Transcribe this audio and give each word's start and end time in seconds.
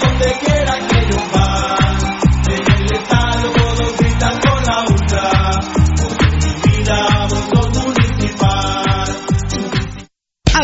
donde 0.00 0.38
quiera 0.38 0.86
que 0.86 0.99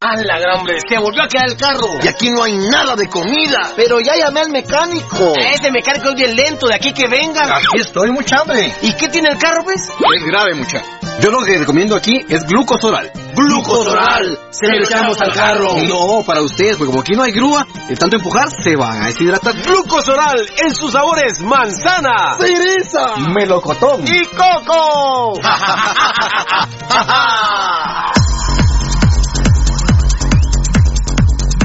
¡A 0.00 0.14
la 0.14 0.38
gran! 0.38 0.64
¡Se 0.88 0.96
volvió 0.96 1.24
a 1.24 1.26
quedar 1.26 1.50
el 1.50 1.56
carro! 1.56 1.88
Y 2.00 2.06
aquí 2.06 2.30
no 2.30 2.44
hay 2.44 2.56
nada 2.56 2.94
de 2.94 3.08
comida. 3.08 3.72
Pero 3.74 3.98
ya 3.98 4.14
llamé 4.14 4.42
al 4.42 4.50
mecánico. 4.50 5.32
Ese 5.36 5.72
mecánico 5.72 6.10
es 6.10 6.14
bien 6.14 6.36
lento, 6.36 6.68
de 6.68 6.74
aquí 6.74 6.92
que 6.92 7.08
vengan. 7.08 7.50
Aquí 7.50 7.80
estoy, 7.80 8.12
mucha 8.12 8.42
hambre. 8.42 8.72
¿Y 8.80 8.92
qué 8.92 9.08
tiene 9.08 9.30
el 9.32 9.38
carro, 9.38 9.64
pues? 9.64 9.88
Es 9.88 10.24
grave, 10.24 10.54
mucha. 10.54 10.84
Yo 11.20 11.32
lo 11.32 11.44
que 11.44 11.58
recomiendo 11.58 11.96
aquí 11.96 12.16
es 12.28 12.44
glucosoral. 12.44 13.10
¡Glucosoral! 13.34 14.38
Se 14.50 14.68
lo 14.68 14.84
echamos 14.84 15.20
al 15.20 15.32
carro. 15.32 15.66
No, 15.82 16.22
para 16.24 16.42
ustedes, 16.42 16.76
porque 16.76 16.92
como 16.92 17.00
aquí 17.00 17.14
no 17.14 17.24
hay 17.24 17.32
grúa, 17.32 17.66
de 17.88 17.96
tanto 17.96 18.18
empujar 18.18 18.48
se 18.50 18.76
van 18.76 19.02
a 19.02 19.06
deshidratar. 19.06 19.52
Glucosoral 19.62 20.48
en 20.64 20.76
sus 20.76 20.92
sabores 20.92 21.40
manzana, 21.40 22.36
¡Cereza! 22.38 23.16
melocotón 23.34 24.04
y 24.06 24.24
coco. 24.26 25.32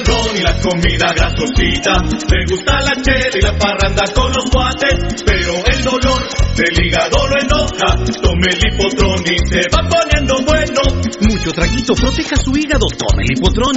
y 0.35 0.41
la 0.41 0.53
comida 0.59 1.11
grasosita, 1.15 2.01
le 2.01 2.45
gusta 2.45 2.79
la 2.81 3.01
chela 3.01 3.37
y 3.37 3.41
la 3.41 3.57
parranda 3.57 4.03
con 4.13 4.31
los 4.31 4.49
guates, 4.51 5.23
pero 5.25 5.53
el 5.65 5.83
dolor 5.83 6.50
del 6.55 6.85
hígado 6.85 7.17
lo 7.27 7.35
enoja, 7.39 7.89
tome 8.21 8.47
el 8.51 8.61
hipotrón 8.67 9.23
y 9.25 9.37
se 9.49 9.61
va 9.71 9.81
poniendo 9.87 10.35
bueno. 10.45 10.81
Mucho 11.21 11.51
traguito, 11.51 11.93
proteja 11.95 12.35
su 12.35 12.51
hígado, 12.57 12.85
tome 12.97 13.23
el 13.23 13.37
hipotrón. 13.37 13.75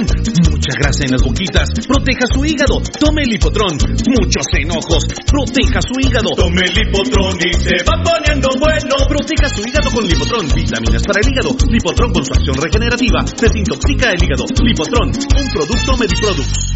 Mucha 0.51 0.73
grasa 0.79 1.05
en 1.05 1.11
las 1.11 1.21
boquitas, 1.21 1.69
proteja 1.87 2.25
su 2.33 2.45
hígado, 2.45 2.81
tome 2.99 3.23
el 3.23 3.33
hipotrón. 3.33 3.77
Muchos 4.07 4.47
enojos, 4.59 5.07
proteja 5.25 5.79
su 5.81 5.99
hígado. 5.99 6.29
Tome 6.35 6.61
el 6.67 6.77
hipotrón 6.77 7.37
y 7.39 7.53
se 7.53 7.75
va 7.87 8.01
poniendo 8.03 8.49
bueno. 8.59 8.95
Proteja 9.07 9.49
su 9.49 9.61
hígado 9.67 9.91
con 9.91 10.05
Lipotrón, 10.05 10.47
vitaminas 10.53 11.03
para 11.03 11.21
el 11.21 11.31
hígado. 11.31 11.55
Lipotrón 11.69 12.13
con 12.13 12.25
su 12.25 12.33
acción 12.33 12.55
regenerativa 12.55 13.23
desintoxica 13.39 14.11
el 14.11 14.23
hígado. 14.23 14.45
Lipotrón, 14.63 15.09
un 15.09 15.47
producto 15.51 15.97
Mediproducts. 15.97 16.75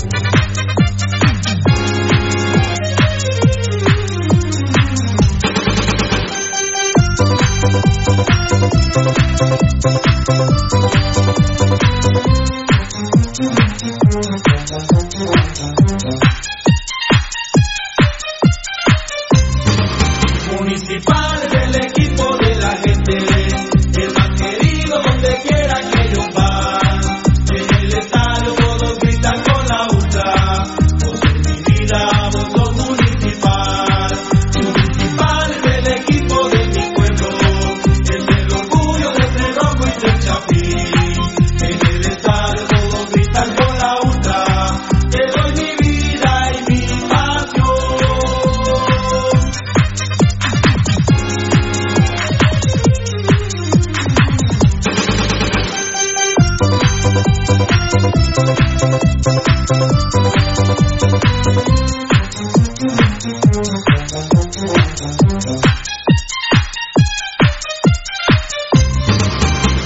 Municipal. 20.59 21.30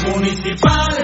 Municipal 0.05 0.94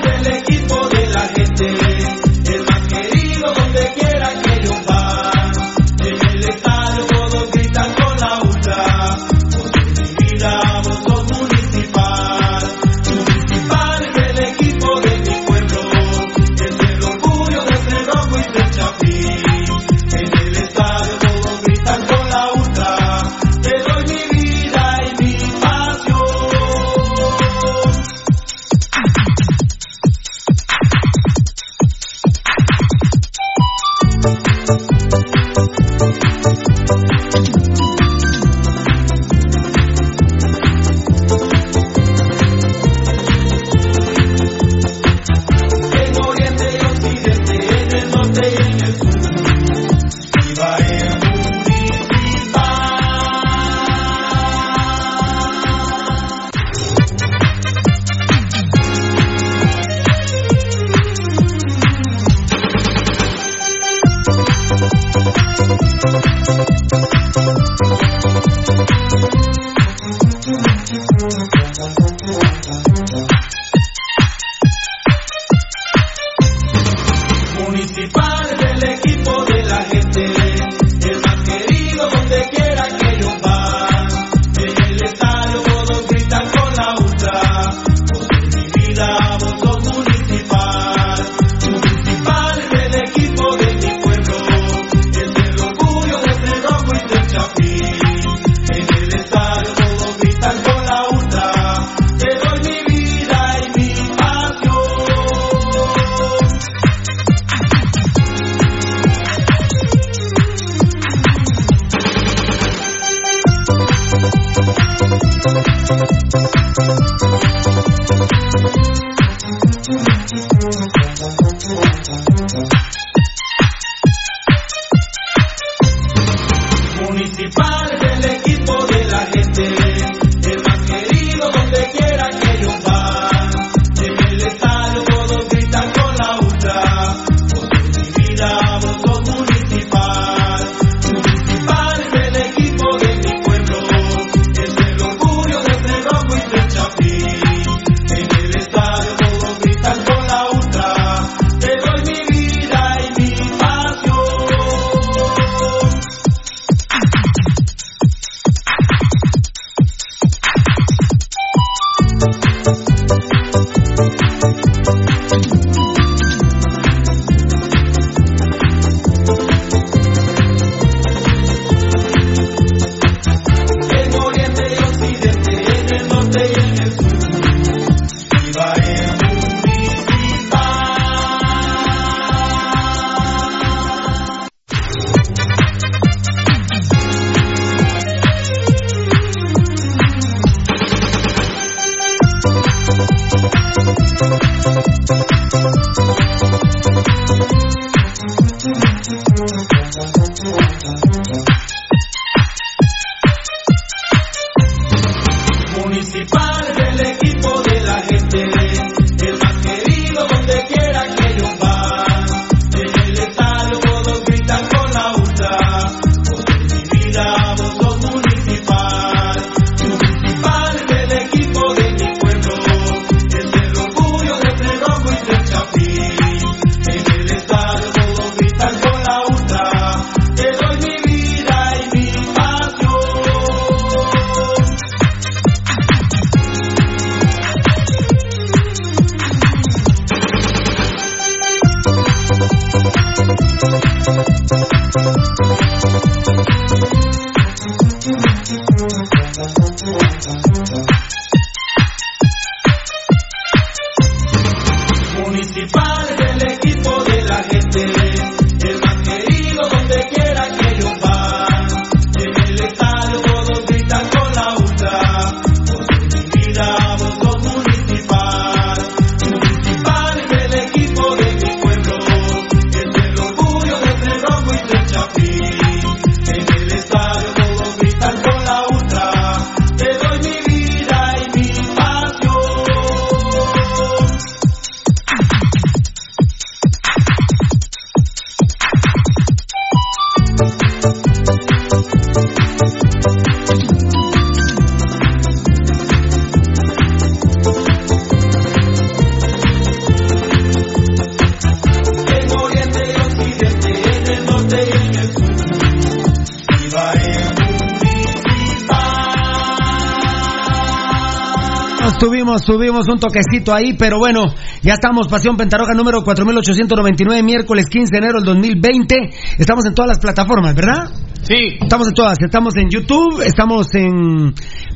tuvimos, 312.51 312.87
un 312.89 312.99
toquecito 312.99 313.53
ahí, 313.53 313.73
pero 313.77 313.97
bueno, 313.97 314.25
ya 314.61 314.73
estamos, 314.73 315.07
Pasión 315.07 315.37
Pentarroja 315.37 315.73
número 315.73 316.01
4899, 316.03 317.23
miércoles 317.23 317.65
15 317.67 317.89
de 317.89 317.97
enero 317.97 318.19
del 318.19 318.25
2020. 318.25 318.95
Estamos 319.37 319.65
en 319.65 319.73
todas 319.73 319.87
las 319.87 319.99
plataformas, 319.99 320.53
¿verdad? 320.53 320.91
Sí. 321.21 321.57
Estamos 321.61 321.87
en 321.87 321.93
todas, 321.93 322.17
estamos 322.19 322.57
en 322.57 322.69
YouTube, 322.69 323.21
estamos 323.21 323.73
en 323.73 324.33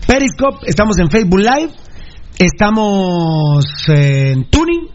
Periscope, 0.08 0.65
estamos 0.67 0.98
en 1.00 1.10
Facebook 1.10 1.39
Live, 1.39 1.72
estamos 2.38 3.65
en 3.89 4.50
Tuning, 4.50 4.88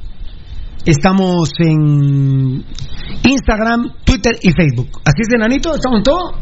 estamos 0.86 1.50
en 1.58 2.64
Instagram, 3.24 3.92
Twitter 4.04 4.38
y 4.40 4.52
Facebook. 4.52 4.88
¿Así 5.04 5.20
es, 5.20 5.34
enanito? 5.34 5.74
¿Estamos 5.74 5.98
en 5.98 6.04
todo? 6.04 6.32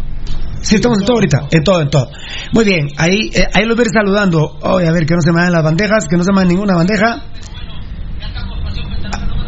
Sí, 0.60 0.76
estamos 0.76 0.98
en 0.98 1.04
todo 1.04 1.16
ahorita, 1.16 1.48
en 1.50 1.64
todo, 1.64 1.80
en 1.80 1.90
todo. 1.90 2.10
Muy 2.52 2.64
bien, 2.64 2.88
ahí, 2.96 3.30
eh, 3.34 3.46
ahí 3.52 3.64
los 3.64 3.76
voy 3.76 3.86
saludando. 3.92 4.58
Oye, 4.62 4.88
a 4.88 4.92
ver, 4.92 5.06
que 5.06 5.14
no 5.14 5.20
se 5.20 5.32
me 5.32 5.40
dan 5.42 5.52
las 5.52 5.62
bandejas, 5.62 6.06
que 6.08 6.16
no 6.16 6.24
se 6.24 6.32
me 6.32 6.40
dan 6.40 6.48
ninguna 6.48 6.74
bandeja. 6.74 7.22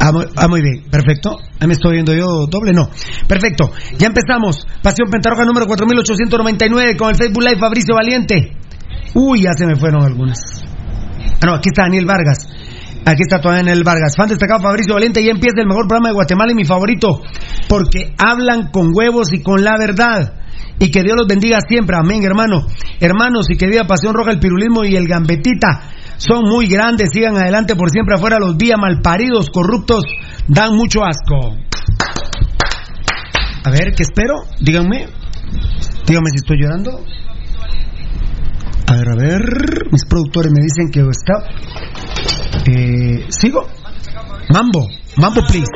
Ah 0.02 0.12
muy, 0.12 0.25
ah, 0.35 0.49
muy 0.49 0.62
bien, 0.62 0.85
perfecto. 0.90 1.38
Ahí 1.61 1.66
me 1.66 1.75
estoy 1.75 1.92
viendo 1.92 2.14
yo 2.14 2.47
doble, 2.49 2.73
no. 2.73 2.88
Perfecto, 3.28 3.71
ya 3.99 4.07
empezamos. 4.07 4.66
Pasión 4.83 5.11
Pentarroja 5.11 5.45
número 5.45 5.66
4899 5.66 6.97
con 6.97 7.11
el 7.11 7.16
Facebook 7.16 7.42
Live 7.42 7.59
Fabricio 7.59 7.95
Valiente. 7.95 8.57
Uy, 9.14 9.42
ya 9.42 9.50
se 9.57 9.66
me 9.66 9.76
fueron 9.76 10.02
algunas. 10.02 10.38
Ah, 11.42 11.47
no, 11.47 11.54
aquí 11.54 11.69
está 11.69 11.83
Daniel 11.83 12.07
Vargas. 12.07 12.49
Aquí 13.04 13.23
está 13.23 13.40
todavía 13.40 13.64
Daniel 13.64 13.85
Vargas. 13.85 14.14
Fan 14.16 14.28
destacado 14.28 14.62
Fabricio 14.62 14.95
Valiente. 14.95 15.25
Ya 15.25 15.33
empieza 15.33 15.61
el 15.61 15.66
mejor 15.66 15.87
programa 15.87 16.09
de 16.09 16.14
Guatemala 16.14 16.52
y 16.52 16.54
mi 16.54 16.64
favorito. 16.64 17.23
Porque 17.69 18.14
hablan 18.19 18.71
con 18.71 18.90
huevos 18.95 19.33
y 19.33 19.42
con 19.42 19.64
la 19.64 19.76
verdad. 19.78 20.35
Y 20.78 20.90
que 20.90 21.02
Dios 21.02 21.16
los 21.16 21.26
bendiga 21.26 21.61
siempre. 21.66 21.97
Amén, 21.97 22.23
hermano. 22.25 22.66
Hermanos, 23.00 23.47
y 23.49 23.57
que 23.57 23.66
viva 23.66 23.85
Pasión 23.85 24.14
Roja, 24.14 24.30
el 24.30 24.38
pirulismo 24.38 24.85
y 24.85 24.95
el 24.95 25.09
gambetita. 25.09 25.90
Son 26.19 26.45
muy 26.45 26.66
grandes. 26.66 27.09
Sigan 27.12 27.37
adelante 27.37 27.75
por 27.75 27.90
siempre 27.90 28.14
afuera. 28.14 28.38
Los 28.38 28.57
vía 28.59 28.76
malparidos, 28.76 29.49
corruptos, 29.50 30.04
dan 30.47 30.76
mucho 30.76 31.00
asco. 31.02 31.57
A 33.64 33.71
ver, 33.71 33.95
¿qué 33.95 34.02
espero? 34.02 34.42
Díganme. 34.61 35.07
Díganme 36.07 36.30
si 36.30 36.37
estoy 36.37 36.59
llorando. 36.61 37.02
A 38.87 38.97
ver, 38.97 39.09
a 39.09 39.16
ver. 39.16 39.42
Mis 39.90 40.04
productores 40.04 40.52
me 40.52 40.62
dicen 40.62 40.90
que 40.90 41.00
está. 41.11 41.35
Eh, 42.66 43.26
¿Sigo? 43.30 43.66
Mambo. 44.52 44.88
Mambo, 45.16 45.40
please. 45.47 45.66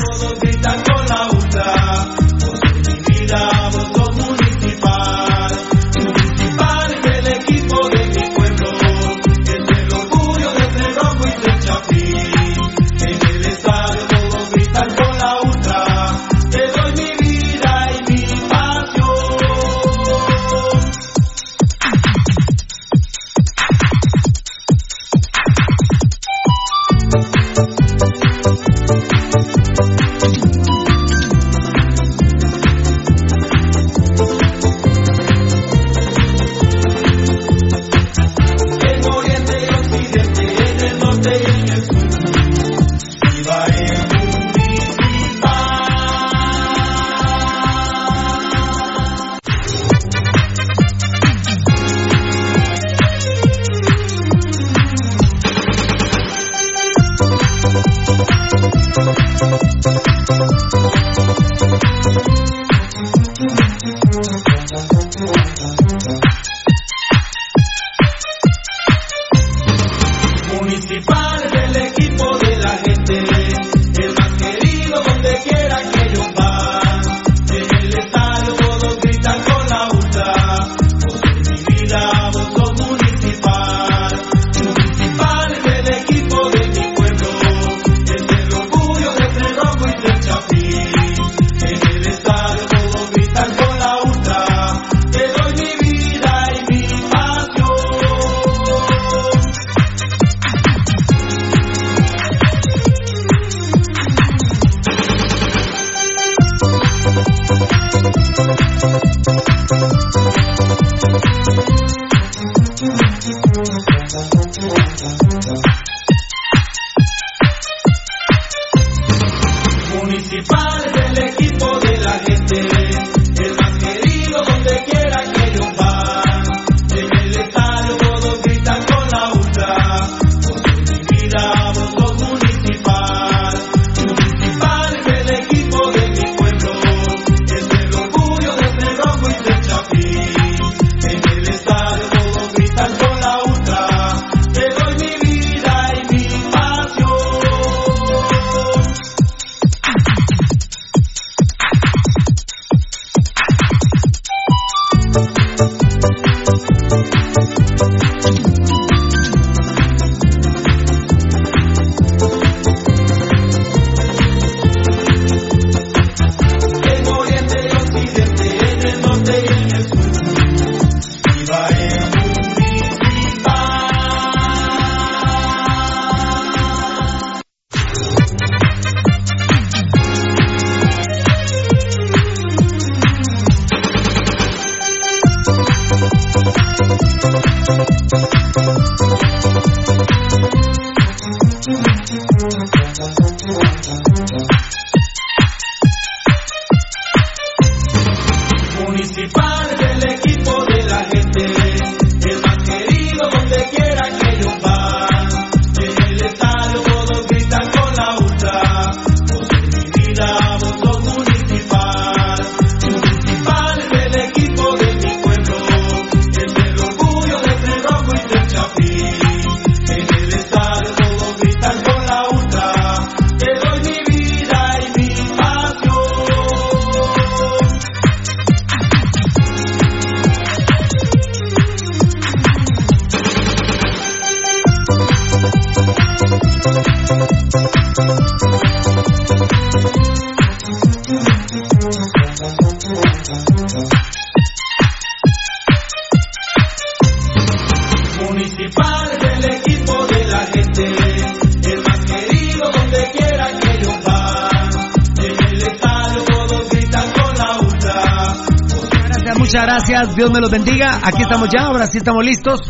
Dios 260.13 260.31
me 260.31 260.41
los 260.41 260.51
bendiga. 260.51 261.01
Aquí 261.03 261.23
estamos 261.23 261.49
ya, 261.49 261.67
ahora 261.67 261.87
sí 261.87 261.99
estamos 261.99 262.25
listos. 262.25 262.61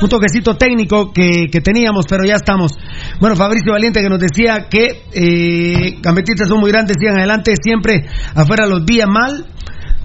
Un 0.00 0.08
toquecito 0.08 0.56
técnico 0.56 1.12
que, 1.12 1.48
que 1.50 1.60
teníamos, 1.60 2.06
pero 2.08 2.24
ya 2.24 2.36
estamos. 2.36 2.78
Bueno, 3.18 3.34
Fabricio 3.34 3.72
Valiente 3.72 4.00
que 4.00 4.08
nos 4.08 4.20
decía 4.20 4.68
que 4.68 5.02
eh, 5.12 6.00
son 6.46 6.60
muy 6.60 6.70
grandes, 6.70 6.96
sigan 7.00 7.18
adelante, 7.18 7.54
siempre 7.60 8.06
afuera 8.34 8.66
los 8.66 8.84
días 8.86 9.08
mal, 9.08 9.46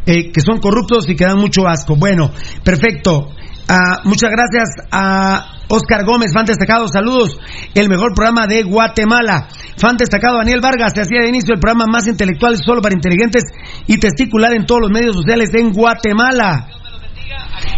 eh, 0.05 0.31
que 0.31 0.41
son 0.41 0.59
corruptos 0.59 1.07
y 1.09 1.15
que 1.15 1.25
dan 1.25 1.37
mucho 1.37 1.67
asco. 1.67 1.95
Bueno, 1.95 2.31
perfecto. 2.63 3.29
Ah, 3.67 4.01
muchas 4.03 4.31
gracias 4.31 4.69
a 4.91 5.59
Oscar 5.67 6.03
Gómez, 6.03 6.31
fan 6.33 6.45
destacado, 6.45 6.87
saludos. 6.87 7.37
El 7.75 7.87
mejor 7.89 8.15
programa 8.15 8.47
de 8.47 8.63
Guatemala. 8.63 9.47
Fan 9.77 9.97
destacado 9.97 10.37
Daniel 10.37 10.61
Vargas, 10.61 10.93
se 10.95 11.01
hacía 11.01 11.21
de 11.21 11.29
inicio 11.29 11.53
el 11.53 11.59
programa 11.59 11.85
más 11.85 12.07
intelectual 12.07 12.57
solo 12.57 12.81
para 12.81 12.95
inteligentes 12.95 13.43
y 13.85 13.99
testicular 13.99 14.53
en 14.53 14.65
todos 14.65 14.81
los 14.81 14.91
medios 14.91 15.15
sociales 15.15 15.51
en 15.53 15.71
Guatemala. 15.71 16.78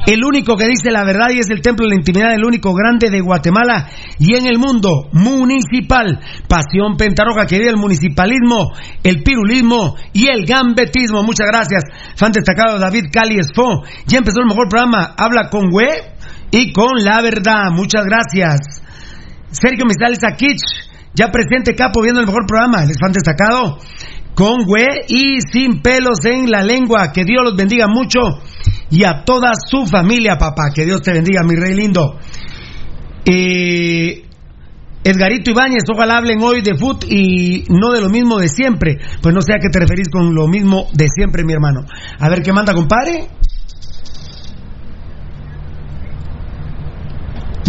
El 0.06 0.24
único 0.26 0.58
que 0.58 0.68
dice 0.68 0.90
la 0.90 1.04
verdad 1.04 1.30
y 1.32 1.40
es 1.40 1.50
el 1.52 1.62
templo 1.62 1.86
de 1.86 1.92
la 1.92 2.00
intimidad, 2.00 2.34
el 2.34 2.44
único 2.44 2.74
grande 2.74 3.10
de 3.12 3.22
Guatemala 3.22 3.88
y 4.18 4.36
en 4.36 4.48
el 4.48 4.58
mundo 4.58 5.10
municipal. 5.14 6.20
Pasión 6.48 6.98
Pentaroja 6.98 7.46
que 7.46 7.60
vive 7.60 7.70
el 7.70 7.78
municipalismo, 7.78 8.72
el 9.04 9.22
pirulismo 9.22 9.96
y 10.14 10.28
el 10.28 10.46
gambetismo. 10.46 11.24
Muchas 11.24 11.48
gracias. 11.48 11.84
Fan 12.16 12.32
destacado 12.32 12.80
David 12.80 13.06
Cali 13.12 13.38
Esfo. 13.38 13.84
Ya 14.08 14.18
empezó 14.18 14.42
el 14.42 14.48
mejor 14.48 14.68
programa. 14.70 15.14
Habla 15.16 15.50
con 15.50 15.70
Güey 15.70 15.90
y 16.50 16.74
con 16.74 17.04
la 17.04 17.22
verdad. 17.22 17.70
Muchas 17.72 18.04
gracias. 18.04 18.82
Sergio 19.52 19.86
Mistales 19.86 20.24
Akich. 20.24 20.62
Ya 21.14 21.28
presente 21.28 21.76
capo 21.76 22.02
viendo 22.02 22.22
el 22.22 22.26
mejor 22.26 22.48
programa. 22.48 22.84
El 22.84 22.96
fan 23.00 23.12
destacado 23.12 23.78
con 24.34 24.66
güey 24.66 24.88
y 25.10 25.40
sin 25.42 25.82
pelos 25.82 26.26
en 26.26 26.50
la 26.50 26.64
lengua. 26.64 27.12
Que 27.12 27.24
Dios 27.24 27.44
los 27.44 27.56
bendiga 27.56 27.88
mucho 27.88 28.20
y 28.92 29.06
a 29.06 29.24
toda 29.24 29.54
su 29.56 29.86
familia, 29.88 30.38
papá. 30.38 30.70
Que 30.74 30.86
Dios 30.86 31.02
te 31.02 31.14
bendiga, 31.14 31.42
mi 31.44 31.56
rey 31.56 31.74
lindo. 31.74 32.20
Eh, 33.26 34.26
Edgarito 35.04 35.50
Ibáñez, 35.50 35.84
ojalá 35.92 36.18
hablen 36.18 36.42
hoy 36.44 36.62
de 36.62 36.78
foot 36.78 37.06
y 37.10 37.64
no 37.70 37.92
de 37.92 38.02
lo 38.02 38.10
mismo 38.10 38.38
de 38.38 38.50
siempre. 38.50 39.00
Pues 39.22 39.34
no 39.34 39.42
sé 39.42 39.54
a 39.54 39.60
qué 39.60 39.70
te 39.70 39.80
referís 39.80 40.10
con 40.10 40.36
lo 40.36 40.48
mismo 40.48 40.88
de 40.94 41.08
siempre, 41.08 41.44
mi 41.44 41.54
hermano. 41.54 41.86
A 42.20 42.30
ver 42.30 42.44
qué 42.44 42.54
manda, 42.54 42.74
compadre. 42.74 43.30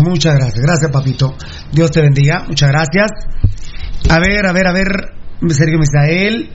Muchas 0.04 0.34
gracias, 0.34 0.60
gracias 0.60 0.90
papito. 0.90 1.36
Dios 1.70 1.90
te 1.92 2.02
bendiga, 2.02 2.44
muchas 2.48 2.70
gracias. 2.70 3.10
A 4.10 4.18
ver, 4.18 4.46
a 4.46 4.52
ver, 4.52 4.66
a 4.66 4.72
ver, 4.72 4.86
Sergio 5.48 5.78
Misael. 5.78 6.50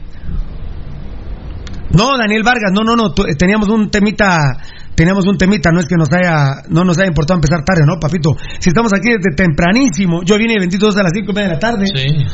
No, 1.91 2.17
Daniel 2.17 2.43
Vargas, 2.43 2.71
no, 2.73 2.83
no, 2.83 2.95
no, 2.95 3.13
teníamos 3.13 3.69
un 3.69 3.89
temita, 3.89 4.57
teníamos 4.93 5.25
un 5.25 5.37
temita, 5.37 5.71
no 5.71 5.79
es 5.79 5.87
que 5.87 5.95
nos 5.95 6.09
haya, 6.11 6.63
no 6.69 6.83
nos 6.83 6.97
haya 6.97 7.07
importado 7.07 7.37
empezar 7.37 7.63
tarde, 7.63 7.83
¿no, 7.85 7.99
papito? 7.99 8.35
Si 8.59 8.69
estamos 8.69 8.91
aquí 8.93 9.09
desde 9.09 9.35
tempranísimo, 9.35 10.21
yo 10.23 10.37
vine 10.37 10.55
bendito 10.59 10.89
a 10.89 11.03
las 11.03 11.11
cinco 11.13 11.31
y 11.31 11.35
media 11.35 11.47
de 11.49 11.53
la 11.53 11.59
tarde. 11.59 11.85
Sí. 11.87 12.25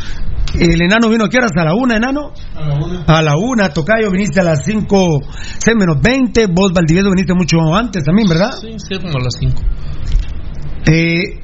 El 0.59 0.81
enano 0.81 1.09
vino 1.09 1.25
aquí 1.25 1.37
hasta 1.37 1.63
la 1.63 1.73
una, 1.73 1.97
enano. 1.97 2.31
A 2.55 2.61
la 2.61 2.75
una. 2.75 3.03
A 3.07 3.21
la 3.21 3.37
una, 3.37 3.69
Tocayo, 3.69 4.11
viniste 4.11 4.39
a 4.39 4.43
las 4.43 4.63
cinco, 4.63 5.19
seis 5.57 5.75
menos 5.77 5.99
veinte, 6.01 6.47
vos 6.47 6.71
Valdivieso 6.73 7.09
viniste 7.09 7.33
mucho 7.33 7.57
antes 7.75 8.03
también, 8.03 8.27
¿verdad? 8.27 8.51
Sí, 8.59 8.75
sí, 8.77 8.99
como 8.99 9.17
a 9.17 9.23
las 9.23 9.33
cinco. 9.39 9.61
Eh, 10.85 11.39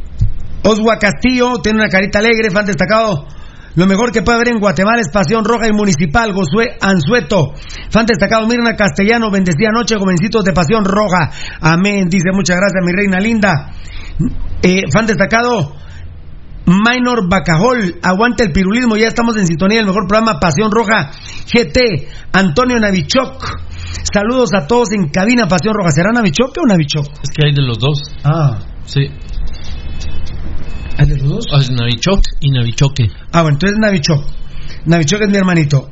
Oswa 0.64 0.98
Castillo 0.98 1.60
tiene 1.60 1.80
una 1.80 1.90
carita 1.90 2.20
alegre, 2.20 2.52
fan 2.52 2.66
destacado. 2.66 3.26
Lo 3.76 3.86
mejor 3.86 4.12
que 4.12 4.22
puede 4.22 4.38
haber 4.38 4.50
en 4.50 4.60
Guatemala 4.60 5.00
es 5.02 5.10
Pasión 5.10 5.46
Roja 5.46 5.68
y 5.68 5.74
Municipal, 5.74 6.34
Josué 6.34 6.78
Anzueto. 6.82 7.54
Fan 7.90 8.06
destacado, 8.06 8.48
Mirna 8.48 8.76
Castellano, 8.76 9.32
bendecida 9.32 9.70
noche, 9.72 9.96
jovencitos 9.98 10.44
de 10.44 10.54
Pasión 10.54 10.84
Roja. 10.86 11.32
Amén, 11.62 12.10
dice 12.10 12.32
muchas 12.34 12.58
gracias, 12.58 12.84
mi 12.84 12.92
reina 12.92 13.20
linda. 13.20 13.72
Eh, 14.62 14.84
fan 14.92 15.06
destacado, 15.06 15.76
Minor 16.66 17.30
Bacajol, 17.30 17.96
aguanta 18.04 18.44
el 18.44 18.52
pirulismo, 18.52 18.96
ya 18.98 19.08
estamos 19.08 19.38
en 19.38 19.48
sintonía 19.48 19.78
del 19.80 19.88
mejor 19.88 20.08
programa 20.08 20.40
Pasión 20.40 20.72
Roja 20.72 21.12
GT, 21.52 22.08
Antonio 22.34 22.80
Navichok. 22.80 23.44
Saludos 24.14 24.50
a 24.56 24.68
todos 24.68 24.90
en 24.92 25.10
cabina 25.10 25.48
Pasión 25.48 25.74
Roja. 25.74 25.92
¿Será 25.92 26.12
Navichok 26.12 26.56
o 26.58 26.68
Navichok? 26.68 27.06
Es 27.24 27.30
que 27.30 27.48
hay 27.48 27.54
de 27.54 27.62
los 27.62 27.80
dos. 27.80 28.02
Ah, 28.24 28.60
Sí. 28.86 29.02
¿Hay 31.00 31.08
de 31.08 31.18
los 31.18 31.30
dos? 31.30 31.46
Es 31.58 31.72
Navichoc 31.72 32.22
y 32.42 32.52
Navichoque. 32.52 33.08
Ah, 33.32 33.42
bueno, 33.42 33.56
entonces 33.56 33.80
Navichok. 33.80 34.26
Navichok 34.86 35.22
es 35.22 35.30
mi 35.30 35.38
hermanito. 35.38 35.90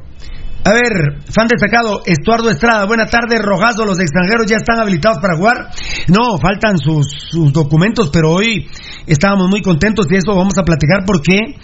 A 0.66 0.74
ver, 0.74 1.22
fan 1.32 1.48
destacado, 1.48 2.02
Estuardo 2.06 2.50
Estrada, 2.50 2.86
buena 2.86 3.06
tarde, 3.06 3.38
Rojazo, 3.42 3.86
los 3.86 4.00
extranjeros 4.02 4.48
ya 4.48 4.58
están 4.58 4.80
habilitados 4.82 5.20
para 5.20 5.38
jugar. 5.38 5.70
No, 6.10 6.38
faltan 6.38 6.78
sus, 6.78 7.08
sus 7.30 7.54
documentos, 7.54 8.10
pero 8.12 8.34
hoy 8.34 8.68
estábamos 9.06 9.48
muy 9.50 9.62
contentos 9.62 10.08
y 10.10 10.16
eso 10.16 10.36
vamos 10.36 10.58
a 10.58 10.64
platicar 10.64 11.06
porque 11.06 11.56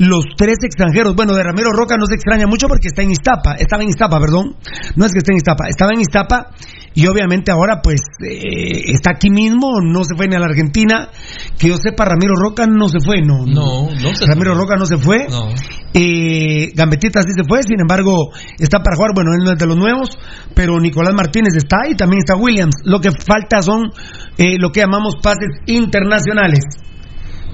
los 0.00 0.24
tres 0.34 0.56
extranjeros, 0.64 1.14
bueno, 1.14 1.34
de 1.34 1.42
Ramiro 1.42 1.72
Roca 1.72 1.96
no 1.98 2.06
se 2.06 2.14
extraña 2.14 2.46
mucho 2.46 2.68
porque 2.68 2.88
está 2.88 3.02
en 3.02 3.10
Iztapa, 3.10 3.52
estaba 3.58 3.82
en 3.82 3.90
Iztapa, 3.90 4.18
perdón, 4.18 4.56
no 4.96 5.04
es 5.04 5.12
que 5.12 5.18
esté 5.18 5.32
en 5.32 5.36
Iztapa, 5.36 5.68
estaba 5.68 5.90
en 5.92 6.00
Iztapa 6.00 6.46
y 6.94 7.06
obviamente 7.06 7.52
ahora 7.52 7.80
pues 7.82 8.00
eh, 8.26 8.80
está 8.94 9.10
aquí 9.12 9.28
mismo, 9.28 9.80
no 9.82 10.02
se 10.04 10.16
fue 10.16 10.26
ni 10.26 10.36
a 10.36 10.38
la 10.38 10.46
Argentina, 10.46 11.10
que 11.58 11.68
yo 11.68 11.76
sepa 11.76 12.06
Ramiro 12.06 12.32
Roca 12.34 12.66
no 12.66 12.88
se 12.88 12.98
fue, 13.04 13.20
no, 13.20 13.44
No, 13.44 13.90
no 13.90 14.14
se 14.14 14.24
Ramiro 14.26 14.54
fue. 14.54 14.62
Roca 14.62 14.76
no 14.76 14.86
se 14.86 14.96
fue, 14.96 15.26
No. 15.28 15.50
eh, 15.92 16.72
Gambetita 16.74 17.20
sí 17.22 17.32
se 17.36 17.44
fue, 17.44 17.62
sin 17.62 17.78
embargo, 17.80 18.30
está 18.58 18.78
para 18.82 18.96
jugar. 18.96 19.10
Bueno, 19.14 19.32
él 19.34 19.44
no 19.44 19.52
es 19.52 19.58
de 19.58 19.66
los 19.66 19.76
nuevos, 19.76 20.08
pero 20.54 20.80
Nicolás 20.80 21.12
Martínez 21.14 21.54
está 21.56 21.86
y 21.88 21.94
también 21.94 22.20
está 22.20 22.36
Williams. 22.36 22.76
Lo 22.84 23.00
que 23.00 23.10
falta 23.10 23.60
son 23.60 23.90
eh, 24.38 24.56
lo 24.58 24.70
que 24.72 24.80
llamamos 24.80 25.16
pases 25.22 25.60
internacionales. 25.66 26.60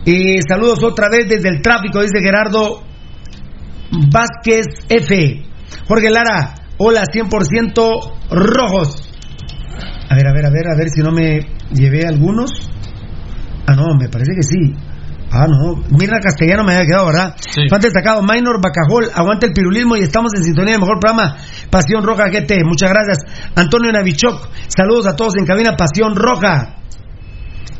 Eh, 0.06 0.38
saludos 0.48 0.84
otra 0.84 1.08
vez 1.10 1.28
desde 1.28 1.48
el 1.48 1.60
tráfico, 1.60 2.00
dice 2.00 2.22
Gerardo 2.22 2.80
Vázquez 4.12 4.66
F. 4.88 5.42
Jorge 5.88 6.10
Lara, 6.10 6.54
hola, 6.78 7.02
100% 7.02 8.12
rojos. 8.30 9.12
A 10.08 10.14
ver, 10.14 10.28
a 10.28 10.32
ver, 10.32 10.46
a 10.46 10.50
ver, 10.50 10.68
a 10.68 10.76
ver 10.76 10.90
si 10.90 11.02
no 11.02 11.10
me 11.10 11.40
llevé 11.72 12.06
algunos. 12.06 12.52
Ah, 13.66 13.74
no, 13.74 13.96
me 13.98 14.08
parece 14.08 14.32
que 14.36 14.42
sí. 14.42 14.74
Ah, 15.32 15.46
no. 15.48 15.82
Mirna 15.98 16.20
Castellano 16.20 16.62
me 16.62 16.74
había 16.74 16.86
quedado, 16.86 17.06
¿verdad? 17.06 17.34
Sí. 17.38 17.62
Fan 17.68 17.80
destacado, 17.80 18.22
Minor 18.22 18.60
Bacajol, 18.62 19.10
aguanta 19.12 19.46
el 19.46 19.52
pirulismo 19.52 19.96
y 19.96 20.02
estamos 20.02 20.30
en 20.36 20.44
sintonía 20.44 20.74
del 20.74 20.80
mejor 20.80 21.00
programa, 21.00 21.36
Pasión 21.68 22.04
Roja 22.04 22.28
GT. 22.28 22.62
Muchas 22.64 22.90
gracias. 22.90 23.18
Antonio 23.56 23.90
Navichok, 23.90 24.50
saludos 24.68 25.08
a 25.08 25.16
todos 25.16 25.34
en 25.36 25.46
cabina, 25.46 25.76
Pasión 25.76 26.14
Roja. 26.14 26.76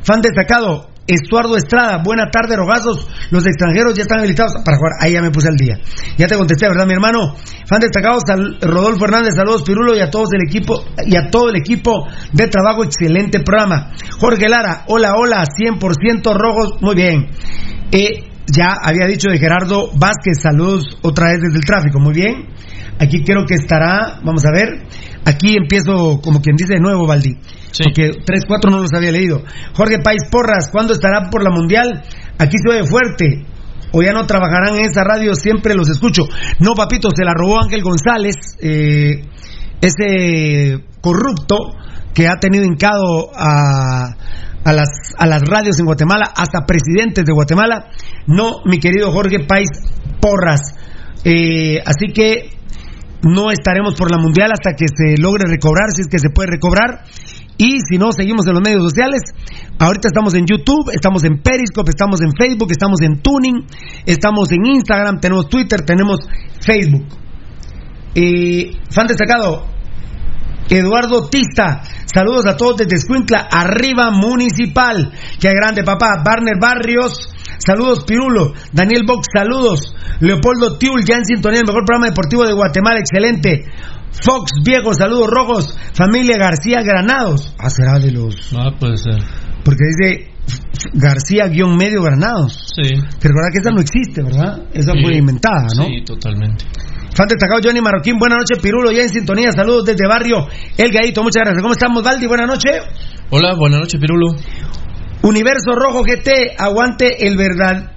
Fan 0.07 0.23
destacado, 0.23 0.87
Estuardo 1.09 1.57
Estrada, 1.57 2.01
buena 2.05 2.31
tarde, 2.31 2.55
rogazos. 2.57 3.09
Los 3.31 3.45
extranjeros 3.45 3.95
ya 3.97 4.03
están 4.03 4.21
habilitados 4.21 4.53
para 4.65 4.77
jugar. 4.77 4.93
Ahí 5.01 5.13
ya 5.13 5.21
me 5.21 5.33
puse 5.33 5.49
al 5.49 5.57
día. 5.57 5.79
Ya 6.17 6.29
te 6.29 6.37
contesté, 6.37 6.69
¿verdad, 6.69 6.87
mi 6.87 6.93
hermano? 6.93 7.35
Fan 7.67 7.81
destacado, 7.81 8.19
Rodolfo 8.61 9.05
Hernández, 9.05 9.35
saludos, 9.35 9.65
Pirulo, 9.65 9.97
y 9.97 10.01
a 10.01 10.09
todos 10.09 10.29
el 10.33 10.49
equipo, 10.49 10.85
y 11.05 11.17
a 11.17 11.29
todo 11.29 11.49
el 11.51 11.57
equipo 11.57 12.07
de 12.33 12.47
trabajo. 12.47 12.85
Excelente 12.85 13.41
programa. 13.41 13.93
Jorge 14.21 14.49
Lara, 14.49 14.85
hola, 14.87 15.15
hola, 15.17 15.45
100% 15.45 16.35
rojos. 16.35 16.81
Muy 16.81 16.95
bien. 16.95 17.27
Eh, 17.91 18.29
ya 18.47 18.77
había 18.81 19.09
dicho 19.09 19.29
de 19.29 19.39
Gerardo 19.39 19.91
Vázquez, 19.99 20.41
saludos 20.41 20.99
otra 21.03 21.33
vez 21.33 21.41
desde 21.41 21.59
el 21.59 21.65
tráfico. 21.65 21.99
Muy 21.99 22.15
bien. 22.15 22.47
Aquí 23.01 23.25
creo 23.25 23.45
que 23.45 23.55
estará, 23.55 24.21
vamos 24.25 24.45
a 24.45 24.53
ver. 24.53 24.87
Aquí 25.27 25.57
empiezo 25.57 26.21
como 26.23 26.41
quien 26.41 26.55
dice 26.55 26.75
de 26.75 26.81
nuevo, 26.81 27.05
Valdi. 27.05 27.35
Sí. 27.73 27.83
Porque 27.83 28.13
3-4 28.13 28.71
no 28.71 28.79
los 28.79 28.93
había 28.95 29.11
leído. 29.11 29.43
Jorge 29.75 29.99
País 29.99 30.23
Porras, 30.31 30.71
¿cuándo 30.71 30.93
estará 30.93 31.31
por 31.31 31.43
la 31.43 31.51
Mundial? 31.51 32.05
Aquí 32.39 32.57
se 32.65 32.73
oye 32.73 32.87
fuerte. 32.87 33.45
O 33.93 34.03
ya 34.03 34.13
no 34.13 34.25
trabajarán 34.27 34.77
en 34.79 34.85
esa 34.85 35.03
radio, 35.03 35.35
siempre 35.35 35.75
los 35.75 35.89
escucho. 35.89 36.23
No, 36.61 36.75
papito, 36.75 37.09
se 37.15 37.25
la 37.25 37.33
robó 37.35 37.61
Ángel 37.61 37.83
González, 37.83 38.37
eh, 38.61 39.23
ese 39.81 40.85
corrupto 41.01 41.57
que 42.15 42.29
ha 42.29 42.39
tenido 42.41 42.65
hincado 42.65 43.31
a, 43.35 44.15
a, 44.65 44.73
las, 44.73 44.89
a 45.19 45.27
las 45.27 45.43
radios 45.43 45.79
en 45.81 45.87
Guatemala, 45.87 46.33
hasta 46.37 46.67
presidentes 46.67 47.25
de 47.25 47.33
Guatemala. 47.33 47.87
No, 48.29 48.59
mi 48.65 48.79
querido 48.79 49.11
Jorge 49.11 49.41
País 49.41 49.69
Porras. 50.21 50.61
Eh, 51.25 51.83
así 51.85 52.13
que 52.15 52.56
no 53.23 53.51
estaremos 53.51 53.95
por 53.95 54.11
la 54.11 54.19
mundial 54.19 54.53
hasta 54.53 54.73
que 54.73 54.87
se 54.89 55.21
logre 55.21 55.45
recobrar, 55.49 55.91
si 55.95 56.03
es 56.03 56.09
que 56.09 56.19
se 56.19 56.31
puede 56.31 56.51
recobrar. 56.51 57.05
Y 57.59 57.79
si 57.81 57.97
no, 57.97 58.13
seguimos 58.13 58.47
en 58.47 58.55
los 58.55 58.63
medios 58.63 58.83
sociales. 58.83 59.23
Ahorita 59.79 60.09
estamos 60.09 60.35
en 60.35 60.45
YouTube, 60.47 60.91
estamos 60.93 61.25
en 61.25 61.41
Periscope, 61.43 61.91
estamos 61.91 62.21
en 62.21 62.33
Facebook, 62.37 62.71
estamos 62.71 63.01
en 63.01 63.23
Tuning, 63.23 63.67
estamos 64.05 64.53
en 64.53 64.67
Instagram, 64.67 65.21
tenemos 65.21 65.49
Twitter, 65.49 65.83
tenemos 65.83 66.21
Facebook. 66.61 67.07
Eh, 68.15 68.73
fan 68.91 69.07
destacado, 69.07 69.67
Eduardo 70.69 71.29
Tista, 71.29 71.83
saludos 72.07 72.47
a 72.47 72.57
todos 72.57 72.79
desde 72.79 72.97
Escuintla, 72.97 73.49
arriba 73.51 74.11
municipal. 74.11 75.13
Qué 75.39 75.51
grande, 75.51 75.85
papá. 75.85 76.23
Barner 76.25 76.57
Barrios, 76.61 77.29
saludos 77.59 78.05
Pirulo. 78.05 78.53
Daniel 78.73 79.03
Box, 79.07 79.27
saludos. 79.35 79.95
Leopoldo 80.21 80.79
Tiul, 80.79 81.05
ya 81.05 81.17
en 81.17 81.25
sintonía, 81.25 81.61
el 81.61 81.67
mejor 81.67 81.85
programa 81.85 82.07
deportivo 82.07 82.45
de 82.47 82.53
Guatemala, 82.55 83.01
excelente. 83.01 83.65
Fox 84.13 84.53
Viejo, 84.65 84.95
saludos 84.95 85.29
rojos. 85.31 85.79
Familia 85.93 86.37
García 86.39 86.83
Granados. 86.83 87.55
Ah, 87.59 87.69
será 87.71 87.99
de 87.99 88.13
los. 88.13 88.53
Ah, 88.57 88.71
puede 88.79 88.97
ser. 88.97 89.19
Porque 89.65 89.83
dice 89.99 90.31
García-medio 90.95 92.03
Granados. 92.03 92.73
Sí. 92.75 92.95
Que 92.95 93.29
recuerda 93.29 93.51
que 93.53 93.59
esa 93.59 93.71
no 93.71 93.81
existe, 93.81 94.23
¿verdad? 94.23 94.63
Esa 94.73 94.93
Sí. 94.93 95.03
fue 95.03 95.17
inventada, 95.17 95.67
¿no? 95.77 95.85
Sí, 95.85 96.03
totalmente. 96.05 96.65
Fan 97.15 97.29
destacado 97.29 97.61
Johnny 97.65 97.81
Marroquín, 97.81 98.19
buenas 98.19 98.39
noches, 98.41 98.59
Pirulo, 98.63 98.93
ya 98.93 99.03
en 99.03 99.09
sintonía, 99.09 99.51
saludos 99.51 99.87
desde 99.87 100.07
barrio 100.07 100.47
El 100.77 100.93
Gaito, 100.93 101.23
muchas 101.23 101.45
gracias. 101.45 101.63
¿Cómo 101.63 101.73
estamos, 101.73 102.03
Valdi? 102.05 102.27
Buenas 102.27 102.47
noches. 102.47 102.83
Hola, 103.31 103.55
buenas 103.55 103.81
noches, 103.81 103.99
Pirulo. 104.01 104.35
Universo 105.23 105.73
Rojo 105.75 106.03
GT, 106.03 106.57
aguante 106.59 107.27
el 107.27 107.37
verdad, 107.37 107.93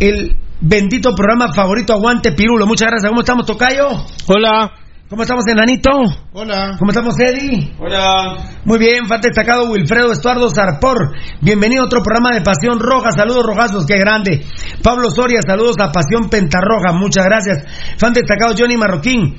el 0.00 0.36
bendito 0.60 1.14
programa 1.14 1.52
favorito, 1.52 1.92
aguante 1.92 2.32
Pirulo. 2.32 2.66
Muchas 2.66 2.88
gracias. 2.88 3.10
¿Cómo 3.10 3.20
estamos, 3.20 3.46
Tocayo? 3.46 3.88
Hola. 4.28 4.72
¿Cómo 5.12 5.24
estamos, 5.24 5.44
Enanito? 5.46 5.90
Hola. 6.32 6.76
¿Cómo 6.78 6.90
estamos, 6.90 7.14
Eddie? 7.20 7.74
Hola. 7.78 8.38
Muy 8.64 8.78
bien, 8.78 9.06
fan 9.06 9.20
destacado 9.20 9.70
Wilfredo 9.70 10.10
Estuardo 10.10 10.48
Zarpor. 10.48 11.14
Bienvenido 11.42 11.82
a 11.82 11.84
otro 11.84 12.00
programa 12.02 12.34
de 12.34 12.40
Pasión 12.40 12.80
Roja. 12.80 13.10
Saludos 13.12 13.44
rojazos, 13.44 13.84
qué 13.84 13.98
grande. 13.98 14.42
Pablo 14.82 15.10
Soria, 15.10 15.40
saludos 15.46 15.76
a 15.80 15.92
Pasión 15.92 16.30
Pentarroja. 16.30 16.92
Muchas 16.94 17.26
gracias. 17.26 17.58
Fan 17.98 18.14
destacado 18.14 18.54
Johnny 18.58 18.78
Marroquín. 18.78 19.36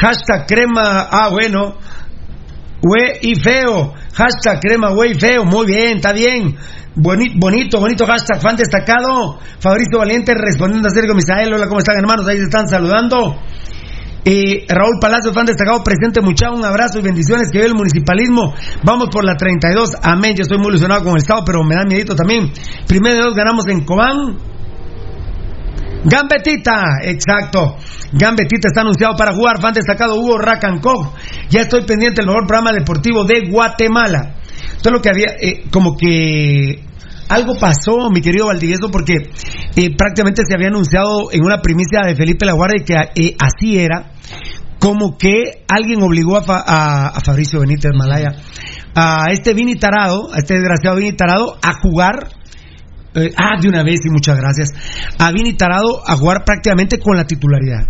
Hashtag 0.00 0.46
crema. 0.46 1.08
Ah, 1.10 1.28
bueno. 1.30 1.74
Hue 2.82 3.18
y 3.22 3.34
feo. 3.40 3.92
Hashtag 4.14 4.60
crema, 4.60 4.90
hue 4.92 5.10
y 5.10 5.14
feo. 5.20 5.44
Muy 5.44 5.66
bien, 5.66 5.96
está 5.96 6.12
bien. 6.12 6.56
Boni- 6.96 7.32
bonito, 7.38 7.78
bonito 7.80 8.06
hashtag. 8.06 8.40
Fan 8.40 8.56
destacado. 8.56 9.38
Fabricio 9.60 9.98
Valiente 9.98 10.34
respondiendo 10.34 10.88
a 10.88 10.90
Sergio 10.90 11.14
Misael. 11.14 11.52
Hola, 11.52 11.66
¿cómo 11.68 11.78
están, 11.80 11.96
hermanos? 11.98 12.26
Ahí 12.26 12.36
se 12.38 12.44
están 12.44 12.68
saludando. 12.68 13.36
Eh, 14.24 14.66
Raúl 14.68 14.98
Palacio, 15.00 15.32
fan 15.32 15.46
destacado, 15.46 15.82
presente, 15.82 16.20
mucha 16.20 16.50
un 16.50 16.62
abrazo 16.62 16.98
y 16.98 17.02
bendiciones 17.02 17.48
que 17.50 17.58
ve 17.58 17.64
el 17.66 17.74
municipalismo. 17.74 18.52
Vamos 18.84 19.08
por 19.10 19.24
la 19.24 19.34
32, 19.34 19.92
amén. 20.02 20.34
Yo 20.36 20.42
estoy 20.42 20.58
muy 20.58 20.68
ilusionado 20.68 21.02
con 21.04 21.12
el 21.12 21.18
Estado, 21.22 21.42
pero 21.44 21.62
me 21.64 21.74
da 21.74 21.84
miedito 21.86 22.14
también. 22.14 22.52
Primero 22.86 23.16
de 23.16 23.22
dos 23.22 23.34
ganamos 23.34 23.66
en 23.68 23.82
Cobán. 23.84 24.36
Gambetita, 26.04 26.82
exacto. 27.02 27.76
Gambetita 28.12 28.68
está 28.68 28.80
anunciado 28.80 29.14
para 29.16 29.34
jugar. 29.34 29.60
Fan 29.60 29.74
destacado 29.74 30.14
Hugo 30.16 30.38
Racancó. 30.38 31.14
Ya 31.50 31.62
estoy 31.62 31.84
pendiente 31.84 32.20
del 32.22 32.26
mejor 32.28 32.46
programa 32.46 32.72
deportivo 32.72 33.24
de 33.24 33.48
Guatemala. 33.50 34.36
Esto 34.76 34.88
es 34.88 34.92
lo 34.92 35.00
que 35.02 35.10
había, 35.10 35.28
eh, 35.40 35.64
como 35.70 35.96
que 35.96 36.84
algo 37.28 37.54
pasó, 37.60 38.10
mi 38.10 38.20
querido 38.22 38.46
Valdivieso, 38.46 38.90
porque 38.90 39.14
eh, 39.76 39.94
prácticamente 39.96 40.42
se 40.46 40.54
había 40.54 40.68
anunciado 40.68 41.30
en 41.32 41.44
una 41.44 41.60
primicia 41.60 42.00
de 42.04 42.16
Felipe 42.16 42.46
Laguardia 42.46 42.82
que 42.84 42.94
eh, 43.22 43.36
así 43.38 43.78
era, 43.78 44.12
como 44.80 45.16
que 45.18 45.64
alguien 45.68 46.02
obligó 46.02 46.38
a, 46.38 46.42
Fa- 46.42 46.64
a 47.14 47.20
Fabricio 47.20 47.60
Benítez 47.60 47.92
Malaya, 47.94 48.32
a 48.94 49.26
este 49.30 49.52
Vini 49.54 49.76
Tarado, 49.76 50.32
a 50.32 50.38
este 50.38 50.54
desgraciado 50.54 50.96
Vini 50.96 51.12
Tarado, 51.12 51.56
a 51.62 51.72
jugar. 51.82 52.28
Eh, 53.14 53.30
ah, 53.36 53.60
de 53.60 53.68
una 53.68 53.82
vez 53.82 54.00
y 54.04 54.10
muchas 54.10 54.36
gracias. 54.36 54.70
A 55.18 55.32
Vini 55.32 55.54
Tarado 55.54 56.00
a 56.06 56.16
jugar 56.16 56.44
prácticamente 56.44 56.98
con 56.98 57.16
la 57.16 57.24
titularidad. 57.24 57.86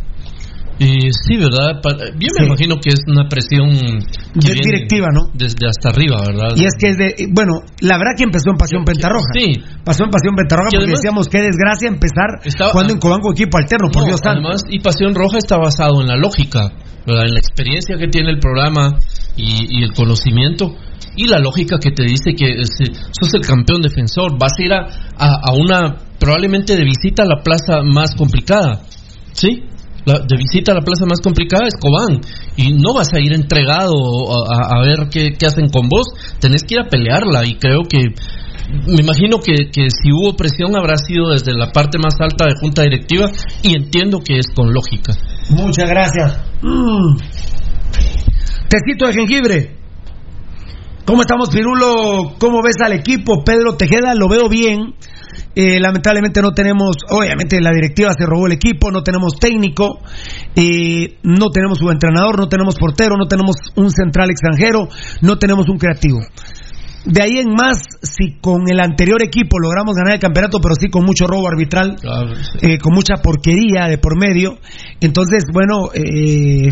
Eh, 0.82 1.10
sí, 1.12 1.36
¿verdad? 1.36 1.76
Yo 2.18 2.28
me 2.32 2.40
Sí. 2.40 2.46
imagino 2.46 2.76
que 2.80 2.88
es 2.88 3.00
una 3.06 3.28
presión 3.28 3.68
que 3.68 4.48
De- 4.48 4.52
viene 4.54 4.60
directiva, 4.64 5.08
¿no? 5.12 5.28
Desde 5.34 5.68
hasta 5.68 5.90
arriba, 5.90 6.16
¿verdad? 6.26 6.56
Y 6.56 6.64
es 6.64 6.72
que 6.80 6.88
es 6.88 6.96
de, 6.96 7.28
bueno, 7.32 7.60
la 7.82 7.98
verdad 7.98 8.12
que 8.16 8.24
empezó 8.24 8.48
en 8.48 8.56
Pasión 8.56 8.84
Pentarroja. 8.86 9.28
Sí. 9.34 9.60
Pasó 9.84 10.04
en 10.04 10.10
Pasión 10.10 10.34
Pentarroja 10.36 10.70
Que 10.70 10.78
porque 10.78 10.84
además- 10.96 11.00
decíamos 11.02 11.28
qué 11.28 11.42
desgracia 11.42 11.86
empezar 11.86 12.40
Estaba- 12.44 12.70
jugando 12.72 12.94
en 12.94 12.98
Cobán 12.98 13.20
con 13.20 13.32
equipo 13.32 13.58
alterno, 13.58 13.90
por 13.92 14.02
No, 14.04 14.08
Dios 14.08 14.20
santo. 14.24 14.40
Además, 14.40 14.64
y 14.70 14.80
Pasión 14.80 15.14
Roja 15.14 15.36
está 15.36 15.58
basado 15.58 16.00
en 16.00 16.06
la 16.08 16.16
lógica, 16.16 16.72
¿verdad? 17.06 17.26
En 17.26 17.34
la 17.34 17.40
experiencia 17.40 17.98
que 17.98 18.08
tiene 18.08 18.30
el 18.30 18.38
programa 18.38 18.96
y, 19.36 19.80
y 19.80 19.82
el 19.84 19.92
conocimiento 19.92 20.74
y 21.16 21.26
la 21.26 21.38
lógica 21.38 21.76
que 21.78 21.90
te 21.90 22.04
dice 22.04 22.34
que 22.34 22.46
es, 22.60 22.70
eh, 22.80 22.92
sos 23.18 23.34
el 23.34 23.42
campeón 23.42 23.82
defensor, 23.82 24.38
vas 24.38 24.52
a 24.58 24.62
ir 24.62 24.72
a, 24.72 24.86
a- 25.18 25.40
a 25.50 25.52
una, 25.54 25.96
probablemente 26.18 26.76
de 26.76 26.84
visita 26.84 27.22
a 27.22 27.26
la 27.26 27.42
plaza 27.42 27.82
más 27.82 28.14
complicada, 28.14 28.82
¿sí? 29.32 29.64
La- 30.06 30.20
de 30.20 30.36
visita 30.36 30.72
a 30.72 30.76
la 30.76 30.80
plaza 30.82 31.04
más 31.06 31.20
complicada 31.20 31.66
es 31.66 31.74
Cobán 31.76 32.20
y 32.56 32.72
no 32.72 32.94
vas 32.94 33.08
a 33.12 33.20
ir 33.20 33.32
entregado 33.34 33.92
a, 33.94 34.54
a- 34.54 34.78
a 34.78 34.82
ver 34.82 35.08
qué, 35.10 35.32
qué 35.38 35.46
hacen 35.46 35.68
con 35.68 35.88
vos, 35.88 36.06
tenés 36.40 36.62
que 36.64 36.74
ir 36.74 36.80
a 36.80 36.88
pelearla 36.88 37.44
y 37.46 37.54
creo 37.54 37.82
que 37.88 37.98
me 38.86 39.00
imagino 39.02 39.38
que, 39.40 39.68
que 39.72 39.88
si 39.90 40.12
hubo 40.12 40.36
presión 40.36 40.76
habrá 40.76 40.96
sido 40.96 41.30
desde 41.30 41.52
la 41.52 41.72
parte 41.72 41.98
más 41.98 42.14
alta 42.20 42.46
de 42.46 42.54
junta 42.60 42.82
directiva 42.82 43.28
y 43.64 43.74
entiendo 43.74 44.20
que 44.20 44.38
es 44.38 44.46
con 44.54 44.72
lógica. 44.72 45.12
Muchas 45.50 45.88
gracias. 45.88 46.38
Mm. 46.62 47.16
Tecito 48.68 49.06
de 49.08 49.12
jengibre. 49.12 49.79
¿Cómo 51.10 51.22
estamos, 51.22 51.50
Pirulo? 51.50 52.36
¿Cómo 52.38 52.62
ves 52.62 52.76
al 52.84 52.92
equipo? 52.92 53.42
Pedro 53.42 53.74
Tejeda, 53.74 54.14
lo 54.14 54.28
veo 54.28 54.48
bien. 54.48 54.94
Eh, 55.56 55.80
lamentablemente 55.80 56.40
no 56.40 56.52
tenemos, 56.52 56.98
obviamente 57.08 57.60
la 57.60 57.72
directiva 57.72 58.12
se 58.16 58.26
robó 58.26 58.46
el 58.46 58.52
equipo, 58.52 58.92
no 58.92 59.02
tenemos 59.02 59.32
técnico, 59.40 59.98
eh, 60.54 61.18
no 61.24 61.50
tenemos 61.50 61.78
subentrenador, 61.78 62.38
no 62.38 62.48
tenemos 62.48 62.76
portero, 62.76 63.16
no 63.16 63.26
tenemos 63.26 63.56
un 63.74 63.90
central 63.90 64.30
extranjero, 64.30 64.88
no 65.20 65.36
tenemos 65.36 65.68
un 65.68 65.78
creativo. 65.78 66.20
De 67.04 67.20
ahí 67.20 67.38
en 67.38 67.54
más, 67.56 67.82
si 68.02 68.38
con 68.40 68.70
el 68.70 68.78
anterior 68.78 69.20
equipo 69.20 69.58
logramos 69.58 69.96
ganar 69.96 70.14
el 70.14 70.20
campeonato, 70.20 70.60
pero 70.60 70.76
sí 70.76 70.90
con 70.90 71.04
mucho 71.04 71.26
robo 71.26 71.48
arbitral, 71.48 71.96
eh, 72.62 72.78
con 72.78 72.94
mucha 72.94 73.16
porquería 73.16 73.88
de 73.88 73.98
por 73.98 74.16
medio. 74.16 74.58
Entonces, 75.00 75.42
bueno, 75.52 75.90
eh, 75.92 76.70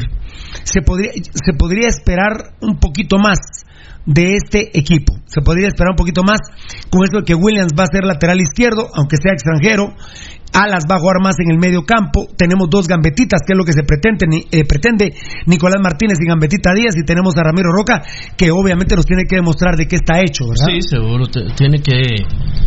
se, 0.63 0.83
podría, 0.83 1.11
se 1.13 1.55
podría 1.59 1.89
esperar 1.89 2.55
un 2.61 2.79
poquito 2.79 3.19
más 3.19 3.39
de 4.09 4.37
este 4.37 4.77
equipo. 4.79 5.15
Se 5.27 5.43
podría 5.43 5.69
esperar 5.69 5.91
un 5.91 5.97
poquito 5.97 6.23
más 6.25 6.41
con 6.91 7.05
esto 7.05 7.19
de 7.19 7.25
que 7.25 7.35
Williams 7.35 7.75
va 7.79 7.85
a 7.85 7.93
ser 7.93 8.05
lateral 8.05 8.41
izquierdo, 8.41 8.89
aunque 8.95 9.19
sea 9.19 9.35
extranjero. 9.35 9.95
Alas 10.53 10.85
va 10.91 10.97
a 10.97 10.99
jugar 11.01 11.17
más 11.23 11.37
en 11.39 11.51
el 11.51 11.59
medio 11.59 11.85
campo. 11.85 12.27
Tenemos 12.37 12.69
dos 12.71 12.87
gambetitas, 12.89 13.41
que 13.47 13.53
es 13.53 13.57
lo 13.59 13.65
que 13.65 13.73
se 13.73 13.83
pretende, 13.83 14.27
ni- 14.27 14.45
eh, 14.51 14.65
pretende 14.65 15.15
Nicolás 15.47 15.81
Martínez 15.83 16.19
y 16.21 16.27
Gambetita 16.27 16.73
Díaz. 16.75 16.95
Y 16.97 17.05
tenemos 17.05 17.37
a 17.37 17.43
Ramiro 17.43 17.71
Roca, 17.73 18.03
que 18.37 18.51
obviamente 18.51 18.97
nos 18.97 19.05
tiene 19.07 19.25
que 19.29 19.37
demostrar 19.37 19.77
de 19.77 19.87
qué 19.87 19.97
está 19.97 20.21
hecho, 20.21 20.45
¿verdad? 20.49 20.67
Sí, 20.73 20.83
seguro. 20.83 21.27
te- 21.27 21.51
tiene 21.57 21.81
que. 21.83 22.17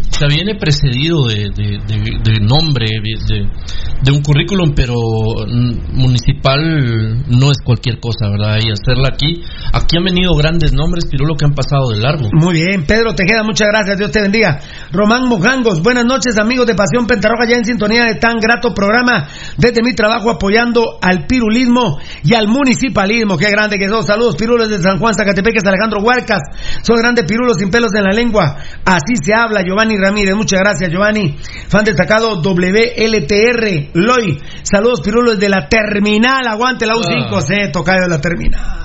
Sea, 0.09 0.27
viene 0.27 0.55
precedido 0.55 1.25
de, 1.27 1.49
de- 1.55 1.79
de- 1.87 2.19
de 2.23 2.39
nombre, 2.41 2.85
de, 3.01 4.11
un 4.11 4.21
currículum, 4.21 4.73
pero 4.75 4.93
mm, 4.93 5.95
municipal 5.97 7.23
no 7.27 7.51
es 7.51 7.57
cualquier 7.63 7.99
cosa, 7.99 8.29
¿verdad? 8.29 8.57
Y 8.61 8.71
hacerla 8.71 9.09
aquí. 9.13 9.41
Aquí 9.73 9.97
han 9.97 10.03
venido 10.03 10.33
grandes 10.35 10.73
nombres, 10.73 11.05
Pirulo, 11.09 11.35
que 11.35 11.45
han 11.45 11.53
pasado 11.53 11.89
de 11.91 11.97
largo. 11.99 12.29
Muy 12.33 12.53
bien, 12.53 12.85
Pedro 12.85 13.13
Tejeda, 13.15 13.43
muchas 13.43 13.67
gracias, 13.71 13.97
Dios 13.97 14.11
te 14.11 14.21
bendiga. 14.21 14.59
Román 14.91 15.27
Mojangos, 15.27 15.81
buenas 15.81 16.05
noches, 16.05 16.37
amigos 16.37 16.67
de 16.67 16.75
Pasión 16.75 17.07
Pentarroja, 17.07 17.45
ya 17.47 17.55
en 17.57 17.65
sintonía 17.71 18.05
de 18.05 18.15
tan 18.15 18.37
grato 18.39 18.73
programa 18.73 19.27
desde 19.57 19.81
mi 19.83 19.93
trabajo 19.93 20.29
apoyando 20.29 20.99
al 21.01 21.25
pirulismo 21.25 21.99
y 22.23 22.33
al 22.33 22.47
municipalismo. 22.47 23.37
Qué 23.37 23.49
grande 23.49 23.77
que 23.77 23.87
sos. 23.87 24.05
Saludos, 24.05 24.35
pirulos 24.35 24.69
de 24.69 24.79
San 24.79 24.99
Juan, 24.99 25.13
Zacatepeques, 25.13 25.63
Alejandro 25.65 26.01
Huarcas. 26.01 26.41
Son 26.81 26.97
grandes 26.97 27.25
pirulos 27.25 27.57
sin 27.57 27.69
pelos 27.69 27.93
en 27.95 28.03
la 28.03 28.11
lengua. 28.11 28.57
Así 28.85 29.15
se 29.21 29.33
habla, 29.33 29.61
Giovanni 29.63 29.97
Ramírez. 29.97 30.35
Muchas 30.35 30.59
gracias, 30.59 30.91
Giovanni. 30.91 31.37
Fan 31.67 31.83
destacado 31.83 32.41
WLTR, 32.41 33.91
Loy. 33.93 34.37
Saludos, 34.63 35.01
pirulos 35.01 35.39
de 35.39 35.49
la 35.49 35.67
terminal. 35.67 36.47
Aguante 36.47 36.85
la 36.85 36.93
U5, 36.93 37.41
C, 37.41 37.69
tocayo 37.71 38.03
de 38.03 38.09
la 38.09 38.21
terminal. 38.21 38.81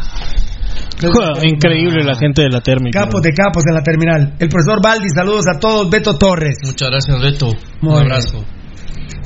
Increíble 1.43 2.05
la 2.05 2.15
gente 2.15 2.43
de 2.43 2.49
la 2.49 2.61
térmica. 2.61 3.01
Capos 3.01 3.23
de 3.23 3.33
capos 3.33 3.65
en 3.69 3.75
la 3.75 3.83
terminal. 3.83 4.35
El 4.39 4.49
profesor 4.49 4.81
Baldi, 4.83 5.09
saludos 5.15 5.45
a 5.49 5.59
todos. 5.59 5.91
Beto 5.91 6.17
Torres. 6.17 6.59
Muchas 6.65 6.91
gracias, 6.91 7.21
Beto. 7.21 7.49
Muy 7.81 8.03
Un 8.03 8.09
bien. 8.09 8.56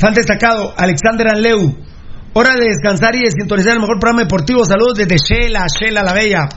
Fan 0.00 0.14
destacado, 0.14 0.72
Alexander 0.78 1.28
Anleu. 1.28 1.76
Hora 2.32 2.54
de 2.54 2.68
descansar 2.68 3.14
y 3.16 3.20
de 3.20 3.30
sintonizar 3.32 3.74
el 3.74 3.80
mejor 3.80 3.98
programa 4.00 4.22
deportivo. 4.22 4.64
Saludos 4.64 4.94
desde 4.96 5.16
Shela, 5.18 5.66
Shela 5.68 6.02
la 6.02 6.14
Bella. 6.14 6.48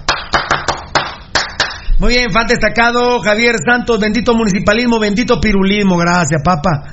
Muy 1.99 2.13
bien, 2.13 2.32
fan 2.32 2.47
destacado, 2.47 3.19
Javier 3.19 3.56
Santos, 3.65 3.99
bendito 3.99 4.34
municipalismo, 4.34 4.97
bendito 4.97 5.41
pirulismo, 5.41 5.97
gracias, 5.97 6.41
papa. 6.41 6.84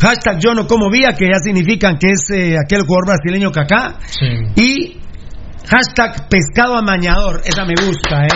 Hashtag 0.00 0.40
yo 0.40 0.54
no 0.54 0.66
como 0.66 0.90
vía, 0.90 1.12
que 1.12 1.26
ya 1.26 1.38
significan 1.40 1.98
que 1.98 2.10
es 2.10 2.30
eh, 2.32 2.56
aquel 2.62 2.82
jugador 2.82 3.06
brasileño. 3.06 3.50
Sí. 4.06 4.26
Y 4.56 5.00
hashtag 5.68 6.28
pescado 6.28 6.76
amañador, 6.76 7.42
esa 7.44 7.64
me 7.64 7.74
gusta, 7.74 8.26
¿eh? 8.26 8.28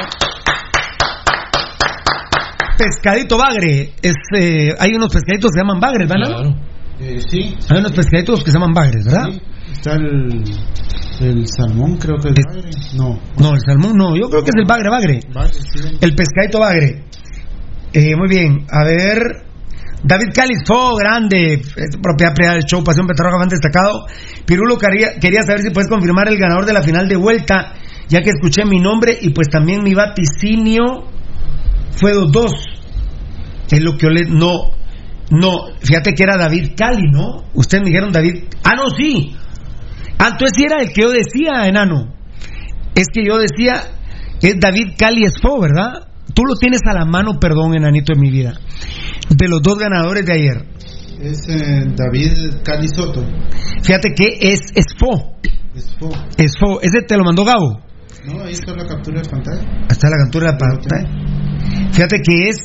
Pescadito 2.78 3.36
bagre, 3.38 3.92
es, 4.02 4.14
eh, 4.36 4.72
hay 4.78 4.94
unos 4.94 5.12
pescaditos 5.12 5.50
que 5.50 5.58
se 5.58 5.64
llaman 5.64 5.80
bagres, 5.80 6.08
¿verdad? 6.08 6.28
Claro. 6.28 6.71
Eh, 7.02 7.20
sí, 7.28 7.56
Hay 7.70 7.78
unos 7.80 7.92
pescaditos 7.92 8.44
que 8.44 8.50
se 8.50 8.58
llaman 8.58 8.72
bagres, 8.74 9.04
¿verdad? 9.04 9.24
sí. 9.32 9.40
Está 9.72 9.94
el, 9.94 10.42
el 11.20 11.46
salmón, 11.48 11.96
creo 11.96 12.16
que 12.18 12.28
es 12.28 12.34
Es- 12.38 12.44
bagre. 12.46 12.70
No, 12.96 13.18
No, 13.38 13.54
el 13.54 13.60
salmón 13.66 13.96
no, 13.96 14.14
yo 14.16 14.28
creo 14.28 14.42
que 14.42 14.50
es 14.50 14.56
el 14.56 14.66
bagre, 14.66 14.88
bagre. 14.90 15.20
bagre, 15.34 15.54
sí. 15.54 15.80
El 16.00 16.14
pescadito 16.14 16.60
bagre. 16.60 17.04
Eh, 17.92 18.14
muy 18.16 18.28
bien, 18.28 18.66
a 18.70 18.84
ver. 18.84 19.18
David 20.04 20.32
Cáliz 20.34 20.58
Fo, 20.66 20.96
grande, 20.96 21.54
es 21.54 21.96
propiedad 22.02 22.34
privada 22.34 22.54
del 22.56 22.64
show 22.64 22.82
Pasión 22.82 23.06
fan 23.06 23.48
destacado. 23.48 24.06
Pirulo 24.44 24.76
quería, 24.76 25.14
quería 25.20 25.42
saber 25.42 25.62
si 25.62 25.70
puedes 25.70 25.88
confirmar 25.88 26.28
el 26.28 26.38
ganador 26.38 26.66
de 26.66 26.72
la 26.72 26.82
final 26.82 27.08
de 27.08 27.16
vuelta, 27.16 27.74
ya 28.08 28.20
que 28.20 28.30
escuché 28.30 28.64
mi 28.64 28.80
nombre 28.80 29.16
y 29.20 29.30
pues 29.30 29.48
también 29.48 29.82
mi 29.84 29.94
vaticinio 29.94 30.82
fue 31.92 32.12
2-2. 32.14 32.52
Es 33.70 33.80
lo 33.80 33.96
que 33.96 34.06
yo 34.06 34.10
le... 34.10 34.24
No, 34.28 34.72
no, 35.30 35.66
fíjate 35.80 36.12
que 36.12 36.22
era 36.22 36.37
David 36.37 36.72
Cali, 36.76 37.11
¿no? 37.11 37.44
Ustedes 37.54 37.82
me 37.82 37.90
dijeron 37.90 38.12
David... 38.12 38.44
Ah, 38.64 38.74
no, 38.76 38.90
sí. 38.90 39.35
Ah, 40.18 40.30
entonces 40.32 40.52
sí 40.56 40.64
era 40.64 40.82
el 40.82 40.92
que 40.92 41.02
yo 41.02 41.11
decía, 41.11 41.66
enano. 41.66 42.14
Es 42.94 43.06
que 43.12 43.24
yo 43.24 43.38
decía, 43.38 43.82
es 44.40 44.61
David 44.61 44.94
Cali 44.98 45.24
Esfo, 45.24 45.61
¿verdad? 45.61 46.08
Tú 46.35 46.42
lo 46.44 46.54
tienes 46.56 46.80
a 46.87 46.92
la 46.92 47.04
mano, 47.04 47.38
perdón, 47.40 47.74
enanito 47.74 48.12
de 48.14 48.20
mi 48.20 48.30
vida. 48.30 48.54
De 49.30 49.48
los 49.48 49.62
dos 49.62 49.78
ganadores 49.78 50.26
de 50.26 50.32
ayer. 50.32 50.66
Es 51.20 51.48
eh, 51.48 51.87
David 51.94 52.62
Cali 52.64 52.88
Soto. 52.88 53.24
Fíjate 53.82 54.11
que 54.14 54.52
es 54.52 54.61
Esfo. 54.74 55.37
Esfo. 55.74 56.11
Esfo. 56.37 56.80
Ese 56.82 57.02
te 57.02 57.16
lo 57.16 57.24
mandó 57.24 57.44
Gabo. 57.44 57.80
No, 58.26 58.44
ahí 58.44 58.52
está 58.52 58.74
la 58.74 58.87
captura 58.87 59.20
de 59.20 59.28
pantalla. 59.28 59.62
Ahí 59.62 59.87
está 59.88 60.08
la 60.11 60.16
captura 60.24 60.52
de 60.52 60.58
pantalla. 60.58 61.92
Fíjate 61.92 62.16
que 62.22 62.48
es 62.48 62.56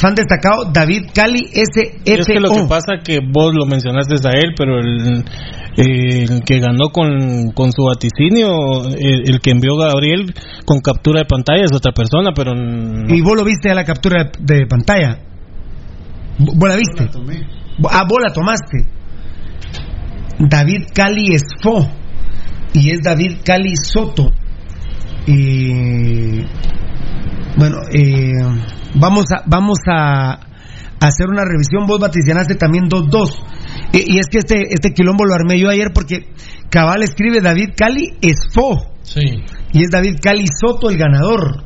fan 0.00 0.14
destacado 0.14 0.70
David 0.72 1.10
Cali 1.14 1.46
SFO. 1.52 2.00
Es 2.04 2.26
que 2.26 2.40
lo 2.40 2.50
que 2.50 2.64
pasa 2.68 3.02
que 3.04 3.18
vos 3.20 3.54
lo 3.54 3.66
mencionaste 3.66 4.14
a 4.26 4.32
él, 4.32 4.54
pero 4.56 4.78
el, 4.78 5.24
el 5.76 6.42
que 6.44 6.58
ganó 6.58 6.88
con, 6.88 7.52
con 7.52 7.70
su 7.72 7.84
vaticinio, 7.84 8.86
el, 8.88 9.28
el, 9.28 9.40
que 9.40 9.50
envió 9.50 9.76
Gabriel 9.76 10.34
con 10.64 10.80
captura 10.80 11.20
de 11.20 11.26
pantalla 11.26 11.64
es 11.64 11.72
otra 11.74 11.92
persona, 11.92 12.32
pero... 12.34 12.54
No... 12.54 13.14
¿Y 13.14 13.20
vos 13.20 13.36
lo 13.36 13.44
viste 13.44 13.70
a 13.70 13.74
la 13.74 13.84
captura 13.84 14.24
de, 14.24 14.54
de 14.54 14.66
pantalla? 14.66 15.18
¿Vos 16.38 16.68
la 16.68 16.76
viste? 16.76 17.04
La 17.04 17.10
tomé. 17.10 17.46
Ah, 17.90 18.04
vos 18.08 18.18
la 18.22 18.32
tomaste. 18.32 18.86
David 20.38 20.86
Cali 20.94 21.34
Esfo. 21.34 21.86
Y 22.72 22.90
es 22.90 23.02
David 23.02 23.38
Cali 23.44 23.74
Soto. 23.76 24.30
Y... 25.26 26.40
Bueno, 27.56 27.78
eh, 27.92 28.32
vamos 29.00 29.24
a 29.32 29.42
vamos 29.46 29.78
a, 29.88 30.32
a, 30.32 31.06
hacer 31.06 31.28
una 31.28 31.44
revisión. 31.44 31.86
Vos 31.86 31.98
vaticinaste 31.98 32.54
también 32.54 32.84
2-2. 32.88 33.34
Y, 33.92 34.14
y, 34.14 34.18
es 34.18 34.26
que 34.30 34.38
este, 34.38 34.72
este 34.72 34.90
quilombo 34.90 35.24
lo 35.24 35.34
armé 35.34 35.58
yo 35.58 35.68
ayer 35.68 35.92
porque 35.92 36.28
Cabal 36.70 37.02
escribe 37.02 37.40
David 37.40 37.70
Cali 37.76 38.18
Esfo. 38.20 38.92
Sí. 39.02 39.42
Y 39.72 39.82
es 39.82 39.90
David 39.90 40.16
Cali 40.22 40.44
Soto 40.46 40.90
el 40.90 40.96
ganador. 40.96 41.64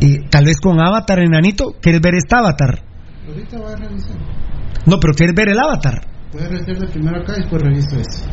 Y 0.00 0.28
tal 0.28 0.44
vez 0.44 0.58
con 0.60 0.80
Avatar, 0.80 1.20
enanito. 1.20 1.74
¿Quieres 1.80 2.00
ver 2.00 2.14
este 2.14 2.36
Avatar? 2.36 2.82
Ahorita 3.26 3.58
voy 3.58 3.72
a 3.72 3.76
revisar. 3.76 4.16
No, 4.86 4.98
pero 5.00 5.12
¿quieres 5.14 5.34
ver 5.34 5.48
el 5.50 5.58
Avatar? 5.58 6.06
Voy 6.32 6.42
a 6.42 6.48
revisar 6.48 6.78
de 6.78 6.86
primero 6.88 7.20
acá 7.20 7.34
y 7.36 7.40
después 7.40 7.62
reviso 7.62 7.96
eso. 7.96 8.24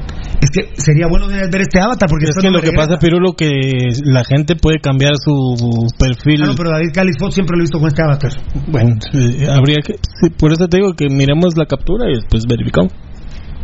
Es 0.46 0.52
que 0.52 0.80
sería 0.80 1.08
bueno 1.08 1.28
ver 1.28 1.62
este 1.62 1.80
avatar 1.80 2.08
porque 2.08 2.26
es 2.26 2.38
que 2.40 2.52
lo 2.52 2.62
que 2.62 2.72
pasa 2.72 3.00
Pirulo 3.00 3.34
que 3.34 3.90
la 4.04 4.24
gente 4.24 4.56
puede 4.56 4.80
cambiar 4.80 5.14
su 5.18 5.88
perfil. 5.98 6.44
Ah, 6.44 6.48
no, 6.48 6.56
pero 6.56 6.70
David 6.70 6.92
Califot 6.94 7.32
siempre 7.32 7.58
lo 7.58 7.62
he 7.62 7.64
visto 7.64 7.80
con 7.80 7.88
este 7.88 8.04
avatar. 8.04 8.32
Bueno, 8.68 8.96
eh, 9.14 9.48
habría 9.50 9.78
que 9.84 9.94
sí, 9.94 10.30
por 10.30 10.54
eso 10.54 10.68
te 10.68 10.78
digo 10.78 10.94
que 10.94 11.10
miremos 11.10 11.58
la 11.58 11.66
captura 11.66 12.12
y 12.12 12.16
después 12.16 12.46
verificamos. 12.48 12.94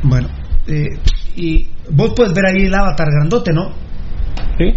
Bueno, 0.02 0.28
eh, 0.66 0.98
y 1.36 1.68
vos 1.92 2.14
puedes 2.16 2.34
ver 2.34 2.48
ahí 2.48 2.66
el 2.66 2.74
avatar 2.74 3.08
grandote, 3.12 3.54
¿no? 3.54 3.70
Sí. 4.58 4.74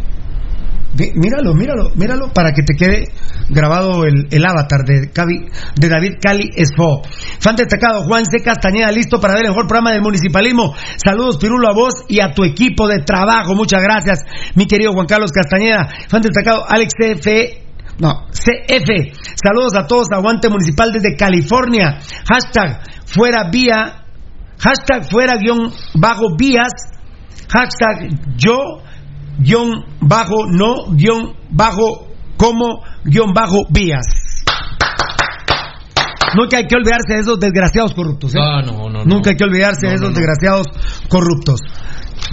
Míralo, 0.97 1.55
míralo, 1.55 1.91
míralo 1.97 2.33
para 2.33 2.53
que 2.53 2.63
te 2.63 2.75
quede 2.75 3.09
grabado 3.49 4.05
el, 4.05 4.29
el 4.31 4.47
avatar 4.47 4.85
de, 4.87 5.11
de 5.11 5.89
David 5.89 6.13
Cali 6.23 6.51
Esfo. 6.55 7.03
Fan 7.41 7.57
destacado, 7.57 8.05
Juan 8.05 8.25
C. 8.25 8.41
Castañeda, 8.43 8.93
listo 8.93 9.19
para 9.19 9.35
ver 9.35 9.45
el 9.45 9.51
mejor 9.51 9.67
programa 9.67 9.93
del 9.93 10.03
municipalismo. 10.03 10.73
Saludos, 10.97 11.39
Pirulo, 11.39 11.69
a 11.69 11.75
vos 11.75 12.05
y 12.09 12.21
a 12.21 12.31
tu 12.31 12.45
equipo 12.45 12.87
de 12.87 13.01
trabajo. 13.01 13.55
Muchas 13.57 13.83
gracias, 13.83 14.21
mi 14.55 14.67
querido 14.67 14.93
Juan 14.93 15.07
Carlos 15.07 15.33
Castañeda. 15.33 15.89
Fan 16.09 16.23
destacado, 16.23 16.65
Alex 16.69 16.95
CF. 16.95 17.65
No, 17.99 18.27
CF. 18.31 19.19
Saludos 19.35 19.75
a 19.77 19.87
todos, 19.87 20.07
aguante 20.13 20.49
municipal 20.49 20.93
desde 20.93 21.17
California. 21.17 21.99
Hashtag 22.29 22.83
fuera 23.07 23.51
vía. 23.51 24.05
Hashtag 24.59 25.11
fuera 25.11 25.37
guion 25.37 25.73
bajo 25.95 26.37
vías. 26.39 26.73
Hashtag 27.49 28.11
yo 28.37 28.85
guion 29.39 29.85
bajo 30.01 30.47
no 30.51 30.87
guion 30.95 31.35
bajo 31.51 32.09
como 32.37 32.83
guion 33.05 33.33
bajo 33.33 33.65
vías. 33.71 34.05
Nunca 36.37 36.57
hay 36.57 36.67
que 36.67 36.75
olvidarse 36.75 37.15
de 37.15 37.21
esos 37.21 37.39
desgraciados 37.39 37.95
corruptos. 37.95 38.35
¿eh? 38.35 38.39
Ah, 38.41 38.61
no, 38.65 38.89
no, 38.91 39.05
Nunca 39.05 39.31
hay 39.31 39.37
que 39.37 39.45
olvidarse 39.45 39.87
de 39.87 39.95
esos 39.95 40.13
desgraciados 40.13 40.67
corruptos. 41.09 41.61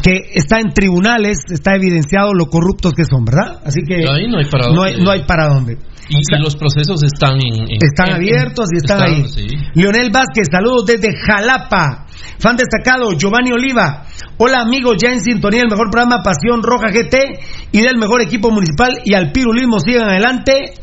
Que 0.01 0.31
está 0.33 0.59
en 0.59 0.73
tribunales, 0.73 1.37
está 1.51 1.75
evidenciado 1.75 2.33
lo 2.33 2.45
corruptos 2.47 2.93
que 2.93 3.03
son, 3.05 3.25
¿verdad? 3.25 3.61
Así 3.63 3.81
que 3.87 3.97
Ahí 4.09 4.27
no 4.27 4.37
hay 4.39 4.45
para 4.49 4.67
no 4.69 4.73
dónde. 4.75 4.89
hay, 4.95 5.01
no 5.03 5.11
hay 5.11 5.23
para 5.23 5.47
dónde. 5.49 5.77
Y, 6.09 6.17
y 6.17 6.39
los 6.41 6.55
procesos 6.55 7.03
están 7.03 7.35
en, 7.35 7.61
en- 7.69 7.77
Están 7.79 8.13
abiertos 8.13 8.69
y 8.73 8.77
están, 8.77 9.01
ahí. 9.03 9.25
sí. 9.27 9.47
Leonel 9.75 10.09
Vázquez, 10.11 10.47
saludos 10.51 10.85
desde 10.87 11.13
Jalapa. 11.27 12.07
Fan 12.39 12.57
destacado, 12.57 13.11
Giovanni 13.17 13.51
Oliva. 13.51 14.05
Hola 14.37 14.61
amigos, 14.61 14.97
ya 15.01 15.11
en 15.11 15.21
sintonía 15.21 15.61
del 15.61 15.69
mejor 15.69 15.89
programa 15.89 16.23
Pasión 16.23 16.63
Roja 16.63 16.87
GT 16.91 17.69
y 17.71 17.81
del 17.81 17.97
mejor 17.97 18.21
equipo 18.21 18.49
municipal 18.49 19.01
y 19.05 19.13
al 19.13 19.31
pirulismo 19.31 19.79
sigan 19.79 20.09
adelante 20.09 20.73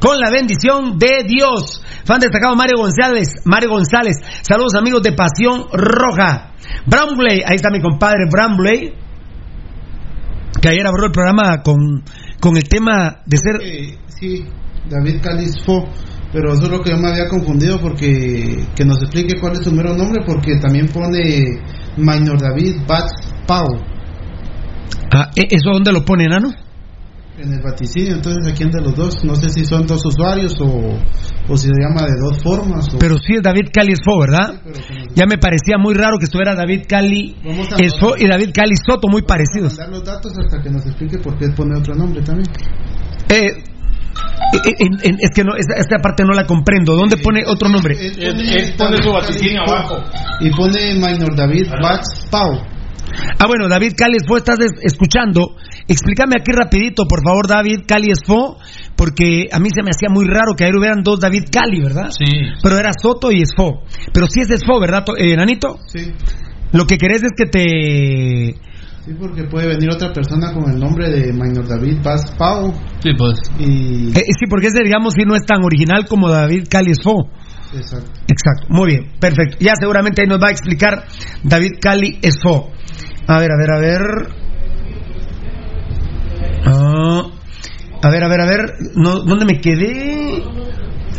con 0.00 0.18
la 0.18 0.30
bendición 0.30 0.98
de 0.98 1.24
Dios. 1.26 1.82
Fan 2.04 2.20
destacado 2.20 2.56
Mario 2.56 2.78
González, 2.78 3.28
Mario 3.44 3.70
González. 3.70 4.16
Saludos 4.42 4.74
amigos 4.74 5.02
de 5.02 5.12
Pasión 5.12 5.66
Roja. 5.72 6.52
Brambley, 6.86 7.42
ahí 7.46 7.56
está 7.56 7.70
mi 7.70 7.80
compadre 7.80 8.26
Brambley, 8.30 8.94
que 10.60 10.68
ayer 10.68 10.86
abrió 10.86 11.06
el 11.06 11.12
programa 11.12 11.62
con, 11.62 12.02
con 12.40 12.56
el 12.56 12.64
tema 12.64 13.20
de 13.26 13.36
ser 13.36 13.60
sí, 14.08 14.44
David 14.88 15.20
Calis 15.22 15.62
Fo. 15.64 15.88
Pero 16.32 16.52
eso 16.52 16.64
es 16.64 16.70
lo 16.70 16.80
que 16.82 16.90
yo 16.90 16.98
me 16.98 17.08
había 17.08 17.26
confundido 17.28 17.80
porque 17.80 18.66
que 18.76 18.84
nos 18.84 19.00
explique 19.02 19.40
cuál 19.40 19.52
es 19.54 19.60
su 19.64 19.72
mero 19.72 19.96
nombre 19.96 20.22
porque 20.26 20.56
también 20.60 20.86
pone 20.88 21.62
Minor 21.96 22.38
David 22.40 22.76
Bats 22.86 23.32
Pau 23.46 23.66
Ah, 25.10 25.30
¿e- 25.34 25.48
¿Eso 25.50 25.70
dónde 25.72 25.92
lo 25.92 26.04
pone, 26.04 26.24
enano? 26.24 26.50
en 27.40 27.52
el 27.52 27.62
vaticinio. 27.62 28.14
Entonces, 28.16 28.52
¿a 28.52 28.54
quién 28.54 28.68
de 28.68 28.82
los 28.82 28.96
dos? 28.96 29.24
No 29.24 29.36
sé 29.36 29.48
si 29.50 29.64
son 29.64 29.86
dos 29.86 30.04
usuarios 30.04 30.56
o, 30.60 30.98
o 31.48 31.56
si 31.56 31.68
se 31.68 31.72
llama 31.80 32.02
de 32.02 32.18
dos 32.20 32.42
formas. 32.42 32.92
O... 32.92 32.98
Pero 32.98 33.16
sí 33.16 33.34
es 33.36 33.42
David 33.42 33.68
Cali 33.72 33.92
Esfo, 33.92 34.18
¿verdad? 34.18 34.60
como- 34.60 35.14
Ya 35.14 35.24
me 35.24 35.38
parecía 35.38 35.78
muy 35.78 35.94
raro 35.94 36.18
que 36.18 36.24
estuviera 36.24 36.56
David 36.56 36.82
Cali 36.88 37.36
a- 37.46 37.76
Esfo 37.80 38.16
y 38.18 38.26
David 38.26 38.50
Cali 38.52 38.74
Soto, 38.84 39.06
muy 39.08 39.22
parecidos. 39.22 39.76
Dar 39.76 39.88
los 39.88 40.02
datos 40.04 40.32
hasta 40.36 40.60
que 40.60 40.68
nos 40.68 40.84
explique 40.84 41.18
por 41.18 41.38
qué 41.38 41.48
pone 41.50 41.78
otro 41.78 41.94
nombre 41.94 42.22
también. 42.22 42.48
Eh, 43.30 43.62
en- 44.78 44.98
en- 45.02 45.18
es 45.20 45.30
que 45.34 45.44
no, 45.44 45.54
esta, 45.56 45.74
esta 45.74 45.98
parte 45.98 46.24
no 46.24 46.32
la 46.32 46.46
comprendo. 46.46 46.94
¿Dónde 46.96 47.16
pone 47.18 47.42
otro 47.46 47.68
nombre? 47.68 47.94
Él 47.98 48.14
él 48.18 48.74
pone 48.76 48.96
David 48.96 49.02
su 49.02 49.12
vaticinio 49.12 49.62
abajo. 49.62 50.02
Y 50.40 50.50
pone 50.50 50.94
Minor 50.94 51.34
David 51.36 51.66
Bats 51.80 52.26
Pau. 52.30 52.60
Ah, 53.38 53.46
bueno, 53.46 53.68
David 53.68 53.92
Cali 53.96 54.16
Esfo, 54.16 54.36
estás 54.36 54.58
es- 54.60 54.72
escuchando. 54.82 55.56
Explícame 55.88 56.34
aquí 56.40 56.52
rapidito, 56.52 57.04
por 57.06 57.22
favor, 57.24 57.46
David 57.48 57.80
Cali 57.86 58.10
Esfo, 58.10 58.58
porque 58.96 59.48
a 59.50 59.58
mí 59.58 59.70
se 59.74 59.82
me 59.82 59.88
hacía 59.90 60.08
muy 60.10 60.26
raro 60.26 60.54
que 60.54 60.64
ayer 60.64 60.76
hubieran 60.76 61.02
dos 61.02 61.18
David 61.18 61.44
Cali, 61.50 61.80
¿verdad? 61.80 62.10
Sí. 62.10 62.26
Pero 62.62 62.78
era 62.78 62.90
Soto 63.00 63.32
y 63.32 63.42
Esfo. 63.42 63.82
Pero 64.12 64.26
sí 64.28 64.40
es 64.42 64.50
Esfo, 64.50 64.78
¿verdad, 64.78 65.04
eh, 65.16 65.34
Nanito? 65.36 65.78
Sí. 65.86 66.12
Lo 66.72 66.86
que 66.86 66.98
querés 66.98 67.22
es 67.22 67.30
que 67.36 67.46
te... 67.46 68.54
Sí, 69.08 69.14
porque 69.18 69.44
puede 69.44 69.68
venir 69.68 69.88
otra 69.90 70.12
persona 70.12 70.52
con 70.52 70.70
el 70.70 70.78
nombre 70.78 71.08
de 71.08 71.32
Minor 71.32 71.66
David 71.66 71.96
Bats 72.04 72.30
Pau. 72.32 72.74
Sí, 73.02 73.12
pues. 73.16 73.40
Y. 73.58 74.10
Eh, 74.10 74.22
sí, 74.38 74.44
porque 74.50 74.66
ese, 74.66 74.82
digamos, 74.84 75.14
sí 75.14 75.22
no 75.26 75.34
es 75.34 75.46
tan 75.46 75.64
original 75.64 76.06
como 76.06 76.28
David 76.28 76.66
Cali 76.68 76.90
Esfo. 76.90 77.30
Exacto. 77.74 78.10
Exacto, 78.28 78.66
muy 78.68 78.88
bien, 78.88 79.12
perfecto. 79.18 79.56
Ya 79.60 79.72
seguramente 79.80 80.20
ahí 80.20 80.28
nos 80.28 80.42
va 80.42 80.48
a 80.48 80.50
explicar 80.50 81.06
David 81.42 81.76
Cali 81.80 82.18
Esfo. 82.20 82.70
A 83.26 83.38
ver, 83.38 83.48
a 83.50 83.56
ver, 83.56 83.70
a 83.70 83.80
ver. 83.80 84.00
Ah, 86.66 87.22
a 88.02 88.10
ver, 88.10 88.24
a 88.24 88.28
ver, 88.28 88.40
a 88.42 88.46
ver. 88.46 88.60
No, 88.94 89.20
¿Dónde 89.20 89.46
me 89.46 89.58
quedé? 89.58 90.42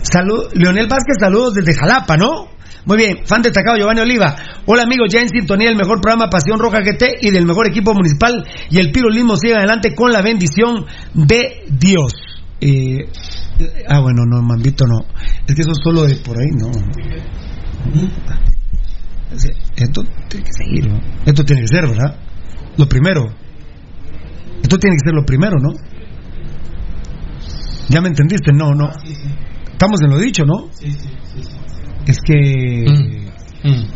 Salud, 0.03 0.45
Leonel 0.53 0.87
Vázquez, 0.87 1.15
saludos 1.19 1.55
desde 1.55 1.73
Jalapa, 1.73 2.17
¿no? 2.17 2.49
Muy 2.85 2.97
bien, 2.97 3.17
fan 3.25 3.41
destacado 3.41 3.77
Giovanni 3.77 4.01
Oliva. 4.01 4.35
Hola 4.65 4.83
amigos, 4.83 5.09
ya 5.11 5.21
en 5.21 5.29
sintonía 5.29 5.67
del 5.67 5.77
mejor 5.77 5.99
programa 6.01 6.29
Pasión 6.29 6.59
Roja 6.59 6.79
GT 6.79 7.17
y 7.21 7.31
del 7.31 7.45
mejor 7.45 7.67
equipo 7.67 7.93
municipal 7.93 8.45
y 8.69 8.77
el 8.77 8.91
pirulismo 8.91 9.35
sigue 9.35 9.55
adelante 9.55 9.93
con 9.93 10.11
la 10.11 10.21
bendición 10.21 10.85
de 11.13 11.63
Dios. 11.69 12.13
Eh, 12.61 13.09
ah, 13.87 13.99
bueno, 13.99 14.23
no, 14.25 14.41
Mambito 14.41 14.85
no. 14.85 14.99
Es 15.45 15.55
que 15.55 15.61
eso 15.61 15.71
es 15.71 15.79
solo 15.83 16.03
de 16.03 16.15
por 16.15 16.37
ahí, 16.37 16.49
no. 16.57 16.71
Esto 19.75 20.03
tiene 20.29 20.45
que 20.45 20.53
seguir, 20.53 20.87
¿no? 20.89 20.99
Esto 21.25 21.43
tiene 21.43 21.61
que 21.61 21.67
ser, 21.67 21.87
¿verdad? 21.87 22.17
Lo 22.77 22.87
primero. 22.87 23.25
Esto 24.63 24.77
tiene 24.77 24.95
que 24.95 25.05
ser 25.05 25.13
lo 25.13 25.25
primero, 25.25 25.57
¿no? 25.59 25.73
¿Ya 27.89 28.01
me 28.01 28.07
entendiste? 28.07 28.53
No, 28.53 28.73
no. 28.73 28.89
Estamos 29.71 30.01
en 30.01 30.09
lo 30.11 30.17
dicho, 30.17 30.45
¿no? 30.45 30.69
Sí. 30.71 30.91
sí. 30.91 31.09
Es 32.07 32.17
que. 32.25 32.85
Mm, 32.87 33.67
mm. 33.67 33.87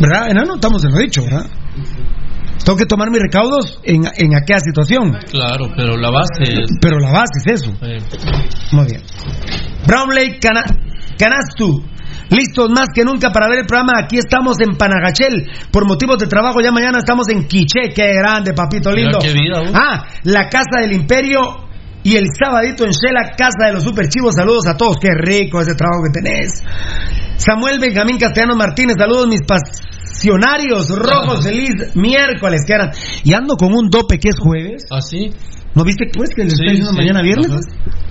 ¿Verdad, 0.00 0.30
enano? 0.30 0.54
Estamos 0.54 0.84
en 0.84 0.90
lo 0.92 0.98
dicho, 0.98 1.22
¿verdad? 1.22 1.46
Tengo 2.64 2.78
que 2.78 2.86
tomar 2.86 3.10
mis 3.10 3.20
recaudos 3.20 3.78
en, 3.84 4.04
en 4.16 4.34
aquella 4.34 4.60
situación. 4.60 5.12
Claro, 5.30 5.66
pero 5.76 5.96
la 5.96 6.10
base 6.10 6.42
es. 6.44 6.70
Pero 6.80 6.98
la 6.98 7.12
base 7.12 7.40
es 7.44 7.60
eso. 7.60 7.72
Muy 8.72 8.86
bien. 8.86 9.02
Brown 9.86 10.14
Lake 10.14 10.38
Cana 10.40 10.64
Canastu. 11.18 11.84
Listos 12.30 12.70
más 12.70 12.88
que 12.94 13.04
nunca 13.04 13.30
para 13.30 13.48
ver 13.48 13.60
el 13.60 13.66
programa. 13.66 13.92
Aquí 14.02 14.18
estamos 14.18 14.56
en 14.60 14.76
Panagachel. 14.76 15.50
Por 15.70 15.86
motivos 15.86 16.18
de 16.18 16.26
trabajo, 16.26 16.60
ya 16.62 16.72
mañana 16.72 16.98
estamos 16.98 17.28
en 17.28 17.46
Quiché. 17.46 17.90
Qué 17.94 18.14
grande, 18.14 18.54
papito 18.54 18.92
lindo. 18.92 19.18
qué 19.20 19.32
vida, 19.32 19.62
ah, 19.74 20.06
la 20.24 20.48
Casa 20.48 20.80
del 20.80 20.92
Imperio. 20.92 21.68
Y 22.04 22.16
el 22.16 22.26
sabadito 22.38 22.84
en 22.84 22.90
Shela, 22.90 23.34
Casa 23.36 23.66
de 23.66 23.72
los 23.72 23.82
Super 23.82 24.08
Chivos. 24.08 24.34
Saludos 24.36 24.66
a 24.66 24.76
todos. 24.76 24.96
Qué 25.00 25.08
rico 25.16 25.60
ese 25.60 25.74
trabajo 25.74 26.02
que 26.04 26.20
tenés. 26.20 26.62
Samuel 27.36 27.80
Benjamín 27.80 28.18
Castellanos 28.18 28.56
Martínez. 28.56 28.96
Saludos, 28.98 29.26
mis 29.26 29.40
pasionarios 29.42 30.90
rojos. 30.90 31.42
Feliz 31.44 31.72
miércoles. 31.94 32.60
Que 32.66 32.74
eran. 32.74 32.90
Y 33.24 33.32
ando 33.32 33.56
con 33.56 33.72
un 33.74 33.88
dope 33.88 34.18
que 34.18 34.28
es 34.28 34.36
jueves. 34.38 34.84
¿Así? 34.90 35.30
¿No 35.74 35.82
viste 35.82 36.04
pues 36.14 36.30
que 36.36 36.44
les 36.44 36.52
Sí, 36.52 36.62
estoy 36.62 36.76
diciendo 36.76 36.92
sí, 36.92 36.98
mañana 36.98 37.22
viernes? 37.22 37.50
ajá. 37.50 38.04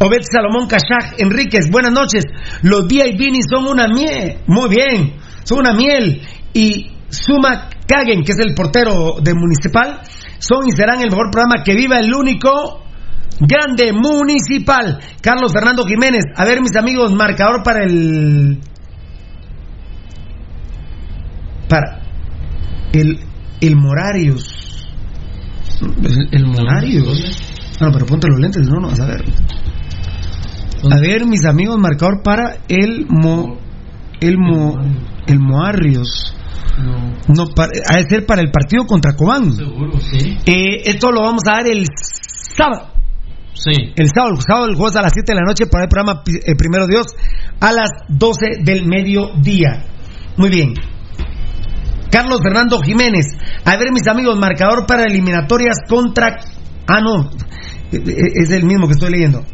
Obed 0.00 0.20
Salomón 0.22 0.68
Cachaj 0.68 1.14
Enríquez, 1.18 1.70
buenas 1.72 1.90
noches. 1.90 2.22
Los 2.62 2.86
Vini 2.86 3.40
son 3.42 3.66
una 3.66 3.88
miel. 3.88 4.38
Muy 4.46 4.68
bien, 4.68 5.16
son 5.42 5.58
una 5.58 5.72
miel. 5.72 6.22
Y 6.54 6.92
Suma 7.08 7.68
Kagen, 7.86 8.22
que 8.22 8.32
es 8.32 8.38
el 8.38 8.54
portero 8.54 9.16
de 9.20 9.34
Municipal, 9.34 10.00
son 10.38 10.68
y 10.68 10.70
serán 10.70 11.00
el 11.00 11.10
mejor 11.10 11.30
programa 11.32 11.64
que 11.64 11.74
viva 11.74 11.98
el 11.98 12.14
único 12.14 12.84
grande 13.40 13.92
municipal. 13.92 15.00
Carlos 15.20 15.52
Fernando 15.52 15.84
Jiménez, 15.84 16.24
a 16.34 16.44
ver 16.44 16.60
mis 16.60 16.76
amigos, 16.76 17.12
marcador 17.12 17.62
para 17.62 17.84
el. 17.84 18.60
Para. 21.68 22.00
El. 22.92 23.20
El 23.60 23.76
Morarios. 23.76 24.88
El, 25.80 26.28
el 26.32 26.46
Morarios. 26.46 27.38
No, 27.80 27.92
pero 27.92 28.06
ponte 28.06 28.28
los 28.28 28.40
lentes, 28.40 28.68
no, 28.68 28.80
no 28.80 28.88
vas 28.88 29.00
a 29.00 29.06
ver. 29.06 29.24
A 30.90 31.00
ver, 31.00 31.26
mis 31.26 31.44
amigos, 31.44 31.76
marcador 31.78 32.22
para 32.22 32.58
el 32.68 33.06
Mo. 33.08 33.58
El 34.20 34.38
Mo. 34.38 34.74
El 35.26 35.40
Moarrios. 35.40 36.34
No. 36.78 37.34
No, 37.34 37.46
para, 37.54 37.70
ha 37.90 37.96
de 37.96 38.04
ser 38.08 38.26
para 38.26 38.40
el 38.40 38.50
partido 38.50 38.86
contra 38.86 39.14
Cobán. 39.16 39.52
Seguro, 39.52 39.98
sí. 40.00 40.38
Eh, 40.46 40.82
esto 40.84 41.10
lo 41.10 41.22
vamos 41.22 41.42
a 41.48 41.56
dar 41.56 41.66
el 41.66 41.84
sábado. 42.56 42.97
Sí. 43.58 43.72
El 43.96 44.08
sábado, 44.14 44.36
el 44.36 44.42
sábado, 44.42 44.66
el 44.68 44.76
jueves 44.76 44.96
a 44.96 45.02
las 45.02 45.12
7 45.12 45.32
de 45.32 45.34
la 45.34 45.44
noche 45.44 45.66
para 45.66 45.84
el 45.84 45.88
programa 45.88 46.22
eh, 46.26 46.54
Primero 46.56 46.86
Dios 46.86 47.06
a 47.58 47.72
las 47.72 47.90
12 48.08 48.62
del 48.62 48.86
mediodía. 48.86 49.84
Muy 50.36 50.48
bien. 50.48 50.74
Carlos 52.08 52.40
Fernando 52.40 52.80
Jiménez. 52.80 53.26
A 53.64 53.76
ver, 53.76 53.90
mis 53.92 54.06
amigos, 54.06 54.38
marcador 54.38 54.86
para 54.86 55.04
eliminatorias 55.04 55.78
contra. 55.88 56.38
Ah, 56.86 57.00
no. 57.00 57.30
Eh, 57.90 57.96
eh, 57.96 58.42
Es 58.42 58.50
el 58.52 58.64
mismo 58.64 58.86
que 58.86 58.92
estoy 58.92 59.10
leyendo. 59.10 59.44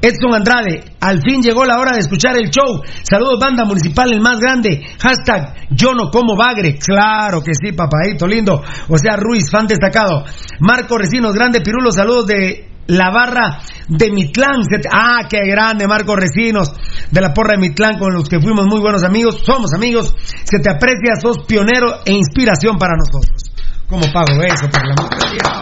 Edson 0.00 0.34
Andrade, 0.34 0.82
al 1.00 1.20
fin 1.20 1.42
llegó 1.42 1.64
la 1.64 1.78
hora 1.78 1.92
de 1.92 2.00
escuchar 2.00 2.36
el 2.36 2.50
show. 2.50 2.82
Saludos, 3.04 3.38
banda 3.38 3.64
municipal, 3.64 4.10
el 4.12 4.20
más 4.20 4.40
grande. 4.40 4.82
Hashtag 4.98 5.68
yo 5.70 5.94
no 5.94 6.10
como 6.10 6.36
bagre. 6.36 6.76
Claro 6.76 7.40
que 7.40 7.52
sí, 7.54 7.72
papadito 7.72 8.26
lindo. 8.26 8.62
O 8.88 8.98
sea, 8.98 9.16
Ruiz, 9.16 9.48
fan 9.48 9.68
destacado. 9.68 10.24
Marco 10.58 10.98
Recinos, 10.98 11.34
grande 11.34 11.60
Pirulo, 11.60 11.92
saludos 11.92 12.26
de 12.26 12.71
la 12.86 13.10
barra 13.10 13.60
de 13.88 14.10
Mitlán. 14.10 14.62
Ah, 14.92 15.26
qué 15.28 15.40
grande, 15.46 15.86
Marco 15.86 16.16
Recinos, 16.16 16.72
de 17.10 17.20
la 17.20 17.32
porra 17.32 17.54
de 17.54 17.58
Mitlán, 17.58 17.98
con 17.98 18.14
los 18.14 18.28
que 18.28 18.40
fuimos 18.40 18.66
muy 18.66 18.80
buenos 18.80 19.04
amigos. 19.04 19.42
Somos 19.44 19.72
amigos. 19.72 20.14
Se 20.44 20.58
te 20.58 20.70
aprecia, 20.70 21.16
sos 21.20 21.44
pionero 21.46 22.00
e 22.04 22.12
inspiración 22.12 22.78
para 22.78 22.94
nosotros. 22.96 23.52
¿Cómo 23.88 24.04
pago 24.12 24.42
eso, 24.42 24.68
por 24.70 24.80
el 24.84 24.92
amor 24.92 25.10
de 25.18 25.30
Dios? 25.32 25.52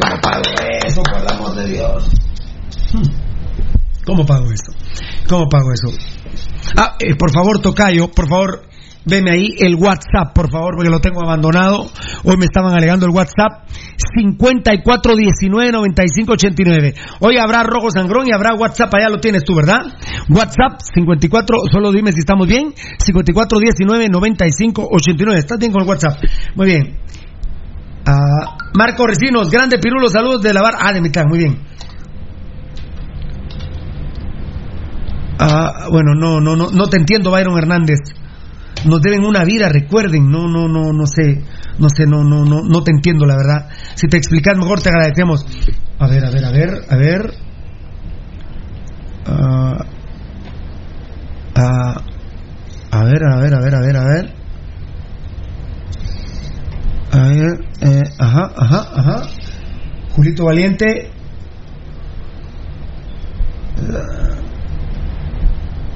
¿Cómo 0.00 0.20
pago 0.20 0.42
eso, 0.86 1.02
por 1.02 1.20
el 1.20 1.28
amor 1.28 1.54
de 1.56 1.66
Dios? 1.66 2.10
Hmm. 2.92 4.04
¿Cómo 4.04 4.26
pago 4.26 4.46
eso? 4.46 4.72
¿Cómo 5.28 5.48
pago 5.48 5.72
eso? 5.72 5.88
Ah, 6.76 6.96
eh, 6.98 7.14
por 7.16 7.32
favor, 7.32 7.60
Tocayo, 7.60 8.08
por 8.08 8.28
favor, 8.28 8.62
veme 9.04 9.30
ahí 9.30 9.54
el 9.58 9.74
WhatsApp, 9.76 10.32
por 10.34 10.50
favor, 10.50 10.74
porque 10.76 10.90
lo 10.90 11.00
tengo 11.00 11.22
abandonado. 11.22 11.90
Hoy 12.24 12.36
me 12.36 12.46
estaban 12.46 12.74
alegando 12.74 13.06
el 13.06 13.12
WhatsApp 13.12 13.68
54199589. 14.18 16.94
Hoy 17.20 17.38
habrá 17.38 17.62
Rojo 17.62 17.90
Sangrón 17.90 18.26
y 18.28 18.32
habrá 18.32 18.54
WhatsApp, 18.54 18.92
allá 18.94 19.08
lo 19.08 19.18
tienes 19.18 19.44
tú, 19.44 19.54
¿verdad? 19.54 19.80
WhatsApp 20.28 20.80
54, 20.94 21.58
solo 21.70 21.92
dime 21.92 22.12
si 22.12 22.18
estamos 22.20 22.46
bien, 22.46 22.72
54199589. 22.72 25.36
¿Estás 25.36 25.58
bien 25.58 25.72
con 25.72 25.82
el 25.82 25.88
WhatsApp? 25.88 26.18
Muy 26.54 26.66
bien. 26.66 26.98
Ah, 28.06 28.56
Marco 28.74 29.06
Recinos, 29.06 29.50
grande 29.50 29.78
Pirulo, 29.78 30.08
saludos 30.08 30.42
de 30.42 30.52
la 30.52 30.60
bar. 30.62 30.74
Ah, 30.78 30.92
de 30.92 31.00
Mitlán, 31.00 31.28
muy 31.28 31.38
bien. 31.38 31.58
Ah, 35.38 35.86
bueno, 35.90 36.14
no, 36.14 36.40
no, 36.40 36.56
no, 36.56 36.70
no 36.70 36.86
te 36.86 36.98
entiendo, 36.98 37.30
Byron 37.30 37.56
Hernández. 37.58 37.98
Nos 38.84 39.00
deben 39.00 39.24
una 39.24 39.44
vida, 39.44 39.68
recuerden. 39.68 40.30
No, 40.30 40.48
no, 40.48 40.68
no, 40.68 40.92
no 40.92 41.06
sé, 41.06 41.42
no 41.78 41.88
sé, 41.88 42.06
no, 42.06 42.24
no, 42.24 42.44
no, 42.44 42.62
no 42.62 42.82
te 42.82 42.90
entiendo, 42.90 43.26
la 43.26 43.36
verdad. 43.36 43.68
Si 43.94 44.08
te 44.08 44.16
explicas 44.16 44.56
mejor, 44.56 44.80
te 44.80 44.88
agradecemos. 44.88 45.44
A 45.98 46.06
ver, 46.08 46.24
a 46.24 46.30
ver, 46.30 46.44
a 46.44 46.50
ver, 46.50 46.70
a 46.90 46.96
ver. 46.96 47.34
Ah, 49.26 49.84
ah, 51.54 51.94
a 52.90 53.04
ver, 53.04 53.24
a 53.24 53.36
ver, 53.36 53.54
a 53.54 53.60
ver, 53.60 53.74
a 53.74 53.80
ver, 53.80 53.96
a 53.96 54.04
ver. 54.04 54.34
A 57.12 57.28
ver, 57.28 57.64
eh, 57.82 58.02
ajá, 58.18 58.50
ajá, 58.56 58.88
ajá. 58.96 59.22
Julito 60.16 60.44
Valiente. 60.44 61.10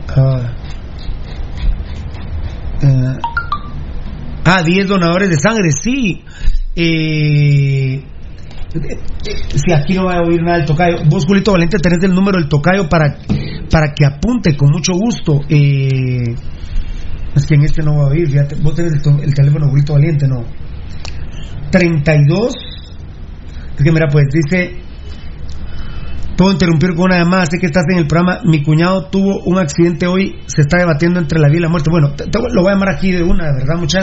Ah, 0.09 0.66
ah, 4.45 4.63
10 4.63 4.87
donadores 4.87 5.31
de 5.31 5.37
sangre, 5.37 5.71
sí. 5.71 6.23
Eh, 6.75 8.03
si 9.55 9.73
aquí 9.73 9.95
no 9.95 10.05
va 10.05 10.17
a 10.17 10.23
oír 10.23 10.43
nada 10.43 10.59
del 10.59 10.67
tocayo. 10.67 10.99
Vos, 11.09 11.25
Julito 11.27 11.53
Valente, 11.53 11.79
tenés 11.79 12.03
el 12.03 12.15
número 12.15 12.39
del 12.39 12.49
tocayo 12.49 12.89
para, 12.89 13.17
para 13.71 13.93
que 13.95 14.05
apunte 14.05 14.57
con 14.57 14.71
mucho 14.71 14.93
gusto. 14.95 15.41
Eh, 15.49 16.35
es 17.35 17.47
que 17.47 17.55
en 17.55 17.63
este 17.63 17.83
no 17.83 17.97
va 17.97 18.05
a 18.05 18.09
oír, 18.09 18.29
fíjate. 18.29 18.57
Vos 18.57 18.75
tenés 18.75 18.93
el, 18.93 19.23
el 19.23 19.35
teléfono, 19.35 19.69
Julito 19.69 19.95
Valiente, 19.95 20.27
no. 20.29 20.45
32. 21.71 22.55
Es 23.77 23.85
que 23.85 23.93
mira, 23.93 24.07
pues 24.11 24.27
dice. 24.33 24.86
Puedo 26.37 26.53
interrumpir 26.53 26.95
con 26.95 27.07
una 27.07 27.19
llamada, 27.19 27.47
sé 27.47 27.59
que 27.59 27.67
estás 27.67 27.85
en 27.91 27.99
el 27.99 28.07
programa. 28.07 28.41
Mi 28.45 28.63
cuñado 28.63 29.09
tuvo 29.09 29.43
un 29.45 29.59
accidente 29.59 30.07
hoy, 30.07 30.37
se 30.47 30.63
está 30.63 30.79
debatiendo 30.79 31.19
entre 31.19 31.39
la 31.39 31.49
vida 31.49 31.59
y 31.59 31.63
la 31.63 31.69
muerte. 31.71 31.91
Bueno, 31.91 32.11
te- 32.15 32.27
te- 32.27 32.39
lo 32.39 32.63
voy 32.63 32.71
a 32.71 32.75
llamar 32.75 32.95
aquí 32.95 33.11
de 33.11 33.23
una, 33.23 33.45
¿verdad, 33.55 33.77
mucha? 33.79 34.01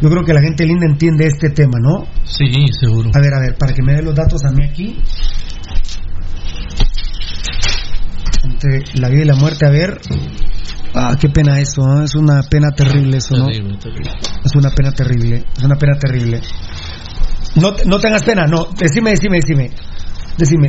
Yo 0.00 0.08
creo 0.08 0.22
que 0.24 0.32
la 0.32 0.40
gente 0.40 0.64
linda 0.66 0.86
entiende 0.86 1.26
este 1.26 1.50
tema, 1.50 1.78
¿no? 1.80 2.06
Sí, 2.24 2.46
seguro. 2.78 3.10
A 3.14 3.20
ver, 3.20 3.34
a 3.34 3.40
ver, 3.40 3.56
para 3.58 3.72
que 3.74 3.82
me 3.82 3.94
dé 3.94 4.02
los 4.02 4.14
datos 4.14 4.40
a 4.44 4.50
mí 4.52 4.64
aquí. 4.64 5.00
Entre 8.44 8.84
la 9.00 9.08
vida 9.08 9.22
y 9.22 9.26
la 9.26 9.34
muerte, 9.34 9.66
a 9.66 9.70
ver. 9.70 10.00
Ah, 10.94 11.16
qué 11.20 11.28
pena 11.28 11.58
eso, 11.58 11.82
¿no? 11.84 12.04
es 12.04 12.14
una 12.14 12.42
pena 12.42 12.70
terrible 12.70 13.16
eso, 13.16 13.36
¿no? 13.36 13.46
Terrible, 13.46 13.78
terrible. 13.78 14.10
Es 14.44 14.54
una 14.54 14.70
pena 14.70 14.92
terrible, 14.92 15.44
es 15.56 15.64
una 15.64 15.74
pena 15.74 15.98
terrible. 15.98 16.40
No, 17.56 17.72
no 17.86 17.98
tengas 17.98 18.22
pena, 18.22 18.46
no, 18.46 18.66
decime, 18.78 19.10
decime, 19.10 19.38
decime. 19.40 19.70
Decime, 20.36 20.68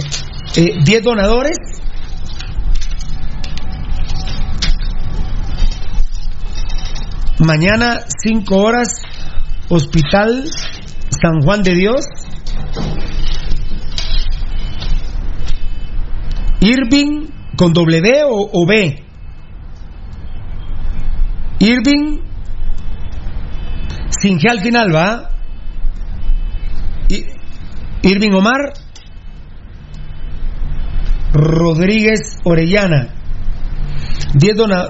eh, 0.58 0.78
10 0.84 1.04
donadores. 1.04 1.58
Mañana, 7.40 8.00
5 8.24 8.56
horas, 8.56 9.02
Hospital 9.70 10.46
San 11.22 11.42
Juan 11.42 11.64
de 11.64 11.76
Dios. 11.76 12.06
Irving 16.62 17.28
con 17.58 17.74
W 17.74 18.24
o, 18.24 18.50
o 18.54 18.66
B. 18.66 19.04
Irving 21.60 22.22
sin 24.10 24.40
G 24.40 24.50
al 24.50 24.62
final, 24.62 24.94
¿va? 24.94 25.30
Irving 28.02 28.34
Omar 28.34 28.85
Rodríguez 31.36 32.40
Orellana. 32.46 33.14
10 34.34 34.56
dona 34.56 34.88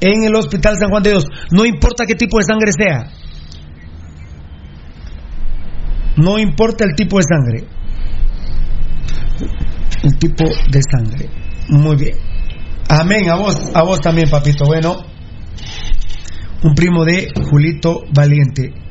en 0.00 0.24
el 0.24 0.34
Hospital 0.34 0.76
San 0.78 0.90
Juan 0.90 1.02
de 1.02 1.10
Dios. 1.10 1.24
No 1.50 1.64
importa 1.64 2.04
qué 2.06 2.14
tipo 2.14 2.38
de 2.38 2.44
sangre 2.44 2.72
sea. 2.72 3.10
No 6.16 6.38
importa 6.38 6.84
el 6.84 6.94
tipo 6.94 7.16
de 7.16 7.22
sangre. 7.22 7.64
el 10.02 10.18
tipo 10.18 10.44
de 10.44 10.80
sangre. 10.82 11.30
Muy 11.70 11.96
bien. 11.96 12.16
Amén, 12.88 13.30
a 13.30 13.36
vos, 13.36 13.74
a 13.74 13.82
vos 13.82 14.00
también, 14.00 14.28
papito. 14.28 14.66
Bueno, 14.66 14.96
un 16.62 16.74
primo 16.74 17.04
de 17.04 17.28
Julito 17.50 18.02
Valiente. 18.12 18.83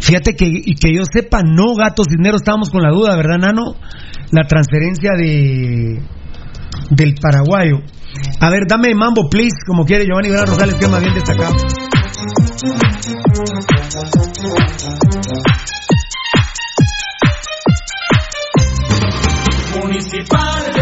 Fíjate 0.00 0.34
que, 0.34 0.50
que 0.80 0.94
yo 0.94 1.02
sepa, 1.10 1.42
no, 1.42 1.74
gatos 1.74 2.06
dinero, 2.08 2.36
estábamos 2.36 2.70
con 2.70 2.82
la 2.82 2.90
duda, 2.90 3.16
¿verdad, 3.16 3.38
Nano? 3.38 3.76
La 4.32 4.46
transferencia 4.46 5.12
de 5.16 6.02
del 6.90 7.14
paraguayo. 7.20 7.78
A 8.40 8.50
ver, 8.50 8.66
dame 8.66 8.94
mambo, 8.94 9.28
please, 9.30 9.56
como 9.66 9.84
quiere 9.84 10.04
Giovanni 10.04 10.30
Vera 10.30 10.44
Rosales, 10.44 10.74
que 10.74 10.84
es 10.84 10.90
más 10.90 11.00
bien 11.00 11.14
destacado. 11.14 11.54
Municipal 19.82 20.79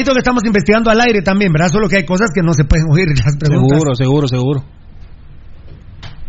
lo 0.00 0.12
que 0.14 0.18
estamos 0.18 0.42
investigando 0.44 0.90
al 0.90 1.00
aire 1.00 1.22
también, 1.22 1.52
¿verdad? 1.52 1.68
Solo 1.68 1.88
que 1.88 1.96
hay 1.98 2.04
cosas 2.04 2.30
que 2.34 2.42
no 2.42 2.52
se 2.54 2.64
pueden 2.64 2.86
oír 2.90 3.08
las 3.24 3.36
preguntas. 3.36 3.68
Seguro, 3.78 3.94
seguro, 3.94 4.28
seguro. 4.28 4.64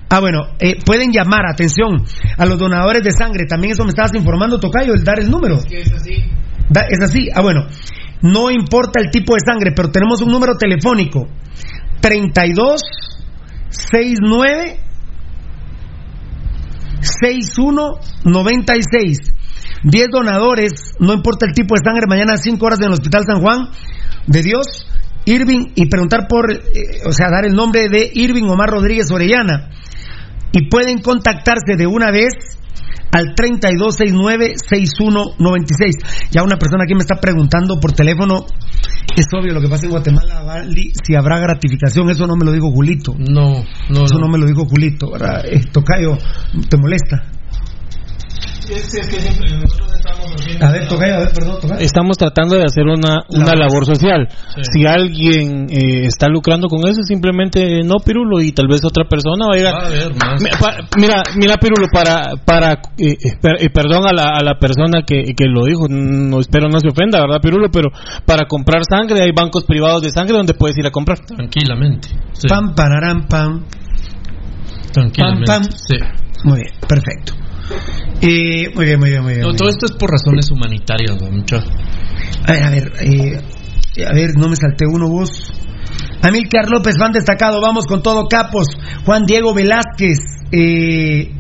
Ah, 0.10 0.20
bueno, 0.20 0.42
eh, 0.60 0.76
pueden 0.86 1.12
llamar, 1.12 1.46
atención, 1.52 2.04
a 2.38 2.46
los 2.46 2.60
donadores 2.60 3.02
de 3.04 3.12
sangre. 3.12 3.46
También 3.48 3.74
eso 3.74 3.84
me 3.84 3.90
estabas 3.90 4.14
informando, 4.14 4.60
Tocayo, 4.60 4.94
el 4.94 5.04
dar 5.04 5.20
el 5.20 5.30
número. 5.30 5.56
es 5.70 5.92
así. 5.92 6.24
Da- 6.70 6.86
es 6.88 7.02
así. 7.02 7.30
Ah, 7.34 7.42
bueno, 7.42 7.62
no 8.22 8.52
importa 8.52 9.00
el 9.02 9.10
tipo 9.10 9.34
de 9.34 9.40
sangre, 9.44 9.72
pero 9.76 9.90
tenemos 9.90 10.22
un 10.22 10.30
número 10.32 10.56
telefónico. 10.56 11.28
32 12.02 12.82
69 13.70 14.80
6196. 18.12 19.33
10 19.84 20.08
donadores, 20.12 20.72
no 21.00 21.14
importa 21.14 21.46
el 21.46 21.54
tipo 21.54 21.76
de 21.76 21.82
sangre, 21.84 22.08
mañana 22.08 22.34
a 22.34 22.38
5 22.38 22.66
horas 22.66 22.80
en 22.80 22.86
el 22.88 22.94
Hospital 22.94 23.24
San 23.28 23.42
Juan 23.42 23.68
de 24.28 24.42
Dios, 24.42 24.66
Irving, 25.26 25.72
y 25.76 25.88
preguntar 25.88 26.28
por, 26.28 26.52
eh, 26.52 26.60
o 27.06 27.12
sea, 27.12 27.30
dar 27.30 27.46
el 27.46 27.54
nombre 27.54 27.90
de 27.90 28.10
Irving 28.14 28.44
Omar 28.44 28.70
Rodríguez 28.70 29.12
Orellana. 29.12 29.70
Y 30.52 30.70
pueden 30.70 31.00
contactarse 31.00 31.76
de 31.78 31.88
una 31.88 32.12
vez 32.12 32.34
al 33.12 33.34
3269-6196. 33.36 36.30
Ya 36.32 36.44
una 36.44 36.58
persona 36.58 36.84
aquí 36.84 36.94
me 36.96 37.02
está 37.02 37.16
preguntando 37.16 37.80
por 37.80 37.94
teléfono, 37.94 38.46
es 39.16 39.26
obvio 39.38 39.54
lo 39.54 39.62
que 39.62 39.70
pasa 39.70 39.86
en 39.86 39.92
Guatemala, 39.92 40.66
si 41.04 41.14
habrá 41.16 41.38
gratificación, 41.40 42.10
eso 42.10 42.26
no 42.26 42.36
me 42.36 42.46
lo 42.46 42.52
dijo 42.52 42.72
Julito. 42.72 43.14
No, 43.18 43.64
no, 43.90 44.06
Eso 44.06 44.16
no. 44.16 44.22
no 44.22 44.28
me 44.30 44.40
lo 44.40 44.48
dijo 44.48 44.66
Julito, 44.66 45.12
¿verdad? 45.12 45.46
Eh, 45.46 45.62
Tocayo, 45.72 46.18
¿te 46.70 46.78
molesta? 46.78 47.22
Estamos 51.80 52.18
tratando 52.18 52.56
de 52.56 52.64
hacer 52.64 52.84
una, 52.86 53.24
una 53.30 53.56
labor 53.56 53.86
social. 53.86 54.28
Si 54.72 54.86
alguien 54.86 55.68
eh, 55.70 56.06
está 56.06 56.28
lucrando 56.28 56.68
con 56.68 56.88
eso, 56.88 57.02
simplemente 57.04 57.82
no, 57.84 57.96
Pirulo, 58.04 58.42
y 58.42 58.52
tal 58.52 58.68
vez 58.68 58.84
otra 58.86 59.06
persona 59.06 59.48
va 59.48 59.54
a 59.54 59.58
llegar. 59.58 59.74
A 59.76 60.60
pa- 60.60 60.78
Mira, 60.98 61.24
mira, 61.36 61.58
Pirulo, 61.58 61.88
para, 61.92 62.36
para 62.46 62.74
eh, 62.98 63.16
eh, 63.24 63.38
per- 63.42 63.62
eh, 63.62 63.70
perdón 63.70 64.08
a 64.08 64.14
la, 64.14 64.30
a 64.38 64.44
la 64.44 64.58
persona 64.60 65.02
que, 65.06 65.24
que 65.36 65.46
lo 65.46 65.66
dijo, 65.66 65.88
no 65.90 66.40
espero 66.40 66.68
no 66.70 66.80
se 66.80 66.88
ofenda, 66.90 67.20
¿verdad, 67.22 67.40
Pirulo? 67.42 67.70
Pero 67.72 67.90
para 68.26 68.46
comprar 68.48 68.82
sangre 68.90 69.22
hay 69.22 69.32
bancos 69.36 69.64
privados 69.66 70.02
de 70.02 70.12
sangre 70.12 70.36
donde 70.38 70.54
puedes 70.54 70.78
ir 70.78 70.86
a 70.86 70.92
comprar. 70.92 71.20
Tranquilamente. 71.20 72.10
Sí, 72.34 72.48
Pam, 72.48 72.74
pararán, 72.76 73.28
pam. 73.28 73.64
tranquilamente. 74.92 75.46
pam, 75.46 75.62
pam. 75.64 75.72
Sí. 75.72 75.96
Muy 76.44 76.60
bien, 76.60 76.74
perfecto. 76.88 77.34
Eh, 78.22 78.72
muy 78.76 78.86
bien, 78.86 79.00
muy 79.00 79.10
bien, 79.10 79.24
muy 79.24 79.34
bien. 79.34 79.42
No, 79.42 79.50
muy 79.50 79.58
todo 79.58 79.68
bien. 79.68 79.76
esto 79.78 79.86
es 79.88 79.92
por 79.94 80.10
razones 80.12 80.50
humanitarias, 80.52 81.22
¿no? 81.22 81.30
mucha. 81.30 81.58
A 82.48 82.52
ver, 82.52 82.64
a 82.64 82.70
ver, 82.70 82.92
eh, 83.02 84.06
a 84.06 84.14
ver, 84.14 84.30
no 84.38 84.48
me 84.50 84.56
salté 84.56 84.86
uno 84.86 85.10
vos. 85.10 85.52
Amilcar 86.22 86.70
López, 86.70 86.96
van 87.00 87.12
destacado, 87.12 87.60
vamos 87.62 87.86
con 87.86 88.02
todo 88.02 88.28
capos. 88.30 88.68
Juan 89.06 89.26
Diego 89.26 89.54
Velázquez, 89.54 90.20
eh, 90.52 91.32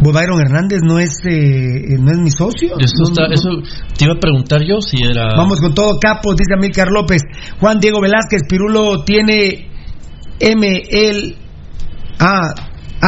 Byron 0.00 0.40
Hernández 0.40 0.80
no 0.82 0.98
es, 0.98 1.10
eh, 1.24 1.96
no 1.98 2.10
es 2.12 2.18
mi 2.18 2.30
socio. 2.30 2.76
Eso, 2.78 2.92
No, 2.98 3.08
está, 3.08 3.22
no, 3.22 3.28
no. 3.28 3.34
eso 3.34 3.48
te 3.96 4.04
iba 4.04 4.14
a 4.14 4.18
preguntar 4.18 4.62
yo 4.66 4.80
si 4.80 5.02
era. 5.02 5.34
Vamos 5.36 5.60
con 5.60 5.74
todo 5.74 5.98
capos, 6.00 6.36
dice 6.36 6.54
Amilcar 6.56 6.88
López. 6.88 7.22
Juan 7.60 7.78
Diego 7.78 8.00
Velázquez, 8.00 8.42
Pirulo 8.48 9.04
tiene 9.04 9.68
M, 10.40 10.82
el. 10.90 11.36
Ah, 12.18 12.54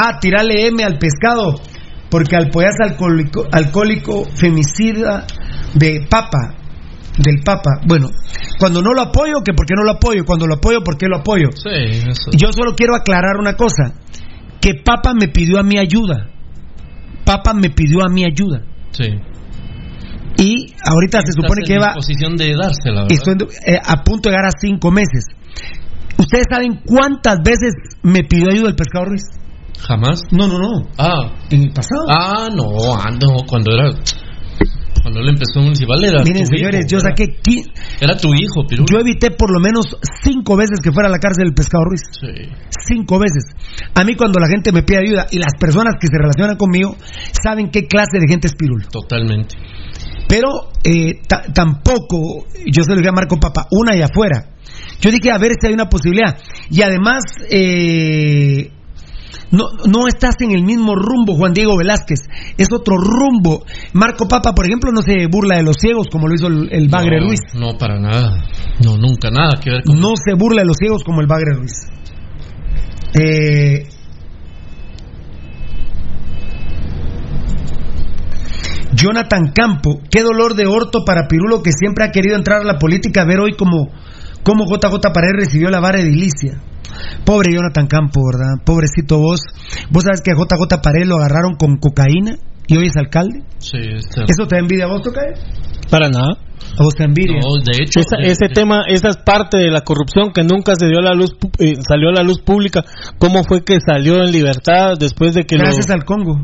ah, 0.02 0.18
tirarle 0.20 0.66
M 0.66 0.84
al 0.84 0.98
pescado, 0.98 1.54
porque 2.10 2.36
al 2.36 2.50
alcohólico, 2.80 3.46
alcohólico 3.50 4.24
femicida 4.34 5.26
de 5.74 6.06
papa, 6.08 6.54
del 7.18 7.42
papa. 7.44 7.80
Bueno, 7.86 8.10
cuando 8.58 8.82
no 8.82 8.92
lo 8.92 9.02
apoyo, 9.02 9.42
que 9.44 9.52
por 9.52 9.66
qué 9.66 9.74
no 9.76 9.84
lo 9.84 9.92
apoyo, 9.92 10.24
cuando 10.24 10.46
lo 10.46 10.54
apoyo, 10.54 10.82
¿por 10.82 10.96
qué 10.96 11.06
lo 11.06 11.18
apoyo? 11.18 11.48
Sí, 11.54 12.08
eso. 12.08 12.30
Yo 12.32 12.52
solo 12.52 12.74
quiero 12.74 12.94
aclarar 12.94 13.36
una 13.38 13.54
cosa, 13.54 13.94
que 14.60 14.74
papa 14.84 15.14
me 15.14 15.28
pidió 15.28 15.58
a 15.58 15.62
mi 15.62 15.78
ayuda. 15.78 16.30
Papa 17.24 17.54
me 17.54 17.70
pidió 17.70 18.04
a 18.04 18.08
mi 18.08 18.24
ayuda. 18.24 18.62
Sí. 18.92 19.04
Y 20.38 20.74
ahorita 20.84 21.20
se 21.22 21.32
supone 21.32 21.62
Estás 21.62 21.68
que 21.68 21.74
en 21.74 21.80
va... 21.80 21.94
disposición 21.94 22.36
de 22.36 22.54
dársela, 22.54 23.02
¿verdad? 23.02 23.12
Estoy 23.12 23.34
eh, 23.66 23.78
a 23.82 24.04
punto 24.04 24.28
de 24.28 24.34
llegar 24.34 24.46
a 24.46 24.50
cinco 24.58 24.90
meses. 24.90 25.24
¿Ustedes 26.18 26.44
saben 26.50 26.80
cuántas 26.84 27.38
veces 27.42 27.72
me 28.02 28.22
pidió 28.24 28.50
ayuda 28.50 28.68
el 28.68 28.76
pescado 28.76 29.06
Ruiz? 29.06 29.22
¿Jamás? 29.78 30.20
No, 30.30 30.46
no, 30.48 30.58
no. 30.58 30.88
Ah. 30.98 31.32
En 31.50 31.62
el 31.62 31.70
pasado. 31.72 32.04
Ah, 32.08 32.48
no, 32.50 32.64
no, 32.66 33.46
cuando 33.48 33.72
era. 33.72 33.90
Cuando 35.02 35.20
él 35.20 35.28
empezó 35.28 35.58
en 35.60 35.64
municipal 35.66 36.02
era. 36.02 36.22
Miren, 36.24 36.46
señores, 36.46 36.80
hijo, 36.80 36.88
yo 36.90 36.98
era- 36.98 37.10
saqué. 37.10 37.24
qui- 37.40 37.64
Era 38.00 38.16
tu 38.16 38.28
hijo, 38.34 38.66
Pirulo. 38.66 38.86
Yo 38.90 38.98
evité 38.98 39.30
por 39.30 39.52
lo 39.52 39.60
menos 39.60 39.86
cinco 40.24 40.56
veces 40.56 40.80
que 40.82 40.90
fuera 40.90 41.08
a 41.08 41.12
la 41.12 41.18
cárcel 41.18 41.44
el 41.46 41.54
pescado 41.54 41.84
Ruiz. 41.84 42.00
Sí. 42.10 42.50
Cinco 42.88 43.18
veces. 43.20 43.44
A 43.94 44.02
mí, 44.02 44.16
cuando 44.16 44.40
la 44.40 44.48
gente 44.48 44.72
me 44.72 44.82
pide 44.82 44.98
ayuda 45.06 45.26
y 45.30 45.38
las 45.38 45.52
personas 45.60 45.94
que 46.00 46.08
se 46.08 46.18
relacionan 46.18 46.56
conmigo 46.56 46.96
saben 47.40 47.70
qué 47.70 47.86
clase 47.86 48.18
de 48.18 48.26
gente 48.28 48.48
es 48.48 48.54
Pirulo. 48.56 48.88
Totalmente. 48.90 49.54
Pero 50.28 50.48
eh, 50.82 51.20
tampoco, 51.54 52.46
yo 52.66 52.82
se 52.82 52.90
lo 52.90 52.96
dije 52.96 53.08
a 53.10 53.12
Marco 53.12 53.36
Papa, 53.38 53.68
una 53.70 53.94
y 53.94 54.02
afuera. 54.02 54.48
Yo 55.00 55.10
dije 55.12 55.30
a 55.30 55.38
ver 55.38 55.52
si 55.60 55.68
hay 55.68 55.74
una 55.74 55.88
posibilidad. 55.88 56.36
Y 56.68 56.82
además, 56.82 57.22
eh, 57.48 58.72
no, 59.50 59.64
no 59.86 60.08
estás 60.08 60.34
en 60.40 60.52
el 60.52 60.64
mismo 60.64 60.94
rumbo, 60.94 61.34
Juan 61.34 61.52
Diego 61.52 61.76
Velázquez. 61.76 62.20
Es 62.56 62.68
otro 62.72 62.96
rumbo. 62.96 63.64
Marco 63.92 64.26
Papa, 64.28 64.52
por 64.54 64.66
ejemplo, 64.66 64.90
no 64.92 65.02
se 65.02 65.26
burla 65.30 65.56
de 65.56 65.62
los 65.62 65.76
ciegos 65.78 66.08
como 66.10 66.28
lo 66.28 66.34
hizo 66.34 66.48
el, 66.48 66.88
Bagre 66.88 67.20
Ruiz. 67.20 67.40
No, 67.54 67.76
para 67.78 67.98
nada. 67.98 68.44
No, 68.84 68.96
nunca 68.96 69.30
nada 69.30 69.60
que 69.62 69.70
ver 69.70 69.82
con. 69.84 70.00
No 70.00 70.14
se 70.16 70.34
burla 70.34 70.62
de 70.62 70.68
los 70.68 70.76
ciegos 70.76 71.02
como 71.04 71.20
el 71.20 71.26
Bagre 71.26 71.54
Ruiz. 71.54 71.72
Eh, 73.18 73.88
Jonathan 78.96 79.52
Campo, 79.54 80.00
qué 80.10 80.22
dolor 80.22 80.54
de 80.54 80.66
orto 80.66 81.04
para 81.04 81.28
Pirulo 81.28 81.62
que 81.62 81.70
siempre 81.72 82.04
ha 82.04 82.10
querido 82.10 82.36
entrar 82.36 82.62
a 82.62 82.64
la 82.64 82.78
política, 82.78 83.24
ver 83.24 83.40
hoy 83.40 83.52
como, 83.52 83.90
como 84.42 84.64
JJ 84.64 85.00
Pared 85.12 85.34
recibió 85.36 85.70
la 85.70 85.80
vara 85.80 86.00
edilicia. 86.00 86.60
Pobre 87.24 87.52
Jonathan 87.52 87.86
Campo, 87.86 88.20
¿verdad? 88.32 88.62
Pobrecito 88.64 89.18
vos. 89.18 89.40
¿Vos 89.90 90.04
sabes 90.04 90.20
que 90.22 90.32
a 90.32 90.34
JJ 90.34 90.82
Pared 90.82 91.06
lo 91.06 91.16
agarraron 91.16 91.54
con 91.54 91.76
cocaína 91.76 92.36
y 92.66 92.76
hoy 92.76 92.88
es 92.88 92.96
alcalde? 92.96 93.42
Sí, 93.58 93.78
¿Eso 93.78 94.46
te 94.48 94.58
envidia 94.58 94.84
a 94.84 94.88
vos, 94.88 95.02
Tocayo? 95.02 95.34
Para 95.90 96.08
nada. 96.08 96.38
¿A 96.78 96.82
vos 96.82 96.94
te 96.94 97.04
envidia? 97.04 97.40
No, 97.40 97.56
de 97.62 97.82
hecho. 97.82 98.00
ese 98.22 98.48
tema, 98.48 98.82
esa 98.88 99.08
es 99.08 99.16
parte 99.18 99.56
de 99.56 99.70
la 99.70 99.82
corrupción 99.82 100.32
que 100.32 100.42
nunca 100.42 100.74
se 100.74 100.86
dio 100.86 100.98
a 100.98 101.02
la 101.02 101.14
luz, 101.14 101.36
eh, 101.58 101.74
salió 101.86 102.10
a 102.10 102.12
la 102.12 102.22
luz 102.22 102.40
pública. 102.40 102.84
¿Cómo 103.18 103.44
fue 103.44 103.64
que 103.64 103.78
salió 103.80 104.16
en 104.22 104.32
libertad 104.32 104.94
después 104.98 105.34
de 105.34 105.44
que 105.44 105.56
Gracias 105.56 105.90
al 105.90 106.04
Congo. 106.04 106.40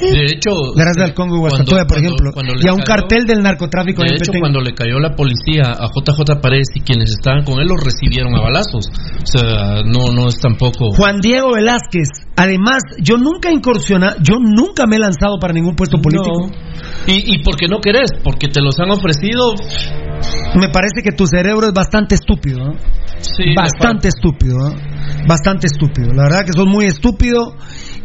De 0.00 0.24
hecho, 0.26 0.50
gracias 0.74 1.08
al 1.08 1.14
Congo 1.14 1.36
y 1.36 1.40
por 1.40 1.98
ejemplo, 1.98 2.30
y 2.60 2.68
a 2.68 2.74
un 2.74 2.80
cartel 2.80 3.24
del 3.24 3.42
narcotráfico. 3.42 4.02
De 4.02 4.16
hecho, 4.16 4.32
cuando 4.38 4.60
le 4.60 4.74
cayó 4.74 4.98
la 4.98 5.14
policía 5.14 5.72
a 5.72 5.88
JJ 5.88 6.40
Paredes 6.40 6.68
y 6.74 6.80
quienes 6.80 7.10
estaban 7.10 7.44
con 7.44 7.60
él 7.60 7.68
los 7.68 7.82
recibieron 7.82 8.34
a 8.36 8.42
balazos. 8.42 8.88
O 8.88 9.26
sea, 9.26 9.82
no, 9.84 10.12
no 10.12 10.28
es 10.28 10.38
tampoco. 10.38 10.90
Juan 10.96 11.20
Diego 11.20 11.54
Velázquez, 11.54 12.08
además, 12.36 12.82
yo 13.00 13.16
nunca 13.16 13.50
incursiona, 13.50 14.16
yo 14.20 14.36
nunca 14.38 14.86
me 14.86 14.96
he 14.96 14.98
lanzado 14.98 15.38
para 15.40 15.54
ningún 15.54 15.76
puesto 15.76 15.98
político. 15.98 16.50
¿Y, 17.06 17.34
¿Y 17.34 17.42
por 17.42 17.56
qué 17.56 17.66
no 17.68 17.80
querés? 17.80 18.10
Porque 18.22 18.48
te 18.48 18.60
los 18.60 18.78
han 18.78 18.90
ofrecido. 18.90 19.54
Me 20.54 20.68
parece 20.68 21.02
que 21.02 21.12
tu 21.12 21.26
cerebro 21.26 21.66
es 21.66 21.72
bastante 21.72 22.14
estúpido. 22.14 22.72
Sí, 23.20 23.54
bastante 23.54 24.08
estúpido. 24.08 24.56
Bastante 25.26 25.66
estúpido. 25.66 26.12
La 26.12 26.24
verdad 26.24 26.44
que 26.44 26.52
sos 26.52 26.66
muy 26.66 26.86
estúpido 26.86 27.54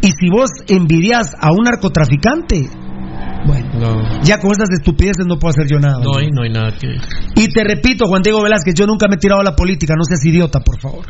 y 0.01 0.11
si 0.11 0.29
vos 0.29 0.49
envidias 0.67 1.33
a 1.39 1.51
un 1.51 1.63
narcotraficante, 1.63 2.69
bueno, 3.45 4.21
ya 4.23 4.39
con 4.39 4.51
esas 4.51 4.69
estupideces 4.71 5.25
no 5.25 5.37
puedo 5.37 5.51
hacer 5.51 5.67
yo 5.67 5.79
nada. 5.79 5.99
No 6.03 6.17
hay, 6.17 6.29
no 6.31 6.43
hay 6.43 6.49
nada 6.49 6.77
que. 6.77 6.87
Y 7.35 7.47
te 7.53 7.63
repito, 7.63 8.07
Juan 8.07 8.21
Diego 8.21 8.41
Velázquez, 8.41 8.73
yo 8.75 8.85
nunca 8.85 9.07
me 9.07 9.15
he 9.15 9.17
tirado 9.17 9.41
a 9.41 9.43
la 9.43 9.55
política, 9.55 9.95
no 9.95 10.03
seas 10.03 10.23
idiota, 10.25 10.59
por 10.59 10.79
favor. 10.79 11.05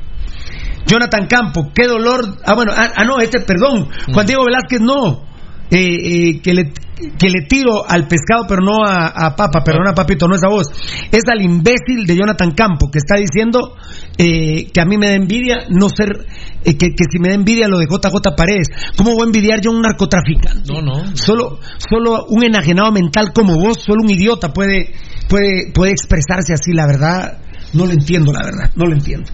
Jonathan 0.86 1.28
Campo, 1.28 1.72
qué 1.74 1.88
dolor. 1.88 2.38
Ah, 2.46 2.54
bueno, 2.56 2.72
ah, 2.76 2.90
ah 2.96 3.04
no, 3.06 3.20
este, 3.20 3.42
perdón. 3.42 3.88
Juan 4.14 4.26
mm. 4.26 4.28
Diego 4.28 4.46
Velázquez, 4.46 4.82
no. 4.82 5.31
Eh, 5.74 5.78
eh, 5.78 6.42
que, 6.42 6.54
le, 6.54 6.74
que 7.18 7.30
le 7.30 7.44
tiro 7.48 7.88
al 7.88 8.06
pescado, 8.06 8.44
pero 8.46 8.62
no 8.62 8.84
a, 8.86 9.08
a 9.08 9.36
Papa, 9.38 9.64
perdona, 9.64 9.94
Papito, 9.94 10.28
no 10.28 10.36
es 10.36 10.44
a 10.44 10.50
vos. 10.50 10.68
Es 11.10 11.24
al 11.32 11.42
imbécil 11.42 12.06
de 12.06 12.18
Jonathan 12.18 12.52
Campo, 12.52 12.92
que 12.92 12.98
está 12.98 13.16
diciendo 13.16 13.78
eh, 14.18 14.70
que 14.74 14.82
a 14.82 14.86
mí 14.86 14.98
me 14.98 15.08
da 15.08 15.14
envidia 15.14 15.68
no 15.70 15.88
ser, 15.88 16.26
que, 16.62 16.74
que, 16.76 17.06
si 17.10 17.20
me 17.20 17.30
da 17.30 17.36
envidia 17.36 17.70
lo 17.70 17.80
de 17.80 17.86
JJ 17.86 18.36
Paredes. 18.36 18.68
¿Cómo 18.98 19.14
voy 19.14 19.22
a 19.22 19.26
envidiar 19.28 19.62
yo 19.62 19.72
a 19.72 19.76
un 19.76 19.82
narcotraficante? 19.82 20.74
No, 20.74 20.82
no. 20.82 21.16
Solo, 21.16 21.60
solo 21.90 22.26
un 22.28 22.44
enajenado 22.44 22.92
mental 22.92 23.32
como 23.34 23.58
vos, 23.58 23.78
solo 23.80 24.02
un 24.04 24.10
idiota 24.10 24.52
puede, 24.52 24.92
puede, 25.30 25.72
puede 25.74 25.92
expresarse 25.92 26.52
así, 26.52 26.74
la 26.74 26.86
verdad. 26.86 27.38
No 27.74 27.86
lo 27.86 27.94
entiendo, 27.94 28.34
la 28.34 28.44
verdad, 28.44 28.72
no 28.76 28.88
lo 28.88 28.94
entiendo. 28.94 29.32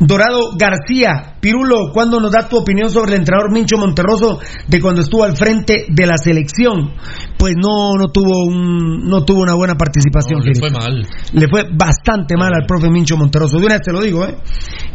Dorado 0.00 0.56
García, 0.56 1.36
Pirulo, 1.40 1.92
¿cuándo 1.92 2.20
nos 2.20 2.32
da 2.32 2.48
tu 2.48 2.56
opinión 2.56 2.88
sobre 2.88 3.12
el 3.12 3.18
entrenador 3.18 3.52
Mincho 3.52 3.76
Monterroso 3.76 4.38
de 4.66 4.80
cuando 4.80 5.02
estuvo 5.02 5.24
al 5.24 5.36
frente 5.36 5.84
de 5.88 6.06
la 6.06 6.16
selección? 6.16 6.94
Pues 7.38 7.54
no, 7.60 7.92
no 7.98 8.08
tuvo 8.08 8.46
un, 8.46 9.06
no 9.06 9.24
tuvo 9.24 9.42
una 9.42 9.54
buena 9.54 9.74
participación. 9.74 10.40
le 10.40 10.58
fue 10.58 10.70
mal. 10.70 11.06
Le 11.34 11.48
fue 11.48 11.64
bastante 11.70 12.34
mal 12.38 12.50
al 12.54 12.64
profe 12.66 12.88
Mincho 12.88 13.18
Monterroso. 13.18 13.58
De 13.58 13.66
una 13.66 13.74
vez 13.74 13.82
te 13.82 13.92
lo 13.92 14.00
digo, 14.00 14.24
¿eh? 14.24 14.36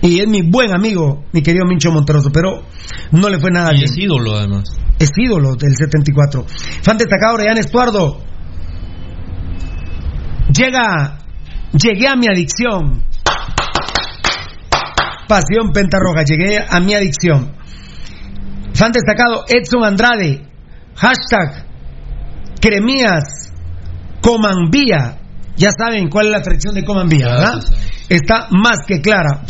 Y 0.02 0.20
es 0.20 0.28
mi 0.28 0.42
buen 0.42 0.74
amigo, 0.76 1.26
mi 1.32 1.44
querido 1.44 1.66
Mincho 1.68 1.92
Monterroso, 1.92 2.32
pero 2.34 2.64
no 3.12 3.30
le 3.30 3.40
fue 3.40 3.52
nada 3.52 3.74
y 3.74 3.76
bien. 3.76 3.86
Es 3.86 3.98
ídolo, 3.98 4.36
además. 4.36 4.64
Es 4.98 5.12
ídolo 5.16 5.56
del 5.56 5.76
74. 5.76 6.46
Fan 6.82 6.98
destacado, 6.98 7.38
Reyán 7.38 7.60
Estuardo. 7.60 8.22
Llega, 10.52 11.20
llegué 11.74 12.08
a 12.08 12.16
mi 12.16 12.28
adicción 12.28 13.04
Pasión 15.28 15.72
Pentarroja. 15.74 16.24
Llegué 16.24 16.60
a 16.68 16.80
mi 16.80 16.94
adicción. 16.94 17.56
Fan 18.74 18.92
destacado 18.92 19.46
Edson 19.48 19.84
Andrade. 19.84 20.48
Hashtag 20.96 21.66
Cremías 22.60 23.52
Comanvía. 24.22 25.20
Ya 25.58 25.70
saben 25.78 26.10
cuál 26.10 26.28
es 26.28 26.32
la 26.32 26.44
fracción 26.44 26.76
de 26.76 26.84
Comanvía, 26.84 27.28
¿verdad? 27.28 27.64
Está 28.10 28.48
más 28.52 28.80
que 28.86 29.00
clara. 29.02 29.44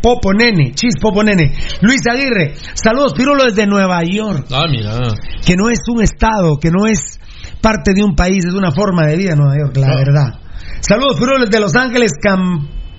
Popo 0.00 0.32
Nene, 0.32 0.72
Chis 0.74 0.94
Popo 1.00 1.24
Nene. 1.24 1.52
Luis 1.80 2.00
Aguirre, 2.08 2.54
saludos, 2.74 3.14
Pirulo 3.14 3.44
desde 3.44 3.66
Nueva 3.66 4.02
York. 4.04 4.46
Ah, 4.52 4.66
mira. 4.70 4.96
Que 5.44 5.56
no 5.56 5.70
es 5.70 5.80
un 5.88 6.02
estado, 6.02 6.58
que 6.58 6.70
no 6.70 6.86
es 6.86 7.18
parte 7.60 7.94
de 7.94 8.04
un 8.04 8.14
país, 8.14 8.44
es 8.44 8.54
una 8.54 8.70
forma 8.70 9.06
de 9.06 9.16
vida 9.16 9.34
Nueva 9.34 9.56
York, 9.58 9.76
la 9.76 9.88
verdad. 9.88 10.40
Saludos, 10.80 11.16
Pirulo 11.18 11.44
desde 11.44 11.60
Los 11.60 11.74
Ángeles, 11.74 12.12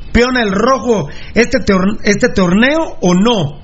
campeona 0.10 0.41
el 0.41 0.51
rojo 0.51 1.10
este, 1.34 1.57
este 2.03 2.30
torneo 2.30 2.97
o 3.01 3.14
no? 3.14 3.62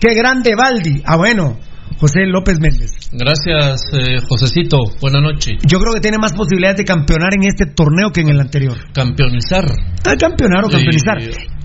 Qué 0.00 0.14
grande 0.14 0.54
Baldi. 0.56 1.02
Ah, 1.04 1.16
bueno, 1.16 1.58
José 1.98 2.26
López 2.26 2.60
Méndez. 2.60 3.10
Gracias, 3.12 3.80
eh, 3.92 4.18
Josecito. 4.28 4.78
Buenas 5.00 5.22
noches. 5.22 5.56
Yo 5.66 5.80
creo 5.80 5.94
que 5.94 6.00
tiene 6.00 6.18
más 6.18 6.34
posibilidades 6.34 6.78
de 6.78 6.84
campeonar 6.84 7.30
en 7.34 7.44
este 7.44 7.66
torneo 7.66 8.10
que 8.12 8.20
en 8.20 8.28
el 8.28 8.40
anterior. 8.40 8.76
Campeonizar. 8.92 9.64
Ah, 10.04 10.14
campeonar 10.18 10.64
o 10.64 10.68
campeonizar. 10.68 11.18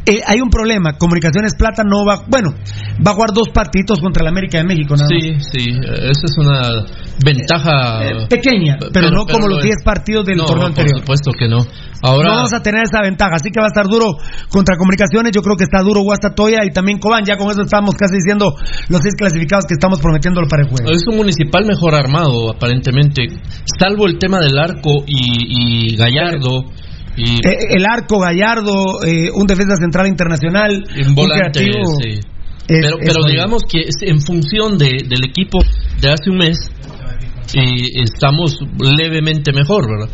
Eh, 0.06 0.20
hay 0.26 0.42
un 0.42 0.50
problema. 0.50 0.98
Comunicaciones 0.98 1.56
Plata 1.56 1.84
no 1.84 2.06
va. 2.06 2.24
Bueno, 2.28 2.54
va 3.06 3.12
a 3.12 3.14
jugar 3.14 3.30
dos 3.34 3.50
partidos 3.50 4.00
contra 4.02 4.24
el 4.24 4.28
América 4.28 4.58
de 4.58 4.66
México, 4.66 4.96
¿no? 4.98 5.08
Sí, 5.08 5.40
sí. 5.40 5.70
Esa 5.72 6.26
es 6.26 6.38
una 6.38 6.84
ventaja. 7.24 8.04
Eh, 8.04 8.28
pequeña, 8.30 8.78
pero, 8.92 9.12
no 9.12 9.26
como 9.26 9.48
los 9.48 9.64
10 9.64 9.84
partidos 9.84 10.26
del 10.26 10.38
torneo 10.38 10.68
anterior. 10.68 11.04
Por 11.06 11.18
supuesto 11.18 11.32
que 11.32 11.48
no. 11.48 11.66
Ahora... 12.02 12.30
No 12.30 12.36
vamos 12.36 12.54
a 12.54 12.62
tener 12.62 12.84
esa 12.84 13.02
ventaja, 13.02 13.36
así 13.36 13.50
que 13.50 13.62
va 13.62 13.68
a 13.68 13.72
estar 13.72 13.88
duro 13.88 14.18
contra 14.50 14.76
Comunicaciones. 14.76 15.32
Yo 15.32 15.42
creo 15.42 15.56
que 15.56 15.64
está 15.64 15.82
duro 15.82 16.02
Guastatoya 16.02 16.66
y 16.66 16.72
también 16.72 17.00
Cobán. 17.00 17.24
Ya 17.24 17.38
con 17.38 17.50
eso 17.50 17.62
estamos 17.62 17.96
casi 17.96 18.16
diciendo 18.16 18.54
los 18.90 19.02
seis 19.02 19.16
clasificados 19.18 19.66
que 19.66 19.76
estamos 19.76 20.02
prometiéndolo 20.02 20.48
para 20.48 20.64
el 20.64 20.70
juego. 20.70 20.92
Es 20.92 21.04
un 21.08 21.16
municipal 21.16 21.66
mejor 21.66 21.96
armado, 21.96 22.52
aparentemente. 22.52 23.28
Salvo 23.80 24.06
el 24.08 24.18
tema 24.18 24.40
del 24.40 24.58
arco 24.60 25.04
y, 25.08 25.96
Gallardo. 25.96 26.66
Y... 27.16 27.36
Eh, 27.48 27.58
el 27.76 27.86
arco, 27.86 28.20
Gallardo, 28.20 29.04
eh, 29.06 29.30
un 29.34 29.46
defensa 29.48 29.76
central 29.76 30.08
internacional. 30.08 30.84
Un 31.08 31.16
volante, 31.16 31.60
sí. 31.60 32.20
pero, 32.68 32.98
pero 33.04 33.26
digamos 33.26 33.64
que 33.64 33.86
en 34.02 34.22
función 34.22 34.78
de, 34.78 34.98
del 35.08 35.26
equipo 35.26 35.60
de 36.02 36.12
hace 36.12 36.30
un 36.30 36.38
mes, 36.38 36.72
y 37.54 38.02
estamos 38.02 38.58
levemente 38.80 39.52
mejor, 39.54 39.88
¿verdad? 39.88 40.10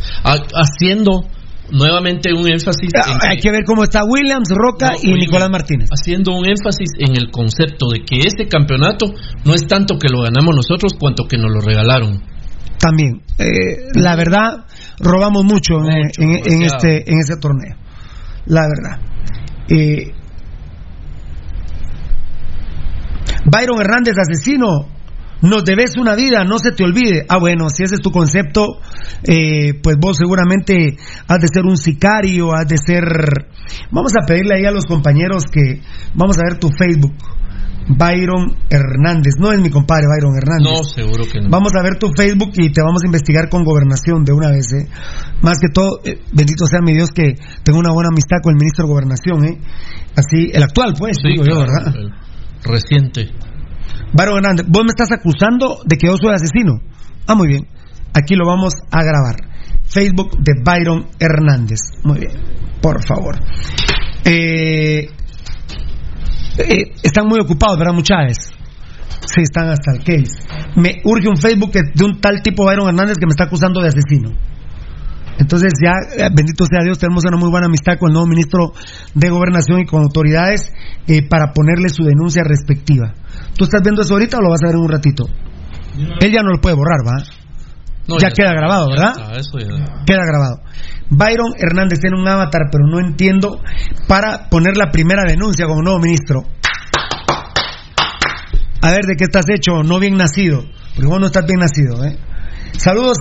Haciendo 0.54 1.24
nuevamente 1.72 2.34
un 2.34 2.48
énfasis. 2.48 2.90
Ah, 2.96 3.20
hay 3.30 3.38
que 3.38 3.52
ver 3.52 3.64
cómo 3.66 3.84
está 3.84 4.02
Williams, 4.04 4.50
Roca 4.50 4.94
y 5.02 5.14
Nicolás 5.14 5.50
Martínez. 5.50 5.90
Haciendo 5.92 6.34
un 6.34 6.48
énfasis 6.48 6.90
en 6.98 7.16
el 7.16 7.32
concepto 7.32 7.88
de 7.92 8.02
que 8.04 8.20
este 8.28 8.48
campeonato 8.48 9.14
no 9.46 9.54
es 9.54 9.68
tanto 9.68 9.98
que 9.98 10.10
lo 10.10 10.22
ganamos 10.22 10.56
nosotros 10.56 10.94
cuanto 11.00 11.26
que 11.26 11.38
nos 11.38 11.52
lo 11.52 11.62
regalaron. 11.62 12.22
También, 12.80 13.22
eh, 13.38 13.90
la 13.94 14.16
verdad, 14.16 14.66
robamos 15.00 15.44
mucho, 15.44 15.76
en, 15.86 16.62
este 16.64 17.12
en 17.12 17.20
ese 17.20 17.38
torneo. 17.38 17.76
La 18.46 18.68
verdad. 18.68 19.00
Eh, 19.70 20.14
Byron 23.46 23.82
Hernández, 23.82 24.16
asesino, 24.18 24.88
nos 25.42 25.64
debes 25.64 25.96
una 25.98 26.16
vida, 26.16 26.44
no 26.44 26.60
se 26.60 26.72
te 26.72 26.84
olvide. 26.84 27.26
Ah, 27.30 27.38
bueno, 27.40 27.70
si 27.70 27.84
ese 27.84 27.96
es 27.96 28.02
tu 28.02 28.12
concepto, 28.12 28.80
eh, 29.24 29.74
pues 29.82 29.96
vos 30.00 30.18
seguramente 30.18 30.98
has 31.28 31.40
de 31.40 31.48
ser 31.48 31.66
un 31.66 31.78
sicario, 31.78 32.54
has 32.54 32.68
de 32.68 32.78
ser... 32.78 33.04
Vamos 33.92 34.12
a 34.22 34.26
pedirle 34.26 34.56
ahí 34.56 34.66
a 34.66 34.72
los 34.72 34.86
compañeros 34.86 35.46
que... 35.52 35.82
Vamos 36.14 36.38
a 36.40 36.44
ver 36.44 36.60
tu 36.60 36.70
Facebook. 36.70 37.16
Byron 37.90 38.56
Hernández. 38.70 39.34
No 39.40 39.52
es 39.52 39.60
mi 39.60 39.70
compadre 39.70 40.06
Byron 40.08 40.38
Hernández. 40.38 40.72
No, 40.72 40.84
seguro 40.84 41.26
que 41.26 41.42
no. 41.42 41.50
Vamos 41.50 41.74
a 41.76 41.82
ver 41.82 41.98
tu 41.98 42.12
Facebook 42.16 42.52
y 42.56 42.72
te 42.72 42.82
vamos 42.82 43.02
a 43.04 43.08
investigar 43.08 43.50
con 43.50 43.64
gobernación 43.64 44.24
de 44.24 44.32
una 44.32 44.50
vez. 44.50 44.72
¿eh? 44.74 44.88
Más 45.42 45.58
que 45.60 45.70
todo, 45.74 46.00
eh, 46.04 46.22
bendito 46.32 46.66
sea 46.66 46.82
mi 46.82 46.94
Dios 46.94 47.10
que 47.10 47.36
tengo 47.64 47.80
una 47.80 47.92
buena 47.92 48.10
amistad 48.10 48.38
con 48.44 48.54
el 48.54 48.58
ministro 48.58 48.86
de 48.86 48.92
Gobernación. 48.92 49.46
¿eh? 49.46 49.58
Así, 50.16 50.52
el 50.54 50.64
actual, 50.64 50.94
pues, 50.98 51.18
digo 51.24 51.44
yo, 51.44 51.60
¿verdad? 51.60 51.94
reciente. 52.64 53.30
Byron 54.14 54.38
Hernández, 54.38 54.66
vos 54.70 54.84
me 54.84 54.90
estás 54.90 55.12
acusando 55.12 55.80
de 55.86 55.98
que 55.98 56.08
yo 56.08 56.16
soy 56.18 56.34
asesino. 56.34 56.80
Ah, 57.26 57.36
muy 57.36 57.48
bien. 57.48 57.68
aquí 58.14 58.36
lo 58.36 58.46
vamos 58.46 58.74
a 58.92 59.04
grabar. 59.04 59.36
Facebook 59.86 60.38
de 60.40 60.54
Byron 60.64 61.08
Hernández. 61.20 61.80
Muy 62.04 62.20
bien, 62.20 62.32
por 62.82 63.04
favor. 63.04 63.36
Eh, 64.26 65.10
eh, 66.64 66.94
están 67.04 67.28
muy 67.28 67.40
ocupados, 67.40 67.78
¿verdad, 67.78 67.94
muchachos? 67.94 68.52
Sí, 69.26 69.42
están 69.42 69.70
hasta 69.70 69.94
el 69.94 70.00
case. 70.00 70.42
Me 70.76 71.02
urge 71.04 71.28
un 71.28 71.38
Facebook 71.38 71.72
de 71.72 72.06
un 72.06 72.20
tal 72.20 72.42
tipo 72.42 72.66
Byron 72.66 72.88
Hernández 72.88 73.18
que 73.18 73.26
me 73.26 73.32
está 73.32 73.46
acusando 73.46 73.82
de 73.82 73.90
asesino. 73.90 74.32
Entonces 75.40 75.72
ya, 75.82 75.94
eh, 76.18 76.30
bendito 76.34 76.66
sea 76.66 76.84
Dios, 76.84 77.00
tenemos 77.00 77.24
una 77.26 77.38
muy 77.38 77.50
buena 77.50 77.68
amistad 77.68 77.94
con 77.98 78.10
el 78.10 78.14
nuevo 78.14 78.28
ministro 78.28 78.74
de 79.14 79.30
Gobernación 79.30 79.80
y 79.80 79.86
con 79.86 80.04
autoridades 80.04 80.72
eh, 81.08 81.28
para 81.28 81.54
ponerle 81.54 81.90
su 81.90 82.04
denuncia 82.04 82.44
respectiva. 82.44 83.14
¿Tú 83.56 83.64
estás 83.64 83.82
viendo 83.82 84.02
eso 84.02 84.14
ahorita 84.14 84.38
o 84.38 84.42
lo 84.42 84.50
vas 84.50 84.62
a 84.64 84.68
ver 84.68 84.76
en 84.76 84.82
un 84.82 84.90
ratito? 84.90 85.30
Él 86.20 86.32
ya 86.32 86.44
no 86.44 86.50
lo 86.50 86.60
puede 86.60 86.76
borrar, 86.76 87.00
¿va? 87.08 87.24
ya, 88.20 88.32
queda 88.32 88.52
grabado, 88.52 88.90
¿verdad? 88.90 89.14
Queda 90.06 90.26
grabado. 90.26 90.62
Byron 91.10 91.54
Hernández 91.58 92.00
tiene 92.00 92.20
un 92.20 92.28
avatar, 92.28 92.64
pero 92.72 92.86
no 92.88 93.00
entiendo 93.00 93.62
para 94.08 94.50
poner 94.50 94.78
la 94.78 94.92
primera 94.92 95.24
denuncia 95.28 95.66
como 95.66 95.82
nuevo 95.82 96.00
ministro. 96.00 96.44
A 98.82 98.92
ver 98.92 99.06
de 99.06 99.16
qué 99.16 99.26
estás 99.26 99.46
hecho, 99.50 99.84
no 99.84 100.00
bien 100.00 100.16
nacido. 100.18 100.64
Porque 100.96 101.08
vos 101.08 101.20
no 101.20 101.28
estás 101.28 101.46
bien 101.46 101.60
nacido, 101.60 102.04
¿eh? 102.06 102.18
Saludos, 102.78 103.18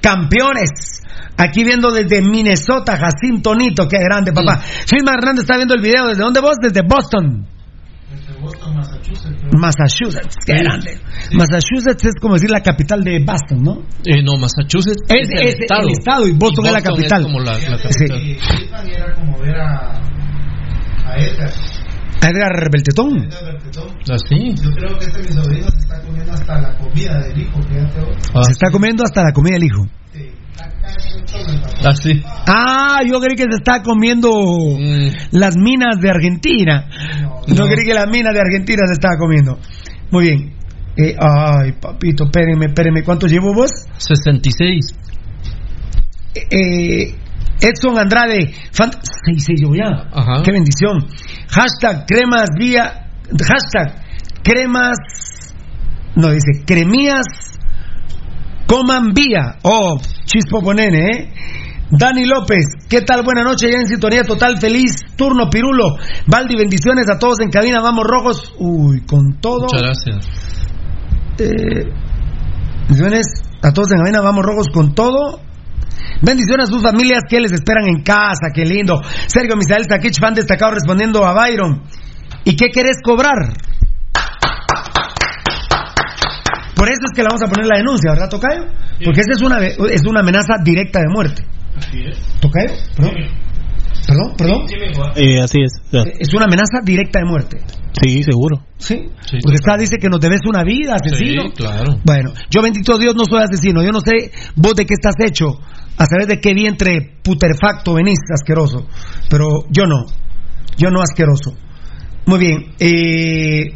campeones. 0.00 1.02
Aquí 1.36 1.64
viendo 1.64 1.90
desde 1.90 2.22
Minnesota, 2.22 2.96
Jacinto 2.96 3.54
Nito, 3.54 3.88
qué 3.88 3.98
grande, 3.98 4.32
papá. 4.32 4.58
Filma 4.58 5.14
Hernández 5.14 5.42
está 5.42 5.56
viendo 5.56 5.74
el 5.74 5.82
video. 5.82 6.06
¿Desde 6.06 6.22
dónde 6.22 6.40
vos? 6.40 6.56
Desde 6.60 6.82
Boston. 6.86 7.46
Boston, 8.44 8.76
Massachusetts. 8.76 9.42
Massachusetts, 9.52 10.36
qué 10.46 10.54
grande. 10.54 11.00
Massachusetts 11.32 12.04
es 12.04 12.14
como 12.20 12.34
decir 12.34 12.50
la 12.50 12.60
capital 12.60 13.02
de 13.02 13.24
Boston, 13.24 13.62
¿no? 13.62 13.72
Eh, 14.04 14.22
no, 14.22 14.36
Massachusetts 14.36 15.02
es, 15.08 15.28
es, 15.28 15.40
el, 15.40 15.48
estado. 15.62 15.88
el, 15.88 15.92
estado. 15.92 16.28
y 16.28 16.32
Boston, 16.32 16.66
es 16.66 16.72
la 16.72 16.82
capital. 16.82 17.20
Es 17.20 17.26
como 17.26 17.40
la, 17.40 17.52
la 17.52 17.78
capital. 17.78 18.20
Sí. 18.20 18.38
era 18.92 19.14
como 19.14 19.38
ver 19.38 19.56
a, 19.56 20.00
a 21.06 21.16
Edgar. 21.16 21.50
¿A 22.20 22.28
Edgar 22.28 22.70
Beltetón? 22.70 23.18
Edgar 23.24 23.44
Beltetón. 23.44 23.88
¿Ah, 24.10 24.16
sí? 24.28 24.54
Yo 24.62 24.70
creo 24.70 24.98
que 24.98 25.04
este 25.06 25.18
mi 25.20 25.42
sobrino 25.42 25.68
se 25.70 25.78
está 25.78 26.00
comiendo 26.00 26.32
hasta 26.32 26.60
la 26.60 26.76
comida 26.76 27.18
del 27.20 27.38
hijo. 27.40 27.62
Fíjate. 27.62 28.00
Ah, 28.34 28.42
se 28.44 28.52
está 28.52 28.70
comiendo 28.70 29.02
hasta 29.04 29.22
la 29.22 29.32
comida 29.32 29.54
del 29.54 29.64
hijo. 29.64 29.86
Sí. 32.00 32.22
Ah. 32.24 32.96
Ah, 32.96 33.00
yo 33.06 33.18
creí 33.20 33.36
que 33.36 33.44
se 33.44 33.56
está 33.56 33.82
comiendo 33.82 34.30
Mm. 34.30 35.08
las 35.32 35.56
minas 35.56 35.98
de 36.00 36.10
Argentina. 36.10 36.88
No, 37.48 37.54
No. 37.54 37.64
creí 37.66 37.84
que 37.86 37.94
las 37.94 38.08
minas 38.08 38.32
de 38.34 38.40
Argentina 38.40 38.82
se 38.86 38.92
estaba 38.94 39.16
comiendo. 39.18 39.58
Muy 40.10 40.24
bien. 40.24 40.54
Eh, 40.96 41.16
ay, 41.18 41.72
papito, 41.80 42.24
espérenme, 42.24 42.66
espérenme. 42.66 43.02
¿Cuánto 43.02 43.26
llevo 43.26 43.52
vos? 43.52 43.70
66. 43.98 44.94
Eh, 46.34 47.14
Edson 47.60 47.98
Andrade. 47.98 48.52
Fant 48.72 48.94
6 49.02 49.60
llevo 49.60 49.74
ya. 49.74 49.88
Ajá. 50.12 50.42
Qué 50.44 50.52
bendición. 50.52 51.06
Hashtag 51.48 52.06
cremas 52.06 52.48
vía. 52.58 53.08
Hashtag 53.30 54.02
cremas. 54.42 54.96
No, 56.16 56.30
dice 56.30 56.64
cremías. 56.64 57.24
Coman 58.74 59.12
vía. 59.14 59.58
Oh, 59.62 60.00
chispo 60.24 60.60
ponene, 60.60 60.98
¿eh? 60.98 61.32
Dani 61.92 62.24
López, 62.24 62.64
¿qué 62.88 63.02
tal? 63.02 63.22
Buena 63.22 63.44
noche, 63.44 63.70
ya 63.70 63.78
en 63.78 63.86
sintonía 63.86 64.24
total, 64.24 64.58
feliz 64.58 64.96
turno, 65.16 65.48
Pirulo. 65.48 65.94
Valdi, 66.26 66.56
bendiciones 66.56 67.08
a 67.08 67.16
todos 67.16 67.38
en 67.38 67.50
cabina, 67.50 67.80
vamos 67.80 68.02
rojos. 68.04 68.52
Uy, 68.58 69.02
con 69.06 69.38
todo. 69.40 69.68
Muchas 69.70 69.80
gracias. 69.80 70.28
Eh, 71.38 71.84
bendiciones 72.88 73.26
a 73.62 73.70
todos 73.72 73.92
en 73.92 73.98
cabina, 73.98 74.20
vamos 74.22 74.44
rojos 74.44 74.66
con 74.74 74.92
todo. 74.92 75.38
Bendiciones 76.22 76.68
a 76.68 76.72
sus 76.72 76.82
familias 76.82 77.22
que 77.28 77.38
les 77.38 77.52
esperan 77.52 77.86
en 77.86 78.02
casa, 78.02 78.50
qué 78.52 78.64
lindo. 78.64 79.00
Sergio 79.28 79.54
Misael 79.56 79.84
Sakich, 79.88 80.18
fan 80.18 80.34
destacado, 80.34 80.72
respondiendo 80.72 81.24
a 81.24 81.32
Byron. 81.32 81.84
¿Y 82.42 82.56
qué 82.56 82.70
querés 82.70 82.96
cobrar? 83.04 83.54
Por 86.84 86.92
eso 86.92 87.00
es 87.06 87.16
que 87.16 87.22
le 87.22 87.28
vamos 87.28 87.42
a 87.42 87.46
poner 87.46 87.66
la 87.66 87.78
denuncia, 87.78 88.10
¿verdad, 88.12 88.28
Tocayo? 88.28 88.66
Porque 89.02 89.20
esa 89.22 89.32
es 89.32 89.40
una, 89.40 89.56
es 89.88 90.04
una 90.04 90.20
amenaza 90.20 90.60
directa 90.62 91.00
de 91.00 91.06
muerte. 91.08 91.42
Así 91.78 91.98
es. 92.04 92.18
¿Tocayo? 92.40 92.74
¿Perdón? 92.94 93.14
¿Perdón? 94.06 94.34
¿Perdón? 94.36 94.66
Eh, 95.16 95.40
así 95.40 95.62
es. 95.62 95.80
ya. 95.90 96.02
Es 96.20 96.34
una 96.34 96.44
amenaza 96.44 96.84
directa 96.84 97.20
de 97.20 97.24
muerte. 97.24 97.56
Sí, 98.02 98.22
seguro. 98.22 98.66
Sí. 98.76 98.96
Sí, 99.22 99.38
Porque 99.42 99.56
está, 99.56 99.78
dice 99.78 99.96
que 99.96 100.10
nos 100.10 100.20
debes 100.20 100.40
una 100.46 100.62
vida, 100.62 100.96
asesino. 100.96 101.44
Sí, 101.44 101.52
claro. 101.56 102.00
Bueno, 102.04 102.34
yo 102.50 102.60
bendito 102.60 102.98
Dios 102.98 103.14
no 103.16 103.24
soy 103.24 103.42
asesino. 103.42 103.82
Yo 103.82 103.90
no 103.90 104.00
sé 104.00 104.30
vos 104.54 104.74
de 104.74 104.84
qué 104.84 104.92
estás 104.92 105.14
hecho, 105.26 105.58
a 105.96 106.04
saber 106.04 106.26
de 106.26 106.38
qué 106.38 106.52
vientre 106.52 107.16
puterfacto 107.22 107.94
venís, 107.94 108.18
asqueroso. 108.30 108.86
Pero 109.30 109.64
yo 109.70 109.86
no. 109.86 110.04
Yo 110.76 110.90
no 110.90 111.00
asqueroso. 111.00 111.56
Muy 112.26 112.38
bien. 112.38 112.74
Eh, 112.78 113.72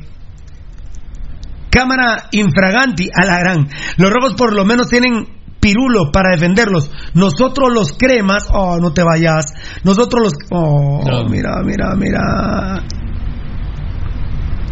cámara 1.79 2.29
infraganti 2.33 3.09
a 3.15 3.25
la 3.25 3.39
gran. 3.39 3.69
Los 3.97 4.11
rojos 4.11 4.35
por 4.35 4.55
lo 4.55 4.65
menos 4.65 4.89
tienen 4.89 5.27
pirulo 5.61 6.11
para 6.13 6.31
defenderlos. 6.33 6.91
Nosotros 7.15 7.73
los 7.73 7.93
cremas, 7.97 8.49
oh, 8.53 8.79
no 8.81 8.93
te 8.93 9.03
vayas. 9.05 9.47
Nosotros 9.85 10.23
los, 10.25 10.33
oh, 10.51 11.03
No. 11.09 11.29
mira, 11.29 11.63
mira, 11.65 11.95
mira. 11.97 12.83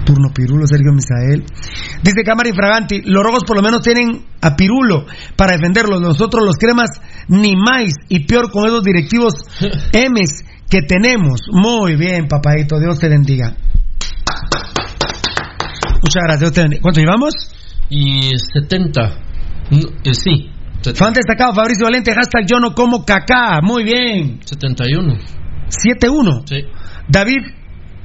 Turno 0.04 0.28
Pirulo, 0.32 0.66
Sergio 0.66 0.92
Misael. 0.92 1.44
Dice 2.02 2.22
Cámara 2.24 2.48
Infraganti, 2.48 3.02
los 3.04 3.24
rojos 3.24 3.42
por 3.44 3.56
lo 3.56 3.62
menos 3.62 3.82
tienen 3.82 4.24
a 4.40 4.54
Pirulo 4.54 5.04
para 5.36 5.56
defenderlos. 5.56 6.00
Nosotros 6.00 6.44
los 6.44 6.56
cremas 6.56 6.90
ni 7.28 7.56
más 7.56 7.92
y 8.08 8.24
peor 8.26 8.50
con 8.52 8.66
esos 8.66 8.84
directivos 8.84 9.34
M's 9.92 10.44
que 10.70 10.82
tenemos. 10.82 11.40
Muy 11.52 11.96
bien, 11.96 12.28
papadito, 12.28 12.78
Dios 12.78 12.98
te 13.00 13.08
bendiga. 13.08 13.56
Muchas 16.02 16.22
gracias. 16.26 16.80
¿Cuánto 16.80 17.00
llevamos? 17.00 17.34
Y 17.88 18.30
70. 18.54 19.02
No, 19.70 19.78
eh, 20.04 20.14
sí. 20.14 20.50
Fan 20.94 21.12
destacado, 21.12 21.54
Fabricio 21.54 21.84
Valente, 21.84 22.12
hashtag 22.12 22.44
yo 22.46 22.60
no 22.60 22.74
como 22.74 23.04
caca. 23.04 23.60
Muy 23.62 23.84
bien. 23.84 24.40
71. 24.44 25.14
7-1. 25.68 26.46
Sí. 26.46 26.64
David 27.08 27.42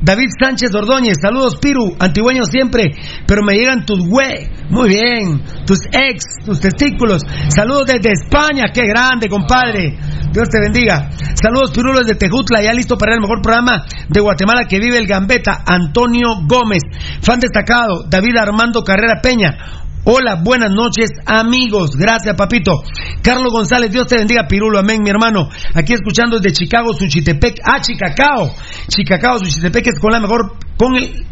David 0.04 0.30
Sánchez 0.40 0.74
Ordóñez, 0.74 1.18
saludos 1.22 1.58
Piru, 1.62 1.96
antigüeño 2.00 2.44
siempre, 2.46 2.90
pero 3.28 3.44
me 3.44 3.54
llegan 3.54 3.86
tus 3.86 4.00
güey, 4.00 4.50
muy 4.72 4.90
bien, 4.90 5.44
tus 5.68 5.78
ex, 5.92 6.26
tus 6.44 6.60
testículos, 6.60 7.22
saludos 7.50 7.86
desde 7.86 8.10
España, 8.12 8.72
qué 8.74 8.88
grande 8.88 9.30
compadre, 9.30 10.00
Dios 10.32 10.50
te 10.50 10.60
bendiga, 10.60 11.12
saludos 11.36 11.70
Pirulo 11.72 12.00
desde 12.00 12.16
Tejutla, 12.16 12.64
ya 12.64 12.74
listo 12.74 12.98
para 12.98 13.14
el 13.14 13.22
mejor 13.22 13.44
programa 13.44 13.86
de 14.10 14.20
Guatemala 14.20 14.66
que 14.68 14.80
vive 14.80 14.98
el 14.98 15.06
Gambeta, 15.06 15.64
Antonio 15.68 16.30
Gómez, 16.48 16.82
fan 17.22 17.40
destacado, 17.40 18.04
David 18.08 18.38
Armando 18.38 18.84
Carrera 18.84 19.22
Peña, 19.22 19.82
Hola, 20.04 20.42
buenas 20.44 20.72
noches, 20.72 21.12
amigos. 21.28 21.92
Gracias, 21.96 22.36
papito. 22.36 22.82
Carlos 23.22 23.54
González, 23.54 23.92
Dios 23.92 24.08
te 24.08 24.18
bendiga, 24.18 24.48
Pirulo. 24.48 24.80
Amén, 24.80 25.04
mi 25.04 25.12
hermano. 25.12 25.48
Aquí 25.76 25.94
escuchando 25.94 26.40
desde 26.40 26.58
Chicago, 26.58 26.92
Suchitepec. 26.92 27.60
Ah, 27.64 27.80
Chicacao. 27.82 28.52
Chicacao, 28.88 29.38
Suchitepec 29.38 29.88
es 29.88 30.00
con 30.00 30.12
la 30.12 30.20
mejor, 30.20 30.56
con 30.76 30.96
el, 30.96 31.24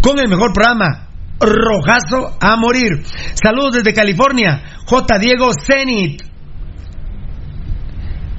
con 0.00 0.18
el 0.18 0.26
mejor 0.30 0.54
programa. 0.54 1.10
Rojazo 1.38 2.34
a 2.40 2.56
morir. 2.56 3.04
Saludos 3.34 3.74
desde 3.74 3.92
California. 3.92 4.62
J. 4.86 5.18
Diego 5.18 5.50
Zenit. 5.52 6.22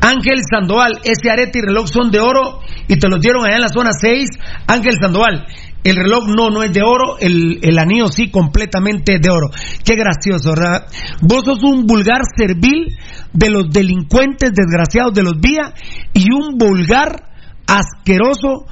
Ángel 0.01 0.39
Sandoval, 0.49 0.99
ese 1.03 1.29
arete 1.29 1.59
y 1.59 1.61
reloj 1.61 1.87
son 1.87 2.09
de 2.09 2.19
oro 2.19 2.59
y 2.87 2.97
te 2.97 3.07
los 3.07 3.21
dieron 3.21 3.45
allá 3.45 3.55
en 3.55 3.61
la 3.61 3.69
zona 3.69 3.91
6. 3.93 4.29
Ángel 4.67 4.95
Sandoval, 4.99 5.45
el 5.83 5.95
reloj 5.95 6.27
no, 6.27 6.49
no 6.49 6.63
es 6.63 6.71
de 6.71 6.81
oro, 6.81 7.17
el, 7.19 7.59
el 7.61 7.77
anillo 7.77 8.07
sí 8.07 8.29
completamente 8.29 9.19
de 9.19 9.29
oro. 9.29 9.49
Qué 9.83 9.95
gracioso, 9.95 10.49
¿verdad? 10.49 10.87
Vos 11.21 11.43
sos 11.45 11.63
un 11.63 11.85
vulgar 11.85 12.21
servil 12.37 12.95
de 13.33 13.49
los 13.49 13.69
delincuentes 13.69 14.51
desgraciados 14.53 15.13
de 15.13 15.23
los 15.23 15.39
vías 15.39 15.73
y 16.13 16.31
un 16.33 16.57
vulgar 16.57 17.31
asqueroso 17.67 18.65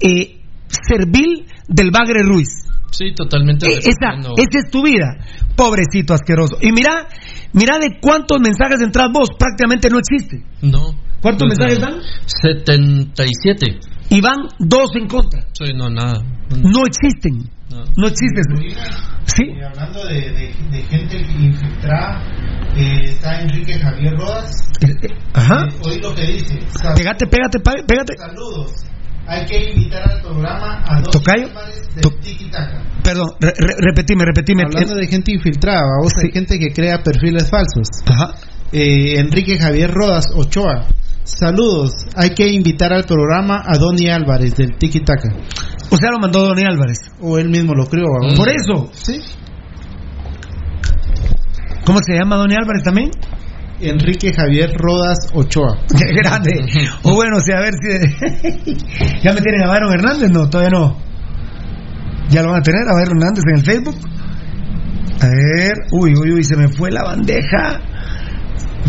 eh, 0.00 0.40
servil 0.68 1.46
del 1.68 1.90
Bagre 1.90 2.22
Ruiz. 2.22 2.48
Sí, 2.90 3.12
totalmente. 3.14 3.66
Eh, 3.66 3.78
esa, 3.78 4.14
esa 4.18 4.58
es 4.64 4.70
tu 4.70 4.82
vida, 4.82 5.18
pobrecito 5.54 6.14
asqueroso. 6.14 6.56
Y 6.60 6.72
mira, 6.72 7.08
mira 7.52 7.78
de 7.78 7.98
cuántos 8.00 8.40
mensajes 8.40 8.80
entras 8.80 9.08
vos, 9.12 9.28
prácticamente 9.38 9.90
no 9.90 9.98
existe. 9.98 10.42
No. 10.62 10.94
¿Cuántos 11.20 11.48
mensajes 11.48 11.80
dan? 11.80 12.00
77. 12.26 13.80
Y 14.10 14.20
van 14.20 14.48
dos 14.58 14.90
en 14.96 15.06
contra. 15.08 15.42
Sí, 15.52 15.72
no, 15.74 15.90
nada. 15.90 16.22
No 16.50 16.86
existen. 16.86 17.50
No. 17.70 17.84
No 17.96 18.06
existen. 18.08 18.44
¿Sí? 19.26 19.42
Y 19.44 19.62
hablando 19.62 20.04
de, 20.06 20.14
de, 20.14 20.54
de 20.70 20.82
gente 20.84 21.18
infiltrada, 21.18 22.22
eh, 22.74 23.04
está 23.04 23.40
Enrique 23.42 23.78
Javier 23.78 24.14
Rodas. 24.16 24.50
Eh, 24.80 24.86
eh, 25.02 25.08
Ajá. 25.34 25.66
Eh, 25.66 25.74
oí 25.84 26.00
lo 26.00 26.14
que 26.14 26.22
dice. 26.26 26.58
Sal- 26.80 26.94
Pégate, 26.96 27.26
pégate, 27.26 27.58
pégate. 27.60 28.14
Saludos 28.16 28.72
Hay 29.26 29.44
que 29.44 29.70
invitar 29.72 30.10
al 30.10 30.22
programa 30.22 30.82
a 30.86 31.00
dos 31.02 31.10
¿Tocayo? 31.10 31.48
de 31.94 32.00
Tiki 32.22 32.50
Taka. 32.50 32.82
Perdón, 33.04 33.28
re- 33.40 33.52
re- 33.58 33.76
repetime, 33.78 34.24
repetime. 34.24 34.62
Hablando 34.64 34.94
de 34.94 35.06
gente 35.06 35.32
infiltrada, 35.32 35.82
vos 36.02 36.12
hay 36.22 36.30
gente 36.32 36.58
que 36.58 36.72
crea 36.72 37.02
perfiles 37.02 37.50
falsos. 37.50 37.88
Ajá. 38.06 38.34
Eh, 38.72 39.18
Enrique 39.18 39.58
Javier 39.58 39.90
Rodas 39.90 40.24
Ochoa. 40.34 40.86
Saludos. 41.28 41.92
Hay 42.16 42.30
que 42.30 42.48
invitar 42.48 42.92
al 42.92 43.04
programa 43.04 43.62
a 43.64 43.76
Donny 43.76 44.08
Álvarez 44.08 44.56
del 44.56 44.76
Tiki 44.78 45.00
Taka. 45.00 45.28
O 45.90 45.96
sea, 45.96 46.10
lo 46.10 46.18
mandó 46.18 46.40
Donny 46.40 46.62
Álvarez. 46.64 46.98
O 47.20 47.38
él 47.38 47.50
mismo 47.50 47.74
lo 47.74 47.86
creó. 47.86 48.06
¿va? 48.06 48.34
Por 48.34 48.48
eso. 48.48 48.88
Sí. 48.92 49.20
¿Cómo 51.84 52.00
se 52.04 52.14
llama 52.14 52.36
Donny 52.36 52.54
Álvarez 52.54 52.82
también? 52.82 53.10
Enrique 53.80 54.32
Javier 54.32 54.72
Rodas 54.74 55.30
Ochoa. 55.34 55.78
Qué 55.88 56.14
grande. 56.14 56.66
O 57.02 57.14
bueno, 57.14 57.36
o 57.36 57.40
sea, 57.40 57.58
a 57.58 57.60
ver 57.60 57.74
si. 57.74 58.76
¿Ya 59.22 59.32
me 59.32 59.40
tienen 59.42 59.62
a 59.64 59.70
Byron 59.70 59.92
Hernández? 59.92 60.30
No, 60.30 60.48
todavía 60.48 60.78
no. 60.78 60.96
¿Ya 62.30 62.42
lo 62.42 62.50
van 62.50 62.60
a 62.60 62.62
tener 62.62 62.82
a 62.88 62.94
Byron 62.94 63.18
Hernández 63.18 63.44
en 63.46 63.58
el 63.58 63.64
Facebook? 63.64 63.96
A 65.20 65.26
ver. 65.26 65.74
Uy, 65.92 66.14
uy, 66.16 66.32
uy, 66.32 66.44
se 66.44 66.56
me 66.56 66.68
fue 66.68 66.90
la 66.90 67.04
bandeja. 67.04 67.80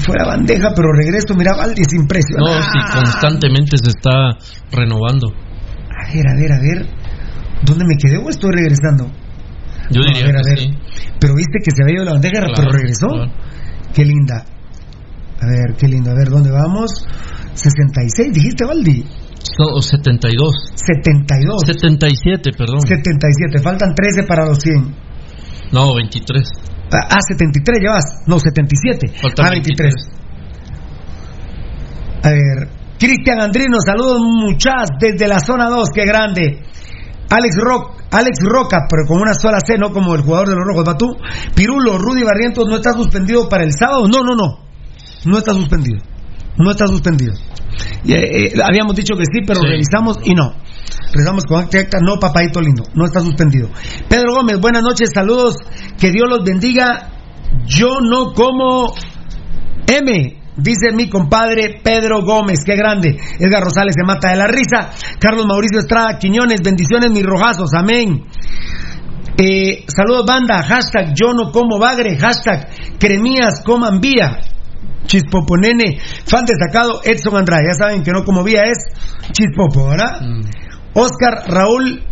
Fue 0.05 0.15
la 0.17 0.25
bandeja, 0.27 0.69
pero 0.75 0.91
regreso. 0.93 1.33
Mira, 1.35 1.55
Valdi, 1.55 1.81
es 1.81 1.93
No, 1.93 2.01
impresionante. 2.01 2.63
si 2.71 2.97
constantemente 2.99 3.77
se 3.77 3.89
está 3.89 4.37
renovando. 4.71 5.27
A 5.29 6.13
ver, 6.13 6.27
a 6.27 6.35
ver, 6.35 6.51
a 6.53 6.59
ver. 6.59 6.87
¿Dónde 7.63 7.85
me 7.85 7.95
quedé 7.97 8.17
o 8.17 8.29
estoy 8.29 8.51
regresando? 8.53 9.11
Yo 9.91 10.01
No, 10.01 10.07
diría 10.07 10.23
a 10.23 10.27
ver, 10.27 10.37
a 10.37 10.41
que 10.41 10.49
ver. 10.49 10.59
sí. 10.59 10.69
Pero 11.19 11.35
viste 11.35 11.59
que 11.63 11.71
se 11.75 11.83
había 11.83 11.95
ido 11.95 12.05
la 12.05 12.13
bandeja, 12.13 12.33
pero 12.41 12.53
Claro, 12.53 12.71
regresó. 12.71 13.07
claro. 13.07 13.31
Qué 13.93 14.05
linda. 14.05 14.45
A 15.41 15.45
ver, 15.47 15.75
qué 15.77 15.87
lindo. 15.87 16.11
A 16.11 16.13
ver, 16.13 16.29
¿dónde 16.29 16.51
vamos? 16.51 16.91
66, 17.55 18.31
dijiste, 18.33 18.65
Valdi. 18.65 19.05
So- 19.41 19.81
72. 19.81 20.53
72. 20.75 21.61
77, 21.65 22.51
perdón. 22.57 22.81
77. 22.81 23.59
Faltan 23.61 23.93
13 23.95 24.23
para 24.23 24.45
los 24.45 24.59
100. 24.59 24.95
No, 25.71 25.95
23. 25.95 26.47
Ah, 26.91 27.17
73 27.27 27.79
llevas. 27.79 28.05
No, 28.27 28.39
77. 28.39 29.07
Faltan 29.21 29.45
ah, 29.47 29.49
23. 29.51 29.93
A 32.23 32.29
ver. 32.29 32.69
Cristian 32.99 33.39
Andrino, 33.39 33.77
saludos 33.85 34.19
muchas 34.21 34.89
desde 34.99 35.25
la 35.27 35.39
zona 35.39 35.69
2, 35.69 35.89
qué 35.93 36.03
grande. 36.05 36.63
Alex 37.29 37.55
Rock, 37.63 38.01
Alex 38.11 38.39
Roca, 38.43 38.87
pero 38.89 39.07
con 39.07 39.21
una 39.21 39.33
sola 39.33 39.59
C, 39.65 39.77
no 39.77 39.91
como 39.93 40.15
el 40.15 40.21
jugador 40.21 40.49
de 40.49 40.55
los 40.55 40.65
Rojos 40.65 40.83
Batú. 40.83 41.15
Pirulo, 41.55 41.97
Rudy 41.97 42.23
Barrientos 42.23 42.67
no 42.67 42.75
está 42.75 42.91
suspendido 42.91 43.47
para 43.47 43.63
el 43.63 43.71
sábado. 43.71 44.07
No, 44.07 44.23
no, 44.23 44.35
no. 44.35 44.65
No 45.25 45.37
está 45.37 45.53
suspendido. 45.53 45.99
No 46.57 46.71
está 46.71 46.87
suspendido. 46.87 47.33
Eh, 48.05 48.13
eh, 48.13 48.53
habíamos 48.61 48.95
dicho 48.95 49.15
que 49.15 49.23
sí, 49.23 49.41
pero 49.47 49.61
Sí. 49.61 49.67
revisamos 49.67 50.17
y 50.25 50.33
no. 50.33 50.53
Revisamos 51.11 51.43
con 51.45 51.59
acta 51.59 51.97
no, 52.01 52.19
papadito 52.19 52.61
lindo, 52.61 52.83
no 52.93 53.05
está 53.05 53.19
suspendido. 53.19 53.69
Pedro 54.07 54.33
Gómez, 54.35 54.59
buenas 54.59 54.83
noches, 54.83 55.09
saludos, 55.13 55.55
que 55.99 56.11
Dios 56.11 56.29
los 56.29 56.43
bendiga. 56.43 57.09
Yo 57.65 57.99
no 58.01 58.33
como 58.33 58.93
M. 59.87 60.35
Dice 60.55 60.91
mi 60.93 61.09
compadre 61.09 61.79
Pedro 61.81 62.21
Gómez, 62.21 62.59
qué 62.65 62.75
grande. 62.75 63.17
Edgar 63.39 63.63
Rosales 63.63 63.95
se 63.97 64.05
mata 64.05 64.31
de 64.31 64.35
la 64.35 64.47
risa. 64.47 64.91
Carlos 65.19 65.45
Mauricio 65.45 65.79
Estrada 65.79 66.17
Quiñones, 66.19 66.61
bendiciones 66.61 67.11
mis 67.11 67.23
rojazos, 67.23 67.73
amén. 67.73 68.25
Eh, 69.37 69.85
saludos 69.87 70.25
banda, 70.27 70.61
hashtag 70.61 71.13
yo 71.15 71.31
no 71.33 71.51
como 71.51 71.79
bagre, 71.79 72.17
hashtag 72.17 72.67
cremías 72.99 73.61
coman 73.63 74.01
vía. 74.01 74.41
Chispoponene, 75.05 75.97
fan 76.25 76.45
destacado 76.45 77.01
Edson 77.03 77.37
Andrade, 77.37 77.63
ya 77.71 77.73
saben 77.73 78.03
que 78.03 78.11
no 78.11 78.23
como 78.23 78.43
vía 78.43 78.63
es 78.65 78.77
Chispopo, 79.31 79.87
¿verdad? 79.87 80.21
Oscar 80.93 81.43
Raúl 81.47 82.03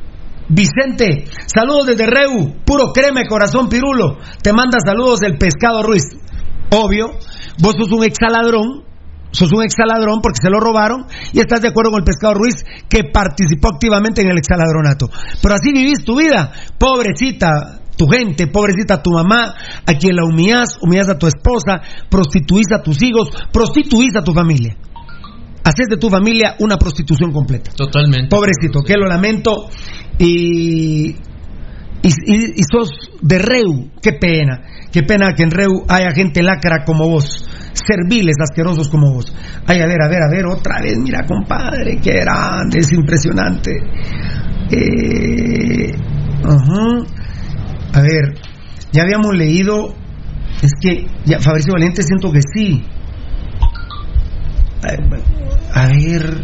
Vicente, 0.50 1.26
saludos 1.46 1.88
desde 1.88 2.08
Reu, 2.08 2.64
puro 2.64 2.94
creme, 2.94 3.28
corazón 3.28 3.68
pirulo. 3.68 4.18
Te 4.42 4.54
manda 4.54 4.78
saludos 4.80 5.22
el 5.24 5.38
pescado 5.38 5.84
Ruiz. 5.84 6.04
Obvio, 6.72 7.12
vos 7.62 7.76
sos 7.78 7.92
un 7.92 8.06
exaladrón, 8.06 8.86
sos 9.32 9.52
un 9.52 9.64
exaladrón 9.64 10.22
porque 10.22 10.40
se 10.42 10.50
lo 10.50 10.62
robaron 10.62 11.06
y 11.34 11.42
estás 11.42 11.62
de 11.62 11.68
acuerdo 11.68 11.92
con 11.92 12.00
el 12.00 12.06
pescado 12.06 12.36
Ruiz 12.36 12.64
que 12.88 13.04
participó 13.12 13.74
activamente 13.74 14.22
en 14.22 14.30
el 14.30 14.38
exaladronato. 14.38 15.10
Pero 15.42 15.54
así 15.54 15.74
vivís 15.74 16.06
tu 16.06 16.18
vida, 16.18 16.54
pobrecita 16.78 17.82
tu 17.98 18.08
gente, 18.08 18.48
pobrecita 18.48 19.02
tu 19.02 19.12
mamá, 19.12 19.54
a 19.86 19.94
quien 19.96 20.16
la 20.16 20.24
humillás, 20.24 20.78
humillás 20.82 21.10
a 21.10 21.18
tu 21.18 21.28
esposa, 21.28 21.82
prostituís 22.10 22.68
a 22.72 22.84
tus 22.84 23.02
hijos, 23.02 23.30
prostituís 23.52 24.16
a 24.16 24.24
tu 24.24 24.34
familia. 24.34 24.78
Haces 25.68 25.88
de 25.90 25.98
tu 25.98 26.10
familia 26.10 26.56
una 26.60 26.78
prostitución 26.78 27.34
completa. 27.34 27.72
Totalmente. 27.76 28.30
Pobrecito, 28.30 28.84
que 28.84 28.94
lo 28.94 29.06
lamento. 29.06 29.68
Y, 30.18 31.14
y, 32.02 32.64
sos 32.72 32.90
de 33.22 33.38
Reu, 33.38 33.92
qué 34.02 34.14
pena. 34.14 34.62
Qué 34.94 35.04
pena 35.04 35.34
que 35.34 35.44
en 35.44 35.52
Reu 35.52 35.84
haya 35.90 36.12
gente 36.16 36.42
lacra 36.42 36.86
como 36.86 37.10
vos. 37.10 37.46
Serviles, 37.74 38.38
asquerosos 38.42 38.88
como 38.88 39.14
vos. 39.14 39.36
Ay, 39.66 39.82
a 39.82 39.88
ver, 39.88 40.02
a 40.02 40.08
ver, 40.08 40.24
a 40.24 40.30
ver, 40.32 40.46
otra 40.46 40.82
vez, 40.82 40.98
mira, 41.00 41.26
compadre, 41.26 42.00
qué 42.02 42.14
grande, 42.22 42.80
es 42.80 42.94
impresionante. 42.94 43.72
Eh. 44.72 45.92
A 47.94 48.02
ver, 48.02 48.36
ya 48.94 49.02
habíamos 49.02 49.36
leído. 49.36 49.94
Es 50.62 50.72
que, 50.80 51.08
ya, 51.26 51.42
Fabricio 51.42 51.74
Valiente, 51.74 52.04
siento 52.04 52.32
que 52.32 52.40
sí. 52.56 52.86
A 55.74 55.88
ver, 55.88 56.42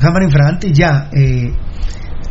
cámara 0.00 0.24
infragante, 0.24 0.72
ya. 0.72 1.08
Eh, 1.12 1.50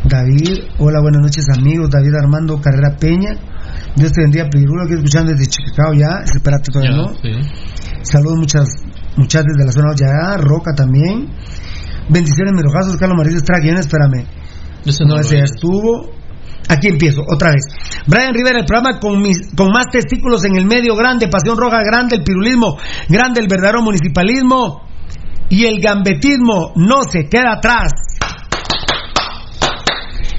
David, 0.04 0.60
hola, 0.78 1.02
buenas 1.02 1.22
noches 1.22 1.46
amigos. 1.58 1.90
David 1.90 2.14
Armando 2.16 2.60
Carrera 2.62 2.96
Peña. 3.00 3.32
Dios 3.96 4.12
te 4.12 4.22
bendiga, 4.22 4.48
Pirulo, 4.50 4.88
que 4.88 4.96
escuchando 4.96 5.32
desde 5.32 5.48
Chicago 5.48 5.94
ya. 5.94 6.22
Espérate 6.24 6.72
todavía, 6.72 6.92
Ya, 6.92 6.98
¿no? 6.98 7.08
sí. 7.16 7.50
Saludos 8.04 8.38
muchas, 8.38 8.68
muchas 9.18 9.44
desde 9.44 9.66
la 9.66 9.72
zona 9.72 9.94
ya. 9.96 10.38
Roca 10.38 10.74
también. 10.76 11.30
Bendiciones, 12.10 12.54
mis 12.54 12.64
rojazos. 12.64 12.98
Carlos 12.98 13.16
Mauricio 13.18 13.40
Estrada, 13.40 13.80
espérame. 13.80 14.28
No, 14.86 15.08
no 15.08 15.20
ese 15.20 15.38
ya 15.38 15.44
es. 15.44 15.52
estuvo. 15.52 16.12
Aquí 16.68 16.88
empiezo, 16.88 17.22
otra 17.22 17.51
vez. 17.51 17.63
Brian 18.07 18.34
Rivera, 18.34 18.59
el 18.59 18.66
programa 18.66 18.99
con, 18.99 19.22
mis, 19.22 19.51
con 19.55 19.70
más 19.70 19.88
testículos 19.91 20.43
en 20.45 20.55
el 20.55 20.66
medio, 20.66 20.95
grande, 20.95 21.28
pasión 21.28 21.57
roja, 21.57 21.80
grande, 21.84 22.16
el 22.16 22.24
pirulismo, 22.24 22.78
grande, 23.07 23.41
el 23.41 23.47
verdadero 23.47 23.82
municipalismo 23.82 24.82
y 25.49 25.66
el 25.66 25.80
gambetismo 25.80 26.74
no 26.76 27.03
se 27.03 27.28
queda 27.30 27.53
atrás. 27.53 27.91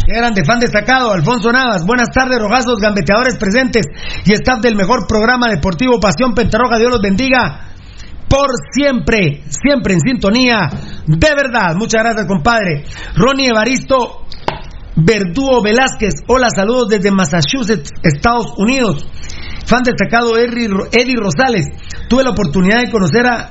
Qué 0.06 0.14
grande, 0.16 0.44
fan 0.44 0.60
destacado, 0.60 1.12
Alfonso 1.12 1.50
Navas. 1.50 1.84
Buenas 1.84 2.10
tardes, 2.10 2.38
rojazos, 2.38 2.78
gambeteadores 2.80 3.36
presentes 3.38 3.86
y 4.24 4.32
staff 4.34 4.60
del 4.60 4.76
mejor 4.76 5.06
programa 5.08 5.48
deportivo 5.48 5.98
Pasión 5.98 6.32
Pentarroja. 6.32 6.78
Dios 6.78 6.90
los 6.90 7.00
bendiga 7.00 7.72
por 8.28 8.50
siempre, 8.72 9.42
siempre 9.48 9.94
en 9.94 10.00
sintonía. 10.00 10.70
De 11.06 11.34
verdad, 11.34 11.74
muchas 11.74 12.02
gracias, 12.02 12.26
compadre. 12.26 12.84
Ronnie 13.14 13.48
Evaristo 13.48 14.25
Verdúo 14.96 15.62
Velázquez, 15.62 16.14
hola, 16.26 16.48
saludos 16.54 16.88
desde 16.88 17.10
Massachusetts, 17.10 17.90
Estados 18.02 18.46
Unidos. 18.56 19.06
Fan 19.66 19.82
destacado 19.82 20.38
Eddie 20.38 20.68
Ro- 20.68 20.86
Eddie 20.90 21.16
Rosales, 21.16 21.66
tuve 22.08 22.24
la 22.24 22.30
oportunidad 22.30 22.80
de 22.82 22.90
conocer 22.90 23.26
a, 23.26 23.50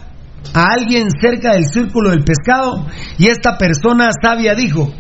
a 0.53 0.63
alguien 0.73 1.07
cerca 1.21 1.53
del 1.53 1.65
círculo 1.65 2.09
del 2.09 2.23
pescado 2.23 2.87
y 3.19 3.27
esta 3.27 3.57
persona 3.57 4.09
sabia 4.23 4.55
dijo, 4.55 4.91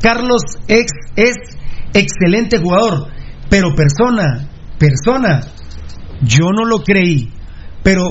Carlos 0.00 0.42
ex, 0.68 0.92
es 1.16 1.34
excelente 1.94 2.58
jugador, 2.58 3.08
pero 3.50 3.74
persona, 3.74 4.48
persona, 4.78 5.40
yo 6.22 6.50
no 6.54 6.64
lo 6.64 6.82
creí, 6.84 7.32
pero 7.82 8.04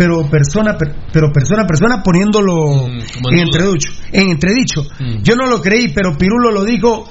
pero 0.00 0.26
persona 0.30 0.78
per- 0.78 0.94
pero 1.12 1.30
persona 1.30 1.66
persona 1.66 2.02
poniéndolo 2.02 2.54
como 2.54 3.30
en 3.32 3.38
entredicho 3.40 3.92
en 4.12 4.30
entredicho 4.30 4.82
Mm. 4.98 5.22
yo 5.22 5.34
no 5.36 5.46
lo 5.46 5.60
creí 5.60 5.92
pero 5.92 6.16
Pirulo 6.16 6.50
lo 6.50 6.64
dijo 6.64 7.04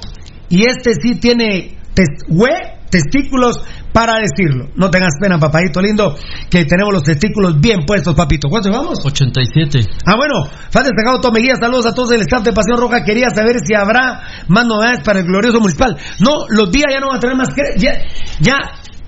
y 0.48 0.62
este 0.68 0.94
sí 1.00 1.20
tiene 1.20 1.78
tes- 1.94 2.26
hue- 2.28 2.78
testículos 2.90 3.60
para 3.92 4.14
decirlo 4.18 4.70
no 4.74 4.90
tengas 4.90 5.12
pena 5.20 5.38
papadito 5.38 5.80
lindo 5.80 6.16
que 6.50 6.64
tenemos 6.64 6.92
los 6.92 7.04
testículos 7.04 7.60
bien 7.60 7.86
puestos 7.86 8.16
papito 8.16 8.48
¿cuántos 8.48 8.72
vamos? 8.72 8.98
87. 9.04 9.78
Ah, 10.04 10.16
bueno, 10.16 10.50
fan 10.72 10.82
destacado 10.82 11.20
Tome 11.20 11.40
Guía, 11.40 11.54
saludos 11.60 11.86
a 11.86 11.94
todos 11.94 12.10
el 12.10 12.22
staff 12.22 12.42
de 12.42 12.52
Pasión 12.52 12.76
Roja. 12.80 13.04
Quería 13.04 13.30
saber 13.30 13.56
si 13.64 13.72
habrá 13.74 14.22
más 14.48 14.66
novedades 14.66 15.00
para 15.04 15.20
el 15.20 15.26
glorioso 15.26 15.60
municipal. 15.60 15.96
No, 16.18 16.46
los 16.48 16.72
días 16.72 16.86
ya 16.92 16.98
no 16.98 17.06
van 17.08 17.18
a 17.18 17.20
tener 17.20 17.36
más. 17.36 17.48
Ya, 17.78 17.92
ya 18.40 18.56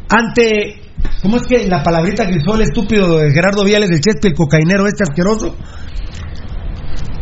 ante. 0.09 0.82
¿Cómo 1.23 1.37
es 1.37 1.47
que 1.47 1.69
la 1.69 1.83
palabrita 1.83 2.27
que 2.27 2.39
usó 2.39 2.57
el 2.57 2.63
estúpido 2.63 3.19
de 3.19 3.33
Gerardo 3.33 3.65
Viales 3.65 3.91
del 3.91 4.01
Chespi, 4.01 4.29
el 4.29 4.35
cocainero 4.35 4.87
este 4.87 5.05
asqueroso? 5.05 5.57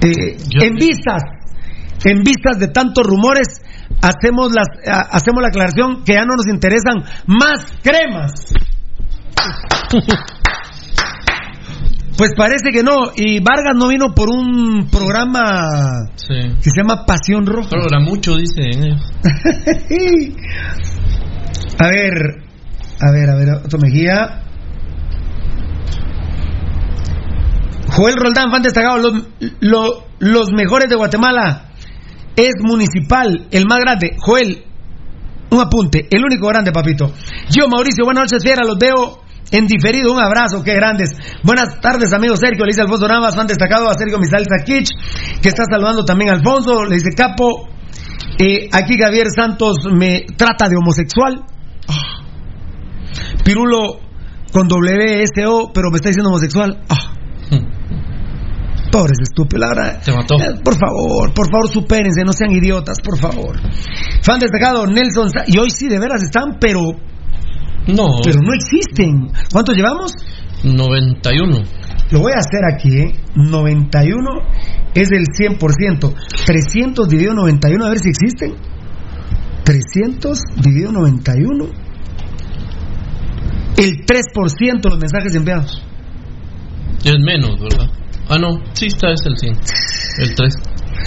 Eh, 0.03 0.37
en 0.63 0.77
vistas, 0.77 1.23
en 2.05 2.23
vistas 2.23 2.59
de 2.59 2.69
tantos 2.69 3.07
rumores, 3.07 3.61
hacemos, 4.01 4.53
las, 4.53 4.69
hacemos 5.11 5.43
la 5.43 5.49
aclaración 5.49 6.05
que 6.05 6.15
ya 6.15 6.25
no 6.25 6.37
nos 6.37 6.47
interesan 6.47 7.05
más 7.27 7.67
cremas. 7.83 8.33
Pues 12.21 12.33
parece 12.37 12.71
que 12.71 12.83
no. 12.83 13.13
Y 13.17 13.41
Vargas 13.41 13.75
no 13.75 13.89
vino 13.89 14.13
por 14.15 14.29
un 14.31 14.91
programa 14.91 15.65
que 16.29 16.71
se 16.71 16.77
llama 16.77 17.07
Pasión 17.07 17.47
Roja. 17.47 17.71
Programa 17.71 18.05
mucho, 18.05 18.37
dicen 18.37 18.85
ellos. 18.85 19.01
a 21.79 21.89
ver, 21.89 22.45
a 23.01 23.11
ver, 23.11 23.31
a 23.31 23.35
ver, 23.35 23.49
otro 23.65 23.79
Mejía. 23.79 24.43
Joel 27.89 28.15
Roldán, 28.17 28.51
fan 28.51 28.63
destacado, 28.63 28.99
los, 29.61 30.53
mejores 30.53 30.89
de 30.89 30.97
Guatemala. 30.97 31.67
Es 32.37 32.55
municipal, 32.61 33.49
el 33.51 33.67
más 33.67 33.81
grande. 33.81 34.17
Joel, 34.19 34.65
un 35.51 35.61
apunte, 35.61 36.07
el 36.11 36.25
único 36.25 36.47
grande, 36.49 36.73
papito. 36.73 37.13
Yo, 37.49 37.69
Mauricio, 37.69 38.05
buenas 38.05 38.31
noches, 38.31 38.45
fiera, 38.45 38.65
los 38.65 38.79
veo 38.79 39.23
en 39.51 39.67
diferido. 39.67 40.13
Un 40.13 40.23
abrazo, 40.23 40.63
qué 40.63 40.75
grandes. 40.75 41.11
Buenas 41.43 41.81
tardes, 41.81 42.13
amigo 42.13 42.37
Sergio, 42.37 42.65
le 42.65 42.71
dice 42.71 42.83
Alfonso 42.83 43.09
Navas, 43.09 43.35
fan 43.35 43.47
destacado 43.47 43.91
a 43.91 43.95
Sergio 43.95 44.19
Misal 44.19 44.47
Kich, 44.65 44.91
que 45.43 45.49
está 45.49 45.65
saludando 45.71 46.05
también 46.05 46.31
a 46.31 46.35
Alfonso, 46.35 46.85
le 46.85 46.95
dice 46.95 47.11
Capo. 47.17 47.69
Eh, 48.39 48.69
aquí 48.73 48.97
Javier 48.99 49.27
Santos 49.35 49.79
me 49.93 50.25
trata 50.37 50.69
de 50.69 50.77
homosexual. 50.77 51.45
Ah. 51.89 52.20
Pirulo 53.45 54.01
con 54.53 54.67
WSO, 54.67 55.71
pero 55.73 55.91
me 55.91 55.97
está 55.97 56.09
diciendo 56.09 56.31
homosexual. 56.31 56.83
Ah. 56.89 57.15
Pobres 58.91 59.19
estúpidos, 59.23 59.61
la 59.61 59.69
verdad. 59.69 60.03
Te 60.05 60.13
mató. 60.13 60.35
Eh, 60.35 60.61
por 60.65 60.75
favor, 60.75 61.33
por 61.33 61.47
favor, 61.49 61.69
supérense, 61.69 62.25
no 62.25 62.33
sean 62.33 62.51
idiotas, 62.51 62.99
por 63.01 63.17
favor. 63.19 63.57
Fan 64.23 64.41
destacado, 64.41 64.85
Nelson. 64.87 65.31
Y 65.47 65.59
hoy 65.59 65.71
sí, 65.71 65.89
de 65.89 65.99
veras 66.01 66.23
están, 66.23 66.59
pero. 66.61 66.81
No. 67.87 68.07
Pero 68.25 68.41
no 68.43 68.53
existen. 68.53 69.31
¿Cuántos 69.53 69.77
llevamos? 69.77 70.13
91. 70.65 71.59
Lo 72.11 72.19
voy 72.19 72.33
a 72.33 72.39
hacer 72.41 72.61
aquí, 72.75 72.99
¿eh? 72.99 73.15
91 73.37 74.31
es 74.95 75.09
del 75.09 75.25
100%. 75.27 76.15
300 76.45 77.09
dividido 77.09 77.35
91, 77.35 77.85
a 77.85 77.89
ver 77.91 77.99
si 78.01 78.09
existen. 78.09 78.55
300 79.63 80.39
dividido 80.57 80.91
91. 80.91 81.90
El 83.81 84.05
3% 84.05 84.83
de 84.83 84.91
los 84.91 84.99
mensajes 84.99 85.35
enviados. 85.35 85.83
Es 87.03 87.17
menos, 87.19 87.59
¿verdad? 87.59 87.91
Ah, 88.29 88.37
no. 88.39 88.61
Sí, 88.75 88.89
está, 88.89 89.11
es 89.11 89.23
el 89.25 89.39
100. 89.39 89.57
El 90.19 90.35
3. 90.35 90.55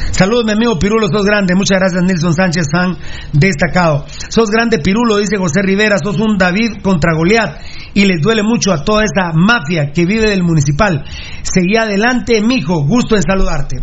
Saludos, 0.09 0.45
mi 0.45 0.53
amigo 0.53 0.79
Pirulo, 0.79 1.07
sos 1.07 1.23
grande. 1.23 1.53
Muchas 1.53 1.77
gracias, 1.77 2.03
Nilson 2.03 2.33
Sánchez, 2.33 2.65
fan 2.73 2.97
destacado. 3.31 4.05
Sos 4.07 4.49
grande, 4.49 4.79
Pirulo, 4.79 5.17
dice 5.17 5.37
José 5.37 5.61
Rivera. 5.61 5.97
Sos 6.03 6.19
un 6.19 6.35
David 6.35 6.81
contra 6.81 7.15
Goliat. 7.15 7.61
Y 7.93 8.05
les 8.05 8.21
duele 8.21 8.41
mucho 8.41 8.73
a 8.73 8.83
toda 8.83 9.03
esa 9.03 9.33
mafia 9.33 9.91
que 9.93 10.05
vive 10.05 10.29
del 10.29 10.41
municipal. 10.41 11.05
Seguí 11.43 11.77
adelante, 11.77 12.41
mijo. 12.41 12.83
Gusto 12.85 13.15
en 13.15 13.21
saludarte. 13.21 13.75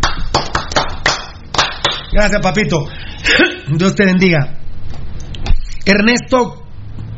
Gracias, 2.11 2.41
papito. 2.41 2.83
Dios 3.69 3.95
te 3.95 4.05
bendiga. 4.05 4.59
Ernesto 5.85 6.60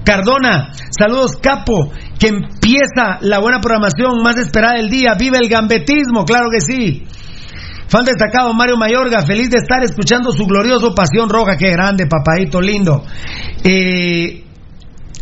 Cardona, 0.04 0.74
saludos 0.98 1.38
capo, 1.42 1.92
que 2.20 2.28
empieza 2.28 3.20
la 3.22 3.40
buena 3.40 3.60
programación 3.62 4.22
más 4.22 4.38
esperada 4.38 4.76
del 4.76 4.90
día. 4.90 5.16
Vive 5.18 5.38
el 5.38 5.50
gambetismo, 5.50 6.26
claro 6.26 6.48
que 6.52 6.62
sí. 6.62 7.04
Fan 7.88 8.06
destacado 8.06 8.54
Mario 8.54 8.78
Mayorga, 8.78 9.22
feliz 9.22 9.50
de 9.50 9.58
estar 9.58 9.84
escuchando 9.84 10.32
su 10.32 10.46
glorioso 10.46 10.96
Pasión 10.96 11.30
Roja, 11.30 11.58
qué 11.58 11.70
grande, 11.72 12.08
papadito 12.08 12.60
lindo. 12.60 13.04
Eh, 13.64 14.44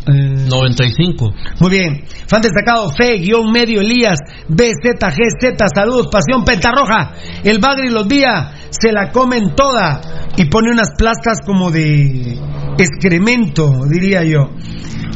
95. 0.06 1.34
muy 1.60 1.70
bien. 1.70 2.04
Fan 2.26 2.42
destacado 2.42 2.90
Fe, 2.90 3.18
guion 3.18 3.50
medio 3.50 3.80
Elías, 3.80 4.18
BZGZ, 4.48 5.56
saludos, 5.74 6.08
Pasión 6.10 6.44
Pentarroja. 6.44 7.12
El 7.44 7.58
Bagri 7.58 7.90
los 7.90 8.06
vía, 8.06 8.52
se 8.70 8.92
la 8.92 9.10
comen 9.10 9.54
toda 9.54 10.00
y 10.36 10.46
pone 10.46 10.70
unas 10.70 10.90
plastas 10.96 11.38
como 11.46 11.70
de 11.70 12.38
excremento, 12.78 13.70
diría 13.88 14.24
yo. 14.24 14.50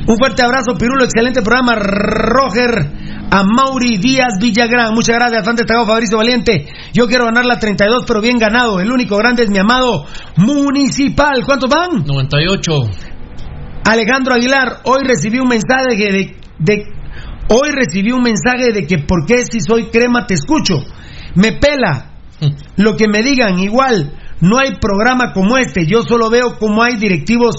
Un 0.09 0.17
fuerte 0.19 0.45
abrazo, 0.45 0.77
Pirulo, 0.79 1.05
excelente 1.05 1.43
programa, 1.43 1.75
Roger. 1.75 3.07
A 3.29 3.43
Mauri 3.43 3.97
Díaz 3.99 4.39
Villagrán, 4.41 4.95
muchas 4.95 5.17
gracias, 5.17 5.45
fan 5.45 5.57
destacado 5.57 5.85
Fabricio 5.85 6.17
Valiente. 6.17 6.69
Yo 6.93 7.09
quiero 7.09 7.25
ganar 7.25 7.45
la 7.45 7.59
32, 7.59 8.05
pero 8.07 8.21
bien 8.21 8.39
ganado. 8.39 8.79
El 8.79 8.93
único 8.93 9.17
grande 9.17 9.43
es 9.43 9.51
mi 9.51 9.59
amado 9.59 10.05
Municipal. 10.37 11.43
¿Cuántos 11.45 11.69
van? 11.69 12.05
98. 12.07 13.16
Alejandro 13.89 14.35
Aguilar, 14.35 14.81
hoy 14.85 14.99
recibí 15.07 15.39
un 15.39 15.49
mensaje 15.49 15.97
de, 15.97 16.37
de- 16.59 16.85
hoy 17.49 17.71
recibí 17.73 18.11
un 18.13 18.23
mensaje 18.23 18.73
de 18.73 18.87
que 18.87 18.99
por 18.99 19.25
qué 19.27 19.45
si 19.51 19.61
soy 19.61 19.87
crema 19.91 20.27
te 20.27 20.35
escucho. 20.35 20.79
Me 21.35 21.53
pela. 21.53 22.13
Lo 22.77 22.97
que 22.97 23.07
me 23.09 23.23
digan, 23.23 23.59
igual, 23.59 24.13
no 24.41 24.59
hay 24.59 24.77
programa 24.81 25.33
como 25.33 25.57
este. 25.57 25.87
Yo 25.87 26.03
solo 26.03 26.29
veo 26.31 26.59
como 26.59 26.83
hay 26.83 26.97
directivos 26.97 27.57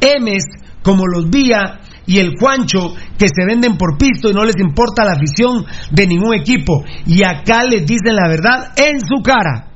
M's 0.00 0.44
como 0.82 1.04
los 1.06 1.28
Vía 1.30 1.80
y 2.06 2.18
el 2.18 2.34
Juancho 2.38 2.94
que 3.18 3.26
se 3.28 3.44
venden 3.46 3.76
por 3.76 3.98
pisto 3.98 4.30
y 4.30 4.34
no 4.34 4.44
les 4.44 4.56
importa 4.58 5.04
la 5.04 5.12
afición 5.12 5.64
de 5.90 6.06
ningún 6.06 6.34
equipo. 6.34 6.84
Y 7.06 7.22
acá 7.22 7.62
les 7.64 7.84
dicen 7.86 8.16
la 8.16 8.28
verdad 8.28 8.72
en 8.76 8.98
su 9.00 9.22
cara. 9.22 9.66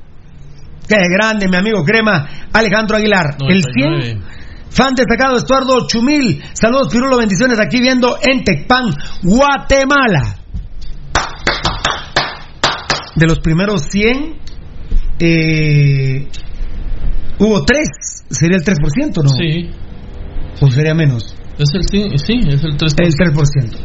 Qué 0.87 0.95
grande, 1.17 1.47
mi 1.47 1.55
amigo 1.55 1.83
Crema, 1.83 2.27
Alejandro 2.51 2.97
Aguilar. 2.97 3.37
El 3.47 3.63
100 3.63 4.23
Fan 4.73 4.95
destacado 4.95 5.37
Estuardo 5.37 5.85
Chumil. 5.87 6.41
Saludos, 6.53 6.87
Pirulo, 6.91 7.17
bendiciones 7.17 7.59
aquí 7.59 7.79
viendo 7.79 8.17
en 8.19 8.43
Tecpan, 8.43 8.85
Guatemala. 9.21 10.37
De 13.15 13.27
los 13.27 13.39
primeros 13.39 13.83
100, 13.91 14.39
eh, 15.19 16.27
hubo 17.37 17.63
3. 17.63 17.87
¿Sería 18.31 18.57
el 18.57 18.63
3%, 18.63 19.21
no? 19.21 19.29
Sí. 19.29 19.69
¿O 20.59 20.71
sería 20.71 20.95
menos? 20.95 21.35
Es 21.59 21.69
el, 21.75 21.83
sí, 21.83 22.17
sí, 22.17 22.39
es 22.47 22.63
el 22.63 22.75
3%. 22.75 22.95
El 22.97 23.13
3%. 23.13 23.77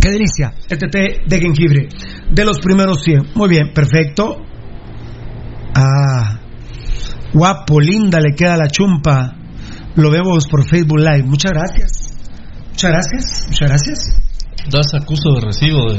Qué 0.00 0.10
delicia, 0.10 0.54
este 0.70 0.88
té 0.88 1.20
de 1.26 1.38
jengibre. 1.38 1.88
De 2.30 2.44
los 2.46 2.60
primeros 2.60 3.02
100. 3.02 3.32
Muy 3.34 3.50
bien, 3.50 3.74
perfecto. 3.74 4.38
Ah, 5.74 6.37
guapo, 7.32 7.80
linda, 7.80 8.20
le 8.20 8.34
queda 8.34 8.56
la 8.56 8.68
chumpa. 8.68 9.34
Lo 9.96 10.10
vemos 10.10 10.46
por 10.48 10.68
Facebook 10.68 10.98
Live. 11.00 11.24
Muchas 11.24 11.52
gracias. 11.52 11.90
Muchas 12.70 12.90
gracias. 12.90 13.44
Muchas 13.48 13.68
gracias. 13.68 13.98
Das 14.70 14.94
acuso 14.94 15.34
de 15.34 15.40
recibo 15.40 15.92
de. 15.92 15.98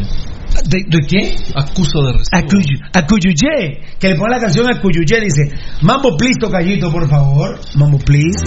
¿De, 0.67 0.83
de 0.89 1.07
qué? 1.07 1.35
Acuso 1.55 2.01
de 2.03 2.13
recibo. 2.13 2.31
Acuyu- 2.33 2.89
Acuyuyé. 2.93 3.81
Que 3.99 4.09
le 4.09 4.15
ponga 4.15 4.29
la 4.37 4.39
canción 4.39 4.65
Acuyuyé. 4.73 5.19
Dice: 5.21 5.51
Mambo, 5.81 6.15
please, 6.17 6.39
tocallito, 6.39 6.91
por 6.91 7.07
favor. 7.09 7.59
Mambo, 7.75 7.97
please. 7.99 8.45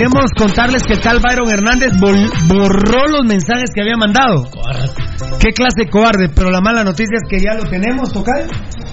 Queremos 0.00 0.30
contarles 0.34 0.82
que 0.84 0.94
el 0.94 1.00
tal 1.02 1.20
Byron 1.20 1.50
Hernández 1.50 1.92
borró 2.00 3.06
los 3.06 3.26
mensajes 3.26 3.68
que 3.74 3.82
había 3.82 3.98
mandado. 3.98 4.48
Qué 5.38 5.52
clase 5.52 5.84
de 5.84 5.90
cobarde, 5.90 6.30
pero 6.34 6.50
la 6.50 6.62
mala 6.62 6.82
noticia 6.82 7.18
es 7.22 7.28
que 7.28 7.38
ya 7.38 7.52
lo 7.52 7.68
tenemos, 7.68 8.10
Tocayo. 8.10 8.46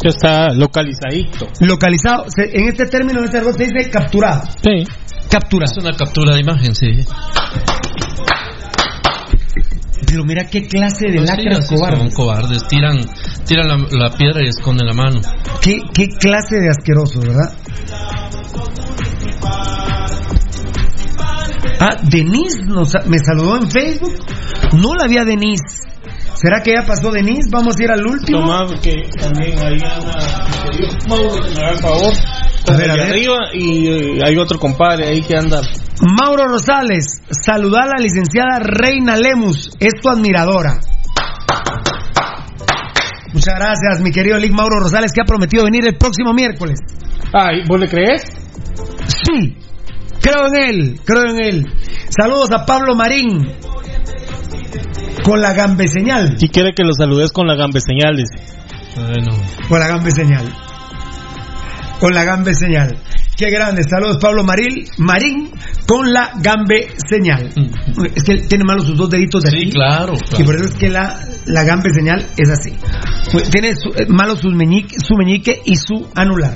Ya 0.03 0.09
está 0.09 0.49
localizadito. 0.49 1.47
Localizado. 1.61 2.25
En 2.35 2.67
este 2.67 2.87
término, 2.87 3.19
en 3.19 3.25
este 3.25 3.37
argot 3.37 3.55
se 3.55 3.67
dice 3.67 3.89
capturado. 3.89 4.41
Sí. 4.61 4.83
Capturado. 5.29 5.71
Es 5.71 5.81
una 5.81 5.95
captura 5.95 6.35
de 6.35 6.41
imagen, 6.41 6.75
sí. 6.75 7.05
Pero 10.07 10.25
mira 10.25 10.45
qué 10.49 10.67
clase 10.67 11.07
de 11.07 11.19
Pues 11.19 11.29
sí, 11.29 11.37
lacras 11.37 11.59
así 11.59 11.75
cobardes. 11.75 11.99
Son 11.99 12.11
cobardes. 12.11 12.67
Tiran, 12.67 12.99
tiran 13.45 13.67
la, 13.69 13.77
la 13.91 14.09
piedra 14.09 14.43
y 14.43 14.49
esconden 14.49 14.85
la 14.85 14.93
mano. 14.93 15.21
Qué, 15.61 15.79
qué 15.93 16.07
clase 16.19 16.57
de 16.59 16.69
asqueroso, 16.69 17.21
¿verdad? 17.21 17.53
Ah, 21.79 21.95
Denise 22.03 22.63
nos, 22.65 22.93
me 23.05 23.19
saludó 23.19 23.57
en 23.57 23.69
Facebook. 23.69 24.15
No 24.73 24.95
la 24.95 25.07
vi 25.07 25.17
a 25.17 25.23
Denise. 25.23 25.87
¿Será 26.33 26.61
que 26.61 26.71
ya 26.71 26.85
pasó 26.85 27.11
Denise? 27.11 27.49
Vamos 27.51 27.75
a 27.79 27.83
ir 27.83 27.91
al 27.91 28.05
último. 28.05 28.41
Toma, 28.41 28.65
porque 28.67 29.09
también 29.19 29.55
mi 29.55 29.61
querido 29.61 29.87
Mauro, 31.07 31.41
que 31.41 31.49
me 31.51 31.57
haga 31.59 31.71
el 31.71 31.77
favor. 31.77 32.13
A 32.69 32.77
ver, 32.77 32.91
a 32.91 32.93
ver. 32.95 33.09
arriba 33.09 33.37
y 33.53 33.87
eh, 33.87 34.19
hay 34.23 34.37
otro 34.37 34.59
compadre 34.59 35.07
ahí 35.07 35.21
que 35.21 35.35
anda. 35.35 35.61
Mauro 36.01 36.47
Rosales, 36.47 37.21
saludar 37.29 37.83
a 37.83 37.97
la 37.97 38.03
licenciada 38.03 38.59
Reina 38.59 39.15
Lemus, 39.15 39.71
es 39.79 39.99
tu 40.01 40.09
admiradora. 40.09 40.79
Muchas 43.33 43.55
gracias, 43.55 44.01
mi 44.01 44.11
querido 44.11 44.37
Lick 44.37 44.51
Mauro 44.51 44.79
Rosales, 44.79 45.11
que 45.13 45.21
ha 45.21 45.25
prometido 45.25 45.63
venir 45.63 45.87
el 45.87 45.97
próximo 45.97 46.33
miércoles. 46.33 46.79
Ay, 47.33 47.63
¿vos 47.67 47.79
le 47.79 47.87
crees? 47.87 48.23
Sí, 49.07 49.57
creo 50.21 50.47
en 50.47 50.55
él, 50.63 50.99
creo 51.05 51.23
en 51.29 51.43
él. 51.43 51.65
Saludos 52.09 52.49
a 52.51 52.65
Pablo 52.65 52.95
Marín, 52.95 53.47
con 55.23 55.41
la 55.41 55.53
gambe 55.53 55.87
señal. 55.87 56.37
Y 56.39 56.49
quiere 56.49 56.73
que 56.73 56.83
lo 56.83 56.93
saludes 56.93 57.31
con 57.31 57.47
la 57.47 57.55
gambe 57.55 57.79
señal, 57.81 58.15
dice. 58.15 58.53
Bueno. 58.95 59.37
Con 59.69 59.79
la 59.79 59.87
gambe 59.87 60.11
señal. 60.11 60.45
Con 61.99 62.13
la 62.13 62.23
gambe 62.23 62.53
señal. 62.53 62.97
Qué 63.35 63.51
grande. 63.51 63.83
Saludos, 63.87 64.17
Pablo 64.19 64.43
Maril, 64.43 64.87
Marín, 64.97 65.51
con 65.87 66.11
la 66.11 66.31
gambe 66.41 66.89
señal. 67.07 67.53
Es 68.15 68.23
que 68.23 68.31
él 68.31 68.47
tiene 68.47 68.63
malos 68.63 68.85
sus 68.87 68.97
dos 68.97 69.09
deditos 69.11 69.43
de 69.43 69.51
Sí, 69.51 69.57
aquí. 69.57 69.69
claro. 69.71 70.13
Y 70.15 70.19
claro. 70.29 70.45
por 70.45 70.55
eso 70.55 70.65
es 70.65 70.73
que 70.75 70.89
la, 70.89 71.19
la 71.45 71.63
gambe 71.63 71.89
señal 71.93 72.25
es 72.35 72.49
así. 72.49 72.73
Pues 73.31 73.49
Tiene 73.51 73.75
su- 73.75 73.89
eh, 73.89 74.07
malos 74.09 74.39
sus 74.39 74.55
meñique, 74.55 74.95
su 74.99 75.13
meñique 75.15 75.61
y 75.65 75.75
su 75.75 76.07
anular. 76.15 76.55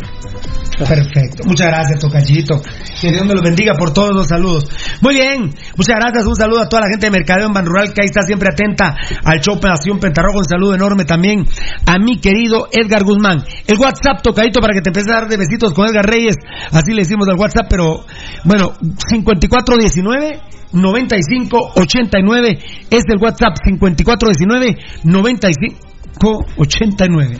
Perfecto. 0.88 1.44
Muchas 1.46 1.68
gracias, 1.68 2.00
Tocachito. 2.00 2.62
Que 3.00 3.12
Dios 3.12 3.24
me 3.26 3.34
los 3.34 3.42
bendiga 3.42 3.74
por 3.78 3.94
todos 3.94 4.12
los 4.14 4.28
saludos. 4.28 4.66
Muy 5.02 5.14
bien. 5.16 5.54
Muchas 5.78 5.96
gracias. 6.00 6.26
Un 6.26 6.36
saludo 6.36 6.62
a 6.62 6.70
toda 6.70 6.84
la 6.84 6.90
gente 6.90 7.08
de 7.08 7.12
Mercadeo 7.12 7.48
en 7.48 7.54
Ban 7.54 7.66
Rural 7.66 7.94
que 7.94 8.02
ahí 8.02 8.08
está 8.08 8.22
siempre 8.24 8.50
atenta 8.52 8.96
al 9.24 9.40
show 9.42 9.60
Nación 9.62 10.00
Pentarrojo. 10.00 10.40
Un 10.40 10.46
saludo 10.46 10.74
enorme 10.76 11.06
también 11.06 11.46
a 11.86 12.00
mi 12.00 12.20
querido 12.20 12.68
Edgar 12.72 13.04
Guzmán. 13.04 13.44
El 13.68 13.78
WhatsApp, 13.78 14.24
Tocadito, 14.24 14.60
para 14.60 14.74
que 14.74 14.82
te 14.82 14.90
empieces 14.90 15.12
a 15.12 15.18
dar 15.22 15.30
de 15.30 15.38
besitos 15.38 15.72
con 15.74 15.88
Edgar 15.88 16.06
Reyes. 16.06 16.36
Así 16.72 16.92
le 16.92 17.04
decimos 17.04 17.28
al 17.30 17.38
WhatsApp, 17.38 17.68
pero 17.70 18.04
bueno, 18.44 18.74
5419 19.08 20.42
9589 20.74 22.60
es 22.90 23.04
el 23.08 23.18
WhatsApp 23.18 23.56
5419 23.64 24.78
9589. 25.04 27.38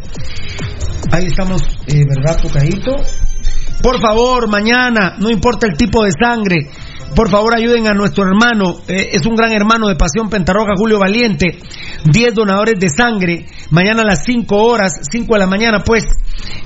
Ahí 1.11 1.26
estamos, 1.26 1.61
eh, 1.88 2.07
¿verdad, 2.09 2.40
tocadito? 2.40 2.97
Por 3.82 4.01
favor, 4.01 4.49
mañana, 4.49 5.16
no 5.18 5.28
importa 5.28 5.66
el 5.66 5.76
tipo 5.76 6.05
de 6.05 6.12
sangre, 6.18 6.70
por 7.14 7.28
favor 7.28 7.55
ayuden 7.55 7.86
a 7.86 7.93
nuestro 7.93 8.24
hermano, 8.24 8.76
eh, 8.88 9.11
es 9.12 9.26
un 9.26 9.34
gran 9.34 9.53
hermano 9.53 9.88
de 9.88 9.97
Pasión 9.97 10.30
Pentarroja, 10.30 10.72
Julio 10.76 10.99
Valiente, 10.99 11.59
10 12.05 12.34
donadores 12.34 12.78
de 12.78 12.88
sangre, 12.88 13.46
mañana 13.70 14.03
a 14.03 14.07
las 14.07 14.24
5 14.24 14.57
horas, 14.57 14.92
5 15.11 15.34
de 15.34 15.38
la 15.38 15.46
mañana 15.46 15.82
pues, 15.84 16.05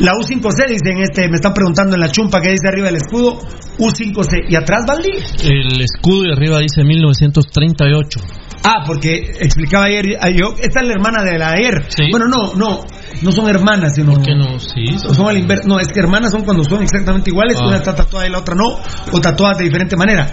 La 0.00 0.12
U5C 0.14 0.68
dice 0.68 0.90
en 0.90 0.98
este, 1.02 1.28
me 1.28 1.36
están 1.36 1.54
preguntando 1.54 1.94
en 1.94 2.00
la 2.00 2.10
chumpa 2.10 2.40
que 2.40 2.50
dice 2.50 2.68
arriba 2.68 2.86
del 2.86 2.96
escudo, 2.96 3.38
U5C. 3.78 4.44
¿Y 4.48 4.56
atrás, 4.56 4.84
Valdi? 4.86 5.10
El 5.44 5.80
escudo 5.80 6.22
de 6.22 6.32
arriba 6.32 6.58
dice 6.58 6.82
1938. 6.84 8.20
Ah, 8.64 8.84
porque 8.86 9.16
explicaba 9.40 9.86
ayer, 9.86 10.16
ah, 10.20 10.30
yo, 10.30 10.54
esta 10.60 10.80
es 10.80 10.86
la 10.86 10.92
hermana 10.94 11.24
de 11.24 11.36
la 11.38 11.50
ayer. 11.50 11.84
Sí. 11.88 12.04
Bueno, 12.12 12.26
no, 12.28 12.54
no, 12.54 12.84
no 13.22 13.32
son 13.32 13.48
hermanas, 13.48 13.94
sino... 13.94 14.12
¿Por 14.12 14.22
qué 14.22 14.34
no? 14.34 14.58
Sí. 14.58 14.98
Son 14.98 15.28
al 15.28 15.38
inverso. 15.38 15.66
No, 15.68 15.78
es 15.80 15.88
que 15.88 16.00
hermanas 16.00 16.32
son 16.32 16.44
cuando 16.44 16.64
son 16.64 16.82
exactamente 16.82 17.30
iguales, 17.30 17.56
Ah. 17.60 17.66
una 17.68 17.76
está 17.76 17.94
tatuada 17.94 18.26
y 18.26 18.30
la 18.30 18.38
otra 18.38 18.54
no, 18.54 18.78
o 19.12 19.20
tatuadas 19.20 19.58
de 19.58 19.64
diferente 19.64 19.96
manera. 19.96 20.30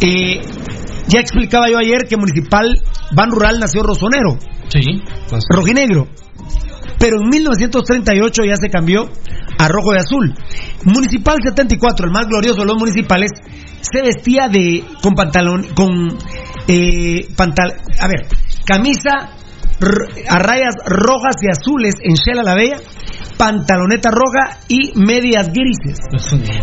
Eh, 0.00 0.40
ya 1.08 1.20
explicaba 1.20 1.68
yo 1.70 1.78
ayer 1.78 2.06
que 2.08 2.16
Municipal 2.16 2.82
Ban 3.12 3.30
Rural 3.30 3.58
nació 3.58 3.82
rosonero, 3.82 4.38
Sí. 4.68 4.80
rojinegro. 5.50 6.08
Pero 6.98 7.16
en 7.22 7.28
1938 7.28 8.42
ya 8.44 8.56
se 8.56 8.68
cambió 8.70 9.08
a 9.58 9.68
rojo 9.68 9.94
y 9.94 9.98
azul. 9.98 10.34
Municipal 10.84 11.36
74, 11.42 12.06
el 12.06 12.12
más 12.12 12.26
glorioso 12.26 12.60
de 12.60 12.66
los 12.66 12.76
municipales, 12.76 13.30
se 13.80 14.02
vestía 14.02 14.48
de 14.48 14.84
con 15.02 15.14
pantalón, 15.14 15.64
con 15.74 15.90
eh, 16.66 17.26
pantal, 17.36 17.74
a 18.00 18.08
ver, 18.08 18.26
camisa 18.66 19.30
a 20.28 20.38
rayas 20.38 20.74
rojas 20.84 21.36
y 21.42 21.50
azules 21.50 21.94
en 22.02 22.14
Shela 22.14 22.42
la 22.42 22.54
Bella, 22.54 22.78
pantaloneta 23.36 24.10
roja 24.10 24.58
y 24.68 24.92
medias 24.96 25.50
grises. 25.52 25.98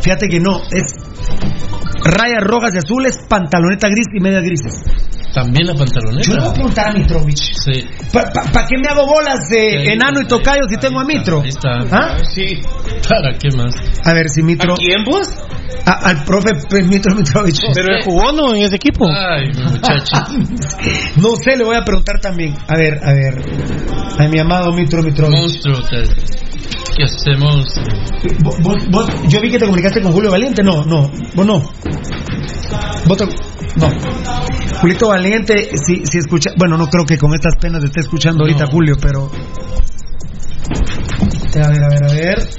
Fíjate 0.02 0.28
que 0.28 0.40
no, 0.40 0.60
es 0.72 0.96
rayas 2.06 2.42
rojas 2.44 2.72
y 2.76 2.78
azules, 2.78 3.18
pantaloneta 3.28 3.88
gris 3.90 4.06
y 4.16 4.20
medias 4.22 4.44
grises. 4.44 4.82
También 5.34 5.68
la 5.68 5.74
Yo 5.74 5.80
le 5.84 5.84
voy 5.84 5.84
a 5.84 5.92
pantaloneta. 6.24 6.54
preguntar 6.54 6.88
a 6.88 6.94
Mitrovich. 6.94 7.54
Sí. 7.62 7.84
¿Para 8.14 8.66
qué 8.68 8.78
me 8.82 8.88
hago 8.90 9.06
bolas 9.06 9.50
de 9.50 9.84
Sí, 9.84 9.92
enano 9.92 10.22
y 10.22 10.28
tocayo 10.28 10.62
si 10.70 10.78
tengo 10.78 11.02
a 11.02 11.04
Mitro? 11.04 11.42
ahí 11.42 11.50
está. 11.50 11.80
¿Ah? 11.92 12.18
Sí. 12.34 12.62
¿Para 13.10 13.38
qué 13.38 13.50
más? 13.58 13.76
A 14.06 14.14
ver 14.14 14.30
si 14.30 14.42
Mitro. 14.44 14.76
quién 14.76 15.04
vos? 15.04 15.28
a- 15.88 16.10
al 16.10 16.24
profe 16.24 16.52
pues, 16.70 16.88
Mitro 16.88 17.14
Mitrovich. 17.16 17.60
Pero 17.74 17.96
él 17.98 18.04
jugó 18.06 18.32
no 18.32 18.54
en 18.56 18.62
ese 18.64 18.78
equipo. 18.78 19.06
Ay, 19.12 19.52
mi 19.54 19.64
muchacho. 19.64 20.16
no 21.18 21.36
sé, 21.36 21.58
le 21.58 21.64
voy 21.66 21.76
a 21.76 21.84
preguntar 21.84 22.20
también. 22.22 22.56
A 22.68 22.78
ver, 22.78 23.00
a 23.04 23.14
ver. 23.14 23.42
A 24.20 24.28
mi 24.30 24.40
amado 24.40 24.72
Mitro 24.72 25.04
Mitrovich. 25.04 25.38
Monstruo. 25.38 25.80
¿Qué 26.96 27.04
hacemos? 27.04 27.66
Vos, 28.44 28.56
vos- 28.62 28.90
vos- 28.90 29.10
yo 29.28 29.42
vi 29.42 29.50
que 29.52 29.58
te 29.60 29.66
comunicaste 29.66 30.02
con 30.02 30.12
Julio 30.14 30.32
Valiente. 30.32 30.64
No, 30.64 30.84
no, 30.86 31.10
vos 31.36 31.46
no. 31.46 31.60
Vos 33.06 33.18
te- 33.18 33.26
no. 33.76 33.90
Julito 34.82 35.08
Valiente, 35.10 35.72
si, 35.78 36.04
si 36.06 36.18
escucha. 36.20 36.52
Bueno, 36.58 36.78
no 36.78 36.88
creo 36.88 37.06
que 37.06 37.18
con 37.18 37.34
estas 37.34 37.56
penas 37.60 37.82
te 37.82 37.88
esté 37.88 38.02
escuchando 38.02 38.44
ahorita 38.44 38.66
No. 38.66 38.72
Julio, 38.72 38.96
pero. 39.02 39.32
A 41.56 41.68
ver, 41.70 41.84
a 41.84 41.88
ver, 41.90 42.04
a 42.04 42.08
ver. 42.14 42.50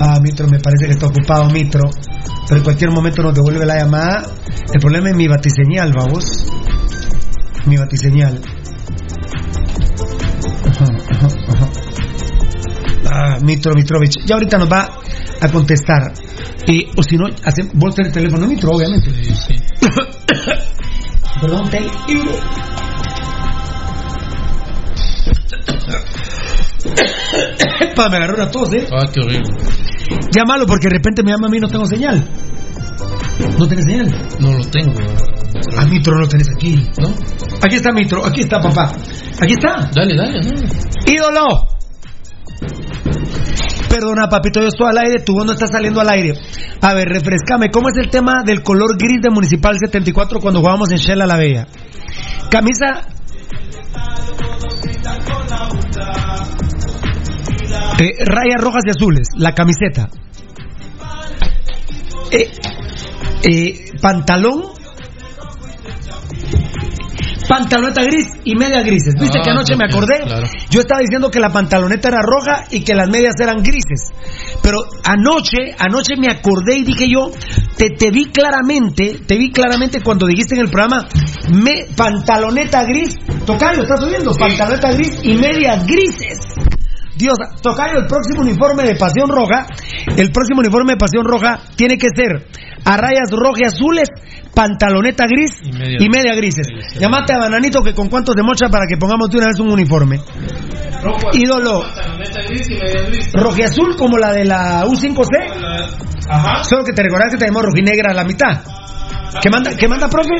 Ah, 0.00 0.18
Mitro, 0.22 0.46
me 0.48 0.58
parece 0.60 0.86
que 0.86 0.92
está 0.92 1.06
ocupado 1.06 1.50
Mitro. 1.50 1.90
Pero 2.48 2.58
en 2.58 2.64
cualquier 2.64 2.90
momento 2.90 3.22
nos 3.22 3.34
devuelve 3.34 3.66
la 3.66 3.76
llamada. 3.78 4.22
El 4.72 4.80
problema 4.80 5.10
es 5.10 5.16
mi 5.16 5.26
batiseñal, 5.28 5.92
vamos. 5.92 6.46
Mi 7.66 7.76
batiseñal. 7.76 8.40
Ajá. 10.66 10.86
Mitro 13.42 13.74
Mitrovich. 13.74 14.16
Ya 14.26 14.34
ahorita 14.34 14.58
nos 14.58 14.70
va 14.70 14.90
a 15.40 15.48
contestar. 15.48 16.12
Eh, 16.66 16.86
o 16.96 17.02
si 17.02 17.16
no, 17.16 17.26
hace, 17.44 17.62
vos 17.74 17.94
tenés 17.94 18.08
el 18.08 18.14
teléfono 18.14 18.46
Mitro, 18.46 18.72
obviamente. 18.72 19.10
Sí, 19.10 19.34
sí. 19.34 19.54
Perdón, 21.40 21.70
Tel. 21.70 21.84
Pa, 27.96 28.08
me 28.08 28.16
agarró 28.16 28.34
una 28.34 28.50
tos, 28.50 28.72
¿eh? 28.74 28.86
Ah, 28.92 29.06
qué 29.12 29.20
horrible. 29.20 29.48
Llámalo 30.34 30.66
porque 30.66 30.88
de 30.88 30.96
repente 30.96 31.22
me 31.22 31.30
llama 31.30 31.46
a 31.46 31.50
mí 31.50 31.58
y 31.58 31.60
no 31.60 31.68
tengo 31.68 31.86
señal. 31.86 32.26
¿No 33.58 33.66
tenés 33.66 33.84
señal? 33.84 34.12
No 34.38 34.52
lo 34.52 34.64
tengo. 34.64 34.98
A 35.76 35.84
Mitro 35.86 36.14
no 36.14 36.20
lo 36.20 36.28
tenés 36.28 36.48
aquí. 36.54 36.76
¿No? 37.00 37.08
Aquí 37.62 37.76
está 37.76 37.92
Mitro, 37.92 38.24
aquí 38.24 38.40
está 38.40 38.60
papá. 38.60 38.92
Aquí 39.40 39.52
está. 39.52 39.90
Dale, 39.94 40.16
dale, 40.16 40.40
no. 40.42 40.50
ídolo. 41.06 41.68
Perdona, 43.88 44.28
papito, 44.28 44.60
yo 44.60 44.68
estoy 44.68 44.88
al 44.88 44.98
aire, 44.98 45.22
tu 45.24 45.32
voz 45.32 45.44
no 45.44 45.52
está 45.52 45.66
saliendo 45.66 46.00
al 46.00 46.08
aire. 46.08 46.34
A 46.80 46.94
ver, 46.94 47.08
refrescame, 47.08 47.70
¿cómo 47.70 47.88
es 47.88 47.96
el 47.98 48.08
tema 48.08 48.42
del 48.44 48.62
color 48.62 48.96
gris 48.96 49.20
de 49.20 49.30
Municipal 49.30 49.76
74 49.78 50.40
cuando 50.40 50.60
jugábamos 50.60 50.90
en 50.90 50.98
Shell 50.98 51.20
a 51.20 51.26
la 51.26 51.36
Bella? 51.36 51.66
Camisa. 52.50 53.02
Eh, 58.00 58.24
rayas 58.24 58.60
rojas 58.60 58.82
y 58.86 58.90
azules, 58.90 59.28
la 59.36 59.54
camiseta. 59.54 60.08
Eh, 62.30 62.50
eh, 63.42 63.92
pantalón. 64.00 64.79
Pantaloneta 67.50 68.04
gris 68.04 68.28
y 68.44 68.54
medias 68.54 68.84
grises. 68.84 69.14
¿Viste 69.20 69.40
Ah, 69.40 69.42
que 69.42 69.50
anoche 69.50 69.74
me 69.76 69.84
acordé? 69.90 70.22
claro. 70.24 70.46
Yo 70.70 70.80
estaba 70.80 71.00
diciendo 71.00 71.32
que 71.32 71.40
la 71.40 71.50
pantaloneta 71.50 72.06
era 72.08 72.20
roja 72.22 72.64
y 72.70 72.84
que 72.84 72.94
las 72.94 73.08
medias 73.10 73.34
eran 73.40 73.56
grises. 73.60 74.12
Pero 74.62 74.78
anoche, 75.04 75.74
anoche 75.76 76.14
me 76.16 76.30
acordé 76.30 76.76
y 76.76 76.84
dije 76.84 77.08
yo, 77.10 77.28
te, 77.76 77.90
te 77.90 78.10
vi 78.12 78.26
claramente, 78.26 79.18
te 79.26 79.36
vi 79.36 79.50
claramente 79.50 80.00
cuando 80.00 80.26
dijiste 80.28 80.54
en 80.54 80.60
el 80.60 80.70
programa, 80.70 81.08
me, 81.52 81.86
pantaloneta 81.96 82.84
gris, 82.84 83.16
Tocayo, 83.44 83.82
¿estás 83.82 84.00
oyendo? 84.04 84.32
Pantaloneta 84.38 84.92
gris 84.92 85.18
y 85.24 85.34
medias 85.34 85.84
grises. 85.88 86.38
Dios, 87.16 87.36
Tocayo, 87.62 87.98
el 87.98 88.06
próximo 88.06 88.42
uniforme 88.42 88.84
de 88.84 88.94
Pasión 88.94 89.28
Roja, 89.28 89.66
el 90.16 90.30
próximo 90.30 90.60
uniforme 90.60 90.92
de 90.92 90.98
Pasión 90.98 91.24
Roja 91.24 91.58
tiene 91.76 91.98
que 91.98 92.06
ser 92.14 92.46
a 92.84 92.96
rayas 92.96 93.30
rojas 93.30 93.60
y 93.60 93.66
azules, 93.66 94.08
pantaloneta 94.54 95.24
gris 95.26 95.52
Y 95.62 95.72
media- 95.72 95.96
y 96.00 96.08
media 96.08 96.34
grises. 96.34 96.66
Sí. 96.92 96.98
Llamate 96.98 97.32
a 97.34 97.38
Bananito 97.38 97.82
que 97.82 97.94
con 97.94 98.08
cuántos 98.08 98.34
de 98.34 98.42
mocha 98.42 98.68
para 98.68 98.86
que 98.86 98.96
pongamos 98.96 99.30
de 99.30 99.38
una 99.38 99.46
vez 99.46 99.60
un 99.60 99.72
uniforme. 99.72 100.20
Ídolo. 101.32 101.84
Rojo 103.34 103.56
y 103.58 103.62
azul 103.62 103.96
como 103.96 104.18
la 104.18 104.32
de 104.32 104.44
la 104.44 104.84
U5C. 104.86 106.64
Solo 106.64 106.84
que 106.84 106.92
te 106.92 107.02
recordás 107.02 107.32
que 107.32 107.38
tenemos 107.38 107.62
rojinegra 107.62 108.10
a 108.12 108.14
la 108.14 108.24
mitad. 108.24 108.60
¿Qué 109.40 109.48
manda, 109.48 109.70
qué 109.76 109.86
manda 109.88 110.08
profe? 110.08 110.34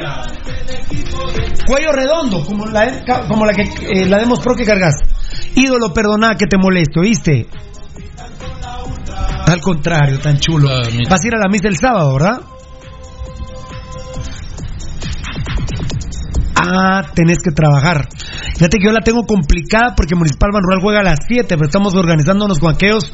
Cuello 1.66 1.92
redondo, 1.92 2.44
como 2.44 2.66
la, 2.66 3.04
como 3.28 3.46
la 3.46 3.52
que 3.54 3.62
eh, 3.62 4.06
la 4.06 4.18
demos 4.18 4.40
pro 4.40 4.54
que 4.56 4.64
cargas. 4.64 4.94
Ídolo, 5.54 5.92
perdona 5.94 6.34
que 6.34 6.46
te 6.46 6.56
molesto, 6.58 7.00
¿viste? 7.02 7.46
Al 9.46 9.60
contrario, 9.60 10.18
tan 10.18 10.38
chulo. 10.38 10.68
Ah. 10.70 10.82
Vas 11.08 11.24
a 11.24 11.26
ir 11.26 11.34
a 11.34 11.38
la 11.38 11.48
misa 11.48 11.68
el 11.68 11.76
sábado, 11.76 12.12
¿verdad? 12.14 12.40
Ah, 16.62 17.02
tenés 17.14 17.38
que 17.42 17.52
trabajar. 17.52 18.08
Fíjate 18.54 18.78
que 18.78 18.84
yo 18.84 18.92
la 18.92 19.00
tengo 19.00 19.24
complicada 19.24 19.94
porque 19.96 20.14
Municipal 20.14 20.50
Ban 20.52 20.62
Rural 20.62 20.80
juega 20.82 21.00
a 21.00 21.04
las 21.04 21.20
7, 21.26 21.46
pero 21.48 21.64
estamos 21.64 21.94
organizándonos 21.94 22.58
con 22.58 22.74
aquellos 22.74 23.12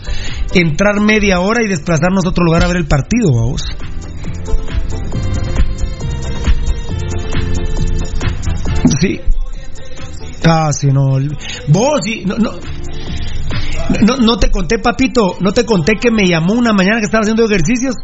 entrar 0.52 1.01
media 1.01 1.39
hora 1.39 1.62
y 1.62 1.68
desplazarnos 1.68 2.24
a 2.24 2.31
otro 2.31 2.44
lugar 2.44 2.64
a 2.64 2.68
ver 2.68 2.78
el 2.78 2.86
partido, 2.86 3.32
vamos. 3.32 3.62
Sí. 9.01 9.20
Ah, 10.44 10.73
sí, 10.73 10.89
no. 10.89 11.18
Vos, 11.68 12.01
sí, 12.02 12.24
no, 12.27 12.36
no. 12.39 12.52
No, 14.05 14.16
no 14.16 14.36
te 14.39 14.51
conté, 14.51 14.81
papito, 14.81 15.36
no 15.40 15.52
te 15.52 15.64
conté 15.64 15.93
que 16.01 16.10
me 16.10 16.27
llamó 16.27 16.55
una 16.55 16.73
mañana 16.73 16.98
que 16.98 17.05
estaba 17.05 17.23
haciendo 17.23 17.44
ejercicios 17.44 17.94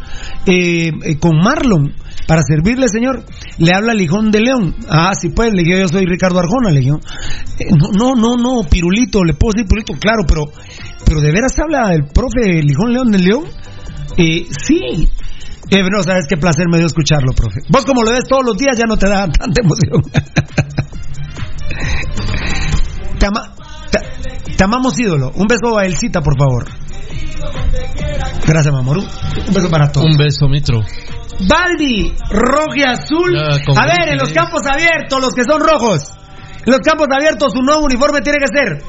eh, 0.47 0.93
eh, 1.03 1.19
con 1.19 1.37
Marlon 1.39 1.93
para 2.27 2.43
servirle, 2.43 2.89
señor. 2.89 3.25
Le 3.59 3.73
habla 3.75 3.95
Lijón 3.95 4.31
de 4.31 4.41
León. 4.41 4.75
Ah, 4.89 5.13
sí, 5.19 5.31
pues, 5.31 5.53
le 5.53 5.63
dije, 5.63 5.81
yo 5.81 5.89
soy 5.89 6.07
Ricardo 6.07 6.39
Arjona, 6.39 6.71
le 6.71 6.81
dije. 6.81 6.93
Eh, 7.59 7.65
no, 7.99 8.15
no, 8.15 8.37
no, 8.37 8.63
Pirulito, 8.69 9.25
le 9.25 9.35
puedo 9.35 9.53
decir 9.55 9.67
Pirulito, 9.69 9.95
claro, 10.01 10.23
pero, 10.27 10.45
pero 11.05 11.21
de 11.21 11.33
veras 11.33 11.59
habla 11.59 11.93
el 11.95 12.05
profe 12.05 12.63
Lijón 12.63 12.93
León 12.93 13.11
de 13.11 13.19
León. 13.19 13.45
Eh, 14.17 14.47
sí. 14.65 15.09
Eh, 15.71 15.83
no, 15.91 16.03
sabes 16.03 16.27
qué 16.29 16.37
placer 16.37 16.67
me 16.71 16.77
dio 16.79 16.87
escucharlo, 16.87 17.33
profe. 17.33 17.61
Vos 17.69 17.85
como 17.85 18.03
lo 18.03 18.11
ves 18.11 18.25
todos 18.29 18.45
los 18.45 18.57
días 18.57 18.77
ya 18.77 18.85
no 18.87 18.97
te 18.97 19.09
da 19.09 19.27
tanta 19.29 19.63
emoción. 19.63 20.03
te- 23.19 24.55
te 24.57 24.65
amamos 24.65 24.99
ídolo. 24.99 25.33
Un 25.35 25.47
beso 25.47 25.79
a 25.79 25.85
Elcita, 25.85 26.21
por 26.21 26.37
favor. 26.39 26.67
Gracias, 28.47 28.75
Mamoru. 28.75 29.01
Un 29.01 29.55
beso 29.55 29.71
para 29.71 29.91
todos. 29.91 30.07
Un 30.11 30.17
beso, 30.17 30.49
Mitro. 30.49 30.81
Baldi, 31.49 32.15
rojo 32.31 32.75
y 32.75 32.83
azul. 32.83 33.35
Ya, 33.35 33.65
con 33.65 33.79
A 33.79 33.87
ver, 33.87 34.09
en 34.11 34.19
los 34.19 34.33
campos 34.33 34.63
abiertos, 34.67 35.21
los 35.21 35.35
que 35.35 35.45
son 35.45 35.61
rojos. 35.61 36.13
En 36.65 36.73
los 36.73 36.81
campos 36.81 37.09
abiertos, 37.11 37.53
su 37.53 37.63
nuevo 37.63 37.85
uniforme 37.85 38.21
tiene 38.21 38.39
que 38.39 38.49
ser 38.49 38.83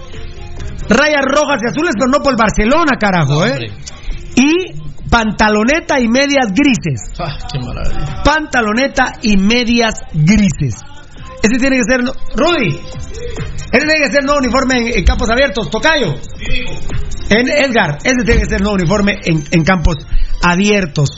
rayas 0.90 1.26
rojas 1.26 1.62
y 1.64 1.70
azules, 1.70 1.94
pero 1.98 2.12
no 2.12 2.20
por 2.24 2.38
Barcelona, 2.38 2.98
carajo, 3.00 3.46
¿eh? 3.46 3.72
Y 4.36 4.84
pantaloneta 5.10 6.00
y 6.00 6.08
medias 6.08 6.48
grises. 6.54 7.14
Ah, 7.20 7.38
qué 7.52 7.60
maravilla. 7.60 8.24
Pantaloneta 8.24 9.14
y 9.22 9.38
medias 9.38 9.96
grises. 10.14 10.76
Ese 11.42 11.58
tiene 11.60 11.78
que 11.78 11.84
ser. 11.84 12.02
Rudy, 12.02 12.80
ese 13.72 13.86
tiene 13.86 14.06
que 14.06 14.12
ser 14.12 14.24
nuevo 14.24 14.40
uniforme 14.40 14.80
en, 14.80 14.98
en 15.00 15.04
campos 15.04 15.30
abiertos. 15.30 15.70
Tocayo. 15.70 16.16
En 17.30 17.50
Edgar, 17.50 17.98
ese 18.04 18.24
tiene 18.26 18.42
que 18.42 18.50
ser 18.50 18.62
nuevo 18.62 18.76
uniforme 18.76 19.20
en, 19.24 19.44
en 19.52 19.64
campos 19.64 19.96
abiertos. 20.42 21.10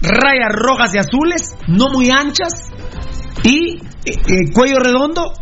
Rayas 0.00 0.52
rojas 0.52 0.94
y 0.94 0.98
azules, 0.98 1.56
no 1.66 1.90
muy 1.90 2.10
anchas. 2.10 2.70
Y 3.44 3.78
eh, 4.04 4.04
eh, 4.04 4.52
cuello 4.52 4.78
redondo, 4.78 5.32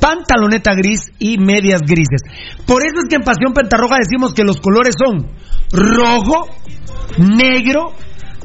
pantaloneta 0.00 0.74
gris 0.74 1.10
y 1.18 1.38
medias 1.38 1.82
grises. 1.82 2.22
Por 2.66 2.82
eso 2.82 3.00
es 3.02 3.08
que 3.08 3.16
en 3.16 3.22
Pasión 3.22 3.52
Pentarroja 3.52 3.96
decimos 3.98 4.34
que 4.34 4.44
los 4.44 4.60
colores 4.60 4.94
son 4.98 5.30
rojo, 5.72 6.48
negro, 7.18 7.92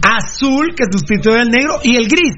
azul, 0.02 0.76
que 0.76 0.84
sustituye 0.92 1.40
al 1.40 1.50
negro, 1.50 1.80
y 1.84 1.96
el 1.96 2.08
gris 2.08 2.36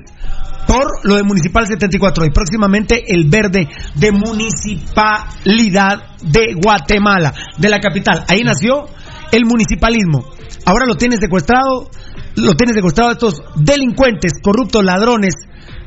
por 0.68 0.86
lo 1.04 1.16
de 1.16 1.24
Municipal 1.24 1.66
74 1.66 2.26
y 2.26 2.30
próximamente 2.30 3.06
el 3.08 3.28
verde 3.30 3.68
de 3.96 4.12
Municipalidad 4.12 6.18
de 6.22 6.54
Guatemala, 6.62 7.34
de 7.58 7.70
la 7.70 7.80
capital. 7.80 8.26
Ahí 8.28 8.44
nació 8.44 8.86
el 9.32 9.46
municipalismo. 9.46 10.26
Ahora 10.66 10.86
lo 10.86 10.96
tienen 10.96 11.20
secuestrado, 11.20 11.90
lo 12.38 12.54
tienen 12.54 12.76
secuestrado 12.76 13.12
estos 13.12 13.42
delincuentes, 13.56 14.34
corruptos, 14.42 14.84
ladrones, 14.84 15.36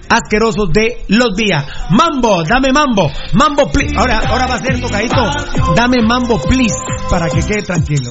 asquerosos 0.09 0.73
de 0.73 1.05
los 1.09 1.37
días. 1.37 1.65
Mambo, 1.91 2.43
dame 2.43 2.73
mambo, 2.73 3.11
mambo 3.33 3.71
please. 3.71 3.97
Ahora, 3.97 4.21
ahora 4.27 4.47
va 4.47 4.55
a 4.55 4.59
ser 4.59 4.81
tocadito, 4.81 5.31
dame 5.75 6.03
mambo 6.03 6.41
please, 6.43 6.75
para 7.09 7.31
que 7.31 7.41
quede 7.41 7.63
tranquilo. 7.63 8.11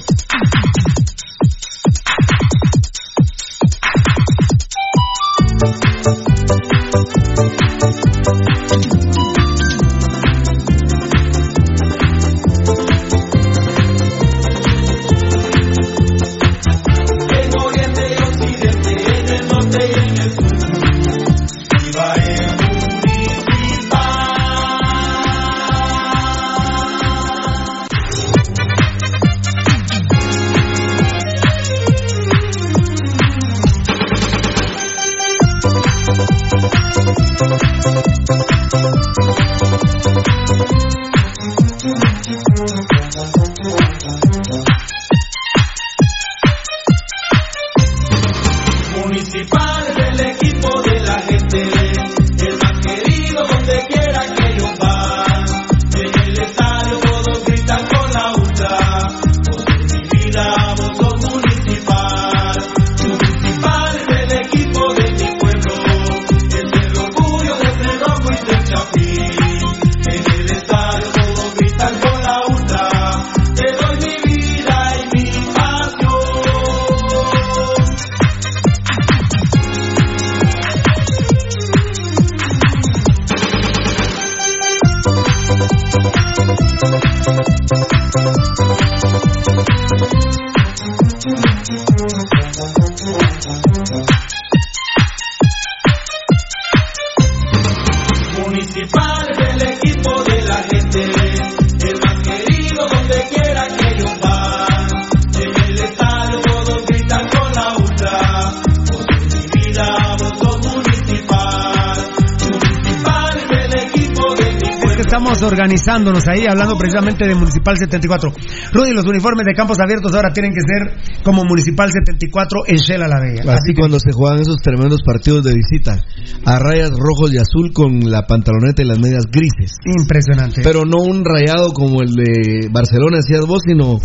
Organizándonos 115.60 116.24
ahí, 116.28 116.46
hablando 116.48 116.78
precisamente 116.78 117.28
de 117.28 117.36
Municipal 117.36 117.76
74. 117.76 118.32
Rudy, 118.72 118.94
los 118.94 119.06
uniformes 119.06 119.46
de 119.46 119.54
campos 119.54 119.78
abiertos 119.80 120.14
ahora 120.14 120.32
tienen 120.32 120.54
que 120.54 120.62
ser 120.62 121.22
como 121.24 121.44
Municipal 121.44 121.92
74 121.92 122.62
en 122.68 122.78
Shela 122.78 123.08
la 123.08 123.20
Bella. 123.20 123.54
Así 123.54 123.74
cuando 123.76 124.00
se 124.00 124.12
juegan 124.14 124.40
esos 124.40 124.58
tremendos 124.62 125.02
partidos 125.04 125.44
de 125.44 125.54
visita, 125.54 126.00
a 126.46 126.60
rayas 126.60 126.92
rojos 126.92 127.34
y 127.34 127.38
azul 127.38 127.74
con 127.74 128.00
la 128.10 128.26
pantaloneta 128.26 128.82
y 128.82 128.86
las 128.86 129.00
medias 129.00 129.26
grises. 129.30 129.76
Impresionante. 129.86 130.62
Pero 130.64 130.86
no 130.86 131.02
un 131.02 131.26
rayado 131.26 131.74
como 131.74 132.02
el 132.02 132.12
de 132.12 132.70
Barcelona, 132.72 133.18
decías 133.18 133.46
vos, 133.46 133.62
sino. 133.66 134.00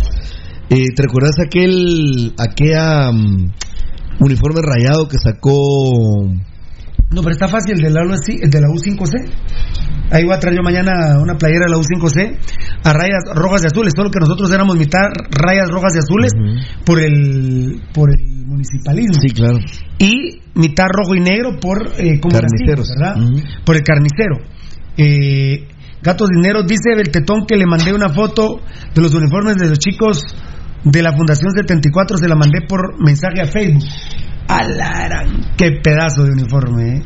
Eh, 0.69 0.87
¿Te 0.95 1.03
recuerdas 1.03 1.35
aquel. 1.39 2.33
aquella. 2.37 3.11
mm, 3.11 3.53
uniforme 4.19 4.61
rayado 4.61 5.07
que 5.07 5.17
sacó. 5.17 6.31
No, 7.11 7.21
pero 7.21 7.31
está 7.31 7.47
fácil, 7.47 7.75
el 7.75 7.81
de 7.81 7.89
la, 7.91 8.01
el 8.01 8.49
de 8.49 8.61
la 8.61 8.67
U5C. 8.67 9.31
Ahí 10.11 10.23
voy 10.23 10.33
a 10.33 10.39
traer 10.39 10.57
yo 10.57 10.63
mañana 10.63 11.19
una 11.19 11.35
playera 11.35 11.65
de 11.65 11.71
la 11.71 11.77
U5C 11.77 12.37
a 12.83 12.93
rayas 12.93 13.23
rojas 13.33 13.63
y 13.63 13.67
azules, 13.67 13.93
solo 13.95 14.11
que 14.11 14.19
nosotros 14.19 14.51
éramos 14.51 14.77
mitad 14.77 15.07
rayas 15.31 15.69
rojas 15.69 15.95
y 15.95 15.99
azules 15.99 16.31
por 16.85 16.99
el 16.99 17.81
por 17.93 18.09
el 18.11 18.45
municipalismo. 18.45 19.15
Sí, 19.21 19.33
claro. 19.33 19.59
Y 19.97 20.41
mitad 20.53 20.85
rojo 20.91 21.15
y 21.15 21.21
negro 21.21 21.59
por 21.59 21.87
eh, 21.97 22.19
como 22.19 22.39
Carniceros. 22.39 22.89
¿verdad? 22.89 23.15
Por 23.65 23.75
el 23.75 23.83
carnicero. 23.83 24.37
Eh, 24.97 25.67
Gatos 26.01 26.29
Dineros 26.29 26.67
dice 26.67 26.95
Beltetón 26.95 27.45
que 27.47 27.57
le 27.57 27.65
mandé 27.65 27.91
una 27.93 28.09
foto 28.09 28.61
de 28.93 29.01
los 29.01 29.13
uniformes 29.13 29.57
de 29.57 29.69
los 29.69 29.79
chicos 29.79 30.21
de 30.85 31.01
la 31.01 31.11
Fundación 31.11 31.51
74, 31.51 32.17
se 32.17 32.27
la 32.27 32.35
mandé 32.35 32.61
por 32.67 33.03
mensaje 33.03 33.41
a 33.41 33.45
Facebook. 33.45 33.83
¡Alarán! 34.47 35.53
¡Qué 35.57 35.71
pedazo 35.83 36.23
de 36.23 36.31
uniforme, 36.31 36.97
eh! 36.97 37.01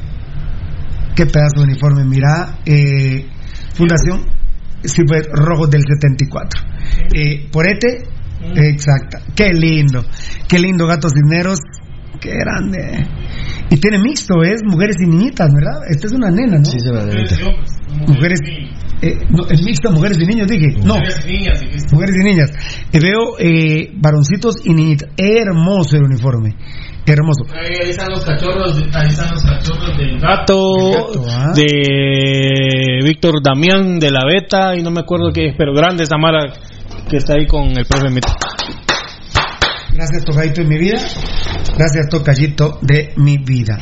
¡Qué 1.16 1.26
pedazo 1.26 1.60
de 1.60 1.64
uniforme! 1.64 2.04
Mira, 2.04 2.60
eh, 2.66 3.26
Fundación 3.74 4.26
sí, 4.84 5.04
fue 5.08 5.22
Rojos 5.32 5.70
del 5.70 5.84
74. 5.84 6.62
Eh, 7.14 7.50
por 7.52 7.68
Ete, 7.68 8.04
exacta. 8.56 9.22
¡Qué 9.34 9.54
lindo! 9.54 10.06
¡Qué 10.48 10.60
lindo, 10.60 10.86
Gatos 10.86 11.14
Dineros! 11.14 11.60
¡Qué 12.20 12.32
grande! 12.36 13.08
Y 13.72 13.78
tiene 13.78 14.00
mixto, 14.00 14.42
es 14.42 14.62
mujeres 14.64 14.96
y 15.00 15.08
niñitas, 15.08 15.48
¿verdad? 15.54 15.82
Esta 15.90 16.08
es 16.08 16.14
una 16.14 16.32
nena, 16.32 16.58
¿no? 16.58 16.66
Sí, 16.66 16.80
se 16.80 16.92
la 16.92 17.06
neta. 17.06 17.36
Mujeres. 18.08 18.40
Eh, 19.02 19.14
no, 19.30 19.48
es 19.48 19.64
mixto, 19.64 19.92
mujeres 19.92 20.18
y 20.20 20.26
niños, 20.26 20.48
dije. 20.48 20.68
No. 20.84 20.96
Mujeres 20.96 21.26
y 21.26 21.32
niñas. 21.32 21.62
Mujeres 21.92 22.16
y 22.16 22.24
niñas. 22.24 22.52
Eh, 22.92 23.00
veo 23.00 23.38
eh, 23.38 23.92
varoncitos 23.96 24.56
y 24.66 24.74
niñitas. 24.74 25.10
Hermoso 25.16 25.98
el 25.98 26.04
uniforme. 26.04 26.56
Hermoso. 27.06 27.46
Ahí, 27.54 27.76
ahí 27.84 27.90
están 27.92 28.10
los 28.10 28.24
cachorros, 28.24 28.84
ahí 28.94 29.08
están 29.08 29.32
los 29.32 29.44
cachorros 29.44 29.98
del 29.98 30.20
Gato, 30.20 30.92
gato, 30.92 31.26
¿ah? 31.30 31.54
de 31.56 33.00
Víctor 33.04 33.42
Damián 33.44 34.00
de 34.00 34.12
la 34.12 34.26
Beta 34.28 34.76
y 34.76 34.84
no 34.84 34.92
me 34.92 35.02
acuerdo 35.02 35.32
qué, 35.34 35.54
pero 35.58 35.74
grande 35.74 36.04
esa 36.04 36.18
mara 36.18 36.54
que 37.10 37.18
está 37.18 37.34
ahí 37.34 37.48
con 37.48 37.66
el 37.76 37.86
profe 37.86 38.10
Mito. 38.10 38.30
Gracias, 40.00 40.24
Tocayito 40.24 40.62
de 40.62 40.68
mi 40.70 40.78
vida. 40.78 40.98
Gracias, 41.78 42.08
Tocayito 42.10 42.80
de 42.82 43.10
mi 43.18 43.38
vida. 43.38 43.78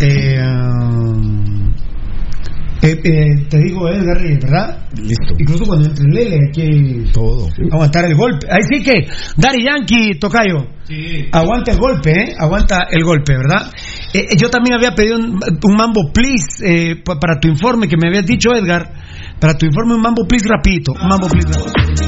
Eh, 0.00 0.38
um, 0.40 1.68
eh, 2.80 2.94
eh, 3.02 3.46
te 3.50 3.58
digo, 3.58 3.88
Edgar, 3.88 4.22
¿verdad? 4.22 4.86
Listo. 5.02 5.34
Incluso 5.36 5.64
cuando 5.66 5.88
entre 5.88 6.04
Lele 6.12 6.36
hay 6.36 6.52
que 6.52 7.10
Todo. 7.12 7.48
aguantar 7.72 8.04
el 8.04 8.14
golpe. 8.14 8.46
Ahí 8.48 8.60
sí 8.72 8.84
que, 8.84 9.08
Dari 9.36 9.64
Yankee, 9.64 10.16
Tocayo. 10.20 10.58
Sí. 10.84 11.26
Aguanta 11.32 11.72
el 11.72 11.78
golpe, 11.78 12.10
¿eh? 12.12 12.34
Aguanta 12.38 12.86
el 12.90 13.02
golpe, 13.02 13.32
¿verdad? 13.36 13.72
Eh, 14.14 14.36
yo 14.40 14.50
también 14.50 14.76
había 14.76 14.94
pedido 14.94 15.16
un, 15.16 15.40
un 15.42 15.76
mambo 15.76 16.12
please 16.14 16.62
eh, 16.64 16.94
pa- 17.04 17.18
para 17.18 17.40
tu 17.40 17.48
informe 17.48 17.88
que 17.88 17.96
me 18.00 18.06
habías 18.08 18.26
dicho, 18.26 18.50
Edgar. 18.54 18.92
Para 19.40 19.54
tu 19.58 19.66
informe, 19.66 19.94
un 19.96 20.02
mambo 20.02 20.24
please 20.28 20.46
rapidito. 20.48 20.92
Un 20.92 21.08
mambo 21.08 21.26
please 21.26 21.48
rapidito. 21.48 21.98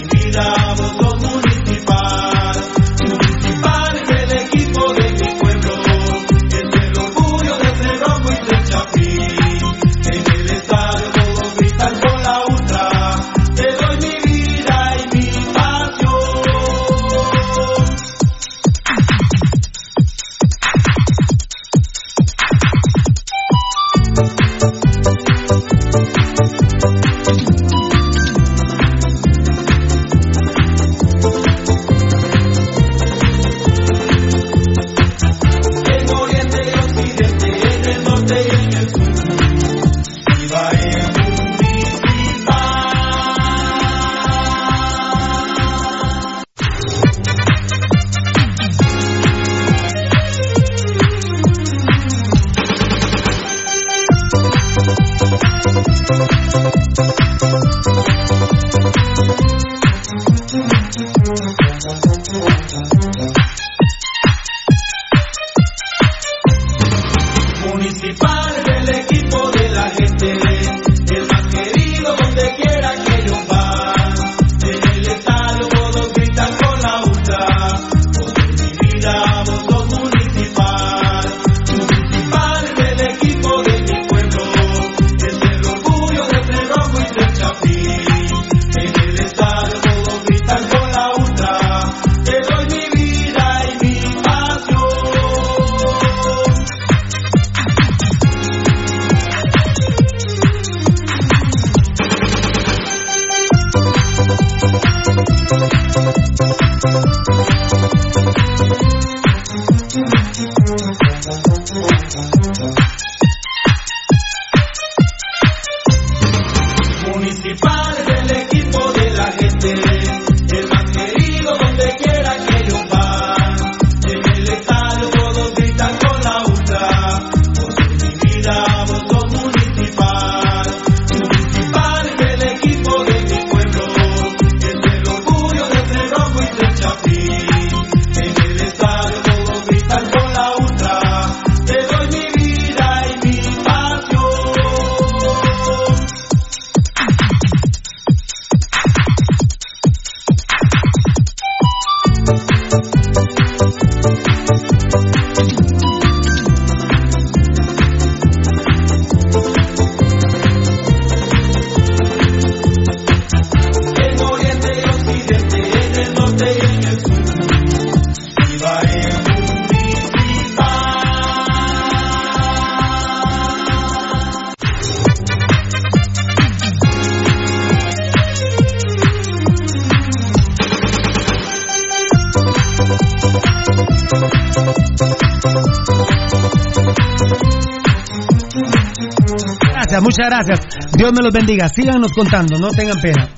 Muchas 190.21 190.47
gracias. 190.47 190.93
Dios 190.97 191.13
me 191.13 191.23
los 191.23 191.33
bendiga. 191.33 191.69
Síganos 191.69 192.13
contando, 192.13 192.59
no 192.59 192.71
tengan 192.71 193.01
pena. 193.01 193.29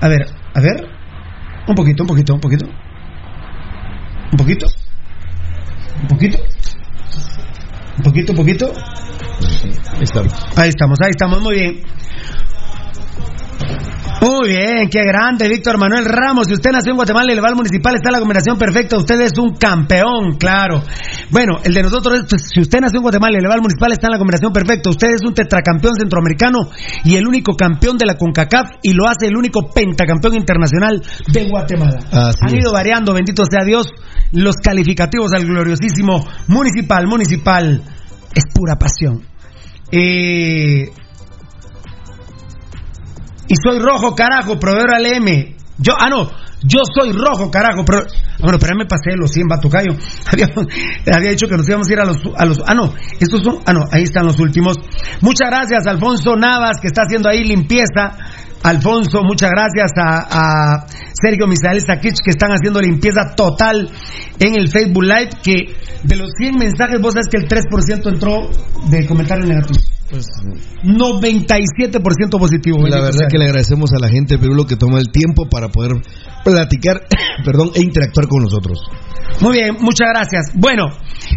A 0.00 0.08
ver, 0.08 0.26
a 0.54 0.60
ver. 0.60 0.88
Un 1.68 1.74
poquito, 1.74 2.04
un 2.04 2.08
poquito, 2.08 2.34
un 2.34 2.40
poquito. 2.40 2.66
Un 4.32 4.38
poquito. 4.38 4.66
Un 6.02 6.08
poquito. 6.08 6.38
Un 7.98 8.04
poquito, 8.04 8.32
un 8.32 8.36
poquito. 8.36 8.72
Ahí 9.94 10.02
estamos. 10.02 10.32
Ahí 10.56 10.68
estamos, 10.68 10.98
ahí 11.02 11.10
estamos, 11.10 11.42
muy 11.42 11.54
bien. 11.54 11.82
Muy 14.20 14.48
bien, 14.48 14.88
qué 14.90 15.00
grande, 15.02 15.48
Víctor 15.48 15.78
Manuel 15.78 16.04
Ramos. 16.04 16.46
Si 16.46 16.54
usted 16.54 16.70
nació 16.72 16.92
en 16.92 16.96
Guatemala 16.96 17.32
y 17.32 17.34
le 17.34 17.40
va 17.40 17.48
al 17.48 17.54
municipal, 17.56 17.94
está 17.94 18.10
la 18.10 18.18
combinación 18.18 18.58
perfecta. 18.58 18.96
Usted 18.96 19.20
es 19.20 19.38
un 19.38 19.54
campeón, 19.56 20.36
claro. 20.38 20.82
Bueno, 21.30 21.54
el 21.64 21.74
de 21.74 21.82
nosotros 21.82 22.20
es, 22.20 22.26
pues, 22.28 22.42
si 22.54 22.60
usted 22.60 22.80
nació 22.80 22.98
en 22.98 23.02
Guatemala 23.02 23.36
y 23.38 23.42
le 23.42 23.48
va 23.48 23.54
al 23.54 23.60
municipal, 23.60 23.90
está 23.92 24.06
en 24.06 24.12
la 24.12 24.18
combinación 24.18 24.52
perfecta. 24.52 24.90
Usted 24.90 25.08
es 25.08 25.22
un 25.26 25.34
tetracampeón 25.34 25.94
centroamericano 25.98 26.70
y 27.04 27.16
el 27.16 27.26
único 27.26 27.54
campeón 27.56 27.98
de 27.98 28.06
la 28.06 28.14
CONCACAF 28.14 28.70
y 28.82 28.92
lo 28.92 29.08
hace 29.08 29.26
el 29.26 29.36
único 29.36 29.68
pentacampeón 29.74 30.36
internacional 30.36 31.02
de 31.32 31.48
Guatemala. 31.48 31.98
Así 32.12 32.38
Han 32.42 32.54
es. 32.54 32.60
ido 32.62 32.72
variando, 32.72 33.12
bendito 33.12 33.44
sea 33.44 33.64
Dios, 33.64 33.88
los 34.32 34.56
calificativos 34.56 35.32
al 35.32 35.44
gloriosísimo 35.46 36.24
municipal. 36.48 37.06
Municipal 37.06 37.82
es 38.34 38.44
pura 38.54 38.76
pasión. 38.76 39.22
Eh, 39.90 40.90
y 43.48 43.54
soy 43.62 43.78
rojo, 43.78 44.14
carajo, 44.14 44.58
proveedor 44.58 44.94
al 44.94 45.06
M. 45.06 45.56
Yo, 45.78 45.92
ah, 45.98 46.08
no, 46.08 46.30
yo 46.62 46.80
soy 46.98 47.12
rojo, 47.12 47.50
carajo, 47.50 47.84
pero. 47.84 48.06
Ah, 48.36 48.42
Bueno, 48.42 48.58
pero 48.58 48.72
ya 48.72 48.78
me 48.78 48.86
pasé 48.86 49.16
los 49.16 49.30
100 49.30 49.48
batucayo. 49.48 49.92
Había, 51.06 51.30
dicho 51.30 51.48
que 51.48 51.56
nos 51.56 51.68
íbamos 51.68 51.88
a 51.88 51.92
ir 51.92 52.00
a 52.00 52.04
los, 52.04 52.18
a 52.36 52.44
los. 52.44 52.58
Ah, 52.66 52.74
no, 52.74 52.94
estos 53.18 53.42
son. 53.42 53.58
Ah, 53.66 53.72
no, 53.72 53.80
ahí 53.90 54.02
están 54.02 54.26
los 54.26 54.38
últimos. 54.38 54.76
Muchas 55.20 55.48
gracias, 55.48 55.86
Alfonso 55.86 56.36
Navas, 56.36 56.80
que 56.80 56.88
está 56.88 57.02
haciendo 57.02 57.28
ahí 57.28 57.44
limpieza. 57.44 58.16
Alfonso, 58.62 59.22
muchas 59.22 59.50
gracias 59.50 59.92
a, 59.96 60.26
a 60.28 60.86
Sergio 61.12 61.46
Misael 61.46 61.80
Sakich, 61.80 62.16
que 62.24 62.30
están 62.30 62.50
haciendo 62.50 62.80
limpieza 62.80 63.34
total 63.36 63.90
en 64.38 64.54
el 64.58 64.68
Facebook 64.68 65.04
Live. 65.04 65.30
Que 65.42 65.76
de 66.02 66.16
los 66.16 66.30
100 66.38 66.56
mensajes, 66.56 67.00
vos 67.00 67.14
sabes 67.14 67.28
que 67.30 67.38
el 67.38 67.48
3% 67.48 68.08
entró 68.08 68.50
de 68.90 69.06
comentarios 69.06 69.48
negativos. 69.48 69.95
97% 70.10 72.38
positivo. 72.38 72.78
La 72.86 72.96
verdad 72.96 73.12
sea 73.12 73.28
que 73.28 73.38
le 73.38 73.46
agradecemos 73.46 73.90
a 73.92 73.98
la 74.00 74.08
gente 74.08 74.34
de 74.36 74.40
Perú 74.40 74.66
que 74.66 74.76
toma 74.76 74.98
el 74.98 75.10
tiempo 75.10 75.48
para 75.48 75.68
poder 75.68 75.92
platicar, 76.44 77.06
perdón, 77.44 77.70
e 77.74 77.82
interactuar 77.82 78.28
con 78.28 78.42
nosotros. 78.42 78.78
Muy 79.40 79.58
bien, 79.58 79.76
muchas 79.80 80.08
gracias. 80.08 80.52
Bueno, 80.54 80.86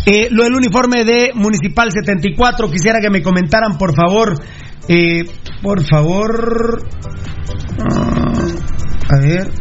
eh, 0.06 0.28
lo 0.32 0.44
del 0.44 0.54
uniforme 0.54 1.04
de 1.04 1.32
Municipal 1.34 1.92
74, 1.92 2.70
quisiera 2.70 3.00
que 3.02 3.10
me 3.10 3.24
comentaran, 3.24 3.78
por 3.78 3.96
favor. 3.96 4.36
eh, 4.88 5.26
por 5.62 5.84
favor. 5.86 6.82
Ah, 7.80 8.46
a 9.10 9.20
ver. 9.20 9.52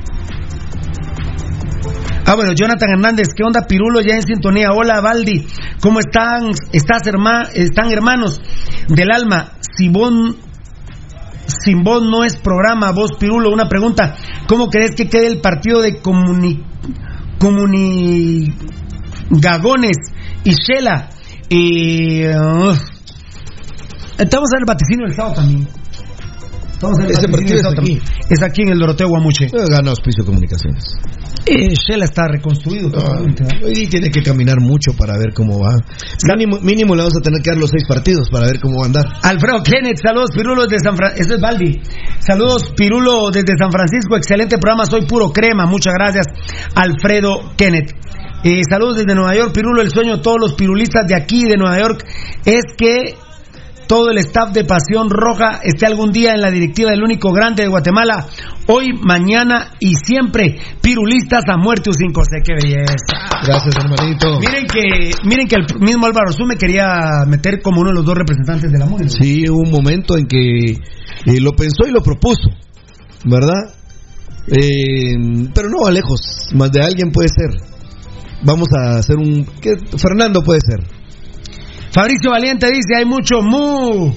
Ah, 2.31 2.35
bueno, 2.35 2.53
Jonathan 2.53 2.91
Hernández, 2.91 3.29
¿qué 3.35 3.43
onda, 3.43 3.63
Pirulo? 3.67 4.01
Ya 4.03 4.15
en 4.17 4.23
sintonía. 4.23 4.69
Hola, 4.73 5.01
Valdi, 5.01 5.47
¿cómo 5.81 5.99
están? 6.01 6.51
¿Estás 6.73 7.03
herma- 7.07 7.49
están 7.55 7.91
hermanos 7.91 8.39
del 8.89 9.11
alma? 9.11 9.53
Si 9.77 9.89
vos, 9.89 10.13
sin 11.47 11.83
vos 11.83 12.03
no 12.03 12.25
es 12.25 12.37
programa, 12.37 12.93
vos, 12.93 13.13
Pirulo, 13.19 13.51
una 13.51 13.67
pregunta. 13.69 14.15
¿Cómo 14.47 14.67
crees 14.69 14.95
que 14.95 15.09
quede 15.09 15.27
el 15.29 15.41
partido 15.41 15.81
de 15.81 16.01
comuni, 16.03 16.63
comuni 17.39 18.53
Gagones 19.31 19.97
y 20.45 20.51
Shela? 20.53 21.09
Eh. 21.49 22.31
Estamos 24.19 24.51
en 24.53 24.59
el 24.61 24.65
vaticinio 24.67 25.07
del 25.07 25.17
sábado 25.17 25.35
también. 25.37 25.67
Estamos 26.73 26.99
en 26.99 27.05
el 27.07 27.11
Ese 27.13 27.29
partido 27.29 27.57
del 27.57 27.59
es 27.61 27.65
aquí. 27.67 27.75
también. 27.77 28.01
Es 28.29 28.43
aquí 28.43 28.63
en 28.63 28.69
el 28.69 28.79
Doroteo 28.79 29.09
Guamuche. 29.09 29.47
Eh, 29.47 29.51
Gana 29.71 29.91
Auspicio 29.91 30.25
Comunicaciones. 30.27 30.85
Eh, 31.47 31.75
Shela 31.75 32.05
está 32.05 32.29
reconstruido 32.29 32.91
totalmente. 32.91 33.45
¿verdad? 33.45 33.69
Y 33.69 33.87
tiene 33.87 34.11
que 34.11 34.23
caminar 34.23 34.61
mucho 34.61 34.93
para 34.97 35.17
ver 35.17 35.33
cómo 35.35 35.59
va. 35.59 35.77
Mínimo, 36.37 36.59
mínimo 36.61 36.95
le 36.95 37.03
vamos 37.03 37.17
a 37.17 37.23
tener 37.23 37.41
que 37.43 37.51
dar 37.51 37.59
los 37.59 37.71
seis 37.71 37.85
partidos 37.89 38.29
para 38.31 38.47
ver 38.47 38.61
cómo 38.61 38.79
va 38.79 38.85
a 38.85 38.87
andar. 38.87 39.05
Alfredo 39.23 39.63
Kenneth, 39.63 39.99
saludos 40.03 40.31
Pirulo 40.35 40.67
desde 40.67 40.85
San 40.85 40.97
Francisco. 40.97 41.25
Eso 41.25 41.35
es 41.35 41.41
Baldi. 41.41 41.81
Saludos 42.21 42.73
Pirulo 42.77 43.31
desde 43.31 43.57
San 43.59 43.73
Francisco. 43.73 44.17
Excelente 44.17 44.59
programa, 44.59 44.87
soy 44.87 45.07
puro 45.07 45.31
crema. 45.31 45.67
Muchas 45.67 45.95
gracias, 45.95 46.27
Alfredo 46.75 47.53
Kenneth. 47.57 47.95
Eh, 48.45 48.61
saludos 48.71 48.99
desde 48.99 49.15
Nueva 49.15 49.35
York, 49.35 49.53
Pirulo. 49.53 49.83
El 49.83 49.91
sueño 49.91 50.19
de 50.19 50.23
todos 50.23 50.39
los 50.41 50.55
pirulistas 50.55 51.07
de 51.07 51.17
aquí, 51.17 51.45
de 51.45 51.57
Nueva 51.57 51.79
York, 51.79 52.05
es 52.45 52.63
que 52.77 53.17
todo 53.89 54.11
el 54.11 54.19
staff 54.19 54.53
de 54.53 54.65
Pasión 54.65 55.09
Roja 55.11 55.61
esté 55.65 55.87
algún 55.87 56.13
día 56.13 56.33
en 56.35 56.43
la 56.43 56.51
directiva 56.51 56.91
del 56.91 57.03
único 57.03 57.33
grande 57.33 57.65
de 57.65 57.69
Guatemala. 57.69 58.27
Hoy, 58.69 58.93
mañana 59.03 59.73
y 59.81 59.95
siempre. 59.95 60.59
Pirulistas 60.83 61.45
a 61.49 61.57
muerte 61.57 61.91
o 61.91 61.93
sin 61.95 62.13
coste. 62.13 62.37
¡Qué 62.45 62.53
belleza! 62.53 62.95
Gracias, 63.45 63.75
hermanito. 63.77 64.39
Miren 64.39 64.67
que, 64.67 65.11
miren 65.25 65.49
que 65.49 65.57
el 65.57 65.81
mismo 65.81 66.07
Álvaro 66.07 66.33
Zú 66.33 66.45
me 66.45 66.57
quería 66.57 67.25
meter 67.27 67.63
como 67.63 67.81
uno 67.81 67.91
de 67.91 67.97
los 67.97 68.05
dos 68.05 68.15
representantes 68.15 68.71
de 68.71 68.79
la 68.79 68.85
MUNI. 68.85 69.09
Sí, 69.09 69.49
hubo 69.49 69.63
un 69.63 69.71
momento 69.71 70.19
en 70.19 70.27
que 70.27 70.73
eh, 70.73 71.41
lo 71.41 71.53
pensó 71.53 71.87
y 71.89 71.91
lo 71.91 72.03
propuso, 72.03 72.51
¿verdad? 73.25 73.75
Eh, 74.49 75.49
pero 75.55 75.71
no 75.71 75.85
va 75.85 75.91
lejos, 75.91 76.51
más 76.55 76.71
de 76.71 76.83
alguien 76.83 77.11
puede 77.11 77.29
ser. 77.29 77.51
Vamos 78.45 78.69
a 78.79 78.99
hacer 78.99 79.17
un... 79.17 79.47
¿qué? 79.61 79.77
Fernando 79.97 80.43
puede 80.43 80.61
ser. 80.61 80.98
Fabricio 81.91 82.31
Valiente 82.31 82.67
dice, 82.67 82.97
hay 82.97 83.05
mucho 83.05 83.41
mu. 83.43 84.13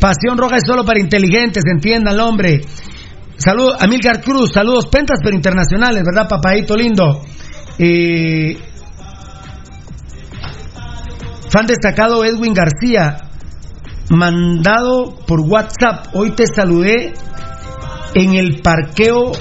Pasión 0.00 0.38
roja 0.38 0.56
es 0.56 0.62
solo 0.66 0.84
para 0.84 1.00
inteligentes, 1.00 1.64
entiendan, 1.66 2.18
hombre. 2.20 2.60
Saludos, 3.36 3.76
Amilcar 3.80 4.20
Cruz, 4.20 4.52
saludos 4.52 4.86
pentas 4.86 5.20
pero 5.22 5.34
internacionales, 5.34 6.02
¿verdad, 6.04 6.28
papadito 6.28 6.76
lindo? 6.76 7.22
Fan 11.50 11.66
destacado 11.66 12.24
Edwin 12.24 12.52
García, 12.52 13.30
mandado 14.10 15.16
por 15.26 15.40
WhatsApp. 15.40 16.08
Hoy 16.14 16.32
te 16.32 16.46
saludé 16.46 17.14
en 18.14 18.34
el 18.34 18.60
parqueo, 18.60 19.32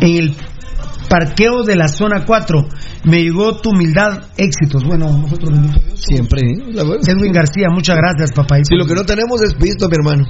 en 0.00 0.16
el 0.16 0.36
parqueo 1.08 1.62
de 1.64 1.76
la 1.76 1.88
zona 1.88 2.24
4. 2.24 2.68
Me 3.04 3.22
llegó 3.22 3.60
tu 3.60 3.70
humildad, 3.70 4.24
éxitos. 4.36 4.82
Bueno, 4.84 5.06
nosotros 5.18 5.50
bendito 5.52 5.80
Dios. 5.80 6.00
Siempre. 6.00 6.40
¿eh? 6.42 6.54
La. 6.72 6.82
Edwin 6.82 7.32
García, 7.32 7.68
muchas 7.70 7.96
gracias, 7.96 8.32
papá. 8.32 8.56
Si 8.62 8.74
lo 8.76 8.86
que 8.86 8.94
no 8.94 9.04
tenemos 9.04 9.40
es 9.42 9.56
visto, 9.56 9.88
mi 9.88 9.94
hermano. 9.96 10.24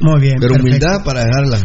Muy 0.00 0.20
bien. 0.20 0.36
Pero 0.40 0.54
perfecto. 0.54 0.66
humildad 0.86 1.04
para 1.04 1.24
dejarla 1.24 1.58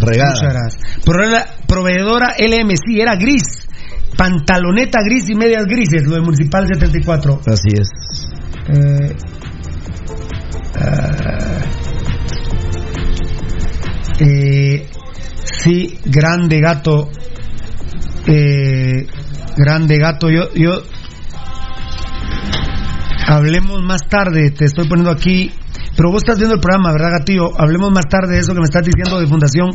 regada. 0.00 0.30
Muchas 0.34 0.52
gracias. 0.52 0.82
Prove- 1.04 1.46
Proveedora 1.66 2.34
LMC, 2.38 3.00
era 3.00 3.16
gris. 3.16 3.68
Pantaloneta 4.16 5.00
gris 5.04 5.28
y 5.28 5.34
medias 5.34 5.64
grises, 5.66 6.04
lo 6.06 6.14
del 6.14 6.22
Municipal 6.22 6.66
74. 6.66 7.40
Así 7.46 7.68
es. 7.74 7.88
Eh, 8.68 9.16
eh, 14.20 14.86
sí, 15.62 15.98
grande 16.04 16.60
gato. 16.60 17.10
Eh, 18.26 19.06
grande 19.56 19.98
gato. 19.98 20.30
Yo, 20.30 20.52
yo. 20.54 20.82
Hablemos 23.26 23.82
más 23.82 24.08
tarde. 24.08 24.50
Te 24.50 24.64
estoy 24.64 24.88
poniendo 24.88 25.10
aquí. 25.10 25.52
Pero 25.96 26.10
vos 26.10 26.22
estás 26.22 26.36
viendo 26.38 26.54
el 26.54 26.60
programa, 26.60 26.92
¿verdad, 26.92 27.18
Gatillo? 27.18 27.48
Hablemos 27.58 27.90
más 27.90 28.06
tarde 28.08 28.34
de 28.34 28.40
eso 28.40 28.52
que 28.52 28.60
me 28.60 28.64
estás 28.66 28.84
diciendo 28.84 29.18
de 29.18 29.26
Fundación 29.26 29.70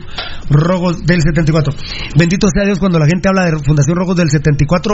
Rojos 0.49 1.03
del 1.05 1.21
74. 1.21 1.73
Bendito 2.17 2.47
sea 2.53 2.63
Dios 2.65 2.79
cuando 2.79 2.99
la 2.99 3.07
gente 3.07 3.27
habla 3.27 3.45
de 3.45 3.57
Fundación 3.63 3.95
Rojos 3.97 4.15
del 4.17 4.29
74, 4.29 4.93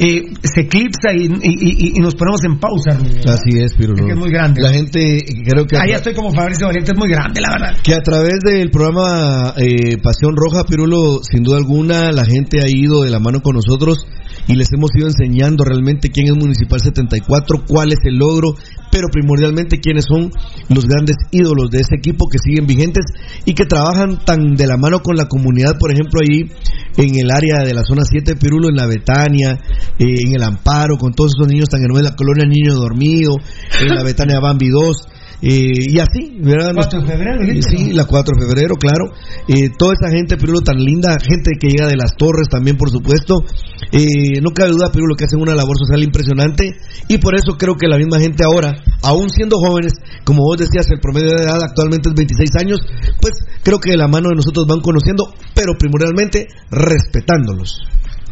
eh, 0.00 0.22
se 0.42 0.60
eclipsa 0.62 1.12
y, 1.14 1.26
y- 1.26 1.38
y- 1.42 1.92
y 1.96 2.00
nos 2.00 2.14
ponemos 2.14 2.42
en 2.44 2.58
pausa. 2.58 2.90
hermano. 2.92 3.14
Así 3.28 3.58
es, 3.62 3.74
Pirulo. 3.74 4.00
Es 4.00 4.06
que 4.06 4.12
es 4.12 4.18
muy 4.18 4.30
grande. 4.30 4.60
La 4.62 4.72
gente, 4.72 5.24
creo 5.48 5.66
que... 5.66 5.76
Ahí 5.76 5.92
estoy 5.92 6.14
como 6.14 6.32
Fabricio 6.32 6.66
Valiente, 6.66 6.92
es 6.92 6.98
muy 6.98 7.08
grande, 7.08 7.40
la 7.40 7.50
verdad. 7.50 7.76
Que 7.82 7.94
a 7.94 8.00
través 8.00 8.38
del 8.44 8.70
programa 8.70 9.54
eh, 9.56 9.96
Pasión 10.02 10.34
Roja, 10.36 10.64
Pirulo, 10.64 11.20
sin 11.22 11.42
duda 11.42 11.58
alguna, 11.58 12.10
la 12.12 12.24
gente 12.24 12.58
ha 12.60 12.68
ido 12.68 13.02
de 13.02 13.10
la 13.10 13.20
mano 13.20 13.40
con 13.40 13.54
nosotros 13.56 14.06
y 14.46 14.54
les 14.54 14.72
hemos 14.72 14.90
ido 14.96 15.06
enseñando 15.06 15.64
realmente 15.64 16.10
quién 16.10 16.26
es 16.26 16.36
Municipal 16.36 16.80
74, 16.80 17.64
cuál 17.66 17.92
es 17.92 17.98
el 18.04 18.16
logro, 18.16 18.54
pero 18.90 19.08
primordialmente 19.10 19.80
quiénes 19.80 20.04
son 20.04 20.30
los 20.68 20.86
grandes 20.86 21.16
ídolos 21.30 21.70
de 21.70 21.80
ese 21.80 21.96
equipo 21.96 22.28
que 22.28 22.38
siguen 22.38 22.66
vigentes 22.66 23.04
y 23.44 23.54
que 23.54 23.64
trabajan 23.64 24.24
tan 24.24 24.54
de 24.54 24.66
la 24.66 24.76
mano 24.76 25.00
con 25.00 25.16
la 25.16 25.26
comunidad, 25.26 25.78
por 25.78 25.90
ejemplo, 25.90 26.20
ahí 26.22 26.50
en 26.96 27.14
el 27.16 27.30
área 27.30 27.64
de 27.64 27.74
la 27.74 27.82
zona 27.82 28.02
7 28.04 28.34
de 28.34 28.40
Pirulo, 28.40 28.68
en 28.68 28.76
la 28.76 28.86
Betania, 28.86 29.58
eh, 29.98 30.14
en 30.26 30.34
el 30.34 30.42
Amparo, 30.42 30.96
con 30.96 31.12
todos 31.12 31.32
esos 31.36 31.48
niños 31.48 31.68
tan 31.68 31.82
hermosos, 31.82 32.04
la 32.04 32.16
colonia 32.16 32.46
Niño 32.46 32.74
Dormido, 32.74 33.36
en 33.80 33.94
la 33.94 34.02
Betania 34.02 34.40
Bambi 34.40 34.68
2. 34.68 35.08
Eh, 35.42 35.92
y 35.92 35.98
así, 35.98 36.36
¿verdad? 36.40 36.72
4 36.74 37.00
de 37.00 37.06
febrero, 37.06 37.62
Sí, 37.62 37.92
la 37.92 38.04
4 38.04 38.34
de 38.38 38.46
febrero, 38.46 38.74
claro. 38.76 39.12
Eh, 39.48 39.70
toda 39.76 39.94
esa 39.94 40.10
gente, 40.10 40.36
Pirulo, 40.36 40.60
tan 40.60 40.76
linda, 40.76 41.16
gente 41.20 41.52
que 41.60 41.68
llega 41.68 41.86
de 41.86 41.96
las 41.96 42.16
torres 42.16 42.48
también, 42.48 42.76
por 42.76 42.90
supuesto. 42.90 43.44
Eh, 43.92 44.40
no 44.42 44.50
cabe 44.50 44.70
duda, 44.70 44.90
Pirulo, 44.92 45.16
que 45.16 45.24
hacen 45.24 45.40
una 45.40 45.54
labor 45.54 45.76
social 45.78 46.02
impresionante. 46.02 46.76
Y 47.08 47.18
por 47.18 47.34
eso 47.34 47.56
creo 47.58 47.76
que 47.76 47.88
la 47.88 47.98
misma 47.98 48.18
gente 48.18 48.44
ahora 48.44 48.74
aún 49.02 49.28
siendo 49.28 49.58
jóvenes, 49.58 49.92
como 50.24 50.42
vos 50.42 50.56
decías, 50.58 50.86
el 50.90 51.00
promedio 51.00 51.36
de 51.36 51.44
edad 51.44 51.62
actualmente 51.62 52.08
es 52.08 52.14
26 52.14 52.50
años, 52.56 52.80
pues 53.20 53.34
creo 53.62 53.78
que 53.78 53.90
de 53.90 53.96
la 53.96 54.08
mano 54.08 54.30
de 54.30 54.36
nosotros 54.36 54.66
van 54.66 54.80
conociendo, 54.80 55.32
pero 55.54 55.74
primordialmente 55.78 56.48
respetándolos. 56.70 57.80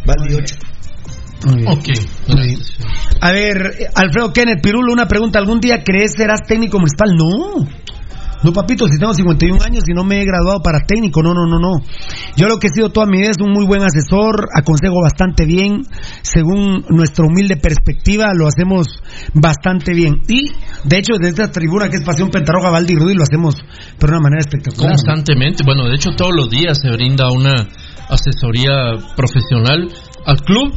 Vale, 0.07 0.35
8. 0.35 0.57
Ok. 1.67 1.89
A 3.21 3.33
ver, 3.33 3.89
Alfredo 3.95 4.33
Kenneth 4.33 4.63
Pirulo, 4.63 4.93
una 4.93 5.07
pregunta. 5.07 5.39
¿Algún 5.39 5.61
día 5.61 5.83
crees 5.85 6.13
serás 6.17 6.41
técnico 6.47 6.79
municipal? 6.79 7.15
No. 7.17 7.67
No, 8.43 8.53
papito, 8.53 8.89
si 8.89 8.99
tengo 8.99 9.15
51 9.15 9.63
años 9.65 9.85
y 9.87 9.95
no 9.95 10.03
me 10.03 10.21
he 10.21 10.25
graduado 10.25 10.61
para 10.63 10.81
técnico, 10.85 11.23
no, 11.23 11.33
no, 11.33 11.47
no, 11.47 11.61
no. 11.61 11.81
Yo 12.37 12.49
lo 12.49 12.59
que 12.59 12.67
he 12.67 12.71
sido 12.71 12.91
toda 12.91 13.07
mi 13.07 13.19
vida 13.19 13.31
es 13.31 13.37
un 13.41 13.53
muy 13.53 13.65
buen 13.65 13.83
asesor, 13.83 14.49
aconsejo 14.53 15.01
bastante 15.01 15.47
bien, 15.47 15.85
según 16.23 16.85
nuestra 16.89 17.25
humilde 17.25 17.57
perspectiva, 17.57 18.33
lo 18.35 18.49
hacemos 18.49 18.89
bastante 19.33 19.95
bien. 19.95 20.23
Y, 20.27 20.51
de 20.85 20.99
hecho, 20.99 21.15
desde 21.19 21.43
esta 21.43 21.53
tribuna 21.53 21.89
que 21.89 21.99
es 21.99 22.05
Pasión 22.05 22.31
Pentarroja, 22.31 22.71
Valdi 22.71 22.95
y 22.95 22.97
Rudy, 22.97 23.15
lo 23.15 23.23
hacemos 23.23 23.55
de 23.55 24.07
una 24.09 24.19
manera 24.19 24.41
espectacular. 24.41 24.91
Constantemente, 24.91 25.63
bueno, 25.65 25.87
de 25.87 25.95
hecho 25.95 26.11
todos 26.17 26.35
los 26.35 26.51
días 26.51 26.81
se 26.83 26.91
brinda 26.91 27.31
una 27.31 27.55
asesoría 28.09 28.99
profesional 29.15 29.89
al 30.27 30.41
club, 30.41 30.75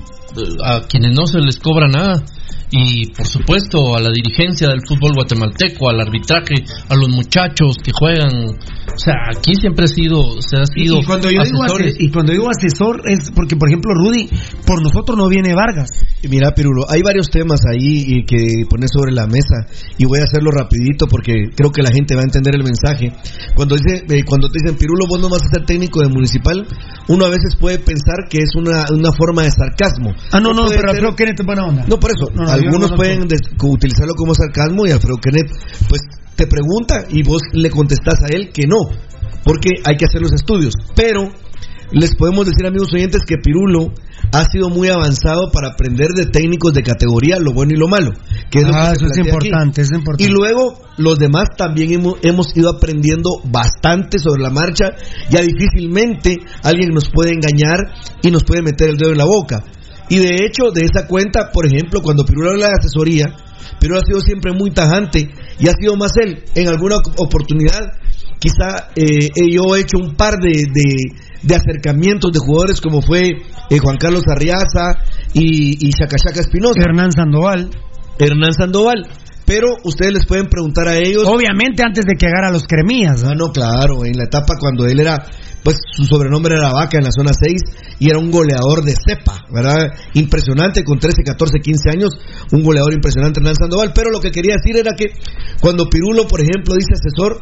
a 0.64 0.82
quienes 0.88 1.16
no 1.16 1.26
se 1.28 1.40
les 1.40 1.58
cobra 1.58 1.88
nada. 1.88 2.24
Y 2.72 3.10
por 3.14 3.28
supuesto 3.28 3.96
a 3.96 4.02
la 4.02 4.10
dirigencia 4.12 4.68
del 4.68 4.82
fútbol 4.86 5.14
guatemalteco, 5.14 5.88
al 5.88 6.02
arbitraje, 6.02 6.56
a 6.90 6.96
los 6.96 7.10
muchachos 7.10 7.78
que 7.82 7.92
juegan. 7.94 8.34
O 8.56 8.98
sea, 8.98 9.14
aquí 9.38 9.54
siempre 9.56 9.86
ha 9.86 9.88
sido, 9.88 10.42
se 10.42 10.58
ha 10.58 10.66
sido 10.66 11.00
y, 11.00 11.06
cuando 11.06 11.30
yo 11.30 11.44
digo 11.44 11.64
asesores. 11.64 11.94
ase- 11.94 12.04
y 12.04 12.10
cuando 12.12 12.32
digo 12.34 12.48
asesor 12.50 13.02
es 13.06 13.32
porque, 13.36 13.56
por 13.56 13.70
ejemplo, 13.70 13.94
Rudy, 13.94 14.30
por 14.66 14.82
nosotros 14.82 15.16
no 15.18 15.28
viene 15.30 15.54
Vargas. 15.54 15.90
Y 16.24 16.28
Mira, 16.28 16.52
Pirulo, 16.56 16.84
hay 16.90 17.02
varios 17.04 17.30
temas 17.30 17.60
ahí 17.72 18.04
y 18.08 18.26
que 18.26 18.66
pones 18.70 18.90
sobre 18.92 19.12
la 19.12 19.28
mesa 19.28 19.68
y 19.98 20.06
voy 20.06 20.20
a 20.20 20.24
hacerlo 20.24 20.50
rapidito 20.52 21.08
porque 21.08 21.34
creo 21.56 21.72
que 21.72 21.84
la 21.84 21.92
gente 21.92 22.16
va 22.16 22.22
a 22.22 22.26
entender 22.26 22.56
el 22.56 22.64
mensaje. 22.64 23.14
Cuando 23.56 23.76
dice, 23.76 24.04
eh, 24.10 24.24
cuando 24.26 24.50
te 24.50 24.60
dicen 24.62 24.78
Pirulo, 24.78 25.06
vos 25.08 25.22
no 25.22 25.30
vas 25.30 25.44
a 25.44 25.50
ser 25.54 25.66
técnico 25.66 26.02
de 26.02 26.10
municipal, 26.10 26.66
uno 27.10 27.26
a 27.26 27.30
veces 27.30 27.56
puede 27.60 27.78
pensar 27.80 28.26
que 28.30 28.40
es 28.40 28.56
una, 28.56 28.86
una 28.92 29.12
forma 29.14 29.44
de 29.44 29.52
sarcasmo. 29.52 30.12
Ah, 30.32 30.40
no, 30.40 30.52
no, 30.54 30.66
puede 30.66 30.78
pero 30.78 30.92
Alfredo 30.92 31.16
Kenneth 31.16 31.40
es 31.40 31.46
buena 31.46 31.66
onda. 31.66 31.86
No, 31.88 32.00
por 32.00 32.12
eso, 32.12 32.30
No, 32.34 32.44
no, 32.44 32.52
algunos 32.52 32.92
no- 32.92 32.96
pueden 32.98 33.24
utilizarlo 33.24 34.14
como 34.16 34.34
sarcasmo 34.36 34.86
y 34.88 34.92
Alfredo 34.92 35.18
Kenneth, 35.18 35.52
pues 35.90 36.02
te 36.36 36.48
pregunta 36.48 37.06
y 37.10 37.24
vos 37.24 37.42
le 37.54 37.70
contestás 37.70 38.22
a 38.24 38.28
él 38.36 38.50
que 38.54 38.64
no, 38.68 38.78
porque 39.44 39.70
hay 39.86 39.96
que 39.98 40.06
hacer 40.06 40.22
los 40.22 40.34
estudios. 40.34 40.74
Pero 40.96 41.30
les 41.92 42.16
podemos 42.16 42.46
decir, 42.46 42.66
amigos 42.66 42.92
oyentes, 42.94 43.22
que 43.26 43.38
Pirulo 43.38 43.94
ha 44.34 44.44
sido 44.52 44.70
muy 44.70 44.90
avanzado 44.90 45.52
para 45.54 45.70
aprender 45.70 46.10
de 46.10 46.26
técnicos 46.26 46.74
de 46.74 46.82
categoría 46.82 47.38
lo 47.40 47.54
bueno 47.54 47.74
y 47.74 47.78
lo 47.78 47.88
malo. 47.88 48.12
Que 48.50 48.60
es 48.60 48.68
lo 48.68 48.74
Ah, 48.76 48.90
que 48.92 49.00
se 49.00 49.06
eso 49.06 49.14
es 49.14 49.18
importante, 49.28 49.82
es 49.82 49.92
importante. 49.92 50.24
Y 50.24 50.28
luego 50.28 50.80
los 50.98 51.20
demás 51.20 51.50
también 51.56 51.94
hemos, 51.94 52.16
hemos 52.24 52.58
ido 52.58 52.72
aprendiendo 52.72 53.30
bastante 53.46 54.18
sobre 54.18 54.42
la 54.42 54.50
marcha. 54.50 54.86
Ya 55.30 55.42
difícilmente 55.42 56.38
alguien 56.64 56.90
nos 56.90 57.10
puede 57.12 57.34
engañar 57.34 57.78
y 58.24 58.32
nos 58.32 58.44
puede 58.44 58.64
meter 58.64 58.90
el 58.90 58.98
dedo 58.98 59.12
en 59.12 59.18
la 59.20 59.26
boca. 59.26 59.64
Y 60.10 60.18
de 60.20 60.46
hecho, 60.46 60.72
de 60.74 60.82
esa 60.86 61.08
cuenta, 61.08 61.52
por 61.52 61.66
ejemplo, 61.66 62.02
cuando 62.02 62.26
Pirulo 62.26 62.52
habla 62.52 62.68
de 62.68 62.74
asesoría, 62.80 63.26
Pirulo 63.80 64.00
ha 64.00 64.06
sido 64.06 64.20
siempre 64.22 64.54
muy 64.54 64.72
tajante 64.72 65.30
y 65.60 65.68
ha 65.68 65.74
sido 65.74 65.96
más 65.96 66.12
él. 66.18 66.44
En 66.56 66.68
alguna 66.68 66.98
oportunidad, 67.18 67.80
quizá 68.40 68.90
eh, 68.96 69.30
yo 69.52 69.76
he 69.76 69.82
hecho 69.82 69.98
un 70.00 70.16
par 70.16 70.36
de, 70.38 70.52
de- 70.74 71.26
de 71.42 71.56
acercamientos 71.56 72.32
de 72.32 72.40
jugadores 72.40 72.82
como 72.82 73.02
fue 73.04 73.22
eh, 73.70 73.78
Juan 73.80 73.98
Carlos 73.98 74.24
Arriaza 74.28 74.98
y, 75.34 75.88
y 75.88 75.92
Chacachaca 75.92 76.40
Espinosa. 76.42 76.82
Hernán 76.82 77.12
Sandoval. 77.12 77.70
Hernán 78.18 78.54
Sandoval. 78.54 79.08
Pero 79.46 79.76
ustedes 79.84 80.12
les 80.14 80.26
pueden 80.26 80.48
preguntar 80.48 80.88
a 80.88 80.98
ellos. 80.98 81.24
Obviamente 81.28 81.84
antes 81.84 82.04
de 82.06 82.16
que 82.18 82.26
agarra 82.26 82.50
los 82.52 82.64
cremías. 82.66 83.24
Ah, 83.24 83.34
no, 83.38 83.52
claro, 83.52 84.04
en 84.04 84.18
la 84.18 84.24
etapa 84.24 84.56
cuando 84.60 84.88
él 84.88 85.00
era, 85.00 85.24
pues 85.66 85.78
su 85.98 86.06
sobrenombre 86.06 86.54
era 86.56 86.72
Vaca 86.72 87.00
en 87.00 87.06
la 87.06 87.12
zona 87.12 87.32
6 87.34 87.98
y 88.00 88.10
era 88.10 88.20
un 88.20 88.30
goleador 88.30 88.84
de 88.84 88.94
cepa, 88.94 89.44
¿verdad? 89.52 89.88
Impresionante, 90.14 90.84
con 90.84 91.00
13, 91.00 91.24
14, 91.24 91.60
15 91.60 91.90
años, 91.90 92.12
un 92.52 92.62
goleador 92.64 92.94
impresionante 92.94 93.40
Hernán 93.40 93.56
Sandoval. 93.56 93.92
Pero 93.94 94.12
lo 94.12 94.20
que 94.22 94.30
quería 94.30 94.56
decir 94.56 94.78
era 94.78 94.94
que 94.96 95.08
cuando 95.60 95.90
Pirulo, 95.90 96.28
por 96.28 96.40
ejemplo, 96.40 96.76
dice 96.76 96.94
asesor, 96.94 97.42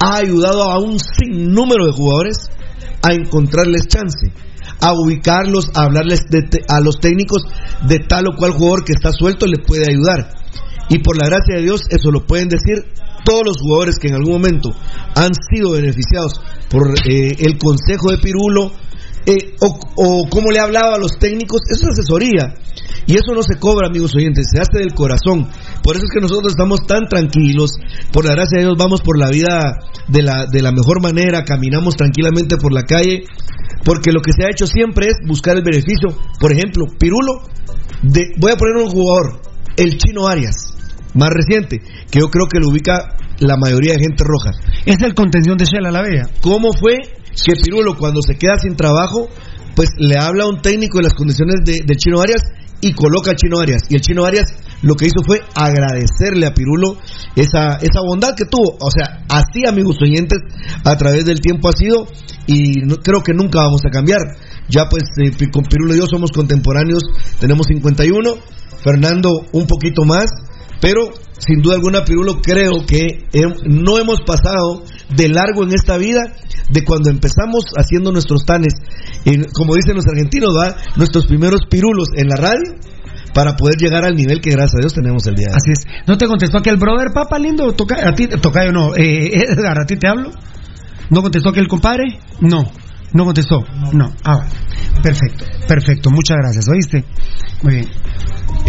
ha 0.00 0.16
ayudado 0.18 0.62
a 0.70 0.78
un 0.78 0.98
sinnúmero 1.00 1.86
de 1.86 1.92
jugadores 1.92 2.48
a 3.02 3.12
encontrarles 3.12 3.88
chance 3.88 4.32
a 4.80 4.92
ubicarlos, 4.92 5.70
a 5.74 5.82
hablarles 5.84 6.20
de 6.30 6.42
te- 6.42 6.64
a 6.68 6.78
los 6.80 7.00
técnicos 7.00 7.42
de 7.88 7.98
tal 7.98 8.28
o 8.28 8.36
cual 8.36 8.52
jugador 8.52 8.84
que 8.84 8.92
está 8.92 9.10
suelto 9.12 9.46
le 9.46 9.58
puede 9.58 9.90
ayudar. 9.90 10.30
Y 10.88 10.98
por 10.98 11.16
la 11.16 11.28
gracia 11.28 11.56
de 11.56 11.62
Dios, 11.62 11.82
eso 11.90 12.10
lo 12.10 12.26
pueden 12.26 12.48
decir 12.48 12.84
todos 13.24 13.42
los 13.44 13.56
jugadores 13.60 13.98
que 13.98 14.08
en 14.08 14.14
algún 14.14 14.34
momento 14.34 14.70
han 15.14 15.32
sido 15.52 15.72
beneficiados 15.72 16.40
por 16.70 16.94
eh, 17.06 17.36
el 17.38 17.58
consejo 17.58 18.10
de 18.10 18.18
Pirulo 18.18 18.72
eh, 19.26 19.56
o, 19.60 19.78
o 19.96 20.28
cómo 20.30 20.50
le 20.50 20.60
hablaba 20.60 20.94
a 20.94 20.98
los 20.98 21.18
técnicos, 21.18 21.60
eso 21.70 21.86
es 21.86 21.98
asesoría. 21.98 22.54
Y 23.06 23.14
eso 23.14 23.34
no 23.34 23.42
se 23.42 23.58
cobra, 23.58 23.88
amigos 23.88 24.14
oyentes, 24.14 24.48
se 24.52 24.60
hace 24.60 24.78
del 24.78 24.94
corazón. 24.94 25.48
Por 25.82 25.96
eso 25.96 26.04
es 26.04 26.10
que 26.12 26.20
nosotros 26.20 26.52
estamos 26.52 26.80
tan 26.86 27.08
tranquilos. 27.08 27.70
Por 28.12 28.26
la 28.26 28.32
gracia 28.32 28.58
de 28.58 28.64
Dios 28.64 28.76
vamos 28.78 29.00
por 29.00 29.18
la 29.18 29.30
vida 29.30 29.76
de 30.08 30.22
la, 30.22 30.44
de 30.44 30.60
la 30.60 30.72
mejor 30.72 31.02
manera, 31.02 31.44
caminamos 31.44 31.96
tranquilamente 31.96 32.58
por 32.58 32.72
la 32.72 32.84
calle. 32.84 33.24
Porque 33.84 34.12
lo 34.12 34.20
que 34.20 34.32
se 34.32 34.44
ha 34.44 34.50
hecho 34.50 34.66
siempre 34.66 35.06
es 35.06 35.16
buscar 35.26 35.56
el 35.56 35.62
beneficio. 35.62 36.08
Por 36.38 36.52
ejemplo, 36.52 36.84
Pirulo, 36.98 37.42
de, 38.02 38.32
voy 38.36 38.52
a 38.52 38.56
poner 38.56 38.76
un 38.76 38.90
jugador, 38.90 39.40
el 39.76 39.96
chino 39.96 40.26
Arias, 40.26 40.76
más 41.14 41.30
reciente, 41.30 41.80
que 42.10 42.20
yo 42.20 42.28
creo 42.30 42.46
que 42.46 42.58
lo 42.60 42.68
ubica 42.68 43.16
la 43.40 43.56
mayoría 43.56 43.94
de 43.94 44.00
gente 44.00 44.24
roja. 44.24 44.50
Es 44.86 45.00
el 45.02 45.14
contención 45.14 45.56
de 45.56 45.64
Shela 45.64 45.90
la 45.90 46.02
Bella. 46.02 46.24
¿Cómo 46.40 46.72
fue 46.72 46.96
que 47.44 47.52
Pirulo 47.62 47.96
cuando 47.96 48.20
se 48.22 48.36
queda 48.36 48.58
sin 48.58 48.74
trabajo, 48.76 49.28
pues 49.76 49.90
le 49.98 50.16
habla 50.18 50.44
a 50.44 50.48
un 50.48 50.60
técnico 50.60 50.98
de 50.98 51.04
las 51.04 51.14
condiciones 51.14 51.56
de- 51.64 51.96
Chino 51.96 52.20
Arias 52.20 52.42
y 52.80 52.92
coloca 52.94 53.30
al 53.30 53.36
Chino 53.36 53.60
Arias? 53.60 53.82
Y 53.88 53.94
el 53.94 54.00
Chino 54.00 54.24
Arias 54.24 54.46
lo 54.82 54.94
que 54.94 55.06
hizo 55.06 55.22
fue 55.24 55.40
agradecerle 55.54 56.46
a 56.46 56.54
Pirulo 56.54 56.96
esa, 57.36 57.76
esa 57.80 58.00
bondad 58.04 58.34
que 58.36 58.44
tuvo. 58.44 58.76
O 58.80 58.90
sea, 58.90 59.24
así 59.28 59.66
amigos 59.66 59.96
oyentes, 60.02 60.38
a 60.84 60.96
través 60.96 61.24
del 61.24 61.40
tiempo 61.40 61.68
ha 61.68 61.72
sido 61.72 62.06
y 62.48 62.80
no- 62.84 62.96
creo 62.96 63.22
que 63.22 63.34
nunca 63.34 63.60
vamos 63.62 63.82
a 63.86 63.90
cambiar. 63.90 64.20
Ya 64.68 64.88
pues 64.88 65.04
eh, 65.22 65.30
con 65.52 65.64
Pirulo 65.64 65.94
y 65.94 65.98
yo 65.98 66.06
somos 66.06 66.30
contemporáneos, 66.32 67.02
tenemos 67.38 67.66
51, 67.68 68.34
Fernando 68.82 69.46
un 69.52 69.66
poquito 69.66 70.04
más, 70.04 70.26
pero 70.80 71.02
sin 71.38 71.62
duda 71.62 71.76
alguna 71.76 72.04
Pirulo 72.04 72.40
creo 72.42 72.84
que 72.86 73.26
no 73.66 73.98
hemos 73.98 74.20
pasado 74.22 74.84
de 75.14 75.28
largo 75.28 75.62
en 75.64 75.72
esta 75.74 75.96
vida 75.96 76.20
de 76.70 76.84
cuando 76.84 77.10
empezamos 77.10 77.64
haciendo 77.76 78.12
nuestros 78.12 78.44
tanes, 78.44 78.74
en- 79.24 79.44
como 79.52 79.74
dicen 79.74 79.96
los 79.96 80.06
argentinos, 80.06 80.50
¿va? 80.56 80.76
nuestros 80.96 81.26
primeros 81.26 81.60
pirulos 81.70 82.08
en 82.16 82.28
la 82.28 82.36
radio 82.36 82.74
para 83.34 83.56
poder 83.56 83.76
llegar 83.78 84.04
al 84.04 84.14
nivel 84.14 84.40
que 84.40 84.50
gracias 84.50 84.74
a 84.76 84.80
Dios 84.80 84.94
tenemos 84.94 85.26
el 85.26 85.34
día 85.34 85.46
de 85.48 85.52
hoy. 85.52 85.56
Así 85.56 85.70
es. 85.72 86.06
¿No 86.06 86.18
te 86.18 86.26
contestó 86.26 86.58
aquel 86.58 86.76
brother, 86.76 87.08
papá 87.14 87.38
lindo? 87.38 87.72
Toca, 87.72 88.08
a 88.08 88.14
ti, 88.14 88.26
tocayo 88.26 88.72
no. 88.72 88.94
Eh, 88.96 89.30
Edgar, 89.48 89.80
¿a 89.80 89.86
ti 89.86 89.96
te 89.96 90.08
hablo? 90.08 90.30
¿No 91.10 91.22
contestó 91.22 91.50
aquel 91.50 91.68
compadre? 91.68 92.18
No. 92.40 92.64
¿No 93.14 93.24
contestó? 93.24 93.64
No. 93.92 94.12
Ah, 94.24 94.38
vale. 94.38 94.50
Perfecto, 95.02 95.44
perfecto. 95.66 96.10
Muchas 96.10 96.36
gracias, 96.38 96.66
¿oíste? 96.68 97.04
Muy 97.62 97.74
bien. 97.76 97.88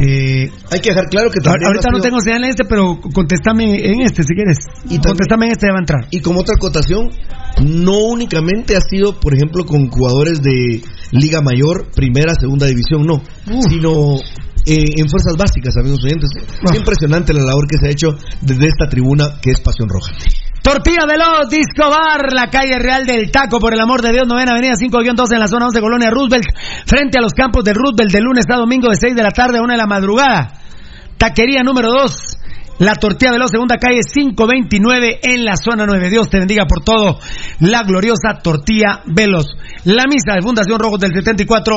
Eh, 0.02 0.50
Hay 0.72 0.80
que 0.80 0.90
dejar 0.90 1.06
claro 1.10 1.30
que 1.30 1.40
también 1.42 1.68
ahorita 1.68 1.90
no 1.92 2.00
tengo 2.00 2.22
señal 2.22 2.44
en 2.46 2.50
este, 2.52 2.64
pero 2.64 3.00
contéstame 3.14 3.66
en 3.86 4.02
este 4.02 4.24
si 4.24 4.34
quieres. 4.34 4.58
Y 4.86 4.96
también- 4.96 5.02
contéstame 5.02 5.46
en 5.48 5.52
este, 5.52 5.68
ya 5.68 5.74
va 5.74 5.80
a 5.80 5.82
entrar. 5.82 6.08
Y 6.12 6.22
como 6.22 6.40
otra 6.40 6.56
acotación, 6.56 7.10
no 7.66 7.98
únicamente 8.06 8.78
ha 8.78 8.82
sido, 8.82 9.20
por 9.20 9.34
ejemplo, 9.34 9.66
con 9.66 9.90
jugadores 9.90 10.42
de 10.42 10.82
Liga 11.12 11.42
Mayor, 11.42 11.92
Primera, 11.94 12.34
Segunda 12.40 12.66
División, 12.68 13.06
no, 13.06 13.22
sino 13.70 14.16
eh, 14.66 14.86
en 14.98 15.10
fuerzas 15.10 15.36
básicas, 15.38 15.76
amigos 15.78 16.00
oyentes. 16.04 16.30
Es 16.64 16.76
impresionante 16.76 17.34
la 17.34 17.44
labor 17.44 17.68
que 17.68 17.78
se 17.82 17.88
ha 17.88 17.92
hecho 17.92 18.16
desde 18.42 18.68
esta 18.68 18.88
tribuna 18.88 19.40
que 19.42 19.52
es 19.52 19.60
Pasión 19.60 19.90
Roja. 19.90 20.14
Tortilla 20.62 21.06
de 21.08 21.18
los 21.18 21.50
Disco 21.50 21.90
Bar, 21.90 22.34
la 22.34 22.50
calle 22.50 22.78
Real 22.78 23.06
del 23.06 23.32
Taco, 23.32 23.60
por 23.60 23.74
el 23.74 23.80
amor 23.80 24.02
de 24.02 24.12
Dios, 24.12 24.28
novena 24.28 24.52
avenida 24.52 24.74
5-12 24.74 25.34
en 25.34 25.40
la 25.40 25.48
zona 25.48 25.68
11, 25.68 25.80
Colonia 25.80 26.10
Roosevelt, 26.10 26.48
frente 26.86 27.18
a 27.18 27.22
los 27.22 27.34
campos 27.34 27.64
del 27.64 27.76
Roosevelt, 27.76 28.12
de 28.12 28.22
lunes 28.22 28.46
a 28.52 28.58
domingo 28.58 28.90
de 28.90 28.96
6 28.96 29.16
de 29.16 29.24
la 29.24 29.32
tarde 29.32 29.60
a 29.60 29.62
1 29.62 29.72
de 29.72 29.78
la 29.78 29.88
madrugada. 29.88 30.54
Taquería 31.18 31.64
número 31.64 31.90
2, 31.92 32.40
la 32.80 32.96
Tortilla 32.96 33.34
de 33.34 33.40
los 33.40 33.52
segunda 33.52 33.76
calle 33.76 34.00
529 34.02 35.20
en 35.24 35.44
la 35.44 35.56
zona 35.58 35.86
9. 35.86 36.10
Dios 36.10 36.30
te 36.30 36.40
bendiga 36.40 36.66
por 36.66 36.82
todo. 36.82 37.20
La 37.60 37.84
gloriosa 37.84 38.40
Tortilla 38.42 39.02
Veloz. 39.06 39.48
La 39.84 40.06
misa 40.10 40.36
de 40.36 40.42
Fundación 40.42 40.80
Rojos 40.80 41.00
del 41.00 41.14
74, 41.14 41.76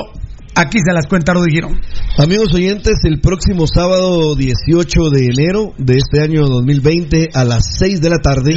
aquí 0.55 0.79
se 0.85 0.93
las 0.93 1.07
cuenta 1.07 1.35
Rudy 1.35 1.53
Girón. 1.53 1.81
Amigos 2.19 2.55
oyentes, 2.55 3.01
el 3.05 3.21
próximo 3.21 3.67
sábado 3.67 4.35
18 4.35 5.11
de 5.11 5.27
enero 5.27 5.73
de 5.79 5.97
este 5.97 6.23
año 6.23 6.47
2020 6.47 7.31
a 7.35 7.45
las 7.45 7.77
6 7.79 8.01
de 8.01 8.11
la 8.11 8.19
tarde, 8.19 8.55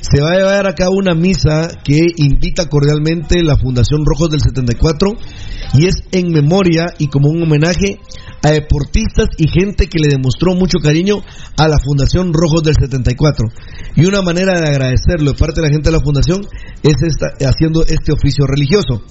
se 0.00 0.22
va 0.22 0.30
a 0.30 0.36
llevar 0.36 0.66
a 0.66 0.74
cabo 0.74 0.94
una 0.96 1.14
misa 1.14 1.68
que 1.84 1.98
invita 2.16 2.68
cordialmente 2.68 3.42
la 3.42 3.58
Fundación 3.58 4.04
Rojos 4.04 4.30
del 4.30 4.40
74 4.40 5.10
y 5.74 5.86
es 5.86 5.96
en 6.12 6.30
memoria 6.30 6.94
y 6.98 7.08
como 7.08 7.28
un 7.28 7.42
homenaje 7.42 7.98
a 8.42 8.50
deportistas 8.50 9.28
y 9.36 9.48
gente 9.48 9.88
que 9.88 9.98
le 9.98 10.08
demostró 10.08 10.54
mucho 10.54 10.78
cariño 10.78 11.16
a 11.58 11.68
la 11.68 11.76
Fundación 11.78 12.32
Rojos 12.32 12.62
del 12.62 12.76
74. 12.80 13.46
Y 13.96 14.06
una 14.06 14.22
manera 14.22 14.58
de 14.58 14.70
agradecerlo 14.70 15.32
de 15.32 15.38
parte 15.38 15.60
de 15.60 15.68
la 15.68 15.72
gente 15.72 15.90
de 15.90 15.96
la 15.96 16.02
Fundación 16.02 16.40
es 16.82 16.96
esta, 17.02 17.34
haciendo 17.46 17.82
este 17.82 18.12
oficio 18.12 18.46
religioso. 18.46 19.02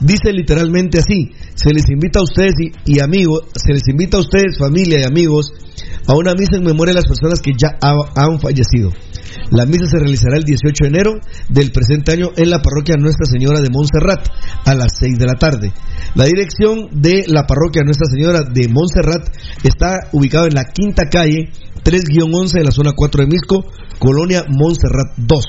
Dice 0.00 0.32
literalmente 0.32 0.98
así, 0.98 1.30
se 1.54 1.72
les 1.72 1.88
invita 1.90 2.20
a 2.20 2.24
ustedes 2.24 2.54
y, 2.84 3.00
amigos, 3.00 3.44
se 3.54 3.72
les 3.72 3.86
invita 3.88 4.16
a 4.16 4.20
ustedes, 4.20 4.58
familia 4.58 5.00
y 5.00 5.04
amigos, 5.04 5.52
a 6.06 6.14
una 6.14 6.34
misa 6.34 6.56
en 6.56 6.64
memoria 6.64 6.92
de 6.94 7.00
las 7.00 7.08
personas 7.08 7.40
que 7.40 7.52
ya 7.56 7.68
ha- 7.80 8.10
han 8.16 8.38
fallecido. 8.40 8.90
La 9.50 9.66
misa 9.66 9.86
se 9.86 9.98
realizará 9.98 10.36
el 10.36 10.44
18 10.44 10.84
de 10.84 10.88
enero 10.88 11.12
del 11.48 11.70
presente 11.70 12.12
año 12.12 12.30
en 12.36 12.50
la 12.50 12.60
parroquia 12.60 12.96
Nuestra 12.96 13.26
Señora 13.26 13.60
de 13.60 13.70
Montserrat 13.70 14.26
a 14.64 14.74
las 14.74 14.92
6 14.98 15.18
de 15.18 15.26
la 15.26 15.34
tarde. 15.34 15.72
La 16.14 16.24
dirección 16.24 16.88
de 16.92 17.24
la 17.28 17.46
parroquia 17.46 17.82
Nuestra 17.84 18.06
Señora 18.10 18.40
de 18.42 18.68
Montserrat 18.68 19.28
está 19.64 20.00
ubicada 20.12 20.46
en 20.46 20.54
la 20.54 20.64
quinta 20.64 21.04
calle 21.10 21.50
3-11 21.84 22.58
de 22.58 22.64
la 22.64 22.70
zona 22.70 22.92
4 22.96 23.22
de 23.24 23.28
Misco, 23.30 23.64
Colonia 23.98 24.44
Montserrat 24.48 25.14
2. 25.16 25.44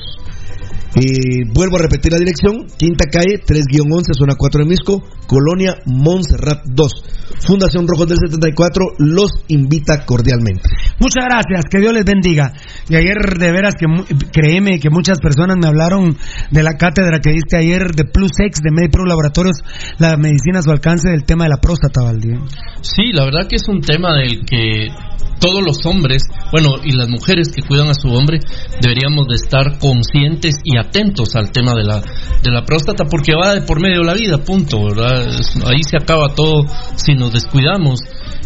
Eh, 0.96 1.44
vuelvo 1.52 1.76
a 1.76 1.82
repetir 1.82 2.10
la 2.10 2.18
dirección, 2.18 2.66
quinta 2.78 3.04
calle 3.12 3.36
3-11, 3.44 4.16
zona 4.16 4.34
4 4.34 4.64
de 4.64 4.68
Misco, 4.68 5.02
Colonia 5.26 5.76
Montserrat 5.84 6.64
2. 6.64 6.92
Fundación 7.46 7.86
Rojos 7.86 8.08
del 8.08 8.16
74 8.16 8.96
los 8.98 9.30
invita 9.48 10.06
cordialmente. 10.06 10.62
Muchas 10.98 11.24
gracias, 11.28 11.64
que 11.70 11.80
Dios 11.80 11.92
les 11.92 12.04
bendiga. 12.04 12.50
Y 12.88 12.96
ayer, 12.96 13.16
de 13.38 13.52
veras, 13.52 13.74
que 13.78 13.86
créeme 14.32 14.78
que 14.80 14.88
muchas 14.88 15.18
personas 15.20 15.58
me 15.60 15.68
hablaron 15.68 16.16
de 16.50 16.62
la 16.62 16.78
cátedra 16.78 17.20
que 17.20 17.32
diste 17.32 17.58
ayer 17.58 17.92
de 17.94 18.04
Plus 18.04 18.32
X, 18.38 18.60
de 18.62 18.72
MediPro 18.72 19.04
Laboratorios, 19.04 19.58
la 19.98 20.16
medicina 20.16 20.60
a 20.60 20.62
su 20.62 20.70
alcance 20.70 21.10
del 21.10 21.24
tema 21.24 21.44
de 21.44 21.50
la 21.50 21.58
próstata, 21.58 22.02
Valdir. 22.04 22.38
Sí, 22.80 23.12
la 23.12 23.26
verdad 23.26 23.46
que 23.46 23.56
es 23.56 23.68
un 23.68 23.82
tema 23.82 24.16
del 24.16 24.46
que 24.46 24.88
todos 25.40 25.62
los 25.62 25.84
hombres, 25.84 26.22
bueno, 26.50 26.76
y 26.82 26.92
las 26.92 27.08
mujeres 27.08 27.52
que 27.54 27.62
cuidan 27.62 27.88
a 27.88 27.94
su 27.94 28.08
hombre, 28.08 28.40
deberíamos 28.80 29.26
de 29.28 29.34
estar 29.34 29.78
conscientes 29.78 30.56
y 30.64 30.78
atentos 30.86 31.34
al 31.36 31.50
tema 31.52 31.74
de 31.74 31.84
la, 31.84 32.00
de 32.00 32.50
la 32.50 32.64
próstata, 32.64 33.04
porque 33.04 33.32
va 33.34 33.54
de 33.54 33.62
por 33.62 33.80
medio 33.80 34.00
de 34.00 34.06
la 34.06 34.14
vida, 34.14 34.38
punto, 34.38 34.84
¿verdad? 34.84 35.26
Ahí 35.66 35.82
se 35.82 35.96
acaba 35.96 36.34
todo 36.34 36.64
si 36.96 37.14
nos 37.14 37.32
descuidamos. 37.32 38.00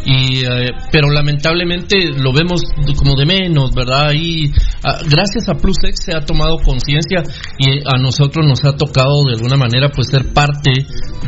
Y, 0.05 0.47
eh, 0.47 0.71
pero 0.91 1.11
lamentablemente 1.11 1.97
lo 2.17 2.33
vemos 2.33 2.63
como 2.97 3.15
de 3.17 3.27
menos, 3.27 3.73
¿verdad? 3.75 4.13
Y 4.15 4.51
ah, 4.83 4.99
gracias 5.07 5.49
a 5.49 5.55
PlusX 5.55 6.05
se 6.07 6.17
ha 6.17 6.25
tomado 6.25 6.57
conciencia 6.65 7.23
y 7.59 7.81
a 7.85 7.99
nosotros 7.99 8.47
nos 8.47 8.65
ha 8.65 8.77
tocado 8.77 9.25
de 9.27 9.35
alguna 9.35 9.57
manera 9.57 9.91
pues 9.91 10.09
ser 10.09 10.33
parte 10.33 10.73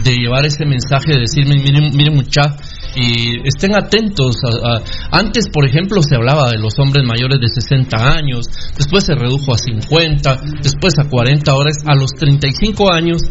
de 0.03 0.17
llevar 0.17 0.47
ese 0.47 0.65
mensaje 0.65 1.13
de 1.13 1.21
decirme, 1.21 1.57
miren, 1.57 1.95
miren 1.95 2.15
mucha, 2.15 2.57
y 2.95 3.47
estén 3.47 3.75
atentos. 3.75 4.37
A, 4.45 4.81
antes, 5.11 5.49
por 5.49 5.67
ejemplo, 5.67 6.03
se 6.03 6.17
hablaba 6.17 6.51
de 6.51 6.59
los 6.59 6.79
hombres 6.79 7.05
mayores 7.05 7.41
de 7.41 7.49
60 7.49 7.97
años, 7.97 8.47
después 8.77 9.05
se 9.05 9.15
redujo 9.15 9.55
a 9.55 9.59
50, 9.59 10.41
después 10.63 10.95
a 10.99 11.09
40, 11.09 11.51
ahora 11.51 11.71
es 11.71 11.79
a 11.87 11.95
los 11.95 12.11
35 12.13 12.93
años. 12.93 13.23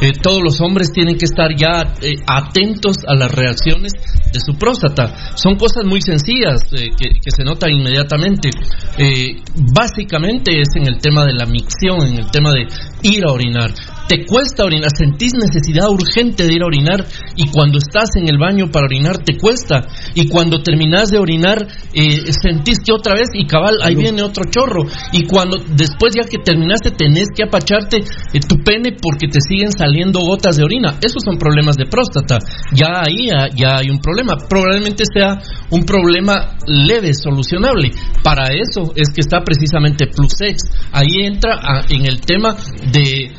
eh, 0.00 0.12
todos 0.22 0.42
los 0.42 0.60
hombres 0.60 0.92
tienen 0.92 1.16
que 1.16 1.24
estar 1.24 1.50
ya 1.56 1.94
eh, 2.02 2.14
atentos 2.26 2.98
a 3.06 3.14
las 3.14 3.30
reacciones 3.30 3.92
de 4.32 4.40
su 4.40 4.58
próstata. 4.58 5.36
Son 5.36 5.56
cosas 5.56 5.84
muy 5.84 6.00
sencillas 6.00 6.60
eh, 6.72 6.90
que, 6.96 7.10
que 7.20 7.30
se 7.30 7.44
notan 7.44 7.70
inmediatamente. 7.70 8.50
Eh, 8.98 9.42
básicamente 9.74 10.60
es 10.60 10.68
en 10.76 10.86
el 10.86 10.98
tema 11.00 11.24
de 11.24 11.34
la 11.34 11.46
micción, 11.46 12.06
en 12.06 12.18
el 12.18 12.30
tema 12.30 12.50
de 12.52 12.66
ir 13.02 13.24
a 13.26 13.32
orinar. 13.32 13.70
Te 14.08 14.24
cuesta 14.24 14.64
orinar, 14.64 14.90
sentís 14.96 15.32
necesidad 15.34 15.88
urgente 15.90 16.46
de 16.46 16.54
ir 16.54 16.62
a 16.62 16.66
orinar 16.66 17.04
y 17.34 17.50
cuando 17.50 17.78
estás 17.78 18.10
en 18.16 18.28
el 18.28 18.38
baño 18.38 18.70
para 18.70 18.86
orinar 18.86 19.18
te 19.18 19.36
cuesta 19.36 19.86
y 20.14 20.28
cuando 20.28 20.62
terminas 20.62 21.08
de 21.10 21.18
orinar 21.18 21.66
eh, 21.92 22.30
sentís 22.40 22.78
que 22.84 22.92
otra 22.92 23.14
vez 23.14 23.28
y 23.34 23.46
cabal 23.46 23.78
ahí 23.82 23.96
viene 23.96 24.22
otro 24.22 24.44
chorro 24.48 24.84
y 25.12 25.24
cuando 25.26 25.56
después 25.74 26.14
ya 26.14 26.22
que 26.28 26.38
terminaste 26.38 26.92
tenés 26.92 27.26
que 27.34 27.42
apacharte 27.44 27.96
eh, 27.98 28.40
tu 28.46 28.56
pene 28.62 28.96
porque 29.02 29.26
te 29.26 29.40
siguen 29.40 29.72
saliendo 29.72 30.20
gotas 30.20 30.56
de 30.56 30.62
orina. 30.64 30.98
Esos 31.02 31.22
son 31.24 31.36
problemas 31.36 31.76
de 31.76 31.86
próstata. 31.86 32.38
Ya 32.72 33.02
ahí 33.04 33.26
ya, 33.28 33.48
ya 33.54 33.78
hay 33.78 33.90
un 33.90 33.98
problema. 33.98 34.36
Probablemente 34.48 35.02
sea 35.12 35.40
un 35.70 35.84
problema 35.84 36.56
leve, 36.66 37.12
solucionable. 37.12 37.90
Para 38.22 38.52
eso 38.54 38.92
es 38.94 39.08
que 39.12 39.20
está 39.20 39.40
precisamente 39.42 40.06
PlusX. 40.06 40.62
Ahí 40.92 41.24
entra 41.24 41.54
a- 41.56 41.84
en 41.88 42.06
el 42.06 42.20
tema 42.20 42.54
de 42.92 43.32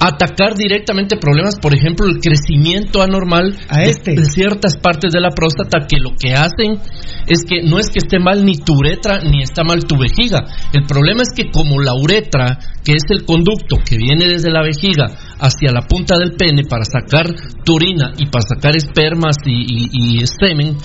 atacar 0.00 0.54
directamente 0.54 1.16
problemas, 1.16 1.56
por 1.60 1.74
ejemplo, 1.74 2.06
el 2.06 2.18
crecimiento 2.20 3.02
anormal 3.02 3.56
este. 3.82 4.12
de, 4.14 4.24
ciertas 4.26 4.76
partes 4.76 5.12
de 5.12 5.20
la 5.20 5.30
próstata 5.30 5.86
que 5.88 5.98
lo 5.98 6.10
que 6.18 6.34
hacen 6.34 6.78
es 7.26 7.42
que 7.48 7.62
no 7.62 7.78
es 7.78 7.88
que 7.88 7.98
esté 7.98 8.18
mal 8.18 8.44
ni 8.44 8.56
tu 8.56 8.74
uretra 8.78 9.20
ni 9.22 9.42
está 9.42 9.64
mal 9.64 9.84
tu 9.84 9.96
vejiga. 9.98 10.44
El 10.72 10.84
problema 10.84 11.22
es 11.22 11.32
que 11.34 11.50
como 11.50 11.80
la 11.80 11.94
uretra, 11.94 12.58
que 12.84 12.92
es 12.92 13.02
el 13.10 13.24
conducto 13.24 13.76
que 13.84 13.96
viene 13.96 14.26
desde 14.28 14.50
la 14.50 14.62
vejiga 14.62 15.06
hacia 15.38 15.72
la 15.72 15.82
punta 15.82 16.16
del 16.18 16.32
pene 16.36 16.62
para 16.68 16.84
sacar 16.84 17.26
tu 17.64 17.74
orina 17.74 18.12
y 18.18 18.26
para 18.26 18.42
sacar 18.46 18.76
espermas 18.76 19.36
y, 19.44 19.52
y- 19.52 20.18
y 20.22 20.26
semen, 20.26 20.76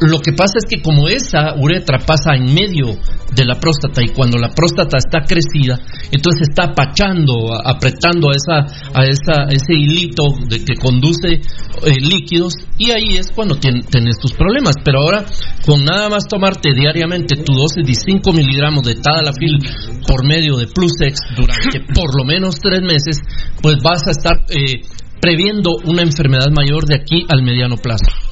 lo 0.00 0.18
que 0.18 0.32
pasa 0.32 0.54
es 0.58 0.66
que 0.68 0.82
como 0.82 1.08
esa 1.08 1.54
uretra 1.56 1.98
pasa 1.98 2.34
en 2.34 2.52
medio 2.52 2.96
de 3.34 3.44
la 3.44 3.54
próstata 3.60 4.02
y 4.02 4.08
cuando 4.08 4.38
la 4.38 4.48
próstata 4.48 4.98
está 4.98 5.20
crecida, 5.26 5.78
entonces 6.10 6.48
está 6.48 6.64
apachando, 6.70 7.54
apretando 7.64 8.28
a 8.30 8.34
esa 8.34 8.66
a 8.92 9.04
esa 9.04 9.44
ese 9.50 9.74
hilito 9.74 10.24
de 10.48 10.64
que 10.64 10.74
conduce 10.74 11.34
eh, 11.34 11.96
líquidos 12.00 12.54
y 12.78 12.90
ahí 12.90 13.16
es 13.16 13.30
cuando 13.34 13.56
tien- 13.56 13.84
tienes 13.88 14.18
tus 14.20 14.32
problemas. 14.32 14.74
Pero 14.84 15.00
ahora 15.00 15.24
con 15.64 15.84
nada 15.84 16.08
más 16.08 16.26
tomarte 16.28 16.72
diariamente 16.74 17.36
tu 17.42 17.52
dosis 17.54 17.86
de 17.86 17.94
5 17.94 18.32
miligramos 18.32 18.82
de 18.84 18.96
Tadalafil 18.96 19.58
por 20.06 20.26
medio 20.26 20.56
de 20.56 20.66
Plusex 20.66 21.20
durante 21.36 21.80
por 21.94 22.16
lo 22.18 22.24
menos 22.24 22.56
tres 22.60 22.82
meses, 22.82 23.18
pues 23.62 23.76
vas 23.82 24.06
a 24.06 24.10
estar 24.10 24.36
eh, 24.50 24.80
previendo 25.20 25.70
una 25.84 26.02
enfermedad 26.02 26.48
mayor 26.50 26.84
de 26.86 26.96
aquí 26.96 27.24
al 27.28 27.42
mediano 27.42 27.76
plazo. 27.76 28.23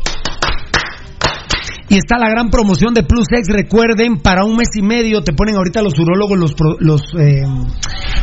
Y 1.92 1.98
está 1.98 2.16
la 2.18 2.30
gran 2.30 2.48
promoción 2.48 2.94
de 2.94 3.02
Plus 3.02 3.26
X. 3.30 3.48
Recuerden, 3.52 4.16
para 4.16 4.46
un 4.46 4.56
mes 4.56 4.70
y 4.76 4.80
medio 4.80 5.22
te 5.22 5.34
ponen 5.34 5.56
ahorita 5.56 5.82
los 5.82 5.92
urólogos 5.98 6.38
los, 6.38 6.54
los, 6.80 7.02
eh, 7.20 7.42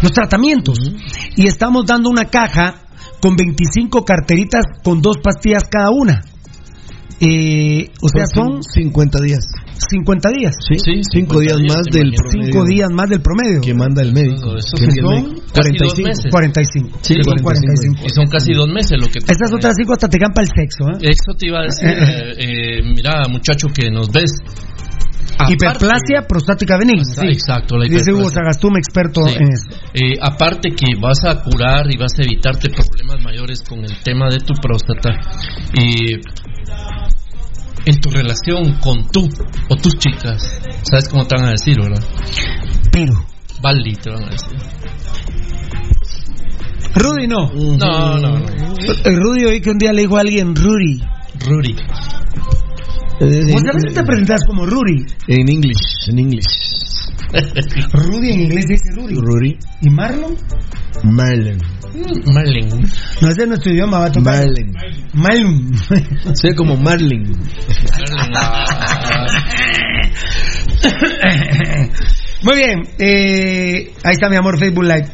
los 0.02 0.12
tratamientos. 0.12 0.80
Y 1.36 1.46
estamos 1.46 1.86
dando 1.86 2.10
una 2.10 2.26
caja 2.26 2.82
con 3.22 3.36
25 3.36 4.04
carteritas 4.04 4.66
con 4.84 5.04
dos 5.04 5.18
pastillas 5.22 5.66
cada 5.70 5.92
una. 5.92 6.24
Eh, 7.20 7.92
o 8.02 8.10
sea, 8.10 8.26
son 8.26 8.64
50 8.64 9.20
días. 9.22 9.46
50 9.90 10.30
días. 10.30 10.54
Sí, 10.68 10.76
5 11.12 11.40
días 11.40 11.58
más 11.68 11.84
del 11.92 12.12
promedio. 12.14 12.52
5 12.54 12.66
días 12.66 12.90
más 12.92 13.10
del 13.10 13.22
promedio. 13.22 13.62
Que 13.62 13.74
manda 13.74 14.02
el 14.02 14.14
médico. 14.14 14.56
Eso 14.58 14.76
Que 14.78 14.92
sí 14.92 15.00
son 15.02 15.16
médico. 15.16 15.42
casi 15.54 15.78
dos 15.78 15.98
meses. 16.00 16.26
45. 16.32 17.00
Sí, 17.02 17.14
son 17.16 17.24
son 17.24 17.44
45. 17.44 18.02
Y 18.06 18.10
son 18.10 18.26
casi 18.28 18.54
dos 18.54 18.68
meses 18.68 18.98
lo 19.00 19.08
que... 19.08 19.20
Estas 19.20 19.54
otras 19.54 19.74
5 19.78 19.94
hasta 19.94 20.08
te 20.10 20.18
dan 20.20 20.34
para 20.34 20.48
el 20.48 20.52
sexo. 20.54 20.84
¿eh? 20.90 21.10
Eso 21.12 21.32
te 21.38 21.48
iba 21.48 21.60
a 21.60 21.64
decir, 21.64 21.88
eh, 21.90 22.80
eh, 22.80 22.84
mira, 22.84 23.24
muchacho 23.30 23.68
que 23.74 23.90
nos 23.90 24.10
ves. 24.12 24.32
Aparte- 25.40 25.54
Hiperplasia 25.54 26.28
prostática 26.28 26.78
benigna. 26.78 27.04
Sí, 27.06 27.28
exacto, 27.28 27.78
la 27.78 27.86
Dice 27.86 28.12
Hugo 28.12 28.28
hiperplasia. 28.28 28.42
Sagastú, 28.44 28.68
experto 28.76 29.22
Sí. 29.28 29.38
en 29.40 29.48
eso. 29.54 29.68
Eh, 29.94 30.14
aparte 30.22 30.70
que 30.72 31.00
vas 31.00 31.24
a 31.24 31.42
curar 31.42 31.86
y 31.90 31.98
vas 31.98 32.12
a 32.20 32.24
evitarte 32.24 32.70
problemas 32.70 33.24
mayores 33.24 33.64
con 33.64 33.80
el 33.80 33.96
tema 34.04 34.28
de 34.30 34.40
tu 34.40 34.54
próstata, 34.56 35.12
eh, 35.80 36.20
en 37.86 38.00
tu 38.00 38.10
relación 38.10 38.80
con 38.82 39.08
tú 39.12 39.28
o 39.70 39.76
tus 39.76 39.98
chicas, 39.98 40.62
¿sabes 40.84 41.10
cómo 41.10 41.26
te 41.26 41.36
van 41.36 41.46
a 41.46 41.52
decir, 41.52 41.78
verdad? 41.80 42.04
Pero. 42.92 43.14
Baldi 43.62 43.94
te 43.96 44.10
van 44.10 44.24
a 44.24 44.30
decir. 44.30 44.58
Rudy 46.96 47.28
no. 47.28 47.52
No, 47.54 48.18
no, 48.18 48.40
no. 48.40 48.46
Eh, 48.48 49.16
Rudy 49.16 49.46
oí 49.46 49.62
que 49.62 49.70
un 49.70 49.78
día 49.78 49.92
le 49.92 50.02
dijo 50.02 50.18
a 50.18 50.22
alguien 50.22 50.56
Rudy. 50.56 51.02
Rudy. 51.46 51.76
Vos 53.20 53.64
a 53.64 53.74
veces 53.74 53.94
te 53.94 54.04
presentas 54.04 54.42
como 54.48 54.66
Rudy. 54.66 55.06
En 55.28 55.50
English, 55.50 56.10
en 56.10 56.20
English. 56.20 56.89
Rudy 57.94 58.32
en 58.32 58.40
inglés 58.42 58.66
dice 58.68 58.92
Rudy. 58.96 59.16
Rudy. 59.16 59.58
¿Y 59.82 59.90
Marlon? 59.90 60.36
Marlon. 61.04 61.60
Marlon. 62.26 62.82
No 63.22 63.30
ese 63.30 63.42
es 63.44 63.48
nuestro 63.48 63.72
idioma, 63.72 64.00
va 64.00 64.06
a 64.06 64.12
tocar. 64.12 64.46
Marlon. 64.46 64.74
Marlon. 65.14 65.72
Ve 66.44 66.56
como 66.56 66.76
Marlin. 66.78 67.24
Muy 72.42 72.56
bien, 72.56 72.84
eh, 72.98 73.92
ahí 74.04 74.14
está 74.14 74.30
mi 74.30 74.38
amor 74.38 74.58
Facebook 74.58 74.86
Live. 74.86 75.10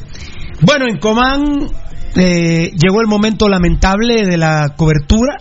Bueno, 0.62 0.86
en 0.88 1.00
Comán 1.00 1.68
eh, 2.16 2.72
llegó 2.82 3.02
el 3.02 3.08
momento 3.08 3.50
lamentable 3.50 4.26
de 4.26 4.38
la 4.38 4.74
cobertura. 4.78 5.38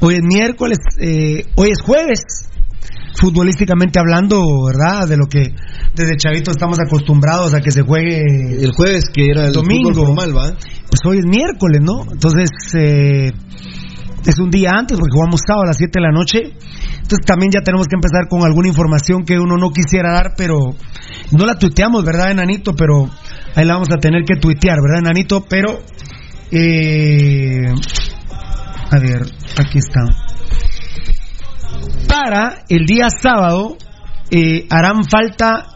Hoy 0.00 0.16
es 0.16 0.22
miércoles, 0.22 0.78
eh, 1.00 1.44
hoy 1.54 1.70
es 1.70 1.80
jueves. 1.80 2.50
Futbolísticamente 3.18 3.98
hablando, 3.98 4.40
¿verdad? 4.64 5.08
De 5.08 5.16
lo 5.16 5.26
que 5.26 5.52
desde 5.94 6.16
chavito 6.16 6.52
estamos 6.52 6.78
acostumbrados 6.78 7.52
a 7.52 7.60
que 7.60 7.72
se 7.72 7.82
juegue 7.82 8.22
El 8.60 8.72
jueves, 8.72 9.06
que 9.12 9.26
era 9.26 9.46
el 9.46 9.52
domingo. 9.52 10.06
formal, 10.06 10.36
¿va? 10.36 10.52
Pues 10.88 11.00
hoy 11.04 11.18
es 11.18 11.26
miércoles, 11.26 11.80
¿no? 11.82 12.04
Entonces, 12.12 12.48
eh, 12.74 13.32
es 14.24 14.38
un 14.38 14.50
día 14.50 14.70
antes 14.76 14.96
porque 14.98 15.12
jugamos 15.12 15.40
sábado 15.44 15.64
a 15.64 15.68
las 15.68 15.78
7 15.78 15.90
de 15.94 16.00
la 16.00 16.12
noche. 16.12 16.38
Entonces 17.08 17.26
también 17.26 17.50
ya 17.52 17.60
tenemos 17.62 17.86
que 17.88 17.96
empezar 17.96 18.28
con 18.28 18.42
alguna 18.44 18.68
información 18.68 19.24
que 19.24 19.38
uno 19.38 19.56
no 19.56 19.70
quisiera 19.70 20.12
dar, 20.12 20.34
pero 20.36 20.56
no 21.32 21.44
la 21.44 21.58
tuiteamos, 21.58 22.04
¿verdad, 22.04 22.30
Enanito? 22.30 22.74
Pero 22.74 23.08
ahí 23.54 23.64
la 23.64 23.74
vamos 23.74 23.88
a 23.90 23.96
tener 23.96 24.24
que 24.24 24.36
tuitear, 24.36 24.78
¿verdad, 24.80 25.00
Enanito? 25.00 25.44
Pero, 25.48 25.80
eh, 26.52 27.72
a 28.90 28.98
ver, 29.00 29.22
aquí 29.56 29.78
está. 29.78 30.27
Para 32.08 32.64
el 32.68 32.86
día 32.86 33.08
sábado 33.10 33.76
eh, 34.30 34.66
harán 34.70 35.04
falta 35.10 35.66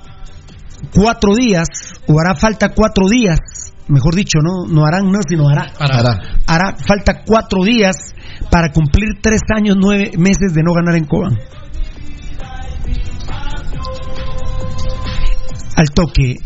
cuatro 0.95 1.35
días, 1.35 1.69
o 2.07 2.19
hará 2.21 2.35
falta 2.35 2.71
cuatro 2.75 3.09
días, 3.09 3.39
mejor 3.89 4.15
dicho, 4.15 4.39
no, 4.43 4.67
no 4.73 4.85
harán, 4.85 5.11
no, 5.11 5.21
sino 5.27 5.49
hará. 5.49 5.73
Hará. 5.79 6.21
Hará 6.47 6.77
falta 6.77 7.23
cuatro 7.25 7.65
días 7.65 8.15
para 8.51 8.71
cumplir 8.73 9.21
tres 9.23 9.43
años, 9.55 9.77
nueve 9.79 10.13
meses 10.19 10.55
de 10.55 10.63
no 10.63 10.73
ganar 10.73 10.97
en 10.97 11.05
Cobán. 11.05 11.39
Al 15.75 15.89
toque, 15.95 16.37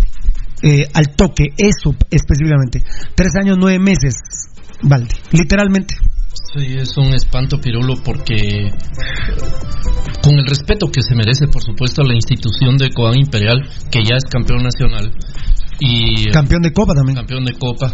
eh, 0.62 0.89
al 0.95 1.15
toque, 1.16 1.49
eso 1.57 1.95
específicamente. 2.11 2.83
Tres 3.15 3.33
años, 3.37 3.57
nueve 3.59 3.78
meses, 3.78 4.15
Valde, 4.83 5.15
literalmente. 5.33 5.95
Sí, 6.55 6.74
es 6.78 6.97
un 6.97 7.12
espanto, 7.14 7.59
Pirulo, 7.60 7.94
porque 8.05 8.70
con 10.23 10.39
el 10.39 10.47
respeto 10.47 10.86
que 10.89 11.02
se 11.02 11.14
merece, 11.14 11.47
por 11.48 11.62
supuesto, 11.62 12.02
a 12.02 12.06
la 12.06 12.14
institución 12.14 12.77
de 12.77 12.90
Cobán 12.90 13.18
Imperial, 13.18 13.60
que 13.90 14.02
ya 14.05 14.16
es 14.16 14.24
campeón 14.31 14.62
nacional 14.62 15.10
y 15.81 16.24
Campeón 16.31 16.62
de 16.62 16.73
Copa 16.73 16.94
también. 16.94 17.16
campeón 17.16 17.44
de 17.44 17.52
Copa, 17.55 17.93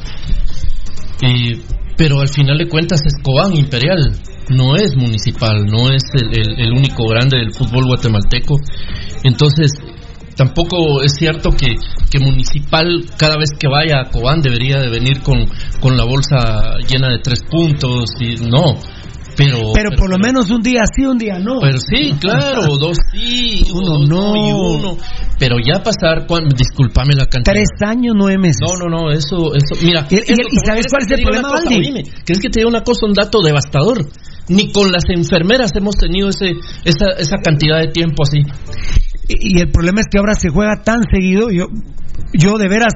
y- 1.22 1.60
pero 1.96 2.20
al 2.20 2.28
final 2.28 2.58
de 2.58 2.68
cuentas 2.68 3.00
es 3.06 3.14
Cobán 3.22 3.54
Imperial, 3.56 4.12
no 4.50 4.76
es 4.76 4.96
municipal, 4.96 5.64
no 5.64 5.90
es 5.90 6.02
el, 6.14 6.38
el- 6.38 6.60
el 6.60 6.72
único 6.72 7.06
grande 7.08 7.38
del 7.38 7.52
fútbol 7.52 7.86
guatemalteco. 7.86 8.56
Entonces, 9.24 9.72
tampoco 10.36 11.02
es 11.02 11.12
cierto 11.18 11.50
que, 11.50 11.74
que 12.10 12.18
municipal 12.18 13.04
cada 13.16 13.36
vez 13.36 13.50
que 13.58 13.68
vaya 13.68 14.00
a 14.00 14.10
Cobán 14.10 14.40
debería 14.42 14.78
de 14.80 14.88
venir 14.90 15.20
con, 15.22 15.44
con 15.80 15.96
la 15.96 16.04
bolsa 16.04 16.76
llena 16.88 17.10
de 17.10 17.18
tres 17.22 17.42
puntos 17.48 18.10
y 18.20 18.36
no. 18.36 18.78
Pero, 19.34 19.72
Pero 19.72 19.90
por 19.96 20.10
lo 20.10 20.18
menos 20.18 20.50
un 20.50 20.60
día 20.60 20.82
sí, 20.94 21.06
un 21.06 21.16
día 21.16 21.38
no. 21.38 21.58
pero 21.60 21.78
sí, 21.80 22.12
claro, 22.20 22.76
dos 22.78 22.98
sí, 23.12 23.64
Uno 23.72 24.00
dos 24.00 24.08
no. 24.10 24.36
y 24.36 24.52
uno. 24.52 24.98
Pero 25.38 25.56
ya 25.58 25.82
pasar, 25.82 26.26
cuan- 26.26 26.50
discúlpame 26.54 27.14
la 27.14 27.24
cantidad. 27.26 27.54
Tres 27.54 27.68
años, 27.80 28.14
nueve 28.14 28.36
meses. 28.36 28.58
No, 28.60 28.88
no, 28.90 28.94
no, 29.04 29.10
eso, 29.10 29.54
eso, 29.54 29.82
mira. 29.82 30.06
Y- 30.10 30.16
y- 30.16 30.18
eso, 30.18 30.34
y 30.34 30.56
como 30.56 30.66
¿sabes 30.66 30.86
cuál 30.90 31.02
es 31.04 31.10
el 31.12 31.22
problema, 31.22 31.48
cosa, 31.48 31.64
Valdi? 31.64 31.74
oíme, 31.76 32.02
¿Quieres 32.02 32.42
que 32.42 32.50
te 32.50 32.60
diga 32.60 32.68
una 32.68 32.82
cosa, 32.82 33.06
un 33.06 33.14
dato 33.14 33.40
devastador? 33.42 34.04
Ni 34.48 34.70
con 34.70 34.92
las 34.92 35.04
enfermeras 35.08 35.70
hemos 35.76 35.96
tenido 35.96 36.28
ese, 36.28 36.50
esa, 36.84 37.06
esa 37.18 37.36
cantidad 37.42 37.78
de 37.80 37.88
tiempo 37.88 38.24
así. 38.24 38.40
Y, 39.38 39.60
el 39.60 39.70
problema 39.70 40.00
es 40.00 40.06
que 40.10 40.18
ahora 40.18 40.34
se 40.34 40.48
juega 40.48 40.82
tan 40.82 41.02
seguido, 41.10 41.50
yo, 41.50 41.66
yo 42.32 42.58
de 42.58 42.68
veras, 42.68 42.94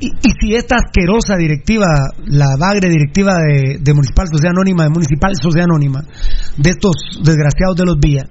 y, 0.00 0.10
si 0.40 0.54
esta 0.54 0.76
asquerosa 0.76 1.36
directiva, 1.36 1.86
la 2.26 2.56
bagre 2.58 2.88
directiva 2.88 3.38
de, 3.38 3.94
Municipal 3.94 4.28
Sociedad 4.28 4.52
Anónima, 4.56 4.84
de 4.84 4.90
Municipal 4.90 5.32
Sociedad 5.40 5.66
Anónima, 5.68 6.02
de 6.56 6.70
estos 6.70 7.20
desgraciados 7.22 7.76
de 7.76 7.84
los 7.84 7.98
Villa, 7.98 8.24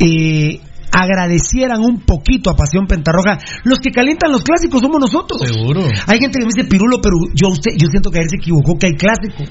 eh, 0.00 0.60
agradecieran 0.92 1.80
un 1.80 2.00
poquito 2.00 2.50
a 2.50 2.54
Pasión 2.54 2.86
Pentarroja, 2.86 3.38
los 3.64 3.80
que 3.80 3.90
calientan 3.90 4.30
los 4.30 4.42
clásicos 4.44 4.80
somos 4.80 5.00
nosotros. 5.00 5.40
Seguro. 5.42 5.82
Hay 6.06 6.18
gente 6.18 6.38
que 6.38 6.44
me 6.44 6.52
dice 6.54 6.68
Pirulo, 6.68 7.00
pero 7.00 7.16
yo 7.34 7.48
usted, 7.48 7.72
yo 7.76 7.88
siento 7.88 8.10
que 8.10 8.18
ayer 8.18 8.30
se 8.30 8.36
equivocó 8.36 8.78
que 8.78 8.86
hay 8.88 8.94
clásico. 8.94 9.44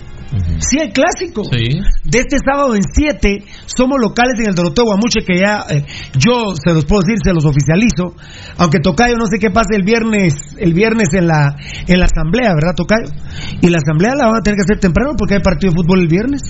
Sí 0.59 0.79
hay 0.79 0.91
clásico. 0.91 1.43
Sí. 1.43 1.81
De 2.05 2.19
este 2.19 2.37
sábado 2.37 2.75
en 2.75 2.83
7 2.83 3.43
somos 3.65 3.99
locales 3.99 4.39
en 4.39 4.49
el 4.49 4.55
Doroteo 4.55 4.85
Guamuche 4.85 5.25
que 5.27 5.37
ya 5.37 5.65
eh, 5.69 5.83
yo 6.17 6.53
se 6.55 6.73
los 6.73 6.85
puedo 6.85 7.01
decir, 7.01 7.17
se 7.21 7.33
los 7.33 7.43
oficializo, 7.43 8.15
aunque 8.57 8.79
Tocayo 8.79 9.17
no 9.17 9.25
sé 9.25 9.39
qué 9.39 9.51
pase 9.51 9.75
el 9.75 9.83
viernes, 9.83 10.55
el 10.57 10.73
viernes 10.73 11.09
en 11.13 11.27
la 11.27 11.57
en 11.87 11.99
la 11.99 12.05
asamblea, 12.05 12.53
¿verdad, 12.53 12.75
Tocayo? 12.75 13.11
Y 13.61 13.67
la 13.69 13.79
asamblea 13.79 14.15
la 14.15 14.27
van 14.27 14.37
a 14.37 14.41
tener 14.41 14.55
que 14.55 14.63
hacer 14.63 14.79
temprano 14.79 15.15
porque 15.17 15.35
hay 15.35 15.41
partido 15.41 15.71
de 15.71 15.75
fútbol 15.75 15.99
el 15.99 16.07
viernes. 16.07 16.41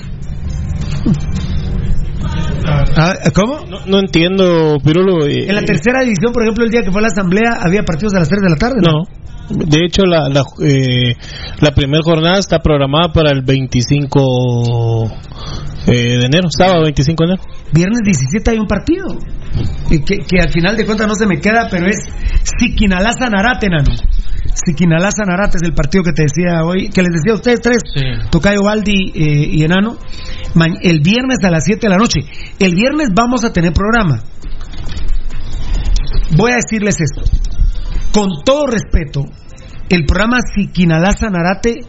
Ah, 2.66 3.14
¿Cómo? 3.34 3.66
No, 3.68 3.86
no 3.86 4.00
entiendo, 4.00 4.78
Pirulo. 4.84 5.26
eh, 5.26 5.46
En 5.48 5.56
la 5.56 5.64
tercera 5.64 6.02
división, 6.02 6.32
por 6.34 6.44
ejemplo, 6.44 6.64
el 6.66 6.72
día 6.72 6.82
que 6.82 6.92
fue 6.92 7.02
la 7.02 7.08
asamblea 7.08 7.58
había 7.62 7.84
partidos 7.84 8.14
a 8.16 8.20
las 8.20 8.30
3 8.30 8.42
de 8.42 8.50
la 8.50 8.56
tarde. 8.56 8.82
No. 8.82 9.04
De 9.50 9.84
hecho, 9.86 10.04
la, 10.04 10.30
la, 10.30 10.44
eh, 10.66 11.16
la 11.60 11.72
primera 11.72 12.02
jornada 12.04 12.38
está 12.40 12.60
programada 12.60 13.12
para 13.12 13.32
el 13.32 13.42
25 13.42 15.06
eh, 15.88 15.92
de 15.92 16.26
enero, 16.26 16.48
sábado 16.56 16.84
25 16.84 17.24
de 17.26 17.34
enero. 17.34 17.44
Viernes 17.74 18.00
17 18.06 18.52
hay 18.52 18.58
un 18.60 18.68
partido. 18.68 19.08
Y 19.90 20.00
que, 20.04 20.20
que 20.20 20.40
al 20.42 20.52
final 20.52 20.78
de 20.78 20.86
cuentas 20.86 21.08
no 21.08 21.16
se 21.16 21.28
me 21.28 21.40
queda, 21.40 21.68
pero 21.70 21.88
es 21.88 21.98
Siquinalá 22.60 23.12
Sanarate, 23.14 23.68
nano. 23.68 23.92
Siquinalá 24.53 25.10
Sanarate 25.11 25.57
es 25.57 25.64
el 25.64 25.73
partido 25.73 26.03
que 26.03 26.11
te 26.11 26.23
decía 26.23 26.64
hoy, 26.64 26.90
que 26.90 27.02
les 27.02 27.11
decía 27.14 27.34
a 27.34 27.36
ustedes 27.36 27.61
tres, 27.61 27.82
Tocayo 28.30 28.61
Baldi 28.64 29.11
eh, 29.15 29.49
y 29.52 29.64
Enano, 29.64 29.98
el 30.82 30.99
viernes 31.02 31.38
a 31.44 31.49
las 31.49 31.64
7 31.65 31.80
de 31.82 31.90
la 31.90 31.98
noche. 31.98 32.19
El 32.60 32.76
viernes 32.76 33.10
vamos 33.14 33.44
a 33.44 33.53
tener 33.53 33.73
programa. 33.73 34.22
Voy 36.36 36.52
a 36.52 36.56
decirles 36.56 36.95
esto. 36.99 37.23
Con 38.14 38.44
todo 38.44 38.68
respeto, 38.68 39.26
el 39.90 40.06
programa 40.06 40.40
Siquinalá 40.56 41.11
Sanarate 41.14 41.80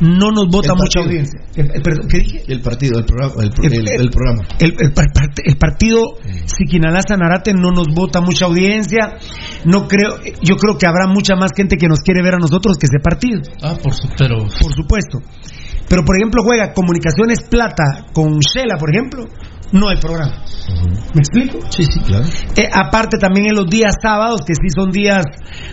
no 0.00 0.30
nos 0.30 0.48
vota 0.48 0.72
El 0.72 0.78
mucha 0.78 1.00
audiencia. 1.00 1.40
Perdón, 1.54 2.08
¿Qué 2.08 2.18
dije? 2.18 2.42
El 2.48 2.60
partido, 2.60 2.98
el 2.98 3.04
programa. 3.04 3.34
El, 3.42 3.50
pro- 3.50 3.64
el- 3.64 3.88
el 3.88 4.10
programa. 4.10 4.42
El 4.58 5.56
partido 5.56 6.16
Siquinalá 6.46 7.00
Sanarate 7.06 7.52
no 7.54 7.70
nos 7.70 7.88
vota 7.94 8.20
mucha 8.20 8.46
audiencia. 8.46 9.16
No 9.64 9.86
creo, 9.88 10.18
yo 10.42 10.56
creo 10.56 10.76
que 10.78 10.86
habrá 10.86 11.06
mucha 11.06 11.34
más 11.36 11.50
gente 11.56 11.76
que 11.76 11.88
nos 11.88 12.00
quiere 12.00 12.22
ver 12.22 12.34
a 12.34 12.38
nosotros 12.38 12.76
que 12.78 12.86
ese 12.86 12.98
partido, 13.02 13.40
Ah, 13.62 13.76
por 13.82 13.92
su, 13.94 14.08
pero 14.18 14.38
por 14.38 14.72
supuesto. 14.74 15.18
Pero 15.88 16.02
por 16.04 16.16
ejemplo 16.16 16.42
juega 16.42 16.72
Comunicaciones 16.72 17.42
Plata 17.48 18.06
con 18.12 18.38
Shela, 18.40 18.76
por 18.78 18.90
ejemplo, 18.90 19.24
no 19.72 19.88
hay 19.88 19.96
programa. 19.98 20.42
¿Me 21.14 21.20
explico? 21.20 21.58
Sí, 21.70 21.84
sí, 21.84 22.00
claro. 22.00 22.24
Eh, 22.56 22.68
aparte 22.72 23.18
también 23.18 23.46
en 23.48 23.54
los 23.56 23.66
días 23.68 23.92
sábados, 24.00 24.40
que 24.46 24.54
sí 24.54 24.68
son 24.74 24.90
días 24.90 25.22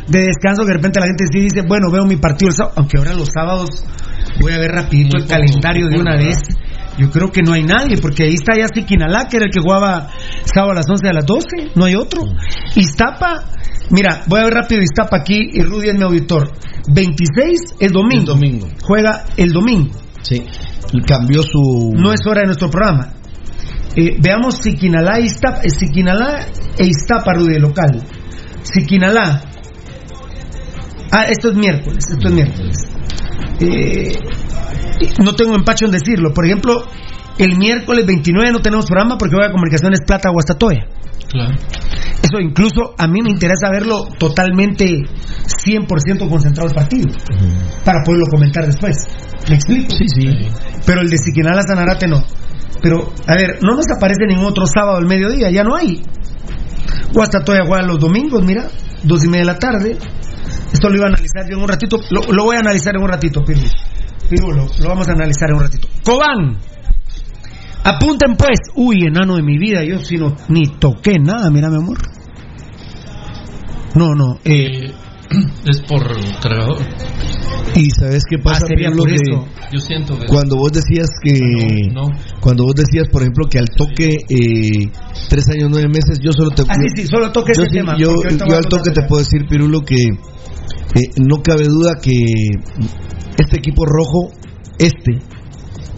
de 0.07 0.19
descanso, 0.23 0.63
que 0.63 0.69
de 0.69 0.73
repente 0.75 0.99
la 0.99 1.05
gente 1.07 1.25
sí 1.31 1.39
dice, 1.39 1.61
bueno, 1.67 1.89
veo 1.91 2.05
mi 2.05 2.17
partido 2.17 2.49
el 2.49 2.55
sábado, 2.55 2.73
aunque 2.77 2.97
ahora 2.97 3.13
los 3.13 3.29
sábados 3.33 3.69
voy 4.39 4.53
a 4.53 4.57
ver 4.57 4.71
rapidito 4.71 5.17
Muy 5.17 5.23
el 5.23 5.27
poco 5.27 5.39
calendario 5.39 5.87
de 5.87 5.99
una 5.99 6.15
vez. 6.15 6.39
Yo 6.97 7.09
creo 7.09 7.31
que 7.31 7.41
no 7.41 7.53
hay 7.53 7.63
nadie, 7.63 7.97
porque 7.97 8.23
ahí 8.23 8.33
está 8.33 8.53
ya 8.57 8.67
Siquinalá, 8.67 9.27
que 9.27 9.37
era 9.37 9.45
el 9.45 9.51
que 9.51 9.61
jugaba 9.61 10.09
sábado 10.45 10.71
a 10.71 10.75
las 10.75 10.89
11 10.89 11.07
a 11.07 11.13
las 11.13 11.25
12, 11.25 11.71
no 11.75 11.85
hay 11.85 11.95
otro. 11.95 12.21
Iztapa, 12.75 13.45
mira, 13.89 14.23
voy 14.27 14.41
a 14.41 14.43
ver 14.43 14.53
rápido 14.53 14.81
Iztapa 14.81 15.17
aquí, 15.17 15.39
y 15.53 15.63
Rudy 15.63 15.89
es 15.89 15.95
mi 15.95 16.03
auditor. 16.03 16.51
26 16.93 17.75
es 17.79 17.91
domingo. 17.91 18.21
El 18.21 18.25
domingo. 18.25 18.67
Juega 18.83 19.25
el 19.37 19.51
domingo. 19.51 19.91
Sí. 20.21 20.43
Cambió 21.07 21.41
su. 21.41 21.93
No 21.95 22.11
es 22.11 22.19
hora 22.27 22.41
de 22.41 22.47
nuestro 22.47 22.69
programa. 22.69 23.13
Eh, 23.95 24.17
veamos 24.19 24.57
Siquinalá, 24.61 25.19
Iztapa, 25.19 25.61
eh, 25.63 25.69
Siquinalá 25.69 26.45
e 26.77 26.85
Iztapa, 26.85 27.33
Rudy, 27.33 27.59
local. 27.59 28.01
Siquinalá. 28.63 29.41
Ah, 31.11 31.25
esto 31.29 31.49
es 31.49 31.55
miércoles, 31.55 32.05
esto 32.09 32.27
es 32.27 32.33
miércoles. 32.33 32.90
Eh, 33.59 34.11
no 35.23 35.33
tengo 35.33 35.55
empacho 35.55 35.85
en 35.85 35.91
decirlo. 35.91 36.33
Por 36.33 36.45
ejemplo, 36.45 36.83
el 37.37 37.57
miércoles 37.57 38.05
29 38.05 38.51
no 38.51 38.59
tenemos 38.59 38.85
programa 38.85 39.17
porque 39.17 39.35
voy 39.35 39.45
a 39.45 39.51
Comunicaciones 39.51 40.01
Plata 40.05 40.29
Guastatoya. 40.29 40.85
claro. 41.29 41.55
Eso 42.21 42.39
incluso 42.39 42.93
a 42.97 43.07
mí 43.07 43.19
me 43.23 43.31
interesa 43.31 43.69
verlo 43.71 44.05
totalmente 44.19 44.85
100% 44.85 46.29
concentrado 46.29 46.69
el 46.69 46.75
partido 46.75 47.09
para 47.83 48.03
poderlo 48.03 48.27
comentar 48.29 48.65
después. 48.65 48.95
¿Me 49.49 49.55
explico? 49.55 49.89
Sí, 49.95 50.05
sí. 50.07 50.29
Pero 50.85 51.01
el 51.01 51.09
de 51.09 51.17
Siquinala 51.17 51.63
Sanarate 51.63 52.07
no. 52.07 52.23
Pero, 52.81 53.11
a 53.27 53.33
ver, 53.35 53.59
no 53.63 53.75
nos 53.75 53.85
aparece 53.95 54.25
ningún 54.27 54.45
otro 54.45 54.65
sábado 54.65 54.97
al 54.97 55.07
mediodía, 55.07 55.49
ya 55.51 55.63
no 55.63 55.75
hay. 55.75 56.01
Guastatoya 57.13 57.65
juega 57.65 57.83
los 57.83 57.99
domingos, 57.99 58.43
mira, 58.43 58.67
dos 59.03 59.23
y 59.23 59.27
media 59.27 59.41
de 59.41 59.45
la 59.45 59.59
tarde. 59.59 59.97
Esto 60.71 60.89
lo 60.89 60.95
iba 60.95 61.05
a 61.05 61.09
analizar 61.09 61.47
yo 61.49 61.57
en 61.57 61.63
un 61.63 61.67
ratito, 61.67 61.97
lo, 62.09 62.43
voy 62.43 62.55
a 62.55 62.59
analizar 62.59 62.95
en 62.95 63.01
un 63.01 63.09
ratito, 63.09 63.43
Piru. 63.43 63.61
Piru, 64.29 64.51
lo, 64.51 64.67
lo 64.79 64.87
vamos 64.87 65.07
a 65.09 65.11
analizar 65.11 65.49
en 65.49 65.55
un 65.55 65.61
ratito. 65.61 65.87
Cobán. 66.03 66.57
Apunten 67.83 68.35
pues. 68.35 68.59
Uy, 68.75 69.05
enano 69.07 69.35
de 69.35 69.43
mi 69.43 69.57
vida, 69.57 69.83
yo 69.83 69.99
si 69.99 70.17
no 70.17 70.35
ni 70.49 70.63
toqué 70.67 71.17
nada, 71.19 71.49
mira 71.49 71.69
mi 71.69 71.77
amor. 71.77 71.97
No, 73.95 74.15
no, 74.15 74.39
eh, 74.45 74.93
es 75.67 75.81
por 75.81 76.03
cargador. 76.41 76.77
Y 77.75 77.89
sabes 77.91 78.23
qué 78.29 78.37
pasa, 78.37 78.65
Ah, 78.65 78.67
sería 78.67 78.91
por 78.91 79.07
que 79.07 79.15
eso. 79.15 79.45
Yo 79.71 79.79
siento 79.79 80.19
que- 80.19 80.25
cuando 80.25 80.57
vos 80.57 80.71
decías 80.73 81.07
que 81.23 81.39
No, 81.93 82.07
no. 82.07 82.17
cuando 82.41 82.65
vos 82.65 82.73
decías, 82.75 83.07
por 83.11 83.21
ejemplo, 83.21 83.45
que 83.49 83.59
al 83.59 83.67
toque 83.77 84.09
eh, 84.29 84.91
tres 85.29 85.47
años 85.49 85.69
nueve 85.71 85.87
meses, 85.87 86.19
yo 86.21 86.31
solo 86.33 86.49
te 86.51 86.63
Ah, 86.67 86.73
sí, 86.75 87.01
sí, 87.03 87.07
solo 87.07 87.31
toque 87.31 87.53
yo 87.55 87.63
ese 87.63 87.71
sí, 87.71 87.77
tema, 87.77 87.95
yo, 87.97 88.13
yo 88.47 88.55
al 88.55 88.65
toque 88.65 88.91
te 88.91 89.03
puedo 89.03 89.23
decir, 89.23 89.45
Pirulo, 89.47 89.81
que 89.85 89.95
eh, 90.03 91.11
no 91.17 91.41
cabe 91.41 91.67
duda 91.67 91.93
que 92.01 92.11
este 93.37 93.57
equipo 93.57 93.85
rojo, 93.85 94.33
este 94.77 95.19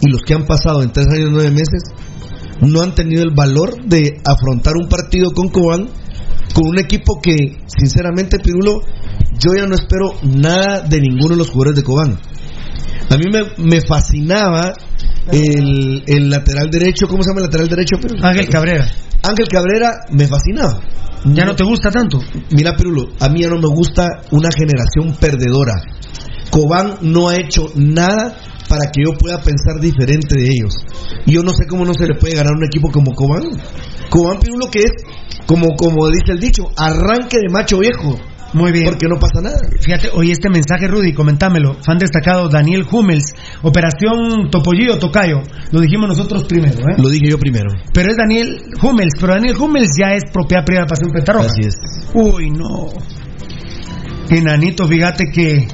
y 0.00 0.10
los 0.10 0.22
que 0.22 0.34
han 0.34 0.44
pasado 0.44 0.82
en 0.82 0.92
tres 0.92 1.06
años 1.08 1.30
nueve 1.32 1.50
meses, 1.50 1.82
no 2.60 2.82
han 2.82 2.94
tenido 2.94 3.22
el 3.24 3.30
valor 3.34 3.82
de 3.84 4.20
afrontar 4.24 4.74
un 4.80 4.88
partido 4.88 5.32
con 5.32 5.48
Cobán 5.48 5.88
con 6.54 6.68
un 6.68 6.78
equipo 6.78 7.20
que, 7.20 7.34
sinceramente, 7.66 8.38
Pirulo, 8.38 8.80
yo 9.38 9.54
ya 9.56 9.66
no 9.66 9.74
espero 9.74 10.14
nada 10.22 10.80
de 10.80 11.00
ninguno 11.00 11.30
de 11.30 11.36
los 11.36 11.50
jugadores 11.50 11.76
de 11.76 11.82
Cobán. 11.82 12.18
A 13.10 13.16
mí 13.16 13.24
me, 13.30 13.64
me 13.64 13.80
fascinaba 13.80 14.72
el, 15.30 16.02
el 16.06 16.30
lateral 16.30 16.70
derecho, 16.70 17.06
¿cómo 17.06 17.22
se 17.22 17.30
llama 17.30 17.40
el 17.40 17.46
lateral 17.46 17.68
derecho? 17.68 17.96
Pirulo? 18.00 18.26
Ángel 18.26 18.48
Cabrera. 18.48 18.86
Ángel 19.22 19.48
Cabrera 19.48 19.90
me 20.10 20.26
fascinaba. 20.26 20.80
¿Ya 21.26 21.46
no 21.46 21.56
te 21.56 21.64
gusta 21.64 21.90
tanto? 21.90 22.18
Mira, 22.50 22.76
Pirulo, 22.76 23.08
a 23.18 23.28
mí 23.28 23.40
ya 23.40 23.48
no 23.48 23.56
me 23.56 23.74
gusta 23.74 24.06
una 24.30 24.50
generación 24.54 25.16
perdedora. 25.18 25.82
Cobán 26.50 26.98
no 27.00 27.28
ha 27.28 27.36
hecho 27.36 27.66
nada 27.74 28.36
para 28.68 28.90
que 28.92 29.02
yo 29.04 29.16
pueda 29.18 29.38
pensar 29.38 29.80
diferente 29.80 30.38
de 30.38 30.44
ellos. 30.44 30.74
Y 31.26 31.32
yo 31.32 31.42
no 31.42 31.52
sé 31.52 31.66
cómo 31.68 31.84
no 31.84 31.94
se 31.94 32.06
le 32.06 32.14
puede 32.14 32.34
ganar 32.34 32.52
un 32.54 32.64
equipo 32.64 32.90
como 32.90 33.14
Cobán. 33.14 33.44
Cobán, 34.10 34.38
Pirulo, 34.38 34.70
que 34.70 34.80
es, 34.80 34.92
como, 35.46 35.74
como 35.76 36.08
dice 36.08 36.32
el 36.32 36.40
dicho, 36.40 36.64
arranque 36.76 37.38
de 37.38 37.52
macho 37.52 37.78
viejo. 37.78 38.18
Muy 38.54 38.70
bien. 38.70 38.86
Porque 38.86 39.06
no 39.08 39.18
pasa 39.18 39.40
nada. 39.42 39.58
Fíjate, 39.80 40.10
oye, 40.14 40.32
este 40.32 40.48
mensaje, 40.48 40.86
Rudy, 40.86 41.12
comentámelo. 41.12 41.76
Fan 41.84 41.98
destacado 41.98 42.48
Daniel 42.48 42.86
Hummels, 42.90 43.34
Operación 43.62 44.48
Topollillo 44.50 44.98
Tocayo. 44.98 45.42
Lo 45.72 45.80
dijimos 45.80 46.08
nosotros 46.08 46.44
primero, 46.44 46.78
¿eh? 46.88 46.94
Lo 46.96 47.08
dije 47.08 47.28
yo 47.28 47.38
primero. 47.38 47.70
Pero 47.92 48.10
es 48.10 48.16
Daniel 48.16 48.62
Hummels, 48.80 49.14
pero 49.20 49.34
Daniel 49.34 49.56
Hummels 49.56 49.90
ya 49.98 50.14
es 50.14 50.22
propiedad 50.32 50.64
privada 50.64 50.86
de 50.86 50.90
Pasión 50.90 51.10
Petarroja. 51.10 51.46
Así 51.46 51.66
es. 51.66 51.74
Uy, 52.14 52.50
no. 52.50 52.86
Enanito, 54.30 54.86
fíjate 54.86 55.24
que. 55.32 55.66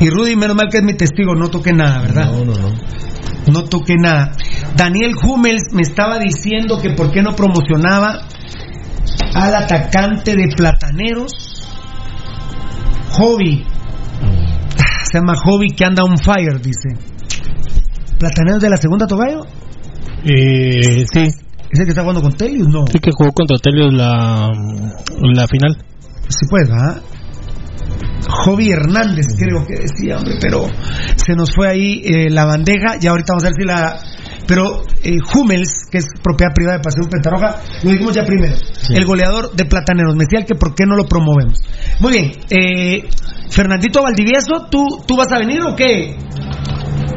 Y 0.00 0.10
Rudy, 0.10 0.34
menos 0.34 0.56
mal 0.56 0.68
que 0.68 0.78
es 0.78 0.84
mi 0.84 0.94
testigo, 0.94 1.36
no 1.36 1.50
toqué 1.50 1.72
nada, 1.72 2.02
¿verdad? 2.02 2.32
No, 2.32 2.44
no, 2.44 2.54
no. 2.58 2.74
No 3.52 3.64
toqué 3.64 3.94
nada. 3.96 4.32
Daniel 4.76 5.14
Hummels 5.22 5.72
me 5.72 5.82
estaba 5.82 6.18
diciendo 6.18 6.80
que 6.82 6.90
por 6.90 7.12
qué 7.12 7.22
no 7.22 7.36
promocionaba 7.36 8.26
al 9.34 9.54
atacante 9.54 10.34
de 10.34 10.48
Plataneros, 10.56 11.32
Hobby. 13.12 13.64
Se 15.04 15.18
llama 15.18 15.34
Hobby 15.44 15.68
que 15.76 15.84
anda 15.84 16.02
on 16.02 16.18
fire, 16.18 16.60
dice. 16.60 16.88
¿Plataneros 18.18 18.60
de 18.60 18.70
la 18.70 18.76
segunda 18.76 19.06
togallo? 19.06 19.46
Eh, 20.24 21.04
sí. 21.12 21.20
¿Es 21.70 21.80
el 21.80 21.86
que 21.86 21.90
está 21.90 22.02
jugando 22.02 22.22
con 22.22 22.32
Telius? 22.32 22.68
No. 22.68 22.84
Sí 22.86 22.98
que 22.98 23.10
jugó 23.12 23.32
contra 23.32 23.58
Telios 23.58 23.92
la, 23.92 24.48
la 25.20 25.46
final. 25.48 25.76
Sí, 26.28 26.46
pues, 26.48 26.68
¿verdad? 26.68 27.02
Hobby 28.28 28.70
Hernández, 28.70 29.26
creo 29.38 29.66
que 29.66 29.74
decía, 29.80 30.16
hombre, 30.18 30.34
pero 30.40 30.66
se 31.16 31.34
nos 31.34 31.50
fue 31.54 31.68
ahí 31.68 32.02
eh, 32.04 32.30
la 32.30 32.44
bandeja 32.44 32.96
y 33.00 33.06
ahorita 33.06 33.32
vamos 33.32 33.44
a 33.44 33.48
ver 33.48 33.54
si 33.58 33.64
la. 33.64 33.98
Pero 34.46 34.82
eh, 35.02 35.16
Hummels, 35.34 35.86
que 35.90 35.98
es 35.98 36.06
propiedad 36.22 36.52
privada 36.54 36.78
de 36.78 36.82
Pasión 36.82 37.08
Pentarroja, 37.08 37.62
lo 37.82 37.90
dijimos 37.90 38.14
ya 38.14 38.24
primero. 38.24 38.54
El 38.90 39.04
goleador 39.04 39.52
de 39.52 39.64
Plataneros. 39.64 40.14
Me 40.16 40.24
decía 40.28 40.44
que 40.46 40.54
por 40.54 40.74
qué 40.74 40.84
no 40.86 40.96
lo 40.96 41.06
promovemos. 41.06 41.60
Muy 42.00 42.12
bien. 42.12 42.32
Eh, 42.50 43.08
Fernandito 43.50 44.02
Valdivieso, 44.02 44.66
¿tú, 44.70 45.02
¿tú 45.06 45.16
vas 45.16 45.32
a 45.32 45.38
venir 45.38 45.62
o 45.62 45.74
qué? 45.74 46.16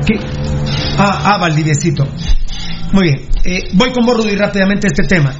¿Qué? 0.06 0.20
Ah, 0.98 1.34
ah, 1.34 1.38
Valdiviesito. 1.40 2.06
Muy 2.94 3.04
bien. 3.04 3.30
Eh, 3.44 3.70
voy 3.74 3.91
con 3.91 4.06
vos, 4.06 4.18
Rudy, 4.18 4.36
rápidamente 4.36 4.88
a 4.88 4.91
este 4.91 5.04
tema. 5.04 5.34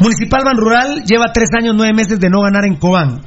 Municipal 0.00 0.42
Ban 0.44 0.56
Rural 0.56 1.04
lleva 1.04 1.32
tres 1.32 1.48
años, 1.58 1.74
nueve 1.76 1.92
meses 1.94 2.18
de 2.18 2.28
no 2.28 2.42
ganar 2.42 2.64
en 2.66 2.76
Cobán. 2.76 3.20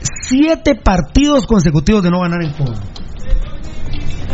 Siete 0.00 0.74
partidos 0.74 1.46
consecutivos 1.46 2.02
de 2.02 2.10
no 2.10 2.20
ganar 2.20 2.42
en 2.42 2.52
Cobán. 2.52 2.91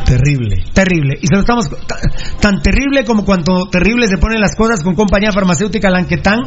Terrible. 0.09 0.65
Terrible. 0.73 1.19
Y 1.21 1.27
se 1.27 1.35
lo 1.35 1.41
estamos. 1.41 1.69
ta- 1.87 1.99
Tan 2.41 2.61
terrible 2.63 3.05
como 3.05 3.25
cuando 3.25 3.69
terrible 3.69 4.09
se 4.09 4.17
ponen 4.17 4.41
las 4.41 4.57
cosas 4.57 4.83
con 4.83 4.95
compañía 4.95 5.33
farmacéutica 5.33 5.91
Lanquetán. 5.91 6.41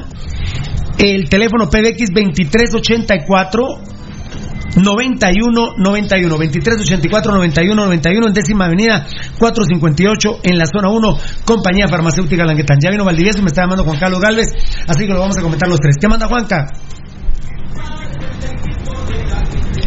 El 0.97 1.29
teléfono 1.29 1.69
PBX 1.69 2.09
2384 2.13 3.63
91 4.77 5.73
91 5.77 6.29
2384 6.37 7.31
91 7.33 7.75
91 7.85 8.27
en 8.27 8.33
décima 8.33 8.65
avenida 8.65 9.05
458 9.37 10.39
en 10.43 10.57
la 10.57 10.65
zona 10.65 10.89
1 10.89 11.17
compañía 11.45 11.87
farmacéutica 11.89 12.45
Languetán 12.45 12.77
ya 12.81 12.89
vino 12.89 13.03
Valdivieso 13.03 13.39
me 13.41 13.47
está 13.47 13.63
llamando 13.63 13.83
Juan 13.83 13.99
Carlos 13.99 14.21
Galvez 14.21 14.47
así 14.87 15.05
que 15.05 15.11
lo 15.13 15.19
vamos 15.19 15.37
a 15.37 15.41
comentar 15.41 15.67
los 15.67 15.79
tres 15.79 15.95
¿qué 15.99 16.07
manda 16.07 16.27
Juanca? 16.27 16.67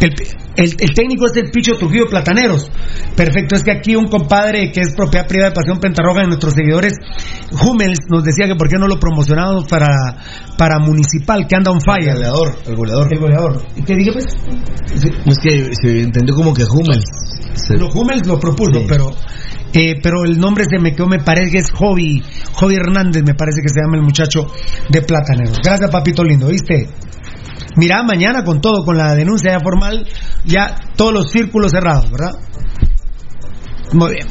El, 0.01 0.13
el- 0.57 0.75
el 0.79 0.93
técnico 0.93 1.25
es 1.25 1.35
el 1.37 1.51
Picho 1.51 1.75
Trujillo 1.77 2.07
Plataneros. 2.07 2.69
Perfecto, 3.15 3.55
es 3.55 3.63
que 3.63 3.71
aquí 3.71 3.95
un 3.95 4.07
compadre 4.07 4.71
que 4.71 4.81
es 4.81 4.93
propiedad 4.95 5.27
privada 5.27 5.49
de 5.49 5.55
Pasión 5.55 5.79
Pentarroja 5.79 6.21
de 6.21 6.27
nuestros 6.27 6.53
seguidores, 6.53 6.93
Hummels, 7.51 7.99
nos 8.09 8.23
decía 8.23 8.47
que 8.47 8.55
por 8.55 8.67
qué 8.69 8.77
no 8.77 8.87
lo 8.87 8.99
promocionamos 8.99 9.65
para, 9.65 9.87
para 10.57 10.79
Municipal, 10.79 11.45
que 11.47 11.55
anda 11.55 11.71
on 11.71 11.79
fire. 11.81 12.09
El 12.09 12.15
goleador, 12.15 12.55
el 12.67 12.75
goleador. 12.75 13.13
El 13.13 13.19
goleador. 13.19 13.61
¿Y 13.75 13.83
qué 13.83 13.95
dije 13.95 14.11
pues? 14.11 14.25
Es 15.25 15.37
que 15.39 15.69
se 15.81 16.01
entendió 16.01 16.35
como 16.35 16.53
que 16.53 16.63
Hummels. 16.63 17.03
Lo 17.79 17.87
Hummels 17.89 18.27
lo 18.27 18.39
propuso, 18.39 18.79
Sí. 18.79 18.85
pero 18.87 19.11
eh, 19.73 19.95
pero 20.01 20.23
el 20.23 20.37
nombre 20.39 20.63
se 20.69 20.79
me 20.79 20.93
quedó, 20.93 21.07
me 21.07 21.19
parece 21.19 21.51
que 21.51 21.57
es 21.57 21.71
Hobby, 21.73 22.21
Hobby 22.53 22.75
Hernández, 22.75 23.23
me 23.25 23.33
parece 23.33 23.61
que 23.61 23.67
se 23.69 23.81
llama 23.81 23.97
el 23.97 24.03
muchacho 24.03 24.47
de 24.89 25.01
Plataneros. 25.01 25.57
Gracias, 25.63 25.89
papito 25.91 26.23
lindo, 26.23 26.47
¿viste? 26.47 26.87
Mira, 27.77 28.03
mañana 28.03 28.43
con 28.43 28.61
todo, 28.61 28.83
con 28.85 28.97
la 28.97 29.15
denuncia 29.15 29.51
ya 29.51 29.59
formal, 29.59 30.07
ya 30.45 30.75
todos 30.95 31.13
los 31.13 31.31
círculos 31.31 31.71
cerrados, 31.71 32.09
¿verdad? 32.11 32.31
Muy 33.93 34.13
bien. 34.13 34.27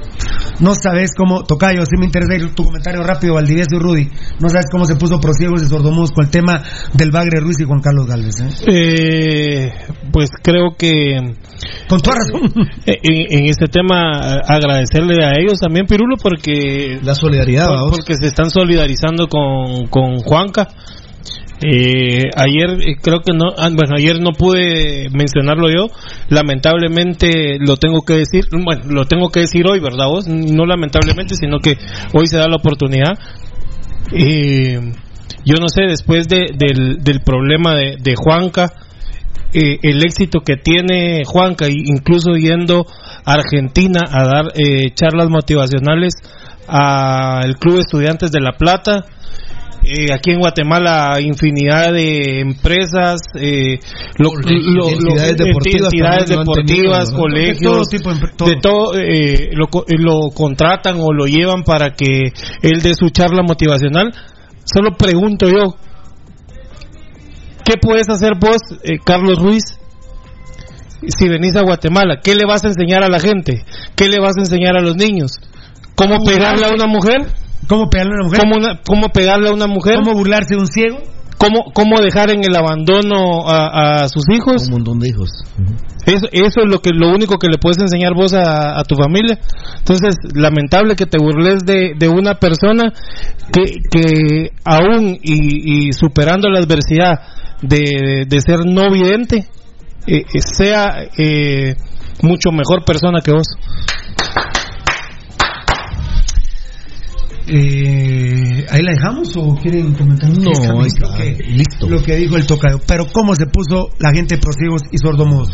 No 0.61 0.75
sabes 0.75 1.11
cómo, 1.17 1.45
Tocayo, 1.45 1.83
sí 1.85 1.97
me 1.99 2.07
interesa 2.07 2.35
ir 2.37 2.55
tu 2.55 2.65
comentario 2.65 3.03
rápido, 3.03 3.35
Valdivieso 3.35 3.77
y 3.77 3.79
Rudy. 3.79 4.09
No 4.41 4.49
sabes 4.49 4.67
cómo 4.71 4.85
se 4.85 4.97
puso 4.97 5.21
prosiegos 5.21 5.63
y 5.63 5.67
sordomudos 5.67 6.11
con 6.13 6.25
el 6.25 6.31
tema 6.31 6.63
del 6.93 7.11
Bagre 7.11 7.41
Ruiz 7.41 7.59
y 7.61 7.65
Juan 7.65 7.81
Carlos 7.81 8.07
Galvez, 8.07 8.41
¿eh? 8.41 8.49
Eh, 8.67 9.73
pues 10.13 10.31
creo 10.43 10.75
que 10.77 11.17
Con 11.89 12.01
toda 12.01 12.17
razón. 12.19 12.51
eh, 12.87 12.99
en, 13.03 13.39
en 13.41 13.47
este 13.47 13.67
tema 13.67 14.13
eh, 14.23 14.41
agradecerle 14.47 15.25
a 15.25 15.33
ellos 15.39 15.59
también 15.61 15.87
Pirulo 15.87 16.17
porque 16.23 16.99
La 17.03 17.15
solidaridad, 17.15 17.69
por- 17.69 17.91
porque 17.97 18.15
se 18.15 18.27
están 18.27 18.51
solidarizando 18.51 19.29
con, 19.29 19.87
con 19.89 20.19
Juanca 20.19 20.69
Eh, 21.63 22.31
ayer 22.37 22.71
eh, 22.87 22.97
creo 23.01 23.21
que 23.21 23.33
no, 23.33 23.47
ah, 23.57 23.69
bueno, 23.73 23.95
ayer 23.97 24.21
no 24.21 24.33
pude 24.33 25.09
mencionarlo 25.11 25.69
yo, 25.71 25.87
lamentablemente 26.29 27.59
lo 27.61 27.77
tengo 27.77 28.01
que 28.03 28.15
decir, 28.15 28.45
bueno, 28.51 28.83
lo 28.89 29.05
tengo 29.07 29.29
que 29.31 29.41
decir 29.41 29.67
hoy, 29.67 29.81
¿verdad 29.81 30.09
vos? 30.09 30.27
No 30.27 30.67
lamentablemente, 30.67 31.35
sino 31.37 31.59
que 31.61 31.77
hoy 32.13 32.27
se 32.27 32.39
da 32.39 32.49
la 32.49 32.57
oportunidad. 32.57 33.13
Eh, 34.13 34.79
yo 35.45 35.55
no 35.61 35.69
sé, 35.69 35.83
después 35.83 36.27
de- 36.29 36.49
del, 36.57 36.99
del 37.03 37.21
problema 37.21 37.75
de, 37.75 38.15
Juanca, 38.17 38.73
eh, 39.53 39.79
el 39.83 40.03
éxito 40.05 40.41
que 40.41 40.57
tiene 40.57 41.23
Juanca, 41.25 41.67
incluso 41.69 42.33
yendo 42.35 42.87
a 43.25 43.33
Argentina 43.35 44.01
a 44.11 44.25
dar 44.25 44.45
eh, 44.55 44.93
charlas 44.95 45.29
motivacionales 45.31 46.15
al 46.67 47.57
Club 47.59 47.79
Estudiantes 47.79 48.33
de 48.33 48.41
La 48.41 48.53
Plata, 48.53 49.05
eh, 49.85 50.13
aquí 50.13 50.31
en 50.33 50.39
Guatemala 50.41 51.21
infinidad 51.21 51.93
de 51.93 52.41
empresas, 52.41 53.21
eh, 53.39 53.79
lo- 54.19 54.31
lo- 54.35 54.91
lo- 54.91 55.15
Entidades 55.91 56.31
eh, 56.31 56.37
deportivas 56.39 57.11
colegios, 57.13 57.59
De 57.61 57.67
todo 57.67 57.83
tipo 57.85 58.11
todo. 58.37 58.49
de 58.49 58.57
todo, 58.61 58.95
eh, 58.99 59.51
lo, 59.53 59.67
co- 59.69 59.85
lo 59.89 60.31
contratan 60.35 60.97
o 61.01 61.13
lo 61.13 61.27
llevan 61.27 61.63
para 61.65 61.91
que 61.95 62.33
él 62.63 62.81
dé 62.83 62.95
su 62.95 63.11
charla 63.11 63.43
motivacional. 63.43 64.13
Solo 64.65 64.97
pregunto 64.97 65.47
yo, 65.49 65.77
¿qué 67.65 67.75
puedes 67.81 68.09
hacer 68.09 68.33
vos, 68.41 68.59
eh, 68.83 68.99
Carlos 69.05 69.39
Ruiz, 69.39 69.65
si 71.09 71.29
venís 71.29 71.55
a 71.57 71.63
Guatemala? 71.63 72.21
¿Qué 72.23 72.35
le 72.35 72.47
vas 72.47 72.65
a 72.65 72.69
enseñar 72.69 73.03
a 73.03 73.09
la 73.09 73.19
gente? 73.21 73.65
¿Qué 73.97 74.09
le 74.09 74.19
vas 74.21 74.37
a 74.37 74.41
enseñar 74.41 74.77
a 74.77 74.81
los 74.83 74.97
niños? 74.97 75.33
¿Cómo 75.95 76.25
pegarle 76.25 76.65
a 76.67 76.71
una 76.71 76.87
mujer? 76.87 77.27
¿Cómo 77.69 77.89
pegarle 77.89 78.13
a 78.13 78.17
una 78.17 78.25
mujer? 78.27 78.41
¿Cómo, 78.41 78.57
una- 78.57 78.81
cómo 78.87 79.09
pegarle 79.09 79.49
a 79.49 79.53
una 79.53 79.67
mujer? 79.67 79.97
¿Cómo 79.97 80.15
burlarse 80.15 80.55
de 80.55 80.61
un 80.61 80.67
ciego? 80.67 80.99
cómo, 81.37 81.73
cómo 81.75 82.01
dejar 82.01 82.31
en 82.31 82.45
el 82.45 82.57
abandono 82.57 83.47
a, 83.49 84.05
a 84.05 84.09
sus 84.09 84.25
hijos. 84.33 84.67
Un 84.67 84.75
montón 84.75 84.99
de 85.01 85.09
hijos. 85.09 85.31
Eso, 86.07 86.27
eso 86.33 86.61
es 86.65 86.71
lo 86.71 86.79
que 86.81 86.91
lo 86.95 87.09
único 87.09 87.39
que 87.39 87.49
le 87.49 87.59
puedes 87.59 87.79
enseñar 87.81 88.13
vos 88.15 88.33
a, 88.35 88.79
a 88.79 88.85
tu 88.85 88.95
familia. 88.95 89.39
Entonces, 89.79 90.17
lamentable 90.35 90.97
que 90.97 91.07
te 91.07 91.19
burles 91.19 91.65
de, 91.65 91.95
de 91.99 92.09
una 92.09 92.35
persona 92.35 92.93
que, 93.53 93.63
que 93.91 94.51
aún 94.65 95.19
y, 95.23 95.89
y 95.89 95.93
superando 95.93 96.49
la 96.49 96.61
adversidad 96.61 97.13
de, 97.63 98.25
de 98.29 98.41
ser 98.41 98.61
no 98.67 98.91
vidente, 98.91 99.47
eh, 100.07 100.25
eh, 100.33 100.41
sea 100.41 101.05
eh, 101.19 101.75
mucho 102.23 102.53
mejor 102.53 102.85
persona 102.85 103.21
que 103.23 103.33
vos. 103.33 103.47
Eh, 107.47 108.65
¿Ahí 108.71 108.83
la 108.83 108.93
dejamos 108.93 109.37
o 109.37 109.55
quieren 109.57 109.93
comentar? 109.93 110.31
No, 110.31 110.51
ahí 110.81 110.87
está, 110.87 111.17
que- 111.17 111.37
listo. 111.45 111.89
Lo 111.89 112.03
que 112.03 112.17
dijo 112.17 112.37
el 112.37 112.47
tocayo. 112.47 112.81
Pero 112.87 113.07
cómo 113.13 113.35
se 113.35 113.47
puso 113.47 113.91
la 113.99 114.13
gente 114.13 114.39
prosiegos 114.39 114.83
y 114.91 114.99
sordomudos. 114.99 115.51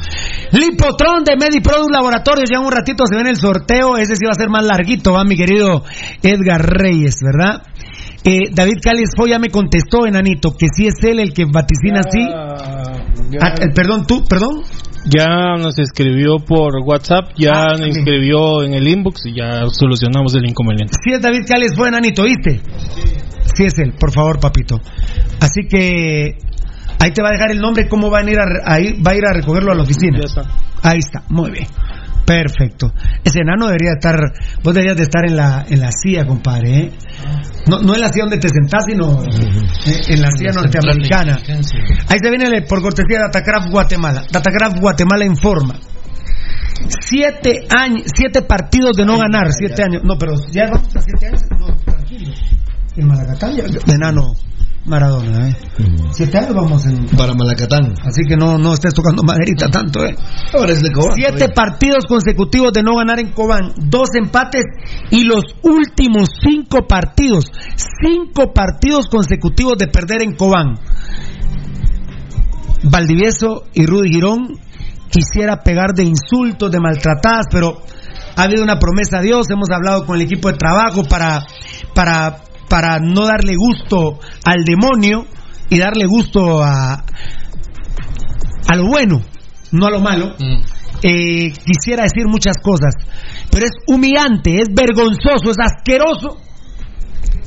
Lipotron 0.52 1.24
de 1.24 1.36
Mediproduct 1.36 1.90
Laboratorios. 1.92 2.48
Ya 2.50 2.58
en 2.60 2.66
un 2.66 2.72
ratito 2.72 3.04
se 3.06 3.14
viene 3.16 3.30
el 3.30 3.36
sorteo. 3.36 3.96
Ese 3.96 4.14
sí 4.16 4.24
va 4.24 4.32
a 4.32 4.34
ser 4.34 4.48
más 4.48 4.64
larguito, 4.64 5.12
va 5.12 5.24
mi 5.24 5.36
querido 5.36 5.82
Edgar 6.22 6.62
Reyes, 6.64 7.16
¿verdad? 7.22 7.62
Eh, 8.24 8.50
David 8.52 8.78
Cáliz 8.82 9.08
Fo 9.16 9.26
ya 9.26 9.38
me 9.38 9.48
contestó, 9.48 10.06
enanito, 10.06 10.50
que 10.56 10.66
sí 10.74 10.86
es 10.86 11.02
él 11.02 11.20
el 11.20 11.32
que 11.32 11.44
vaticina 11.46 12.00
así. 12.00 12.20
Ah, 13.40 13.54
eh, 13.60 13.68
perdón, 13.74 14.06
tú, 14.06 14.24
perdón. 14.28 14.62
Ya 15.06 15.56
nos 15.58 15.78
escribió 15.78 16.36
por 16.38 16.74
WhatsApp, 16.84 17.30
ya 17.38 17.68
nos 17.78 17.80
escribió 17.96 18.62
en 18.64 18.74
el 18.74 18.86
inbox 18.86 19.22
y 19.24 19.34
ya 19.38 19.62
solucionamos 19.72 20.34
el 20.34 20.46
inconveniente. 20.46 20.92
Sí 21.02 21.12
es 21.14 21.22
David 21.22 21.46
Cáliz 21.48 21.74
Fo, 21.74 21.86
enanito, 21.86 22.24
¿viste? 22.24 22.60
Sí 23.54 23.64
es 23.64 23.78
él, 23.78 23.94
por 23.98 24.12
favor, 24.12 24.38
papito. 24.38 24.78
Así 25.40 25.62
que 25.68 26.36
ahí 26.98 27.10
te 27.12 27.22
va 27.22 27.30
a 27.30 27.32
dejar 27.32 27.50
el 27.50 27.60
nombre, 27.60 27.88
cómo 27.88 28.10
van 28.10 28.28
a 28.28 28.30
ir 28.30 28.38
a 28.38 28.78
ir- 28.80 29.04
va 29.04 29.12
a 29.12 29.16
ir 29.16 29.24
a 29.24 29.32
recogerlo 29.32 29.72
a 29.72 29.74
la 29.74 29.82
oficina. 29.82 30.18
Ahí 30.82 30.98
está, 30.98 31.22
muy 31.30 31.50
bien. 31.50 31.66
Perfecto. 32.30 32.92
Ese 33.24 33.40
enano 33.40 33.66
debería 33.66 33.94
estar, 33.98 34.14
vos 34.62 34.72
deberías 34.72 34.96
de 34.96 35.02
estar 35.02 35.24
en 35.26 35.34
la, 35.36 35.66
en 35.68 35.80
la 35.80 35.90
silla, 35.90 36.24
compadre. 36.24 36.78
¿eh? 36.78 36.92
No, 37.66 37.80
no 37.80 37.94
en 37.96 38.00
la 38.00 38.08
silla 38.08 38.24
donde 38.26 38.38
te 38.38 38.48
sentás, 38.48 38.84
sino 38.86 39.20
eh, 39.24 40.00
en 40.10 40.22
la 40.22 40.30
silla 40.30 40.52
norteamericana. 40.52 41.40
Ahí 42.08 42.18
se 42.22 42.30
viene 42.30 42.46
el- 42.56 42.64
por 42.66 42.80
cortesía 42.82 43.18
de 43.18 43.24
Datacraft 43.24 43.68
Guatemala. 43.70 44.22
Datacraft 44.30 44.78
Guatemala 44.78 45.24
informa. 45.24 45.74
Siete 47.00 47.66
años, 47.68 48.04
siete 48.14 48.42
partidos 48.42 48.96
de 48.96 49.04
no 49.04 49.18
ganar, 49.18 49.48
siete 49.52 49.82
años. 49.82 50.02
No, 50.04 50.16
pero 50.16 50.34
ya 50.52 50.70
vamos 50.70 50.94
a 50.96 51.00
siete 51.00 51.26
años. 51.26 51.42
No, 51.58 51.66
tranquilo. 51.84 52.32
El 52.96 53.06
Malacatán, 53.06 53.54
enano 53.88 54.34
Maradona, 54.90 55.48
¿eh? 55.48 55.56
Siete 56.10 56.38
años 56.38 56.54
vamos 56.54 56.84
en. 56.84 57.06
Para 57.16 57.32
Malacatán. 57.32 57.94
Así 58.04 58.22
que 58.28 58.36
no, 58.36 58.58
no 58.58 58.74
estés 58.74 58.92
tocando 58.92 59.22
maderita 59.22 59.68
tanto, 59.68 60.04
¿eh? 60.04 60.16
Ahora 60.52 60.72
es 60.72 60.82
de 60.82 60.90
Cobán. 60.90 61.14
Siete 61.14 61.48
partidos 61.50 62.06
consecutivos 62.06 62.72
de 62.72 62.82
no 62.82 62.96
ganar 62.96 63.20
en 63.20 63.30
Cobán, 63.30 63.72
dos 63.76 64.08
empates 64.14 64.64
y 65.10 65.22
los 65.22 65.44
últimos 65.62 66.30
cinco 66.42 66.88
partidos, 66.88 67.52
cinco 68.02 68.52
partidos 68.52 69.06
consecutivos 69.08 69.78
de 69.78 69.86
perder 69.86 70.22
en 70.22 70.34
Cobán. 70.34 70.74
Valdivieso 72.82 73.64
y 73.72 73.86
Rudy 73.86 74.10
Girón 74.10 74.58
quisiera 75.08 75.62
pegar 75.62 75.94
de 75.94 76.02
insultos, 76.02 76.70
de 76.72 76.80
maltratadas, 76.80 77.46
pero 77.50 77.80
ha 78.36 78.42
habido 78.42 78.64
una 78.64 78.78
promesa 78.80 79.18
a 79.18 79.22
Dios, 79.22 79.48
hemos 79.50 79.70
hablado 79.70 80.04
con 80.04 80.16
el 80.16 80.22
equipo 80.22 80.50
de 80.50 80.58
trabajo 80.58 81.04
para, 81.04 81.46
para, 81.94 82.42
para 82.70 82.98
no 83.00 83.26
darle 83.26 83.54
gusto 83.56 84.20
al 84.44 84.64
demonio 84.64 85.26
y 85.68 85.78
darle 85.78 86.06
gusto 86.06 86.62
a, 86.62 86.94
a 88.68 88.76
lo 88.76 88.86
bueno, 88.86 89.20
no 89.72 89.86
a 89.86 89.90
lo 89.90 90.00
malo. 90.00 90.34
Eh, 91.02 91.52
quisiera 91.52 92.04
decir 92.04 92.26
muchas 92.26 92.56
cosas, 92.62 92.94
pero 93.50 93.66
es 93.66 93.72
humillante, 93.86 94.56
es 94.56 94.68
vergonzoso, 94.74 95.50
es 95.50 95.58
asqueroso 95.58 96.38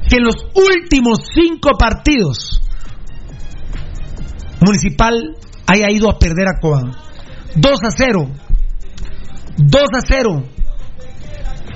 que 0.07 0.17
en 0.17 0.25
los 0.25 0.35
últimos 0.53 1.19
cinco 1.33 1.71
partidos 1.79 2.59
Municipal 4.63 5.35
haya 5.67 5.91
ido 5.91 6.09
a 6.09 6.17
perder 6.17 6.47
a 6.47 6.59
Cobán. 6.59 6.91
2 7.55 7.83
a 7.83 7.91
0, 7.91 8.27
2 9.57 9.83
a 9.93 10.01
0, 10.01 10.43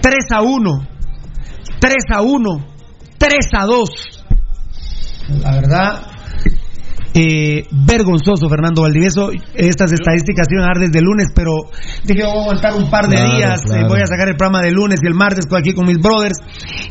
3 0.01 0.15
a 0.31 0.41
1, 0.41 0.87
3 1.79 1.93
a 2.11 2.21
1, 2.21 2.76
3 3.17 3.31
a 3.53 3.65
2. 3.65 3.89
La 5.41 5.51
verdad, 5.51 6.07
eh, 7.13 7.63
vergonzoso 7.71 8.47
Fernando 8.47 8.83
Valdivieso. 8.83 9.31
Estas 9.55 9.91
estadísticas 9.91 10.47
iban 10.51 10.65
a 10.65 10.67
dar 10.67 10.77
desde 10.79 10.99
el 10.99 11.05
lunes, 11.05 11.27
pero 11.33 11.51
dije 12.03 12.23
voy 12.23 12.37
a 12.37 12.41
aguantar 12.41 12.73
un 12.75 12.89
par 12.89 13.07
de 13.07 13.15
Claro, 13.15 13.37
días. 13.37 13.61
eh, 13.73 13.83
voy 13.87 14.01
a 14.01 14.05
sacar 14.05 14.29
el 14.29 14.35
programa 14.37 14.61
del 14.61 14.75
lunes 14.75 14.99
y 15.03 15.07
el 15.07 15.15
martes 15.15 15.45
aquí 15.51 15.73
con 15.73 15.87
mis 15.87 15.97
brothers 15.97 16.37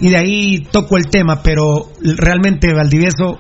y 0.01 0.09
de 0.11 0.17
ahí 0.17 0.59
toco 0.71 0.97
el 0.97 1.07
tema. 1.07 1.43
Pero 1.43 1.91
realmente 2.19 2.75
Valdivieso, 2.75 3.39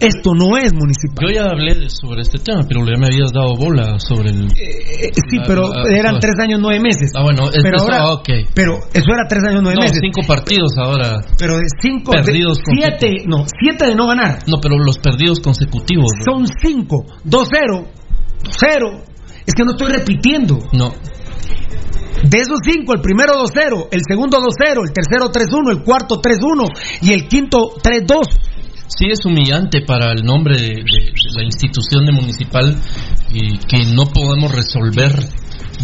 esto 0.00 0.34
no 0.34 0.56
es 0.56 0.72
municipal. 0.74 1.26
Yo 1.26 1.30
ya 1.34 1.44
hablé 1.50 1.74
de- 1.74 1.90
sobre 1.90 2.22
este 2.22 2.38
tema, 2.38 2.62
pero 2.68 2.80
ya 2.86 2.98
me 2.98 3.06
habías 3.06 3.32
dado 3.32 3.54
bola 3.56 3.98
sobre 3.98 4.30
el. 4.30 4.46
Eh, 4.52 5.12
sí, 5.30 5.38
pero 5.46 5.66
Ah, 5.66 5.82
ah, 5.84 5.94
eran 5.94 6.16
ah. 6.16 6.18
tres 6.20 6.34
años 6.40 6.58
nueve 6.60 6.80
meses. 6.80 7.12
Ah, 7.14 7.22
bueno, 7.22 7.48
es- 7.50 7.62
pero 7.62 7.76
eso, 7.76 7.84
ahora, 7.84 7.98
ah, 8.02 8.12
ok. 8.14 8.28
pero 8.54 8.74
eso 8.92 9.06
era 9.12 9.26
tres 9.28 9.42
años 9.48 9.60
nueve 9.62 9.76
No, 9.76 9.82
meses. 9.82 9.98
cinco 10.00 10.20
partidos 10.26 10.72
ahora. 10.78 11.20
Pero 11.38 11.56
de 11.56 11.64
cinco, 11.80 12.12
de 12.12 12.22
Perdidos 12.22 12.58
siete, 12.76 13.24
no, 13.26 13.44
siete 13.60 13.86
de 13.86 13.94
no 13.94 14.06
ganar. 14.06 14.40
No, 14.46 14.58
pero 14.60 14.76
los 14.78 14.98
perdidos 14.98 15.40
consecutivos. 15.40 16.10
¿no? 16.26 16.34
Son 16.34 16.46
cinco, 16.62 17.04
2-0, 17.24 17.86
2-0. 18.44 19.02
Es 19.46 19.54
que 19.54 19.64
no 19.64 19.72
estoy 19.72 19.92
repitiendo. 19.92 20.58
No. 20.72 20.92
De 22.28 22.38
esos 22.38 22.58
cinco, 22.64 22.94
el 22.94 23.00
primero 23.00 23.34
2-0, 23.38 23.88
el 23.92 24.00
segundo 24.08 24.38
2-0, 24.40 24.82
el 24.84 24.92
tercero 24.92 25.30
3-1, 25.30 25.70
el 25.70 25.82
cuarto 25.84 26.20
3-1 26.20 26.68
y 27.02 27.12
el 27.12 27.28
quinto 27.28 27.74
3-2. 27.82 28.26
Sí 28.88 29.06
es 29.10 29.24
humillante 29.24 29.80
para 29.82 30.12
el 30.12 30.24
nombre 30.24 30.56
de, 30.60 30.84
la 31.36 31.42
institución 31.44 32.06
de 32.06 32.12
municipal 32.12 32.76
y 33.32 33.58
que 33.58 33.84
no 33.94 34.04
podemos 34.06 34.52
resolver. 34.52 35.12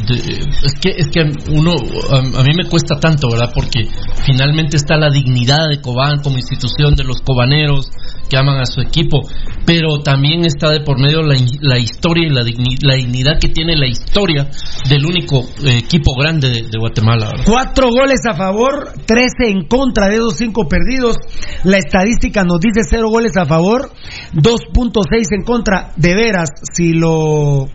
de- 0.06 0.40
es 0.64 0.74
que 0.80 0.90
es 0.96 1.08
que 1.08 1.20
uno 1.50 1.72
a, 2.10 2.18
a 2.40 2.42
mí 2.44 2.54
me 2.56 2.68
cuesta 2.68 2.98
tanto, 2.98 3.28
¿verdad? 3.30 3.50
Porque 3.54 3.86
finalmente 4.24 4.76
está 4.76 4.96
la 4.96 5.10
dignidad 5.10 5.68
de 5.68 5.80
Cobán 5.80 6.20
como 6.22 6.38
institución 6.38 6.94
de 6.94 7.04
los 7.04 7.20
cobaneros 7.20 7.90
que 8.32 8.38
aman 8.38 8.60
a 8.60 8.64
su 8.64 8.80
equipo, 8.80 9.20
pero 9.66 10.00
también 10.02 10.46
está 10.46 10.70
de 10.70 10.80
por 10.80 10.98
medio 10.98 11.20
la, 11.20 11.34
la 11.60 11.78
historia 11.78 12.26
y 12.26 12.30
la, 12.30 12.40
digni- 12.40 12.78
la 12.80 12.94
dignidad 12.94 13.38
que 13.38 13.48
tiene 13.50 13.76
la 13.76 13.86
historia 13.86 14.48
del 14.88 15.04
único 15.04 15.40
eh, 15.62 15.76
equipo 15.76 16.14
grande 16.18 16.48
de, 16.48 16.78
Guatemala. 16.78 17.30
Cuatro 17.44 17.90
goles 17.90 18.20
a 18.26 18.32
favor, 18.34 18.94
13 19.04 19.50
en 19.50 19.66
contra 19.68 20.06
de 20.08 20.14
esos 20.14 20.36
cinco 20.36 20.66
perdidos. 20.66 21.16
La 21.64 21.76
estadística 21.76 22.42
nos 22.42 22.58
dice 22.60 22.80
cero 22.88 23.10
goles 23.10 23.36
a 23.36 23.44
favor, 23.44 23.90
2.6 24.32 25.26
en 25.38 25.44
contra. 25.44 25.92
De 25.96 26.14
veras, 26.14 26.48
si 26.72 26.94
lo 26.94 27.68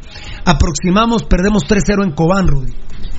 aproximamos, 0.43 1.23
perdemos 1.25 1.63
3-0 1.67 2.03
en 2.03 2.11
Cobán, 2.13 2.47
Rudy. 2.47 2.73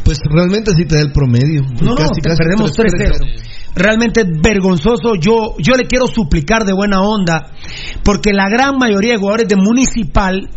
Pues 0.09 0.21
realmente 0.25 0.73
sí 0.75 0.87
te 0.87 0.95
da 0.95 1.03
el 1.03 1.13
promedio. 1.13 1.61
No, 1.83 1.91
no, 1.91 1.95
Casi, 1.97 2.23
te 2.23 2.31
casi 2.31 2.39
perdemos 2.39 2.73
3-0. 2.73 3.21
3-0. 3.21 3.75
Realmente 3.75 4.23
es 4.23 4.41
vergonzoso. 4.41 5.17
Yo, 5.21 5.55
yo 5.59 5.75
le 5.75 5.85
quiero 5.85 6.07
suplicar 6.07 6.65
de 6.65 6.73
buena 6.73 7.03
onda, 7.03 7.51
porque 8.03 8.33
la 8.33 8.49
gran 8.49 8.79
mayoría 8.79 9.13
de 9.13 9.19
jugadores 9.19 9.49
de 9.49 9.57
Municipal 9.57 10.49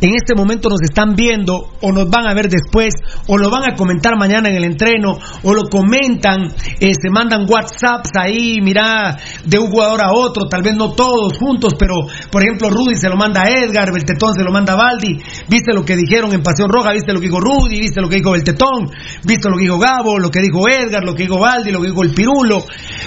en 0.00 0.14
este 0.14 0.34
momento 0.34 0.68
nos 0.68 0.82
están 0.82 1.14
viendo 1.14 1.72
o 1.80 1.92
nos 1.92 2.10
van 2.10 2.26
a 2.26 2.34
ver 2.34 2.48
después 2.48 2.94
o 3.26 3.38
lo 3.38 3.50
van 3.50 3.70
a 3.70 3.74
comentar 3.74 4.16
mañana 4.18 4.48
en 4.48 4.56
el 4.56 4.64
entreno 4.64 5.18
o 5.42 5.54
lo 5.54 5.64
comentan, 5.64 6.52
eh, 6.80 6.92
se 6.94 7.10
mandan 7.10 7.46
WhatsApps 7.48 8.10
ahí, 8.18 8.60
mira, 8.60 9.16
de 9.44 9.58
un 9.58 9.70
jugador 9.70 10.02
a 10.02 10.12
otro, 10.12 10.46
tal 10.48 10.62
vez 10.62 10.76
no 10.76 10.92
todos 10.92 11.38
juntos, 11.38 11.74
pero 11.78 11.94
por 12.30 12.42
ejemplo 12.42 12.70
Rudy 12.70 12.96
se 12.96 13.08
lo 13.08 13.16
manda 13.16 13.42
a 13.42 13.50
Edgar, 13.50 13.92
Beltetón 13.92 14.34
se 14.34 14.44
lo 14.44 14.52
manda 14.52 14.74
a 14.74 14.76
Baldi, 14.76 15.20
viste 15.48 15.72
lo 15.72 15.84
que 15.84 15.96
dijeron 15.96 16.32
en 16.32 16.42
Pasión 16.42 16.68
Roja, 16.68 16.92
viste 16.92 17.12
lo 17.12 17.20
que 17.20 17.26
dijo 17.26 17.40
Rudy, 17.40 17.80
viste 17.80 18.00
lo 18.00 18.08
que 18.08 18.16
dijo 18.16 18.32
Beltetón, 18.32 18.90
viste 19.24 19.48
lo 19.48 19.56
que 19.56 19.62
dijo 19.62 19.78
Gabo, 19.78 20.18
lo 20.18 20.30
que 20.30 20.40
dijo 20.40 20.68
Edgar, 20.68 21.04
lo 21.04 21.14
que 21.14 21.22
dijo 21.22 21.38
Baldi, 21.38 21.70
lo 21.70 21.80
que 21.80 21.88
dijo 21.88 22.02
el 22.02 22.12
Pirulo, 22.12 22.64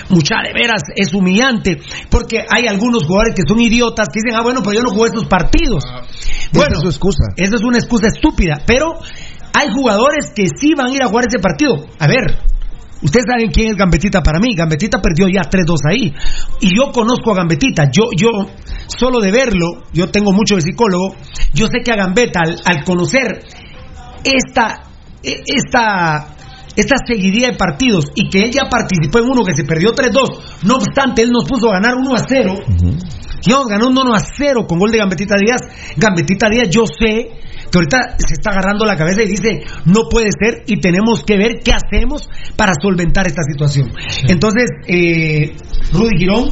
mucha 0.10 0.36
de 0.44 0.54
veras 0.54 0.82
es 0.96 1.14
humillante, 1.14 1.78
porque 2.10 2.40
hay 2.50 2.68
algunos 2.68 3.04
jugadores 3.04 3.36
que 3.36 3.44
son 3.48 3.60
idiotas 3.60 4.08
que 4.12 4.20
dicen, 4.24 4.40
ah 4.40 4.44
bueno, 4.44 4.62
pero 4.64 4.74
yo 4.74 4.82
no 4.82 4.90
jugué 4.90 5.10
estos 5.10 5.26
partidos. 5.26 5.84
Bueno, 6.54 6.70
Esa 6.72 6.78
es 6.78 6.82
su 6.84 6.90
excusa. 6.90 7.24
esa 7.36 7.56
es 7.56 7.62
una 7.64 7.78
excusa 7.78 8.08
estúpida, 8.08 8.62
pero 8.66 8.94
hay 9.54 9.70
jugadores 9.74 10.32
que 10.36 10.48
sí 10.48 10.74
van 10.76 10.88
a 10.88 10.94
ir 10.94 11.04
a 11.04 11.08
jugar 11.08 11.26
ese 11.28 11.40
partido. 11.40 11.76
A 12.00 12.08
ver, 12.08 12.40
ustedes 13.02 13.26
saben 13.30 13.52
quién 13.52 13.72
es 13.72 13.76
Gambetita 13.76 14.22
para 14.24 14.40
mí. 14.40 14.56
Gambetita 14.56 15.02
perdió 15.02 15.28
ya 15.28 15.42
3-2 15.42 15.78
ahí. 15.90 16.14
Y 16.62 16.76
yo 16.76 16.92
conozco 16.92 17.32
a 17.32 17.36
Gambetita. 17.36 17.90
Yo, 17.92 18.06
yo, 18.16 18.30
solo 18.88 19.20
de 19.20 19.32
verlo, 19.32 19.84
yo 19.94 20.10
tengo 20.10 20.32
mucho 20.32 20.56
de 20.56 20.62
psicólogo, 20.62 21.16
yo 21.54 21.68
sé 21.68 21.80
que 21.84 21.92
a 21.92 21.96
Gambetta, 21.96 22.42
al, 22.46 22.56
al 22.66 22.84
conocer 22.84 23.44
esta, 24.24 24.84
e- 25.24 25.42
esta, 25.46 26.28
esta 26.76 26.96
seguidilla 27.06 27.52
de 27.52 27.58
partidos 27.58 28.12
y 28.16 28.30
que 28.30 28.44
él 28.44 28.52
ya 28.52 28.70
participó 28.70 29.20
en 29.20 29.26
uno 29.30 29.44
que 29.44 29.56
se 29.56 29.64
perdió 29.64 29.94
3-2, 29.94 30.40
no 30.64 30.76
obstante, 30.76 31.22
él 31.24 31.32
nos 31.32 31.46
puso 31.46 31.70
a 31.70 31.80
ganar 31.80 31.96
1-0. 31.96 32.64
Y 32.68 33.17
vamos 33.50 33.68
ganando 33.68 34.02
1 34.02 34.14
a 34.14 34.20
0 34.20 34.66
con 34.68 34.80
gol 34.80 34.92
de 34.92 34.98
Gambetita 34.98 35.36
Díaz. 35.38 35.62
Gambetita 35.96 36.50
Díaz, 36.50 36.70
yo 36.70 36.86
sé 36.86 37.30
que 37.72 37.78
ahorita 37.78 38.16
se 38.18 38.34
está 38.34 38.52
agarrando 38.52 38.86
la 38.86 38.96
cabeza 38.96 39.24
y 39.24 39.28
dice, 39.28 39.64
no 39.86 40.08
puede 40.10 40.30
ser 40.40 40.64
y 40.68 40.80
tenemos 40.80 41.24
que 41.24 41.38
ver 41.38 41.60
qué 41.64 41.72
hacemos 41.74 42.30
para 42.56 42.74
solventar 42.82 43.28
esta 43.28 43.44
situación. 43.44 43.92
Entonces, 44.28 44.70
eh, 44.88 45.56
Rudy 45.92 46.18
Girón, 46.18 46.50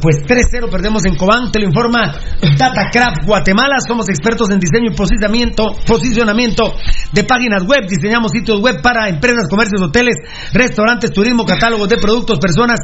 pues 0.00 0.16
3-0 0.26 0.70
perdemos 0.70 1.06
en 1.06 1.16
Cobán, 1.16 1.50
te 1.50 1.60
lo 1.60 1.66
informa 1.66 2.14
Datacraft 2.58 3.24
Guatemala, 3.24 3.76
somos 3.86 4.08
expertos 4.10 4.50
en 4.50 4.60
diseño 4.60 4.90
y 4.92 4.94
posicionamiento, 4.94 5.74
posicionamiento 5.86 6.74
de 7.12 7.24
páginas 7.24 7.64
web, 7.64 7.86
diseñamos 7.88 8.32
sitios 8.32 8.60
web 8.60 8.82
para 8.82 9.08
empresas, 9.08 9.48
comercios, 9.48 9.80
hoteles, 9.80 10.16
restaurantes, 10.52 11.10
turismo, 11.10 11.46
catálogos 11.46 11.88
de 11.88 11.96
productos, 11.96 12.38
personas 12.38 12.80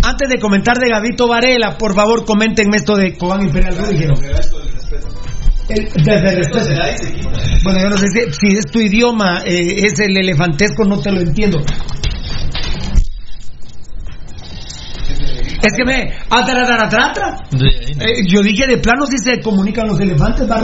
antes 0.04 0.30
de 0.30 0.40
comentar 0.40 0.78
de 0.78 0.90
Gavito 0.90 1.28
Varela, 1.28 1.78
por 1.78 1.96
favor 1.96 2.26
comentenme 2.26 2.78
esto 2.78 2.96
de 2.96 3.18
Cobán 3.18 3.44
Imperial 3.44 3.76
Girón. 3.96 4.18
El- 5.70 5.90
desde 6.04 6.30
el 6.30 6.36
respeto. 6.38 6.70
Bueno, 7.64 7.80
yo 7.82 7.90
no 7.90 7.98
sé 7.98 8.06
si, 8.08 8.20
si 8.32 8.58
es 8.58 8.66
tu 8.72 8.80
idioma, 8.80 9.42
eh, 9.46 9.86
es 9.86 10.00
el 10.00 10.16
elefantesco, 10.18 10.84
no 10.86 11.00
te 11.00 11.12
lo 11.12 11.22
entiendo. 11.22 11.60
Es 15.62 15.74
que 15.76 15.84
me. 15.84 16.12
Atarataratra. 16.30 17.38
Eh, 17.54 18.28
yo 18.28 18.42
dije 18.44 18.68
de 18.68 18.78
plano 18.78 19.06
si 19.08 19.18
se 19.18 19.42
comunican 19.42 19.88
los 19.88 20.00
elefantes, 20.00 20.50
¿va? 20.50 20.62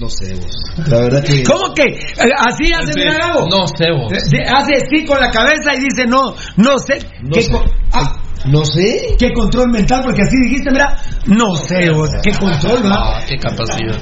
No 0.00 0.08
sé, 0.08 0.34
vos. 0.34 0.52
La 0.88 1.00
verdad 1.00 1.24
que. 1.24 1.42
¿Cómo 1.42 1.74
que? 1.74 1.82
Eh, 1.82 2.30
así 2.38 2.72
hace 2.72 2.92
Sí. 2.92 2.98
mira, 3.00 3.16
Gabo. 3.18 3.46
No 3.48 3.66
sé 3.66 3.90
vos. 3.90 4.12
Eh, 4.12 4.44
hace 4.46 4.72
así 4.84 5.04
con 5.04 5.20
la 5.20 5.30
cabeza 5.30 5.74
y 5.74 5.80
dice 5.80 6.06
no, 6.06 6.34
no 6.56 6.78
sé. 6.78 6.98
No 7.22 7.30
¿Qué, 7.32 7.42
sé. 7.42 7.52
ah, 7.92 8.16
No 8.46 8.64
sé. 8.64 9.16
qué 9.18 9.32
control 9.32 9.70
mental, 9.72 10.02
porque 10.04 10.22
así 10.22 10.36
dijiste, 10.44 10.70
mira, 10.70 10.96
no 11.26 11.56
sé, 11.56 11.90
vos, 11.90 12.10
qué 12.22 12.30
control, 12.32 12.82
¿verdad? 12.82 12.96
Ah, 12.98 13.20
qué 13.26 13.36
capacidad. 13.38 13.98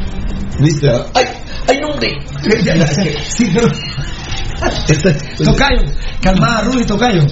¿Viste? 0.60 0.88
Ay, 1.14 1.24
ay, 1.68 1.80
hombre. 1.82 2.10
Sí, 3.28 3.50
pero. 3.54 3.68
Tocayo, 5.44 5.82
calmada, 6.22 6.62
Rudy, 6.62 6.84
Tocayo. 6.84 7.22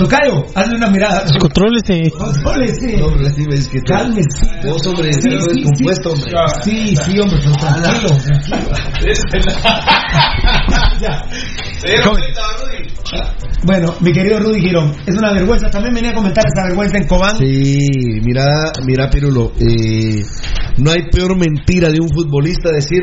Tocayo, 0.00 0.46
hazle 0.54 0.76
una 0.76 0.88
mirada. 0.88 1.24
Contrólese. 1.38 2.10
Contrólese. 2.16 2.96
No, 2.96 3.08
hombre, 3.08 3.28
sí 3.30 3.44
que. 3.70 3.80
Cálmese. 3.82 4.46
Vos, 4.64 4.86
hombre, 4.86 5.12
Sí, 5.12 5.20
sí, 5.20 5.28
descompuesto, 5.30 6.16
sí. 6.16 6.22
hombre. 6.22 6.48
Sí, 6.64 6.96
sí, 6.96 7.18
hombre, 7.18 7.38
pero 7.44 7.54
tranquilo, 7.56 8.08
tranquilo. 8.08 8.56
Ya. 11.00 11.22
¿Cómo? 12.04 12.16
Bueno, 13.64 13.94
mi 14.00 14.12
querido 14.12 14.38
Rudy 14.38 14.60
Girón, 14.60 14.94
es 15.06 15.16
una 15.16 15.32
vergüenza. 15.34 15.68
También 15.68 15.94
venía 15.94 16.12
a 16.12 16.14
comentar 16.14 16.44
esa 16.46 16.64
vergüenza 16.64 16.96
en 16.96 17.06
Cobán. 17.06 17.36
Sí, 17.36 17.76
mira, 18.22 18.72
mira, 18.86 19.10
Pirulo, 19.10 19.52
eh, 19.60 20.22
no 20.78 20.92
hay 20.92 21.10
peor 21.10 21.36
mentira 21.36 21.90
de 21.90 22.00
un 22.00 22.08
futbolista 22.08 22.70
decir 22.70 23.00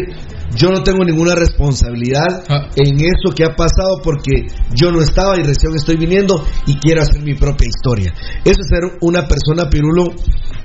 yo 0.55 0.69
no 0.69 0.83
tengo 0.83 1.03
ninguna 1.03 1.35
responsabilidad 1.35 2.43
Ah. 2.49 2.69
en 2.75 2.95
eso 2.99 3.33
que 3.35 3.43
ha 3.43 3.55
pasado 3.55 4.01
porque 4.03 4.47
yo 4.73 4.91
no 4.91 5.01
estaba 5.01 5.35
y 5.37 5.43
recién 5.43 5.75
estoy 5.75 5.97
viniendo 5.97 6.43
y 6.65 6.75
quiero 6.75 7.01
hacer 7.01 7.21
mi 7.21 7.35
propia 7.35 7.67
historia. 7.67 8.13
Eso 8.43 8.61
es 8.61 8.67
ser 8.69 8.97
una 9.01 9.27
persona, 9.27 9.69
Pirulo, 9.69 10.05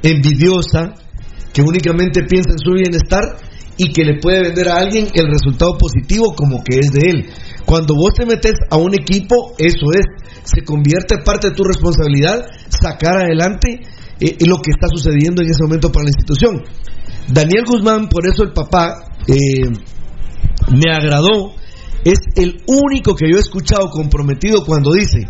envidiosa, 0.02 0.94
que 1.52 1.62
únicamente 1.62 2.22
piensa 2.24 2.50
en 2.50 2.58
su 2.58 2.72
bienestar 2.72 3.36
y 3.76 3.92
que 3.92 4.04
le 4.04 4.20
puede 4.20 4.42
vender 4.42 4.68
a 4.68 4.76
alguien 4.76 5.08
el 5.14 5.26
resultado 5.26 5.76
positivo 5.78 6.34
como 6.34 6.62
que 6.62 6.78
es 6.78 6.92
de 6.92 7.10
él. 7.10 7.26
Cuando 7.66 7.94
vos 7.94 8.12
te 8.14 8.26
metes 8.26 8.54
a 8.70 8.76
un 8.76 8.94
equipo, 8.94 9.54
eso 9.58 9.86
es, 9.94 10.04
se 10.44 10.62
convierte 10.62 11.18
parte 11.24 11.48
de 11.48 11.54
tu 11.54 11.64
responsabilidad 11.64 12.44
sacar 12.68 13.16
adelante 13.16 13.80
eh, 14.20 14.36
lo 14.46 14.56
que 14.56 14.70
está 14.70 14.88
sucediendo 14.88 15.42
en 15.42 15.50
ese 15.50 15.62
momento 15.62 15.90
para 15.90 16.04
la 16.04 16.10
institución. 16.10 16.62
Daniel 17.28 17.64
Guzmán, 17.66 18.08
por 18.08 18.26
eso 18.26 18.42
el 18.42 18.52
papá 18.52 19.04
eh, 19.28 19.68
me 20.70 20.92
agradó, 20.92 21.54
es 22.04 22.18
el 22.36 22.62
único 22.66 23.14
que 23.14 23.30
yo 23.30 23.36
he 23.36 23.40
escuchado 23.40 23.90
comprometido 23.90 24.64
cuando 24.64 24.92
dice, 24.92 25.28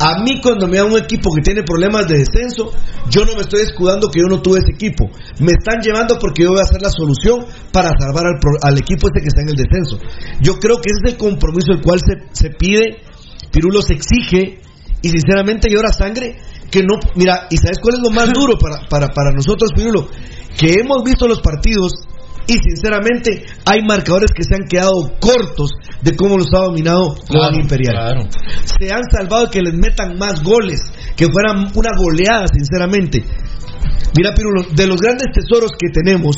a 0.00 0.22
mí 0.22 0.40
cuando 0.40 0.68
me 0.68 0.76
da 0.76 0.84
un 0.84 0.96
equipo 0.96 1.34
que 1.34 1.42
tiene 1.42 1.64
problemas 1.64 2.06
de 2.06 2.18
descenso, 2.18 2.70
yo 3.10 3.24
no 3.24 3.34
me 3.34 3.40
estoy 3.40 3.62
escudando 3.62 4.08
que 4.08 4.20
yo 4.20 4.26
no 4.28 4.40
tuve 4.40 4.60
ese 4.60 4.72
equipo. 4.72 5.10
Me 5.40 5.50
están 5.50 5.80
llevando 5.82 6.18
porque 6.20 6.44
yo 6.44 6.50
voy 6.50 6.60
a 6.60 6.62
hacer 6.62 6.80
la 6.80 6.90
solución 6.90 7.46
para 7.72 7.90
salvar 7.98 8.26
al, 8.26 8.38
al 8.62 8.78
equipo 8.78 9.08
este 9.08 9.22
que 9.22 9.28
está 9.28 9.42
en 9.42 9.48
el 9.48 9.56
descenso. 9.56 9.98
Yo 10.40 10.54
creo 10.60 10.76
que 10.76 10.90
ese 10.90 11.00
es 11.04 11.12
el 11.14 11.18
compromiso 11.18 11.72
el 11.72 11.80
cual 11.80 11.98
se, 11.98 12.14
se 12.32 12.50
pide, 12.50 13.02
Pirulo 13.50 13.82
se 13.82 13.94
exige 13.94 14.60
y 15.02 15.08
sinceramente 15.08 15.68
llora 15.70 15.92
sangre 15.92 16.36
que 16.70 16.82
no... 16.82 16.98
Mira, 17.14 17.46
¿y 17.50 17.56
sabes 17.56 17.78
cuál 17.80 17.96
es 17.96 18.02
lo 18.02 18.10
más 18.10 18.32
duro 18.32 18.58
para, 18.58 18.86
para, 18.88 19.08
para 19.08 19.32
nosotros, 19.32 19.70
Pirulo? 19.74 20.08
Que 20.56 20.80
hemos 20.80 21.02
visto 21.04 21.26
los 21.28 21.40
partidos 21.40 21.92
y 22.48 22.54
sinceramente 22.54 23.44
hay 23.66 23.82
marcadores 23.86 24.30
que 24.34 24.42
se 24.42 24.54
han 24.54 24.66
quedado 24.66 25.12
cortos 25.20 25.70
de 26.00 26.16
cómo 26.16 26.38
los 26.38 26.46
ha 26.54 26.64
dominado 26.64 27.14
Cobán 27.28 27.56
Imperial 27.56 27.94
Claro. 27.94 28.28
se 28.80 28.90
han 28.90 29.02
salvado 29.12 29.50
que 29.50 29.60
les 29.60 29.74
metan 29.74 30.16
más 30.16 30.42
goles, 30.42 30.80
que 31.14 31.26
fueran 31.26 31.70
una 31.74 31.90
goleada, 31.96 32.46
sinceramente. 32.48 33.22
Mira, 34.16 34.32
Pirulo, 34.34 34.62
de 34.74 34.86
los 34.86 34.96
grandes 34.98 35.28
tesoros 35.34 35.72
que 35.78 35.90
tenemos, 35.92 36.36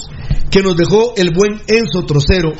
que 0.51 0.62
nos 0.62 0.77
dejó 0.77 1.15
el 1.16 1.31
buen 1.32 1.61
Enzo 1.69 2.05
Trocero, 2.05 2.52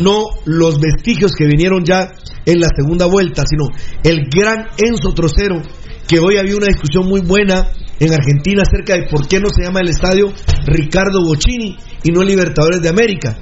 no 0.00 0.26
los 0.44 0.78
vestigios 0.78 1.32
que 1.32 1.46
vinieron 1.46 1.84
ya 1.84 2.12
en 2.46 2.60
la 2.60 2.68
segunda 2.74 3.06
vuelta, 3.06 3.42
sino 3.48 3.64
el 4.04 4.28
gran 4.30 4.68
Enzo 4.78 5.12
Trocero, 5.12 5.60
que 6.06 6.18
hoy 6.18 6.36
había 6.36 6.56
una 6.56 6.66
discusión 6.66 7.06
muy 7.08 7.20
buena 7.20 7.68
en 7.98 8.12
Argentina 8.12 8.62
acerca 8.62 8.94
de 8.94 9.06
por 9.08 9.28
qué 9.28 9.38
no 9.38 9.48
se 9.48 9.64
llama 9.64 9.80
el 9.80 9.88
estadio 9.88 10.32
Ricardo 10.66 11.24
Bocini 11.24 11.76
y 12.02 12.10
no 12.10 12.22
Libertadores 12.22 12.82
de 12.82 12.88
América. 12.88 13.38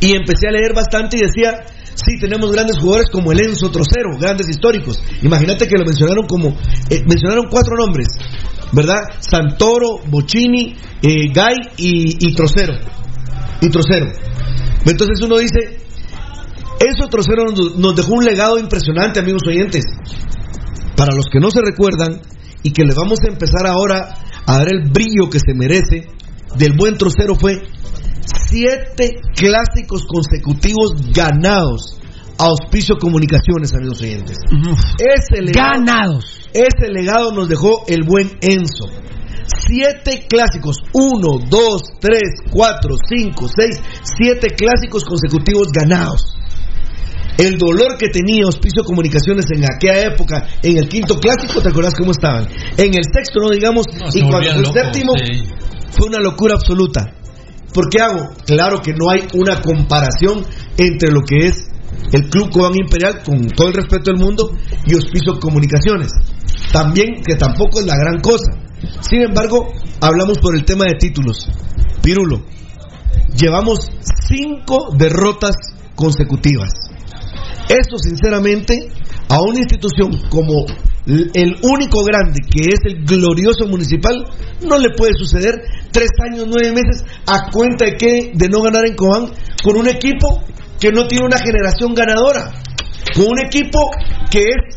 Y 0.00 0.12
empecé 0.12 0.48
a 0.48 0.52
leer 0.52 0.74
bastante 0.74 1.18
y 1.18 1.20
decía, 1.20 1.64
sí, 1.94 2.18
tenemos 2.18 2.50
grandes 2.50 2.78
jugadores 2.78 3.10
como 3.10 3.32
el 3.32 3.40
Enzo 3.40 3.70
Trocero, 3.70 4.16
grandes 4.18 4.48
históricos. 4.48 5.02
Imagínate 5.22 5.68
que 5.68 5.76
lo 5.76 5.84
mencionaron 5.84 6.26
como, 6.26 6.48
eh, 6.88 7.02
mencionaron 7.06 7.46
cuatro 7.50 7.76
nombres, 7.76 8.08
¿verdad? 8.72 9.02
Santoro, 9.20 10.00
Bocini, 10.06 10.76
eh, 11.02 11.28
Gay 11.32 11.56
y, 11.76 12.28
y 12.28 12.34
Trocero. 12.34 12.74
Y 13.60 13.68
Trocero. 13.68 14.06
Entonces 14.86 15.20
uno 15.22 15.36
dice, 15.36 15.80
Enzo 16.80 17.08
Trocero 17.10 17.44
nos 17.76 17.94
dejó 17.94 18.14
un 18.14 18.24
legado 18.24 18.58
impresionante, 18.58 19.20
amigos 19.20 19.42
oyentes. 19.46 19.84
Para 21.00 21.16
los 21.16 21.30
que 21.32 21.40
no 21.40 21.50
se 21.50 21.62
recuerdan 21.62 22.20
y 22.62 22.72
que 22.72 22.84
le 22.84 22.92
vamos 22.92 23.20
a 23.24 23.32
empezar 23.32 23.66
ahora 23.66 24.18
a 24.44 24.58
dar 24.58 24.68
el 24.70 24.90
brillo 24.90 25.30
que 25.30 25.38
se 25.38 25.54
merece, 25.54 26.12
del 26.58 26.76
buen 26.76 26.98
Trocero 26.98 27.36
fue 27.36 27.56
siete 28.50 29.16
clásicos 29.34 30.04
consecutivos 30.04 30.92
ganados 31.14 31.96
a 32.38 32.44
Auspicio 32.48 32.96
Comunicaciones, 33.00 33.72
amigos 33.72 34.02
oyentes. 34.02 34.36
Ese 34.98 35.40
legado, 35.40 35.80
Ganados. 35.86 36.50
ese 36.52 36.92
legado 36.92 37.32
nos 37.32 37.48
dejó 37.48 37.84
el 37.88 38.02
buen 38.04 38.36
Enzo. 38.42 38.84
Siete 39.46 40.26
clásicos, 40.28 40.76
uno, 40.92 41.38
dos, 41.48 41.80
tres, 41.98 42.44
cuatro, 42.50 42.96
cinco, 43.08 43.48
seis, 43.48 43.80
siete 44.02 44.48
clásicos 44.54 45.04
consecutivos 45.06 45.68
ganados. 45.72 46.36
El 47.40 47.56
dolor 47.56 47.96
que 47.98 48.08
tenía 48.08 48.44
Auspicio 48.44 48.84
Comunicaciones 48.84 49.46
en 49.54 49.64
aquella 49.64 50.08
época, 50.08 50.46
en 50.62 50.76
el 50.76 50.88
quinto 50.88 51.18
clásico, 51.18 51.60
¿te 51.62 51.70
acuerdas 51.70 51.94
cómo 51.98 52.12
estaban? 52.12 52.46
En 52.76 52.94
el 52.94 53.04
sexto, 53.04 53.40
no 53.40 53.50
digamos, 53.50 53.86
No, 53.98 54.08
y 54.12 54.28
cuando 54.28 54.50
el 54.50 54.66
séptimo, 54.66 55.12
sí. 55.16 55.42
fue 55.90 56.08
una 56.08 56.18
locura 56.20 56.54
absoluta. 56.54 57.14
¿Por 57.72 57.88
qué 57.88 58.02
hago? 58.02 58.30
Claro 58.44 58.82
que 58.82 58.92
no 58.92 59.10
hay 59.10 59.26
una 59.34 59.62
comparación 59.62 60.44
entre 60.76 61.10
lo 61.10 61.20
que 61.22 61.46
es 61.46 61.70
el 62.12 62.28
Club 62.28 62.50
Cobán 62.50 62.74
Imperial, 62.74 63.22
con 63.24 63.46
todo 63.48 63.68
el 63.68 63.74
respeto 63.74 64.10
del 64.10 64.20
mundo, 64.20 64.52
y 64.86 64.94
Hospicio 64.94 65.38
Comunicaciones. 65.38 66.10
También, 66.72 67.22
que 67.24 67.36
tampoco 67.36 67.80
es 67.80 67.86
la 67.86 67.96
gran 67.96 68.20
cosa. 68.20 68.52
Sin 69.00 69.22
embargo, 69.22 69.72
hablamos 70.00 70.38
por 70.38 70.54
el 70.54 70.64
tema 70.64 70.84
de 70.86 70.96
títulos. 70.96 71.48
Pirulo, 72.02 72.42
llevamos 73.36 73.90
cinco 74.28 74.88
derrotas 74.96 75.54
consecutivas. 75.94 76.89
Eso, 77.70 77.98
sinceramente, 77.98 78.90
a 79.28 79.40
una 79.40 79.60
institución 79.60 80.10
como 80.28 80.66
el 81.06 81.56
único 81.62 82.04
grande 82.04 82.40
que 82.50 82.68
es 82.68 82.80
el 82.84 83.04
glorioso 83.04 83.66
municipal, 83.68 84.16
no 84.66 84.76
le 84.76 84.88
puede 84.96 85.12
suceder 85.14 85.54
tres 85.92 86.10
años, 86.28 86.46
nueve 86.48 86.72
meses 86.72 87.04
a 87.26 87.48
cuenta 87.52 87.84
de 87.84 87.96
que 87.96 88.32
de 88.34 88.48
no 88.48 88.60
ganar 88.62 88.82
en 88.86 88.96
Cobán 88.96 89.30
con 89.62 89.76
un 89.76 89.86
equipo 89.86 90.42
que 90.80 90.90
no 90.90 91.06
tiene 91.06 91.26
una 91.26 91.38
generación 91.38 91.94
ganadora, 91.94 92.50
con 93.14 93.26
un 93.30 93.38
equipo 93.38 93.88
que 94.32 94.40
es, 94.40 94.76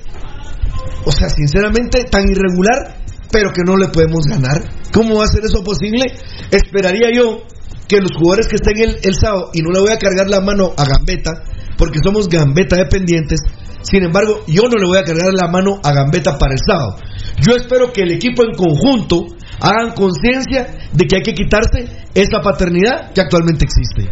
o 1.03 1.11
sea, 1.11 1.29
sinceramente 1.29 2.03
tan 2.03 2.29
irregular, 2.29 3.01
pero 3.31 3.49
que 3.51 3.63
no 3.65 3.75
le 3.75 3.87
podemos 3.87 4.25
ganar. 4.25 4.69
¿Cómo 4.93 5.17
va 5.17 5.23
a 5.23 5.27
ser 5.27 5.43
eso 5.43 5.63
posible? 5.63 6.13
Esperaría 6.51 7.09
yo 7.11 7.41
que 7.87 7.97
los 7.97 8.11
jugadores 8.15 8.47
que 8.47 8.57
estén 8.57 8.77
el, 8.77 8.97
el 9.01 9.15
sábado, 9.15 9.49
y 9.53 9.61
no 9.63 9.71
le 9.71 9.79
voy 9.79 9.91
a 9.91 9.97
cargar 9.97 10.29
la 10.29 10.41
mano 10.41 10.73
a 10.77 10.85
Gambetta, 10.85 11.52
porque 11.83 11.99
somos 12.01 12.29
Gambetta 12.29 12.77
dependientes, 12.77 13.41
sin 13.81 14.03
embargo, 14.03 14.45
yo 14.47 14.61
no 14.71 14.77
le 14.77 14.87
voy 14.87 14.97
a 14.97 15.03
cargar 15.03 15.33
la 15.33 15.49
mano 15.49 15.81
a 15.83 15.91
Gambetta 15.91 16.37
para 16.37 16.53
el 16.53 16.59
sábado. 16.65 16.95
Yo 17.41 17.57
espero 17.57 17.91
que 17.91 18.03
el 18.03 18.13
equipo 18.13 18.41
en 18.45 18.55
conjunto 18.55 19.25
hagan 19.59 19.91
conciencia 19.93 20.65
de 20.93 21.05
que 21.05 21.17
hay 21.17 21.23
que 21.23 21.33
quitarse 21.33 22.07
esa 22.15 22.39
paternidad 22.39 23.11
que 23.13 23.19
actualmente 23.19 23.65
existe. 23.65 24.09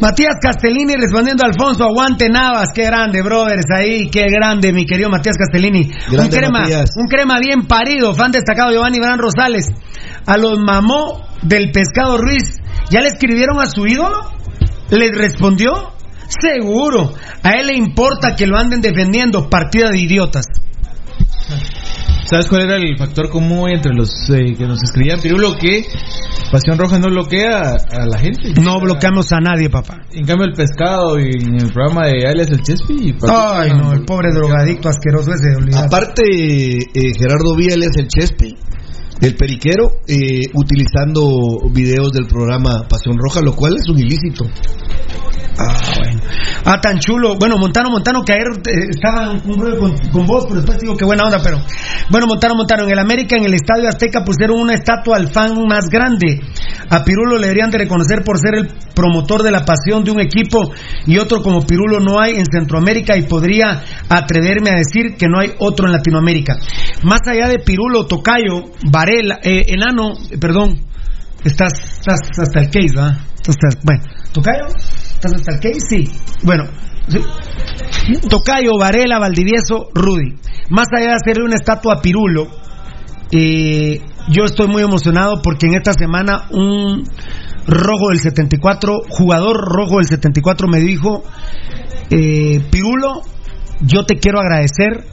Matías 0.00 0.36
Castellini 0.40 0.94
respondiendo 0.96 1.44
a 1.44 1.48
Alfonso, 1.48 1.84
aguante 1.84 2.30
Navas, 2.30 2.70
qué 2.74 2.86
grande, 2.86 3.20
brothers, 3.20 3.66
ahí, 3.76 4.08
qué 4.08 4.24
grande, 4.30 4.72
mi 4.72 4.86
querido 4.86 5.10
Matías 5.10 5.36
Castellini. 5.36 5.90
un 6.12 6.28
crema, 6.28 6.60
Matías. 6.60 6.92
un 6.96 7.08
crema 7.08 7.38
bien 7.40 7.66
parido, 7.68 8.14
fan 8.14 8.32
destacado 8.32 8.70
Giovanni 8.70 9.00
Bran 9.00 9.18
Rosales. 9.18 9.66
A 10.24 10.38
los 10.38 10.58
mamó 10.58 11.26
del 11.42 11.72
pescado 11.72 12.16
Ruiz, 12.16 12.56
¿ya 12.88 13.02
le 13.02 13.08
escribieron 13.08 13.60
a 13.60 13.66
su 13.66 13.86
ídolo? 13.86 14.32
¿Les 14.88 15.10
respondió? 15.14 15.99
Seguro. 16.40 17.12
A 17.42 17.50
él 17.52 17.66
le 17.68 17.76
importa 17.76 18.36
que 18.36 18.46
lo 18.46 18.56
anden 18.56 18.80
defendiendo, 18.80 19.48
partida 19.50 19.90
de 19.90 19.98
idiotas. 19.98 20.46
¿Sabes 22.30 22.46
cuál 22.48 22.62
era 22.62 22.76
el 22.76 22.96
factor 22.96 23.28
común 23.28 23.70
entre 23.70 23.92
los 23.92 24.08
eh, 24.30 24.54
que 24.56 24.64
nos 24.64 24.80
escribían? 24.80 25.20
Pirulo, 25.20 25.56
que 25.58 25.84
Pasión 26.52 26.78
Roja 26.78 26.98
no 27.00 27.08
bloquea 27.08 27.76
a, 27.90 28.06
la 28.06 28.18
gente. 28.18 28.52
No 28.60 28.78
bloqueamos 28.80 29.32
a 29.32 29.40
nadie, 29.40 29.68
papá. 29.68 29.98
En 30.12 30.26
cambio, 30.26 30.46
el 30.46 30.52
pescado 30.52 31.18
y 31.18 31.24
en 31.24 31.60
el 31.60 31.72
programa 31.72 32.06
de 32.06 32.28
Alias 32.28 32.50
el 32.50 32.62
Chespi. 32.62 33.16
Ay, 33.28 33.70
no, 33.70 33.92
el 33.92 34.04
pobre 34.04 34.32
drogadicto 34.32 34.88
asqueroso 34.88 35.32
ese. 35.32 35.56
olvidate. 35.56 35.86
Aparte, 35.86 36.22
eh, 36.24 37.12
Gerardo 37.18 37.56
Viales, 37.56 37.90
el 37.96 38.06
Chespi, 38.06 38.56
el 39.20 39.34
periquero, 39.34 39.90
eh, 40.06 40.40
utilizando 40.54 41.68
videos 41.72 42.12
del 42.12 42.26
programa 42.26 42.86
Pasión 42.88 43.16
Roja, 43.18 43.40
lo 43.42 43.54
cual 43.54 43.76
es 43.76 43.88
un 43.88 43.98
ilícito. 43.98 44.44
Ah, 45.58 45.76
bueno. 45.98 46.20
Ah, 46.64 46.80
tan 46.80 46.98
chulo. 46.98 47.36
Bueno, 47.38 47.58
Montano, 47.58 47.90
Montano, 47.90 48.22
que 48.22 48.32
ayer 48.32 48.46
eh, 48.66 48.88
estaba 48.90 49.30
un 49.32 49.58
breve 49.58 49.78
con, 49.78 50.26
vos, 50.26 50.44
pero 50.48 50.60
después 50.60 50.78
digo 50.80 50.96
que 50.96 51.04
buena 51.04 51.24
onda, 51.24 51.38
pero. 51.42 51.58
Bueno, 52.10 52.26
Montano, 52.26 52.54
Montano, 52.54 52.84
en 52.84 52.90
el 52.90 52.98
América, 52.98 53.36
en 53.36 53.44
el 53.44 53.54
Estadio 53.54 53.88
Azteca, 53.88 54.24
pusieron 54.24 54.58
una 54.60 54.74
estatua 54.74 55.16
al 55.16 55.28
fan 55.32 55.54
más 55.66 55.86
grande. 55.90 56.40
A 56.88 57.04
Pirulo 57.04 57.36
le 57.36 57.42
deberían 57.48 57.70
de 57.70 57.78
reconocer 57.78 58.22
por 58.24 58.38
ser 58.38 58.54
el 58.54 58.68
promotor 58.94 59.42
de 59.42 59.50
la 59.50 59.64
pasión 59.64 60.02
de 60.04 60.10
un 60.10 60.20
equipo 60.20 60.72
y 61.06 61.18
otro 61.18 61.42
como 61.42 61.62
Pirulo 61.66 62.00
no 62.00 62.20
hay 62.20 62.36
en 62.36 62.44
Centroamérica 62.50 63.16
y 63.16 63.22
podría 63.22 63.82
atreverme 64.08 64.70
a 64.70 64.74
decir 64.74 65.16
que 65.16 65.26
no 65.28 65.38
hay 65.40 65.52
otro 65.58 65.86
en 65.86 65.92
Latinoamérica. 65.92 66.56
Más 67.02 67.20
allá 67.26 67.48
de 67.48 67.58
Pirulo, 67.58 68.06
Tocayo, 68.06 68.72
Varela, 68.90 69.38
eh, 69.42 69.66
Enano, 69.68 70.12
perdón, 70.40 70.80
estás, 71.44 71.72
estás 71.98 72.20
hasta 72.38 72.60
el 72.60 72.70
case, 72.70 72.96
¿va? 72.98 73.16
Estás- 73.46 73.78
bueno, 73.84 74.02
Tocayo, 74.32 74.66
¿estás 75.20 75.34
hasta 75.34 75.52
el 75.52 75.60
case? 75.60 75.80
Sí. 75.88 76.10
Bueno. 76.42 76.64
Tocayo, 78.28 78.78
Varela, 78.78 79.18
Valdivieso, 79.18 79.88
Rudy. 79.94 80.36
Más 80.70 80.86
allá 80.96 81.10
de 81.10 81.16
hacerle 81.16 81.44
una 81.44 81.56
estatua 81.56 81.94
a 81.94 82.00
Pirulo, 82.00 82.48
eh, 83.32 84.00
yo 84.28 84.44
estoy 84.44 84.68
muy 84.68 84.82
emocionado 84.82 85.42
porque 85.42 85.66
en 85.66 85.74
esta 85.74 85.92
semana 85.92 86.46
un 86.50 87.04
rojo 87.66 88.08
del 88.08 88.20
74, 88.20 89.00
jugador 89.08 89.56
rojo 89.56 89.96
del 89.96 90.06
74 90.06 90.68
me 90.68 90.80
dijo, 90.80 91.22
eh, 92.10 92.60
Pirulo, 92.70 93.22
yo 93.82 94.04
te 94.04 94.18
quiero 94.18 94.40
agradecer 94.40 95.04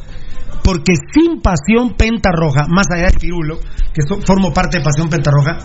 porque 0.63 0.93
sin 1.13 1.41
Pasión 1.41 1.95
Pentarroja, 1.97 2.67
más 2.67 2.88
allá 2.91 3.07
de 3.07 3.19
Pirulo, 3.19 3.59
que 3.93 4.01
formo 4.25 4.53
parte 4.53 4.77
de 4.77 4.84
Pasión 4.84 5.09
Pentarroja, 5.09 5.57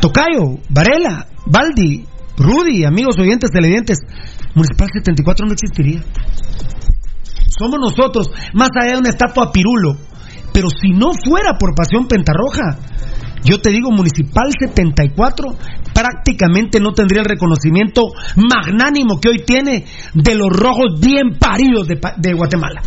Tocayo, 0.00 0.58
Varela, 0.70 1.26
Baldi, 1.46 2.06
Rudy, 2.36 2.84
amigos 2.84 3.16
oyentes 3.18 3.50
televidentes, 3.50 3.98
Municipal 4.54 4.88
74 4.92 5.46
no 5.46 5.52
existiría. 5.52 6.02
Somos 7.58 7.78
nosotros, 7.80 8.30
más 8.54 8.70
allá 8.80 8.92
de 8.94 8.98
una 8.98 9.10
estatua 9.10 9.52
Pirulo. 9.52 9.96
Pero 10.52 10.68
si 10.70 10.90
no 10.90 11.12
fuera 11.12 11.54
por 11.58 11.74
Pasión 11.74 12.08
Pentarroja, 12.08 12.78
yo 13.44 13.60
te 13.60 13.70
digo, 13.70 13.90
Municipal 13.90 14.50
74 14.58 15.44
prácticamente 15.94 16.80
no 16.80 16.92
tendría 16.92 17.20
el 17.20 17.26
reconocimiento 17.28 18.06
magnánimo 18.36 19.20
que 19.20 19.28
hoy 19.28 19.38
tiene 19.44 19.84
de 20.14 20.34
los 20.34 20.48
rojos 20.50 21.00
bien 21.00 21.38
paridos 21.38 21.86
de, 21.86 22.00
de 22.16 22.32
Guatemala. 22.32 22.80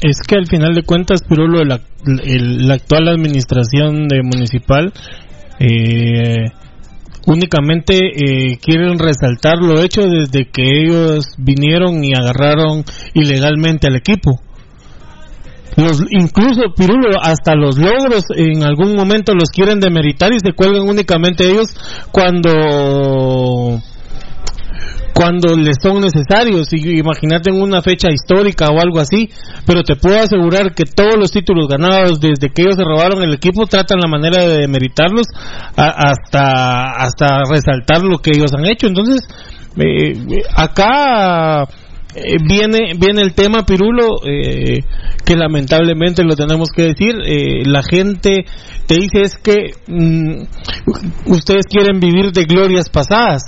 Es 0.00 0.18
que 0.26 0.36
al 0.36 0.46
final 0.46 0.74
de 0.74 0.82
cuentas, 0.82 1.22
Pirulo, 1.22 1.62
la, 1.64 1.80
el- 2.24 2.66
la 2.66 2.74
actual 2.74 3.08
administración 3.08 4.08
de 4.08 4.22
municipal 4.22 4.92
eh, 5.60 6.50
únicamente 7.26 7.96
eh, 7.96 8.58
quieren 8.62 8.98
resaltar 8.98 9.58
lo 9.58 9.80
hecho 9.80 10.02
desde 10.02 10.46
que 10.50 10.62
ellos 10.62 11.26
vinieron 11.38 12.04
y 12.04 12.12
agarraron 12.14 12.84
ilegalmente 13.14 13.86
al 13.86 13.96
equipo. 13.96 14.40
Los, 15.76 16.02
incluso 16.10 16.72
Pirulo, 16.76 17.18
hasta 17.20 17.56
los 17.56 17.78
logros 17.78 18.24
en 18.36 18.62
algún 18.62 18.94
momento 18.94 19.34
los 19.34 19.50
quieren 19.50 19.80
demeritar 19.80 20.32
y 20.32 20.38
se 20.38 20.52
cuelgan 20.52 20.88
únicamente 20.88 21.50
ellos 21.50 21.74
cuando 22.12 23.80
cuando 25.14 25.56
les 25.56 25.76
son 25.80 26.00
necesarios. 26.02 26.68
Y 26.72 26.98
imagínate 26.98 27.50
en 27.50 27.62
una 27.62 27.80
fecha 27.82 28.08
histórica 28.10 28.66
o 28.68 28.80
algo 28.80 28.98
así. 29.00 29.30
Pero 29.66 29.82
te 29.82 29.96
puedo 29.96 30.18
asegurar 30.20 30.74
que 30.74 30.84
todos 30.84 31.16
los 31.16 31.30
títulos 31.30 31.68
ganados 31.68 32.20
desde 32.20 32.50
que 32.52 32.62
ellos 32.62 32.76
se 32.76 32.84
robaron 32.84 33.22
el 33.22 33.34
equipo 33.34 33.66
tratan 33.66 34.00
la 34.00 34.08
manera 34.08 34.42
de 34.44 34.58
demeritarlos 34.58 35.26
a- 35.76 36.10
hasta 36.10 36.82
hasta 36.96 37.42
resaltar 37.48 38.02
lo 38.02 38.18
que 38.18 38.32
ellos 38.34 38.52
han 38.52 38.66
hecho. 38.66 38.86
Entonces 38.88 39.26
eh, 39.76 40.12
eh, 40.12 40.42
acá 40.54 41.62
eh, 42.14 42.36
viene 42.48 42.94
viene 42.96 43.22
el 43.22 43.34
tema 43.34 43.64
Pirulo 43.66 44.06
eh, 44.24 44.80
que 45.24 45.36
lamentablemente 45.36 46.22
lo 46.22 46.36
tenemos 46.36 46.68
que 46.74 46.82
decir 46.82 47.14
eh, 47.26 47.62
la 47.66 47.82
gente 47.82 48.44
te 48.86 48.94
dice 48.94 49.22
es 49.22 49.36
que 49.36 49.70
mm, 49.88 50.42
ustedes 51.32 51.66
quieren 51.68 51.98
vivir 51.98 52.30
de 52.32 52.44
glorias 52.44 52.88
pasadas 52.88 53.42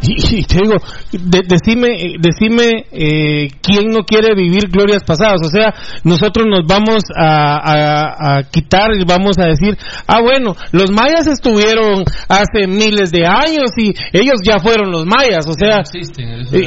y, 0.00 0.36
y 0.38 0.42
te 0.44 0.58
digo, 0.62 0.76
de- 1.12 1.42
decime, 1.48 1.88
decime 2.20 2.86
eh, 2.92 3.48
quién 3.60 3.90
no 3.90 4.04
quiere 4.04 4.34
vivir 4.36 4.68
glorias 4.70 5.02
pasadas. 5.04 5.40
O 5.44 5.48
sea, 5.50 5.74
nosotros 6.04 6.46
nos 6.48 6.66
vamos 6.66 7.02
a, 7.16 7.56
a- 7.56 8.38
a 8.38 8.42
quitar 8.44 8.90
y 8.94 9.04
vamos 9.04 9.38
a 9.38 9.46
decir, 9.46 9.76
ah, 10.06 10.20
bueno, 10.22 10.54
los 10.72 10.90
mayas 10.92 11.26
estuvieron 11.26 12.04
hace 12.28 12.66
miles 12.68 13.10
de 13.10 13.26
años 13.26 13.70
y 13.76 13.88
ellos 14.12 14.38
ya 14.46 14.58
fueron 14.60 14.90
los 14.92 15.04
mayas. 15.04 15.46
O 15.48 15.52
sea, 15.54 15.78
existen, 15.80 16.28
eh, 16.52 16.66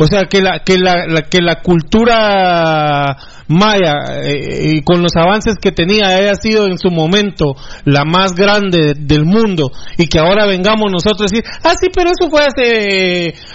o 0.00 0.06
sea 0.06 0.24
que 0.24 0.40
la 0.42 0.58
que 0.64 0.78
la, 0.78 1.06
la- 1.06 1.22
que 1.22 1.38
la 1.40 1.60
cultura 1.62 3.16
maya 3.48 3.94
eh, 4.22 4.76
y 4.76 4.82
con 4.82 5.02
los 5.02 5.12
avances 5.16 5.56
que 5.60 5.72
tenía 5.72 6.08
haya 6.08 6.34
sido 6.36 6.66
en 6.66 6.78
su 6.78 6.90
momento 6.90 7.54
la 7.84 8.04
más 8.04 8.32
grande 8.34 8.94
del 8.98 9.24
mundo 9.24 9.70
y 9.98 10.06
que 10.06 10.18
ahora 10.18 10.46
vengamos 10.46 10.90
nosotros 10.90 11.30
a 11.30 11.34
decir 11.34 11.44
ah 11.62 11.74
sí 11.78 11.88
pero 11.94 12.10
eso 12.18 12.30
fue 12.30 12.42
hace 12.46 12.71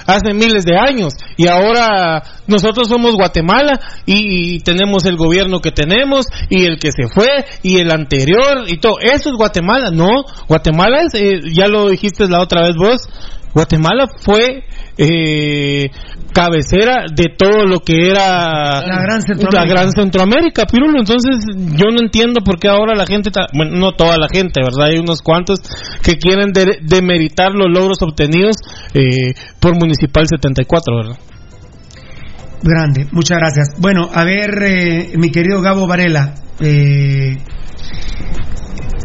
hace 0.06 0.34
miles 0.34 0.66
de 0.66 0.78
años. 0.78 1.14
Y 1.38 1.48
ahora 1.48 2.24
nosotros 2.48 2.88
somos 2.88 3.16
Guatemala 3.16 3.80
y, 4.06 4.56
y 4.56 4.60
tenemos 4.60 5.06
el 5.06 5.18
gobierno 5.18 5.60
que 5.60 5.72
tenemos 5.72 6.28
y 6.50 6.66
el 6.66 6.80
que 6.80 6.92
se 6.92 7.08
fue 7.08 7.28
y 7.64 7.78
el 7.78 7.92
anterior 7.92 8.66
y 8.68 8.78
todo. 8.78 9.00
Eso 9.00 9.30
es 9.30 9.36
Guatemala. 9.38 9.92
No 9.92 10.26
Guatemala 10.48 11.02
es 11.02 11.14
eh, 11.14 11.42
ya 11.54 11.68
lo 11.68 11.90
dijiste 11.90 12.28
la 12.28 12.42
otra 12.42 12.64
vez 12.64 12.76
vos 12.76 13.08
Guatemala 13.54 14.08
fue 14.20 14.66
eh, 14.98 15.90
cabecera 16.34 17.06
de 17.14 17.26
todo 17.38 17.66
lo 17.66 17.80
que 17.80 18.10
era 18.10 18.82
La 18.82 19.02
gran 19.02 19.22
Centroamérica. 19.22 19.60
la 19.60 19.66
gran 19.66 19.92
Centroamérica, 19.92 20.64
Pirulo. 20.66 21.00
Entonces, 21.00 21.46
yo 21.76 21.86
no 21.92 22.00
entiendo 22.02 22.42
por 22.42 22.60
qué 22.60 22.68
ahora 22.68 22.96
la 22.96 23.06
gente, 23.06 23.30
bueno, 23.54 23.78
no 23.78 23.94
toda 23.94 24.18
la 24.18 24.28
gente, 24.32 24.62
¿verdad? 24.62 24.90
Hay 24.92 24.98
unos 25.00 25.22
cuantos 25.22 25.60
que 26.04 26.18
quieren 26.18 26.52
de- 26.54 26.80
demeritar 26.82 27.52
los 27.54 27.68
logros 27.72 27.98
obtenidos 28.02 28.58
eh, 28.94 29.34
por 29.60 29.76
Municipal 29.76 30.26
74, 30.28 30.96
¿verdad? 30.96 31.18
Grande, 32.64 33.08
muchas 33.12 33.38
gracias. 33.38 33.70
Bueno, 33.80 34.10
a 34.14 34.24
ver, 34.24 34.50
eh, 34.64 35.12
mi 35.18 35.30
querido 35.32 35.62
Gabo 35.62 35.88
Varela. 35.88 36.34
Eh, 36.60 37.38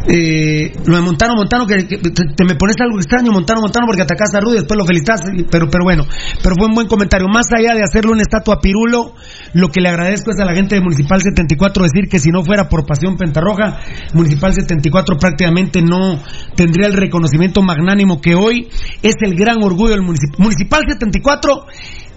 eh, 0.07 0.73
lo 0.85 0.95
de 0.97 1.01
Montano, 1.01 1.35
Montano, 1.35 1.65
que, 1.65 1.83
te, 1.83 2.43
me 2.45 2.55
pones 2.55 2.75
algo 2.81 2.97
extraño, 2.99 3.31
Montano, 3.31 3.61
Montano, 3.61 3.85
porque 3.87 4.01
atacaste 4.01 4.37
a 4.37 4.41
Rudy, 4.41 4.57
después 4.57 4.77
lo 4.77 4.85
felicitas, 4.85 5.21
y- 5.33 5.43
pero, 5.43 5.69
pero 5.69 5.83
bueno, 5.85 6.05
pero 6.41 6.55
fue 6.57 6.67
un 6.67 6.73
buen 6.75 6.87
comentario. 6.87 7.27
Más 7.27 7.45
allá 7.57 7.73
de 7.73 7.83
hacerle 7.83 8.11
una 8.11 8.21
estatua 8.21 8.59
Pirulo, 8.59 9.13
lo 9.53 9.69
que 9.69 9.79
le 9.81 9.89
agradezco 9.89 10.31
es 10.31 10.39
a 10.39 10.45
la 10.45 10.53
gente 10.53 10.75
de 10.75 10.81
Municipal 10.81 11.21
74 11.21 11.83
decir 11.83 12.09
que 12.09 12.19
si 12.19 12.29
no 12.31 12.43
fuera 12.43 12.67
por 12.67 12.85
Pasión 12.85 13.15
Pentarroja, 13.17 13.79
Municipal 14.13 14.53
74 14.53 15.17
prácticamente 15.17 15.81
no 15.81 16.19
tendría 16.55 16.87
el 16.87 16.93
reconocimiento 16.93 17.61
magnánimo 17.61 18.19
que 18.21 18.35
hoy 18.35 18.67
es 19.01 19.15
el 19.21 19.35
gran 19.35 19.63
orgullo 19.63 19.91
del 19.91 20.01
municipio. 20.01 20.35
Municipal 20.39 20.81
74 20.87 21.65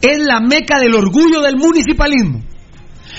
es 0.02 0.18
la 0.26 0.40
meca 0.40 0.78
del 0.80 0.94
orgullo 0.94 1.40
del 1.40 1.56
municipalismo. 1.56 2.42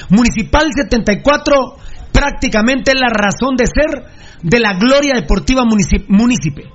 Municipal 0.09 0.67
74 0.75 1.75
prácticamente 2.17 2.93
la 2.95 3.09
razón 3.09 3.55
de 3.55 3.65
ser 3.67 4.03
de 4.41 4.59
la 4.59 4.73
gloria 4.73 5.13
deportiva 5.15 5.61
municip- 5.63 6.05
municipio. 6.07 6.65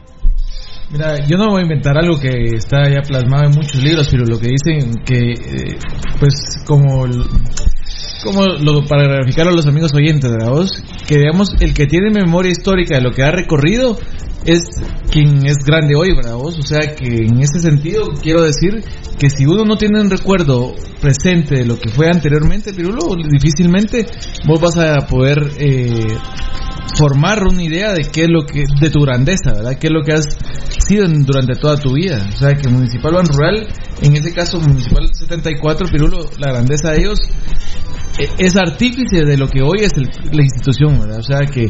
Mira, 0.90 1.26
yo 1.26 1.38
no 1.38 1.50
voy 1.50 1.60
a 1.60 1.62
inventar 1.62 1.96
algo 1.96 2.20
que 2.20 2.28
está 2.54 2.82
ya 2.88 3.00
plasmado 3.00 3.44
en 3.44 3.52
muchos 3.52 3.82
libros, 3.82 4.08
pero 4.10 4.24
lo 4.26 4.38
que 4.38 4.48
dicen 4.48 4.92
que, 5.04 5.32
eh, 5.32 5.78
pues, 6.20 6.34
como, 6.66 7.06
como 8.22 8.46
lo, 8.46 8.84
para 8.86 9.04
graficar 9.04 9.48
a 9.48 9.52
los 9.52 9.66
amigos 9.66 9.92
oyentes, 9.94 10.30
¿verdad? 10.30 10.52
Que 11.06 11.18
digamos, 11.18 11.54
el 11.60 11.74
que 11.74 11.86
tiene 11.86 12.10
memoria 12.10 12.50
histórica 12.50 12.96
de 12.96 13.02
lo 13.02 13.10
que 13.10 13.22
ha 13.22 13.30
recorrido 13.30 13.98
es 14.44 14.60
quien 15.10 15.46
es 15.46 15.58
grande 15.64 15.94
hoy, 15.94 16.14
¿verdad? 16.14 16.36
O 16.36 16.50
sea 16.50 16.94
que 16.94 17.26
en 17.26 17.40
ese 17.40 17.60
sentido 17.60 18.08
quiero 18.20 18.42
decir 18.42 18.82
que 19.18 19.30
si 19.30 19.46
uno 19.46 19.64
no 19.64 19.76
tiene 19.76 20.00
un 20.00 20.10
recuerdo 20.10 20.74
presente 21.00 21.56
de 21.56 21.64
lo 21.64 21.78
que 21.78 21.90
fue 21.90 22.08
anteriormente, 22.08 22.72
Pirulo, 22.72 23.14
difícilmente 23.30 24.06
vos 24.46 24.60
vas 24.60 24.76
a 24.78 25.06
poder 25.06 25.38
eh, 25.58 26.16
formar 26.98 27.42
una 27.44 27.62
idea 27.62 27.92
de 27.92 28.02
qué 28.10 28.22
es 28.24 28.28
lo 28.30 28.44
que 28.44 28.64
de 28.80 28.90
tu 28.90 29.00
grandeza, 29.00 29.52
¿verdad? 29.54 29.78
¿Qué 29.78 29.86
es 29.88 29.92
lo 29.92 30.02
que 30.02 30.12
has 30.12 30.24
sido 30.86 31.06
durante 31.08 31.54
toda 31.54 31.76
tu 31.76 31.92
vida? 31.94 32.26
O 32.34 32.36
sea, 32.36 32.50
que 32.52 32.68
Municipal 32.68 33.14
Ban 33.14 33.26
Rural, 33.26 33.66
en 34.02 34.16
ese 34.16 34.32
caso 34.32 34.60
Municipal 34.60 35.08
74, 35.12 35.88
Pirulo, 35.88 36.28
la 36.38 36.52
grandeza 36.52 36.90
de 36.90 36.98
ellos 37.00 37.18
eh, 38.18 38.28
es 38.38 38.56
artífice 38.56 39.24
de 39.24 39.36
lo 39.38 39.48
que 39.48 39.62
hoy 39.62 39.80
es 39.84 39.92
el- 39.96 40.10
la 40.32 40.42
institución, 40.42 41.00
¿verdad? 41.00 41.18
O 41.18 41.22
sea, 41.22 41.40
que 41.40 41.68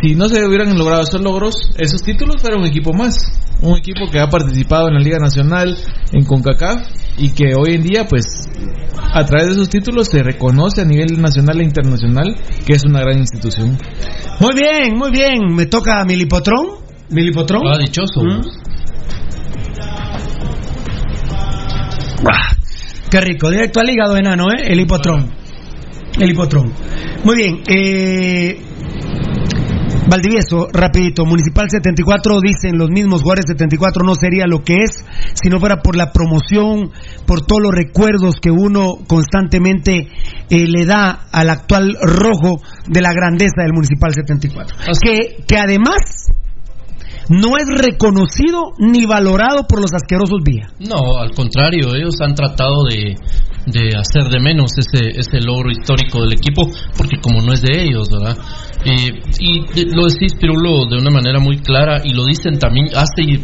si 0.00 0.14
no 0.14 0.28
se 0.28 0.44
hubieran 0.44 0.76
logrado 0.76 1.02
esos 1.02 1.20
logros, 1.20 1.54
esos 1.78 2.02
títulos 2.02 2.40
fuera 2.40 2.56
un 2.56 2.66
equipo 2.66 2.92
más. 2.92 3.16
Un 3.60 3.78
equipo 3.78 4.10
que 4.10 4.18
ha 4.18 4.28
participado 4.28 4.88
en 4.88 4.94
la 4.94 5.00
Liga 5.00 5.18
Nacional, 5.18 5.76
en 6.12 6.24
CONCACAF, 6.24 6.88
y 7.16 7.30
que 7.30 7.54
hoy 7.54 7.74
en 7.76 7.82
día, 7.82 8.06
pues, 8.08 8.26
a 9.12 9.24
través 9.24 9.46
de 9.46 9.52
esos 9.52 9.68
títulos 9.68 10.08
se 10.08 10.22
reconoce 10.22 10.80
a 10.80 10.84
nivel 10.84 11.20
nacional 11.20 11.60
e 11.60 11.64
internacional 11.64 12.36
que 12.66 12.72
es 12.72 12.84
una 12.84 13.00
gran 13.00 13.18
institución. 13.18 13.78
Muy 14.40 14.54
bien, 14.54 14.96
muy 14.96 15.10
bien. 15.10 15.54
Me 15.54 15.66
toca 15.66 16.04
Milipotrón. 16.04 16.84
Milipotrón. 17.10 17.62
Ah, 17.66 17.78
dichoso. 17.78 18.22
¿Mm? 18.22 18.42
Ah, 22.26 22.56
qué 23.10 23.20
rico. 23.20 23.50
Directo 23.50 23.80
al 23.80 23.90
hígado, 23.90 24.16
enano, 24.16 24.46
¿eh? 24.50 24.64
El 24.66 24.80
hipotrón. 24.80 25.30
El 26.18 26.30
hipotrón. 26.30 26.72
Muy 27.22 27.36
bien. 27.36 27.62
Eh, 27.68 28.58
Valdivieso, 30.08 30.68
rapidito. 30.72 31.24
Municipal 31.24 31.68
74, 31.70 32.40
dicen 32.40 32.78
los 32.78 32.90
mismos 32.90 33.22
Juárez 33.22 33.44
74 33.48 34.04
no 34.04 34.14
sería 34.14 34.46
lo 34.46 34.62
que 34.62 34.76
es 34.84 35.04
si 35.34 35.48
no 35.48 35.58
fuera 35.58 35.82
por 35.82 35.96
la 35.96 36.12
promoción, 36.12 36.90
por 37.26 37.40
todos 37.46 37.62
los 37.62 37.72
recuerdos 37.72 38.36
que 38.40 38.50
uno 38.50 38.98
constantemente 39.06 40.08
eh, 40.50 40.66
le 40.68 40.84
da 40.84 41.26
al 41.32 41.50
actual 41.50 41.96
rojo 42.02 42.60
de 42.86 43.00
la 43.00 43.12
grandeza 43.12 43.62
del 43.62 43.72
Municipal 43.72 44.12
74. 44.12 44.76
Que, 45.02 45.44
que 45.46 45.56
además 45.56 46.28
no 47.28 47.56
es 47.56 47.66
reconocido 47.66 48.72
ni 48.78 49.06
valorado 49.06 49.66
por 49.66 49.80
los 49.80 49.92
asquerosos 49.94 50.40
vía. 50.44 50.68
No, 50.80 51.18
al 51.18 51.30
contrario, 51.34 51.94
ellos 51.94 52.14
han 52.20 52.34
tratado 52.34 52.84
de, 52.90 53.14
de 53.66 53.96
hacer 53.96 54.30
de 54.30 54.40
menos 54.40 54.72
ese, 54.76 55.18
ese 55.18 55.40
logro 55.40 55.70
histórico 55.70 56.22
del 56.22 56.34
equipo, 56.34 56.70
porque 56.96 57.16
como 57.20 57.40
no 57.40 57.52
es 57.52 57.62
de 57.62 57.82
ellos, 57.82 58.08
¿verdad? 58.10 58.36
Eh, 58.84 59.22
y 59.40 59.60
lo 59.94 60.06
decís, 60.06 60.34
Pirulo, 60.38 60.86
de 60.86 60.98
una 60.98 61.10
manera 61.10 61.38
muy 61.38 61.58
clara, 61.58 62.02
y 62.04 62.12
lo 62.12 62.24
dicen 62.24 62.58
también 62.58 62.88
hace 62.94 63.40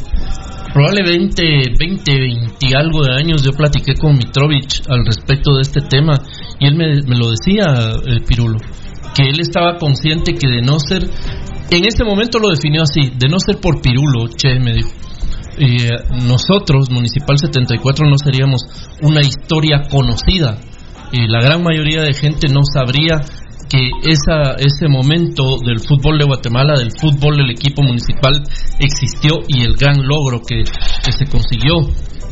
probablemente 0.73 1.43
20, 1.79 2.13
20 2.13 2.57
y 2.61 2.75
algo 2.75 3.03
de 3.05 3.15
años, 3.15 3.43
yo 3.43 3.53
platiqué 3.53 3.95
con 3.95 4.17
Mitrovich 4.17 4.83
al 4.89 5.05
respecto 5.05 5.55
de 5.55 5.63
este 5.63 5.81
tema, 5.81 6.15
y 6.59 6.67
él 6.67 6.77
me, 6.77 7.03
me 7.03 7.17
lo 7.17 7.31
decía, 7.31 7.95
eh, 8.07 8.21
Pirulo, 8.27 8.59
que 9.15 9.23
él 9.23 9.41
estaba 9.41 9.79
consciente 9.79 10.35
que 10.35 10.47
de 10.47 10.63
no 10.63 10.79
ser, 10.79 11.03
en 11.71 11.85
ese 11.85 12.05
momento 12.05 12.39
lo 12.39 12.51
definió 12.51 12.83
así, 12.83 13.13
de 13.17 13.29
no 13.29 13.39
ser 13.39 13.59
por 13.59 13.81
Pirulo, 13.81 14.29
che, 14.37 14.61
me 14.61 14.75
dijo, 14.75 14.91
eh, 15.61 15.91
nosotros, 16.27 16.91
Municipal 16.91 17.37
74, 17.37 18.09
no 18.09 18.17
seríamos 18.17 18.63
una 19.03 19.21
historia 19.21 19.83
conocida. 19.91 20.57
Eh, 21.13 21.29
la 21.29 21.43
gran 21.43 21.63
mayoría 21.63 22.03
de 22.03 22.15
gente 22.15 22.49
no 22.49 22.61
sabría 22.65 23.21
que 23.69 23.91
esa, 24.03 24.57
ese 24.59 24.89
momento 24.89 25.59
del 25.65 25.81
fútbol 25.81 26.19
de 26.19 26.25
Guatemala, 26.25 26.79
del 26.79 26.91
fútbol 26.99 27.37
del 27.37 27.51
equipo 27.51 27.83
municipal, 27.83 28.43
existió 28.79 29.41
y 29.49 29.63
el 29.63 29.77
gran 29.77 30.03
logro 30.03 30.41
que, 30.41 30.65
que 30.65 31.13
se 31.13 31.27
consiguió, 31.27 31.77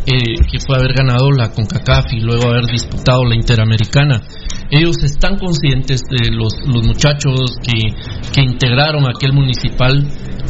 eh, 0.09 0.41
que 0.51 0.59
fue 0.59 0.79
haber 0.79 0.95
ganado 0.95 1.31
la 1.31 1.51
CONCACAF 1.51 2.15
y 2.15 2.21
luego 2.21 2.49
haber 2.49 2.65
disputado 2.65 3.27
la 3.27 3.35
Interamericana. 3.35 4.23
Ellos 4.71 4.97
están 5.05 5.37
conscientes 5.37 6.01
de 6.09 6.31
los, 6.31 6.55
muchachos 6.67 7.57
que, 7.63 7.93
que 8.33 8.41
integraron 8.41 9.05
aquel 9.07 9.35
municipal 9.35 10.03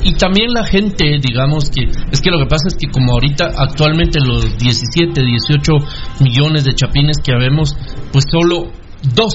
y 0.04 0.14
también 0.14 0.52
la 0.52 0.64
gente, 0.64 1.18
digamos 1.20 1.70
que 1.70 1.86
es 2.12 2.20
que 2.20 2.30
lo 2.30 2.38
que 2.38 2.46
pasa 2.46 2.68
es 2.68 2.76
que 2.76 2.86
como 2.86 3.14
ahorita 3.14 3.50
actualmente 3.56 4.20
los 4.20 4.56
17, 4.58 5.22
18 5.22 5.72
millones 6.20 6.64
de 6.64 6.74
chapines 6.74 7.18
que 7.18 7.32
habemos, 7.32 7.74
pues 8.12 8.26
solo 8.30 8.70
dos 9.12 9.34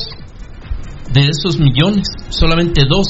de 1.12 1.28
esos 1.28 1.60
millones, 1.60 2.08
solamente 2.30 2.86
dos 2.88 3.08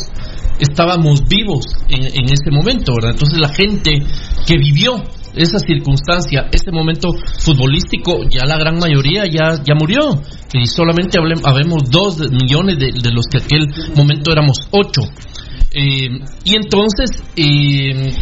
estábamos 0.60 1.28
vivos 1.28 1.66
en, 1.90 2.06
en 2.06 2.26
ese 2.26 2.50
momento, 2.52 2.94
¿verdad? 2.96 3.12
Entonces 3.12 3.40
la 3.40 3.50
gente 3.50 4.02
que 4.48 4.58
vivió 4.58 5.04
esa 5.36 5.58
circunstancia, 5.60 6.48
ese 6.52 6.72
momento 6.72 7.10
futbolístico, 7.40 8.24
ya 8.30 8.46
la 8.46 8.58
gran 8.58 8.78
mayoría 8.80 9.26
ya, 9.26 9.62
ya 9.64 9.74
murió. 9.76 10.22
Y 10.54 10.66
solamente 10.68 11.20
hablem- 11.20 11.42
habemos 11.44 11.90
dos 11.90 12.20
millones 12.32 12.78
de, 12.78 12.92
de 13.02 13.12
los 13.12 13.26
que 13.32 13.38
aquel 13.40 13.68
momento 13.96 14.32
éramos 14.32 14.58
ocho. 14.72 15.02
Eh, 15.76 16.10
y 16.46 16.56
entonces, 16.56 17.10
eh, 17.36 18.14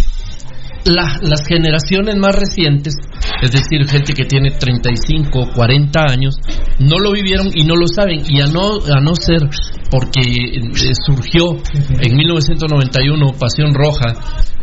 la- 0.85 1.17
las 1.21 1.45
generaciones 1.47 2.15
más 2.17 2.35
recientes, 2.35 2.95
es 3.41 3.51
decir, 3.51 3.87
gente 3.87 4.13
que 4.13 4.25
tiene 4.25 4.51
35, 4.51 5.51
40 5.55 6.01
años, 6.03 6.35
no 6.79 6.97
lo 6.99 7.11
vivieron 7.11 7.49
y 7.53 7.63
no 7.63 7.75
lo 7.75 7.87
saben. 7.87 8.23
Y 8.27 8.41
a 8.41 8.47
no, 8.47 8.77
a 8.93 8.99
no 8.99 9.15
ser 9.15 9.41
porque 9.89 10.21
eh, 10.21 10.93
surgió 11.05 11.57
en 11.99 12.15
1991 12.15 13.33
Pasión 13.39 13.73
Roja 13.73 14.13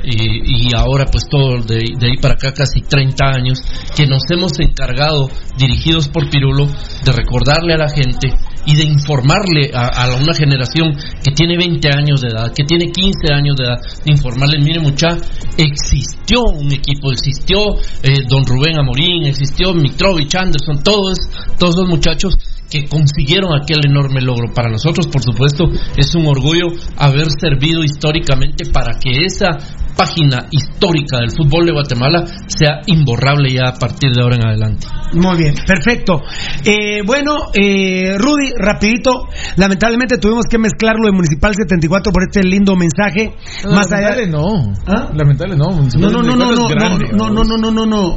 y, 0.02 0.68
y 0.68 0.74
ahora 0.74 1.06
pues 1.06 1.24
todo 1.28 1.58
de, 1.62 1.76
de 1.98 2.06
ahí 2.06 2.16
para 2.20 2.34
acá 2.34 2.52
casi 2.52 2.80
30 2.80 3.24
años, 3.26 3.60
que 3.96 4.06
nos 4.06 4.22
hemos 4.30 4.58
encargado, 4.60 5.28
dirigidos 5.58 6.08
por 6.08 6.30
Pirulo, 6.30 6.66
de 7.04 7.12
recordarle 7.12 7.74
a 7.74 7.78
la 7.78 7.88
gente 7.88 8.32
y 8.66 8.76
de 8.76 8.84
informarle 8.84 9.70
a, 9.74 9.86
a 9.86 10.14
una 10.16 10.34
generación 10.34 10.96
que 11.22 11.32
tiene 11.32 11.56
20 11.56 11.88
años 11.88 12.20
de 12.20 12.28
edad, 12.28 12.52
que 12.54 12.64
tiene 12.64 12.90
15 12.90 13.32
años 13.32 13.56
de 13.56 13.64
edad, 13.64 13.80
de 14.04 14.12
informarle, 14.12 14.58
mire 14.60 14.80
mucha, 14.80 15.16
existió 15.56 16.42
un 16.42 16.72
equipo, 16.72 17.10
existió 17.12 17.76
eh, 18.02 18.24
Don 18.28 18.44
Rubén 18.44 18.78
Amorín, 18.78 19.24
existió 19.26 19.74
Mitrovich, 19.74 20.34
Anderson, 20.34 20.82
todos, 20.82 21.18
todos 21.58 21.76
los 21.76 21.88
muchachos 21.88 22.36
que 22.70 22.86
consiguieron 22.86 23.50
aquel 23.54 23.86
enorme 23.86 24.20
logro. 24.20 24.52
Para 24.54 24.70
nosotros, 24.70 25.06
por 25.06 25.22
supuesto, 25.22 25.64
es 25.96 26.14
un 26.14 26.26
orgullo 26.26 26.66
haber 26.96 27.26
servido 27.40 27.84
históricamente 27.84 28.64
para 28.70 28.98
que 28.98 29.24
esa 29.24 29.58
página 29.98 30.46
histórica 30.52 31.18
del 31.18 31.32
fútbol 31.32 31.66
de 31.66 31.72
Guatemala 31.72 32.24
sea 32.46 32.82
imborrable 32.86 33.52
ya 33.52 33.70
a 33.70 33.74
partir 33.74 34.12
de 34.12 34.22
ahora 34.22 34.36
en 34.36 34.46
adelante. 34.46 34.86
Muy 35.14 35.36
bien, 35.36 35.54
perfecto. 35.66 36.22
Eh, 36.64 37.02
bueno, 37.04 37.50
eh, 37.52 38.14
Rudy, 38.16 38.52
rapidito. 38.56 39.26
Lamentablemente 39.56 40.18
tuvimos 40.18 40.44
que 40.48 40.58
mezclarlo 40.58 41.06
de 41.06 41.12
Municipal 41.12 41.52
74 41.54 42.12
por 42.12 42.22
este 42.22 42.46
lindo 42.46 42.76
mensaje. 42.76 43.34
No, 43.64 43.72
Más 43.72 43.90
allá 43.90 44.10
lamentable 44.10 44.28
no. 44.28 44.72
¿Ah? 44.86 45.10
Lamentable 45.14 45.56
no. 45.56 45.70
Municipal 45.70 46.12
No, 46.12 46.22
no, 46.22 46.36
no, 46.36 46.36
no, 46.36 46.54
74 46.54 46.56
no, 46.56 46.68
grande, 46.68 47.04
no, 47.12 47.30
no, 47.30 47.44
no, 47.44 47.56
no, 47.56 47.70
no, 47.72 47.86
no. 47.86 48.14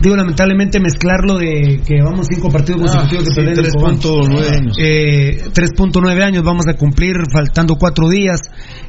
Digo, 0.00 0.14
lamentablemente 0.14 0.78
mezclarlo 0.78 1.38
de 1.38 1.80
que 1.84 2.00
vamos 2.00 2.28
cinco 2.32 2.48
partidos 2.50 2.82
consecutivos 2.82 3.28
Ah, 3.36 3.40
de 3.40 3.64
sí, 3.64 3.70
perder 3.98 4.34
tres 4.34 4.50
el 4.50 4.54
Cobán. 4.54 4.54
3.9 4.54 4.56
años. 4.56 4.76
Eh, 4.78 5.42
3.9 5.52 6.22
años 6.22 6.44
vamos 6.44 6.66
a 6.68 6.74
cumplir 6.74 7.16
faltando 7.32 7.76
cuatro 7.76 8.08
días 8.08 8.40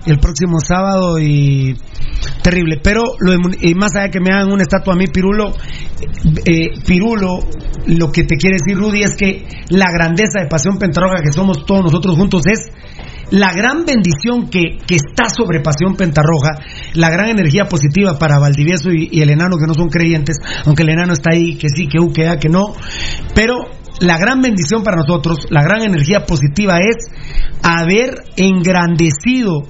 el 0.06 0.19
próximo 0.19 0.60
sábado 0.60 1.19
y 1.19 1.76
terrible. 2.41 2.80
Pero 2.84 3.03
de 3.19 3.76
más 3.76 3.95
allá 3.95 4.10
que 4.10 4.19
me 4.19 4.34
hagan 4.34 4.52
una 4.52 4.64
estatua 4.64 4.94
a 4.94 4.98
mí, 4.98 5.06
Pirulo, 5.07 5.53
eh, 6.45 6.69
Pirulo, 6.86 7.40
lo 7.88 8.11
que 8.11 8.23
te 8.23 8.36
quiere 8.38 8.57
decir 8.57 8.77
Rudy 8.77 9.03
es 9.03 9.15
que 9.15 9.45
la 9.69 9.91
grandeza 9.91 10.40
de 10.40 10.48
Pasión 10.48 10.77
Pentarroja 10.77 11.22
que 11.23 11.32
somos 11.32 11.65
todos 11.65 11.84
nosotros 11.84 12.15
juntos 12.15 12.44
es 12.48 12.72
la 13.32 13.52
gran 13.53 13.86
bendición 13.86 14.49
que, 14.49 14.77
que 14.86 14.95
está 14.95 15.30
sobre 15.30 15.61
Pasión 15.61 15.95
Pentarroja, 15.95 16.60
la 16.94 17.10
gran 17.10 17.30
energía 17.30 17.65
positiva 17.65 18.19
para 18.19 18.40
Valdivieso 18.40 18.91
y, 18.91 19.10
y 19.11 19.22
el 19.22 19.30
enano 19.32 19.57
que 19.57 19.68
no 19.68 19.73
son 19.73 19.90
creyentes, 19.90 20.38
aunque 20.65 20.84
el 20.84 20.90
enano 20.90 21.14
está 21.14 21.32
ahí, 21.34 21.57
que 21.57 21.68
sí, 21.69 21.88
que 21.88 21.99
u, 21.99 22.14
que 22.14 22.27
a, 22.27 22.38
que 22.38 22.49
no, 22.49 22.73
pero 23.34 23.56
la 23.99 24.17
gran 24.17 24.41
bendición 24.41 24.84
para 24.84 24.97
nosotros, 24.97 25.47
la 25.49 25.63
gran 25.63 25.81
energía 25.81 26.26
positiva 26.26 26.80
es 26.80 27.07
haber 27.63 28.23
engrandecido 28.35 29.63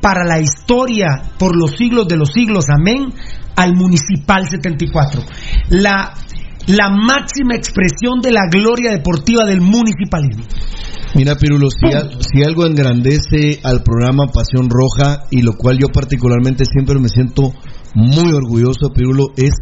para 0.00 0.24
la 0.24 0.40
historia 0.40 1.22
por 1.38 1.56
los 1.56 1.72
siglos 1.76 2.08
de 2.08 2.16
los 2.16 2.30
siglos, 2.32 2.66
amén, 2.68 3.12
al 3.56 3.74
Municipal 3.74 4.46
74. 4.48 5.22
La, 5.70 6.14
la 6.66 6.90
máxima 6.90 7.54
expresión 7.54 8.20
de 8.20 8.32
la 8.32 8.46
gloria 8.50 8.90
deportiva 8.90 9.44
del 9.44 9.60
municipalismo. 9.60 10.44
Mira, 11.14 11.36
Pirulo, 11.36 11.68
si, 11.70 11.86
si 12.20 12.42
algo 12.42 12.66
engrandece 12.66 13.60
al 13.62 13.82
programa 13.82 14.28
Pasión 14.28 14.70
Roja, 14.70 15.24
y 15.30 15.42
lo 15.42 15.52
cual 15.52 15.78
yo 15.78 15.88
particularmente 15.88 16.64
siempre 16.64 16.98
me 16.98 17.08
siento 17.08 17.52
muy 17.94 18.32
orgulloso, 18.32 18.92
Pirulo, 18.94 19.32
es 19.36 19.52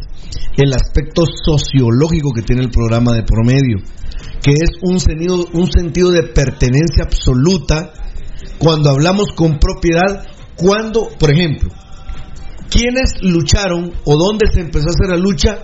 el 0.57 0.73
aspecto 0.73 1.23
sociológico 1.25 2.31
que 2.33 2.41
tiene 2.41 2.63
el 2.63 2.71
programa 2.71 3.13
de 3.13 3.23
promedio, 3.23 3.77
que 4.41 4.51
es 4.51 4.71
un 4.81 4.99
sentido, 4.99 5.45
un 5.53 5.71
sentido 5.71 6.11
de 6.11 6.23
pertenencia 6.23 7.03
absoluta 7.03 7.93
cuando 8.57 8.89
hablamos 8.89 9.31
con 9.35 9.59
propiedad, 9.59 10.25
cuando, 10.55 11.09
por 11.19 11.31
ejemplo, 11.31 11.69
¿quiénes 12.69 13.21
lucharon 13.21 13.91
o 14.05 14.17
dónde 14.17 14.47
se 14.51 14.61
empezó 14.61 14.87
a 14.87 14.91
hacer 14.91 15.09
la 15.09 15.17
lucha 15.17 15.59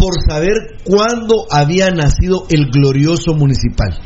por 0.00 0.14
saber 0.26 0.54
cuándo 0.84 1.44
había 1.50 1.90
nacido 1.90 2.46
el 2.48 2.70
glorioso 2.70 3.34
municipal? 3.34 4.00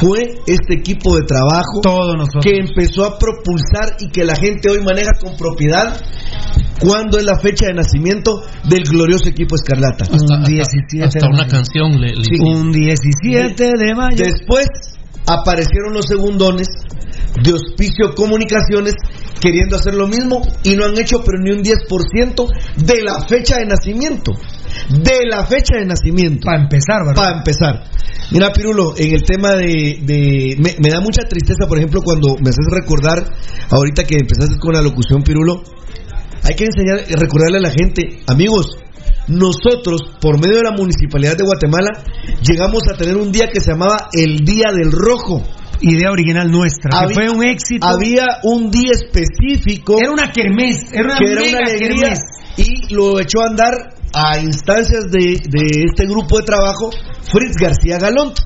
Fue 0.00 0.34
este 0.46 0.74
equipo 0.74 1.14
de 1.16 1.22
trabajo 1.26 1.80
que 2.42 2.56
empezó 2.58 3.04
a 3.04 3.18
propulsar 3.18 3.96
y 4.00 4.08
que 4.10 4.24
la 4.24 4.34
gente 4.34 4.70
hoy 4.70 4.82
maneja 4.82 5.10
con 5.22 5.36
propiedad 5.36 5.94
cuándo 6.80 7.18
es 7.18 7.24
la 7.24 7.38
fecha 7.38 7.66
de 7.66 7.74
nacimiento 7.74 8.42
del 8.68 8.82
glorioso 8.84 9.28
equipo 9.28 9.54
Escarlata. 9.56 10.04
Un 10.10 10.42
17 10.44 11.04
hasta 11.04 11.18
de 11.20 11.26
una 11.26 11.42
mayo. 11.42 11.50
canción 11.50 12.00
le, 12.00 12.08
le- 12.14 12.24
Sí. 12.24 12.40
Un 12.40 12.72
17 12.72 13.70
de 13.78 13.94
mayo. 13.94 14.16
Después 14.16 14.66
aparecieron 15.26 15.92
los 15.94 16.06
segundones 16.06 16.66
de 17.42 17.52
Hospicio 17.52 18.14
Comunicaciones 18.14 18.94
queriendo 19.40 19.76
hacer 19.76 19.94
lo 19.94 20.06
mismo 20.08 20.40
y 20.62 20.74
no 20.76 20.86
han 20.86 20.98
hecho 20.98 21.22
pero 21.24 21.38
ni 21.38 21.50
un 21.52 21.62
10% 21.62 22.46
de 22.78 23.02
la 23.02 23.20
fecha 23.28 23.58
de 23.58 23.66
nacimiento. 23.66 24.32
De 24.90 25.26
la 25.26 25.46
fecha 25.46 25.76
de 25.78 25.86
nacimiento. 25.86 26.44
Para 26.44 26.62
empezar, 26.62 27.04
¿verdad? 27.06 27.22
Para 27.22 27.38
empezar. 27.38 27.84
Mira, 28.30 28.52
Pirulo, 28.52 28.94
en 28.96 29.14
el 29.14 29.22
tema 29.22 29.54
de... 29.54 29.98
de- 30.02 30.56
me, 30.58 30.74
me 30.80 30.88
da 30.90 31.00
mucha 31.00 31.22
tristeza, 31.28 31.66
por 31.68 31.78
ejemplo, 31.78 32.00
cuando 32.02 32.36
me 32.42 32.50
haces 32.50 32.66
recordar, 32.70 33.24
ahorita 33.70 34.04
que 34.04 34.16
empezaste 34.16 34.58
con 34.58 34.72
la 34.74 34.82
locución, 34.82 35.22
Pirulo, 35.22 35.62
hay 36.42 36.54
que 36.54 36.64
enseñar, 36.64 37.00
recordarle 37.20 37.58
a 37.58 37.62
la 37.62 37.70
gente, 37.70 38.20
amigos, 38.26 38.76
nosotros, 39.28 40.02
por 40.20 40.38
medio 40.38 40.58
de 40.58 40.64
la 40.64 40.76
Municipalidad 40.76 41.36
de 41.36 41.44
Guatemala, 41.44 41.90
llegamos 42.42 42.82
a 42.92 42.96
tener 42.96 43.16
un 43.16 43.32
día 43.32 43.48
que 43.52 43.60
se 43.60 43.70
llamaba 43.72 44.08
el 44.12 44.38
Día 44.38 44.70
del 44.72 44.92
Rojo. 44.92 45.42
Idea 45.80 46.10
original 46.12 46.50
nuestra, 46.50 47.06
que 47.08 47.14
fue 47.14 47.28
un 47.28 47.46
éxito. 47.46 47.86
Había 47.86 48.24
un 48.44 48.70
día 48.70 48.92
específico. 48.92 49.98
Era 49.98 50.12
una 50.12 50.30
kermés, 50.32 50.92
era 50.92 51.04
una 51.04 51.16
que 51.18 51.24
era 51.32 51.40
una 51.42 51.58
alegría. 51.58 52.00
kermés. 52.00 52.20
Y 52.56 52.94
lo 52.94 53.20
echó 53.20 53.42
a 53.42 53.48
andar 53.48 53.93
a 54.14 54.38
instancias 54.38 55.10
de, 55.10 55.42
de 55.42 55.84
este 55.90 56.06
grupo 56.06 56.38
de 56.38 56.44
trabajo, 56.44 56.90
Fritz 57.22 57.56
García 57.60 57.98
Galont. 57.98 58.38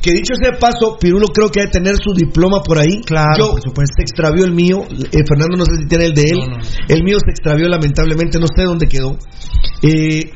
Que 0.00 0.12
dicho 0.12 0.34
sea 0.34 0.52
de 0.52 0.58
paso, 0.58 0.98
Pirulo 1.00 1.28
creo 1.28 1.48
que 1.48 1.60
debe 1.60 1.72
tener 1.72 1.96
su 1.96 2.12
diploma 2.12 2.62
por 2.62 2.78
ahí. 2.78 3.00
Claro, 3.06 3.38
Yo, 3.38 3.50
por 3.52 3.62
supuesto. 3.62 3.94
Se 3.96 4.02
extravió 4.02 4.44
el 4.44 4.52
mío. 4.52 4.84
Eh, 4.90 5.24
Fernando 5.26 5.56
no 5.56 5.64
sé 5.64 5.76
si 5.80 5.88
tiene 5.88 6.06
el 6.06 6.14
de 6.14 6.24
él. 6.24 6.40
El 6.88 7.02
mío 7.04 7.16
se 7.24 7.30
extravió 7.30 7.68
lamentablemente, 7.68 8.38
no 8.38 8.46
sé 8.46 8.64
dónde 8.64 8.86
quedó. 8.86 9.16
Eh, 9.80 10.30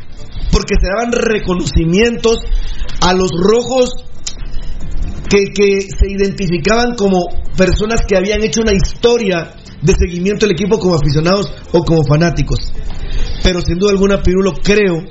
porque 0.51 0.75
se 0.81 0.89
daban 0.89 1.13
reconocimientos 1.13 2.39
a 3.03 3.13
los 3.13 3.31
rojos 3.31 3.91
que, 5.29 5.53
que 5.55 5.83
se 5.83 6.13
identificaban 6.17 6.95
como 6.95 7.27
personas 7.55 8.01
que 8.09 8.17
habían 8.17 8.43
hecho 8.43 8.63
una 8.63 8.73
historia 8.73 9.53
de 9.83 9.93
seguimiento 9.93 10.47
del 10.47 10.55
equipo 10.55 10.79
como 10.79 10.95
aficionados 10.95 11.53
o 11.73 11.85
como 11.85 12.03
fanáticos. 12.09 12.73
Pero 13.43 13.61
sin 13.61 13.79
duda 13.79 13.93
alguna, 13.93 14.23
Pirulo, 14.23 14.55
creo 14.63 15.03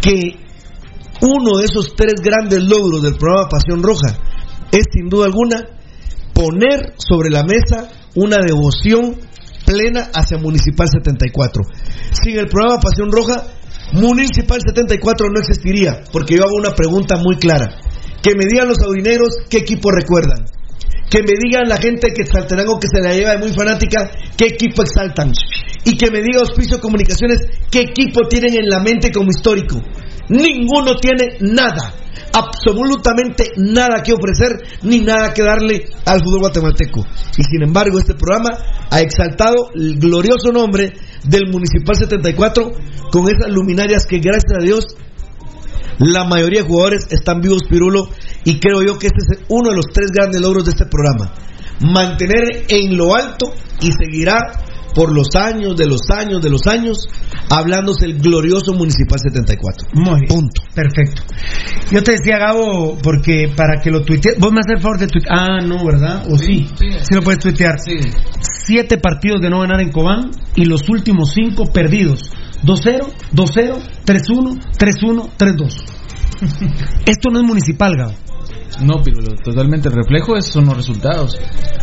que 0.00 0.36
uno 1.20 1.58
de 1.58 1.64
esos 1.64 1.94
tres 1.96 2.14
grandes 2.22 2.62
logros 2.62 3.02
del 3.02 3.16
programa 3.16 3.48
Pasión 3.48 3.82
Roja 3.82 4.16
es 4.70 4.84
sin 4.92 5.08
duda 5.08 5.26
alguna 5.26 5.64
poner 6.32 6.94
sobre 6.98 7.30
la 7.30 7.42
mesa 7.42 7.90
una 8.14 8.38
devoción 8.38 9.16
plena 9.66 10.08
hacia 10.14 10.38
Municipal 10.38 10.88
74. 10.88 11.62
Sin 12.12 12.38
el 12.38 12.48
programa 12.48 12.80
Pasión 12.80 13.10
Roja, 13.10 13.44
Municipal 13.92 14.60
74 14.60 15.28
no 15.28 15.40
existiría, 15.40 16.04
porque 16.12 16.36
yo 16.36 16.44
hago 16.44 16.56
una 16.56 16.74
pregunta 16.74 17.16
muy 17.16 17.36
clara. 17.36 17.76
Que 18.22 18.34
me 18.34 18.44
digan 18.46 18.68
los 18.68 18.78
audineros 18.80 19.28
qué 19.48 19.58
equipo 19.58 19.90
recuerdan. 19.90 20.44
Que 21.10 21.22
me 21.22 21.32
digan 21.42 21.68
la 21.68 21.78
gente 21.78 22.08
que 22.14 22.22
Exaltenango 22.22 22.78
que 22.78 22.88
se 22.88 23.00
la 23.00 23.14
lleva 23.14 23.32
de 23.32 23.38
muy 23.38 23.52
fanática 23.52 24.10
qué 24.36 24.46
equipo 24.46 24.82
exaltan. 24.82 25.32
Y 25.84 25.96
que 25.96 26.10
me 26.10 26.20
diga 26.22 26.42
Hospicio 26.42 26.80
Comunicaciones 26.80 27.40
qué 27.70 27.80
equipo 27.80 28.28
tienen 28.28 28.54
en 28.54 28.68
la 28.68 28.80
mente 28.80 29.10
como 29.10 29.30
histórico. 29.30 29.80
Ninguno 30.28 30.96
tiene 30.96 31.38
nada, 31.40 31.94
absolutamente 32.32 33.52
nada 33.56 34.02
que 34.02 34.12
ofrecer 34.12 34.62
ni 34.82 35.00
nada 35.00 35.32
que 35.32 35.42
darle 35.42 35.86
al 36.04 36.20
fútbol 36.22 36.40
guatemalteco. 36.40 37.06
Y 37.38 37.42
sin 37.44 37.62
embargo, 37.62 37.98
este 37.98 38.14
programa 38.14 38.50
ha 38.90 39.00
exaltado 39.00 39.70
el 39.74 39.98
glorioso 39.98 40.52
nombre 40.52 40.92
del 41.24 41.50
Municipal 41.50 41.96
74 41.96 42.72
con 43.10 43.28
esas 43.28 43.50
luminarias 43.50 44.06
que 44.06 44.18
gracias 44.18 44.52
a 44.58 44.62
Dios 44.62 44.86
la 45.98 46.24
mayoría 46.24 46.62
de 46.62 46.68
jugadores 46.68 47.06
están 47.10 47.40
vivos, 47.40 47.62
Pirulo, 47.68 48.08
y 48.44 48.58
creo 48.58 48.82
yo 48.82 48.98
que 48.98 49.08
este 49.08 49.18
es 49.18 49.44
uno 49.48 49.70
de 49.70 49.76
los 49.76 49.86
tres 49.92 50.10
grandes 50.12 50.40
logros 50.40 50.64
de 50.64 50.70
este 50.70 50.86
programa. 50.86 51.32
Mantener 51.80 52.66
en 52.68 52.96
lo 52.96 53.14
alto 53.14 53.52
y 53.80 53.90
seguirá 53.92 54.38
por 54.94 55.14
los 55.14 55.28
años, 55.36 55.76
de 55.76 55.86
los 55.86 56.10
años, 56.10 56.42
de 56.42 56.50
los 56.50 56.66
años, 56.66 57.08
hablándose 57.50 58.06
el 58.06 58.18
glorioso 58.18 58.72
Municipal 58.74 59.18
74. 59.18 59.88
Muy 59.94 60.20
bien. 60.20 60.28
Punto. 60.28 60.62
Perfecto. 60.74 61.22
Yo 61.90 62.02
te 62.02 62.12
decía, 62.12 62.38
Gabo, 62.38 62.98
porque 63.02 63.52
para 63.54 63.80
que 63.80 63.90
lo 63.90 64.02
tuitees. 64.02 64.38
Vos 64.38 64.52
me 64.52 64.60
haces 64.60 64.76
el 64.76 64.82
favor 64.82 64.98
de 64.98 65.06
tuitear. 65.06 65.38
Ah, 65.38 65.60
no, 65.64 65.84
¿verdad? 65.84 66.24
¿O 66.30 66.36
sí? 66.36 66.66
Sí, 66.76 67.14
lo 67.14 67.22
puedes 67.22 67.40
tuitear. 67.40 67.76
Siete 68.40 68.98
partidos 68.98 69.40
de 69.40 69.50
no 69.50 69.60
ganar 69.60 69.80
en 69.80 69.92
Cobán 69.92 70.30
y 70.56 70.64
los 70.64 70.88
últimos 70.88 71.32
cinco 71.32 71.66
perdidos. 71.72 72.30
2-0, 72.64 73.06
2-0, 73.32 73.78
3-1, 74.04 74.60
3-1, 74.78 75.30
3-2. 75.38 75.98
Esto 77.06 77.30
no 77.30 77.40
es 77.40 77.44
municipal, 77.44 77.96
Gabo. 77.96 78.14
No, 78.82 79.02
Pirulo, 79.02 79.34
totalmente 79.42 79.88
el 79.88 79.94
reflejo 79.94 80.36
esos 80.36 80.52
son 80.52 80.66
los 80.66 80.76
resultados. 80.76 81.36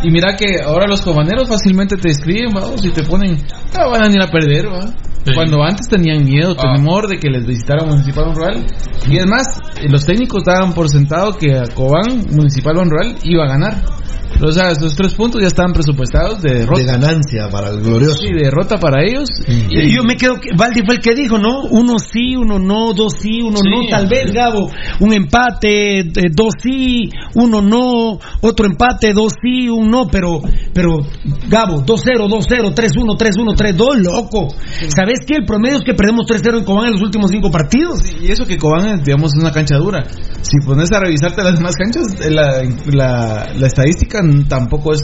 Y 0.03 0.11
mira 0.11 0.35
que 0.37 0.61
ahora 0.61 0.87
los 0.87 1.01
cobaneros 1.01 1.49
fácilmente 1.49 1.97
te 1.97 2.09
escriben, 2.09 2.53
vamos, 2.53 2.85
y 2.85 2.89
te 2.89 3.03
ponen, 3.03 3.37
ah, 3.73 3.87
van 3.87 4.03
a 4.03 4.11
ir 4.11 4.21
a 4.21 4.31
perder, 4.31 4.67
va. 4.67 4.93
Cuando 5.33 5.63
antes 5.63 5.87
tenían 5.87 6.23
miedo, 6.23 6.55
temor 6.55 7.07
de 7.07 7.17
que 7.17 7.29
les 7.29 7.45
visitara 7.45 7.83
Municipal 7.83 8.33
Rural. 8.35 8.63
Y 9.09 9.17
es 9.17 9.25
más, 9.25 9.59
eh, 9.81 9.89
los 9.89 10.05
técnicos 10.05 10.43
daban 10.43 10.73
por 10.73 10.87
sentado 10.87 11.33
que 11.33 11.57
a 11.57 11.63
Cobán, 11.73 12.27
Municipal 12.31 12.75
Rural, 12.75 13.15
iba 13.23 13.43
a 13.43 13.47
ganar. 13.47 13.81
O 14.41 14.51
sea, 14.51 14.71
esos 14.71 14.95
tres 14.95 15.13
puntos 15.13 15.41
ya 15.41 15.47
estaban 15.47 15.73
presupuestados 15.73 16.41
de 16.41 16.53
derrota. 16.59 16.79
De 16.81 16.85
ganancia 16.85 17.47
para 17.49 17.69
el 17.69 17.81
glorioso. 17.81 18.15
Sí, 18.19 18.27
de 18.33 18.43
derrota 18.45 18.77
para 18.77 19.03
ellos. 19.03 19.29
Y 19.47 19.95
yo 19.95 20.03
me 20.03 20.15
quedo, 20.17 20.35
que- 20.39 20.49
Valdi 20.57 20.81
fue 20.85 20.95
el 20.95 21.01
que 21.01 21.13
dijo, 21.15 21.37
¿no? 21.37 21.63
Uno 21.71 21.97
sí, 21.99 22.35
uno 22.35 22.59
no, 22.59 22.93
dos 22.93 23.13
sí, 23.19 23.41
uno 23.41 23.57
Sí. 23.57 23.69
no, 23.69 23.87
tal 23.89 24.07
vez, 24.07 24.31
Gabo. 24.33 24.69
Un 24.99 25.13
empate, 25.13 25.99
eh, 25.99 26.03
dos 26.33 26.53
sí, 26.61 27.09
uno 27.35 27.61
no, 27.61 28.19
otro 28.41 28.65
empate, 28.65 29.13
dos 29.13 29.33
sí, 29.41 29.69
un 29.69 29.89
no, 29.89 30.07
pero, 30.07 30.41
pero, 30.73 30.97
Gabo, 31.49 31.83
2-0, 31.85 32.27
2-0, 32.27 32.73
3-1, 32.73 33.15
3-1, 33.17 33.53
3-2, 33.55 33.95
loco. 34.01 34.47
¿Sabes 34.95 35.19
qué? 35.25 35.35
El 35.37 35.45
promedio 35.45 35.77
es 35.77 35.83
que 35.83 35.93
perdemos 35.93 36.25
3-0 36.27 36.57
en 36.59 36.63
Cobán 36.65 36.87
en 36.87 36.93
los 36.93 37.01
últimos 37.01 37.31
cinco 37.31 37.49
partidos. 37.51 37.99
Y 38.21 38.31
eso 38.31 38.45
que 38.45 38.57
Cobán, 38.57 39.01
digamos, 39.03 39.31
es 39.35 39.41
una 39.41 39.51
cancha 39.51 39.77
dura. 39.77 40.03
Si 40.41 40.65
pones 40.65 40.91
a 40.91 40.99
revisarte 40.99 41.43
las 41.43 41.55
demás 41.57 41.75
canchas, 41.75 42.03
eh, 42.21 42.31
la, 42.31 42.63
la, 42.93 43.53
la 43.55 43.67
estadística 43.67 44.21
tampoco 44.47 44.93
es 44.93 45.01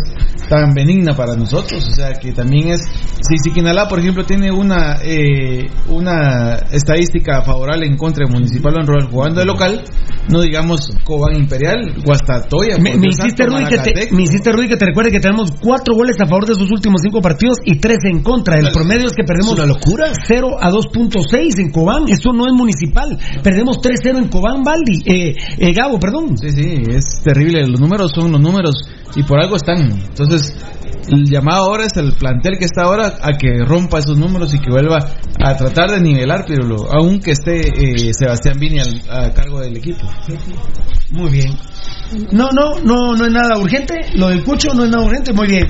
tan 0.50 0.74
benigna 0.74 1.16
para 1.16 1.36
nosotros. 1.36 1.88
O 1.88 1.92
sea, 1.92 2.14
que 2.14 2.32
también 2.32 2.70
es. 2.70 2.82
Si 2.82 3.38
Siquinalá, 3.38 3.88
por 3.88 4.00
ejemplo, 4.00 4.26
tiene 4.26 4.52
una 4.52 4.98
eh, 5.04 5.70
una 5.90 6.56
estadística 6.72 7.42
favorable 7.44 7.86
en 7.86 7.98
contra 7.98 8.26
de 8.26 8.34
Municipal 8.34 8.76
Rural 8.86 9.10
jugando 9.10 9.40
de 9.40 9.46
local, 9.46 9.84
no 10.30 10.42
digamos 10.42 10.92
Cobán 11.04 11.36
Imperial, 11.36 11.94
Guastatoya. 12.04 12.78
Me, 12.78 12.96
me 12.98 13.08
hiciste, 13.08 13.46
Rudy, 13.46 13.66
que 13.66 13.78
te, 13.78 14.12
me 14.12 14.24
hiciste, 14.24 14.52
Rudy, 14.52 14.68
que 14.68 14.78
te 14.78 14.86
recuerde 14.86 15.12
que 15.12 15.20
tenemos 15.20 15.52
cuatro 15.62 15.96
goles 15.96 16.16
a 16.20 16.26
favor 16.26 16.46
de 16.46 16.56
sus 16.56 16.72
últimos 16.72 17.02
cinco 17.02 17.22
partidos 17.22 17.58
y 17.66 17.80
tres 17.80 18.00
en 18.04 18.22
contra. 18.22 18.58
El 18.58 18.72
promedio 18.72 19.08
es 19.08 19.14
que 19.14 19.24
perdemos 19.24 19.54
una 19.56 19.66
locura. 19.66 20.12
0 20.28 20.58
a 20.60 20.72
2.6 20.72 21.60
en 21.60 21.72
Cobán. 21.72 22.08
Eso 22.08 22.32
no 22.34 22.48
es 22.48 22.54
municipal. 22.54 23.18
Perdemos 23.44 23.78
3-0 23.80 24.18
en 24.18 24.28
Cobán, 24.30 24.64
Baldi. 24.64 25.02
Eh, 25.06 25.36
eh, 25.58 25.74
Gabo, 25.74 26.00
perdón. 26.00 26.38
Sí, 26.38 26.52
sí, 26.52 26.84
es 26.90 27.22
terrible. 27.24 27.66
Los 27.68 27.80
números 27.80 28.12
son 28.14 28.32
los 28.32 28.42
números 28.42 28.76
y 29.16 29.24
por 29.24 29.40
algo 29.40 29.56
están. 29.56 29.92
Entonces, 29.92 30.56
el 31.10 31.26
llamado 31.30 31.66
ahora 31.66 31.86
es 31.86 31.98
el 31.98 32.14
plantel 32.14 32.58
que 32.58 32.66
está 32.66 32.84
ahora 32.84 33.18
a 33.22 33.32
que 33.38 33.64
rompa 33.66 34.00
esos 34.00 34.18
números 34.18 34.54
y 34.54 34.60
que 34.60 34.70
vuelva 34.70 35.00
a 35.44 35.56
tratar 35.56 35.92
de 35.92 36.00
nivelar, 36.02 36.46
pero 36.48 36.86
aunque 36.94 37.32
esté 37.32 37.60
eh, 37.60 38.12
Sebastián 38.14 38.60
Vini 38.60 38.80
al- 38.80 39.02
a 39.10 39.34
cargo 39.34 39.60
del 39.60 39.76
equipo. 39.78 40.08
Muy 41.10 41.30
bien. 41.32 41.58
No, 42.32 42.50
no, 42.52 42.80
no, 42.84 43.16
no 43.16 43.26
es 43.26 43.32
nada 43.32 43.58
urgente. 43.58 43.94
Lo 44.16 44.30
del 44.30 44.44
Cucho 44.44 44.74
no 44.74 44.84
es 44.86 44.90
nada 44.92 45.04
urgente. 45.04 45.34
Muy 45.34 45.48
bien. 45.48 45.68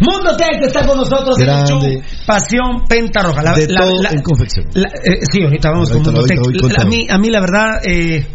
Mundo 0.00 0.36
Tech 0.36 0.60
está 0.62 0.86
con 0.86 0.96
nosotros 0.98 1.38
en 1.40 1.48
el 1.48 1.64
show 1.66 1.80
Pasión 2.26 2.84
Pentarroja. 2.88 3.42
La- 3.42 3.52
de 3.54 3.68
la- 3.68 3.80
todo 3.80 4.02
la- 4.02 4.10
en 4.10 4.22
confección. 4.22 4.66
La- 4.74 4.88
eh, 5.04 5.18
sí, 5.30 5.42
ahorita 5.42 5.70
vamos 5.70 5.90
Ahorita, 5.90 6.04
con 6.04 6.14
Mundo 6.14 6.20
ahorita 6.20 6.34
Tech. 6.34 6.44
voy 6.44 6.58
con 6.60 6.72
La- 6.72 6.82
a, 6.82 6.86
mí, 6.86 7.06
a 7.10 7.18
mí, 7.18 7.30
la 7.30 7.40
verdad, 7.40 7.70
eh, 7.86 8.26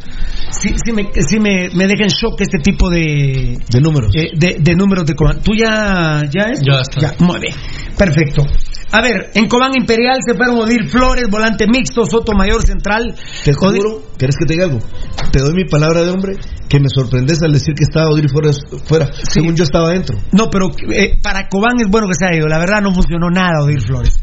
sí, 0.51 0.73
sí, 0.83 0.91
me, 0.91 1.09
sí 1.27 1.39
me, 1.39 1.69
me 1.73 1.87
deja 1.87 2.03
en 2.03 2.09
shock 2.09 2.39
este 2.41 2.59
tipo 2.59 2.89
de, 2.89 3.57
De 3.69 3.81
números. 3.81 4.11
eh, 4.15 4.29
de, 4.35 4.57
de 4.59 4.75
números 4.75 5.05
de. 5.05 5.13
¿Tú 5.43 5.51
ya, 5.55 6.23
ya 6.31 6.43
es? 6.51 6.61
Ya 6.61 6.79
está. 6.81 7.15
muy 7.23 7.39
bien. 7.39 7.53
Perfecto. 7.97 8.43
A 8.91 9.01
ver, 9.01 9.29
en 9.35 9.47
Cobán 9.47 9.71
Imperial 9.75 10.17
se 10.25 10.33
fueron 10.35 10.57
Odir 10.59 10.87
Flores, 10.89 11.25
volante 11.29 11.67
mixto, 11.67 12.05
Soto 12.05 12.33
Mayor 12.33 12.65
Central. 12.65 13.15
Te 13.43 13.51
Odir- 13.53 13.77
juro, 13.77 14.01
¿querés 14.17 14.35
que 14.37 14.45
te 14.45 14.53
diga 14.53 14.65
algo? 14.65 14.79
Te 15.31 15.39
doy 15.41 15.53
mi 15.53 15.65
palabra 15.65 16.01
de 16.01 16.09
hombre 16.09 16.33
que 16.67 16.79
me 16.79 16.87
sorprendes 16.89 17.41
al 17.43 17.51
decir 17.53 17.75
que 17.75 17.83
estaba 17.83 18.09
Odil 18.09 18.29
fuera, 18.29 18.49
fuera 18.85 19.09
según 19.29 19.55
yo 19.55 19.63
estaba 19.63 19.89
adentro. 19.89 20.17
No, 20.31 20.49
pero 20.49 20.69
eh, 20.91 21.17
para 21.21 21.47
Cobán 21.49 21.79
es 21.79 21.87
bueno 21.87 22.07
que 22.07 22.15
se 22.17 22.25
haya 22.25 22.37
ido. 22.39 22.47
La 22.47 22.57
verdad 22.57 22.81
no 22.81 22.91
funcionó 22.93 23.29
nada 23.29 23.61
Odir 23.63 23.81
Flores. 23.81 24.19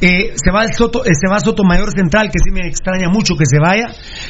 Eh, 0.00 0.34
se 0.36 0.50
va 0.52 0.64
el 0.64 0.74
Soto, 0.74 1.02
eh, 1.06 1.12
se 1.14 1.30
va 1.30 1.40
Sotomayor 1.40 1.88
Central, 1.96 2.26
que 2.30 2.38
sí 2.44 2.50
me 2.50 2.66
extraña 2.68 3.08
mucho 3.08 3.34
que 3.36 3.44
se 3.46 3.58
vaya. 3.58 3.86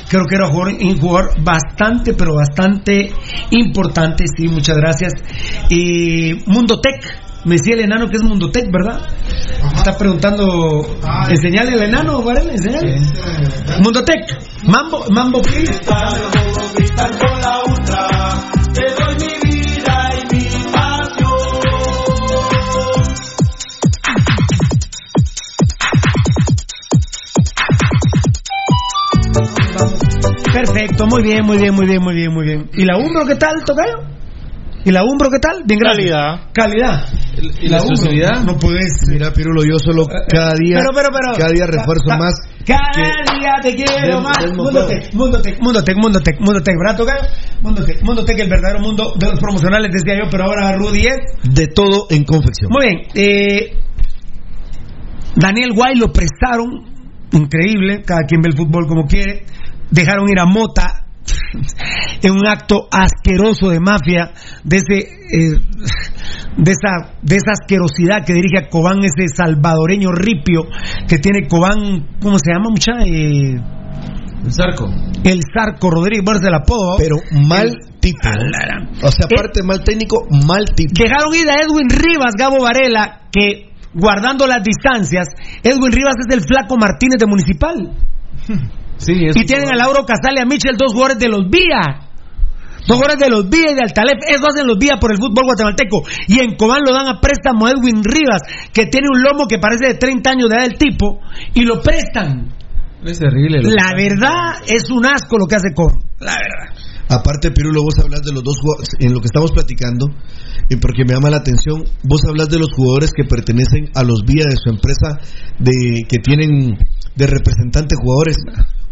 Creo 0.09 0.25
que 0.29 0.37
era 0.37 0.47
un 0.47 0.53
jugador, 0.53 0.75
un 0.81 0.99
jugador 1.01 1.43
bastante, 1.43 2.13
pero 2.15 2.35
bastante 2.37 3.11
importante. 3.51 4.25
Sí, 4.37 4.47
muchas 4.47 4.77
gracias. 4.77 5.13
Y 5.71 6.35
Mundo 6.47 6.81
Tech, 6.81 7.24
me 7.45 7.57
decía 7.57 7.75
el 7.75 7.81
enano 7.81 8.09
que 8.09 8.17
es 8.17 8.23
Mundo 8.23 8.51
Tech, 8.51 8.71
¿verdad? 8.71 9.01
Está 9.77 9.97
preguntando, 9.99 10.87
enseñale 11.29 11.75
el 11.75 11.83
enano, 11.83 12.23
Varela, 12.23 12.53
enseñale. 12.53 13.01
Mundo 13.83 14.03
Tech, 14.05 14.21
Mambo, 14.65 15.05
Mambo, 15.11 15.43
please. 15.43 15.73
Gritan 16.75 17.19
con 17.19 17.41
la 17.41 17.65
ultra, 17.65 18.09
te 18.73 18.83
doy 18.83 19.15
mi 19.21 19.51
vida 19.51 20.11
y 20.19 20.35
mi 20.35 20.45
pasión. 20.73 21.25
Perfecto, 30.53 31.07
muy 31.07 31.23
bien, 31.23 31.45
muy 31.45 31.59
bien, 31.59 31.75
muy 31.75 31.87
bien, 31.87 32.03
muy 32.03 32.15
bien, 32.15 32.33
muy 32.33 32.47
bien. 32.47 32.71
¿Y 32.75 32.85
la 32.85 32.97
Umbro 32.97 33.27
qué 33.27 33.35
tal, 33.35 33.65
Tocayo? 33.65 34.14
¿Y 34.85 34.91
la 34.91 35.03
Umbro 35.03 35.31
qué 35.31 35.39
tal? 35.39 35.63
Bien, 35.65 35.79
gracias. 35.81 36.07
Calidad. 36.53 36.53
Calidad. 36.53 37.07
¿Y 37.61 37.69
la 37.69 37.79
Umbro, 37.81 37.91
exclusividad? 37.95 38.43
No 38.45 38.59
puedes. 38.59 38.93
Mira, 39.09 39.33
Pirulo, 39.33 39.63
yo 39.65 39.79
solo 39.79 40.07
cada 40.29 40.53
día, 40.55 40.77
Pero, 40.79 40.91
pero, 40.95 41.09
pero. 41.11 41.33
cada 41.39 41.53
día 41.53 41.67
refuerzo 41.67 42.05
Ca- 42.07 42.19
más. 42.19 42.35
Cada 42.67 42.91
que- 42.95 43.39
día 43.39 43.53
te 43.63 43.75
quiero 43.77 44.21
más. 44.21 44.37
Mundo. 44.55 44.87
Tech, 44.87 45.15
Mundo 45.15 45.41
Tech, 45.41 45.59
Mundo 45.61 45.83
Tech, 45.85 45.97
Mundo 45.97 46.21
Tech, 46.21 46.37
Mundo 46.41 46.61
Tech, 46.63 46.75
¿verdad, 46.79 46.97
Tocayo? 46.99 47.21
Mundo 47.63 47.85
Tech, 47.85 48.03
Mundo 48.03 48.25
Tech, 48.25 48.39
el 48.39 48.49
verdadero 48.51 48.81
mundo 48.81 49.13
de 49.19 49.27
los 49.31 49.41
promocionales, 49.41 49.91
decía 49.91 50.23
yo, 50.23 50.29
pero 50.31 50.45
ahora 50.45 50.77
Rudy 50.77 51.07
es. 51.07 51.17
De 51.55 51.67
todo 51.69 52.07
en 52.11 52.25
confección. 52.25 52.71
Muy 52.71 52.87
bien. 52.87 53.01
Eh, 53.15 53.77
Daniel 55.37 55.73
Guay 55.75 55.97
lo 55.97 56.13
prestaron. 56.13 56.93
Increíble. 57.33 58.03
Cada 58.07 58.23
quien 58.29 58.41
ve 58.43 58.51
el 58.53 58.57
fútbol 58.57 58.87
como 58.87 59.07
quiere. 59.07 59.45
Dejaron 59.91 60.29
ir 60.29 60.39
a 60.39 60.45
Mota. 60.47 61.04
En 62.23 62.33
un 62.33 62.47
acto 62.47 62.89
asqueroso 62.91 63.69
de 63.71 63.81
mafia, 63.81 64.33
de 64.65 64.77
ese, 64.77 64.99
eh, 64.99 65.59
de 66.57 66.73
esa, 66.73 67.13
de 67.23 67.37
esa 67.37 67.53
asquerosidad 67.53 68.25
que 68.25 68.33
dirige 68.33 68.59
a 68.59 68.69
Cobán, 68.69 68.99
ese 69.01 69.29
salvadoreño 69.35 70.11
ripio 70.13 70.63
que 71.09 71.19
tiene 71.19 71.47
Cobán, 71.49 72.17
¿cómo 72.21 72.39
se 72.39 72.53
llama 72.53 72.71
mucha? 72.71 72.93
Eh, 73.05 73.55
El 74.45 74.53
Zarco. 74.53 74.87
el 75.25 75.41
Zarco 75.53 75.91
Rodríguez, 75.91 76.25
bueno, 76.25 76.41
es 76.41 76.47
el 76.47 76.55
apodo. 76.55 76.97
Pero 76.99 77.17
mal 77.49 77.69
El- 77.69 78.01
tipo. 78.01 78.29
O 79.03 79.11
sea, 79.11 79.27
aparte 79.27 79.61
de 79.63 79.67
mal 79.67 79.83
técnico, 79.83 80.27
mal 80.47 80.65
tipo. 80.77 80.93
Dejaron 80.99 81.35
ir 81.35 81.49
a 81.49 81.57
Edwin 81.63 81.89
Rivas, 81.89 82.35
Gabo 82.39 82.63
Varela, 82.63 83.23
que 83.33 83.71
guardando 83.95 84.47
las 84.47 84.63
distancias, 84.63 85.27
Edwin 85.63 85.91
Rivas 85.93 86.15
es 86.29 86.35
el 86.35 86.43
flaco 86.43 86.77
Martínez 86.77 87.17
de 87.19 87.27
Municipal. 87.27 87.93
Sí, 88.97 89.13
Y 89.13 89.45
tienen 89.45 89.69
a 89.73 89.77
Lauro 89.77 90.05
Casale 90.05 90.41
y 90.41 90.43
a 90.43 90.47
Michel, 90.47 90.77
dos 90.79 90.93
jugadores 90.93 91.19
de 91.19 91.29
los 91.29 91.49
Vía. 91.51 92.11
Dos 92.87 92.97
jugadores 92.97 93.19
de 93.19 93.31
los 93.31 93.49
Vía 93.49 93.73
y 93.73 93.75
de 93.75 93.83
Altalef. 93.83 94.21
Eso 94.29 94.45
hacen 94.47 94.67
los 94.67 94.79
Vía 94.79 94.97
por 95.01 95.11
el 95.11 95.19
fútbol 95.19 95.45
guatemalteco. 95.45 96.03
Y 96.29 96.41
en 96.41 96.57
Cobán 96.57 96.83
lo 96.87 96.95
dan 96.95 97.09
a 97.09 97.21
préstamo 97.21 97.67
a 97.67 97.71
Edwin 97.71 98.03
Rivas, 98.05 98.43
que 98.73 98.87
tiene 98.87 99.09
un 99.13 99.23
lomo 99.23 99.47
que 99.49 99.59
parece 99.59 99.89
de 99.89 99.95
30 99.95 100.31
años 100.31 100.49
de 100.49 100.57
edad 100.57 100.69
del 100.69 100.79
tipo, 100.79 101.21
y 101.55 101.65
lo 101.65 101.81
prestan. 101.81 102.53
Es 103.05 103.19
terrible. 103.19 103.61
La 103.63 103.93
verdad 103.97 104.63
es 104.67 104.91
un 104.91 105.05
asco 105.07 105.39
lo 105.39 105.47
que 105.47 105.57
hace 105.57 105.75
Cobán. 105.75 105.99
La 106.21 106.37
verdad. 106.37 106.85
Aparte, 107.09 107.51
Pirulo, 107.51 107.83
vos 107.83 107.95
hablas 108.03 108.23
de 108.23 108.33
los 108.33 108.43
dos 108.43 108.59
jugadores, 108.61 108.89
en 108.99 109.13
lo 109.13 109.21
que 109.21 109.27
estamos 109.27 109.53
platicando, 109.53 110.07
y 110.71 110.77
porque 110.77 111.05
me 111.05 111.13
llama 111.13 111.31
la 111.31 111.37
atención, 111.39 111.85
vos 112.03 112.23
hablas 112.27 112.49
de 112.49 112.59
los 112.59 112.69
jugadores 112.75 113.11
que 113.15 113.25
pertenecen 113.25 113.91
a 113.95 114.03
los 114.05 114.25
vías 114.25 114.47
de 114.49 114.57
su 114.57 114.71
empresa, 114.71 115.21
de 115.59 116.05
que 116.09 116.19
tienen 116.19 116.79
de 117.15 117.27
representantes 117.27 117.99
jugadores. 118.01 118.37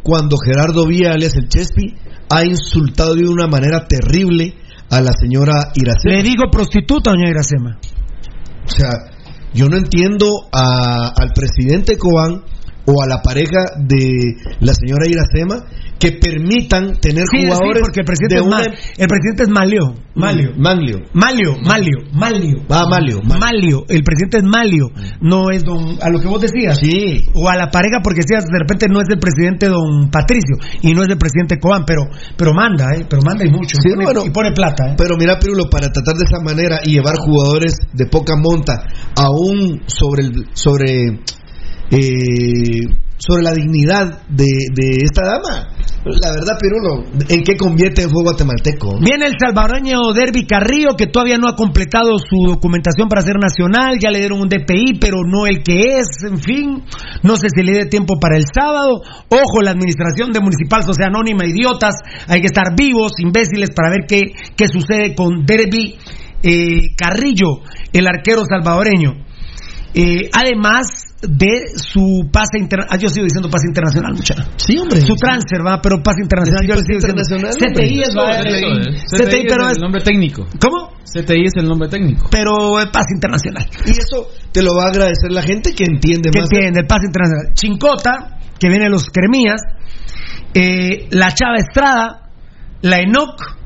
Cuando 0.03 0.37
Gerardo 0.37 0.85
Vía, 0.87 1.13
alias 1.13 1.35
el 1.37 1.49
Chespi, 1.49 1.95
ha 2.31 2.45
insultado 2.45 3.15
de 3.15 3.29
una 3.29 3.47
manera 3.47 3.87
terrible 3.87 4.55
a 4.91 5.01
la 5.01 5.13
señora 5.13 5.71
Iracema. 5.75 6.15
Le 6.17 6.23
digo 6.23 6.45
prostituta, 6.51 7.11
doña 7.11 7.29
Iracema. 7.31 7.79
O 8.65 8.69
sea, 8.69 8.91
yo 9.55 9.69
no 9.69 9.77
entiendo 9.77 10.49
a- 10.53 11.13
al 11.17 11.33
presidente 11.33 11.97
Cobán 11.97 12.43
o 12.87 13.03
a 13.03 13.07
la 13.07 13.23
pareja 13.23 13.79
de 13.79 14.37
la 14.61 14.75
señora 14.75 15.07
Iracema 15.07 15.65
que 16.03 16.19
permitan 16.19 16.99
tener 16.99 17.25
Sí, 17.31 17.39
sí, 17.39 17.47
jugadores 17.47 17.83
porque 17.83 18.01
el 18.01 18.07
presidente, 18.07 18.35
de 18.35 18.41
es 18.41 18.47
una... 18.47 18.63
El 18.99 19.07
presidente 19.07 19.43
es 19.45 19.49
Malio. 19.49 19.95
Malio. 20.17 20.51
Manlio. 20.59 20.99
Malio, 21.15 21.57
Malio, 21.63 21.99
Malio. 22.13 22.59
Ah, 22.69 22.87
Malio. 22.91 23.21
Malio, 23.23 23.85
el 23.89 24.03
presidente 24.03 24.39
es 24.39 24.45
Malio, 24.45 24.89
no 25.21 25.51
es 25.51 25.63
don, 25.63 25.97
a 26.03 26.11
lo 26.11 26.19
que 26.19 26.27
vos 26.27 26.41
decías. 26.41 26.79
Sí. 26.79 27.25
O 27.35 27.49
a 27.49 27.57
la 27.57 27.71
pareja, 27.71 28.01
porque 28.03 28.21
decías, 28.27 28.45
de 28.45 28.59
repente 28.59 28.89
no 28.91 29.01
es 29.01 29.07
el 29.11 29.19
presidente 29.19 29.69
don 29.69 30.11
Patricio 30.11 30.57
y 30.83 30.93
no 30.93 31.03
es 31.03 31.09
el 31.09 31.19
presidente 31.19 31.59
Cobán, 31.61 31.85
pero, 31.87 32.03
pero 32.37 32.53
manda, 32.53 32.91
¿eh? 32.97 33.07
Pero 33.09 33.23
manda 33.23 33.47
y 33.47 33.51
mucho. 33.51 33.77
Sí, 33.81 33.89
y, 33.89 33.93
pone, 33.95 34.05
bueno. 34.05 34.23
y 34.27 34.31
pone 34.31 34.51
plata, 34.53 34.91
¿eh? 34.91 34.95
Pero 34.99 35.17
mira, 35.17 35.39
Pirulo, 35.39 35.71
para 35.71 35.89
tratar 35.89 36.17
de 36.17 36.25
esa 36.25 36.43
manera 36.43 36.81
y 36.85 36.95
llevar 36.95 37.15
jugadores 37.17 37.75
de 37.93 38.07
poca 38.07 38.35
monta 38.37 38.85
aún 39.15 39.83
sobre 39.87 40.25
el, 40.25 40.49
sobre 40.53 41.21
eh, 41.93 42.89
sobre 43.19 43.43
la 43.43 43.53
dignidad 43.53 44.27
de, 44.29 44.49
de 44.75 45.05
esta 45.05 45.23
dama. 45.25 45.69
La 46.05 46.33
verdad, 46.33 46.59
Pirulo, 46.59 47.05
¿en 47.29 47.45
qué 47.45 47.57
convierte 47.57 48.03
el 48.03 48.09
juego 48.09 48.31
guatemalteco? 48.31 48.99
Viene 48.99 49.27
el 49.27 49.35
salvadoreño 49.39 50.13
Derby 50.13 50.47
Carrillo, 50.47 50.97
que 50.97 51.07
todavía 51.07 51.39
no 51.39 51.47
ha 51.47 51.55
completado 51.55 52.19
su 52.19 52.49
documentación 52.49 53.09
para 53.09 53.23
ser 53.23 53.37
nacional, 53.39 53.99
ya 54.01 54.11
le 54.11 54.19
dieron 54.19 54.41
un 54.41 54.49
DPI, 54.49 54.99
pero 55.01 55.19
no 55.25 55.47
el 55.47 55.63
que 55.63 55.99
es, 55.99 56.09
en 56.29 56.39
fin, 56.39 56.83
no 57.23 57.37
sé 57.37 57.47
si 57.55 57.63
le 57.63 57.79
dé 57.79 57.87
tiempo 57.87 58.19
para 58.19 58.37
el 58.37 58.45
sábado. 58.53 59.01
Ojo, 59.29 59.63
la 59.63 59.71
administración 59.71 60.33
de 60.33 60.41
Municipal 60.41 60.83
Sociedad 60.83 61.11
Anónima, 61.15 61.47
idiotas, 61.47 61.95
hay 62.27 62.41
que 62.41 62.47
estar 62.47 62.75
vivos, 62.77 63.13
imbéciles, 63.21 63.71
para 63.71 63.91
ver 63.91 64.01
qué, 64.09 64.23
qué 64.57 64.67
sucede 64.67 65.15
con 65.15 65.47
Derby 65.47 65.99
eh, 66.43 66.97
Carrillo, 66.97 67.63
el 67.93 68.09
arquero 68.09 68.43
salvadoreño. 68.45 69.31
Eh, 69.95 70.31
además 70.33 71.13
de 71.21 71.77
su 71.77 72.29
pase 72.33 72.59
internacional, 72.59 72.99
yo 72.99 73.09
sigo 73.09 73.25
diciendo 73.25 73.49
pase 73.51 73.69
internacional, 73.69 74.13
muchacha. 74.15 74.49
Sí, 74.57 74.79
hombre. 74.79 75.01
Su 75.01 75.15
transfer, 75.15 75.61
va, 75.65 75.81
pero 75.81 76.03
pase 76.03 76.23
internacional, 76.23 76.67
yo 76.67 76.75
le 76.75 76.83
sigo 76.83 76.99
diciendo. 76.99 77.23
internacional, 77.23 77.53
CTI 77.55 78.01
es, 78.01 78.17
va, 78.17 78.31
Eso 78.41 78.67
es. 78.81 79.05
CTI, 79.05 79.25
CTI 79.25 79.47
pero 79.49 79.65
es 79.67 79.71
es 79.73 79.77
el 79.77 79.83
nombre 79.83 80.01
técnico. 80.03 80.47
¿Cómo? 80.59 80.93
CTI 81.05 81.45
es 81.45 81.53
el 81.57 81.69
nombre 81.69 81.89
técnico. 81.89 82.27
Pero 82.31 82.81
el 82.81 82.89
pase 82.91 83.13
internacional. 83.15 83.69
Y 83.87 83.91
eso 83.91 84.29
te 84.51 84.63
lo 84.63 84.75
va 84.75 84.85
a 84.85 84.89
agradecer 84.89 85.31
la 85.31 85.43
gente 85.43 85.75
que 85.75 85.85
entiende 85.85 86.31
Que 86.31 86.41
más. 86.41 86.49
entiende, 86.51 86.81
el 86.81 86.87
pase 86.87 87.07
internacional. 87.07 87.55
Chincota, 87.55 88.39
que 88.59 88.69
viene 88.69 88.85
de 88.85 88.91
los 88.91 89.07
Cremías, 89.11 89.61
eh, 90.55 91.07
la 91.11 91.31
Chava 91.33 91.57
Estrada, 91.57 92.31
la 92.81 92.99
Enoc 92.99 93.62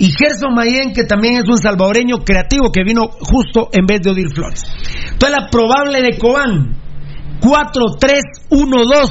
y 0.00 0.10
Gerson 0.16 0.54
Mayen, 0.54 0.94
que 0.94 1.04
también 1.04 1.36
es 1.36 1.44
un 1.46 1.58
salvadoreño 1.58 2.24
creativo 2.24 2.72
que 2.72 2.82
vino 2.82 3.10
justo 3.20 3.68
en 3.70 3.84
vez 3.84 4.00
de 4.00 4.08
Odir 4.10 4.30
Flores. 4.34 4.64
Entonces 5.12 5.36
la 5.38 5.50
probable 5.50 6.00
de 6.00 6.16
Cobán, 6.16 6.78
4-3-1-2. 7.42 9.10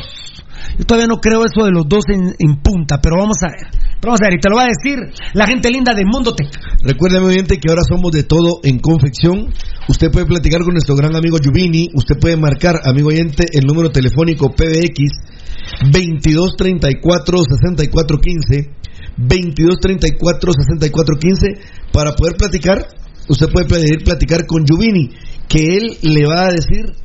Yo 0.80 0.86
todavía 0.86 1.08
no 1.08 1.22
creo 1.22 1.46
eso 1.46 1.64
de 1.64 1.70
los 1.72 1.88
dos 1.88 2.06
en, 2.10 2.34
punta, 2.64 3.00
pero 3.04 3.18
vamos 3.20 3.38
a 3.44 3.50
ver. 3.50 3.68
Vamos 4.02 4.20
a 4.20 4.26
ver, 4.26 4.34
y 4.40 4.42
te 4.42 4.50
lo 4.50 4.56
va 4.56 4.64
a 4.64 4.68
decir 4.68 4.98
la 5.34 5.46
gente 5.46 5.70
linda 5.70 5.94
de 5.94 6.06
Mundo 6.06 6.34
Tech. 6.34 6.50
Recuerde, 6.82 7.20
muy 7.20 7.36
bien, 7.36 7.46
que 7.46 7.60
ahora 7.70 7.84
somos 7.88 8.12
de 8.12 8.24
todo 8.24 8.62
en 8.64 8.80
confección. 8.80 9.54
Usted 9.88 10.10
puede 10.10 10.26
platicar 10.26 10.64
con 10.64 10.74
nuestro 10.74 10.96
gran 10.96 11.16
amigo 11.16 11.38
Yuvini. 11.38 11.90
Usted 11.94 12.18
puede 12.20 12.36
marcar, 12.36 12.78
amigo 12.84 13.10
oyente, 13.10 13.46
el 13.54 13.68
número 13.68 13.92
telefónico 13.92 14.50
PBX 14.50 15.12
2234-6415. 15.94 18.79
2234-6415 19.28 21.60
para 21.92 22.14
poder 22.14 22.38
platicar. 22.38 22.88
Usted 23.28 23.50
puede 23.52 23.68
pedir 23.68 24.02
platicar 24.04 24.46
con 24.48 24.66
Yuvini, 24.66 25.12
que 25.48 25.78
él 25.78 25.98
le 26.02 26.26
va 26.26 26.48
a 26.48 26.52
decir 26.52 26.96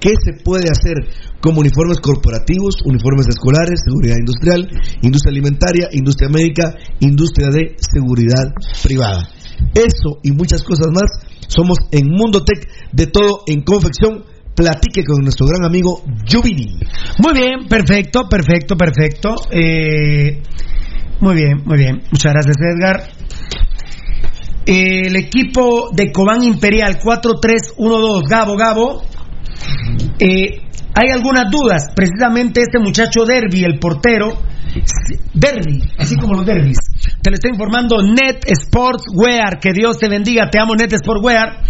qué 0.00 0.10
se 0.22 0.34
puede 0.44 0.68
hacer 0.70 1.08
como 1.40 1.60
uniformes 1.60 2.00
corporativos, 2.00 2.82
uniformes 2.84 3.28
escolares, 3.28 3.80
seguridad 3.84 4.16
industrial, 4.18 4.68
industria 5.00 5.30
alimentaria, 5.30 5.88
industria 5.92 6.28
médica, 6.28 6.76
industria 7.00 7.48
de 7.48 7.76
seguridad 7.78 8.52
privada. 8.82 9.26
Eso 9.74 10.18
y 10.22 10.32
muchas 10.32 10.62
cosas 10.62 10.88
más 10.92 11.10
somos 11.48 11.78
en 11.90 12.08
Mundo 12.08 12.44
Tech 12.44 12.68
de 12.92 13.06
todo 13.06 13.44
en 13.46 13.62
confección. 13.62 14.24
Platique 14.54 15.02
con 15.04 15.24
nuestro 15.24 15.46
gran 15.46 15.64
amigo 15.64 16.04
Juvini. 16.30 16.78
Muy 17.18 17.32
bien, 17.34 17.66
perfecto, 17.68 18.28
perfecto, 18.28 18.76
perfecto. 18.76 19.34
Eh, 19.50 20.42
muy 21.20 21.34
bien, 21.34 21.62
muy 21.64 21.78
bien. 21.78 22.02
Muchas 22.10 22.32
gracias, 22.32 22.56
Edgar. 22.60 23.08
El 24.66 25.14
equipo 25.16 25.90
de 25.92 26.10
Cobán 26.10 26.42
Imperial 26.42 26.98
4-3-1-2, 26.98 28.28
Gabo, 28.28 28.56
Gabo. 28.56 29.02
Eh, 30.18 30.62
hay 30.94 31.10
algunas 31.12 31.50
dudas. 31.50 31.88
Precisamente 31.94 32.62
este 32.62 32.78
muchacho 32.78 33.24
Derby, 33.26 33.64
el 33.64 33.78
portero, 33.78 34.38
Derby, 35.34 35.82
así 35.98 36.16
como 36.16 36.34
los 36.34 36.46
derbis. 36.46 36.78
Te 37.20 37.30
lo 37.30 37.34
está 37.34 37.48
informando 37.48 37.96
Net 38.02 38.44
Sports 38.46 39.04
Wear. 39.14 39.60
Que 39.60 39.72
Dios 39.72 39.98
te 39.98 40.08
bendiga. 40.08 40.48
Te 40.50 40.58
amo, 40.60 40.74
Net 40.74 40.92
Sports 40.92 41.22
Wear. 41.22 41.62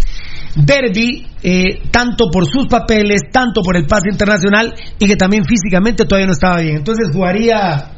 Derby, 0.55 1.27
eh, 1.43 1.81
tanto 1.91 2.29
por 2.31 2.45
sus 2.45 2.67
papeles, 2.67 3.23
tanto 3.31 3.61
por 3.61 3.75
el 3.75 3.85
pase 3.85 4.09
internacional 4.09 4.73
y 4.97 5.05
que 5.05 5.17
también 5.17 5.43
físicamente 5.43 6.05
todavía 6.05 6.27
no 6.27 6.33
estaba 6.33 6.61
bien. 6.61 6.77
Entonces 6.77 7.09
jugaría 7.11 7.91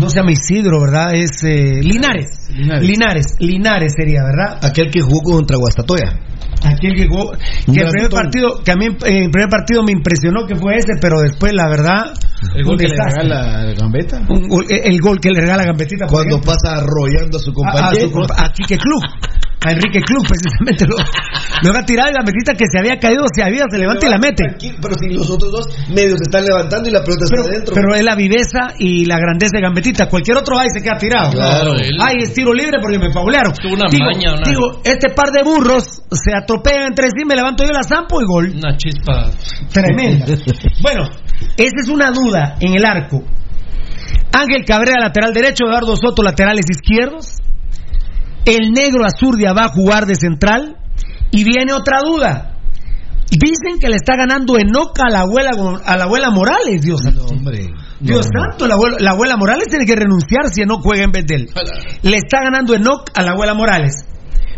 no 0.00 0.10
se 0.10 0.18
llama 0.18 0.32
Isidro, 0.32 0.80
¿verdad? 0.80 1.14
Es 1.14 1.42
eh, 1.42 1.80
Linares. 1.82 2.26
Linares. 2.50 2.86
Linares. 2.88 3.26
Linares 3.38 3.92
sería, 3.96 4.22
¿verdad? 4.24 4.58
Aquel 4.62 4.90
que 4.90 5.00
jugó 5.00 5.22
contra 5.22 5.56
Guastatoya. 5.56 6.20
Aquel 6.64 6.94
que 6.94 7.06
jugó. 7.08 7.32
Que 7.32 7.80
el 7.80 7.88
primer 7.90 8.10
partido, 8.10 8.60
que 8.64 8.72
a 8.72 8.76
mí 8.76 8.86
eh, 8.86 9.24
el 9.24 9.30
primer 9.30 9.48
partido 9.48 9.82
me 9.82 9.92
impresionó 9.92 10.46
que 10.46 10.56
fue 10.56 10.76
ese, 10.76 10.94
pero 11.00 11.20
después, 11.20 11.52
la 11.54 11.68
verdad. 11.68 12.12
El 12.54 12.64
gol 12.64 12.76
que 12.78 12.88
le 12.88 12.96
regala. 12.96 13.74
Un 14.28 14.64
eh, 14.68 14.82
el 14.84 15.00
gol 15.00 15.18
que 15.20 15.30
le 15.30 15.40
regala 15.40 15.64
Gambetita. 15.64 16.06
Cuando 16.06 16.36
ejemplo. 16.36 16.52
pasa 16.52 16.76
arrollando 16.76 17.38
a 17.38 17.40
su 17.40 17.50
a, 17.50 17.52
a 17.52 17.54
compañero. 17.54 18.10
su 18.10 18.32
a 18.32 18.52
Quique 18.52 18.76
Club. 18.78 19.02
A 19.64 19.72
Enrique 19.72 20.00
Club, 20.00 20.22
precisamente. 20.28 20.86
Lo, 20.86 20.94
lo 21.62 21.72
va 21.74 21.80
a 21.80 21.84
tirar 21.84 22.10
y 22.10 22.14
Gambetita 22.14 22.52
que 22.54 22.66
se 22.70 22.78
había 22.78 22.98
caído, 23.00 23.24
se 23.34 23.42
había, 23.42 23.64
se 23.68 23.78
levanta 23.78 24.06
y 24.06 24.10
la 24.10 24.18
mete. 24.18 24.44
Tranquilo, 24.44 24.76
Pero 24.80 24.94
si 24.94 25.08
los 25.08 25.28
otros 25.30 25.50
dos 25.50 25.66
medios 25.88 26.18
se 26.18 26.24
están 26.24 26.44
levantando 26.44 26.88
y 26.88 26.92
la 26.92 27.02
pelota 27.02 27.24
está 27.24 27.48
adentro. 27.48 27.74
pero 27.74 27.94
es 27.96 28.04
la 28.04 28.14
viveza 28.14 28.74
y 28.78 29.06
la 29.06 29.16
grandeza 29.18 29.52
de 29.56 29.62
Gambetita. 29.62 30.08
Cualquier 30.08 30.36
otro 30.36 30.58
ahí 30.58 30.68
se 30.72 30.82
queda 30.82 30.98
tirado. 30.98 31.30
Claro, 31.32 31.74
él- 31.74 31.96
Ay, 32.00 32.16
es 32.22 32.34
tiro 32.34 32.52
libre 32.52 32.78
porque 32.80 32.98
me 32.98 33.10
faulearon. 33.12 33.54
Tuvo 33.54 33.74
una 33.74 33.88
digo, 33.90 34.04
maña, 34.04 34.34
una- 34.34 34.46
digo, 34.48 34.80
este 34.84 35.08
par 35.14 35.30
de 35.32 35.42
burros 35.42 36.02
se 36.12 36.36
atropellan 36.36 36.88
entre 36.88 37.06
sí, 37.08 37.24
me 37.26 37.34
levanto 37.34 37.64
yo 37.64 37.72
la 37.72 37.82
zampo 37.82 38.20
y 38.20 38.24
gol. 38.26 38.52
Una 38.56 38.76
chispa. 38.76 39.30
Tremenda. 39.72 40.26
bueno, 40.82 41.08
esa 41.56 41.76
es 41.82 41.88
una 41.88 42.10
duda 42.12 42.56
en 42.60 42.74
el 42.74 42.84
arco. 42.84 43.24
Ángel 44.32 44.64
Cabrera, 44.66 45.00
lateral 45.00 45.32
derecho, 45.32 45.64
Eduardo 45.66 45.96
Soto, 45.96 46.22
laterales 46.22 46.66
izquierdos. 46.70 47.38
El 48.46 48.70
negro 48.72 49.04
Azurdia 49.04 49.52
va 49.52 49.66
a 49.66 49.68
jugar 49.68 50.06
de 50.06 50.14
central. 50.14 50.76
Y 51.30 51.44
viene 51.44 51.72
otra 51.72 51.98
duda. 52.02 52.56
Dicen 53.30 53.78
que 53.80 53.88
le 53.88 53.96
está 53.96 54.16
ganando 54.16 54.56
Enoca 54.56 55.04
a 55.08 55.10
la 55.10 55.20
abuela, 55.20 55.50
a 55.84 55.96
la 55.96 56.04
abuela 56.04 56.30
Morales, 56.30 56.80
Dios 56.80 57.02
santo. 57.02 57.26
Hombre. 57.26 57.66
Dios 57.98 58.26
santo, 58.32 58.66
la 58.66 58.74
abuela, 58.74 58.96
la 59.00 59.10
abuela 59.10 59.36
Morales 59.36 59.66
tiene 59.68 59.84
que 59.84 59.96
renunciar 59.96 60.48
si 60.52 60.62
Enoch 60.62 60.80
juega 60.82 61.04
en 61.04 61.10
vez 61.10 61.26
de 61.26 61.34
él. 61.34 61.48
Le 62.02 62.16
está 62.16 62.42
ganando 62.42 62.74
Enoch 62.74 63.10
a 63.14 63.22
la 63.22 63.32
abuela 63.32 63.54
Morales. 63.54 64.06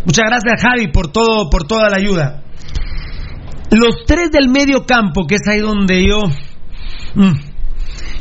Muchas 0.04 0.24
gracias, 0.28 0.62
Javi, 0.62 0.92
por 0.92 1.10
todo, 1.10 1.48
por 1.50 1.66
toda 1.66 1.88
la 1.88 1.96
ayuda. 1.96 2.42
Los 3.70 4.04
tres 4.06 4.30
del 4.30 4.48
medio 4.48 4.84
campo, 4.86 5.26
que 5.26 5.36
es 5.36 5.48
ahí 5.48 5.60
donde 5.60 6.06
yo. 6.06 6.20
mm, 7.14 7.34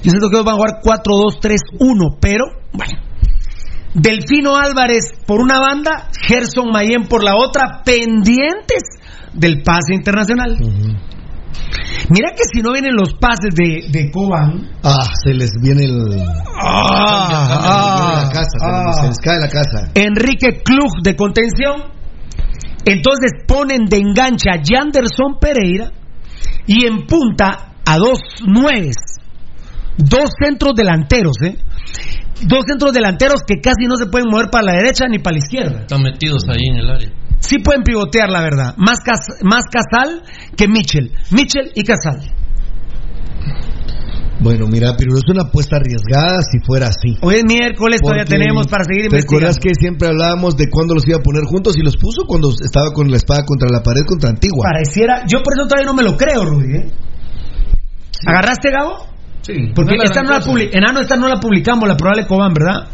yo 0.03 0.11
siento 0.11 0.29
que 0.29 0.37
van 0.37 0.49
a 0.49 0.57
jugar 0.57 0.81
4-2-3-1, 0.81 2.17
pero 2.21 2.45
bueno. 2.73 3.06
Delfino 3.99 4.55
Álvarez 4.55 5.11
por 5.25 5.41
una 5.41 5.59
banda, 5.59 6.09
Gerson 6.27 6.69
Mayen 6.71 7.07
por 7.07 7.23
la 7.23 7.35
otra, 7.35 7.81
pendientes 7.83 8.83
del 9.33 9.63
pase 9.63 9.95
internacional. 9.95 10.55
Mira 12.09 12.29
que 12.31 12.43
si 12.53 12.61
no 12.61 12.73
vienen 12.73 12.95
los 12.95 13.15
pases 13.15 13.55
de, 13.55 13.87
de 13.89 14.11
Coban, 14.11 14.69
Ah, 14.83 15.03
se 15.25 15.33
les 15.33 15.49
viene 15.59 15.85
el. 15.85 16.21
Ah, 16.63 17.27
se 17.27 17.33
les 17.33 17.57
viene 17.57 17.73
ah, 17.73 18.29
ah. 18.61 18.93
se 19.01 19.07
les 19.07 19.17
cae 19.17 19.39
la 19.39 19.49
casa. 19.49 19.91
Enrique 19.95 20.61
Klug 20.63 21.01
de 21.01 21.15
contención. 21.15 21.91
Entonces 22.85 23.31
ponen 23.47 23.85
de 23.85 23.97
enganche 23.97 24.49
a 24.51 24.61
Yanderson 24.61 25.39
Pereira 25.41 25.91
y 26.67 26.85
en 26.85 27.07
punta 27.07 27.73
a 27.83 27.97
dos 27.97 28.19
nueves. 28.45 28.95
Dos 29.97 30.29
centros 30.39 30.73
delanteros, 30.75 31.35
¿eh? 31.41 31.57
Dos 32.45 32.65
centros 32.67 32.93
delanteros 32.93 33.41
que 33.47 33.55
casi 33.61 33.87
no 33.87 33.95
se 33.97 34.05
pueden 34.07 34.27
mover 34.29 34.49
para 34.51 34.65
la 34.65 34.73
derecha 34.73 35.05
ni 35.09 35.19
para 35.19 35.33
la 35.33 35.39
izquierda. 35.39 35.79
Están 35.81 36.01
metidos 36.03 36.43
ahí 36.49 36.67
en 36.69 36.77
el 36.77 36.89
área. 36.89 37.09
Sí 37.39 37.59
pueden 37.59 37.83
pivotear, 37.83 38.29
la 38.29 38.41
verdad. 38.41 38.73
Más, 38.77 38.99
Cas- 38.99 39.41
más 39.43 39.63
Casal 39.71 40.23
que 40.55 40.67
Mitchell. 40.67 41.11
Mitchell 41.31 41.71
y 41.75 41.83
Casal. 41.83 42.19
Bueno, 44.39 44.67
mira, 44.67 44.93
pero 44.97 45.15
es 45.17 45.23
una 45.29 45.43
apuesta 45.49 45.77
arriesgada 45.77 46.41
si 46.43 46.59
fuera 46.63 46.87
así. 46.87 47.17
Hoy 47.21 47.35
es 47.37 47.43
miércoles, 47.45 48.01
todavía 48.01 48.25
tenemos 48.25 48.67
para 48.67 48.83
seguir 48.83 49.09
¿Te 49.09 49.17
acuerdas 49.17 49.57
investigando. 49.57 49.59
que 49.63 49.73
siempre 49.81 50.07
hablábamos 50.09 50.55
de 50.55 50.69
cuándo 50.69 50.93
los 50.93 51.07
iba 51.07 51.17
a 51.17 51.21
poner 51.23 51.43
juntos 51.45 51.75
y 51.75 51.81
los 51.81 51.97
puso 51.97 52.21
cuando 52.27 52.49
estaba 52.51 52.93
con 52.93 53.09
la 53.09 53.17
espada 53.17 53.43
contra 53.45 53.67
la 53.71 53.81
pared 53.81 54.01
contra 54.07 54.29
Antigua? 54.29 54.69
Pareciera, 54.71 55.25
yo 55.25 55.41
por 55.41 55.53
eso 55.57 55.65
todavía 55.67 55.87
no 55.87 55.95
me 55.95 56.03
lo 56.03 56.15
creo, 56.15 56.45
Rudy. 56.45 56.75
¿eh? 56.75 56.91
¿Agarraste, 58.27 58.69
Gabo? 58.71 59.07
Sí. 59.47 59.71
Porque 59.73 59.95
no 59.95 60.03
esta 60.03 60.23
no 60.23 60.29
la 60.31 60.39
cosa. 60.39 60.51
publi- 60.51 60.69
Enano, 60.73 60.99
esta 60.99 61.15
no 61.15 61.29
la 61.29 61.39
publicamos, 61.39 61.87
la 61.87 61.95
probable 61.95 62.27
Cobán, 62.27 62.53
¿verdad? 62.53 62.87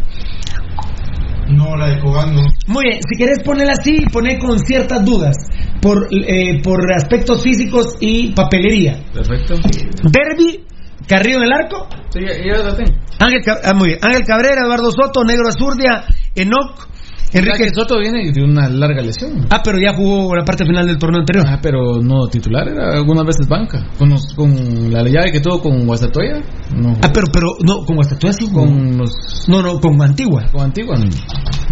No, 1.50 1.76
la 1.76 1.88
de 1.90 2.00
Cobán 2.00 2.34
no. 2.36 2.42
Muy 2.68 2.84
bien, 2.86 3.00
si 3.10 3.18
querés 3.18 3.40
ponerla 3.44 3.74
así, 3.74 4.02
poner 4.12 4.38
con 4.40 4.58
ciertas 4.60 5.04
dudas 5.04 5.36
por, 5.82 6.08
eh, 6.12 6.62
por 6.64 6.80
aspectos 6.94 7.44
físicos 7.44 7.96
y 8.00 8.32
papelería. 8.34 9.00
Perfecto. 9.14 9.56
Derby, 10.04 10.64
Carrillo 11.08 11.38
en 11.38 11.44
el 11.44 11.52
arco, 11.52 11.88
Sí, 12.12 12.20
ya, 12.22 12.38
ya 12.38 12.64
la 12.64 12.76
tengo. 12.76 12.92
Ángel, 13.20 13.42
ah, 13.64 13.74
muy 13.74 13.88
bien. 13.90 14.00
Ángel 14.04 14.24
Cabrera, 14.26 14.62
Eduardo 14.64 14.92
Soto, 14.92 15.24
Negro 15.26 15.48
Azurdia, 15.50 16.04
Enoc, 16.36 16.88
Enrique. 17.34 17.70
Soto 17.74 17.98
viene 18.00 18.32
de 18.32 18.44
una 18.44 18.70
larga 18.70 19.02
lesión. 19.02 19.48
Ah, 19.50 19.62
pero 19.64 19.80
ya 19.80 19.94
jugó 19.96 20.36
la 20.36 20.44
parte 20.46 20.66
final 20.66 20.86
del 20.88 20.98
torneo 20.98 21.20
anterior. 21.22 21.46
Ah, 21.48 21.60
pero 21.62 22.02
no 22.02 22.28
titular, 22.28 22.68
era 22.68 22.94
algunas 22.94 23.26
veces 23.26 23.48
banca. 23.48 23.86
Con, 23.98 24.10
los- 24.10 24.34
con 24.36 24.54
la 24.92 25.04
llave 25.04 25.32
que 25.32 25.40
tuvo 25.40 25.60
con 25.62 25.86
Guastatoya, 25.86 26.42
no. 26.76 26.98
Ah, 27.02 27.10
pero, 27.14 27.28
pero, 27.32 27.48
no, 27.66 27.86
con 27.86 27.96
Guastatoya 27.96 28.34
sí 28.34 28.50
con 28.52 28.98
los. 28.98 29.46
No, 29.48 29.62
no, 29.62 29.80
con 29.80 30.02
Antigua. 30.02 30.44
Con 30.52 30.62
Antigua, 30.62 30.96
no. 30.98 31.06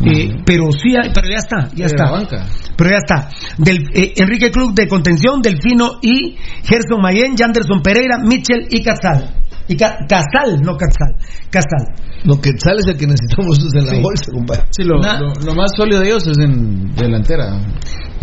Eh, 0.03 0.35
pero 0.45 0.71
sí, 0.71 0.93
pero 1.13 1.27
ya 1.29 1.37
está, 1.37 1.69
ya 1.75 1.85
está. 1.85 2.09
banca. 2.09 2.47
Pero 2.75 2.89
ya 2.89 2.97
está. 2.97 3.29
Del, 3.57 3.87
eh, 3.93 4.13
Enrique 4.17 4.49
Club 4.49 4.73
de 4.73 4.87
contención, 4.87 5.41
Delfino 5.41 5.99
y 6.01 6.35
Gerson 6.63 7.01
Mayen, 7.01 7.35
Yanderson 7.35 7.81
Pereira, 7.83 8.17
Mitchell 8.23 8.67
y 8.71 8.81
Casal. 8.81 9.35
Y 9.67 9.75
Ca- 9.77 9.97
Casal, 10.07 10.59
no 10.61 10.75
Casal. 10.75 11.15
Casal. 11.49 11.85
Lo 12.25 12.39
que 12.41 12.51
sale 12.57 12.79
es 12.79 12.87
el 12.87 12.97
que 12.97 13.07
necesitamos 13.07 13.57
en 13.73 13.85
la 13.85 13.93
Sí. 13.95 14.01
bolsa, 14.01 14.31
compadre. 14.31 14.63
Sí, 14.71 14.83
lo, 14.83 14.99
Na- 14.99 15.19
lo, 15.19 15.33
lo 15.45 15.55
más 15.55 15.71
sólido 15.75 16.01
de 16.01 16.07
ellos 16.07 16.27
es 16.27 16.37
en 16.37 16.93
delantera. 16.95 17.59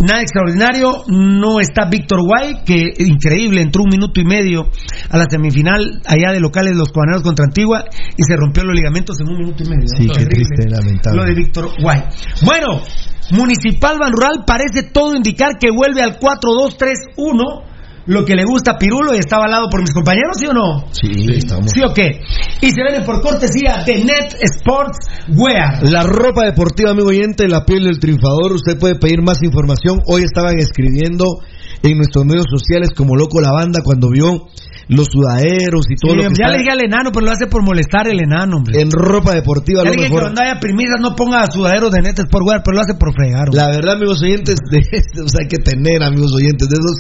Nada 0.01 0.21
extraordinario, 0.23 1.03
no 1.09 1.59
está 1.59 1.87
Víctor 1.91 2.21
Guay, 2.25 2.63
que 2.65 2.93
increíble, 3.05 3.61
entró 3.63 3.83
un 3.83 3.89
minuto 3.91 4.21
y 4.21 4.25
medio 4.25 4.71
a 5.11 5.19
la 5.19 5.25
semifinal 5.29 6.01
allá 6.07 6.31
de 6.33 6.39
locales 6.39 6.77
los 6.77 6.91
cubaneros 6.93 7.23
contra 7.23 7.45
Antigua 7.47 7.83
y 8.17 8.23
se 8.23 8.37
rompió 8.37 8.63
los 8.63 8.77
ligamentos 8.77 9.19
en 9.21 9.29
un 9.29 9.39
minuto 9.39 9.65
y 9.65 9.69
medio. 9.69 9.89
Sí, 9.97 10.07
qué 10.07 10.27
triste, 10.27 10.69
lamentable. 10.71 11.19
Lo 11.19 11.25
de 11.25 11.35
Víctor 11.35 11.69
Guay. 11.83 12.01
Bueno, 12.45 12.81
Municipal 13.33 13.99
Ban 13.99 14.13
Rural 14.13 14.45
parece 14.47 14.85
todo 14.85 15.17
indicar 15.17 15.59
que 15.59 15.71
vuelve 15.73 16.01
al 16.03 16.19
4-2-3-1 16.21 17.65
lo 18.09 18.25
que 18.25 18.35
le 18.35 18.45
gusta 18.45 18.73
a 18.73 18.79
Pirulo 18.79 19.15
y 19.15 19.19
está 19.19 19.37
avalado 19.37 19.69
por 19.71 19.83
mis 19.83 19.93
compañeros, 19.93 20.39
¿sí 20.39 20.47
o 20.47 20.55
no? 20.55 20.87
Sí, 20.93 21.29
estamos. 21.37 21.71
¿Sí 21.71 21.81
o 21.85 21.93
qué? 21.93 22.23
Y 22.63 22.71
se 22.71 22.83
viene 22.83 23.05
por 23.05 23.21
cortesía 23.21 23.85
de 23.85 24.03
Net 24.03 24.35
Sports 24.41 24.99
Wear. 25.37 25.83
La 25.83 26.05
ropa 26.05 26.47
deportiva, 26.47 26.93
amigo 26.93 27.09
oyente, 27.09 27.47
la 27.47 27.67
piel 27.67 27.85
del 27.85 28.01
triunfador. 28.01 28.53
Usted 28.53 28.79
puede 28.79 28.95
pedir 28.95 29.21
más 29.21 29.43
información. 29.43 30.01
Hoy 30.07 30.23
estaban 30.23 30.59
escribiendo 30.59 31.43
en 31.83 31.99
nuestros 31.99 32.25
medios 32.25 32.47
sociales 32.51 32.91
como 32.97 33.15
loco 33.15 33.43
la 33.43 33.53
banda 33.53 33.81
cuando 33.85 34.09
vio 34.09 34.49
los 34.89 35.07
sudaderos 35.13 35.85
y 35.91 35.97
todo 36.01 36.13
Sí, 36.13 36.17
lo 36.17 36.29
que 36.31 36.35
ya 36.39 36.47
está 36.47 36.49
le 36.53 36.59
dije 36.59 36.73
al 36.73 36.81
enano, 36.85 37.11
pero 37.13 37.27
lo 37.27 37.33
hace 37.33 37.47
por 37.47 37.63
molestar 37.63 38.09
el 38.09 38.21
enano, 38.21 38.57
hombre. 38.57 38.81
en 38.81 38.91
ropa 38.91 39.35
deportiva. 39.35 39.83
Ya 39.85 39.91
lo 39.91 39.93
dije 39.93 40.05
que 40.05 40.09
mejor. 40.09 40.23
cuando 40.33 40.43
haya 40.43 40.59
primizas 40.61 40.97
no 41.01 41.15
ponga 41.15 41.47
sudaderos 41.47 41.91
de 41.93 42.01
Net 42.03 42.19
Sports 42.19 42.47
Wear, 42.49 42.63
pero 42.65 42.75
lo 42.77 42.81
hace 42.83 42.95
por 42.95 43.13
fregar. 43.15 43.49
hombre. 43.49 43.61
La 43.61 43.69
verdad, 43.69 43.95
amigos 43.97 44.23
oyentes, 44.23 44.57
de 44.71 44.79
estos 44.81 45.33
hay 45.39 45.47
que 45.49 45.59
tener, 45.59 46.03
amigos 46.03 46.33
oyentes, 46.35 46.69
de 46.69 46.77
esos 46.81 46.97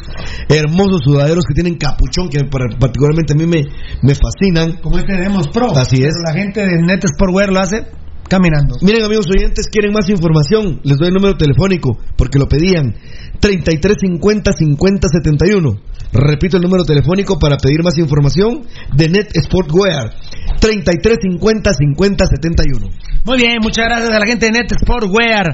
hermosos 0.49 1.00
sudaderos 1.05 1.44
que 1.49 1.55
tienen 1.55 1.76
capuchón, 1.76 2.28
que 2.28 2.44
par- 2.44 2.76
particularmente 2.78 3.33
a 3.33 3.36
mí 3.36 3.47
me, 3.47 3.65
me 4.02 4.15
fascinan. 4.15 4.78
Como 4.83 4.99
este 4.99 5.15
tenemos 5.15 5.49
Pro. 5.49 5.70
Así 5.76 5.97
es. 6.02 6.12
Pero 6.12 6.23
la 6.26 6.34
gente 6.34 6.60
de 6.60 6.83
Net 6.83 7.05
Sport 7.05 7.33
Wear 7.34 7.49
lo 7.50 7.60
hace 7.60 7.86
caminando. 8.28 8.76
Miren, 8.82 9.05
amigos 9.05 9.26
oyentes, 9.28 9.66
quieren 9.70 9.92
más 9.92 10.08
información, 10.08 10.81
les 10.84 10.97
doy 10.98 11.08
el 11.08 11.15
número 11.15 11.36
telefónico, 11.36 11.98
porque 12.16 12.39
lo 12.39 12.47
pedían. 12.47 12.94
3350 13.40 14.52
5071. 14.52 15.70
Repito 16.12 16.57
el 16.57 16.62
número 16.62 16.84
telefónico 16.84 17.39
para 17.39 17.57
pedir 17.58 17.82
más 17.82 17.98
información 17.98 18.62
de 18.94 19.08
Net 19.08 19.28
Sportwear. 19.44 20.15
3350 20.60 21.70
5071. 21.74 22.89
Muy 23.24 23.36
bien, 23.36 23.57
muchas 23.60 23.84
gracias 23.84 24.10
a 24.10 24.18
la 24.18 24.26
gente 24.26 24.47
de 24.47 24.52
Net 24.52 24.73
Sport 24.73 25.07
Wear. 25.10 25.47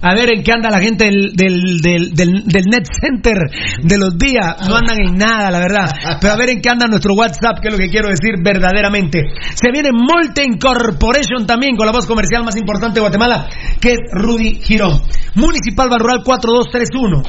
A 0.00 0.14
ver 0.14 0.30
en 0.36 0.42
qué 0.42 0.52
anda 0.52 0.68
la 0.70 0.80
gente 0.80 1.04
del, 1.06 1.32
del, 1.34 1.78
del, 1.80 2.10
del- 2.12 2.44
del 2.44 2.64
Net 2.64 2.86
Center 3.00 3.38
de 3.84 3.98
los 3.98 4.18
días. 4.18 4.56
No 4.68 4.76
andan 4.76 4.98
en 5.06 5.16
nada, 5.16 5.50
la 5.50 5.60
verdad. 5.60 5.90
Pero 6.20 6.32
a 6.32 6.36
ver 6.36 6.50
en 6.50 6.60
qué 6.60 6.68
anda 6.70 6.86
nuestro 6.88 7.14
WhatsApp, 7.14 7.60
que 7.62 7.68
es 7.68 7.74
lo 7.74 7.78
que 7.78 7.88
quiero 7.90 8.08
decir 8.08 8.34
verdaderamente. 8.42 9.20
Se 9.54 9.70
viene 9.70 9.90
Molten 9.92 10.58
Corporation 10.58 11.46
también 11.46 11.76
con 11.76 11.86
la 11.86 11.92
voz 11.92 12.06
comercial 12.06 12.19
más 12.44 12.56
importante 12.56 12.94
de 12.94 13.00
Guatemala, 13.00 13.48
que 13.80 13.92
es 13.92 13.98
Rudy 14.12 14.60
Girón. 14.62 15.00
Municipal 15.34 15.88
Rural 15.98 16.22
4231. 16.24 17.22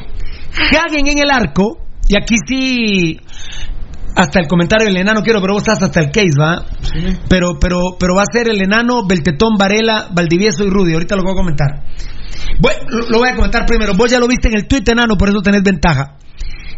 Hagen 0.77 1.07
en 1.07 1.17
el 1.17 1.29
arco. 1.31 1.77
Y 2.07 2.17
aquí 2.17 2.35
sí 2.45 3.19
hasta 4.15 4.39
el 4.39 4.47
comentario 4.47 4.87
del 4.87 4.97
enano 4.97 5.21
quiero, 5.21 5.39
pero 5.41 5.53
vos 5.53 5.63
estás 5.63 5.81
hasta 5.81 5.99
el 6.01 6.11
case, 6.11 6.35
¿va? 6.39 6.65
Pero, 7.29 7.57
pero, 7.59 7.95
pero 7.97 8.15
va 8.15 8.23
a 8.23 8.31
ser 8.31 8.49
el 8.49 8.61
enano, 8.61 9.07
Beltetón, 9.07 9.55
Varela, 9.57 10.09
Valdivieso 10.13 10.63
y 10.65 10.69
Rudy. 10.69 10.93
Ahorita 10.93 11.15
lo 11.15 11.23
voy 11.23 11.31
a 11.31 11.35
comentar. 11.35 11.83
Lo 13.09 13.19
voy 13.19 13.29
a 13.29 13.35
comentar 13.35 13.65
primero. 13.65 13.93
Vos 13.95 14.11
ya 14.11 14.19
lo 14.19 14.27
viste 14.27 14.49
en 14.49 14.55
el 14.55 14.67
tweet, 14.67 14.83
enano, 14.87 15.15
por 15.15 15.29
eso 15.29 15.39
tenés 15.41 15.63
ventaja. 15.63 16.17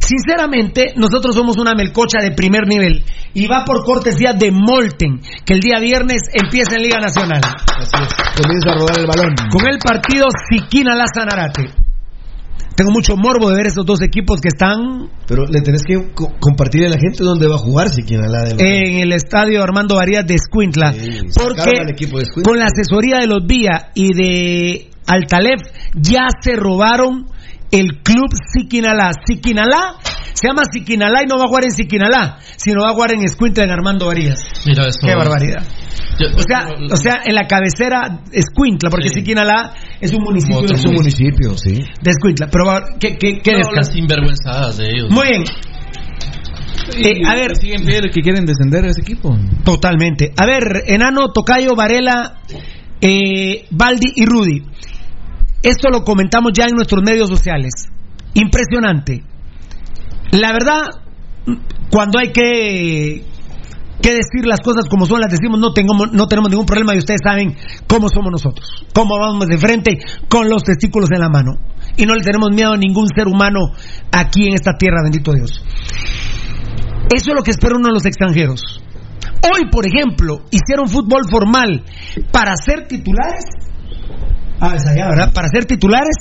Sinceramente, 0.06 0.94
nosotros 0.98 1.34
somos 1.36 1.58
una 1.58 1.74
melcocha 1.76 2.20
de 2.22 2.32
primer 2.36 2.68
nivel 2.68 3.04
y 3.34 3.48
va 3.48 3.64
por 3.66 3.84
cortesía 3.86 4.34
de 4.34 4.52
Molten, 4.52 5.22
que 5.46 5.54
el 5.54 5.62
día 5.62 5.80
viernes 5.80 6.22
empieza 6.34 6.76
en 6.76 6.84
Liga 6.84 7.00
Nacional. 7.00 7.42
Comienza 8.36 8.72
a 8.72 8.76
rodar 8.76 9.00
el 9.00 9.08
balón. 9.08 9.34
Con 9.52 9.68
el 9.68 9.80
partido 9.80 10.26
Siquina 10.50 10.94
La 10.96 11.06
Sanarate. 11.14 11.70
Tengo 12.76 12.90
mucho 12.92 13.16
morbo 13.16 13.50
de 13.52 13.56
ver 13.56 13.68
esos 13.68 13.86
dos 13.86 14.02
equipos 14.02 14.42
que 14.42 14.48
están 14.48 15.08
Pero 15.28 15.46
le 15.46 15.62
tenés 15.62 15.84
que 15.84 16.12
co- 16.14 16.34
compartirle 16.40 16.88
a 16.88 16.90
la 16.90 16.98
gente 16.98 17.24
dónde 17.24 17.48
va 17.48 17.56
a 17.56 17.60
jugar 17.60 17.90
si 17.90 18.02
quieren 18.02 18.32
la 18.32 18.44
de 18.44 18.52
en 18.54 19.00
el 19.00 19.14
estadio 19.14 19.62
Armando 19.62 19.96
Varías 19.96 20.26
de 20.26 20.34
Escuintla. 20.34 20.92
porque 20.92 21.72
de 21.86 22.42
con 22.44 22.58
la 22.58 22.66
asesoría 22.66 23.20
de 23.20 23.28
los 23.28 23.46
Vía 23.46 23.92
y 23.94 24.14
de 24.16 24.90
Altalef 25.06 25.62
ya 25.94 26.26
se 26.42 26.56
robaron 26.56 27.28
el 27.74 28.02
club 28.04 28.30
Siquinalá. 28.54 29.12
Siquinalá 29.26 29.96
se 30.34 30.48
llama 30.48 30.64
Siquinalá 30.72 31.24
y 31.24 31.28
no 31.28 31.38
va 31.38 31.46
a 31.46 31.48
jugar 31.48 31.66
en 31.66 31.72
Siquinalá, 31.72 32.38
sino 32.58 32.84
va 32.84 32.92
a 32.92 32.94
jugar 32.94 33.12
en 33.14 33.24
Escuintla 33.24 33.64
en 33.66 33.72
Armando 33.72 34.08
Varías. 34.08 34.40
Mira 34.66 34.88
eso. 34.88 35.00
Qué 35.06 35.16
barbaridad. 35.16 35.64
Yo- 36.20 36.28
O 36.38 36.42
sea, 36.48 36.68
o 36.92 36.96
sea, 36.98 37.22
en 37.26 37.34
la 37.36 37.48
cabecera 37.48 38.22
Escuintla, 38.32 38.90
porque 38.90 39.10
Sí. 39.10 39.16
Siquinalá 39.20 39.74
es 40.00 40.14
un 40.14 40.24
municipio 40.24 40.58
Otro 40.60 40.70
de 40.70 40.76
Es 40.76 40.86
un 40.86 40.94
municipio, 40.96 41.58
sí. 41.58 41.74
de 42.02 42.12
Escuintla. 42.12 42.48
Pero 42.52 42.66
va- 42.66 42.84
¿qué, 43.00 43.18
qué, 43.18 43.40
qué 43.42 43.52
No, 43.54 43.58
descanso? 43.60 43.76
las 43.76 43.92
sinvergüenzadas 43.94 44.78
de 44.78 44.90
ellos. 44.90 45.10
Muy 45.10 45.28
bien. 45.28 45.44
Eh, 46.98 47.22
a 47.26 47.36
ver, 47.36 47.56
siguen 47.56 47.86
pie 47.86 48.02
que 48.12 48.22
quieren 48.22 48.46
descender 48.46 48.84
a 48.86 48.90
ese 48.90 49.02
equipo. 49.02 49.36
Totalmente. 49.64 50.32
A 50.38 50.46
ver, 50.46 50.84
Enano, 50.88 51.32
Tocayo, 51.32 51.76
Varela, 51.76 52.40
eh, 53.02 53.66
Baldi 53.72 54.12
y 54.16 54.26
Rudy. 54.26 54.64
Esto 55.64 55.90
lo 55.90 56.04
comentamos 56.04 56.52
ya 56.54 56.66
en 56.66 56.76
nuestros 56.76 57.02
medios 57.04 57.30
sociales. 57.30 57.72
Impresionante. 58.34 59.24
La 60.32 60.52
verdad, 60.52 60.82
cuando 61.90 62.20
hay 62.20 62.34
que, 62.34 63.24
que 64.02 64.10
decir 64.10 64.46
las 64.46 64.60
cosas 64.60 64.90
como 64.90 65.06
son, 65.06 65.22
las 65.22 65.32
decimos, 65.32 65.60
no, 65.60 65.72
tengamos, 65.72 66.12
no 66.12 66.28
tenemos 66.28 66.50
ningún 66.50 66.66
problema 66.66 66.94
y 66.94 66.98
ustedes 66.98 67.22
saben 67.24 67.56
cómo 67.88 68.10
somos 68.10 68.32
nosotros. 68.32 68.86
Cómo 68.94 69.18
vamos 69.18 69.48
de 69.48 69.58
frente 69.58 70.00
con 70.28 70.50
los 70.50 70.64
testículos 70.64 71.10
en 71.14 71.22
la 71.22 71.30
mano. 71.30 71.54
Y 71.96 72.06
no 72.06 72.14
le 72.14 72.24
tenemos 72.24 72.50
miedo 72.52 72.74
a 72.74 72.78
ningún 72.78 73.08
ser 73.16 73.28
humano 73.28 73.60
aquí 74.12 74.48
en 74.48 74.56
esta 74.56 74.74
tierra, 74.78 75.02
bendito 75.04 75.32
Dios. 75.32 75.64
Eso 77.16 77.30
es 77.30 77.36
lo 77.36 77.44
que 77.44 77.52
espera 77.52 77.76
uno 77.78 77.88
de 77.88 77.94
los 77.94 78.06
extranjeros. 78.06 78.82
Hoy, 79.44 79.70
por 79.72 79.86
ejemplo, 79.86 80.42
hicieron 80.52 80.88
fútbol 80.88 81.24
formal 81.30 81.84
para 82.32 82.56
ser 82.58 82.88
titulares. 82.88 83.63
Ah. 84.60 84.76
Para 85.34 85.48
ser 85.50 85.66
titulares. 85.66 86.16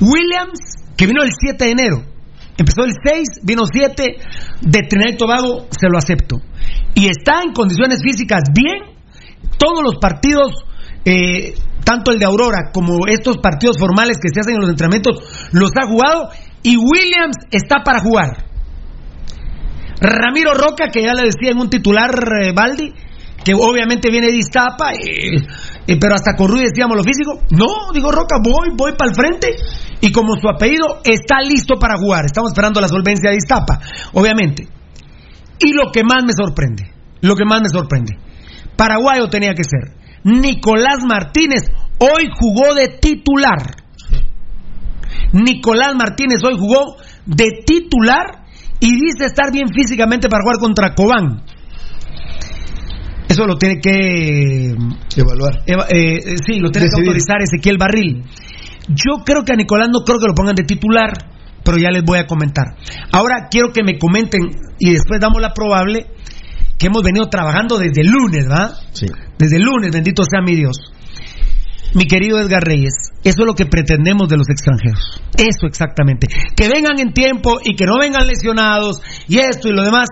Williams, 0.00 0.60
que 0.96 1.06
vino 1.06 1.22
el 1.22 1.30
7 1.38 1.64
de 1.64 1.70
enero. 1.70 2.04
Empezó 2.56 2.84
el 2.84 2.92
6, 3.02 3.40
vino 3.42 3.62
7. 3.70 4.16
De 4.62 4.82
Trinidad 4.82 5.14
y 5.14 5.16
Tobago, 5.16 5.66
se 5.70 5.88
lo 5.88 5.98
acepto. 5.98 6.36
Y 6.94 7.06
está 7.06 7.42
en 7.42 7.52
condiciones 7.52 8.00
físicas 8.02 8.42
bien. 8.52 8.96
Todos 9.56 9.82
los 9.82 9.96
partidos, 10.00 10.52
eh, 11.04 11.54
tanto 11.84 12.12
el 12.12 12.18
de 12.18 12.26
Aurora 12.26 12.70
como 12.72 13.06
estos 13.06 13.38
partidos 13.38 13.76
formales 13.78 14.18
que 14.20 14.28
se 14.28 14.40
hacen 14.40 14.54
en 14.54 14.60
los 14.60 14.70
entrenamientos, 14.70 15.48
los 15.52 15.70
ha 15.76 15.86
jugado. 15.86 16.30
Y 16.62 16.76
Williams 16.76 17.36
está 17.50 17.82
para 17.84 18.00
jugar. 18.00 18.48
Ramiro 20.00 20.54
Roca, 20.54 20.90
que 20.92 21.02
ya 21.02 21.14
le 21.14 21.24
decía 21.24 21.50
en 21.50 21.58
un 21.58 21.70
titular 21.70 22.10
eh, 22.42 22.54
que 23.44 23.54
obviamente 23.54 24.10
viene 24.10 24.28
de 24.28 24.36
Iztapa, 24.36 24.92
eh, 24.92 25.42
eh, 25.88 25.96
pero 25.98 26.14
hasta 26.14 26.36
con 26.36 26.50
decíamos 26.52 26.98
lo 26.98 27.02
físico. 27.02 27.40
No, 27.50 27.92
digo 27.94 28.12
Roca, 28.12 28.36
voy, 28.42 28.68
voy 28.76 28.92
para 28.92 29.08
el 29.08 29.16
frente. 29.16 29.48
Y 30.02 30.12
como 30.12 30.34
su 30.38 30.46
apellido 30.46 31.00
está 31.02 31.40
listo 31.40 31.76
para 31.80 31.96
jugar, 31.96 32.26
estamos 32.26 32.52
esperando 32.52 32.78
la 32.78 32.88
solvencia 32.88 33.30
de 33.30 33.36
Iztapa, 33.36 33.80
obviamente. 34.12 34.68
Y 35.58 35.72
lo 35.72 35.90
que 35.90 36.04
más 36.04 36.24
me 36.26 36.34
sorprende, 36.34 36.92
lo 37.22 37.34
que 37.34 37.46
más 37.46 37.62
me 37.62 37.70
sorprende, 37.70 38.18
paraguayo 38.76 39.28
tenía 39.28 39.54
que 39.54 39.64
ser. 39.64 39.96
Nicolás 40.24 40.98
Martínez 41.08 41.70
hoy 41.98 42.28
jugó 42.38 42.74
de 42.74 42.88
titular. 42.88 43.76
Nicolás 45.32 45.94
Martínez 45.96 46.44
hoy 46.44 46.58
jugó 46.58 46.96
de 47.24 47.62
titular 47.64 48.44
y 48.78 48.92
dice 48.92 49.24
estar 49.24 49.50
bien 49.50 49.68
físicamente 49.68 50.28
para 50.28 50.42
jugar 50.42 50.58
contra 50.60 50.94
Cobán. 50.94 51.44
Eso 53.38 53.46
lo 53.46 53.56
tiene 53.56 53.78
que 53.78 54.74
evaluar. 55.14 55.62
eh, 55.64 55.76
eh, 55.90 56.36
sí, 56.44 56.58
lo 56.58 56.70
tiene 56.70 56.88
que 56.88 57.00
autorizar 57.00 57.40
Ezequiel 57.40 57.78
Barril. 57.78 58.24
Yo 58.88 59.22
creo 59.24 59.44
que 59.44 59.52
a 59.52 59.54
Nicolás 59.54 59.90
no 59.92 60.00
creo 60.00 60.18
que 60.18 60.26
lo 60.26 60.34
pongan 60.34 60.56
de 60.56 60.64
titular, 60.64 61.12
pero 61.62 61.78
ya 61.78 61.90
les 61.90 62.02
voy 62.02 62.18
a 62.18 62.26
comentar. 62.26 62.74
Ahora 63.12 63.46
quiero 63.48 63.70
que 63.70 63.84
me 63.84 63.96
comenten 63.96 64.40
y 64.80 64.90
después 64.90 65.20
damos 65.20 65.40
la 65.40 65.54
probable 65.54 66.08
que 66.80 66.88
hemos 66.88 67.04
venido 67.04 67.28
trabajando 67.28 67.78
desde 67.78 68.00
el 68.00 68.08
lunes, 68.08 68.50
¿va? 68.50 68.72
Sí. 68.90 69.06
Desde 69.38 69.58
el 69.58 69.62
lunes, 69.62 69.92
bendito 69.92 70.24
sea 70.24 70.40
mi 70.42 70.56
Dios. 70.56 70.76
Mi 71.94 72.06
querido 72.06 72.40
Edgar 72.40 72.64
Reyes, 72.64 73.12
eso 73.22 73.42
es 73.42 73.46
lo 73.46 73.54
que 73.54 73.66
pretendemos 73.66 74.28
de 74.28 74.36
los 74.36 74.50
extranjeros. 74.50 75.22
Eso 75.36 75.68
exactamente. 75.68 76.26
Que 76.56 76.68
vengan 76.68 76.98
en 76.98 77.12
tiempo 77.12 77.60
y 77.62 77.76
que 77.76 77.84
no 77.84 78.00
vengan 78.00 78.26
lesionados 78.26 79.00
y 79.28 79.38
esto 79.38 79.68
y 79.68 79.72
lo 79.74 79.84
demás. 79.84 80.08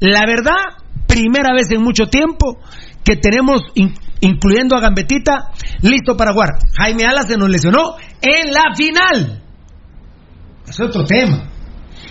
La 0.00 0.24
verdad, 0.26 0.83
primera 1.14 1.52
vez 1.54 1.70
en 1.70 1.82
mucho 1.82 2.06
tiempo 2.06 2.58
que 3.04 3.16
tenemos, 3.16 3.60
in- 3.74 3.94
incluyendo 4.20 4.76
a 4.76 4.80
Gambetita, 4.80 5.50
listo 5.82 6.16
para 6.16 6.32
jugar. 6.32 6.50
Jaime 6.76 7.04
Alas 7.04 7.26
se 7.28 7.36
nos 7.36 7.48
lesionó 7.48 7.94
en 8.20 8.50
la 8.52 8.74
final. 8.76 9.42
Es 10.66 10.80
otro 10.80 11.04
tema. 11.04 11.50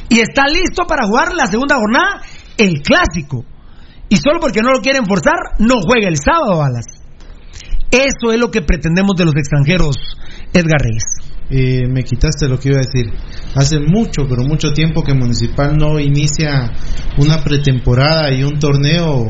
Y 0.09 0.19
está 0.19 0.43
listo 0.48 0.85
para 0.88 1.07
jugar 1.07 1.33
la 1.33 1.48
segunda 1.48 1.75
jornada, 1.75 2.22
el 2.57 2.82
clásico. 2.82 3.43
Y 4.09 4.15
solo 4.17 4.40
porque 4.40 4.61
no 4.61 4.72
lo 4.72 4.80
quieren 4.80 5.06
forzar, 5.06 5.57
no 5.59 5.75
juega 5.85 6.07
el 6.07 6.17
sábado, 6.17 6.61
Alas. 6.61 6.85
Eso 7.91 8.32
es 8.32 8.40
lo 8.40 8.51
que 8.51 8.61
pretendemos 8.61 9.15
de 9.17 9.25
los 9.25 9.33
extranjeros, 9.35 9.95
Edgar 10.53 10.82
Reyes. 10.82 11.03
Eh, 11.56 11.88
me 11.88 12.03
quitaste 12.03 12.48
lo 12.48 12.57
que 12.57 12.69
iba 12.69 12.80
a 12.80 12.82
decir. 12.82 13.14
Hace 13.53 13.80
mucho, 13.80 14.25
pero 14.27 14.43
mucho 14.43 14.73
tiempo 14.73 15.03
que 15.03 15.14
Municipal 15.14 15.77
no 15.77 15.99
inicia 15.99 16.72
una 17.19 17.43
pretemporada 17.43 18.33
y 18.33 18.41
un 18.43 18.57
torneo 18.57 19.30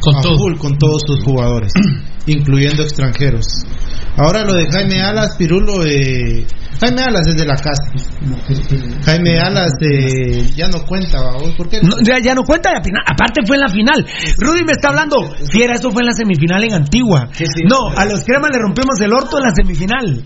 Con 0.00 0.16
a 0.16 0.20
todo. 0.20 0.38
full 0.38 0.56
con 0.56 0.76
todos 0.76 1.02
sus 1.06 1.22
jugadores. 1.22 1.72
incluyendo 2.26 2.82
extranjeros. 2.82 3.46
Ahora 4.16 4.44
lo 4.44 4.54
de 4.54 4.70
Jaime 4.70 5.00
Alas, 5.02 5.36
Pirulo, 5.36 5.84
eh, 5.86 6.46
Jaime 6.82 7.02
Alas 7.02 7.28
es 7.28 7.36
de 7.36 7.46
la 7.46 7.54
casa. 7.54 7.92
Jaime 9.04 9.38
Alas 9.38 9.70
eh, 9.80 10.50
ya 10.56 10.66
no 10.66 10.84
cuenta. 10.84 11.18
¿por 11.56 11.68
qué? 11.68 11.78
No, 11.80 11.94
ya, 12.02 12.18
ya 12.18 12.34
no 12.34 12.42
cuenta. 12.42 12.70
Aparte 12.70 13.42
fue 13.46 13.54
en 13.54 13.60
la 13.60 13.68
final. 13.68 14.04
Rudy 14.36 14.64
me 14.64 14.72
está 14.72 14.88
hablando. 14.88 15.16
Fiera, 15.48 15.74
eso 15.74 15.92
fue 15.92 16.02
en 16.02 16.06
la 16.06 16.12
semifinal 16.12 16.64
en 16.64 16.74
Antigua. 16.74 17.28
No, 17.68 17.88
a 17.96 18.04
los 18.04 18.24
cremas 18.24 18.50
le 18.52 18.58
rompimos 18.58 19.00
el 19.00 19.12
orto 19.12 19.38
en 19.38 19.44
la 19.44 19.54
semifinal. 19.54 20.24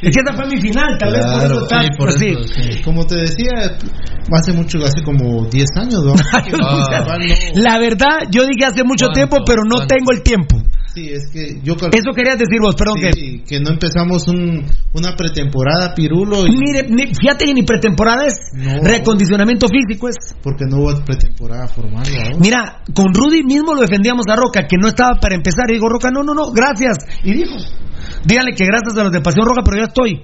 Es 0.00 0.14
que 0.14 0.20
esa 0.24 0.32
fue 0.34 0.46
mi 0.46 0.60
final, 0.62 0.96
tal 0.98 1.12
vez 1.12 1.26
por 1.26 1.42
eso 1.44 1.62
está. 1.64 1.82
pues 1.98 2.14
sí. 2.14 2.82
Como 2.82 3.04
te 3.04 3.16
decía, 3.16 3.76
hace 4.32 4.52
mucho, 4.54 4.78
hace 4.78 5.02
como 5.02 5.44
10 5.44 5.68
años, 5.76 6.04
¿no? 6.04 6.14
La 7.54 7.78
verdad, 7.78 8.28
yo 8.30 8.44
dije 8.46 8.64
hace 8.64 8.82
mucho 8.82 9.08
tiempo, 9.08 9.38
pero 9.44 9.62
no 9.64 9.86
tengo 9.86 10.12
el 10.12 10.22
tiempo. 10.22 10.56
Sí, 10.98 11.10
es 11.12 11.30
que 11.32 11.60
yo 11.62 11.74
Eso 11.74 12.10
querías 12.14 12.38
decir 12.38 12.58
vos, 12.60 12.74
perdón 12.74 12.96
Sí, 13.12 13.42
que 13.46 13.60
no 13.60 13.70
empezamos 13.70 14.26
un- 14.26 14.64
una 14.94 15.14
pretemporada, 15.16 15.94
Pirulo, 15.94 16.44
y- 16.46 16.56
Mire, 16.58 16.88
ni- 16.90 17.14
fíjate 17.14 17.44
que 17.44 17.54
ni 17.54 17.62
pretemporada 17.62 18.26
es. 18.26 18.34
No. 18.54 18.82
Recondicionamiento 18.82 19.66
físico 19.68 20.08
es. 20.08 20.16
porque 20.42 20.64
no 20.68 20.78
hubo 20.78 21.04
pretemporada 21.04 21.68
formal. 21.68 22.04
Mira, 22.40 22.82
con 22.94 23.12
Rudy 23.14 23.42
mismo 23.44 23.74
lo 23.74 23.82
defendíamos 23.82 24.26
a 24.28 24.36
Roca, 24.36 24.62
que 24.68 24.76
no 24.80 24.88
estaba 24.88 25.20
para 25.20 25.34
empezar. 25.36 25.70
Y 25.70 25.74
digo, 25.74 25.88
Roca, 25.88 26.10
no, 26.10 26.22
no, 26.22 26.34
no, 26.34 26.50
gracias. 26.50 26.96
Y 27.22 27.32
dijo, 27.34 27.54
díganle 28.24 28.52
que 28.54 28.64
gracias 28.64 28.96
a 28.98 29.02
los 29.04 29.12
de 29.12 29.20
Pasión 29.20 29.46
Roja, 29.46 29.62
pero 29.64 29.76
ya 29.78 29.84
estoy. 29.84 30.20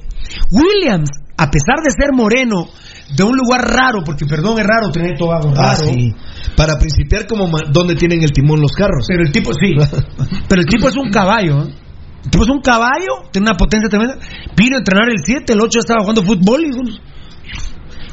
Williams, 0.50 1.10
a 1.36 1.50
pesar 1.50 1.82
de 1.84 1.90
ser 1.90 2.12
moreno, 2.12 2.66
de 3.16 3.22
un 3.22 3.36
lugar 3.36 3.60
raro, 3.62 4.02
porque 4.04 4.26
perdón, 4.26 4.58
es 4.58 4.66
raro 4.66 4.90
tener 4.90 5.16
Tobago, 5.16 5.52
Ah, 5.56 5.74
raro. 5.74 5.86
sí. 5.86 6.12
Para 6.56 6.76
principiar, 6.78 7.26
como 7.26 7.48
donde 7.70 7.94
tienen 7.94 8.22
el 8.22 8.32
timón 8.32 8.60
los 8.60 8.72
carros. 8.72 9.04
Pero 9.08 9.22
el 9.22 9.32
tipo, 9.32 9.52
sí. 9.54 9.74
Pero 10.48 10.60
el 10.60 10.66
tipo 10.66 10.88
es 10.88 10.96
un 10.96 11.10
caballo. 11.10 11.62
¿eh? 11.64 11.74
El 12.24 12.30
tipo 12.30 12.44
es 12.44 12.50
un 12.50 12.60
caballo, 12.60 13.28
tiene 13.30 13.48
una 13.50 13.56
potencia 13.56 13.88
tremenda. 13.88 14.16
Vino 14.56 14.76
a 14.76 14.78
entrenar 14.78 15.08
el 15.08 15.18
7, 15.22 15.52
el 15.52 15.60
8 15.60 15.78
estaba 15.80 16.00
jugando 16.00 16.22
fútbol. 16.22 16.64
Y 16.64 16.70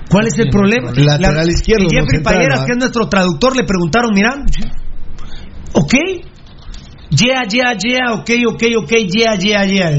¿Cuál 0.09 0.27
es 0.27 0.37
el 0.37 0.49
problema? 0.49 0.91
Lateral 0.93 1.47
izquierdo, 1.49 1.85
Y 1.89 1.95
Jeffrey 1.95 2.21
Payeras, 2.21 2.65
que 2.65 2.73
es 2.73 2.77
nuestro 2.77 3.07
traductor, 3.07 3.55
le 3.55 3.63
preguntaron, 3.63 4.11
mira, 4.13 4.35
ok, 5.73 5.93
yeah, 7.11 7.43
yeah, 7.47 7.73
yeah, 7.77 8.13
ok, 8.13 8.29
ok, 8.49 8.63
ok, 8.77 8.91
yeah, 9.07 9.35
yeah, 9.37 9.65
yeah. 9.65 9.97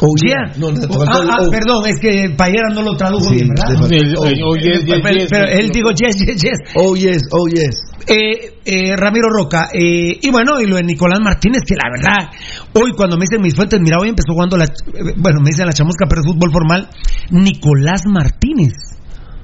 Oh, 0.00 0.14
yeah. 0.24 0.54
No, 0.58 0.70
no, 0.70 0.78
Oh, 0.90 1.02
ah, 1.08 1.20
ah, 1.28 1.36
oh. 1.40 1.50
perdón, 1.50 1.84
es 1.86 1.98
que 2.00 2.30
Payeras 2.36 2.72
no 2.74 2.82
lo 2.82 2.96
tradujo 2.96 3.30
Sí, 3.30 3.34
bien, 3.36 3.48
¿verdad? 3.48 3.92
El- 3.92 4.14
oh. 4.16 4.24
el- 4.26 4.40
oh, 4.44 4.54
yes, 4.56 4.84
yes, 4.84 5.00
pero, 5.02 5.14
yes. 5.18 5.26
pero 5.28 5.48
él 5.48 5.70
dijo 5.70 5.90
yes, 5.90 6.16
yes, 6.24 6.40
yes. 6.42 6.58
Oh, 6.76 6.94
yes, 6.94 7.22
oh, 7.32 7.48
yes. 7.48 7.80
Eh, 8.06 8.60
eh, 8.64 8.96
Ramiro 8.96 9.28
Roca, 9.28 9.68
eh, 9.72 10.18
y 10.22 10.30
bueno, 10.30 10.60
y 10.60 10.66
lo 10.66 10.76
de 10.76 10.84
Nicolás 10.84 11.18
Martínez, 11.20 11.62
que 11.66 11.74
la 11.74 11.90
verdad, 11.90 12.30
hoy 12.74 12.92
cuando 12.96 13.16
me 13.16 13.22
dicen 13.22 13.42
mis 13.42 13.54
fuentes, 13.54 13.80
mira, 13.82 13.98
hoy 14.00 14.08
empezó 14.10 14.32
jugando 14.32 14.56
la, 14.56 14.64
eh, 14.64 15.12
bueno, 15.16 15.40
me 15.40 15.50
dicen 15.50 15.66
la 15.66 15.72
chamusca, 15.72 16.06
pero 16.08 16.22
es 16.22 16.26
fútbol 16.32 16.50
formal, 16.52 16.88
Nicolás 17.30 18.02
Martínez. 18.06 18.72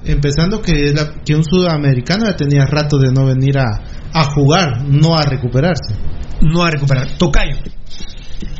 Empezando 0.05 0.61
que, 0.61 0.93
la- 0.93 1.11
que 1.25 1.35
un 1.35 1.43
sudamericano 1.43 2.25
ya 2.25 2.35
tenía 2.35 2.65
rato 2.65 2.97
de 2.97 3.11
no 3.11 3.25
venir 3.25 3.57
a, 3.57 3.65
a 4.13 4.23
jugar, 4.31 4.83
no 4.87 5.15
a 5.15 5.23
recuperarse. 5.23 5.95
No 6.41 6.63
a 6.63 6.69
recuperar. 6.71 7.07
Tocayo. 7.17 7.57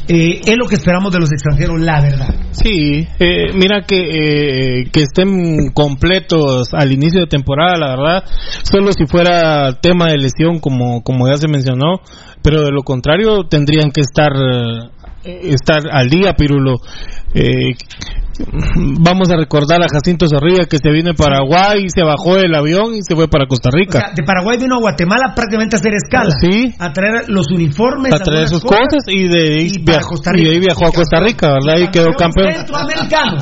Eh, 0.08 0.42
es 0.46 0.56
lo 0.58 0.68
que 0.68 0.76
esperamos 0.76 1.12
de 1.12 1.20
los 1.20 1.32
extranjeros, 1.32 1.80
la 1.82 2.02
verdad. 2.02 2.36
Sí, 2.52 3.08
eh, 3.20 3.54
mira 3.54 3.82
que, 3.88 4.82
eh, 4.82 4.90
que 4.92 5.02
estén 5.02 5.72
completos 5.72 6.74
al 6.74 6.92
inicio 6.92 7.22
de 7.22 7.28
temporada, 7.28 7.78
la 7.78 7.96
verdad, 7.96 8.24
solo 8.64 8.92
si 8.92 9.06
fuera 9.08 9.80
tema 9.82 10.06
de 10.08 10.18
lesión 10.18 10.60
como, 10.60 11.02
como 11.02 11.28
ya 11.28 11.38
se 11.38 11.48
mencionó, 11.48 12.02
pero 12.44 12.64
de 12.64 12.72
lo 12.72 12.84
contrario 12.84 13.48
tendrían 13.50 13.92
que 13.92 14.02
estar, 14.02 14.32
eh, 15.24 15.40
estar 15.50 15.82
al 15.92 16.10
día, 16.10 16.34
Pirulo. 16.34 16.76
Eh, 17.34 17.76
vamos 19.00 19.30
a 19.30 19.38
recordar 19.38 19.82
a 19.82 19.88
Jacinto 19.88 20.28
Zorrilla 20.28 20.66
que 20.66 20.78
se 20.78 20.90
vino 20.92 21.10
de 21.10 21.16
Paraguay, 21.16 21.86
se 21.88 22.04
bajó 22.04 22.36
del 22.36 22.54
avión 22.54 22.94
y 22.94 23.02
se 23.02 23.16
fue 23.16 23.28
para 23.28 23.48
Costa 23.48 23.70
O 23.70 23.78
Rica. 23.78 24.00
sea, 24.00 24.12
de 24.16 24.24
Paraguay 24.24 24.58
vino 24.58 24.76
a 24.76 24.80
Guatemala 24.80 25.34
prácticamente 25.36 25.76
a 25.76 25.80
hacer 25.80 25.94
escala. 25.94 26.34
Sí. 26.40 26.74
A 26.80 26.92
traer 26.94 27.30
los 27.30 27.48
uniformes. 27.52 28.14
a 28.14 28.20
traer 28.20 28.48
sus 28.48 28.62
cosas 28.64 29.04
y 29.08 29.28
de 29.28 29.60
ahí, 29.60 29.68
y 29.74 29.84
viajó, 29.84 30.10
Costa 30.10 30.32
y 30.34 30.38
de 30.38 30.42
Rica. 30.42 30.52
ahí 30.54 30.60
viajó 30.60 30.86
a 30.86 30.92
Costa 30.92 31.20
Rica, 31.20 31.54
¿verdad? 31.54 31.80
Y 31.80 31.92
quedó 31.92 32.14
campeón. 32.14 32.54
Centroamericano. 32.54 33.38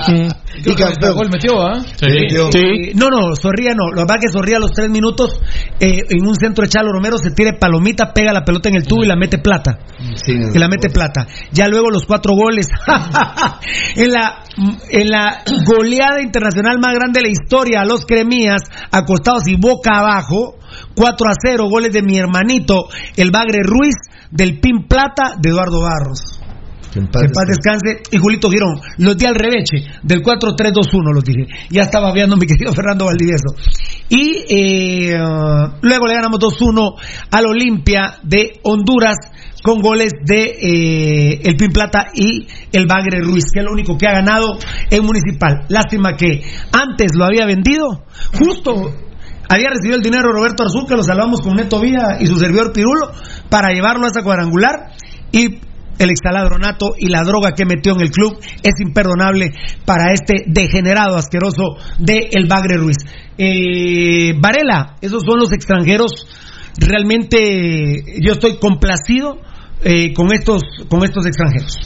Y 0.66 0.76
campeón. 0.76 1.16
gol 1.16 1.30
metió, 1.32 1.62
¿ah? 1.62 1.84
Eh, 2.02 2.92
no, 2.96 3.10
no, 3.10 3.36
Zorrilla 3.36 3.74
no. 3.74 3.92
Lo 3.94 4.06
que 4.06 4.14
que 4.20 4.32
Zorrilla 4.32 4.58
a 4.58 4.60
los 4.62 4.72
tres 4.72 4.90
minutos 4.90 5.40
eh, 5.80 6.04
en 6.10 6.28
un 6.28 6.36
centro 6.36 6.64
de 6.64 6.70
Chalo 6.70 6.92
Romero 6.92 7.18
se 7.18 7.32
tira 7.32 7.58
palomita, 7.60 8.14
pega 8.14 8.32
la 8.32 8.44
pelota 8.44 8.70
en 8.70 8.76
el 8.76 8.86
tubo 8.86 9.04
y 9.04 9.08
la 9.08 9.16
mete 9.16 9.40
plata. 9.40 9.80
y 10.28 10.58
la 10.58 10.68
mete 10.68 10.90
plata. 10.90 11.28
Ya 11.52 11.68
luego 11.68 11.90
los 11.90 12.06
cuatro 12.06 12.34
goles. 12.36 12.68
en 13.96 14.12
la 14.12 14.44
en 14.90 15.10
la 15.10 15.44
goleada 15.66 16.22
internacional 16.22 16.80
más 16.80 16.94
grande 16.94 17.20
de 17.20 17.28
la 17.28 17.32
historia, 17.32 17.82
a 17.82 17.86
los 17.86 18.06
cremías, 18.06 18.62
acostados 18.92 19.48
y 19.48 19.56
boca 19.56 20.00
abajo, 20.00 20.56
4 20.96 21.28
a 21.28 21.34
0, 21.42 21.70
goles 21.70 21.92
de 21.94 22.02
mi 22.02 22.18
hermanito, 22.18 22.88
el 23.16 23.32
Bagre 23.32 23.60
Ruiz, 23.64 23.96
del 24.32 24.60
Pin 24.60 24.88
Plata, 24.88 25.36
de 25.40 25.50
Eduardo 25.50 25.82
Barros. 25.82 26.40
Que 26.94 27.00
en 27.00 27.08
paz 27.08 27.46
descanse. 27.48 28.04
Y 28.12 28.20
Julito 28.20 28.52
Girón, 28.52 28.80
los 29.00 29.18
di 29.18 29.26
al 29.26 29.34
reveche, 29.34 29.84
del 30.04 30.22
4-3-2-1 30.22 31.14
los 31.14 31.24
dije. 31.24 31.48
Ya 31.72 31.82
estaba 31.82 32.14
viendo 32.14 32.38
mi 32.38 32.46
querido 32.48 32.72
Fernando 32.72 33.06
Valdivieso. 33.06 33.56
Y 34.10 34.44
eh, 34.48 35.18
luego 35.82 36.06
le 36.06 36.14
ganamos 36.14 36.40
2-1 36.40 36.94
al 37.32 37.46
Olimpia 37.48 38.20
de 38.22 38.60
Honduras 38.64 39.16
con 39.64 39.82
goles 39.82 40.12
de 40.24 40.44
eh, 40.44 41.42
el 41.44 41.56
Pin 41.56 41.72
Plata 41.72 42.08
y 42.14 42.48
el 42.72 42.86
Bagre 42.86 43.22
Ruiz, 43.22 43.46
que 43.52 43.62
es 43.62 43.66
lo 43.66 43.72
único 43.72 43.98
que 43.98 44.06
ha 44.06 44.12
ganado 44.12 44.60
en 44.92 45.04
Municipal. 45.04 45.66
Lástima 45.70 46.16
que 46.16 46.44
antes 46.72 47.16
lo 47.16 47.26
había 47.26 47.46
vendido, 47.46 48.04
justo 48.38 48.94
había 49.50 49.70
recibido 49.70 49.96
el 49.96 50.04
dinero 50.04 50.32
Roberto 50.32 50.64
Arzú, 50.64 50.86
que 50.86 50.96
lo 50.96 51.04
salvamos 51.04 51.42
con 51.42 51.56
Neto 51.56 51.80
Villa 51.80 52.18
y 52.20 52.28
su 52.28 52.38
servidor 52.38 52.74
Pirulo, 52.74 53.12
para 53.50 53.72
llevarlo 53.72 54.06
a 54.06 54.10
esa 54.10 54.22
cuadrangular. 54.22 54.92
Y 55.32 55.60
el 56.00 56.10
extaladronato 56.10 56.96
y 56.98 57.08
la 57.08 57.24
droga 57.24 57.52
que 57.52 57.66
metió 57.66 57.94
en 57.94 58.02
el 58.02 58.12
club 58.12 58.38
es 58.42 58.74
imperdonable 58.82 59.52
para 59.86 60.12
este 60.12 60.44
degenerado 60.48 61.16
asqueroso 61.16 61.78
de 62.00 62.30
El 62.32 62.48
Bagre 62.48 62.78
Ruiz. 62.78 62.98
Eh, 63.38 64.34
Varela, 64.40 64.96
esos 65.02 65.24
son 65.24 65.40
los 65.40 65.54
extranjeros. 65.54 66.12
Realmente 66.78 68.04
yo 68.22 68.34
estoy 68.34 68.58
complacido 68.58 69.38
eh, 69.84 70.14
con 70.14 70.32
estos 70.34 70.62
con 70.90 71.04
estos 71.04 71.26
extranjeros. 71.26 71.78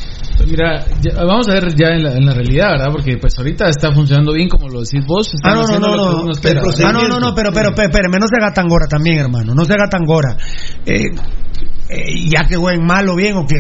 Mira, 0.48 0.86
ya- 1.02 1.24
vamos 1.24 1.50
a 1.50 1.54
ver 1.54 1.74
ya 1.76 1.88
en 1.90 2.04
la, 2.04 2.14
en 2.14 2.26
la 2.26 2.34
realidad, 2.34 2.70
¿verdad? 2.74 2.92
Porque 2.92 3.18
pues 3.18 3.38
ahorita 3.38 3.70
está 3.70 3.92
funcionando 3.92 4.34
bien 4.34 4.48
como 4.50 4.68
lo 4.70 4.82
decís 4.82 5.04
vos. 5.06 5.34
Ah, 5.44 5.56
no, 5.56 5.80
no, 5.80 5.96
no, 5.96 6.24
no. 6.26 6.32
espera, 6.32 6.62
Ah, 6.86 6.92
no, 6.94 7.08
no, 7.08 7.20
no, 7.20 7.34
pero, 7.34 7.52
pero, 7.52 7.72
pero, 7.76 7.88
espérame, 7.90 8.20
no 8.20 8.28
se 8.28 8.36
haga 8.40 8.54
tan 8.54 8.68
gora 8.68 8.86
también, 8.88 9.18
hermano. 9.18 9.54
No 9.56 9.66
se 9.66 9.74
haga 9.74 9.88
tan 9.90 10.06
gora. 10.06 10.38
Eh, 10.86 11.06
eh, 11.90 12.30
ya 12.30 12.48
que 12.48 12.56
jueguen 12.56 12.86
mal 12.86 13.10
o 13.10 13.16
bien 13.16 13.36
o 13.36 13.46
que. 13.48 13.56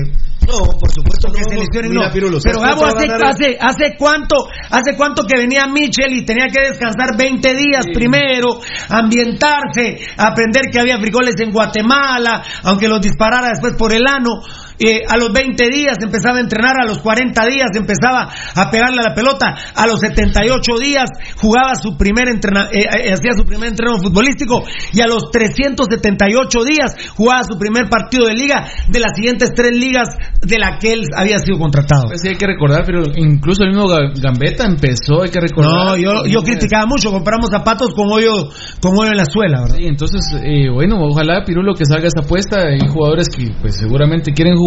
No, 0.48 0.80
por 0.80 0.90
supuesto 0.92 1.28
que 1.32 1.42
no, 1.42 1.92
mira, 1.92 2.08
no. 2.08 2.14
Pirulo, 2.14 2.40
pero 2.42 2.60
¿sabes 2.60 2.76
Gabo, 2.80 2.86
hace, 2.86 3.08
hace, 3.12 3.58
hace 3.60 3.98
cuánto, 3.98 4.48
hace 4.70 4.96
cuánto 4.96 5.24
que 5.28 5.38
venía 5.38 5.68
Michel 5.68 6.14
y 6.14 6.26
tenía 6.26 6.48
que 6.48 6.62
descansar 6.70 7.18
20 7.18 7.54
días 7.54 7.86
primero, 7.94 8.62
ambientarse, 8.88 10.00
aprender 10.16 10.64
que 10.72 10.80
había 10.80 11.00
frijoles 11.00 11.36
en 11.40 11.52
Guatemala, 11.52 12.42
aunque 12.64 12.88
los 12.88 13.02
disparara 13.02 13.50
después 13.50 13.74
por 13.74 13.92
el 13.92 14.08
ano. 14.08 14.42
Eh, 14.80 15.02
a 15.08 15.18
los 15.18 15.32
20 15.34 15.70
días 15.70 15.98
empezaba 16.02 16.38
a 16.38 16.42
entrenar, 16.42 16.76
a 16.82 16.86
los 16.86 17.00
40 17.00 17.46
días 17.48 17.70
empezaba 17.76 18.30
a 18.56 18.70
pegarle 18.70 19.00
a 19.02 19.10
la 19.10 19.16
pelota, 19.16 19.56
a 19.74 19.88
los 19.88 20.00
78 20.00 20.78
días 20.80 21.10
jugaba 21.42 21.74
su 21.76 21.98
primer 21.98 22.28
entrena, 22.30 22.70
eh, 22.72 22.86
eh, 22.86 23.14
hacía 23.14 23.34
su 23.36 23.44
primer 23.44 23.70
entreno 23.70 23.98
futbolístico 23.98 24.64
y 24.94 25.02
a 25.02 25.08
los 25.08 25.32
378 25.32 26.64
días 26.64 26.96
jugaba 27.16 27.42
su 27.44 27.58
primer 27.58 27.90
partido 27.90 28.28
de 28.28 28.34
liga 28.36 28.68
de 28.90 29.00
las 29.00 29.14
siguientes 29.16 29.52
tres 29.56 29.76
ligas 29.76 30.10
de 30.42 30.60
la 30.60 30.78
que 30.78 30.94
él 30.94 31.04
había 31.16 31.40
sido 31.40 31.58
contratado. 31.58 32.04
Pues 32.08 32.22
sí, 32.22 32.28
hay 32.30 32.36
que 32.36 32.46
recordar, 32.48 32.84
pero 32.86 33.02
incluso 33.16 33.64
el 33.64 33.70
mismo 33.72 33.88
Ga- 33.90 34.14
Gambetta 34.22 34.66
empezó, 34.66 35.24
hay 35.24 35.30
que 35.32 35.40
recordar. 35.42 35.72
No, 35.74 35.96
yo, 35.98 36.26
yo 36.26 36.42
criticaba 36.44 36.86
mucho, 36.86 37.12
compramos 37.12 37.50
zapatos 37.50 37.94
con 37.96 38.12
hoyo, 38.12 38.50
con 38.80 38.94
hoyo 38.98 39.12
en 39.12 39.18
la 39.18 39.26
suela, 39.26 39.62
¿verdad? 39.62 39.78
Sí, 39.78 39.86
entonces, 39.86 40.22
eh, 40.44 40.70
bueno, 40.72 40.98
ojalá 41.02 41.44
Pirulo 41.46 41.74
que 41.74 41.86
salga 41.86 42.08
esa 42.08 42.22
apuesta. 42.24 42.58
Hay 42.68 42.88
jugadores 42.88 43.28
que 43.30 43.50
pues 43.62 43.78
seguramente 43.78 44.34
quieren 44.34 44.56
jugar 44.56 44.67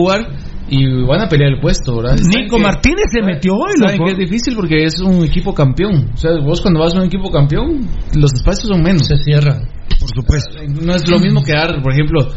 y 0.68 0.86
van 1.04 1.20
a 1.22 1.28
pelear 1.28 1.52
el 1.52 1.60
puesto, 1.60 2.00
Nico 2.02 2.56
que- 2.56 2.62
Martínez 2.62 3.06
se 3.12 3.22
metió 3.22 3.54
hoy, 3.54 3.72
Saben 3.78 3.96
loco. 3.98 4.04
que 4.06 4.12
es 4.12 4.18
difícil 4.18 4.54
porque 4.54 4.84
es 4.84 5.00
un 5.00 5.24
equipo 5.24 5.52
campeón. 5.52 6.10
O 6.14 6.16
sea, 6.16 6.30
vos 6.44 6.60
cuando 6.60 6.80
vas 6.80 6.94
a 6.94 6.98
un 7.00 7.06
equipo 7.06 7.30
campeón, 7.30 7.88
los 8.14 8.32
espacios 8.34 8.68
son 8.68 8.82
menos. 8.82 9.06
Se 9.06 9.16
cierran. 9.16 9.62
Por 9.98 10.08
supuesto. 10.14 10.52
No 10.84 10.94
es 10.94 11.08
lo 11.10 11.18
mismo 11.18 11.42
que 11.42 11.52
dar, 11.52 11.82
por 11.82 11.92
ejemplo, 11.92 12.28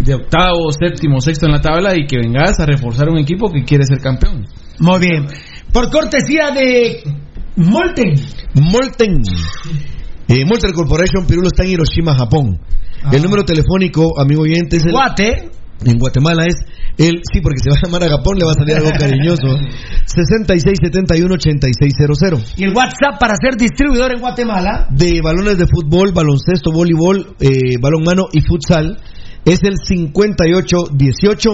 de 0.00 0.14
octavo, 0.14 0.72
séptimo, 0.72 1.20
sexto 1.20 1.46
en 1.46 1.52
la 1.52 1.60
tabla 1.60 1.94
y 1.96 2.06
que 2.06 2.16
vengas 2.18 2.58
a 2.58 2.66
reforzar 2.66 3.08
un 3.10 3.18
equipo 3.18 3.50
que 3.52 3.62
quiere 3.64 3.84
ser 3.84 4.00
campeón. 4.00 4.46
Muy 4.80 4.98
bien. 5.00 5.26
Por 5.72 5.90
cortesía 5.90 6.50
de 6.50 7.02
Molten. 7.56 8.14
Molten. 8.54 9.22
Eh, 10.28 10.44
Molten 10.46 10.72
Corporation 10.72 11.26
Pirulo 11.28 11.48
está 11.48 11.62
en 11.64 11.70
Hiroshima, 11.70 12.14
Japón. 12.14 12.58
El 13.12 13.22
número 13.22 13.44
telefónico, 13.44 14.18
amigo 14.18 14.42
oyente, 14.42 14.76
es 14.76 14.86
el 14.86 14.92
Guate. 14.92 15.50
En 15.84 15.98
Guatemala 15.98 16.46
es 16.46 16.54
el, 16.96 17.22
sí, 17.32 17.40
porque 17.42 17.58
se 17.62 17.70
va 17.70 17.76
a 17.76 17.80
llamar 17.84 18.04
Agapón, 18.04 18.38
le 18.38 18.44
va 18.44 18.52
a 18.52 18.54
salir 18.54 18.76
algo 18.76 18.90
cariñoso. 18.98 19.48
6671-8600. 20.06 22.54
Y 22.56 22.64
el 22.64 22.74
WhatsApp 22.74 23.18
para 23.18 23.36
ser 23.36 23.56
distribuidor 23.56 24.12
en 24.12 24.20
Guatemala. 24.20 24.86
De 24.90 25.20
balones 25.22 25.56
de 25.58 25.66
fútbol, 25.66 26.12
baloncesto, 26.12 26.70
voleibol, 26.72 27.34
eh, 27.40 27.78
balonmano 27.80 28.28
y 28.32 28.42
futsal 28.42 28.98
es 29.44 29.62
el 29.62 29.76
5818 29.76 31.50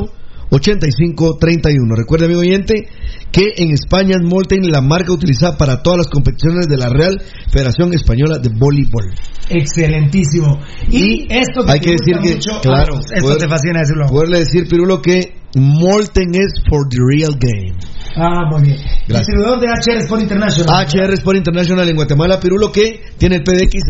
8531. 0.50 1.94
Recuerde, 1.94 2.26
amigo 2.26 2.41
oyente, 2.41 2.89
que 3.33 3.52
en 3.57 3.70
España 3.73 4.17
es 4.20 4.23
Molten 4.28 4.70
la 4.70 4.81
marca 4.81 5.12
utilizada 5.12 5.57
para 5.57 5.83
todas 5.83 5.99
las 5.99 6.07
competiciones 6.09 6.67
de 6.68 6.76
la 6.76 6.89
Real 6.89 7.20
Federación 7.52 7.92
Española 7.94 8.39
de 8.39 8.49
Voleibol. 8.49 9.15
Excelentísimo. 9.49 10.59
Y, 10.91 11.26
esto 11.31 11.65
Hay 11.67 11.81
que 11.81 11.91
decir 11.92 12.17
que, 12.23 12.39
claro, 12.62 12.99
esto 13.00 13.20
poder- 13.23 13.39
te 13.39 13.49
fascina 13.49 13.81
decirlo. 13.81 14.07
Poderle 14.07 14.39
decir, 14.41 14.68
Pirulo, 14.68 15.00
que 15.02 15.41
Molten 15.57 16.33
es 16.34 16.62
for 16.70 16.86
the 16.89 16.99
real 17.00 17.34
game. 17.36 17.75
Ah, 18.17 18.42
muy 18.50 18.62
bien. 18.62 18.76
Gracias. 19.07 19.26
Distribuidor 19.26 19.60
de 19.60 19.67
HR 19.68 19.99
Sport 20.02 20.23
International. 20.23 20.86
HR 20.86 21.15
Sport 21.15 21.36
International 21.39 21.89
en 21.89 21.97
Guatemala, 21.97 22.39
Pirulo, 22.41 22.70
que 22.73 23.00
tiene 23.18 23.36
el 23.36 23.42
PDX 23.42 23.83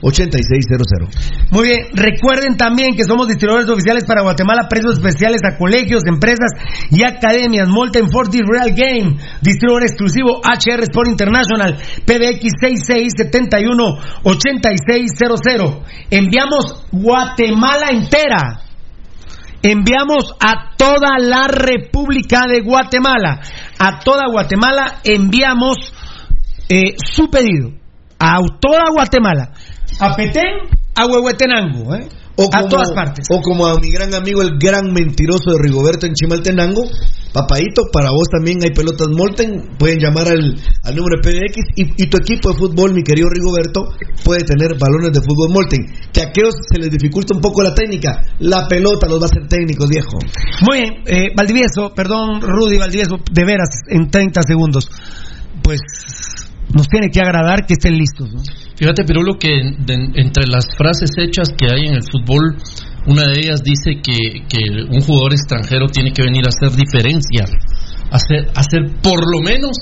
6671-8600. 0.00 1.50
Muy 1.50 1.64
bien, 1.68 1.78
recuerden 1.92 2.56
también 2.56 2.94
que 2.96 3.04
somos 3.04 3.28
distribuidores 3.28 3.68
oficiales 3.70 4.04
para 4.04 4.22
Guatemala, 4.22 4.68
precios 4.68 4.94
especiales 4.98 5.40
a 5.44 5.56
colegios, 5.56 6.02
empresas 6.06 6.50
y 6.90 7.02
academias. 7.02 7.68
Molten 7.68 8.01
Forty 8.10 8.40
Real 8.40 8.74
Game, 8.74 9.18
distribuidor 9.40 9.82
exclusivo 9.82 10.40
HR 10.42 10.82
Sport 10.84 11.08
International, 11.08 11.76
PBX 12.04 12.52
6671-8600. 14.24 15.82
Enviamos 16.10 16.86
Guatemala 16.90 17.88
entera. 17.90 18.60
Enviamos 19.62 20.34
a 20.40 20.74
toda 20.76 21.18
la 21.18 21.46
República 21.46 22.46
de 22.48 22.60
Guatemala. 22.62 23.40
A 23.78 24.00
toda 24.00 24.26
Guatemala 24.30 25.00
enviamos 25.04 25.92
eh, 26.68 26.96
su 26.96 27.30
pedido. 27.30 27.70
A 28.18 28.38
toda 28.60 28.90
Guatemala. 28.92 29.52
A 30.00 30.16
Petén, 30.16 30.68
a 30.96 31.06
Huehuetenango. 31.06 31.94
¿eh? 31.94 32.08
O 32.36 32.48
a 32.52 32.66
todas 32.68 32.92
partes. 32.92 33.26
O 33.30 33.40
como 33.42 33.66
a 33.66 33.78
mi 33.78 33.90
gran 33.90 34.14
amigo, 34.14 34.40
el 34.40 34.58
gran 34.58 34.92
mentiroso 34.92 35.52
de 35.52 35.58
Rigoberto 35.58 36.06
en 36.06 36.14
Chimaltenango. 36.14 36.84
Papadito, 37.32 37.84
para 37.92 38.10
vos 38.10 38.28
también 38.30 38.58
hay 38.62 38.70
pelotas 38.70 39.08
Molten. 39.08 39.76
Pueden 39.78 39.98
llamar 39.98 40.28
al, 40.28 40.56
al 40.82 40.96
número 40.96 41.16
de 41.16 41.22
PDX. 41.22 41.56
Y, 41.76 42.02
y 42.04 42.08
tu 42.08 42.16
equipo 42.16 42.52
de 42.52 42.58
fútbol, 42.58 42.94
mi 42.94 43.02
querido 43.02 43.28
Rigoberto, 43.28 43.88
puede 44.24 44.44
tener 44.44 44.78
balones 44.78 45.12
de 45.12 45.20
fútbol 45.20 45.50
Molten. 45.52 45.84
Que 46.12 46.22
a 46.22 46.24
aquellos 46.28 46.54
se 46.70 46.78
les 46.78 46.90
dificulta 46.90 47.34
un 47.34 47.40
poco 47.40 47.62
la 47.62 47.74
técnica. 47.74 48.22
La 48.38 48.66
pelota 48.66 49.06
los 49.08 49.20
va 49.20 49.24
a 49.24 49.30
hacer 49.30 49.46
técnicos, 49.48 49.88
viejo. 49.88 50.18
Muy 50.66 50.78
bien, 50.78 50.92
eh, 51.06 51.32
Valdivieso, 51.36 51.92
perdón, 51.94 52.40
Rudy 52.40 52.78
Valdivieso, 52.78 53.16
de 53.30 53.44
veras, 53.44 53.68
en 53.88 54.10
30 54.10 54.40
segundos. 54.42 54.88
Pues 55.62 55.80
nos 56.72 56.88
tiene 56.88 57.10
que 57.10 57.20
agradar 57.20 57.66
que 57.66 57.74
estén 57.74 57.96
listos. 57.96 58.32
¿no? 58.32 58.40
Fíjate, 58.82 59.04
Pirulo, 59.04 59.38
que 59.38 59.48
entre 59.48 60.48
las 60.48 60.66
frases 60.76 61.10
hechas 61.16 61.50
que 61.56 61.66
hay 61.72 61.86
en 61.86 61.94
el 61.94 62.02
fútbol, 62.02 62.56
una 63.06 63.28
de 63.28 63.38
ellas 63.38 63.62
dice 63.62 64.02
que, 64.02 64.42
que 64.48 64.58
un 64.90 65.00
jugador 65.02 65.34
extranjero 65.34 65.86
tiene 65.86 66.10
que 66.10 66.24
venir 66.24 66.42
a 66.46 66.48
hacer 66.48 66.76
diferencia, 66.76 67.44
hacer, 68.10 68.50
hacer 68.56 68.90
por 69.00 69.20
lo 69.30 69.40
menos 69.40 69.76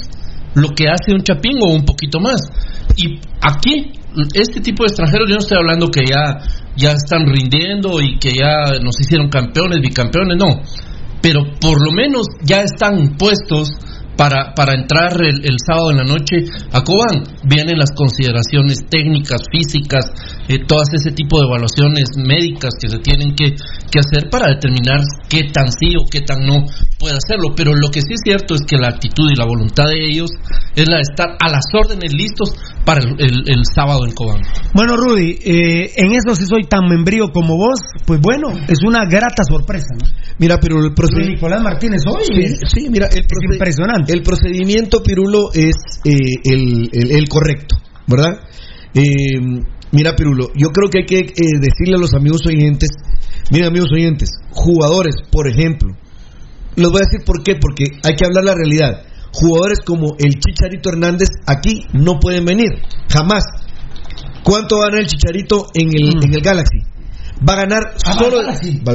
lo 0.54 0.68
que 0.76 0.88
hace 0.88 1.14
un 1.14 1.22
chapín 1.22 1.56
o 1.62 1.72
un 1.72 1.86
poquito 1.86 2.20
más. 2.20 2.42
Y 2.94 3.18
aquí, 3.40 3.90
este 4.34 4.60
tipo 4.60 4.82
de 4.82 4.88
extranjeros, 4.88 5.30
yo 5.30 5.36
no 5.36 5.40
estoy 5.40 5.56
hablando 5.56 5.88
que 5.88 6.04
ya, 6.04 6.36
ya 6.76 6.92
están 6.92 7.24
rindiendo 7.24 8.02
y 8.02 8.18
que 8.18 8.32
ya 8.32 8.78
nos 8.84 9.00
hicieron 9.00 9.30
campeones, 9.30 9.78
bicampeones, 9.80 10.36
no. 10.36 10.60
Pero 11.22 11.40
por 11.58 11.82
lo 11.82 11.90
menos 11.92 12.26
ya 12.44 12.60
están 12.60 13.16
puestos 13.16 13.70
para, 14.16 14.52
para 14.54 14.74
entrar 14.74 15.12
el, 15.22 15.44
el 15.44 15.56
sábado 15.66 15.90
en 15.92 15.96
la 15.98 16.04
noche 16.04 16.44
a 16.72 16.82
Cobán. 16.82 17.24
Vienen 17.44 17.78
las 17.78 17.90
consideraciones 17.92 18.84
técnicas, 18.90 19.42
físicas, 19.50 20.04
eh, 20.48 20.58
todas 20.66 20.88
ese 20.92 21.12
tipo 21.12 21.40
de 21.40 21.46
evaluaciones 21.46 22.10
médicas 22.16 22.70
que 22.80 22.88
se 22.90 22.98
tienen 22.98 23.34
que, 23.34 23.54
que 23.90 23.98
hacer 23.98 24.28
para 24.30 24.48
determinar 24.48 25.00
qué 25.28 25.44
tan 25.52 25.70
sí 25.72 25.94
o 25.96 26.04
qué 26.10 26.20
tan 26.20 26.44
no 26.44 26.64
puede 26.98 27.14
hacerlo. 27.16 27.54
Pero 27.56 27.72
lo 27.74 27.90
que 27.90 28.00
sí 28.02 28.12
es 28.14 28.20
cierto 28.22 28.54
es 28.54 28.60
que 28.66 28.76
la 28.76 28.88
actitud 28.88 29.30
y 29.30 29.36
la 29.36 29.46
voluntad 29.46 29.84
de 29.88 30.04
ellos 30.04 30.30
es 30.76 30.86
la 30.88 30.96
de 30.96 31.02
estar 31.02 31.28
a 31.40 31.48
las 31.48 31.64
órdenes 31.72 32.12
listos 32.12 32.52
para 32.84 33.00
el, 33.00 33.16
el- 33.18 33.44
el 33.48 33.62
sábado 33.74 34.04
en 34.06 34.12
Cobán. 34.12 34.42
Bueno, 34.74 34.96
Rudy, 34.96 35.38
eh, 35.44 35.92
en 35.96 36.12
eso 36.12 36.34
si 36.34 36.44
soy 36.46 36.64
tan 36.68 36.86
membrío 36.88 37.28
como 37.32 37.56
vos, 37.56 37.80
pues 38.06 38.20
bueno, 38.20 38.48
es 38.68 38.78
una 38.86 39.04
grata 39.06 39.42
sorpresa. 39.48 39.94
¿no? 39.98 40.06
Mira, 40.38 40.58
pero 40.60 40.76
el. 40.78 40.92
Nicolás 41.28 41.62
Martínez 41.62 42.02
hoy 42.06 42.24
Sí, 42.24 42.42
es, 42.42 42.60
sí, 42.72 42.88
mira, 42.90 43.06
el, 43.06 43.24
proced- 43.24 43.52
impresionante. 43.54 43.99
El 44.08 44.22
procedimiento, 44.22 45.02
Pirulo, 45.02 45.50
es 45.52 45.74
eh, 46.04 46.12
el, 46.44 46.90
el- 46.92 47.10
el 47.12 47.28
correcto, 47.28 47.76
¿verdad? 48.06 48.40
Eh, 48.94 49.02
mira, 49.92 50.14
Pirulo, 50.16 50.48
yo 50.56 50.68
creo 50.70 50.88
que 50.90 51.00
hay 51.00 51.06
que 51.06 51.18
eh, 51.18 51.58
decirle 51.60 51.96
a 51.96 52.00
los 52.00 52.14
amigos 52.14 52.40
oyentes, 52.46 52.90
miren 53.50 53.68
amigos 53.68 53.90
oyentes, 53.92 54.30
jugadores, 54.50 55.16
por 55.30 55.48
ejemplo, 55.48 55.94
les 56.76 56.88
voy 56.90 57.00
a 57.02 57.06
decir 57.10 57.24
por 57.26 57.42
qué, 57.42 57.56
porque 57.60 57.84
hay 58.02 58.14
que 58.16 58.24
hablar 58.24 58.44
la 58.44 58.54
realidad. 58.54 59.02
Jugadores 59.32 59.78
como 59.84 60.16
el 60.18 60.34
Chicharito 60.40 60.88
Hernández 60.90 61.28
aquí 61.46 61.82
no 61.92 62.18
pueden 62.18 62.44
venir, 62.44 62.70
jamás. 63.08 63.44
¿Cuánto 64.42 64.76
va 64.78 64.84
a 64.84 64.86
ganar 64.86 65.00
el 65.02 65.06
Chicharito 65.06 65.66
en 65.74 65.88
el, 65.88 66.24
en 66.24 66.34
el 66.34 66.40
Galaxy? 66.40 66.78
Va 67.48 67.52
a 67.52 67.56
ganar 67.56 67.82
Ah, 68.04 68.12
solo... 68.14 68.38
Galaxy. 68.38 68.80
Va 68.86 68.92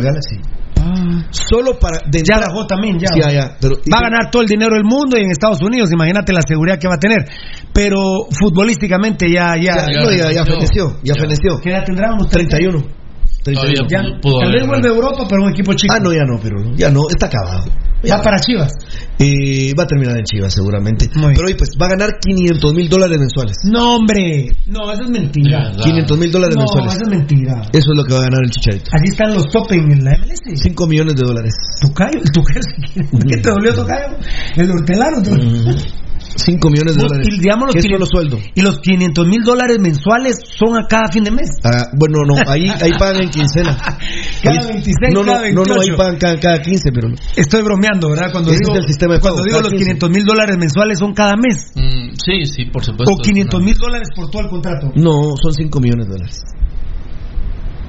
Solo 1.31 1.77
para... 1.79 1.99
de 2.09 2.19
Ya 2.23 2.35
entrada- 2.35 2.67
también, 2.67 2.97
ya. 2.99 3.07
Sí, 3.13 3.19
ya, 3.19 3.31
ya, 3.31 3.57
pero- 3.59 3.75
va 3.91 3.97
a 3.97 4.01
ganar 4.01 4.31
todo 4.31 4.41
el 4.41 4.47
dinero 4.47 4.75
del 4.75 4.83
mundo 4.85 5.17
y 5.17 5.21
en 5.21 5.31
Estados 5.31 5.61
Unidos, 5.61 5.91
imagínate 5.91 6.31
la 6.33 6.41
seguridad 6.47 6.77
que 6.79 6.87
va 6.87 6.95
a 6.95 6.99
tener. 6.99 7.25
Pero 7.73 8.27
futbolísticamente 8.31 9.27
ya, 9.31 9.55
ya. 9.57 9.87
Ya, 9.91 10.01
no, 10.01 10.11
ya, 10.11 10.31
ya 10.31 10.45
feneció, 10.45 10.97
ya 11.03 11.13
feneció. 11.15 11.59
¿Qué 11.61 11.69
edad 11.71 11.83
tendrá? 11.85 12.13
Unos 12.13 12.29
31. 12.29 13.04
Todavía 13.53 13.73
31. 13.85 13.89
Ya. 13.89 14.01
pudo- 14.01 14.21
pudo 14.21 14.39
Tal 14.39 14.51
vez 14.51 14.67
vuelve 14.67 14.87
a 14.89 14.91
Europa, 14.91 15.25
pero 15.29 15.43
un 15.43 15.51
equipo 15.51 15.73
chico. 15.73 15.93
Ah, 15.95 15.99
no, 16.01 16.11
ya 16.11 16.23
no, 16.25 16.39
pero 16.41 16.57
ya 16.75 16.89
no, 16.89 17.01
está 17.09 17.27
acabado. 17.27 17.65
Va 18.09 18.21
para 18.21 18.37
Chivas. 18.39 18.71
Eh, 19.17 19.73
va 19.73 19.83
a 19.83 19.87
terminar 19.87 20.15
en 20.17 20.23
Chivas 20.25 20.53
seguramente. 20.53 21.09
Muy. 21.15 21.33
Pero 21.33 21.47
hoy 21.47 21.55
pues 21.55 21.71
va 21.81 21.87
a 21.87 21.89
ganar 21.89 22.19
500 22.21 22.73
mil 22.73 22.87
dólares 22.87 23.17
mensuales. 23.17 23.57
No, 23.63 23.95
hombre. 23.95 24.51
No, 24.67 24.91
eso 24.91 25.03
es 25.05 25.09
mentira. 25.09 25.71
500 25.83 26.17
mil 26.19 26.31
dólares 26.31 26.55
No, 26.55 26.61
mensuales. 26.61 26.93
eso 26.93 27.01
es 27.03 27.09
mentira. 27.09 27.61
Eso 27.73 27.91
es 27.91 27.97
lo 27.97 28.03
que 28.03 28.13
va 28.13 28.19
a 28.19 28.23
ganar 28.23 28.41
el 28.43 28.51
Chicharito. 28.51 28.91
Aquí 28.93 29.09
están 29.09 29.33
los 29.33 29.45
top 29.49 29.71
en 29.71 30.03
la 30.03 30.11
MLS. 30.17 30.41
5 30.61 30.85
millones 30.87 31.15
de 31.15 31.23
dólares. 31.23 31.53
Tocayo, 31.81 32.19
el 32.21 32.31
Tocayo, 32.31 32.61
si 32.61 32.81
quieres. 32.93 33.11
¿qué 33.27 33.37
te 33.37 33.49
dolió 33.49 33.73
Tocayo? 33.73 34.17
El 34.55 34.71
hortelano. 34.71 35.21
te 35.23 35.29
dolió. 35.31 35.75
5 36.37 36.69
millones 36.69 36.95
de 36.95 37.01
Vos, 37.01 37.11
dólares. 37.11 37.27
y 37.31 37.39
digamos 37.39 37.65
los 37.67 37.73
¿Qué 37.73 37.79
es 37.79 37.85
500 37.85 38.09
solo 38.09 38.21
sueldo? 38.29 38.39
Y 38.55 38.61
los 38.61 38.79
500 38.79 39.27
mil 39.27 39.41
dólares 39.43 39.77
mensuales 39.79 40.35
son 40.59 40.75
a 40.77 40.85
cada 40.87 41.07
fin 41.11 41.23
de 41.23 41.31
mes. 41.31 41.49
Ah, 41.63 41.87
bueno, 41.97 42.19
no, 42.27 42.35
ahí, 42.47 42.67
ahí 42.69 42.91
pagan 42.99 43.23
en 43.23 43.29
quincena. 43.29 43.75
Cada 44.43 44.59
Ahí- 44.59 44.67
26, 44.67 45.13
no, 45.13 45.23
no, 45.23 45.31
cada 45.31 45.49
no, 45.51 45.63
no, 45.63 45.73
ahí 45.81 45.89
28. 45.89 45.97
pagan 45.97 46.17
cada, 46.17 46.39
cada 46.39 46.61
15, 46.61 46.91
pero 46.93 47.09
no. 47.09 47.15
Estoy 47.35 47.63
bromeando, 47.63 48.09
¿verdad? 48.09 48.31
Cuando 48.31 48.51
digo, 48.51 48.73
es 48.73 48.79
el 48.79 48.87
sistema 48.87 49.13
de 49.15 49.19
cuando 49.21 49.43
digo 49.43 49.59
los 49.61 49.69
15. 49.69 49.83
500 49.85 50.09
mil 50.11 50.23
dólares 50.25 50.57
mensuales 50.57 50.99
son 50.99 51.13
cada 51.13 51.33
mes. 51.35 51.71
Mm, 51.75 52.13
sí, 52.23 52.45
sí, 52.45 52.65
por 52.65 52.83
supuesto. 52.83 53.11
O 53.13 53.17
500 53.17 53.63
mil 53.63 53.75
dólares 53.75 54.09
por 54.15 54.29
todo 54.29 54.41
el 54.43 54.49
contrato. 54.49 54.91
No, 54.95 55.33
son 55.41 55.53
5 55.53 55.79
millones 55.79 56.05
de 56.07 56.11
dólares. 56.13 56.41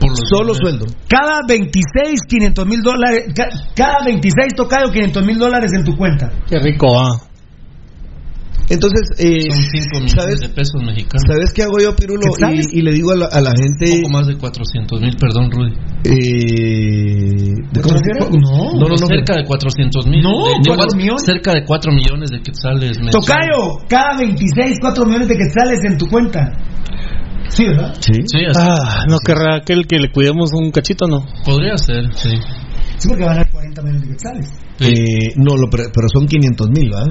Por 0.01 0.11
los- 0.11 0.21
Solo 0.29 0.55
sueldo. 0.55 0.87
Cada 1.09 1.41
26, 1.49 2.21
500 2.29 2.67
mil 2.67 2.83
dólares. 2.83 3.33
ca- 3.35 3.49
Cada 3.75 4.05
26 4.05 4.55
tocayo, 4.55 4.91
500 4.93 5.25
mil 5.27 5.39
dólares 5.39 5.73
en 5.75 5.85
tu 5.85 5.97
cuenta. 5.97 6.31
Qué 6.49 6.59
rico, 6.59 6.99
ah. 6.99 7.21
Entonces, 8.69 9.11
eh, 9.19 9.43
Son 9.49 9.63
5 9.63 9.87
millones 9.95 10.13
¿sabes? 10.13 10.41
de 10.41 10.49
pesos 10.49 10.83
mexicanos. 10.83 11.23
¿Sabes 11.29 11.53
qué 11.55 11.63
hago 11.63 11.79
yo, 11.79 11.95
Pirulo? 11.95 12.21
Y, 12.53 12.79
y 12.79 12.83
le 12.83 12.93
digo 12.93 13.13
a 13.13 13.17
la, 13.17 13.27
a 13.27 13.41
la 13.41 13.51
Un 13.51 13.57
gente. 13.79 14.01
poco 14.03 14.13
más 14.13 14.27
de 14.27 14.37
400 14.37 15.01
mil, 15.01 15.17
perdón, 15.17 15.51
Rudy. 15.53 15.73
Eh, 16.05 17.53
¿de 17.73 17.81
cómo? 17.81 17.95
No. 18.41 18.73
no, 18.75 18.89
no, 18.89 18.97
no. 18.97 19.07
cerca 19.07 19.35
de 19.35 19.45
400 19.45 20.07
mil. 20.07 20.21
No, 20.23 20.31
de- 20.49 20.71
de- 20.71 20.77
¿cuatro 20.77 20.97
millones? 20.97 21.23
Cerca 21.25 21.53
de 21.53 21.65
4 21.65 21.93
millones 21.93 22.31
de 22.31 22.41
quetzales 22.43 22.99
mensuales. 22.99 23.15
Tocayo, 23.15 23.87
cada 23.89 24.19
26, 24.19 24.79
4 24.81 25.05
millones 25.07 25.29
de 25.29 25.37
quetzales 25.37 25.79
en 25.85 25.99
tu 25.99 26.07
cuenta. 26.09 26.53
Sí, 27.49 27.65
¿verdad? 27.67 27.95
Sí. 28.01 28.13
Sí, 28.27 28.39
así 28.49 28.59
Ah, 28.61 29.05
no 29.09 29.19
querrá 29.21 29.57
aquel 29.59 29.87
que 29.87 29.99
le 29.99 30.11
cuidemos 30.11 30.51
un 30.53 30.71
cachito, 30.73 31.07
no. 31.07 31.25
podría 31.45 31.77
ser, 31.79 32.13
sí. 32.15 32.31
Sí, 32.99 33.09
porque 33.09 33.25
van 33.25 33.35
a 33.35 33.37
dar 33.37 33.51
40 33.53 33.83
millones 33.83 34.03
de 34.03 34.09
quetzales. 34.09 34.53
Eh, 34.81 35.33
no, 35.37 35.57
lo, 35.57 35.69
pero 35.71 36.09
son 36.13 36.27
500 36.27 36.69
mil, 36.71 36.91
¿va? 36.93 37.05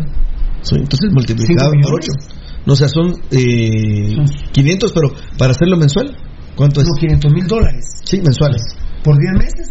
Son- 0.65 0.79
Entonces 0.79 1.11
multiplicado 1.13 1.71
¿Cinco 1.71 1.89
por 1.89 1.99
millones? 2.01 2.09
8. 2.27 2.35
No, 2.65 2.73
o 2.73 2.75
sea, 2.75 2.87
son 2.89 3.13
eh, 3.31 4.15
500, 4.51 4.91
pero 4.91 5.13
para 5.37 5.51
hacerlo 5.51 5.77
mensual, 5.77 6.17
¿cuánto 6.55 6.81
es? 6.81 6.87
Como 6.87 6.99
500 6.99 7.31
mil 7.31 7.47
dólares. 7.47 7.85
Sí, 8.03 8.19
mensuales. 8.21 8.61
¿Por 9.03 9.17
10 9.19 9.33
meses? 9.37 9.67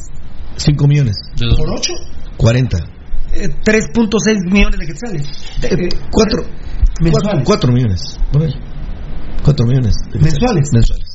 5 0.56 0.86
millones. 0.86 1.16
¿Por 1.56 1.70
8? 1.70 1.92
40. 2.36 2.78
Eh, 3.32 3.48
3.6 3.64 4.52
millones 4.52 4.78
de 4.78 4.86
quetzales. 4.86 5.26
Eh, 5.64 5.88
4. 6.12 6.42
mensuales. 7.00 7.42
4 7.44 7.72
millones. 7.72 8.18
Por 8.32 8.42
ahí. 8.44 8.52
4 9.42 9.66
millones. 9.66 9.94
¿Mensuales? 10.14 10.68
Mensuales. 10.72 11.13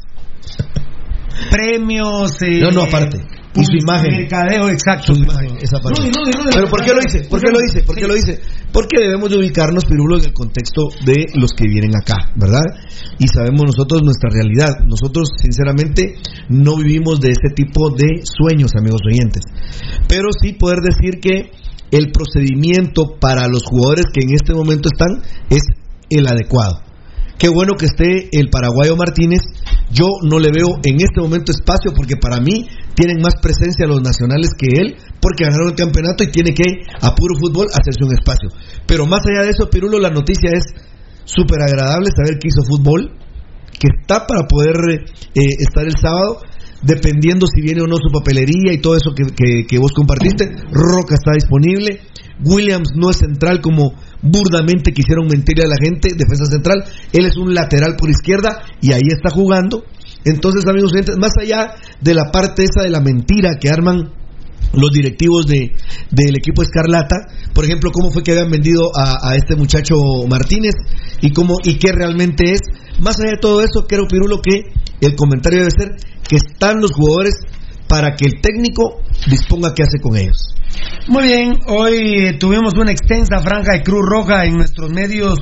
Premios. 1.49 2.41
eh, 2.41 2.59
No, 2.61 2.71
no, 2.71 2.83
aparte. 2.83 3.17
y 3.55 3.65
su 3.65 3.75
imagen. 3.81 4.11
Mercadeo, 4.15 4.69
exacto. 4.69 5.13
Su 5.15 5.21
imagen, 5.21 5.57
esa 5.61 5.79
parte. 5.79 6.01
Rudy, 6.01 6.11
Rudy, 6.11 6.31
Rudy. 6.31 6.51
Pero 6.53 6.67
¿por 6.69 6.83
qué 6.83 6.93
lo 6.93 6.99
hice? 7.01 7.19
¿Por 7.27 7.41
qué 7.41 7.51
lo 7.51 7.59
hice? 7.65 7.83
¿Por 7.83 7.95
qué 7.95 8.07
lo 8.07 8.15
hice? 8.15 8.39
Porque 8.71 8.97
debemos 9.01 9.29
de 9.29 9.37
ubicarnos, 9.37 9.85
Pirulo, 9.85 10.17
en 10.17 10.25
el 10.25 10.33
contexto 10.33 10.83
de 11.05 11.25
los 11.35 11.51
que 11.53 11.65
vienen 11.67 11.91
acá, 11.95 12.31
¿verdad? 12.35 12.61
Y 13.17 13.27
sabemos 13.27 13.63
nosotros 13.65 14.03
nuestra 14.03 14.29
realidad. 14.29 14.85
Nosotros, 14.85 15.29
sinceramente, 15.41 16.15
no 16.49 16.77
vivimos 16.77 17.19
de 17.19 17.29
ese 17.29 17.49
tipo 17.55 17.89
de 17.89 18.21
sueños, 18.23 18.71
amigos 18.77 19.01
oyentes. 19.05 19.43
Pero 20.07 20.29
sí 20.39 20.53
poder 20.53 20.79
decir 20.79 21.19
que 21.19 21.51
el 21.91 22.11
procedimiento 22.11 23.17
para 23.19 23.47
los 23.47 23.63
jugadores 23.65 24.05
que 24.13 24.21
en 24.21 24.35
este 24.35 24.53
momento 24.53 24.89
están 24.93 25.23
es 25.49 25.63
el 26.11 26.27
adecuado. 26.27 26.81
Qué 27.39 27.47
bueno 27.49 27.73
que 27.79 27.85
esté 27.85 28.27
el 28.33 28.49
paraguayo 28.49 28.95
Martínez. 28.97 29.39
Yo 29.91 30.05
no 30.29 30.39
le 30.39 30.51
veo 30.51 30.77
en 30.83 30.95
este 30.99 31.21
momento 31.21 31.51
espacio 31.53 31.93
porque 31.95 32.15
para 32.19 32.39
mí 32.41 32.67
tienen 32.95 33.21
más 33.21 33.35
presencia 33.41 33.87
los 33.87 34.01
nacionales 34.01 34.51
que 34.59 34.67
él 34.79 34.97
porque 35.21 35.45
ganaron 35.45 35.69
el 35.69 35.75
campeonato 35.75 36.23
y 36.25 36.31
tiene 36.31 36.53
que 36.53 36.63
a 37.01 37.15
puro 37.15 37.33
fútbol 37.39 37.67
hacerse 37.71 38.03
un 38.03 38.13
espacio. 38.13 38.49
Pero 38.85 39.05
más 39.05 39.21
allá 39.25 39.43
de 39.43 39.51
eso, 39.51 39.69
Pirulo, 39.69 39.99
la 39.99 40.09
noticia 40.09 40.51
es 40.53 40.65
súper 41.23 41.61
agradable 41.61 42.09
saber 42.15 42.39
que 42.39 42.49
hizo 42.49 42.61
fútbol, 42.67 43.15
que 43.79 43.87
está 44.01 44.27
para 44.27 44.43
poder 44.47 44.75
eh, 45.33 45.55
estar 45.59 45.85
el 45.85 45.95
sábado, 45.95 46.41
dependiendo 46.83 47.47
si 47.47 47.61
viene 47.61 47.81
o 47.81 47.87
no 47.87 47.95
su 47.95 48.11
papelería 48.11 48.73
y 48.73 48.81
todo 48.81 48.95
eso 48.95 49.11
que, 49.15 49.23
que- 49.33 49.65
que 49.65 49.77
vos 49.79 49.91
compartiste. 49.93 50.45
Roca 50.71 51.15
está 51.15 51.31
disponible. 51.33 52.01
Williams 52.43 52.89
no 52.95 53.09
es 53.09 53.17
central 53.17 53.61
como 53.61 53.93
burdamente 54.21 54.93
quisieron 54.93 55.27
mentirle 55.27 55.65
a 55.65 55.67
la 55.67 55.77
gente, 55.81 56.09
defensa 56.15 56.45
central. 56.45 56.83
Él 57.11 57.25
es 57.25 57.37
un 57.37 57.53
lateral 57.53 57.95
por 57.97 58.09
izquierda 58.09 58.63
y 58.81 58.93
ahí 58.93 59.07
está 59.11 59.29
jugando. 59.29 59.83
Entonces, 60.25 60.65
amigos 60.67 60.91
más 61.17 61.31
allá 61.41 61.75
de 62.01 62.13
la 62.13 62.31
parte 62.31 62.63
esa 62.63 62.83
de 62.83 62.89
la 62.89 63.01
mentira 63.01 63.55
que 63.59 63.69
arman 63.69 64.11
los 64.73 64.91
directivos 64.91 65.47
de, 65.47 65.71
del 66.11 66.37
equipo 66.37 66.61
Escarlata, 66.61 67.15
por 67.53 67.65
ejemplo, 67.65 67.91
cómo 67.91 68.11
fue 68.11 68.23
que 68.23 68.31
habían 68.31 68.51
vendido 68.51 68.91
a, 68.95 69.29
a 69.29 69.35
este 69.35 69.55
muchacho 69.55 69.95
Martínez 70.29 70.75
y 71.21 71.31
cómo 71.31 71.57
y 71.63 71.75
qué 71.75 71.91
realmente 71.91 72.51
es. 72.51 72.61
Más 72.99 73.19
allá 73.19 73.31
de 73.31 73.37
todo 73.41 73.61
eso, 73.61 73.85
creo 73.87 74.07
Pirulo 74.07 74.41
que 74.41 74.71
el 75.01 75.15
comentario 75.15 75.59
debe 75.59 75.71
ser 75.71 75.95
que 76.27 76.35
están 76.35 76.81
los 76.81 76.91
jugadores 76.91 77.35
para 77.89 78.15
que 78.15 78.27
el 78.27 78.39
técnico 78.39 79.01
disponga 79.27 79.73
qué 79.73 79.83
hace 79.83 79.99
con 79.99 80.15
ellos. 80.15 80.53
Muy 81.07 81.23
bien, 81.23 81.57
hoy 81.65 82.27
eh, 82.27 82.33
tuvimos 82.39 82.75
una 82.75 82.91
extensa 82.91 83.39
franja 83.39 83.73
de 83.73 83.81
Cruz 83.81 84.05
Roja 84.07 84.45
en 84.45 84.57
nuestros 84.57 84.91
medios 84.91 85.39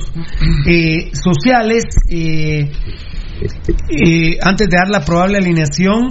eh, 0.66 1.10
sociales. 1.12 1.84
eh, 2.10 2.70
eh, 3.90 4.38
antes 4.42 4.68
de 4.68 4.76
dar 4.76 4.88
la 4.88 5.04
probable 5.04 5.38
alineación, 5.38 6.08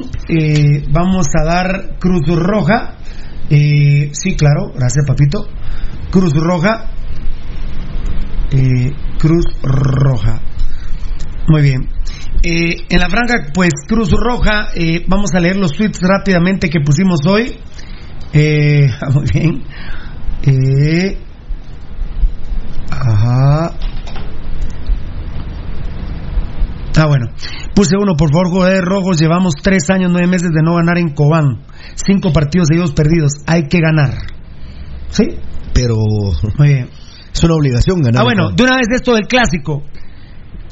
vamos 0.92 1.26
a 1.38 1.44
dar 1.44 1.98
Cruz 2.00 2.22
Roja. 2.28 3.00
sí, 3.50 4.36
claro, 4.38 4.72
gracias, 4.76 5.06
papito. 5.06 5.48
Cruz 6.12 6.34
Roja. 6.34 6.92
Cruz 9.18 9.46
Roja. 9.62 10.40
Muy 11.50 11.62
bien. 11.64 11.90
Eh, 12.44 12.86
en 12.90 13.00
la 13.00 13.10
franja, 13.10 13.52
pues 13.54 13.72
Cruz 13.88 14.12
Roja, 14.12 14.70
eh, 14.76 15.04
vamos 15.08 15.34
a 15.34 15.40
leer 15.40 15.58
los 15.58 15.74
tweets 15.74 16.00
rápidamente 16.02 16.70
que 16.70 16.80
pusimos 16.80 17.26
hoy. 17.28 17.58
Eh, 18.34 18.88
muy 19.14 19.26
bien. 19.34 19.64
Eh, 20.44 21.18
ajá. 22.92 23.72
Ah, 27.00 27.06
bueno. 27.06 27.28
Puse 27.76 27.96
uno, 27.96 28.16
por 28.18 28.32
favor, 28.32 28.50
jugadores 28.50 28.82
rojos. 28.82 29.20
Llevamos 29.20 29.54
tres 29.62 29.90
años, 29.90 30.10
nueve 30.12 30.28
meses 30.28 30.50
de 30.52 30.64
no 30.64 30.76
ganar 30.76 30.98
en 30.98 31.14
Cobán. 31.14 31.64
Cinco 31.96 32.34
partidos 32.34 32.70
seguidos 32.70 32.94
perdidos. 32.94 33.34
Hay 33.46 33.68
que 33.68 33.80
ganar. 33.80 34.16
¿Sí? 35.10 35.26
Pero 35.74 35.96
Muy 36.58 36.68
bien. 36.68 36.90
es 37.32 37.44
una 37.44 37.54
obligación 37.54 38.02
ganar. 38.02 38.22
Ah, 38.22 38.24
bueno, 38.24 38.52
de 38.52 38.64
una 38.64 38.78
vez 38.78 38.88
esto 38.92 39.14
del 39.14 39.28
clásico. 39.28 39.84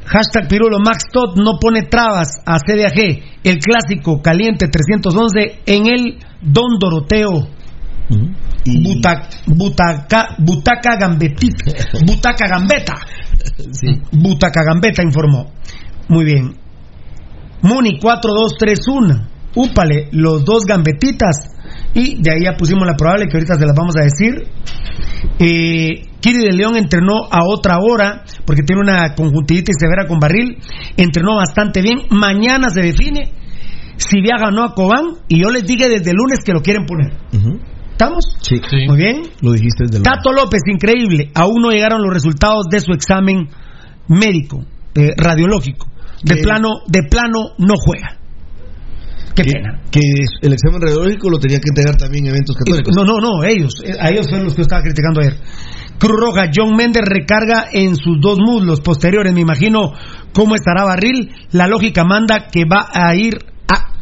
Hashtag 0.05 0.47
Pirulo 0.47 0.77
Max 0.79 1.05
Todd 1.11 1.37
no 1.37 1.57
pone 1.59 1.83
trabas 1.83 2.29
a 2.45 2.57
CDAG. 2.59 3.23
El 3.43 3.57
clásico 3.59 4.21
caliente 4.21 4.67
311 4.67 5.61
en 5.65 5.87
el 5.87 6.17
Don 6.41 6.77
Doroteo. 6.79 7.47
Buta- 8.65 9.29
butaca, 9.47 10.35
butaca 10.39 10.95
Gambetita. 10.99 11.71
Butaca 12.05 12.47
Gambeta. 12.47 12.93
Butaca 14.11 14.61
Gambeta 14.63 15.03
informó. 15.03 15.51
Muy 16.07 16.25
bien. 16.25 16.55
Muni 17.61 17.99
4231. 17.99 19.27
Úpale, 19.55 20.09
los 20.11 20.43
dos 20.45 20.65
gambetitas. 20.65 21.54
Y 21.95 22.21
de 22.21 22.31
ahí 22.31 22.43
ya 22.43 22.57
pusimos 22.57 22.85
la 22.85 22.95
probable 22.95 23.25
que 23.27 23.37
ahorita 23.37 23.55
se 23.55 23.65
las 23.65 23.75
vamos 23.75 23.95
a 23.97 24.03
decir. 24.03 24.47
Eh, 25.39 26.03
Kiri 26.19 26.39
de 26.39 26.51
León 26.51 26.75
entrenó 26.75 27.23
a 27.31 27.45
otra 27.47 27.77
hora 27.79 28.23
porque 28.45 28.63
tiene 28.63 28.81
una 28.81 29.15
conjuntivitis 29.15 29.75
severa 29.79 30.05
con 30.05 30.19
barril. 30.19 30.57
Entrenó 30.97 31.37
bastante 31.37 31.81
bien. 31.81 31.99
Mañana 32.09 32.69
se 32.69 32.81
define 32.81 33.31
si 33.95 34.21
viaja 34.21 34.49
o 34.49 34.51
no 34.51 34.63
a 34.63 34.73
Cobán. 34.73 35.05
Y 35.29 35.41
yo 35.41 35.49
les 35.49 35.65
dije 35.65 35.87
desde 35.87 36.11
el 36.11 36.17
lunes 36.17 36.39
que 36.43 36.51
lo 36.51 36.61
quieren 36.61 36.85
poner. 36.85 37.13
¿Estamos? 37.91 38.25
Sí. 38.41 38.59
Muy 38.87 38.97
bien. 38.97 39.21
Lo 39.41 39.53
dijiste 39.53 39.85
desde 39.85 39.97
el 39.97 40.03
Tato 40.03 40.33
López, 40.33 40.61
increíble. 40.67 41.31
Aún 41.33 41.61
no 41.61 41.71
llegaron 41.71 42.01
los 42.01 42.13
resultados 42.13 42.65
de 42.69 42.81
su 42.81 42.91
examen 42.91 43.47
médico, 44.09 44.65
eh, 44.95 45.13
radiológico. 45.15 45.87
De 46.21 46.35
¿Qué? 46.35 46.41
plano, 46.41 46.69
de 46.87 47.03
plano 47.09 47.51
no 47.57 47.75
juega. 47.77 48.19
Qué 49.35 49.43
pena. 49.43 49.81
Que 49.91 49.99
el 50.41 50.53
examen 50.53 50.81
radiológico 50.81 51.29
lo 51.29 51.37
tenía 51.39 51.57
que 51.59 51.67
entregar 51.69 51.97
también 51.97 52.25
en 52.25 52.31
eventos 52.31 52.55
católicos. 52.55 52.95
No, 52.95 53.03
no, 53.03 53.17
no, 53.19 53.43
ellos. 53.43 53.73
eh, 53.83 53.93
A 53.99 54.09
ellos 54.09 54.27
fueron 54.29 54.45
los 54.45 54.53
que 54.55 54.59
yo 54.59 54.63
estaba 54.63 54.81
criticando 54.81 55.19
ayer. 55.21 55.37
Cruz 55.99 56.19
Roja, 56.19 56.49
John 56.55 56.75
Méndez 56.75 57.03
recarga 57.05 57.67
en 57.71 57.95
sus 57.95 58.17
dos 58.21 58.37
muslos 58.39 58.81
posteriores. 58.81 59.33
Me 59.33 59.41
imagino 59.41 59.91
cómo 60.33 60.55
estará 60.55 60.83
Barril. 60.85 61.31
La 61.51 61.67
lógica 61.67 62.03
manda 62.05 62.47
que 62.51 62.63
va 62.65 62.87
a 62.93 63.13
ir 63.15 63.33
a. 63.67 63.93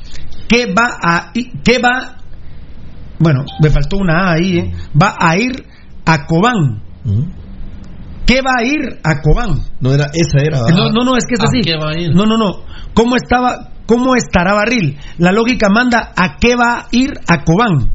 que 0.48 0.72
va 0.74 0.90
a. 1.02 1.32
que 1.34 1.80
va. 1.80 2.18
Bueno, 3.20 3.46
me 3.62 3.70
faltó 3.70 3.98
una 3.98 4.30
A 4.30 4.34
ahí, 4.34 4.58
¿eh? 4.60 4.72
Va 5.02 5.16
a 5.20 5.38
ir 5.38 5.52
a 6.06 6.26
Cobán. 6.26 6.82
¿Qué 8.26 8.40
va 8.42 8.52
a 8.60 8.64
ir 8.66 9.00
a 9.04 9.22
Cobán? 9.22 9.60
No 9.82 9.94
era, 9.94 10.06
esa 10.14 10.40
era. 10.42 10.64
¿verdad? 10.64 10.76
No, 10.76 10.92
no, 10.92 11.04
no, 11.04 11.18
es 11.18 11.26
que 11.26 11.36
es 11.36 11.42
¿A 11.42 11.44
así. 11.44 11.62
qué 11.62 11.76
va 11.78 11.92
a 11.92 12.00
ir? 12.00 12.14
No, 12.16 12.26
no, 12.26 12.38
no. 12.38 12.64
¿Cómo 12.94 13.16
estaba, 13.18 13.70
cómo 13.86 14.16
estará 14.16 14.54
Barril? 14.54 14.98
La 15.18 15.32
lógica 15.32 15.70
manda 15.70 16.12
a 16.16 16.38
qué 16.38 16.56
va 16.56 16.80
a 16.80 16.88
ir 16.92 17.14
a 17.28 17.44
Cobán. 17.44 17.92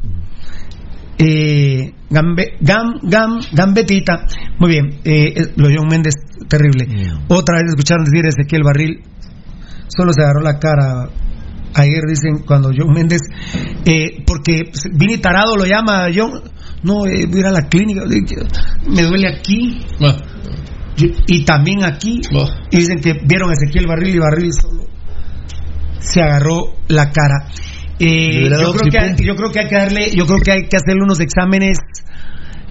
Eh, 1.17 1.93
gambe, 2.09 2.53
gam, 2.61 2.99
gam, 3.03 3.39
gambetita. 3.51 4.25
Muy 4.59 4.69
bien. 4.69 4.85
Eh, 5.03 5.33
eh, 5.35 5.53
lo 5.57 5.67
John 5.67 5.87
Méndez, 5.89 6.13
terrible. 6.47 6.87
Otra 7.27 7.57
vez 7.57 7.69
escucharon 7.69 8.05
decir 8.05 8.25
Ezequiel 8.25 8.63
Barril. 8.63 9.01
Solo 9.87 10.13
se 10.13 10.21
agarró 10.21 10.41
la 10.41 10.59
cara. 10.59 11.09
Ayer 11.73 12.01
dicen 12.07 12.39
cuando 12.47 12.71
John 12.75 12.93
Méndez, 12.93 13.21
eh, 13.85 14.23
porque 14.25 14.71
Vini 14.93 15.17
Tarado 15.19 15.55
lo 15.55 15.65
llama 15.65 16.07
John, 16.13 16.41
no, 16.81 17.05
eh, 17.05 17.27
voy 17.27 17.37
a 17.37 17.39
ir 17.41 17.45
a 17.45 17.51
la 17.51 17.67
clínica, 17.67 18.01
me 18.87 19.03
duele 19.03 19.27
aquí, 19.27 19.79
y, 20.97 21.13
y 21.27 21.45
también 21.45 21.83
aquí. 21.83 22.21
Y 22.71 22.77
dicen 22.77 22.99
que 22.99 23.13
vieron 23.23 23.51
a 23.51 23.53
Ezequiel 23.53 23.85
Barril 23.85 24.15
y 24.15 24.19
Barril 24.19 24.51
solo 24.51 24.98
se 25.99 26.21
agarró 26.21 26.75
la 26.87 27.11
cara. 27.11 27.47
Eh, 27.99 28.49
yo, 28.49 28.73
creo 28.73 28.91
que 28.91 28.97
hay, 28.97 29.15
yo 29.17 29.35
creo 29.35 29.51
que 29.51 29.59
hay 29.59 29.67
que 29.67 29.75
darle, 29.75 30.11
yo 30.15 30.25
creo 30.25 30.39
que 30.39 30.51
hay 30.51 30.67
que 30.69 30.77
hacerle 30.77 31.03
unos 31.03 31.19
exámenes 31.19 31.77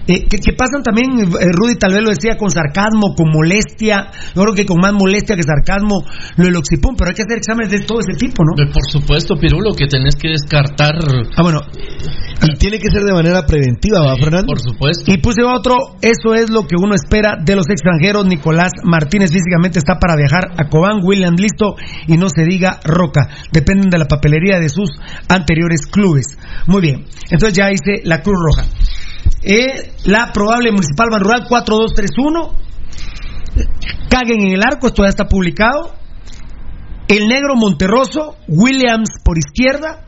eh, 0.07 0.25
que, 0.27 0.37
que 0.37 0.53
pasan 0.53 0.81
también, 0.83 1.19
eh, 1.19 1.45
Rudy 1.53 1.75
tal 1.75 1.93
vez 1.93 2.03
lo 2.03 2.09
decía 2.09 2.37
con 2.37 2.49
sarcasmo, 2.49 3.13
con 3.15 3.29
molestia, 3.31 4.11
yo 4.35 4.41
creo 4.41 4.55
que 4.55 4.65
con 4.65 4.79
más 4.79 4.93
molestia 4.93 5.35
que 5.35 5.43
sarcasmo 5.43 6.03
lo 6.37 6.45
del 6.45 6.55
oxipum, 6.55 6.95
pero 6.97 7.09
hay 7.09 7.15
que 7.15 7.23
hacer 7.23 7.37
exámenes 7.37 7.71
de 7.71 7.79
todo 7.85 7.99
ese 7.99 8.17
tipo, 8.17 8.43
¿no? 8.43 8.55
Por 8.71 8.83
supuesto, 8.89 9.35
Pirulo, 9.35 9.73
que 9.73 9.87
tenés 9.87 10.15
que 10.15 10.29
descartar. 10.29 10.95
Ah, 11.35 11.43
bueno. 11.43 11.61
Y 12.41 12.57
tiene 12.57 12.79
que 12.79 12.89
ser 12.89 13.03
de 13.03 13.13
manera 13.13 13.45
preventiva, 13.45 13.99
¿va, 13.99 14.15
Fernando? 14.15 14.47
Por 14.47 14.61
supuesto. 14.61 15.11
Y 15.11 15.17
puse 15.17 15.43
otro, 15.43 15.97
eso 16.01 16.33
es 16.33 16.49
lo 16.49 16.65
que 16.65 16.75
uno 16.77 16.95
espera 16.95 17.35
de 17.43 17.55
los 17.55 17.69
extranjeros. 17.69 18.25
Nicolás 18.25 18.71
Martínez 18.83 19.31
físicamente 19.31 19.79
está 19.79 19.99
para 19.99 20.15
viajar 20.15 20.51
a 20.57 20.69
Cobán, 20.69 21.01
William 21.03 21.35
listo 21.35 21.75
y 22.07 22.17
no 22.17 22.29
se 22.29 22.43
diga 22.45 22.79
Roca. 22.83 23.29
Dependen 23.51 23.89
de 23.89 23.97
la 23.97 24.05
papelería 24.05 24.59
de 24.59 24.69
sus 24.69 24.89
anteriores 25.27 25.85
clubes. 25.85 26.37
Muy 26.65 26.81
bien, 26.81 27.05
entonces 27.29 27.53
ya 27.53 27.71
hice 27.71 28.01
la 28.05 28.21
Cruz 28.21 28.37
Roja. 28.41 28.67
Eh, 29.41 29.93
la 30.05 30.31
probable 30.33 30.71
Municipal 30.71 31.07
Ban 31.11 31.21
Rural 31.21 31.45
4231. 31.47 32.55
Caguen 34.09 34.41
en 34.41 34.53
el 34.53 34.61
arco, 34.63 34.87
esto 34.87 35.03
ya 35.03 35.09
está 35.09 35.27
publicado. 35.27 35.93
El 37.07 37.27
negro 37.27 37.55
Monterroso, 37.55 38.35
Williams 38.47 39.09
por 39.23 39.37
izquierda, 39.37 40.05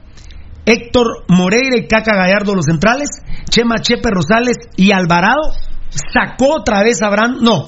Héctor 0.65 1.25
Moreira 1.27 1.77
y 1.77 1.87
Caca 1.87 2.15
Gallardo 2.15 2.53
los 2.55 2.65
centrales, 2.65 3.09
Chema 3.49 3.79
Chepe 3.81 4.09
Rosales 4.11 4.57
y 4.75 4.91
Alvarado. 4.91 5.53
Sacó 5.89 6.57
otra 6.57 6.83
vez 6.83 7.01
a 7.01 7.09
Brandon, 7.09 7.43
no, 7.43 7.65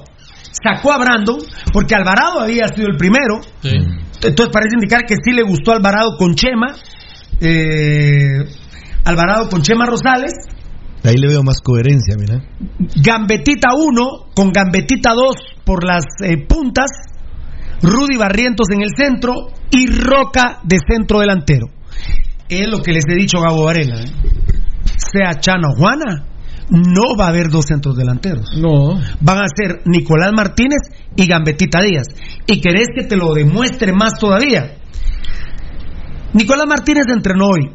sacó 0.51 0.91
a 0.91 0.97
Brandon 0.97 1.39
porque 1.73 1.95
Alvarado 1.95 2.39
había 2.39 2.67
sido 2.69 2.87
el 2.87 2.95
primero, 2.95 3.41
entonces 3.63 4.53
parece 4.53 4.75
indicar 4.75 5.05
que 5.05 5.15
sí 5.15 5.33
le 5.33 5.43
gustó 5.43 5.73
Alvarado 5.73 6.15
con 6.17 6.35
Chema, 6.35 6.75
eh, 7.41 8.45
Alvarado 9.03 9.49
con 9.49 9.61
Chema 9.61 9.85
Rosales, 9.85 10.31
Ahí 11.03 11.15
le 11.17 11.27
veo 11.27 11.43
más 11.43 11.59
coherencia, 11.61 12.15
mira. 12.17 12.41
Gambetita 12.95 13.69
1 13.75 14.09
con 14.33 14.51
Gambetita 14.51 15.13
2 15.13 15.35
por 15.65 15.85
las 15.85 16.05
eh, 16.23 16.37
puntas, 16.47 16.89
Rudy 17.81 18.15
Barrientos 18.17 18.67
en 18.71 18.81
el 18.81 18.91
centro 18.95 19.33
y 19.69 19.87
Roca 19.87 20.59
de 20.63 20.77
centro 20.87 21.19
delantero. 21.19 21.67
Es 22.47 22.67
lo 22.67 22.81
que 22.81 22.93
les 22.93 23.03
he 23.09 23.15
dicho 23.15 23.37
a 23.39 23.49
Gabo 23.49 23.65
Varela. 23.65 24.01
¿eh? 24.01 24.11
Sea 24.95 25.39
Chana 25.39 25.69
o 25.69 25.77
Juana, 25.77 26.25
no 26.69 27.17
va 27.19 27.25
a 27.25 27.29
haber 27.29 27.49
dos 27.49 27.65
centros 27.65 27.95
delanteros. 27.97 28.49
No. 28.57 28.99
Van 29.19 29.37
a 29.39 29.47
ser 29.53 29.81
Nicolás 29.85 30.31
Martínez 30.33 30.79
y 31.15 31.27
Gambetita 31.27 31.81
Díaz. 31.81 32.07
¿Y 32.47 32.61
querés 32.61 32.87
que 32.95 33.03
te 33.03 33.17
lo 33.17 33.33
demuestre 33.33 33.91
más 33.91 34.13
todavía? 34.19 34.77
Nicolás 36.33 36.65
Martínez 36.67 37.05
entrenó 37.13 37.47
hoy. 37.47 37.71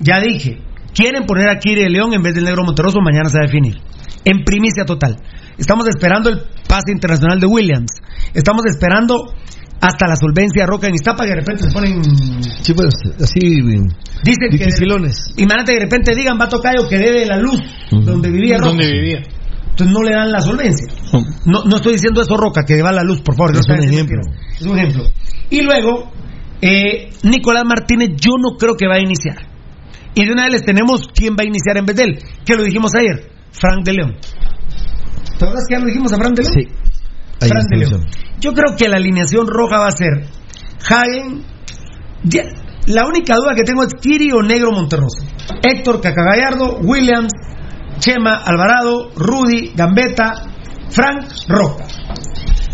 Ya 0.00 0.20
dije, 0.20 0.60
quieren 0.94 1.24
poner 1.24 1.48
a 1.48 1.58
Kiri 1.58 1.82
de 1.82 1.90
León 1.90 2.12
en 2.14 2.22
vez 2.22 2.34
del 2.34 2.44
Negro 2.44 2.64
Monterroso, 2.64 3.00
mañana 3.00 3.28
se 3.28 3.38
va 3.38 3.44
a 3.44 3.46
definir. 3.46 3.76
En 4.24 4.44
primicia 4.44 4.84
total. 4.84 5.16
Estamos 5.56 5.86
esperando 5.88 6.30
el 6.30 6.40
pase 6.66 6.92
internacional 6.92 7.40
de 7.40 7.46
Williams. 7.46 7.92
Estamos 8.34 8.62
esperando 8.66 9.32
hasta 9.80 10.06
la 10.08 10.16
solvencia 10.16 10.62
de 10.62 10.66
Roca 10.66 10.88
en 10.88 10.94
Iztapa 10.94 11.24
que 11.24 11.30
de 11.30 11.36
repente 11.36 11.64
se 11.64 11.70
ponen... 11.70 12.02
Sí, 12.62 12.74
pues, 12.74 12.94
así. 13.22 13.38
Dicen 13.40 14.50
Dificilones. 14.50 15.32
que... 15.34 15.42
Imagínate 15.42 15.72
que 15.72 15.78
de 15.78 15.84
repente 15.84 16.14
digan, 16.14 16.38
va 16.40 16.46
a 16.46 16.48
Tocayo 16.48 16.88
que 16.88 16.98
debe 16.98 17.26
la 17.26 17.36
luz 17.36 17.60
donde 17.90 18.30
vivía 18.30 18.58
Roca. 18.58 18.70
Donde 18.70 18.86
vivía. 18.86 19.22
Entonces 19.70 19.94
no 19.94 20.02
le 20.02 20.10
dan 20.10 20.32
la 20.32 20.40
solvencia. 20.40 20.88
No, 21.44 21.62
no 21.64 21.76
estoy 21.76 21.92
diciendo 21.92 22.20
eso, 22.20 22.36
Roca, 22.36 22.64
que 22.64 22.82
va 22.82 22.90
la 22.90 23.04
luz, 23.04 23.20
por 23.20 23.36
favor. 23.36 23.54
no 23.54 23.60
Es 23.60 23.68
un 23.68 23.94
ejemplo. 23.94 24.20
Es 24.58 24.66
un 24.66 24.76
ejemplo. 24.76 25.04
Y 25.50 25.62
luego, 25.62 26.10
eh, 26.60 27.10
Nicolás 27.22 27.64
Martínez, 27.64 28.10
yo 28.16 28.32
no 28.36 28.56
creo 28.58 28.74
que 28.74 28.88
va 28.88 28.96
a 28.96 29.00
iniciar. 29.00 29.36
Y 30.20 30.24
de 30.26 30.32
una 30.32 30.44
vez 30.44 30.52
les 30.52 30.62
tenemos 30.64 31.02
quién 31.14 31.34
va 31.34 31.42
a 31.42 31.46
iniciar 31.46 31.76
en 31.76 31.86
vez 31.86 31.94
de 31.96 32.02
él. 32.02 32.18
Que 32.44 32.56
lo 32.56 32.64
dijimos 32.64 32.92
ayer, 32.96 33.30
Frank 33.52 33.84
de 33.84 33.92
León. 33.92 34.16
¿Te 35.38 35.44
acuerdas 35.44 35.64
que 35.68 35.74
ya 35.76 35.78
lo 35.80 35.86
dijimos 35.86 36.12
a 36.12 36.16
Frank 36.16 36.34
de 36.34 36.42
León? 36.42 36.54
Sí. 36.54 37.48
Frank 37.48 37.64
de 37.70 37.76
León. 37.76 38.06
Yo 38.40 38.52
creo 38.52 38.74
que 38.76 38.88
la 38.88 38.96
alineación 38.96 39.46
roja 39.46 39.78
va 39.78 39.86
a 39.86 39.92
ser 39.92 40.26
Hagen. 40.90 41.44
ya- 42.24 42.48
La 42.86 43.06
única 43.06 43.36
duda 43.36 43.54
que 43.54 43.62
tengo 43.62 43.82
es 43.84 43.94
Kiri 43.94 44.32
o 44.32 44.42
Negro 44.42 44.72
Monterroso. 44.72 45.22
Héctor 45.62 46.00
Cacagallardo, 46.00 46.78
Williams, 46.82 47.30
Chema 48.00 48.34
Alvarado, 48.44 49.10
Rudy, 49.14 49.72
Gambetta, 49.76 50.32
Frank 50.90 51.28
Roca. 51.48 51.84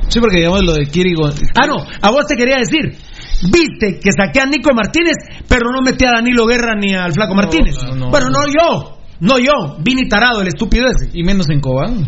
Sí, 0.08 0.20
porque 0.20 0.36
digamos 0.38 0.62
lo 0.64 0.72
de 0.74 0.86
Kiri. 0.86 1.14
Ah, 1.56 1.66
no, 1.66 1.76
a 2.00 2.10
vos 2.10 2.26
te 2.26 2.36
quería 2.36 2.56
decir. 2.58 2.96
Viste 3.42 4.00
que 4.00 4.10
saqué 4.12 4.40
a 4.40 4.46
Nico 4.46 4.70
Martínez, 4.74 5.16
pero 5.48 5.70
no 5.70 5.82
metí 5.82 6.04
a 6.04 6.12
Danilo 6.16 6.46
Guerra 6.46 6.74
ni 6.74 6.94
al 6.94 7.12
Flaco 7.12 7.34
Martínez. 7.34 7.76
no, 7.84 7.94
no. 7.94 8.10
bueno, 8.10 8.28
no 8.30 8.46
yo, 8.46 8.98
no 9.20 9.38
yo, 9.38 9.76
Vini 9.80 10.08
Tarado, 10.08 10.40
el 10.40 10.48
estúpido 10.48 10.86
ese. 10.88 11.10
Y 11.12 11.24
menos 11.24 11.48
en 11.50 11.60
Cobán. 11.60 12.06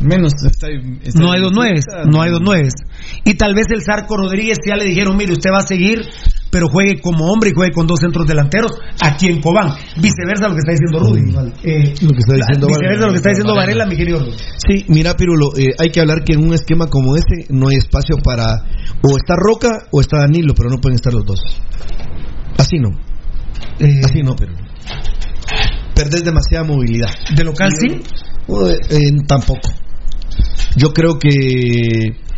Menos. 0.00 0.32
Está, 0.44 0.68
está- 1.02 1.18
No 1.20 1.32
hay 1.32 1.40
dos 1.40 1.52
nueves, 1.52 1.84
no 2.06 2.22
hay 2.22 2.30
dos 2.30 2.40
nueves. 2.40 2.72
Y 3.24 3.34
tal 3.34 3.54
vez 3.54 3.66
el 3.70 3.82
Zarco 3.82 4.16
Rodríguez 4.16 4.58
ya 4.66 4.76
le 4.76 4.84
dijeron, 4.84 5.16
mire, 5.16 5.32
usted 5.32 5.50
va 5.52 5.58
a 5.58 5.66
seguir, 5.66 6.02
pero 6.50 6.68
juegue 6.68 7.00
como 7.00 7.26
hombre 7.32 7.50
y 7.50 7.52
juegue 7.54 7.72
con 7.72 7.86
dos 7.86 7.98
centros 8.00 8.26
delanteros 8.26 8.72
aquí 9.00 9.26
en 9.26 9.40
Cobán. 9.40 9.70
Viceversa 9.96 10.48
lo 10.48 10.54
que 10.54 10.60
está 10.60 10.72
diciendo 10.72 10.98
Rudy. 11.00 11.20
Eh, 11.64 11.94
Lo 12.02 12.10
que 12.12 12.18
está 12.18 12.34
diciendo 12.34 12.66
viceversa 12.68 13.06
lo 13.06 13.10
que 13.12 13.16
está 13.16 13.30
diciendo 13.30 13.54
Varela, 13.56 13.86
mi 13.86 13.96
querido 13.96 14.20
Rudy. 14.20 14.36
Sí, 14.68 14.84
mira, 14.88 15.14
Pirulo, 15.14 15.50
eh, 15.56 15.66
hay 15.78 15.90
que 15.90 16.00
hablar 16.00 16.22
que 16.24 16.34
en 16.34 16.44
un 16.46 16.54
esquema 16.54 16.86
como 16.86 17.16
este 17.16 17.46
no 17.50 17.68
hay 17.68 17.76
espacio 17.76 18.16
para. 18.22 18.44
O 19.02 19.16
está 19.16 19.34
Roca 19.36 19.86
o 19.90 20.00
está 20.00 20.18
Danilo, 20.18 20.54
pero 20.54 20.70
no 20.70 20.76
pueden 20.80 20.94
estar 20.96 21.12
los 21.12 21.24
dos. 21.24 21.40
Así 22.56 22.78
no. 22.78 22.90
Eh, 23.80 24.00
Así 24.04 24.22
no, 24.22 24.34
pero. 24.36 24.52
Perdés 25.94 26.24
demasiada 26.24 26.64
movilidad. 26.64 27.10
¿De 27.34 27.42
local 27.44 27.70
sí? 27.72 28.00
Eh, 28.90 28.98
tampoco. 29.26 29.68
Yo 30.76 30.92
creo 30.92 31.18
que. 31.18 31.28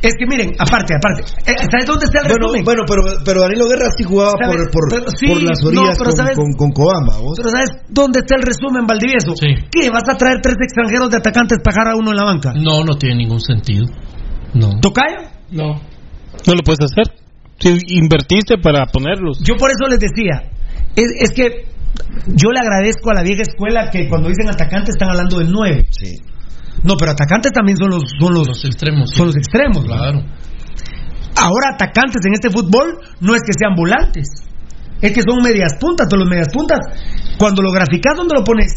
Es 0.02 0.14
que 0.16 0.24
miren, 0.26 0.52
aparte, 0.58 0.94
aparte, 0.96 1.28
eh, 1.44 1.54
¿sabes 1.70 1.84
dónde 1.84 2.06
está 2.06 2.20
el 2.24 2.28
Bueno, 2.28 2.46
resumen? 2.48 2.64
bueno 2.64 2.82
pero, 2.88 3.02
pero 3.22 3.40
Danilo 3.42 3.68
Guerra 3.68 3.90
sí 3.96 4.04
jugaba 4.04 4.32
por, 4.32 4.56
por, 4.72 4.88
Pero 4.88 5.10
sí, 5.12 5.26
por 5.26 5.42
las 5.42 5.60
orillas 5.62 5.98
con, 5.98 6.12
¿sabes? 6.16 6.36
con, 6.36 6.52
con 6.56 6.70
Cobamba. 6.72 7.18
¿vos? 7.20 7.36
Pero 7.36 7.50
¿sabes 7.50 7.84
dónde 7.90 8.20
está 8.20 8.36
el 8.36 8.42
resumen, 8.42 8.86
Valdivieso? 8.86 9.36
Sí. 9.36 9.48
¿Qué? 9.70 9.90
¿Vas 9.90 10.08
a 10.08 10.16
traer 10.16 10.40
tres 10.40 10.56
extranjeros 10.62 11.10
de 11.10 11.18
atacantes 11.18 11.58
para 11.62 11.74
dejar 11.74 11.92
a 11.92 11.96
uno 11.96 12.12
en 12.12 12.16
la 12.16 12.24
banca? 12.24 12.52
No, 12.56 12.82
no 12.82 12.96
tiene 12.96 13.16
ningún 13.16 13.40
sentido. 13.40 13.84
No. 14.54 14.80
¿Tocayo? 14.80 15.20
No. 15.50 15.80
No 16.46 16.54
lo 16.54 16.62
puedes 16.64 16.80
hacer. 16.80 17.12
Si 17.58 17.76
invertiste 17.98 18.56
para 18.56 18.86
ponerlos. 18.86 19.38
Yo 19.44 19.56
por 19.56 19.68
eso 19.70 19.84
les 19.90 20.00
decía, 20.00 20.48
es, 20.96 21.12
es 21.20 21.32
que 21.32 21.66
yo 22.26 22.50
le 22.52 22.60
agradezco 22.60 23.10
a 23.10 23.14
la 23.14 23.22
vieja 23.22 23.42
escuela 23.42 23.90
que 23.90 24.08
cuando 24.08 24.28
dicen 24.30 24.48
atacantes 24.48 24.94
están 24.94 25.10
hablando 25.10 25.38
del 25.38 25.50
9. 25.52 25.86
Sí. 25.90 26.16
No, 26.82 26.94
pero 26.96 27.12
atacantes 27.12 27.52
también 27.52 27.76
son 27.76 27.90
los 27.90 28.02
son 28.18 28.34
los, 28.34 28.48
Los 28.48 28.64
extremos. 28.64 29.10
son 29.10 29.26
los 29.26 29.36
extremos. 29.36 29.84
¿no? 29.84 29.94
Claro. 29.96 30.22
Ahora 31.36 31.74
atacantes 31.74 32.24
en 32.26 32.34
este 32.34 32.50
fútbol 32.50 32.98
no 33.20 33.34
es 33.34 33.42
que 33.42 33.52
sean 33.58 33.74
volantes, 33.74 34.28
es 35.00 35.12
que 35.12 35.22
son 35.22 35.42
medias 35.42 35.74
puntas, 35.80 36.08
todos 36.08 36.20
los 36.24 36.28
medias 36.30 36.48
puntas. 36.52 36.78
Cuando 37.38 37.62
lo 37.62 37.70
graficas, 37.72 38.14
¿dónde 38.16 38.34
lo 38.36 38.44
pones? 38.44 38.72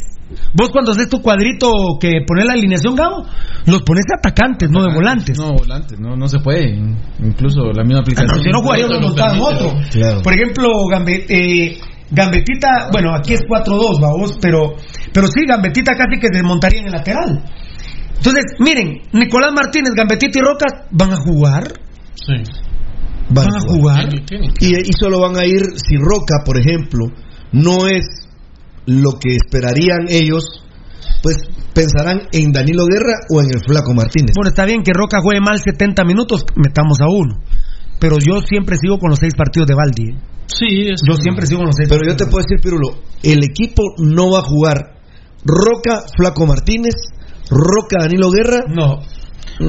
Vos 0.54 0.70
cuando 0.72 0.92
haces 0.94 1.10
tu 1.10 1.22
cuadrito 1.22 1.70
que 2.00 2.10
pones 2.26 2.46
la 2.46 2.54
alineación, 2.54 2.96
Gabo, 2.96 3.26
los 3.66 3.82
pones 3.84 4.06
de 4.06 4.16
atacantes, 4.18 4.70
no 4.72 4.82
de 4.84 4.94
volantes. 4.94 5.38
No, 5.38 5.52
volantes, 5.54 6.00
no, 6.00 6.16
no 6.16 6.28
se 6.28 6.40
puede. 6.40 6.76
Incluso 7.20 7.72
la 7.74 7.84
misma 7.84 8.00
Ah, 8.00 8.02
aplicación. 8.02 8.38
no, 8.38 8.44
si 8.44 8.50
no 8.50 8.62
jugaría 8.62 8.86
uno 8.86 8.96
lo 8.96 9.08
montado 9.08 9.34
en 9.36 9.40
permite, 9.44 9.66
otro. 9.66 9.80
Claro. 9.92 10.22
Por 10.22 10.34
ejemplo, 10.34 10.68
Gambe- 10.92 11.26
eh, 11.30 11.78
Gambetita, 12.12 12.90
bueno, 12.92 13.14
aquí 13.16 13.34
es 13.34 13.42
4-2, 13.48 14.00
vamos, 14.00 14.38
pero, 14.42 14.76
pero 15.12 15.28
sí, 15.28 15.46
Gambetita 15.48 15.92
casi 15.94 16.20
que 16.20 16.28
se 16.32 16.42
montaría 16.44 16.80
en 16.80 16.86
el 16.88 16.92
lateral. 16.94 17.44
Entonces, 18.24 18.46
miren, 18.60 19.02
Nicolás 19.12 19.52
Martínez, 19.54 19.92
Gambetita 19.98 20.40
y 20.40 20.42
Roca 20.42 20.88
van 20.92 21.12
a 21.12 21.18
jugar. 21.18 21.64
Sí. 22.16 22.40
Van 23.30 23.48
Van 23.48 23.56
a 23.56 23.60
jugar. 23.60 24.10
Y, 24.62 24.76
y 24.76 24.92
solo 24.98 25.20
van 25.20 25.36
a 25.36 25.46
ir 25.46 25.62
si 25.76 25.98
Roca, 25.98 26.40
por 26.46 26.58
ejemplo, 26.58 27.08
no 27.52 27.88
es 27.88 28.06
lo 28.86 29.20
que 29.20 29.36
esperarían 29.36 30.08
ellos, 30.08 30.64
pues 31.22 31.36
pensarán 31.74 32.28
en 32.32 32.54
Danilo 32.54 32.86
Guerra 32.86 33.28
o 33.30 33.42
en 33.42 33.48
el 33.48 33.60
Flaco 33.60 33.94
Martínez. 33.94 34.32
Bueno, 34.36 34.50
está 34.50 34.64
bien 34.64 34.84
que 34.84 34.94
Roca 34.94 35.20
juegue 35.22 35.42
mal 35.42 35.60
70 35.60 36.06
minutos, 36.06 36.46
metamos 36.56 37.02
a 37.02 37.08
uno. 37.10 37.44
Pero 38.00 38.18
yo 38.20 38.40
siempre 38.40 38.78
sigo 38.78 39.00
con 39.00 39.10
los 39.10 39.20
seis 39.20 39.34
partidos 39.36 39.68
de 39.68 39.76
Valdi. 39.76 40.12
¿eh? 40.12 40.18
Sí, 40.48 40.88
es 40.88 41.02
Yo 41.06 41.16
siempre 41.16 41.46
sigo 41.46 41.60
con 41.60 41.68
los 41.68 41.76
seis 41.76 41.90
Pero 41.90 42.06
yo 42.08 42.16
te 42.16 42.26
puedo 42.26 42.44
decir, 42.44 42.62
Pirulo, 42.62 43.04
el 43.22 43.44
equipo 43.44 43.84
no 43.98 44.32
va 44.32 44.40
a 44.40 44.44
jugar 44.44 44.96
Roca, 45.44 46.04
Flaco 46.16 46.46
Martínez, 46.46 46.96
Roca, 47.50 47.98
Danilo 48.02 48.30
Guerra. 48.32 48.64
No. 48.68 49.00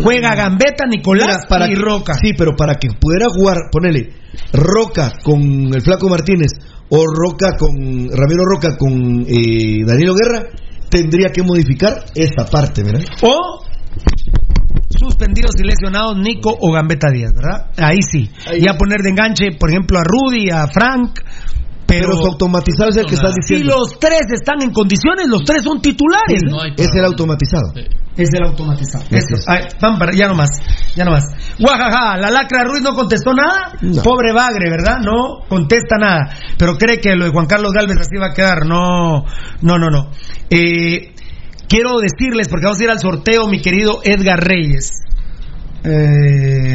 Juega 0.03 0.35
Gambetta, 0.35 0.87
Nicolás 0.87 1.27
Mira, 1.27 1.49
para 1.49 1.67
y 1.67 1.75
que- 1.75 1.81
Roca. 1.81 2.15
Sí, 2.15 2.33
pero 2.37 2.57
para 2.57 2.75
que 2.77 2.89
pudiera 2.99 3.27
jugar, 3.29 3.57
ponele 3.71 4.15
Roca 4.53 5.13
con 5.23 5.41
el 5.43 5.83
Flaco 5.83 6.09
Martínez 6.09 6.53
o 6.89 7.05
Roca 7.07 7.57
con 7.59 7.71
Ramiro 8.11 8.45
Roca 8.45 8.77
con 8.77 9.25
eh, 9.29 9.85
Danilo 9.87 10.15
Guerra, 10.15 10.49
tendría 10.89 11.29
que 11.31 11.43
modificar 11.43 12.05
esta 12.15 12.47
parte, 12.47 12.83
¿verdad? 12.83 13.05
O 13.23 13.63
suspendidos 14.97 15.53
y 15.59 15.65
lesionados 15.67 16.17
Nico 16.19 16.57
o 16.59 16.73
Gambetta 16.73 17.11
Díaz, 17.11 17.33
¿verdad? 17.35 17.71
Ahí 17.77 18.01
sí. 18.01 18.31
Ahí. 18.51 18.61
Y 18.63 18.69
a 18.69 18.75
poner 18.79 19.01
de 19.03 19.11
enganche, 19.11 19.53
por 19.59 19.71
ejemplo, 19.71 19.99
a 19.99 20.03
Rudy, 20.05 20.51
a 20.51 20.67
Frank. 20.69 21.21
Pero, 21.87 22.09
Pero, 22.09 22.17
su 22.17 22.27
automatizado 22.27 22.91
es 22.91 22.97
el 22.97 23.07
que 23.07 23.15
estás 23.15 23.35
si 23.35 23.55
diciendo. 23.55 23.77
los 23.79 23.99
tres 23.99 24.23
están 24.33 24.63
en 24.63 24.73
condiciones, 24.73 25.27
los 25.29 25.45
tres 25.45 25.63
son 25.63 25.81
titulares. 25.83 26.41
No 26.49 26.65
Es 26.65 26.89
el 26.95 27.05
automatizado. 27.05 27.73
Sí. 27.75 27.83
Es 28.17 28.29
el 28.33 28.45
automatizado. 28.47 29.05
Así 29.05 29.17
Eso. 29.17 29.35
es. 29.35 29.45
Ay, 29.49 29.63
van 29.81 29.99
para- 29.99 30.13
ya 30.17 30.29
nomás, 30.29 30.49
ya 30.95 31.05
nomás. 31.05 31.25
Guajaja, 31.59 32.17
la 32.17 32.31
lacra 32.31 32.63
Ruiz 32.65 32.81
no 32.83 32.95
contestó 32.95 33.35
nada. 33.35 33.73
No. 33.83 34.03
Pobre 34.03 34.33
Bagre, 34.33 34.71
¿verdad? 34.71 34.99
No 35.05 35.41
contesta 35.49 35.97
nada. 35.99 36.31
Pero 36.57 36.77
cree 36.79 37.01
que 37.01 37.15
lo 37.17 37.25
de 37.25 37.33
Juan 37.33 37.47
Carlos 37.47 37.73
Galvez 37.73 37.97
así 38.01 38.17
va 38.17 38.29
a 38.29 38.33
quedar. 38.35 38.67
No, 38.67 39.25
no, 39.63 39.79
no, 39.79 39.91
no. 39.91 40.11
Eh, 40.49 41.13
quiero 41.69 41.99
decirles, 41.99 42.49
porque 42.49 42.67
vamos 42.67 42.81
a 42.81 42.85
ir 42.85 42.91
al 42.91 43.01
sorteo, 43.01 43.49
mi 43.49 43.61
querido 43.61 43.99
Edgar 44.05 44.39
Reyes. 44.43 44.93
Eh, 45.85 46.75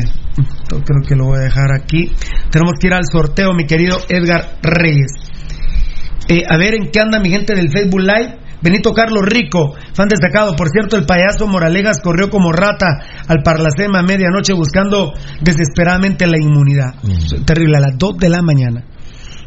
creo 0.86 1.02
que 1.08 1.16
lo 1.16 1.26
voy 1.26 1.40
a 1.40 1.44
dejar 1.44 1.72
aquí. 1.74 2.12
Tenemos 2.52 2.74
que 2.80 2.88
ir 2.88 2.94
al 2.94 3.04
sorteo, 3.12 3.54
mi 3.54 3.66
querido 3.66 3.98
Edgar 4.08 4.58
Reyes. 4.62 5.12
Eh, 6.28 6.44
a 6.48 6.58
ver 6.58 6.76
en 6.76 6.92
qué 6.92 7.00
anda 7.02 7.20
mi 7.20 7.30
gente 7.30 7.56
del 7.56 7.72
Facebook 7.72 8.02
Live. 8.02 8.38
Benito 8.62 8.92
Carlos 8.94 9.24
Rico, 9.26 9.74
fan 9.94 10.10
destacado. 10.10 10.54
Por 10.58 10.68
cierto, 10.70 10.98
el 10.98 11.06
payaso 11.06 11.48
Moralegas 11.48 12.02
corrió 12.02 12.30
como 12.30 12.52
rata 12.52 12.88
al 13.28 13.42
Parlacema 13.42 14.00
a 14.00 14.04
medianoche 14.04 14.52
buscando 14.52 15.14
desesperadamente 15.42 16.28
la 16.28 16.38
inmunidad. 16.38 16.94
Terrible, 17.46 17.78
a 17.78 17.80
las 17.80 17.98
2 17.98 18.18
de 18.18 18.30
la 18.30 18.42
mañana. 18.42 18.84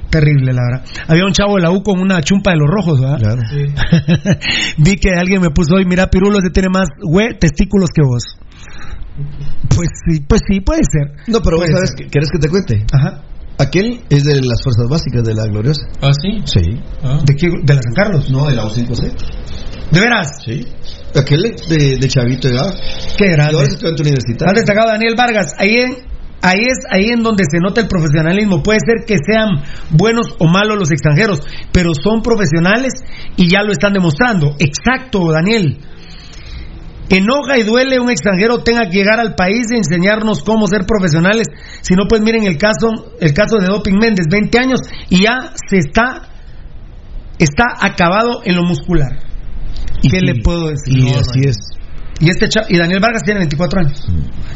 Terrible, 0.08 0.52
la 0.55 0.62
verdad. 0.62 0.84
Había 1.08 1.24
un 1.26 1.32
chavo 1.32 1.57
de 1.57 1.62
la 1.62 1.70
U 1.70 1.82
con 1.82 2.00
una 2.00 2.23
chumpa 2.23 2.52
de 2.52 2.57
los 2.57 2.68
rojos, 2.70 3.00
¿verdad? 3.00 3.18
Claro. 3.18 3.42
Vi 4.78 4.97
que 4.97 5.10
alguien 5.15 5.42
me 5.42 5.50
puso 5.50 5.74
hoy, 5.76 5.84
mira, 5.84 6.07
Pirulo 6.08 6.39
se 6.41 6.50
tiene 6.50 6.68
más 6.70 6.89
hue- 7.02 7.39
testículos 7.39 7.91
que 7.94 8.02
vos. 8.02 8.39
Pues 9.74 9.89
sí, 10.08 10.20
pues 10.26 10.41
sí, 10.49 10.60
puede 10.60 10.81
ser. 10.91 11.12
No, 11.28 11.41
pero 11.42 11.57
vos 11.57 11.66
Puede 11.66 11.73
sabes, 11.73 11.91
ser. 11.91 11.99
que- 11.99 12.10
¿querés 12.10 12.28
que 12.32 12.39
te 12.39 12.49
cuente? 12.49 12.84
Ajá. 12.92 13.23
Aquel 13.58 14.00
es 14.10 14.24
de 14.24 14.36
las 14.42 14.62
fuerzas 14.62 14.89
básicas 14.89 15.23
de 15.24 15.34
la 15.34 15.44
Gloriosa. 15.47 15.82
¿Ah, 16.00 16.10
sí? 16.20 16.41
Sí. 16.47 16.60
¿De 17.24 17.34
qué? 17.36 17.49
¿De 17.62 17.74
la 17.74 17.82
San 17.82 17.94
Carlos? 17.94 18.31
No, 18.31 18.47
de 18.49 18.55
la 18.57 18.65
U5C. 18.65 19.12
¿De 19.92 20.00
veras? 20.00 20.28
Sí. 20.44 20.66
Aquel 21.15 21.42
de, 21.68 21.99
de 21.99 22.08
Chavito 22.08 22.49
de 22.49 22.55
Gaba. 22.55 22.73
Qué 23.18 23.28
grande. 23.28 23.52
Y 23.52 23.57
ahora 23.57 23.66
es 23.68 23.74
estudiante 23.74 24.02
Has 24.02 24.08
universitario. 24.08 24.55
destacado 24.55 24.89
Daniel 24.89 25.15
Vargas. 25.16 25.52
Ahí, 25.58 25.74
en- 25.76 25.97
ahí 26.41 26.60
es 26.66 26.78
ahí 26.91 27.10
en 27.10 27.23
donde 27.23 27.44
se 27.44 27.58
nota 27.58 27.82
el 27.82 27.89
profesionalismo. 27.89 28.62
Puede 28.62 28.78
ser 28.81 29.05
que 29.07 29.16
sean 29.24 29.62
buenos 29.91 30.34
o 30.39 30.47
malos 30.49 30.78
los 30.78 30.91
extranjeros, 30.91 31.41
pero 31.73 31.92
son 31.94 32.23
profesionales 32.23 32.94
y 33.36 33.49
ya 33.50 33.62
lo 33.62 33.70
están 33.73 33.92
demostrando. 33.92 34.57
Exacto, 34.58 35.31
Daniel. 35.31 35.78
Enoja 37.08 37.58
y 37.58 37.62
duele 37.64 38.00
un 38.00 38.10
extranjero 38.10 38.62
tenga 38.62 38.84
que 38.89 38.97
llegar 38.98 39.20
al 39.20 39.34
país 39.34 39.70
e 39.70 39.76
enseñarnos 39.76 40.42
cómo 40.42 40.66
ser 40.66 40.86
profesionales. 40.86 41.47
Si 41.82 41.94
no, 41.94 42.05
pues 42.08 42.22
miren 42.22 42.44
el 42.47 42.56
caso, 42.56 42.89
el 43.20 43.34
caso 43.34 43.58
de 43.58 43.66
Doping 43.66 43.98
Méndez, 43.98 44.26
20 44.31 44.58
años 44.58 44.81
y 45.10 45.22
ya 45.24 45.52
se 45.68 45.78
está, 45.78 46.28
está 47.39 47.64
acabado 47.81 48.40
en 48.44 48.56
lo 48.56 48.62
muscular. 48.62 49.18
¿Qué 50.02 50.20
le 50.20 50.40
puedo 50.42 50.68
decir? 50.68 50.98
Y 50.98 51.02
No, 51.02 51.18
así 51.18 51.40
no. 51.40 51.50
es. 51.50 51.56
Y 52.20 52.31
este 52.31 52.47
y 52.68 52.78
Daniel 52.78 53.00
Vargas 53.00 53.24
tiene 53.24 53.40
24 53.40 53.81
años. 53.81 54.06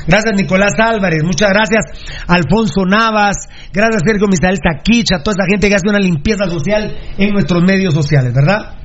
Gracias 0.07 0.35
Nicolás 0.37 0.73
Álvarez, 0.79 1.25
muchas 1.25 1.51
gracias 1.51 1.85
Alfonso 2.29 2.85
Navas, 2.87 3.37
gracias 3.73 4.03
Sergio 4.07 4.29
Misael 4.29 4.61
Taquicha, 4.61 5.19
toda 5.25 5.35
esa 5.41 5.51
gente 5.51 5.69
que 5.69 5.75
hace 5.75 5.89
una 5.89 5.99
limpieza 5.99 6.45
social 6.45 6.97
en 7.19 7.33
nuestros 7.33 7.65
medios 7.65 7.93
sociales, 7.93 8.33
¿verdad? 8.33 8.77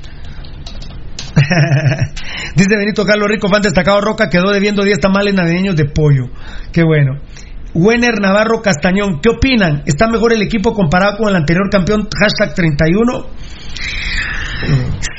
Dice 2.55 2.77
Benito 2.77 3.05
Carlos 3.05 3.29
Rico, 3.29 3.47
fan 3.47 3.61
destacado 3.61 4.01
Roca, 4.01 4.29
quedó 4.29 4.51
debiendo 4.51 4.83
10 4.83 4.99
tamales 4.99 5.33
navideños 5.33 5.75
de 5.75 5.85
pollo. 5.85 6.25
Qué 6.71 6.83
bueno. 6.83 7.19
Wenner 7.73 8.19
Navarro 8.19 8.61
Castañón, 8.61 9.21
¿qué 9.21 9.29
opinan? 9.29 9.83
¿Está 9.85 10.07
mejor 10.07 10.33
el 10.33 10.41
equipo 10.41 10.73
comparado 10.73 11.17
con 11.17 11.29
el 11.29 11.35
anterior 11.35 11.69
campeón? 11.69 12.07
Hashtag 12.19 12.53
31. 12.53 13.27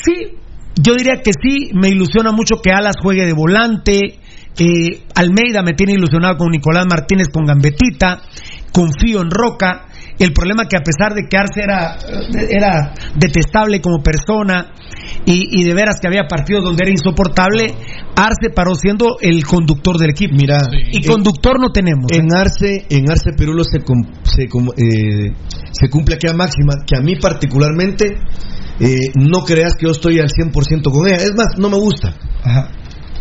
Sí, 0.05 0.37
yo 0.75 0.95
diría 0.95 1.23
que 1.23 1.33
sí, 1.33 1.71
me 1.75 1.89
ilusiona 1.89 2.31
mucho 2.33 2.57
que 2.63 2.71
Alas 2.71 2.97
juegue 3.03 3.25
de 3.25 3.33
volante, 3.33 4.21
Almeida 5.15 5.63
me 5.63 5.73
tiene 5.73 5.95
ilusionado 5.95 6.37
con 6.37 6.51
Nicolás 6.51 6.87
Martínez 6.87 7.29
con 7.33 7.45
Gambetita, 7.45 8.21
confío 8.73 9.23
en 9.23 9.31
Roca, 9.31 9.87
el 10.25 10.33
problema 10.33 10.65
que 10.67 10.77
a 10.77 10.81
pesar 10.81 11.15
de 11.15 11.23
que 11.29 11.37
Arce 11.37 11.61
era, 11.63 11.97
era 12.49 12.95
detestable 13.17 13.81
como 13.81 14.03
persona 14.03 14.73
y, 15.27 15.61
y 15.61 15.65
de 15.65 15.75
veras 15.75 15.97
que 16.01 16.07
había 16.09 16.29
partidos 16.29 16.65
donde 16.65 16.85
era 16.85 16.91
insoportable, 16.91 17.75
Arce 18.17 18.51
paró 18.55 18.75
siendo 18.75 19.17
el 19.21 19.45
conductor 19.45 19.99
del 19.99 20.11
equipo. 20.11 20.35
Mira, 20.37 20.59
y 20.91 21.05
conductor 21.07 21.61
no 21.61 21.71
tenemos. 21.73 22.07
En 22.13 22.33
Arce, 22.35 22.87
en 22.89 23.11
Arce 23.11 23.33
Perulo 23.37 23.65
se, 23.65 23.81
com- 23.81 24.05
se, 24.23 24.49
com- 24.49 24.69
eh, 24.77 25.33
se 25.73 25.89
cumple 25.91 26.15
aquella 26.17 26.35
máxima 26.35 26.75
que 26.87 26.97
a 26.97 27.01
mí 27.01 27.17
particularmente 27.17 28.17
eh, 28.81 29.11
no 29.15 29.41
creas 29.45 29.75
que 29.75 29.87
yo 29.87 29.93
estoy 29.93 30.19
al 30.19 30.29
100% 30.29 30.91
con 30.93 31.07
ella. 31.07 31.17
Es 31.17 31.33
más, 31.37 31.59
no 31.59 31.69
me 31.69 31.77
gusta. 31.79 32.15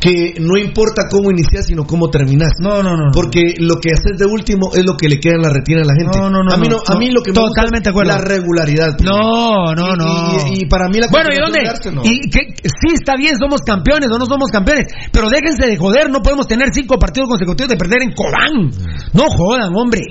Que 0.02 0.34
no 0.40 0.58
importa 0.58 1.04
cómo 1.12 1.30
inicias, 1.30 1.68
sino 1.68 1.86
cómo 1.86 2.10
terminas. 2.10 2.50
No, 2.60 2.82
no, 2.82 2.98
no. 2.98 3.12
Porque 3.14 3.54
lo 3.60 3.76
que 3.76 3.92
haces 3.94 4.18
de 4.18 4.26
último 4.26 4.72
es 4.74 4.84
lo 4.84 4.98
que 4.98 5.08
le 5.08 5.20
queda 5.20 5.36
en 5.36 5.44
la 5.44 5.50
retina 5.54 5.82
a 5.84 5.86
la 5.86 5.94
gente. 5.94 6.18
No, 6.18 6.28
no, 6.32 6.42
no, 6.44 6.52
A 6.52 6.58
mí, 6.58 6.68
no, 6.68 6.78
no, 6.78 6.82
a 6.88 6.98
mí 6.98 7.08
no. 7.10 7.14
lo 7.14 7.22
que 7.22 7.32
me 7.32 7.38
gusta 7.40 7.62
Totalmente 7.62 7.78
es 7.78 7.84
de 7.84 7.90
acuerdo. 8.02 8.12
la 8.12 8.18
regularidad. 8.18 8.98
No, 9.06 9.76
no, 9.76 9.94
Y- 9.94 9.98
no. 9.98 10.48
Y, 10.56 10.64
y 10.64 10.66
para 10.66 10.90
mí 10.90 10.98
la 11.00 11.08
Bueno, 11.08 11.30
¿y 11.32 11.38
dónde? 11.38 11.60
no. 11.94 12.02
Y 12.04 12.30
que, 12.32 12.40
sí, 12.66 12.94
está 12.96 13.16
bien, 13.16 13.36
somos 13.38 13.62
campeones 13.62 14.10
o 14.12 14.18
no 14.18 14.26
somos 14.26 14.50
campeones, 14.50 14.88
pero 15.14 15.30
déjense 15.30 15.68
de 15.68 15.78
joder, 15.78 16.10
no 16.10 16.24
podemos 16.24 16.48
tener 16.48 16.70
cinco 16.74 16.98
partidos 16.98 17.30
consecutivos 17.30 17.70
de 17.70 17.78
perder 17.78 18.02
en 18.02 18.14
Cobán. 18.14 18.72
No 19.14 19.26
jodan, 19.30 19.70
hombre. 19.76 20.02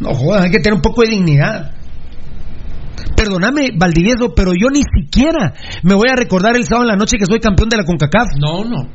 No 0.00 0.14
jodan, 0.14 0.42
hay 0.44 0.50
que 0.50 0.58
tener 0.58 0.74
un 0.74 0.82
poco 0.82 1.02
de 1.02 1.10
dignidad. 1.10 1.70
Perdóname, 3.16 3.70
Valdivieso, 3.78 4.34
pero 4.34 4.52
yo 4.52 4.68
ni 4.68 4.80
siquiera 4.82 5.54
me 5.84 5.94
voy 5.94 6.08
a 6.10 6.16
recordar 6.16 6.56
el 6.56 6.64
sábado 6.64 6.84
en 6.84 6.88
la 6.88 6.96
noche 6.96 7.18
que 7.18 7.26
soy 7.26 7.38
campeón 7.40 7.68
de 7.68 7.76
la 7.76 7.84
CONCACAF. 7.84 8.26
No, 8.40 8.64
no. 8.64 8.88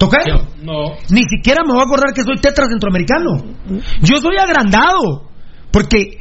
¿Tocayo? 0.00 0.46
No. 0.62 0.96
Ni 1.10 1.24
siquiera 1.24 1.62
me 1.62 1.72
voy 1.72 1.82
a 1.82 1.84
acordar 1.84 2.14
que 2.14 2.22
soy 2.22 2.38
tetra 2.40 2.66
centroamericano. 2.68 3.36
Yo 4.00 4.16
soy 4.16 4.38
agrandado. 4.38 5.29
Porque 5.72 6.18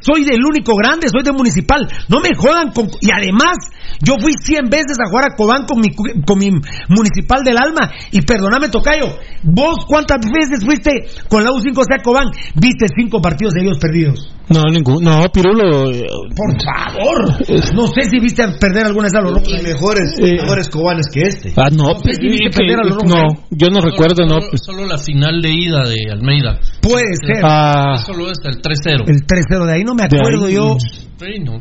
soy 0.00 0.24
del 0.24 0.40
único 0.44 0.72
grande, 0.76 1.08
soy 1.08 1.22
de 1.22 1.32
municipal. 1.32 1.86
No 2.08 2.20
me 2.20 2.30
jodan 2.36 2.70
con... 2.72 2.86
Y 3.00 3.10
además, 3.10 3.56
yo 4.02 4.14
fui 4.20 4.32
100 4.40 4.70
veces 4.70 4.96
a 5.04 5.10
jugar 5.10 5.32
a 5.32 5.36
Cobán 5.36 5.66
con 5.66 5.80
mi, 5.80 5.88
con 6.24 6.38
mi 6.38 6.50
municipal 6.88 7.42
del 7.44 7.58
alma. 7.58 7.90
Y 8.12 8.22
perdóname, 8.22 8.68
Tocayo, 8.68 9.18
¿vos 9.42 9.84
cuántas 9.86 10.20
veces 10.32 10.64
fuiste 10.64 10.90
con 11.28 11.44
la 11.44 11.50
U5C 11.50 11.98
a 11.98 12.02
Cobán? 12.02 12.28
Viste 12.54 12.86
cinco 12.98 13.20
partidos 13.20 13.52
seguidos 13.54 13.78
perdidos. 13.78 14.32
No, 14.48 14.62
ningún. 14.70 15.02
No, 15.02 15.26
Pirulo. 15.32 15.90
eh, 15.90 16.04
Por 16.36 16.54
favor. 16.62 17.74
No 17.74 17.88
sé 17.88 18.02
si 18.08 18.20
viste 18.20 18.46
perder 18.60 18.86
alguna 18.86 19.06
vez 19.06 19.14
a 19.16 19.20
los 19.20 19.32
locos. 19.32 19.48
Y 19.52 19.60
mejores, 19.60 20.14
Eh. 20.20 20.36
mejores 20.40 20.68
cobanes 20.68 21.06
que 21.12 21.22
este. 21.22 21.52
Ah, 21.56 21.68
no, 21.72 21.98
sé 21.98 22.14
si 22.14 22.28
viste 22.28 22.50
que- 22.50 22.56
perder 22.58 22.78
a 22.78 22.84
los 22.84 23.02
no, 23.04 23.22
yo 23.50 23.66
no 23.72 23.80
recuerdo, 23.80 24.24
no. 24.24 24.36
Solo, 24.40 24.58
solo 24.58 24.86
la 24.86 24.98
final 24.98 25.42
de 25.42 25.50
ida 25.50 25.82
de 25.82 26.12
Almeida. 26.12 26.60
Puede 26.80 27.16
ser. 27.26 27.42
Ah, 27.44 27.96
Solo 28.06 28.30
es 28.30 28.38
el 28.44 28.60
3-0. 28.86 29.08
El 29.08 29.26
3-0 29.26 29.66
de 29.66 29.72
ahí 29.72 29.84
no 29.84 29.94
me 29.94 30.04
acuerdo 30.04 30.46
ahí. 30.46 30.54
yo. 30.54 30.76
Sí, 30.78 31.38
no. 31.44 31.60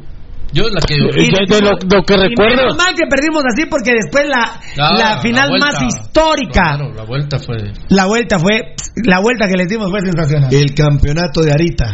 Yo 0.53 0.63
la 0.69 0.79
que. 0.87 0.93
De, 0.95 1.55
de 1.55 1.61
lo, 1.61 1.71
lo 1.71 2.03
que 2.03 2.13
Y 2.13 2.17
recuerdo. 2.29 2.55
menos 2.55 2.77
mal 2.77 2.93
que 2.95 3.03
perdimos 3.09 3.43
así 3.45 3.65
porque 3.69 3.91
después 3.93 4.25
la, 4.29 4.43
Ah, 4.77 4.95
la 4.97 5.19
final 5.21 5.49
vuelta. 5.49 5.65
más 5.67 5.81
histórica. 5.83 6.51
Claro, 6.77 6.93
la 6.93 7.03
vuelta 7.03 7.39
fue. 7.39 7.57
La 7.89 8.05
vuelta 8.05 8.39
fue, 8.39 8.73
la 9.05 9.19
vuelta 9.19 9.47
que 9.49 9.57
les 9.57 9.67
dimos 9.67 9.89
fue 9.91 9.99
sensacional. 10.01 10.53
El 10.53 10.73
campeonato 10.73 11.41
de 11.41 11.51
Arita. 11.51 11.85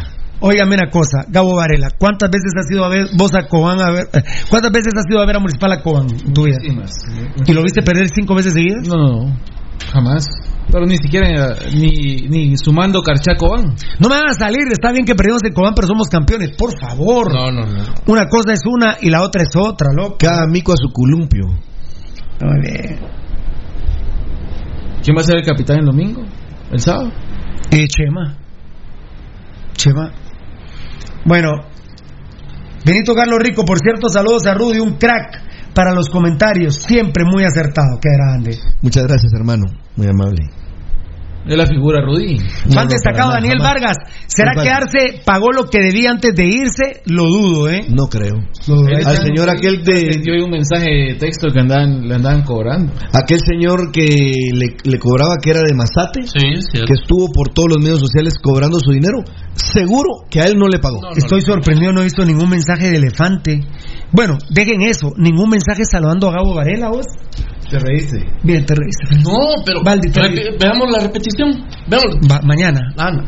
Óigame 0.43 0.73
una 0.73 0.89
cosa, 0.89 1.23
Gabo 1.27 1.55
Varela, 1.55 1.89
¿cuántas 1.99 2.31
veces 2.31 2.51
has 2.57 2.65
ido 2.71 2.83
a 2.83 2.89
ver 2.89 3.05
vos 3.15 3.31
a 3.35 3.47
Cobán 3.47 3.79
a 3.79 3.91
ver, 3.91 4.05
eh, 4.11 4.23
cuántas 4.49 4.71
veces 4.71 4.91
has 4.97 5.05
ido 5.07 5.21
a 5.21 5.25
ver 5.27 5.35
a 5.35 5.39
Municipal 5.39 5.71
a 5.71 5.83
Cobán 5.83 6.07
en 6.09 6.33
tu 6.33 6.45
vida? 6.45 6.57
¿Y 7.45 7.53
lo 7.53 7.61
viste 7.61 7.83
perder 7.83 8.07
cinco 8.11 8.33
veces 8.33 8.53
seguidas? 8.53 8.87
No, 8.87 8.95
no, 8.97 9.25
no. 9.27 9.37
Jamás. 9.91 10.27
Pero 10.71 10.85
ni 10.85 10.97
siquiera 10.97 11.27
eh, 11.27 11.69
ni, 11.73 12.27
ni 12.29 12.57
sumando 12.57 13.01
Carchaco 13.01 13.49
van. 13.49 13.75
No 13.99 14.07
me 14.07 14.15
van 14.15 14.29
a 14.29 14.33
salir, 14.33 14.63
está 14.71 14.91
bien 14.91 15.05
que 15.05 15.15
perdimos 15.15 15.41
en 15.43 15.53
Cobán, 15.53 15.73
pero 15.75 15.87
somos 15.87 16.07
campeones, 16.07 16.51
por 16.57 16.71
favor. 16.79 17.33
No, 17.33 17.51
no, 17.51 17.65
no. 17.65 17.83
Una 18.07 18.27
cosa 18.27 18.53
es 18.53 18.61
una 18.65 18.97
y 19.01 19.09
la 19.09 19.21
otra 19.21 19.41
es 19.43 19.53
otra, 19.55 19.89
loco. 19.93 20.17
Cada 20.17 20.47
mico 20.47 20.71
a 20.71 20.75
su 20.77 20.91
columpio. 20.93 21.47
Muy 21.47 22.61
bien. 22.61 22.99
¿Quién 25.03 25.17
va 25.17 25.21
a 25.21 25.25
ser 25.25 25.37
el 25.37 25.45
capitán 25.45 25.79
el 25.79 25.85
domingo? 25.85 26.21
¿El 26.71 26.79
sábado? 26.79 27.11
Eh, 27.71 27.87
Chema. 27.87 28.37
Chema. 29.73 30.11
Bueno, 31.25 31.51
Benito 32.85 33.13
Carlos 33.13 33.39
Rico, 33.39 33.63
por 33.63 33.79
cierto, 33.79 34.09
saludos 34.09 34.45
a 34.45 34.53
Rudy, 34.53 34.79
un 34.79 34.97
crack 34.97 35.50
para 35.73 35.93
los 35.93 36.09
comentarios, 36.09 36.75
siempre 36.75 37.23
muy 37.25 37.43
acertado, 37.43 37.99
qué 38.01 38.09
grande. 38.17 38.57
Muchas 38.81 39.07
gracias, 39.07 39.31
hermano. 39.33 39.65
Muy 39.95 40.07
amable. 40.07 40.60
Es 41.43 41.57
la 41.57 41.65
figura 41.65 42.01
Rudy. 42.01 42.37
Fan 42.71 42.87
destacado 42.87 43.31
Daniel 43.31 43.57
Vargas, 43.59 43.97
¿será 44.27 44.53
No, 44.55 44.61
que 44.61 44.69
Arce 44.69 45.21
pagó 45.25 45.51
lo 45.51 45.63
que 45.65 45.79
debía 45.79 46.11
antes 46.11 46.35
de 46.35 46.45
irse? 46.45 47.01
Lo 47.07 47.23
dudo, 47.23 47.67
¿eh? 47.69 47.85
No 47.89 48.07
creo. 48.07 48.35
Al 49.05 49.17
señor 49.17 49.49
aquel 49.49 49.83
de 49.83 50.21
Yo 50.23 50.33
vi 50.33 50.41
un 50.41 50.51
mensaje 50.51 50.85
de 50.89 51.15
texto 51.15 51.47
que 51.51 51.59
andaban, 51.59 52.07
le 52.07 52.13
andaban 52.15 52.43
cobrando. 52.43 52.93
aquel 53.13 53.39
señor 53.39 53.91
que 53.91 54.05
le, 54.53 54.77
le 54.83 54.99
cobraba 54.99 55.37
que 55.41 55.49
era 55.49 55.61
de 55.67 55.73
Mazate, 55.73 56.21
Sí, 56.27 56.61
sí. 56.71 56.79
que 56.85 56.93
estuvo 56.93 57.31
por 57.33 57.49
todos 57.49 57.69
los 57.69 57.77
medios 57.83 57.99
sociales 57.99 58.35
cobrando 58.41 58.79
su 58.79 58.91
dinero, 58.91 59.23
seguro 59.55 60.25
que 60.29 60.41
a 60.41 60.45
él 60.45 60.57
no 60.57 60.67
le 60.67 60.77
pagó. 60.79 60.99
Estoy 61.15 61.41
sorprendido, 61.41 61.91
no 61.91 62.01
he 62.01 62.05
visto 62.05 62.23
ningún 62.23 62.49
mensaje 62.49 62.91
de 62.91 62.97
elefante. 62.97 63.61
Bueno, 64.11 64.37
dejen 64.51 64.81
eso, 64.81 65.11
ningún 65.17 65.49
mensaje 65.49 65.85
saludando 65.85 66.29
a 66.29 66.33
Gabo 66.33 66.53
Varela, 66.53 66.89
vos. 66.89 67.05
Te 67.71 67.79
reíste. 67.79 68.17
Bien, 68.43 68.65
te 68.65 68.75
reíste. 68.75 69.23
No, 69.23 69.63
pero. 69.65 69.81
Valdi, 69.81 70.11
te 70.11 70.19
veamos 70.59 70.91
la 70.91 70.99
repetición. 70.99 71.51
Veamos. 71.87 72.15
Va- 72.29 72.41
mañana. 72.43 72.81
Ah, 72.97 73.11
no. 73.11 73.23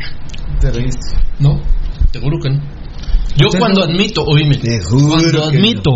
Te 0.60 0.70
reíste. 0.70 1.16
No, 1.40 1.62
te 2.12 2.20
juro 2.20 2.38
que 2.44 2.50
no. 2.50 2.60
Yo 3.38 3.48
cuando 3.58 3.86
no- 3.88 3.92
admito, 3.94 4.22
oíme, 4.26 4.56
Te 4.58 4.80
juro 4.84 5.08
cuando 5.16 5.50
que 5.50 5.58
admito, 5.58 5.92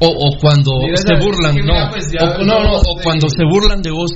o, 0.00 0.06
o 0.06 0.38
cuando 0.40 0.70
Mira, 0.80 0.96
se 0.96 1.14
burlan, 1.22 1.56
no, 1.56 1.74
mira, 1.74 1.90
pues, 1.90 2.06
ya- 2.12 2.36
o, 2.38 2.44
no, 2.44 2.62
no, 2.62 2.76
o 2.76 2.96
cuando 3.02 3.28
se 3.28 3.44
burlan 3.44 3.82
de 3.82 3.90
vos, 3.90 4.12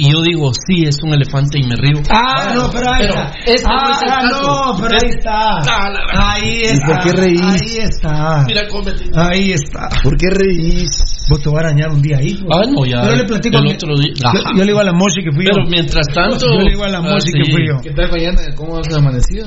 y 0.00 0.10
yo 0.12 0.22
digo, 0.22 0.50
sí, 0.66 0.84
es 0.84 0.96
un 1.04 1.12
elefante 1.12 1.58
y 1.58 1.66
me 1.66 1.76
río. 1.76 2.02
Ah, 2.10 2.52
no, 2.54 2.70
pero 2.70 2.90
ahí 2.90 3.02
está. 3.06 3.32
este 3.44 3.68
no 3.68 3.92
es 3.92 4.02
el 4.02 4.08
ah, 4.10 4.18
caso. 4.22 4.42
no, 4.42 4.76
pero 4.80 4.94
ahí 5.02 5.10
está. 5.10 5.58
Ah. 5.68 6.34
Ahí 6.34 6.58
¿Y 6.60 6.62
está. 6.64 6.86
por 6.86 6.98
qué 7.04 7.12
reís? 7.12 7.40
Ahí 7.42 7.76
está. 7.78 8.44
Mira 8.46 8.68
cómo 8.68 8.84
me- 8.84 9.20
Ahí 9.22 9.52
está. 9.52 9.88
¿Por 10.02 10.16
qué 10.16 10.26
reís? 10.30 10.90
Vos 11.28 11.42
te 11.42 11.48
voy 11.48 11.58
a 11.58 11.60
arañar 11.68 11.90
un 11.90 12.02
día 12.02 12.16
ahí. 12.18 12.36
Ah, 12.50 12.62
no, 12.66 12.84
ya. 12.86 13.04
Yo 13.04 13.14
le 13.16 13.24
platico 13.24 13.58
el 13.58 13.74
otro 13.74 13.94
día. 13.98 14.14
Yo, 14.16 14.40
yo 14.56 14.58
le 14.58 14.64
digo 14.66 14.80
a 14.80 14.84
la 14.84 14.92
Moshi 14.92 15.22
que 15.22 15.32
fui 15.32 15.44
Pero 15.44 15.64
yo. 15.64 15.70
mientras 15.70 16.06
tanto. 16.14 16.46
Yo 16.46 16.58
le 16.60 16.70
digo 16.70 16.84
a 16.84 16.88
la 16.88 16.98
ah, 16.98 17.02
Moshi 17.02 17.32
que 17.32 17.44
sí. 17.44 17.52
fui 17.52 17.68
yo. 17.68 17.80
¿Qué 17.82 17.90
tal 17.90 18.10
mañana? 18.10 18.40
¿Cómo 18.56 18.78
has 18.78 18.92
amanecido? 18.94 19.46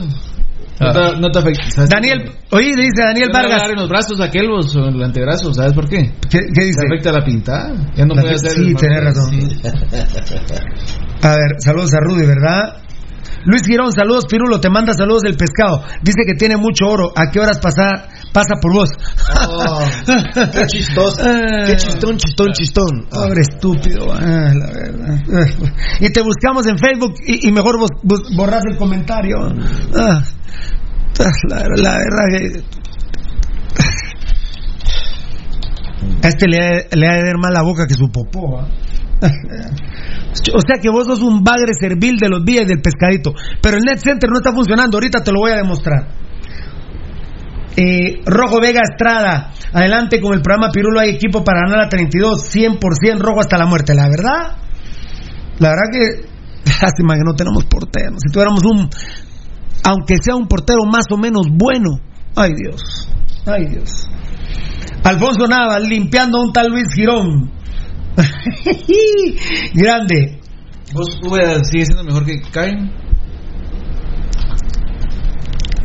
Ah. 0.84 0.92
No 0.94 1.12
te, 1.14 1.20
no 1.22 1.32
te 1.32 1.40
afecta. 1.40 1.86
Daniel, 1.90 2.32
oye, 2.52 2.76
dice 2.76 3.02
Daniel 3.06 3.28
Te 3.28 3.34
va 3.34 3.40
a 3.40 3.42
Vargas. 3.44 3.62
dar 3.62 3.70
en 3.72 3.76
los 3.78 3.90
brazos 3.90 4.20
aquel 4.22 4.46
o 4.52 4.60
en 4.88 4.96
el 4.96 5.04
antebrazo, 5.04 5.54
¿sabes 5.54 5.74
por 5.74 5.88
qué? 5.90 6.12
¿Qué, 6.30 6.40
qué 6.40 6.46
Te 6.54 6.66
dice? 6.66 6.80
afecta 6.86 7.12
la 7.12 7.24
pintada. 7.24 7.74
Ya 7.96 8.06
no 8.06 8.14
La- 8.16 8.22
puede 8.22 8.36
hacer. 8.36 8.52
sí, 8.52 8.74
tenés 8.76 9.04
razón. 9.04 9.32
Sí. 9.32 9.62
A 11.22 11.30
ver, 11.30 11.56
saludos 11.60 11.94
a 11.94 12.00
Rudy, 12.00 12.26
¿verdad? 12.26 12.78
Luis 13.46 13.64
Girón, 13.66 13.92
saludos 13.92 14.26
Pirulo, 14.30 14.60
te 14.62 14.70
manda 14.70 14.94
saludos 14.94 15.24
del 15.24 15.36
pescado. 15.36 15.84
Dice 16.02 16.22
que 16.26 16.34
tiene 16.36 16.56
mucho 16.58 16.86
oro. 16.88 17.12
¿A 17.16 17.30
qué 17.32 17.40
horas 17.40 17.60
pasa, 17.60 18.08
pasa 18.34 18.56
por 18.62 18.74
vos? 18.74 18.90
Oh, 19.48 19.80
qué 20.52 20.66
chistoso. 20.68 21.18
Qué 21.68 21.76
chistón, 21.78 22.18
chistón, 22.18 22.52
chistón. 22.54 23.06
Ah. 23.12 23.22
Pobre 23.28 23.42
estúpido, 23.42 24.12
ah, 24.12 24.20
la 24.54 24.66
verdad. 24.74 25.20
Y 26.02 26.10
te 26.10 26.22
buscamos 26.22 26.66
en 26.68 26.78
Facebook 26.78 27.14
y, 27.26 27.48
y 27.48 27.52
mejor 27.52 27.80
vos, 27.80 27.90
vos 28.04 28.22
borras 28.36 28.64
el 28.70 28.76
comentario. 28.78 29.38
Ah, 29.96 30.22
la, 31.50 31.64
la 31.78 31.98
verdad 31.98 32.26
que. 32.32 32.64
A 36.22 36.28
este 36.28 36.48
le, 36.48 36.58
ha- 36.58 36.86
le 36.96 37.08
ha 37.08 37.14
de 37.16 37.24
dar 37.26 37.38
más 37.38 37.52
la 37.54 37.62
boca 37.64 37.86
que 37.88 37.94
su 37.94 38.10
popó. 38.12 38.60
¿ah? 38.60 38.68
O 40.54 40.60
sea 40.60 40.78
que 40.82 40.90
vos 40.90 41.06
sos 41.08 41.22
un 41.22 41.44
bagre 41.44 41.72
servil 41.80 42.18
de 42.18 42.30
los 42.30 42.44
días 42.44 42.68
del 42.68 42.82
pescadito. 42.82 43.34
Pero 43.62 43.78
el 43.78 43.84
Net 43.84 44.00
Center 44.00 44.30
no 44.30 44.38
está 44.40 44.52
funcionando. 44.54 44.98
Ahorita 44.98 45.24
te 45.24 45.32
lo 45.32 45.40
voy 45.42 45.52
a 45.52 45.56
demostrar. 45.58 46.08
Eh, 47.76 48.22
Rojo 48.26 48.60
Vega 48.62 48.82
Estrada, 48.84 49.52
adelante 49.72 50.22
con 50.22 50.34
el 50.34 50.42
programa 50.42 50.72
Pirulo. 50.72 51.00
Hay 51.00 51.10
equipo 51.10 51.44
para 51.44 51.62
ganar 51.62 51.86
a 51.86 51.90
32, 51.90 52.54
100% 52.54 53.20
rojo 53.20 53.40
hasta 53.40 53.58
la 53.58 53.66
muerte. 53.66 53.96
La 53.96 54.08
verdad, 54.10 54.58
la 55.60 55.70
verdad 55.70 55.92
que 55.92 56.34
lástima 56.82 57.16
que 57.16 57.24
no 57.26 57.34
tenemos 57.34 57.66
portero. 57.66 58.16
Si 58.18 58.32
tuviéramos 58.32 58.64
un, 58.64 58.90
aunque 59.84 60.18
sea 60.22 60.36
un 60.36 60.48
portero 60.48 60.86
más 60.86 61.06
o 61.12 61.18
menos 61.18 61.48
bueno, 61.52 62.00
ay 62.36 62.52
Dios, 62.56 63.10
ay 63.46 63.66
Dios. 63.68 64.08
Alfonso 65.04 65.48
Nava 65.48 65.80
limpiando 65.80 66.38
a 66.38 66.42
un 66.44 66.54
tal 66.54 66.70
Luis 66.70 66.94
Girón. 66.94 67.52
Grande. 69.74 70.40
¿Vos, 70.94 71.08
sigue 71.64 71.86
siendo 71.86 72.04
mejor 72.04 72.26
que 72.26 72.40
Karen? 72.52 72.92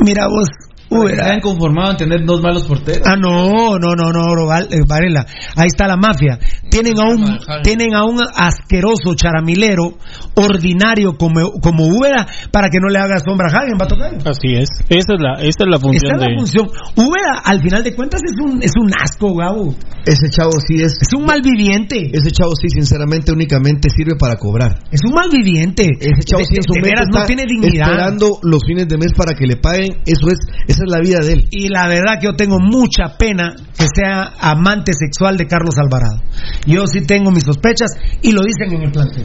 Mira 0.00 0.28
vos, 0.28 0.48
Ubeda. 0.90 1.24
¿Se 1.24 1.30
han 1.30 1.40
conformado 1.40 1.90
en 1.92 1.96
tener 1.98 2.24
dos 2.24 2.40
malos 2.40 2.64
porteros? 2.64 3.06
Ah, 3.06 3.16
no, 3.16 3.78
no, 3.78 3.94
no, 3.94 4.12
no, 4.12 4.58
eh, 4.58 4.80
Varela. 4.86 5.26
Ahí 5.56 5.66
está 5.66 5.86
la 5.86 5.96
mafia. 5.96 6.38
Tienen 6.70 6.98
a 7.00 7.04
un, 7.08 7.38
tienen 7.62 7.94
a 7.94 8.04
un 8.04 8.18
asqueroso 8.34 9.14
charamilero, 9.14 9.94
ordinario 10.34 11.16
como, 11.16 11.52
como 11.60 11.86
Úbeda, 11.86 12.26
para 12.52 12.68
que 12.68 12.78
no 12.80 12.88
le 12.88 12.98
haga 12.98 13.18
sombra 13.18 13.48
a 13.50 13.58
Hagen, 13.58 13.74
va 13.80 13.84
a 13.84 13.88
tocar. 13.88 14.12
Así 14.28 14.54
es. 14.54 14.68
Esa 14.88 15.14
es 15.14 15.20
la, 15.20 15.34
esa 15.40 15.64
es 15.64 15.68
la 15.70 15.78
función 15.78 16.12
Esa 16.12 16.14
es 16.16 16.20
de. 16.20 16.28
la 16.28 16.38
función. 16.38 16.66
Úbeda, 16.96 17.40
al 17.44 17.62
final 17.62 17.82
de 17.84 17.94
cuentas, 17.94 18.20
es 18.24 18.34
un, 18.40 18.62
es 18.62 18.72
un 18.80 18.90
asco, 19.02 19.34
Gabo. 19.34 19.74
Ese 20.04 20.28
chavo 20.30 20.52
sí 20.66 20.76
es. 20.82 20.92
Es 21.00 21.12
un 21.16 21.24
malviviente. 21.26 22.10
Ese 22.12 22.30
chavo 22.30 22.52
sí, 22.56 22.68
sinceramente, 22.68 23.32
únicamente 23.32 23.88
sirve 23.90 24.16
para 24.18 24.36
cobrar. 24.36 24.78
Es 24.90 25.00
un 25.06 25.14
malviviente. 25.14 25.88
Ese 26.00 26.22
chavo 26.24 26.40
De- 26.40 26.46
sí 26.46 26.56
en 26.56 26.62
su 26.62 26.72
de 26.74 26.80
mente 26.80 26.88
veras 26.90 27.06
no 27.12 27.24
tiene 27.26 27.44
dignidad. 27.46 27.88
Esperando 27.90 28.38
los 28.42 28.62
fines 28.66 28.88
de 28.88 28.96
mes 28.96 29.12
para 29.16 29.34
que 29.34 29.46
le 29.46 29.56
paguen. 29.56 29.98
Eso 30.06 30.28
es, 30.28 30.38
esa 30.66 30.84
es 30.84 30.90
la 30.90 31.00
vida 31.00 31.18
de 31.20 31.32
él. 31.34 31.48
Y 31.50 31.68
la 31.68 31.86
verdad 31.88 32.18
que 32.20 32.26
yo 32.26 32.34
tengo 32.34 32.58
mucha 32.60 33.16
pena 33.18 33.54
que 33.76 33.86
sea 33.94 34.32
amante 34.40 34.92
sexual 34.92 35.36
de 35.36 35.46
Carlos 35.46 35.74
Alvarado. 35.78 36.22
Yo 36.68 36.86
sí 36.86 37.00
tengo 37.06 37.30
mis 37.30 37.44
sospechas 37.44 37.90
y 38.20 38.32
lo 38.32 38.42
dicen 38.42 38.76
en 38.76 38.82
el 38.82 38.92
plantel. 38.92 39.24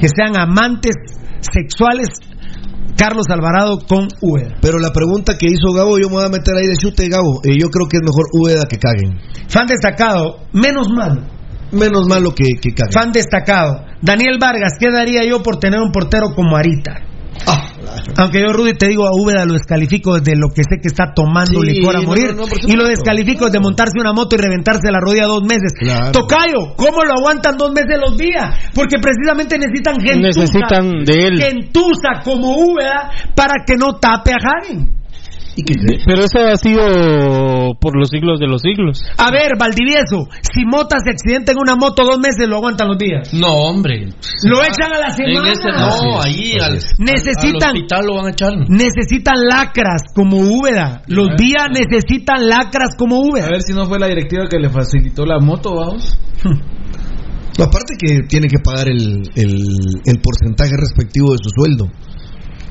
Que 0.00 0.08
sean 0.08 0.38
amantes 0.38 0.94
sexuales 1.40 2.08
Carlos 2.96 3.26
Alvarado 3.28 3.78
con 3.88 4.08
Úbeda. 4.20 4.56
Pero 4.60 4.78
la 4.78 4.92
pregunta 4.92 5.36
que 5.36 5.46
hizo 5.46 5.72
Gabo, 5.72 5.98
yo 5.98 6.08
me 6.08 6.16
voy 6.16 6.26
a 6.26 6.28
meter 6.28 6.54
ahí 6.54 6.66
de 6.66 6.76
chute, 6.76 7.08
Gabo. 7.08 7.40
Eh, 7.44 7.58
yo 7.60 7.70
creo 7.70 7.88
que 7.88 7.96
es 7.96 8.02
mejor 8.02 8.26
Úbeda 8.32 8.66
que 8.68 8.78
caguen. 8.78 9.18
Fan 9.48 9.66
destacado, 9.66 10.46
menos 10.52 10.88
mal. 10.88 11.28
Menos 11.72 12.06
malo 12.06 12.34
que, 12.34 12.60
que 12.60 12.72
caguen. 12.72 12.92
Fan 12.92 13.12
destacado. 13.12 13.84
Daniel 14.00 14.38
Vargas, 14.40 14.74
¿qué 14.78 14.90
daría 14.90 15.22
yo 15.28 15.42
por 15.42 15.58
tener 15.58 15.80
un 15.80 15.90
portero 15.90 16.34
como 16.36 16.56
Arita? 16.56 17.09
Ah, 17.46 17.72
Aunque 18.18 18.40
yo, 18.40 18.52
Rudy, 18.52 18.74
te 18.74 18.88
digo, 18.88 19.06
a 19.06 19.10
Úbeda 19.12 19.44
lo 19.44 19.54
descalifico 19.54 20.18
desde 20.18 20.36
lo 20.38 20.48
que 20.48 20.62
sé 20.62 20.80
que 20.80 20.88
está 20.88 21.12
tomando 21.14 21.60
Sí, 21.62 21.66
licor 21.70 21.96
a 21.96 22.00
morir. 22.02 22.34
no, 22.34 22.42
no, 22.42 22.46
por 22.46 22.58
y 22.58 22.72
lo 22.72 22.86
descalifico 22.86 23.46
desde 23.46 23.60
montarse 23.60 23.98
una 23.98 24.12
moto 24.12 24.36
y 24.36 24.38
reventarse 24.38 24.90
la 24.90 25.00
rodilla 25.00 25.26
dos 25.26 25.42
meses. 25.42 25.72
Claro. 25.78 26.12
Tocayo, 26.12 26.74
¿cómo 26.76 27.02
lo 27.04 27.12
aguantan 27.12 27.56
dos 27.56 27.72
meses 27.72 27.98
los 28.00 28.16
días? 28.16 28.54
Porque 28.74 28.96
precisamente 29.00 29.58
necesitan 29.58 30.00
gente. 30.00 30.28
Necesitan 30.28 31.04
de 31.04 31.26
él. 31.26 31.40
Gentuza 31.42 32.20
como 32.24 32.56
Úbeda 32.56 33.10
para 33.34 33.64
que 33.66 33.76
no 33.76 33.96
tape 33.98 34.32
a 34.32 34.36
Hagen. 34.36 34.99
Pero 36.06 36.24
eso 36.24 36.38
ha 36.40 36.56
sido 36.56 37.74
por 37.80 37.96
los 37.98 38.08
siglos 38.08 38.38
de 38.40 38.46
los 38.46 38.60
siglos. 38.62 39.02
A 39.16 39.30
ver, 39.30 39.52
Valdivieso, 39.58 40.28
si 40.42 40.64
Mota 40.64 40.98
se 41.04 41.10
accidenta 41.10 41.52
en 41.52 41.58
una 41.58 41.76
moto 41.76 42.04
dos 42.04 42.18
meses, 42.18 42.48
lo 42.48 42.56
aguantan 42.56 42.88
los 42.88 42.98
días. 42.98 43.32
No, 43.34 43.52
hombre. 43.52 44.08
Lo 44.44 44.62
echan 44.62 44.92
a 44.94 44.98
la 44.98 45.10
semana. 45.10 45.46
En 45.48 45.52
ese, 45.52 45.68
no, 45.70 46.20
ahí 46.22 46.52
al, 46.60 46.78
Necesitan- 46.98 47.70
al 47.70 47.76
hospital 47.76 48.06
lo 48.06 48.14
van 48.16 48.26
a 48.26 48.30
echar. 48.30 48.52
Necesitan 48.68 49.34
lacras 49.48 50.02
como 50.14 50.38
Úbeda. 50.38 51.02
Los 51.06 51.28
días 51.36 51.66
necesitan 51.72 52.48
lacras 52.48 52.96
como 52.96 53.16
A 53.16 53.20
Úbeda. 53.20 53.48
ver 53.50 53.62
si 53.62 53.72
no 53.72 53.86
fue 53.86 53.98
la 53.98 54.06
directiva 54.06 54.44
que 54.50 54.58
le 54.58 54.68
facilitó 54.70 55.24
la 55.26 55.38
moto, 55.38 55.74
vamos. 55.74 56.18
Aparte 57.58 57.94
que 57.98 58.20
tiene 58.28 58.48
que 58.48 58.58
pagar 58.64 58.88
el, 58.88 59.22
el, 59.34 59.64
el 60.06 60.20
porcentaje 60.22 60.72
respectivo 60.78 61.32
de 61.32 61.38
su 61.42 61.50
sueldo. 61.50 61.88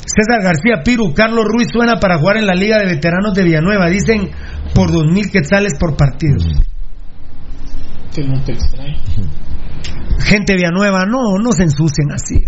César 0.05 0.41
García 0.41 0.81
Piru, 0.83 1.13
Carlos 1.13 1.45
Ruiz 1.45 1.67
suena 1.71 1.99
para 1.99 2.17
jugar 2.17 2.37
en 2.37 2.47
la 2.47 2.55
Liga 2.55 2.77
de 2.79 2.85
Veteranos 2.85 3.33
de 3.33 3.43
Villanueva. 3.43 3.87
Dicen 3.89 4.29
por 4.73 4.91
dos 4.91 5.05
mil 5.05 5.29
quetzales 5.29 5.73
por 5.79 5.95
partido. 5.95 6.37
Que 8.13 8.23
no 8.23 8.43
te 8.43 8.53
extrae. 8.53 8.95
Gente 10.19 10.53
de 10.53 10.57
Villanueva, 10.57 11.05
no, 11.05 11.37
no 11.41 11.51
se 11.51 11.63
ensucien 11.63 12.11
así. 12.11 12.43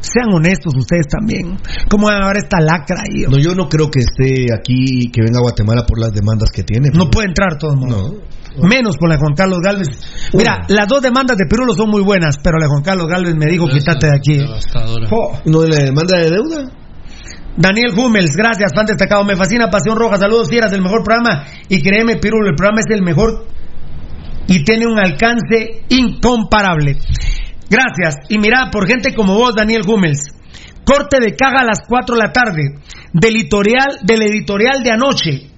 Sean 0.00 0.32
honestos 0.32 0.74
ustedes 0.76 1.06
también. 1.08 1.56
¿Cómo 1.90 2.06
van 2.08 2.22
a 2.22 2.28
ver 2.28 2.36
esta 2.36 2.60
lacra 2.60 3.00
ahí? 3.00 3.22
No, 3.22 3.38
yo 3.38 3.54
no 3.54 3.68
creo 3.68 3.90
que 3.90 4.00
esté 4.00 4.52
aquí, 4.54 5.10
que 5.10 5.22
venga 5.22 5.38
a 5.38 5.42
Guatemala 5.42 5.86
por 5.86 5.98
las 5.98 6.12
demandas 6.12 6.50
que 6.50 6.62
tiene. 6.62 6.90
No 6.92 7.10
puede 7.10 7.28
entrar 7.28 7.56
todo 7.58 7.72
el 7.72 7.78
mundo. 7.78 7.96
No. 7.96 8.43
Menos 8.62 8.96
por 8.96 9.08
la 9.08 9.16
de 9.16 9.20
Juan 9.20 9.34
Carlos 9.34 9.58
Galvez. 9.62 9.88
Mira, 10.32 10.62
las 10.68 10.86
dos 10.86 11.02
demandas 11.02 11.36
de 11.36 11.46
Pirulo 11.46 11.74
son 11.74 11.90
muy 11.90 12.02
buenas, 12.02 12.38
pero 12.42 12.58
la 12.58 12.66
de 12.66 12.70
Juan 12.70 12.82
Carlos 12.82 13.06
Galvez 13.08 13.34
me 13.34 13.46
dijo, 13.46 13.66
quítate 13.66 14.06
de 14.06 14.16
aquí. 14.16 14.40
Oh. 15.10 15.38
¿No 15.46 15.62
de 15.62 15.68
la 15.68 15.76
demanda 15.84 16.18
de 16.18 16.30
deuda? 16.30 16.70
Daniel 17.56 17.92
Hummels, 17.96 18.34
gracias, 18.36 18.72
fan 18.74 18.86
destacado. 18.86 19.24
Me 19.24 19.36
fascina 19.36 19.70
Pasión 19.70 19.96
Roja. 19.96 20.16
Saludos, 20.16 20.48
fieras 20.48 20.70
del 20.70 20.82
mejor 20.82 21.04
programa. 21.04 21.44
Y 21.68 21.82
créeme, 21.82 22.16
Pirulo, 22.16 22.48
el 22.48 22.56
programa 22.56 22.80
es 22.80 22.94
el 22.94 23.02
mejor 23.02 23.46
y 24.46 24.64
tiene 24.64 24.86
un 24.86 24.98
alcance 24.98 25.84
incomparable. 25.88 26.96
Gracias. 27.70 28.16
Y 28.28 28.38
mira, 28.38 28.70
por 28.70 28.86
gente 28.86 29.14
como 29.14 29.34
vos, 29.34 29.54
Daniel 29.54 29.82
Hummels. 29.86 30.32
Corte 30.84 31.18
de 31.18 31.34
caja 31.34 31.62
a 31.62 31.64
las 31.64 31.78
4 31.88 32.14
de 32.14 32.20
la 32.20 32.32
tarde. 32.32 32.62
Del 33.12 33.36
editorial, 33.36 34.00
del 34.02 34.22
editorial 34.22 34.82
de 34.82 34.90
anoche. 34.90 35.53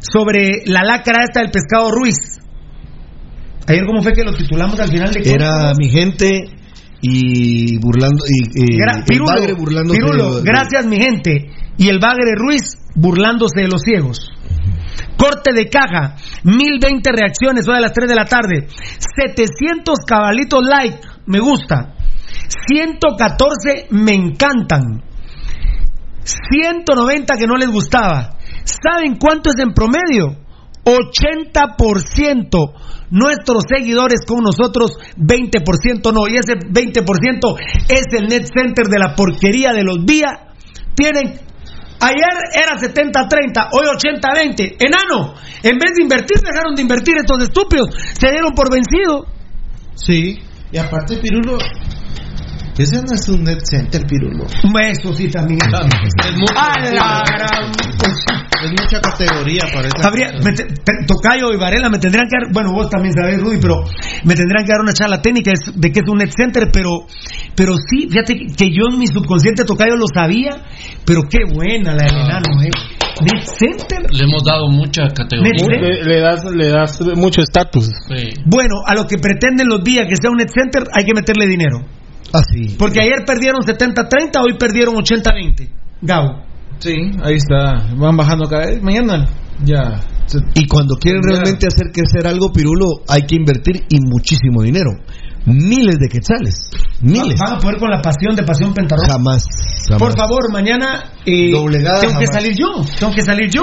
Sobre 0.00 0.62
la 0.66 0.82
lacra 0.84 1.24
esta 1.24 1.40
del 1.40 1.50
pescado 1.50 1.90
Ruiz. 1.90 2.16
Ayer, 3.68 3.86
¿cómo 3.86 4.02
fue 4.02 4.12
que 4.12 4.24
lo 4.24 4.34
titulamos 4.34 4.78
al 4.80 4.88
final 4.90 5.12
de 5.12 5.22
Era 5.32 5.72
mi 5.78 5.88
gente 5.88 6.44
y 7.00 7.78
burlando 7.78 8.24
y, 8.26 8.76
Gra- 8.76 8.98
el 8.98 9.04
Pirulo, 9.04 9.26
bagre 9.34 9.52
burlándose 9.54 10.00
Pirulo, 10.00 10.34
de- 10.34 10.42
de- 10.42 10.50
gracias 10.50 10.86
mi 10.86 10.96
gente. 10.96 11.50
Y 11.78 11.88
el 11.88 11.98
Bagre 12.00 12.32
Ruiz 12.36 12.78
burlándose 12.94 13.62
de 13.62 13.68
los 13.68 13.80
ciegos. 13.82 14.30
Corte 15.16 15.52
de 15.54 15.68
caja, 15.68 16.16
1020 16.44 17.10
reacciones 17.12 17.66
hoy 17.68 17.76
a 17.76 17.80
las 17.80 17.92
3 17.92 18.08
de 18.08 18.14
la 18.16 18.24
tarde. 18.24 18.66
700 19.16 19.98
cabalitos 20.06 20.62
like, 20.64 20.98
me 21.26 21.38
gusta. 21.38 21.94
114 22.68 23.86
me 23.90 24.12
encantan. 24.14 25.02
190 26.24 27.36
que 27.36 27.46
no 27.46 27.56
les 27.56 27.70
gustaba. 27.70 28.36
¿Saben 28.64 29.16
cuánto 29.16 29.50
es 29.50 29.58
en 29.58 29.72
promedio? 29.72 30.38
80% 30.84 32.72
nuestros 33.12 33.64
seguidores 33.68 34.24
con 34.26 34.42
nosotros, 34.42 34.96
20% 35.16 36.12
no. 36.12 36.26
Y 36.28 36.36
ese 36.36 36.54
20% 36.54 37.58
es 37.88 38.04
el 38.18 38.26
net 38.26 38.48
center 38.52 38.86
de 38.86 38.98
la 38.98 39.14
porquería 39.14 39.72
de 39.72 39.84
los 39.84 40.04
días. 40.04 40.32
Tienen, 40.94 41.38
ayer 42.00 42.34
era 42.54 42.76
70-30, 42.80 43.68
hoy 43.72 43.86
80-20. 43.86 44.76
Enano, 44.80 45.34
en 45.62 45.78
vez 45.78 45.92
de 45.94 46.02
invertir, 46.02 46.38
dejaron 46.38 46.74
de 46.74 46.82
invertir 46.82 47.16
estos 47.18 47.42
estúpidos. 47.42 47.90
Se 48.18 48.30
dieron 48.30 48.52
por 48.52 48.72
vencido. 48.72 49.26
Sí, 49.94 50.40
y 50.72 50.78
aparte 50.78 51.18
Pirulo, 51.18 51.58
ese 52.78 52.96
no 53.02 53.12
es 53.14 53.28
un 53.28 53.44
net 53.44 53.60
center 53.68 54.02
Pirulo. 54.06 54.44
Eso 54.80 55.12
sí 55.14 55.28
también. 55.28 55.58
Es 55.62 56.36
mucho, 56.38 56.52
A 56.56 56.78
la 56.80 57.22
gran- 57.26 57.72
es 58.62 58.70
mucha 58.70 59.00
categoría 59.00 59.62
para 59.74 59.88
esa 59.88 60.08
Habría, 60.08 60.32
me 60.44 60.52
te- 60.52 60.64
te- 60.64 61.04
Tocayo 61.06 61.52
y 61.52 61.56
Varela 61.58 61.88
me 61.90 61.98
tendrían 61.98 62.26
que 62.28 62.36
dar, 62.44 62.52
bueno, 62.52 62.72
vos 62.72 62.88
también 62.88 63.12
sabés, 63.12 63.40
Rudy, 63.40 63.58
pero 63.60 63.82
me 64.24 64.34
tendrían 64.34 64.64
que 64.64 64.72
dar 64.72 64.80
una 64.82 64.92
charla 64.92 65.20
técnica 65.20 65.50
de 65.74 65.90
qué 65.92 66.00
es 66.00 66.08
un 66.08 66.18
net 66.18 66.30
center, 66.34 66.70
pero, 66.72 67.06
pero 67.56 67.74
sí, 67.76 68.08
fíjate 68.08 68.34
que- 68.36 68.46
que 68.56 68.68
yo 68.70 68.86
en 68.92 68.98
mi 68.98 69.06
subconsciente 69.08 69.64
Tocayo 69.64 69.96
lo 69.96 70.06
sabía, 70.12 70.62
pero 71.04 71.22
qué 71.28 71.40
buena 71.52 71.92
la 71.94 72.04
del 72.04 72.16
enano, 72.16 72.62
¿eh? 72.62 72.70
Net 73.20 73.44
center. 73.44 74.06
Le 74.10 74.24
hemos 74.24 74.42
dado 74.44 74.68
mucha 74.68 75.08
categoría. 75.08 75.52
Le, 75.80 76.04
le 76.04 76.20
das, 76.20 76.44
le 76.44 76.68
das 76.70 77.00
mucho 77.16 77.42
estatus. 77.42 77.86
Sí. 78.08 78.30
Bueno, 78.46 78.76
a 78.86 78.94
lo 78.94 79.06
que 79.06 79.18
pretenden 79.18 79.68
los 79.68 79.84
días 79.84 80.06
que 80.08 80.16
sea 80.16 80.30
un 80.30 80.38
net 80.38 80.50
center, 80.52 80.84
hay 80.94 81.04
que 81.04 81.14
meterle 81.14 81.46
dinero. 81.46 81.78
Así. 82.32 82.76
Porque 82.78 83.00
ayer 83.00 83.24
perdieron 83.26 83.60
70-30, 83.62 84.40
hoy 84.42 84.56
perdieron 84.58 84.94
80-20. 84.96 85.68
Gabo. 86.00 86.42
Sí, 86.78 86.94
ahí 87.22 87.34
está. 87.34 87.94
Van 87.96 88.16
bajando 88.16 88.48
cada 88.48 88.66
vez. 88.66 88.82
Mañana 88.82 89.28
ya. 89.64 90.00
Y 90.54 90.66
cuando 90.66 90.96
quieren 90.96 91.22
realmente 91.22 91.66
hacer 91.66 91.92
crecer 91.92 92.26
algo, 92.26 92.52
Pirulo, 92.52 93.02
hay 93.08 93.22
que 93.26 93.36
invertir 93.36 93.84
y 93.88 93.98
muchísimo 94.00 94.62
dinero. 94.62 94.90
Miles 95.44 95.96
de 95.98 96.08
quetzales. 96.08 96.70
Miles. 97.00 97.34
Van 97.38 97.54
a 97.54 97.58
poder 97.58 97.78
con 97.78 97.90
la 97.90 98.00
pasión 98.00 98.36
de 98.36 98.44
Pasión 98.44 98.72
Pentarroja. 98.72 99.12
Jamás. 99.12 99.44
jamás. 99.88 99.98
Por 99.98 100.16
favor, 100.16 100.52
mañana 100.52 101.12
eh, 101.26 101.50
Doblegada 101.50 102.00
tengo 102.00 102.18
que 102.18 102.26
jamás. 102.26 102.34
salir 102.42 102.56
yo. 102.56 102.68
Tengo 102.98 103.12
que 103.12 103.22
salir 103.22 103.50
yo. 103.50 103.62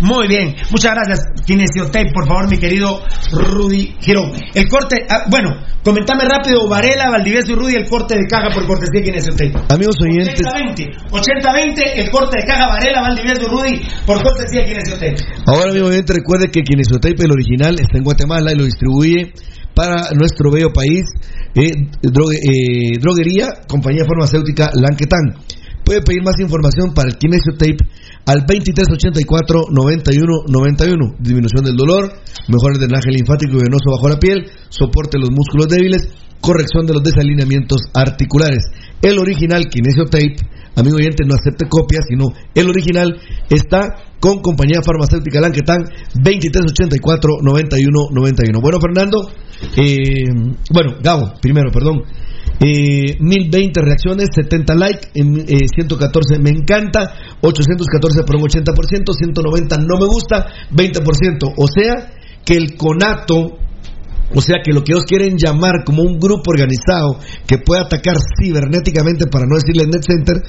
Muy 0.00 0.26
bien. 0.26 0.56
Muchas 0.70 0.92
gracias, 0.94 1.20
Kinesiotape. 1.46 2.10
Por 2.12 2.26
favor, 2.26 2.48
mi 2.50 2.58
querido 2.58 3.00
Rudy 3.32 3.94
Girón. 4.00 4.32
El 4.54 4.68
corte, 4.68 5.06
ah, 5.08 5.24
bueno, 5.30 5.50
comentame 5.84 6.24
rápido, 6.24 6.68
Varela, 6.68 7.10
Valdivieso 7.10 7.52
y 7.52 7.54
Rudy, 7.54 7.74
el 7.76 7.88
corte 7.88 8.16
de 8.16 8.26
caja 8.28 8.48
por 8.52 8.66
cortesía 8.66 9.00
Kinesiotape. 9.02 9.52
Amigos 9.72 9.94
oyentes, 10.02 10.40
80-20. 10.42 11.10
80-20, 11.10 11.82
el 11.96 12.10
corte 12.10 12.38
de 12.40 12.44
caja 12.46 12.66
Varela, 12.68 13.02
Valdivieso 13.02 13.42
y 13.42 13.46
Rudy, 13.46 13.82
por 14.04 14.20
cortesía 14.22 14.64
Kinesiotape. 14.64 15.16
ahora 15.46 15.70
amigo 15.70 15.86
oyente, 15.86 16.12
recuerde 16.12 16.50
que 16.50 16.62
Kinesiotape, 16.62 17.22
el 17.24 17.30
original, 17.32 17.76
está 17.78 17.98
en 17.98 18.04
Guatemala 18.04 18.50
y 18.52 18.56
lo 18.56 18.64
distribuye 18.64 19.32
para 19.80 20.12
nuestro 20.12 20.52
bello 20.52 20.74
país, 20.74 21.06
eh, 21.54 21.72
eh, 21.72 22.98
droguería, 23.00 23.62
compañía 23.66 24.04
farmacéutica 24.04 24.70
Lanquetán. 24.74 25.36
Puede 25.82 26.02
pedir 26.02 26.22
más 26.22 26.38
información 26.38 26.92
para 26.92 27.08
el 27.08 27.16
Kinesiotape 27.16 27.78
al 28.26 28.44
2384-9191. 28.44 31.16
Disminución 31.18 31.64
del 31.64 31.76
dolor, 31.76 32.12
mejor 32.48 32.76
drenaje 32.76 33.10
linfático 33.10 33.56
y 33.56 33.62
venoso 33.64 33.88
bajo 33.96 34.10
la 34.10 34.18
piel, 34.20 34.50
soporte 34.68 35.18
los 35.18 35.30
músculos 35.30 35.68
débiles, 35.68 36.10
corrección 36.40 36.86
de 36.86 36.94
los 36.94 37.02
desalineamientos 37.02 37.80
articulares. 37.94 38.62
El 39.02 39.18
original 39.18 39.68
Kinesiotape, 39.68 40.36
amigo 40.76 40.96
oyente, 40.96 41.24
no 41.26 41.34
acepte 41.34 41.66
copias, 41.68 42.06
sino 42.08 42.32
el 42.54 42.68
original 42.68 43.20
está 43.48 43.96
con 44.20 44.40
compañía 44.40 44.80
farmacéutica 44.84 45.40
Lanquetán 45.40 45.84
2384-9191. 46.14 48.60
Bueno, 48.60 48.78
Fernando, 48.80 49.30
eh, 49.76 50.28
bueno, 50.72 50.96
Gabo, 51.02 51.34
primero, 51.40 51.70
perdón. 51.70 52.02
Eh, 52.62 53.16
1020 53.18 53.80
reacciones, 53.80 54.28
70 54.34 54.74
likes, 54.74 55.08
eh, 55.14 55.66
114 55.74 56.38
me 56.40 56.50
encanta, 56.50 57.14
814 57.40 58.22
por 58.26 58.36
un 58.36 58.42
80%, 58.42 59.14
190 59.14 59.78
no 59.78 59.96
me 59.98 60.06
gusta, 60.06 60.44
20%. 60.70 61.54
O 61.56 61.66
sea 61.66 62.12
que 62.44 62.58
el 62.58 62.76
conato, 62.76 63.56
o 64.34 64.40
sea 64.40 64.58
que 64.64 64.72
lo 64.72 64.82
que 64.82 64.92
ellos 64.92 65.04
quieren 65.04 65.36
llamar 65.36 65.84
como 65.84 66.02
un 66.02 66.18
grupo 66.18 66.50
organizado 66.50 67.18
que 67.46 67.58
puede 67.58 67.82
atacar 67.82 68.16
cibernéticamente, 68.40 69.26
para 69.26 69.46
no 69.46 69.56
decirle 69.56 69.86
net 69.86 70.02
center, 70.02 70.42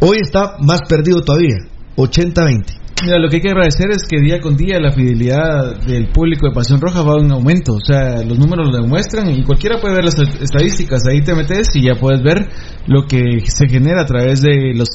hoy 0.00 0.18
está 0.20 0.56
más 0.60 0.80
perdido 0.88 1.22
todavía, 1.22 1.56
80-20. 1.96 2.82
Mira, 3.04 3.18
lo 3.18 3.28
que 3.28 3.36
hay 3.36 3.42
que 3.42 3.48
agradecer 3.48 3.90
es 3.90 4.06
que 4.06 4.20
día 4.20 4.40
con 4.40 4.56
día 4.56 4.78
la 4.78 4.92
fidelidad 4.92 5.80
del 5.84 6.12
público 6.12 6.46
de 6.46 6.54
Pasión 6.54 6.80
Roja 6.80 7.02
va 7.02 7.18
en 7.18 7.32
aumento. 7.32 7.72
O 7.72 7.80
sea, 7.80 8.22
los 8.22 8.38
números 8.38 8.68
lo 8.70 8.80
demuestran 8.80 9.28
y 9.28 9.42
cualquiera 9.42 9.80
puede 9.80 9.96
ver 9.96 10.04
las 10.04 10.14
estadísticas. 10.40 11.02
Ahí 11.10 11.20
te 11.20 11.34
metes 11.34 11.74
y 11.74 11.82
ya 11.82 11.98
puedes 11.98 12.22
ver 12.22 12.48
lo 12.86 13.06
que 13.08 13.40
se 13.46 13.66
genera 13.68 14.02
a 14.02 14.06
través 14.06 14.40
de 14.42 14.72
las 14.74 14.88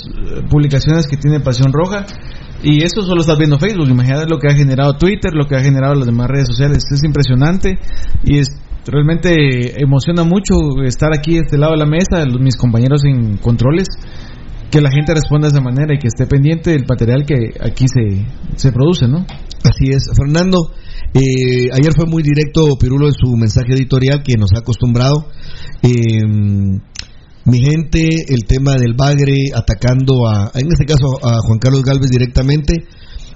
publicaciones 0.49 1.05
que 1.05 1.17
tiene 1.17 1.41
Pasión 1.41 1.73
Roja. 1.73 2.05
Y 2.63 2.83
eso 2.83 3.01
solo 3.01 3.21
estás 3.21 3.37
viendo 3.37 3.59
Facebook. 3.59 3.87
Imagínate 3.89 4.25
lo 4.29 4.39
que 4.39 4.47
ha 4.47 4.55
generado 4.55 4.93
Twitter, 4.97 5.31
lo 5.33 5.45
que 5.45 5.55
ha 5.55 5.63
generado 5.63 5.95
las 5.95 6.05
demás 6.05 6.27
redes 6.27 6.47
sociales. 6.47 6.83
Es 6.91 7.03
impresionante 7.03 7.77
y 8.23 8.39
es 8.39 8.49
realmente 8.85 9.81
emociona 9.81 10.23
mucho 10.23 10.55
estar 10.85 11.11
aquí 11.13 11.33
de 11.33 11.41
este 11.41 11.57
lado 11.57 11.73
de 11.73 11.79
la 11.79 11.85
mesa, 11.85 12.25
mis 12.39 12.55
compañeros 12.55 13.03
en 13.05 13.37
controles 13.37 13.87
que 14.71 14.81
la 14.81 14.91
gente 14.91 15.13
responda 15.13 15.47
de 15.47 15.53
esa 15.53 15.61
manera 15.61 15.93
y 15.93 15.99
que 15.99 16.07
esté 16.07 16.25
pendiente 16.25 16.71
del 16.71 16.85
material 16.87 17.25
que 17.25 17.35
aquí 17.61 17.85
se, 17.87 18.25
se 18.55 18.71
produce, 18.71 19.07
¿no? 19.07 19.25
Así 19.63 19.91
es, 19.91 20.09
Fernando. 20.15 20.71
eh, 21.13 21.69
ayer 21.73 21.93
fue 21.95 22.05
muy 22.05 22.21
directo 22.21 22.77
Pirulo 22.79 23.07
en 23.07 23.13
su 23.13 23.35
mensaje 23.37 23.73
editorial 23.73 24.23
que 24.23 24.35
nos 24.37 24.49
ha 24.53 24.59
acostumbrado. 24.59 25.27
Eh, 25.83 26.79
mi 27.47 27.59
gente, 27.59 28.07
el 28.27 28.45
tema 28.47 28.75
del 28.75 28.93
bagre 28.93 29.33
atacando 29.55 30.27
a, 30.27 30.51
en 30.53 30.67
este 30.71 30.85
caso 30.85 31.07
a 31.23 31.39
Juan 31.47 31.59
Carlos 31.59 31.81
Galvez 31.83 32.09
directamente. 32.09 32.73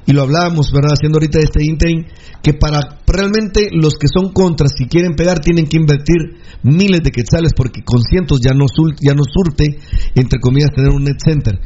Y 0.06 0.14
lo 0.14 0.24
hablábamos, 0.24 0.72
¿verdad? 0.74 0.94
Haciendo 0.94 1.18
ahorita 1.18 1.38
este 1.40 1.64
interim, 1.64 2.06
que 2.42 2.54
para 2.56 2.98
realmente 3.06 3.70
los 3.72 3.94
que 3.94 4.08
son 4.12 4.34
contras, 4.34 4.72
si 4.76 4.86
quieren 4.88 5.16
pegar, 5.16 5.40
tienen 5.40 5.68
que 5.68 5.78
invertir 5.78 6.18
miles 6.64 7.02
de 7.04 7.12
quetzales, 7.12 7.52
porque 7.56 7.82
con 7.86 8.02
cientos 8.02 8.40
ya 8.44 8.54
no, 8.56 8.66
sul- 8.66 8.96
ya 9.00 9.14
no 9.14 9.22
surte, 9.24 9.78
entre 10.16 10.40
comillas, 10.40 10.72
tener 10.76 10.90
un 10.90 11.04
net 11.04 11.18
center. 11.24 11.60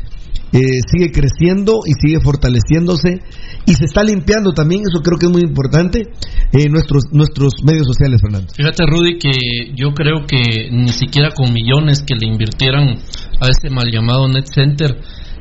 Eh, 0.52 0.80
sigue 0.90 1.12
creciendo 1.12 1.80
y 1.86 1.94
sigue 2.00 2.22
fortaleciéndose 2.22 3.20
y 3.66 3.74
se 3.74 3.86
está 3.86 4.04
limpiando 4.04 4.54
también, 4.54 4.84
eso 4.88 5.02
creo 5.04 5.18
que 5.18 5.26
es 5.26 5.32
muy 5.32 5.42
importante, 5.42 6.08
eh, 6.54 6.70
nuestros, 6.70 7.06
nuestros 7.12 7.54
medios 7.64 7.88
sociales, 7.88 8.22
Fernando. 8.22 8.54
Fíjate, 8.56 8.86
Rudy, 8.86 9.18
que 9.18 9.32
yo 9.76 9.94
creo 9.94 10.26
que 10.28 10.70
ni 10.72 10.90
siquiera 10.90 11.32
con 11.32 11.52
millones 11.52 12.04
que 12.04 12.16
le 12.16 12.28
invirtieran 12.28 12.90
a 13.42 13.48
este 13.50 13.70
mal 13.70 13.92
llamado 13.92 14.28
Net 14.28 14.46
Center 14.46 14.96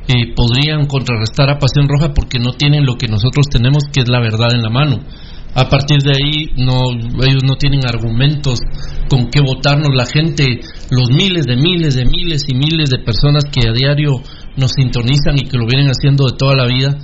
eh, 0.07 0.33
podrían 0.35 0.85
contrarrestar 0.85 1.49
a 1.49 1.59
Pasión 1.59 1.87
Roja 1.87 2.13
porque 2.13 2.39
no 2.39 2.53
tienen 2.53 2.85
lo 2.85 2.95
que 2.95 3.07
nosotros 3.07 3.47
tenemos, 3.49 3.83
que 3.91 4.01
es 4.01 4.09
la 4.09 4.19
verdad 4.19 4.53
en 4.53 4.61
la 4.61 4.69
mano. 4.69 4.99
A 5.55 5.69
partir 5.69 5.99
de 6.01 6.11
ahí, 6.11 6.51
no, 6.57 6.91
ellos 7.23 7.43
no 7.45 7.55
tienen 7.55 7.85
argumentos 7.85 8.59
con 9.09 9.29
qué 9.29 9.39
votarnos. 9.39 9.95
La 9.95 10.05
gente, 10.05 10.59
los 10.91 11.09
miles 11.11 11.45
de 11.45 11.55
miles 11.55 11.95
de 11.95 12.05
miles 12.05 12.43
y 12.49 12.55
miles 12.55 12.89
de 12.89 12.99
personas 12.99 13.45
que 13.45 13.67
a 13.67 13.71
diario 13.71 14.21
nos 14.57 14.71
sintonizan 14.71 15.37
y 15.37 15.47
que 15.47 15.57
lo 15.57 15.65
vienen 15.65 15.89
haciendo 15.89 16.25
de 16.25 16.37
toda 16.37 16.55
la 16.55 16.65
vida, 16.65 16.97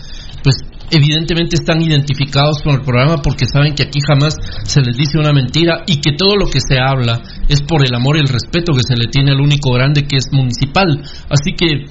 pues 0.43 0.55
evidentemente 0.91 1.55
están 1.55 1.81
identificados 1.81 2.61
con 2.63 2.75
el 2.75 2.81
programa 2.81 3.21
porque 3.21 3.45
saben 3.45 3.73
que 3.73 3.83
aquí 3.83 3.99
jamás 4.05 4.35
se 4.65 4.81
les 4.81 4.97
dice 4.97 5.17
una 5.17 5.31
mentira 5.31 5.83
y 5.87 6.01
que 6.01 6.11
todo 6.17 6.35
lo 6.35 6.47
que 6.47 6.59
se 6.59 6.79
habla 6.79 7.21
es 7.47 7.61
por 7.61 7.85
el 7.85 7.95
amor 7.95 8.17
y 8.17 8.21
el 8.21 8.27
respeto 8.27 8.73
que 8.73 8.83
se 8.83 8.95
le 8.95 9.07
tiene 9.07 9.31
al 9.31 9.39
único 9.39 9.71
grande 9.71 10.03
que 10.03 10.17
es 10.17 10.27
municipal. 10.31 11.01
Así 11.29 11.55
que 11.55 11.85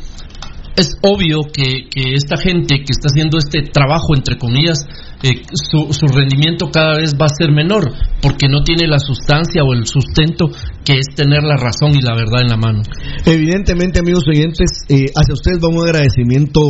es 0.77 0.97
obvio 1.03 1.41
que, 1.53 1.89
que 1.91 2.15
esta 2.15 2.37
gente 2.37 2.77
que 2.79 2.93
está 2.93 3.09
haciendo 3.09 3.39
este 3.39 3.63
trabajo, 3.63 4.15
entre 4.15 4.39
comillas, 4.39 4.87
eh, 5.23 5.43
su, 5.53 5.93
su 5.93 6.07
rendimiento 6.07 6.71
cada 6.73 6.97
vez 6.97 7.15
va 7.15 7.27
a 7.27 7.35
ser 7.37 7.53
menor 7.53 7.93
porque 8.23 8.49
no 8.49 8.63
tiene 8.63 8.87
la 8.87 8.99
sustancia 8.99 9.63
o 9.63 9.75
el 9.75 9.87
sustento 9.87 10.49
que 10.85 10.95
es 10.95 11.15
tener 11.15 11.43
la 11.43 11.57
razón 11.57 11.95
y 11.95 12.01
la 12.01 12.15
verdad 12.15 12.43
en 12.43 12.49
la 12.49 12.57
mano. 12.57 12.83
Evidentemente, 13.27 14.01
amigos 14.01 14.25
oyentes, 14.29 14.71
eh, 14.89 15.07
hacia 15.15 15.35
ustedes 15.35 15.59
va 15.63 15.69
un 15.69 15.83
agradecimiento, 15.83 16.61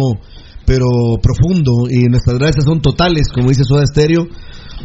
pero 0.67 0.89
profundo, 1.23 1.89
y 1.89 2.09
nuestras 2.09 2.39
gracias 2.39 2.65
son 2.65 2.81
totales, 2.81 3.29
como 3.33 3.49
dice 3.49 3.63
Soda 3.65 3.87
Stereo, 3.87 4.27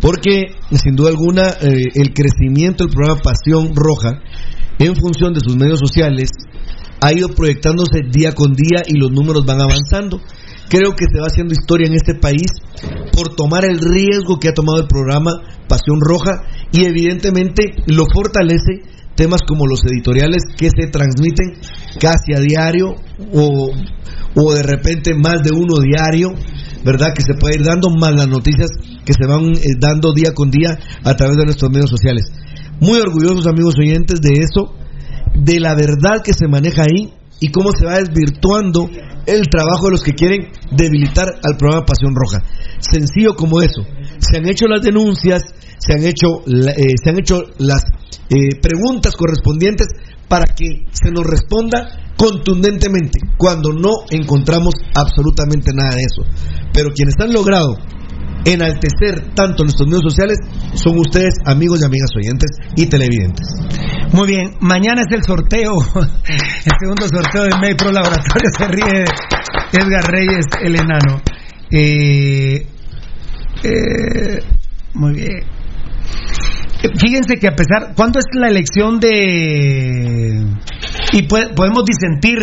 porque 0.02 0.54
sin 0.72 0.96
duda 0.96 1.10
alguna 1.10 1.50
eh, 1.62 1.90
el 1.96 2.14
crecimiento 2.14 2.86
del 2.86 2.94
programa 2.94 3.22
Pasión 3.22 3.76
Roja, 3.76 4.22
en 4.78 4.96
función 4.96 5.34
de 5.34 5.40
sus 5.40 5.56
medios 5.56 5.80
sociales, 5.80 6.30
ha 7.02 7.14
ido 7.14 7.30
proyectándose 7.30 8.02
día 8.12 8.32
con 8.34 8.54
día 8.54 8.82
y 8.88 8.98
los 8.98 9.12
números 9.12 9.46
van 9.46 9.62
avanzando. 9.62 10.22
Creo 10.70 10.96
que 10.96 11.06
se 11.12 11.20
va 11.20 11.28
haciendo 11.28 11.54
historia 11.54 11.88
en 11.88 11.94
este 11.94 12.16
país 12.16 12.48
por 13.14 13.36
tomar 13.36 13.66
el 13.66 13.80
riesgo 13.80 14.40
que 14.40 14.50
ha 14.50 14.54
tomado 14.54 14.80
el 14.80 14.88
programa 14.88 15.32
Pasión 15.68 16.00
Roja 16.02 16.42
y 16.72 16.86
evidentemente 16.86 17.76
lo 17.88 18.06
fortalece 18.12 18.82
temas 19.16 19.42
como 19.48 19.66
los 19.66 19.84
editoriales 19.86 20.44
que 20.58 20.70
se 20.70 20.88
transmiten 20.88 21.54
casi 22.00 22.34
a 22.36 22.40
diario 22.40 22.96
o, 23.34 23.72
o 24.36 24.54
de 24.54 24.64
repente 24.64 25.14
más 25.16 25.42
de 25.44 25.52
uno 25.56 25.80
diario, 25.80 26.30
¿verdad? 26.84 27.14
Que 27.16 27.24
se 27.24 27.34
puede 27.40 27.56
ir 27.56 27.64
dando 27.64 27.90
más 27.90 28.14
las 28.14 28.28
noticias 28.28 28.70
que 29.06 29.14
se 29.14 29.26
van 29.28 29.56
eh, 29.56 29.78
dando 29.80 30.14
día 30.14 30.34
con 30.34 30.50
día 30.52 30.78
a 31.04 31.16
través 31.16 31.38
de 31.38 31.46
nuestros 31.46 31.72
medios 31.72 31.90
sociales. 31.90 32.26
Muy 32.82 33.00
orgullosos 33.00 33.48
amigos 33.48 33.76
oyentes 33.80 34.20
de 34.20 34.34
eso, 34.34 34.74
de 35.38 35.60
la 35.60 35.76
verdad 35.76 36.24
que 36.24 36.34
se 36.34 36.48
maneja 36.48 36.84
ahí 36.84 37.14
y 37.40 37.50
cómo 37.50 37.72
se 37.72 37.86
va 37.86 38.00
desvirtuando 38.00 38.90
el 39.26 39.48
trabajo 39.48 39.86
de 39.86 39.92
los 39.92 40.04
que 40.04 40.14
quieren 40.14 40.52
debilitar 40.72 41.28
al 41.44 41.58
programa 41.58 41.86
Pasión 41.86 42.14
Roja. 42.16 42.44
Sencillo 42.80 43.36
como 43.36 43.62
eso. 43.62 43.84
Se 44.20 44.38
han 44.38 44.48
hecho 44.48 44.68
las 44.68 44.82
denuncias, 44.82 45.42
se 45.78 45.94
han 45.94 46.04
hecho, 46.06 46.42
eh, 46.48 46.94
se 47.04 47.10
han 47.10 47.20
hecho 47.20 47.42
las 47.58 47.84
eh, 48.30 48.60
preguntas 48.62 49.16
correspondientes 49.16 49.88
para 50.28 50.46
que 50.46 50.86
se 50.92 51.12
nos 51.12 51.26
responda 51.26 52.14
contundentemente 52.18 53.20
cuando 53.38 53.74
no 53.74 53.92
encontramos 54.10 54.74
absolutamente 54.96 55.74
nada 55.74 55.96
de 55.96 56.02
eso. 56.02 56.24
Pero 56.74 56.92
quienes 56.94 57.16
han 57.20 57.34
logrado 57.34 57.78
enaltecer 58.46 59.34
tanto 59.34 59.64
nuestros 59.64 59.88
medios 59.88 60.04
sociales 60.04 60.38
son 60.76 60.98
ustedes, 61.00 61.34
amigos 61.46 61.82
y 61.82 61.86
amigas 61.86 62.10
oyentes 62.16 62.52
y 62.76 62.86
televidentes. 62.86 63.48
Muy 64.14 64.28
bien, 64.28 64.56
mañana 64.62 65.02
es 65.02 65.12
el 65.12 65.24
sorteo, 65.24 65.74
el 65.96 66.72
segundo 66.80 67.08
sorteo 67.08 67.44
de 67.44 67.58
May 67.60 67.76
Pro 67.76 67.92
Laboratorio. 67.92 68.50
Se 68.58 68.68
ríe 68.68 69.06
Edgar 69.74 70.12
Reyes, 70.12 70.46
el 70.62 70.76
enano. 70.76 71.22
Eh, 71.72 72.68
eh, 73.64 74.40
muy 74.94 75.14
bien. 75.14 75.56
Fíjense 76.98 77.38
que 77.38 77.48
a 77.48 77.56
pesar, 77.56 77.94
¿cuándo 77.96 78.20
es 78.20 78.26
la 78.34 78.48
elección 78.48 79.00
de 79.00 80.46
Y 81.14 81.24
podemos 81.24 81.84
disentir, 81.86 82.40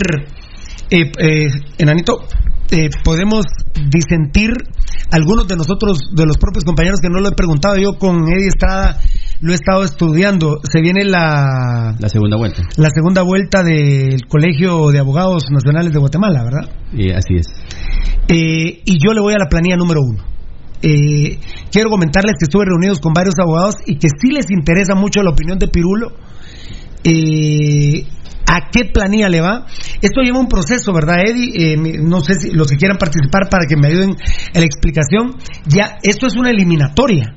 eh, 0.91 1.11
eh, 1.19 1.49
enanito, 1.79 2.25
eh, 2.71 2.89
podemos 3.05 3.45
disentir 3.89 4.51
algunos 5.11 5.47
de 5.47 5.57
nosotros, 5.57 6.11
de 6.15 6.27
los 6.27 6.39
propios 6.39 6.65
compañeros 6.65 7.01
que 7.01 7.09
no 7.09 7.21
lo 7.21 7.29
he 7.29 7.33
preguntado 7.33 7.77
yo 7.77 7.99
con 7.99 8.25
Eddie 8.33 8.49
Estrada, 8.49 8.99
lo 9.43 9.53
he 9.53 9.55
estado 9.55 9.83
estudiando. 9.85 10.59
Se 10.63 10.81
viene 10.81 11.05
la, 11.05 11.95
La 11.99 12.09
segunda 12.09 12.37
vuelta. 12.37 12.63
la 12.77 12.89
segunda 12.95 13.23
vuelta 13.23 13.63
del 13.63 14.27
Colegio 14.27 14.91
de 14.91 14.99
Abogados 15.01 15.45
Nacionales 15.51 15.93
de 15.93 15.99
Guatemala, 15.99 16.43
¿verdad? 16.45 16.71
Y 16.93 17.11
así 17.11 17.35
es. 17.37 17.47
Eh, 18.29 18.81
y 18.85 18.99
yo 19.05 19.13
le 19.13 19.21
voy 19.21 19.35
a 19.35 19.39
la 19.39 19.49
planilla 19.49 19.77
número 19.77 20.01
uno. 20.01 20.25
Eh, 20.81 21.39
quiero 21.71 21.91
comentarles 21.91 22.35
que 22.39 22.45
estuve 22.45 22.65
reunidos 22.65 22.99
con 23.01 23.13
varios 23.13 23.35
abogados 23.39 23.77
y 23.87 23.97
que 23.99 24.09
sí 24.09 24.31
les 24.33 24.51
interesa 24.51 24.95
mucho 24.95 25.23
la 25.23 25.31
opinión 25.31 25.59
de 25.59 25.69
Pirulo. 25.69 26.13
Eh, 27.05 28.07
¿A 28.47 28.69
qué 28.71 28.85
planilla 28.93 29.29
le 29.29 29.41
va? 29.41 29.67
Esto 30.03 30.21
lleva 30.23 30.39
un 30.39 30.49
proceso, 30.49 30.93
¿verdad, 30.93 31.21
Eddie? 31.25 31.73
Eh, 31.73 31.77
no 32.03 32.21
sé 32.21 32.35
si 32.35 32.51
los 32.51 32.69
que 32.69 32.77
quieran 32.77 32.99
participar 32.99 33.49
para 33.49 33.67
que 33.67 33.77
me 33.77 33.89
ayuden 33.89 34.11
en 34.11 34.61
la 34.61 34.67
explicación. 34.67 35.37
Ya, 35.67 35.99
esto 36.03 36.27
es 36.27 36.35
una 36.37 36.51
eliminatoria. 36.51 37.37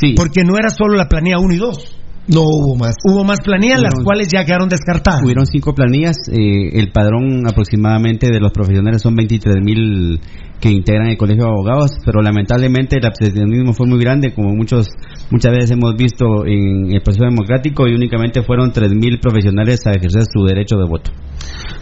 Sí. 0.00 0.14
Porque 0.16 0.44
no 0.44 0.56
era 0.56 0.70
solo 0.70 0.96
la 0.96 1.08
planilla 1.08 1.38
1 1.38 1.54
y 1.54 1.58
2. 1.58 1.98
No 2.28 2.42
hubo 2.42 2.76
más. 2.76 2.94
Hubo 3.04 3.24
más 3.24 3.40
planillas, 3.40 3.80
las 3.80 3.94
cuales 4.04 4.28
ya 4.28 4.44
quedaron 4.44 4.68
descartadas. 4.68 5.22
Hubieron 5.24 5.46
cinco 5.46 5.74
planillas. 5.74 6.16
eh, 6.28 6.78
el 6.78 6.92
padrón 6.92 7.46
aproximadamente 7.48 8.28
de 8.30 8.38
los 8.38 8.52
profesionales 8.52 9.00
son 9.00 9.16
23 9.16 9.56
mil 9.64 10.20
que 10.60 10.70
integran 10.70 11.08
el 11.08 11.16
colegio 11.16 11.44
de 11.44 11.50
abogados, 11.50 11.92
pero 12.04 12.20
lamentablemente 12.20 12.98
el 12.98 13.06
abstencionismo 13.06 13.72
fue 13.72 13.86
muy 13.86 14.00
grande, 14.00 14.34
como 14.34 14.54
muchos 14.54 14.88
muchas 15.30 15.52
veces 15.52 15.70
hemos 15.70 15.94
visto 15.94 16.44
en 16.46 16.92
el 16.92 17.00
proceso 17.00 17.24
democrático, 17.24 17.86
y 17.86 17.94
únicamente 17.94 18.42
fueron 18.42 18.72
3 18.72 18.90
mil 18.90 19.20
profesionales 19.20 19.86
a 19.86 19.92
ejercer 19.92 20.24
su 20.24 20.44
derecho 20.44 20.76
de 20.76 20.88
voto. 20.88 21.12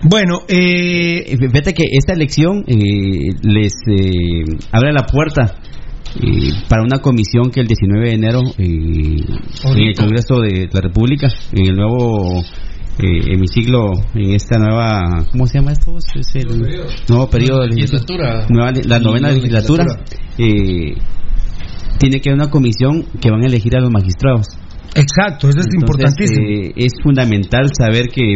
Bueno, 0.03 0.41
eh... 0.47 1.37
fíjate 1.39 1.73
que 1.73 1.85
esta 1.91 2.13
elección 2.13 2.65
eh, 2.67 3.33
les 3.43 3.73
eh, 3.89 4.45
abre 4.73 4.93
la 4.93 5.07
puerta 5.07 5.57
eh, 6.23 6.53
para 6.69 6.83
una 6.83 6.99
comisión 6.99 7.51
que 7.51 7.61
el 7.61 7.67
19 7.67 8.09
de 8.09 8.15
enero 8.15 8.41
eh, 8.59 9.17
en 9.75 9.79
el 9.89 9.95
Congreso 9.95 10.41
de 10.41 10.69
la 10.73 10.81
República, 10.81 11.29
en 11.53 11.67
el 11.67 11.77
nuevo 11.77 12.41
eh, 12.99 13.33
hemiciclo, 13.35 13.93
en 14.15 14.31
esta 14.33 14.59
nueva, 14.59 15.27
¿cómo 15.31 15.47
se 15.47 15.59
llama 15.59 15.73
esto? 15.73 15.97
Es 15.99 16.35
el 16.35 16.47
nuevo 17.09 17.29
periodo 17.29 17.61
de 17.63 17.69
Legislatura. 17.69 18.47
nueva- 18.49 18.73
la 18.85 18.99
novena 19.01 19.29
Nueva 19.29 19.35
legislatura. 19.35 19.85
eh, 20.39 20.95
tiene 21.99 22.21
que 22.21 22.31
haber 22.31 22.41
una 22.43 22.51
comisión 22.51 23.05
que 23.21 23.31
van 23.31 23.43
a 23.43 23.47
elegir 23.47 23.77
a 23.77 23.81
los 23.81 23.91
magistrados. 23.91 24.47
Exacto, 24.95 25.49
eso 25.49 25.61
es 25.61 25.67
importantísimo. 25.79 26.47
eh, 26.49 26.73
es 26.77 26.93
fundamental 27.03 27.71
saber 27.79 28.09
que, 28.09 28.35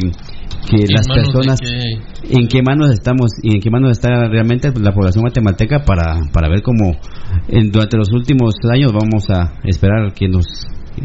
que 0.69 0.77
¿En 0.77 0.89
las 0.95 1.07
personas 1.09 1.61
qué? 1.61 2.39
en 2.39 2.49
qué 2.49 2.63
manos 2.63 2.91
estamos 2.93 3.31
y 3.43 3.55
en 3.55 3.61
qué 3.61 3.71
manos 3.71 3.93
está 3.93 4.11
realmente 4.29 4.71
la 4.81 4.93
población 4.93 5.23
guatemalteca 5.23 5.85
para, 5.85 6.21
para 6.33 6.49
ver 6.49 6.63
cómo 6.63 6.93
en- 7.49 7.71
durante 7.71 7.97
los 7.97 8.11
últimos 8.13 8.55
años 8.73 8.93
vamos 8.93 9.29
a 9.31 9.55
esperar 9.65 10.13
que 10.13 10.29
nos 10.29 10.47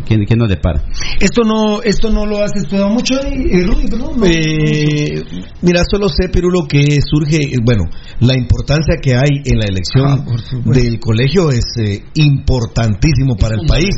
que, 0.04 0.18
que 0.26 0.36
nos 0.36 0.50
depara. 0.50 0.84
Esto 1.20 1.44
no, 1.44 1.82
esto 1.84 2.12
no 2.12 2.26
lo 2.26 2.44
has 2.44 2.56
estudiado 2.56 2.90
mucho, 2.90 3.16
eh, 3.22 3.64
Rudy, 3.66 3.88
perdón, 3.88 4.20
no. 4.20 4.26
Eh, 4.26 5.24
mira, 5.62 5.84
solo 5.90 6.10
sé, 6.10 6.30
Pirulo, 6.30 6.68
que 6.68 7.00
surge, 7.02 7.38
eh, 7.38 7.58
bueno, 7.64 7.84
la 8.20 8.36
importancia 8.36 8.96
que 9.02 9.14
hay 9.14 9.42
en 9.46 9.60
la 9.60 9.66
elección 9.66 10.06
Ah, 10.08 10.26
del 10.66 11.00
colegio 11.00 11.50
es 11.50 11.66
eh, 11.78 12.04
importantísimo 12.16 13.36
para 13.36 13.56
el 13.56 13.66
país. 13.68 13.90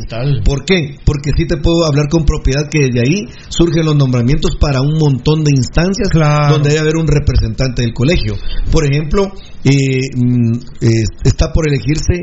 ¿Por 0.43 0.65
qué? 0.65 0.95
Porque 1.05 1.31
sí 1.35 1.45
te 1.45 1.57
puedo 1.57 1.85
hablar 1.85 2.07
con 2.09 2.25
propiedad 2.25 2.69
que 2.69 2.87
desde 2.87 3.01
ahí 3.01 3.25
surgen 3.49 3.85
los 3.85 3.95
nombramientos 3.95 4.57
para 4.59 4.81
un 4.81 4.97
montón 4.97 5.43
de 5.43 5.51
instancias 5.51 6.09
donde 6.49 6.69
debe 6.69 6.81
haber 6.81 6.97
un 6.97 7.07
representante 7.07 7.81
del 7.81 7.93
colegio. 7.93 8.35
Por 8.71 8.85
ejemplo, 8.85 9.31
eh, 9.63 10.01
mm, 10.15 10.53
eh, 10.81 11.03
está 11.23 11.51
por 11.51 11.67
elegirse 11.67 12.13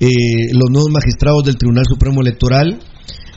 eh, 0.00 0.08
los 0.52 0.70
nuevos 0.70 0.90
magistrados 0.90 1.44
del 1.44 1.56
Tribunal 1.56 1.84
Supremo 1.86 2.20
Electoral, 2.20 2.80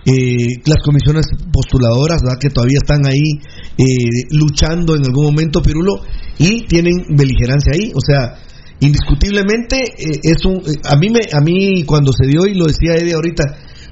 eh, 0.08 0.64
las 0.66 0.82
comisiones 0.84 1.26
postuladoras, 1.52 2.22
¿verdad? 2.24 2.40
que 2.40 2.50
todavía 2.50 2.80
están 2.82 3.06
ahí 3.06 3.44
eh, 3.77 4.24
luchando 4.32 4.95
en 4.95 5.03
algún 5.03 5.26
momento, 5.26 5.61
Pirulo, 5.61 6.00
y 6.40 6.64
tienen 6.64 7.03
beligerancia 7.10 7.74
ahí. 7.76 7.92
O 7.94 8.00
sea, 8.00 8.40
indiscutiblemente 8.80 9.77
eh, 9.77 10.19
es 10.24 10.45
un. 10.45 10.58
eh, 10.58 10.80
a 10.86 10.95
mí 10.95 11.10
me, 11.10 11.19
a 11.32 11.42
mí 11.42 11.84
cuando 11.84 12.11
se 12.14 12.26
dio 12.26 12.45
y 12.48 12.53
lo 12.53 12.66
decía 12.66 12.95
Eddie 12.95 13.16
ahorita, 13.16 13.44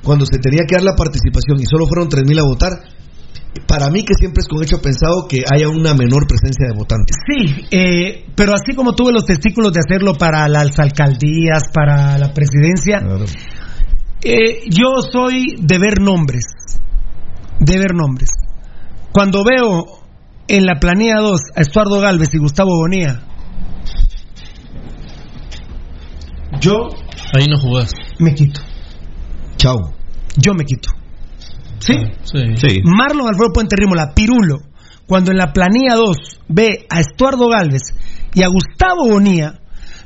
cuando 0.04 0.26
se 0.26 0.40
tenía 0.40 0.64
que 0.68 0.76
dar 0.76 0.84
la 0.84 0.96
participación 0.96 1.60
y 1.60 1.66
solo 1.66 1.86
fueron 1.88 2.10
3.000 2.10 2.40
a 2.40 2.44
votar. 2.44 2.72
Para 3.68 3.90
mí 3.90 4.04
que 4.04 4.14
siempre 4.16 4.42
es 4.42 4.48
con 4.50 4.62
hecho 4.62 4.82
pensado 4.82 5.28
que 5.30 5.40
haya 5.50 5.70
una 5.70 5.94
menor 5.94 6.28
presencia 6.28 6.68
de 6.68 6.78
votantes. 6.78 7.16
Sí, 7.26 7.66
eh, 7.72 8.26
pero 8.36 8.54
así 8.54 8.76
como 8.76 8.94
tuve 8.94 9.14
los 9.14 9.26
testículos 9.26 9.72
de 9.72 9.80
hacerlo 9.80 10.14
para 10.14 10.48
las 10.50 10.78
alcaldías, 10.78 11.64
para 11.74 12.18
la 12.18 12.34
presidencia, 12.34 13.00
eh, 14.26 14.64
yo 14.70 15.02
soy 15.12 15.56
de 15.60 15.78
ver 15.78 16.02
nombres, 16.02 16.46
de 17.60 17.78
ver 17.78 17.94
nombres. 17.94 18.32
Cuando 19.12 19.44
veo 19.44 19.86
en 20.48 20.66
la 20.66 20.80
planilla 20.80 21.20
2 21.22 21.40
a 21.56 21.62
Estuardo 21.62 22.00
Galvez 22.00 22.34
y 22.34 22.38
Gustavo 22.40 22.72
Bonía, 22.78 23.22
yo 26.60 26.90
Ahí 27.34 27.46
no 27.48 27.58
jugás. 27.60 27.92
me 28.20 28.34
quito. 28.34 28.62
Chao. 29.58 29.94
Yo 30.38 30.54
me 30.54 30.66
quito. 30.66 30.90
¿Sí? 31.80 31.94
Sí. 32.24 32.82
Marlon 32.84 33.28
Alfredo 33.28 33.54
Puente 33.54 33.76
Rímola, 33.78 34.14
Pirulo, 34.14 34.60
cuando 35.08 35.32
en 35.32 35.38
la 35.38 35.54
planilla 35.54 35.96
2 35.96 36.42
ve 36.48 36.86
a 36.90 37.00
Estuardo 37.00 37.48
Galvez 37.50 37.82
y 38.34 38.44
a 38.44 38.48
Gustavo 38.48 39.08
Bonía, 39.10 39.60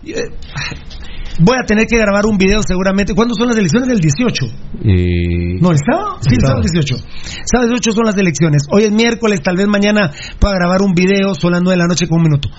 eh, 0.06 0.30
voy 1.40 1.56
a 1.62 1.66
tener 1.66 1.88
que 1.88 1.98
grabar 1.98 2.26
un 2.26 2.38
video 2.38 2.62
seguramente. 2.64 3.14
¿Cuándo 3.16 3.34
son 3.34 3.48
las 3.48 3.58
elecciones? 3.58 3.88
Del 3.88 4.00
18. 4.00 4.46
Eh, 4.46 5.58
¿No, 5.60 5.72
el 5.72 5.78
sábado? 5.78 6.18
Sí, 6.22 6.36
el 6.36 6.42
sábado 6.42 6.62
18. 6.62 6.96
Sábado 7.46 7.70
18 7.70 7.92
son 7.92 8.06
las 8.06 8.18
elecciones. 8.18 8.64
Hoy 8.72 8.84
es 8.84 8.92
miércoles, 8.92 9.42
tal 9.42 9.56
vez 9.56 9.68
mañana 9.68 10.12
pueda 10.40 10.56
grabar 10.56 10.82
un 10.82 10.94
video, 10.94 11.34
son 11.34 11.52
las 11.52 11.62
9 11.62 11.76
de 11.76 11.78
la 11.78 11.88
noche 11.88 12.08
con 12.08 12.20
un 12.20 12.24
minuto. 12.24 12.50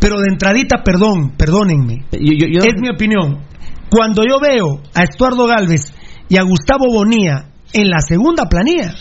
Pero 0.00 0.20
de 0.20 0.28
entradita, 0.32 0.82
perdón, 0.82 1.32
perdónenme. 1.36 2.06
Es 2.10 2.80
mi 2.80 2.88
opinión. 2.88 3.44
Cuando 3.90 4.22
yo 4.24 4.40
veo 4.40 4.80
a 4.94 5.02
Estuardo 5.02 5.46
Galvez 5.46 5.92
y 6.28 6.36
a 6.36 6.42
Gustavo 6.42 6.92
Bonía 6.92 7.50
en 7.72 7.90
la 7.90 8.00
segunda 8.00 8.44
planilla, 8.48 8.94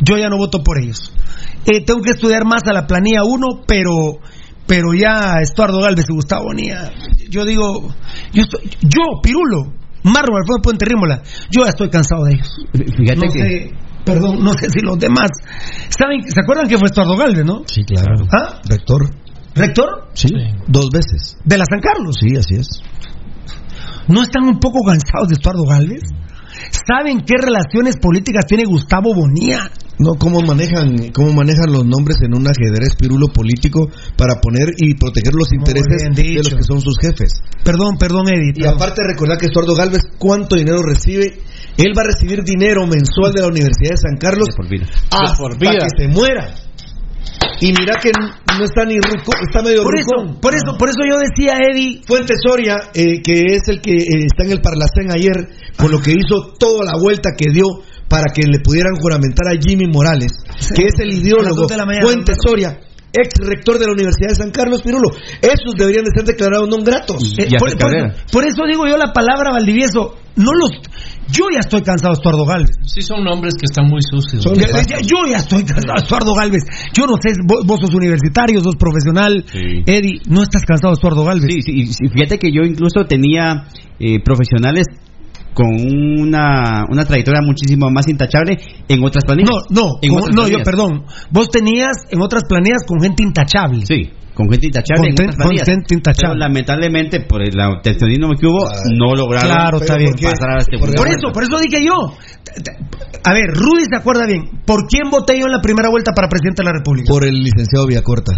yo 0.00 0.16
ya 0.16 0.28
no 0.28 0.36
voto 0.36 0.62
por 0.62 0.78
ellos. 0.78 1.12
Eh, 1.66 1.82
tengo 1.84 2.02
que 2.02 2.10
estudiar 2.10 2.44
más 2.44 2.62
a 2.66 2.74
la 2.74 2.86
planilla 2.86 3.24
1, 3.24 3.62
pero 3.66 3.90
pero 4.66 4.94
ya 4.94 5.40
Estuardo 5.42 5.80
Galvez 5.80 6.06
y 6.08 6.12
Gustavo 6.14 6.44
Bonía, 6.44 6.90
yo 7.30 7.44
digo, 7.44 7.94
yo, 8.32 8.42
estoy- 8.42 8.70
yo 8.82 9.20
Pirulo, 9.22 9.72
Marlon 10.04 10.36
Alfredo 10.38 10.62
Puente 10.62 10.84
Rímola, 10.86 11.22
yo 11.50 11.64
ya 11.64 11.70
estoy 11.70 11.88
cansado 11.90 12.24
de 12.24 12.32
ellos. 12.34 12.48
Fíjate 12.72 13.16
no 13.26 13.32
que- 13.32 13.40
sé, 13.40 13.70
perdón, 14.04 14.42
no 14.44 14.52
sé 14.52 14.68
si 14.70 14.80
los 14.80 14.98
demás 14.98 15.30
saben, 15.90 16.22
¿se 16.22 16.40
acuerdan 16.40 16.68
que 16.68 16.76
fue 16.78 16.86
Estuardo 16.86 17.16
Galvez, 17.16 17.44
no? 17.44 17.62
Sí, 17.66 17.82
claro. 17.84 18.26
¿Ah? 18.32 18.60
Rector. 18.68 19.10
¿Rector? 19.54 20.08
Sí, 20.14 20.28
dos 20.66 20.88
veces. 20.90 21.36
¿De 21.44 21.56
la 21.56 21.64
San 21.64 21.80
Carlos? 21.80 22.16
Sí, 22.20 22.26
así 22.36 22.54
es. 22.56 22.82
¿No 24.08 24.22
están 24.22 24.44
un 24.44 24.58
poco 24.58 24.80
cansados 24.86 25.28
de 25.28 25.34
Estuardo 25.34 25.62
Galvez? 25.64 26.02
¿Saben 26.70 27.20
qué 27.20 27.34
relaciones 27.40 27.96
políticas 27.96 28.46
tiene 28.46 28.64
Gustavo 28.64 29.14
Bonía? 29.14 29.70
No, 29.98 30.14
cómo 30.18 30.40
manejan, 30.40 31.12
cómo 31.12 31.32
manejan 31.32 31.72
los 31.72 31.86
nombres 31.86 32.16
en 32.22 32.34
un 32.34 32.46
ajedrez 32.48 32.96
pirulo 32.96 33.28
político 33.28 33.88
para 34.16 34.40
poner 34.40 34.74
y 34.76 34.94
proteger 34.94 35.34
los 35.34 35.52
intereses 35.52 36.10
de 36.14 36.34
los 36.34 36.54
que 36.54 36.64
son 36.64 36.80
sus 36.80 36.98
jefes. 36.98 37.40
Perdón, 37.62 37.96
perdón, 37.96 38.28
Edith. 38.28 38.58
Y 38.58 38.66
aparte 38.66 39.02
recordar 39.06 39.38
que 39.38 39.46
Estuardo 39.46 39.76
Galvez, 39.76 40.02
¿cuánto 40.18 40.56
dinero 40.56 40.82
recibe? 40.82 41.38
Él 41.76 41.92
va 41.96 42.02
a 42.02 42.06
recibir 42.06 42.42
dinero 42.42 42.86
mensual 42.86 43.32
de 43.32 43.40
la 43.42 43.48
Universidad 43.48 43.92
de 43.92 43.96
San 43.96 44.16
Carlos 44.16 44.48
hasta 44.48 45.36
por 45.36 45.58
vida. 45.58 45.78
que 45.78 46.04
se 46.04 46.08
muera. 46.08 46.54
Y 47.64 47.72
mira 47.72 47.94
que 47.96 48.10
no 48.12 48.64
está 48.64 48.84
ni 48.84 48.96
ruco, 49.00 49.32
está 49.40 49.62
medio 49.62 49.82
Por 49.82 49.94
rucón. 49.96 50.28
eso, 50.28 50.40
por 50.40 50.54
eso, 50.54 50.76
por 50.78 50.88
eso 50.90 50.98
yo 51.08 51.16
decía, 51.18 51.54
Eddie, 51.64 52.02
Fuentes 52.06 52.36
Soria, 52.44 52.76
eh, 52.92 53.22
que 53.22 53.56
es 53.56 53.62
el 53.68 53.80
que 53.80 53.96
eh, 53.96 54.26
está 54.28 54.44
en 54.44 54.52
el 54.52 54.60
Parlacén 54.60 55.10
ayer, 55.10 55.48
con 55.78 55.90
lo 55.90 55.98
que 55.98 56.12
hizo 56.12 56.52
toda 56.58 56.84
la 56.84 56.98
vuelta 57.00 57.30
que 57.36 57.50
dio 57.50 57.64
para 58.08 58.24
que 58.34 58.42
le 58.46 58.60
pudieran 58.60 58.94
juramentar 59.00 59.48
a 59.48 59.56
Jimmy 59.58 59.88
Morales, 59.88 60.32
que 60.76 60.84
es 60.84 60.94
el 61.00 61.14
ideólogo 61.14 61.66
Fuentes 62.02 62.36
Soria, 62.44 62.78
ex 63.12 63.30
rector 63.40 63.78
de 63.78 63.86
la 63.86 63.92
Universidad 63.92 64.28
de 64.28 64.34
San 64.34 64.50
Carlos 64.50 64.82
Pirulo. 64.82 65.08
Esos 65.40 65.74
deberían 65.78 66.04
de 66.04 66.10
ser 66.14 66.24
declarados 66.26 66.68
no 66.68 66.84
gratos. 66.84 67.34
eh, 67.38 67.48
por, 67.58 67.70
por- 67.78 68.30
por 68.30 68.44
eso 68.46 68.62
digo 68.68 68.84
yo 68.86 68.96
la 68.98 69.12
palabra 69.12 69.52
Valdivieso, 69.52 70.16
no 70.36 70.52
los, 70.52 70.70
yo 71.30 71.46
ya 71.52 71.60
estoy 71.60 71.82
cansado 71.82 72.14
de 72.14 72.18
Estuardo 72.18 72.44
Galvez. 72.44 72.70
Sí, 72.86 73.02
son 73.02 73.24
nombres 73.24 73.54
que 73.54 73.66
están 73.66 73.86
muy 73.88 74.00
sucios. 74.02 74.44
Ya- 74.58 74.82
ya- 74.82 75.00
yo 75.00 75.26
ya 75.30 75.38
estoy 75.38 75.62
cansado 75.64 75.94
de 75.96 76.02
Estuardo 76.02 76.34
Galvez. 76.34 76.62
Yo 76.92 77.06
no 77.06 77.14
sé, 77.22 77.32
vos, 77.46 77.64
vos 77.66 77.80
sos 77.80 77.94
universitario, 77.94 78.60
sos 78.60 78.76
profesional. 78.76 79.44
Eddie, 79.86 80.20
¿no 80.28 80.42
estás 80.42 80.62
cansado 80.66 80.90
de 80.92 80.94
Estuardo 80.94 81.24
Galvez? 81.24 81.46
Sí, 81.64 81.86
sí, 81.86 82.08
fíjate 82.12 82.38
que 82.38 82.50
yo 82.52 82.62
incluso 82.62 83.04
tenía 83.06 83.66
eh, 84.00 84.20
profesionales 84.24 84.86
con 85.54 85.68
una, 86.20 86.84
una 86.90 87.04
trayectoria 87.04 87.40
muchísimo 87.42 87.88
más 87.90 88.08
intachable 88.08 88.58
en 88.88 89.04
otras 89.04 89.24
planillas. 89.24 89.50
No, 89.70 89.82
no, 89.82 89.90
En 90.02 90.12
otras 90.16 90.34
no, 90.34 90.48
yo 90.48 90.58
perdón. 90.64 91.04
Vos 91.30 91.48
tenías 91.50 91.96
en 92.10 92.20
otras 92.20 92.42
planillas 92.48 92.82
con 92.86 93.00
gente 93.00 93.22
intachable. 93.22 93.86
Sí, 93.86 94.10
con 94.34 94.50
gente 94.50 94.66
intachable. 94.66 95.00
Con 95.02 95.08
en 95.10 95.14
ten- 95.14 95.24
otras 95.26 95.36
con 95.36 95.42
planillas. 95.46 95.68
gente 95.68 95.94
intachable. 95.94 96.34
Pero 96.34 96.38
lamentablemente, 96.48 97.20
por 97.20 97.40
el 97.42 97.58
abstencionismo 97.60 98.30
que 98.38 98.46
hubo, 98.46 98.66
no 98.98 99.14
lograron 99.14 99.48
Claro, 99.48 99.78
está 99.78 99.96
bien. 99.96 100.12
pasar 100.20 100.50
a 100.50 100.58
este 100.58 100.76
Por 100.78 101.08
eso, 101.08 101.30
por 101.32 101.42
eso 101.44 101.58
dije 101.58 101.84
yo. 101.86 101.94
A 103.26 103.32
ver, 103.32 103.46
Rudy 103.54 103.84
se 103.88 103.96
acuerda 103.96 104.26
bien. 104.26 104.42
¿Por 104.66 104.86
quién 104.86 105.08
voté 105.10 105.38
yo 105.38 105.46
en 105.46 105.52
la 105.52 105.60
primera 105.62 105.88
vuelta 105.88 106.12
para 106.14 106.28
presidente 106.28 106.62
de 106.62 106.66
la 106.66 106.72
República? 106.76 107.06
Por 107.08 107.24
el 107.24 107.34
licenciado 107.40 107.86
Villacorta. 107.86 108.32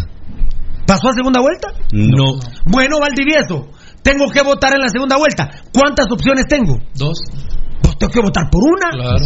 ¿Pasó 0.87 1.09
a 1.09 1.15
segunda 1.15 1.41
vuelta? 1.41 1.69
No. 1.93 2.39
Bueno, 2.67 3.01
Valdivieso, 3.01 3.67
tengo 4.07 4.31
que 4.31 4.41
votar 4.41 4.73
en 4.73 4.83
la 4.83 4.89
segunda 4.89 5.17
vuelta. 5.17 5.51
¿Cuántas 5.75 6.07
opciones 6.13 6.47
tengo? 6.47 6.79
Dos. 6.95 7.19
Pues 7.83 7.99
tengo 7.99 8.13
que 8.13 8.21
votar 8.21 8.49
por 8.49 8.63
una. 8.63 8.91
Claro. 8.91 9.19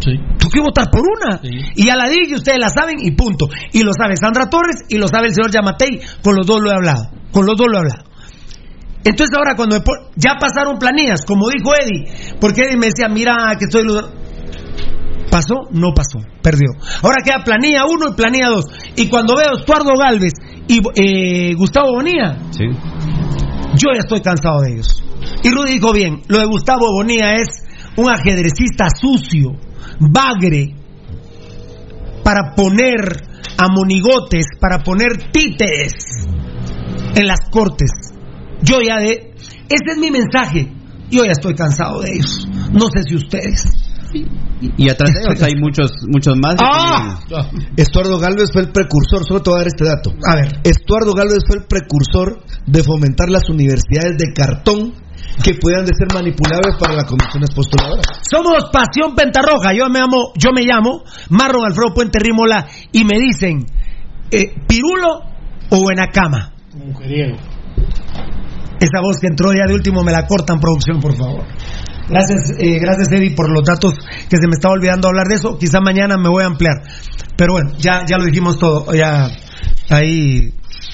Sí. 0.00 0.16
Tengo 0.38 0.50
que 0.50 0.60
votar 0.60 0.90
por 0.90 1.02
una. 1.02 1.40
Y 1.42 1.84
ya 1.84 1.94
la 1.94 2.08
dije, 2.08 2.34
ustedes 2.34 2.58
la 2.58 2.70
saben 2.70 2.96
y 2.98 3.10
punto. 3.10 3.48
Y 3.72 3.82
lo 3.82 3.92
sabe 3.92 4.16
Sandra 4.16 4.48
Torres 4.48 4.76
y 4.88 4.96
lo 4.96 5.08
sabe 5.08 5.28
el 5.28 5.34
señor 5.34 5.50
Yamatei. 5.50 6.00
Con 6.24 6.36
los 6.36 6.46
dos 6.46 6.62
lo 6.62 6.70
he 6.70 6.74
hablado. 6.74 7.10
Con 7.32 7.44
los 7.44 7.54
dos 7.54 7.66
lo 7.68 7.76
he 7.76 7.80
hablado. 7.80 8.04
Entonces 9.04 9.36
ahora 9.36 9.56
cuando 9.56 9.76
me 9.76 9.84
ya 10.16 10.36
pasaron 10.40 10.78
planillas, 10.78 11.26
como 11.26 11.50
dijo 11.50 11.72
Eddie, 11.74 12.38
porque 12.40 12.62
Eddie 12.62 12.78
me 12.78 12.86
decía, 12.86 13.08
mira 13.08 13.36
que 13.58 13.66
estoy... 13.66 13.84
¿Pasó? 15.30 15.68
No 15.70 15.92
pasó, 15.94 16.18
perdió. 16.42 16.68
Ahora 17.02 17.22
queda 17.24 17.42
planilla 17.44 17.84
1 17.84 18.12
y 18.12 18.14
planilla 18.14 18.48
2. 18.48 18.64
Y 18.96 19.08
cuando 19.08 19.34
veo 19.36 19.52
a 19.52 19.58
Estuardo 19.58 19.90
Galvez 19.98 20.32
y 20.68 20.80
eh, 20.94 21.54
Gustavo 21.54 21.94
Bonilla, 21.94 22.36
Sí. 22.50 22.64
Yo 23.76 23.88
ya 23.92 24.00
estoy 24.00 24.20
cansado 24.20 24.60
de 24.62 24.72
ellos. 24.72 25.02
Y 25.42 25.50
Rudy 25.50 25.74
dijo 25.74 25.92
bien, 25.92 26.22
lo 26.28 26.38
de 26.38 26.46
Gustavo 26.46 26.92
Bonilla 26.92 27.32
es 27.32 27.64
un 27.96 28.10
ajedrecista 28.10 28.86
sucio, 28.98 29.52
bagre, 29.98 30.74
para 32.22 32.54
poner 32.54 33.22
a 33.58 33.68
monigotes, 33.68 34.46
para 34.60 34.78
poner 34.82 35.30
títeres 35.32 35.92
en 37.14 37.26
las 37.26 37.40
cortes. 37.50 37.90
Yo 38.62 38.80
ya 38.80 38.98
de... 38.98 39.34
Ese 39.68 39.92
es 39.92 39.98
mi 39.98 40.10
mensaje. 40.10 40.72
Yo 41.10 41.24
ya 41.24 41.32
estoy 41.32 41.54
cansado 41.54 42.00
de 42.00 42.12
ellos. 42.12 42.48
No 42.72 42.86
sé 42.86 43.02
si 43.08 43.16
ustedes. 43.16 43.64
Y 44.12 44.88
atrás 44.90 45.12
de 45.12 45.20
ellos 45.20 45.42
hay 45.42 45.54
muchos, 45.56 45.90
muchos 46.08 46.36
más. 46.36 46.56
¡Ah! 46.58 47.20
Estuardo 47.76 48.18
Galvez 48.18 48.50
fue 48.52 48.62
el 48.62 48.70
precursor, 48.70 49.24
solo 49.26 49.40
te 49.42 49.50
voy 49.50 49.58
a 49.58 49.62
dar 49.62 49.68
este 49.68 49.84
dato. 49.84 50.12
A 50.24 50.36
ver. 50.36 50.60
Estuardo 50.64 51.14
Galvez 51.14 51.40
fue 51.46 51.58
el 51.58 51.66
precursor 51.66 52.42
de 52.66 52.82
fomentar 52.82 53.28
las 53.30 53.48
universidades 53.48 54.18
de 54.18 54.32
cartón 54.32 54.94
que 55.42 55.54
puedan 55.54 55.84
de 55.86 55.92
ser 55.96 56.08
manipulables 56.12 56.76
para 56.78 56.94
las 56.94 57.04
comisiones 57.04 57.50
postuladoras. 57.54 58.06
Somos 58.30 58.70
Pasión 58.72 59.14
Pentarroja. 59.14 59.72
Yo 59.72 59.88
me 59.88 60.00
amo, 60.00 60.32
yo 60.36 60.50
me 60.52 60.62
llamo 60.62 61.02
Marlon 61.30 61.64
Alfredo 61.66 61.94
Puente 61.94 62.18
Rímola 62.18 62.66
y 62.92 63.04
me 63.04 63.18
dicen 63.18 63.64
eh, 64.30 64.54
Pirulo 64.66 65.22
o 65.70 65.80
Buenacama. 65.80 66.52
Mujeriego. 66.74 67.36
Esa 68.80 69.00
voz 69.00 69.18
que 69.20 69.28
entró 69.28 69.52
ya 69.52 69.66
de 69.66 69.74
último 69.74 70.02
me 70.02 70.10
la 70.12 70.26
cortan 70.26 70.58
producción, 70.58 71.00
por 71.00 71.16
favor. 71.16 71.44
Gracias, 72.12 72.50
eh, 72.58 72.78
gracias 72.78 73.10
Eddie 73.10 73.34
por 73.34 73.50
los 73.50 73.64
datos 73.64 73.94
que 74.28 74.36
se 74.36 74.46
me 74.46 74.52
estaba 74.52 74.74
olvidando 74.74 75.08
hablar 75.08 75.26
de 75.28 75.36
eso. 75.36 75.56
Quizá 75.58 75.80
mañana 75.80 76.16
me 76.18 76.28
voy 76.28 76.42
a 76.42 76.46
ampliar. 76.46 76.82
Pero 77.36 77.54
bueno, 77.54 77.72
ya, 77.78 78.04
ya 78.06 78.18
lo 78.18 78.24
dijimos 78.24 78.58
todo. 78.58 78.92
Ya 78.94 79.30
ahí 79.88 80.52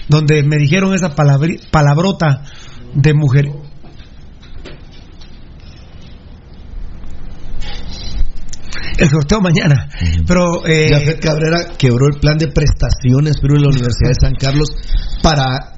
donde 0.08 0.42
me 0.44 0.56
dijeron 0.56 0.94
esa 0.94 1.14
palabri- 1.16 1.60
palabrota 1.70 2.42
de 2.94 3.14
mujer. 3.14 3.47
El 8.98 9.08
sorteo 9.08 9.40
mañana. 9.40 9.88
Pero 10.26 10.66
eh, 10.66 10.88
Jafet 10.90 11.20
Cabrera 11.20 11.58
quebró 11.78 12.06
el 12.12 12.18
plan 12.20 12.36
de 12.38 12.48
prestaciones 12.48 13.36
pero 13.40 13.55
en 13.56 13.62
la 13.62 13.68
Universidad 13.68 14.10
de 14.10 14.20
San 14.20 14.34
Carlos 14.34 14.68
para 15.22 15.77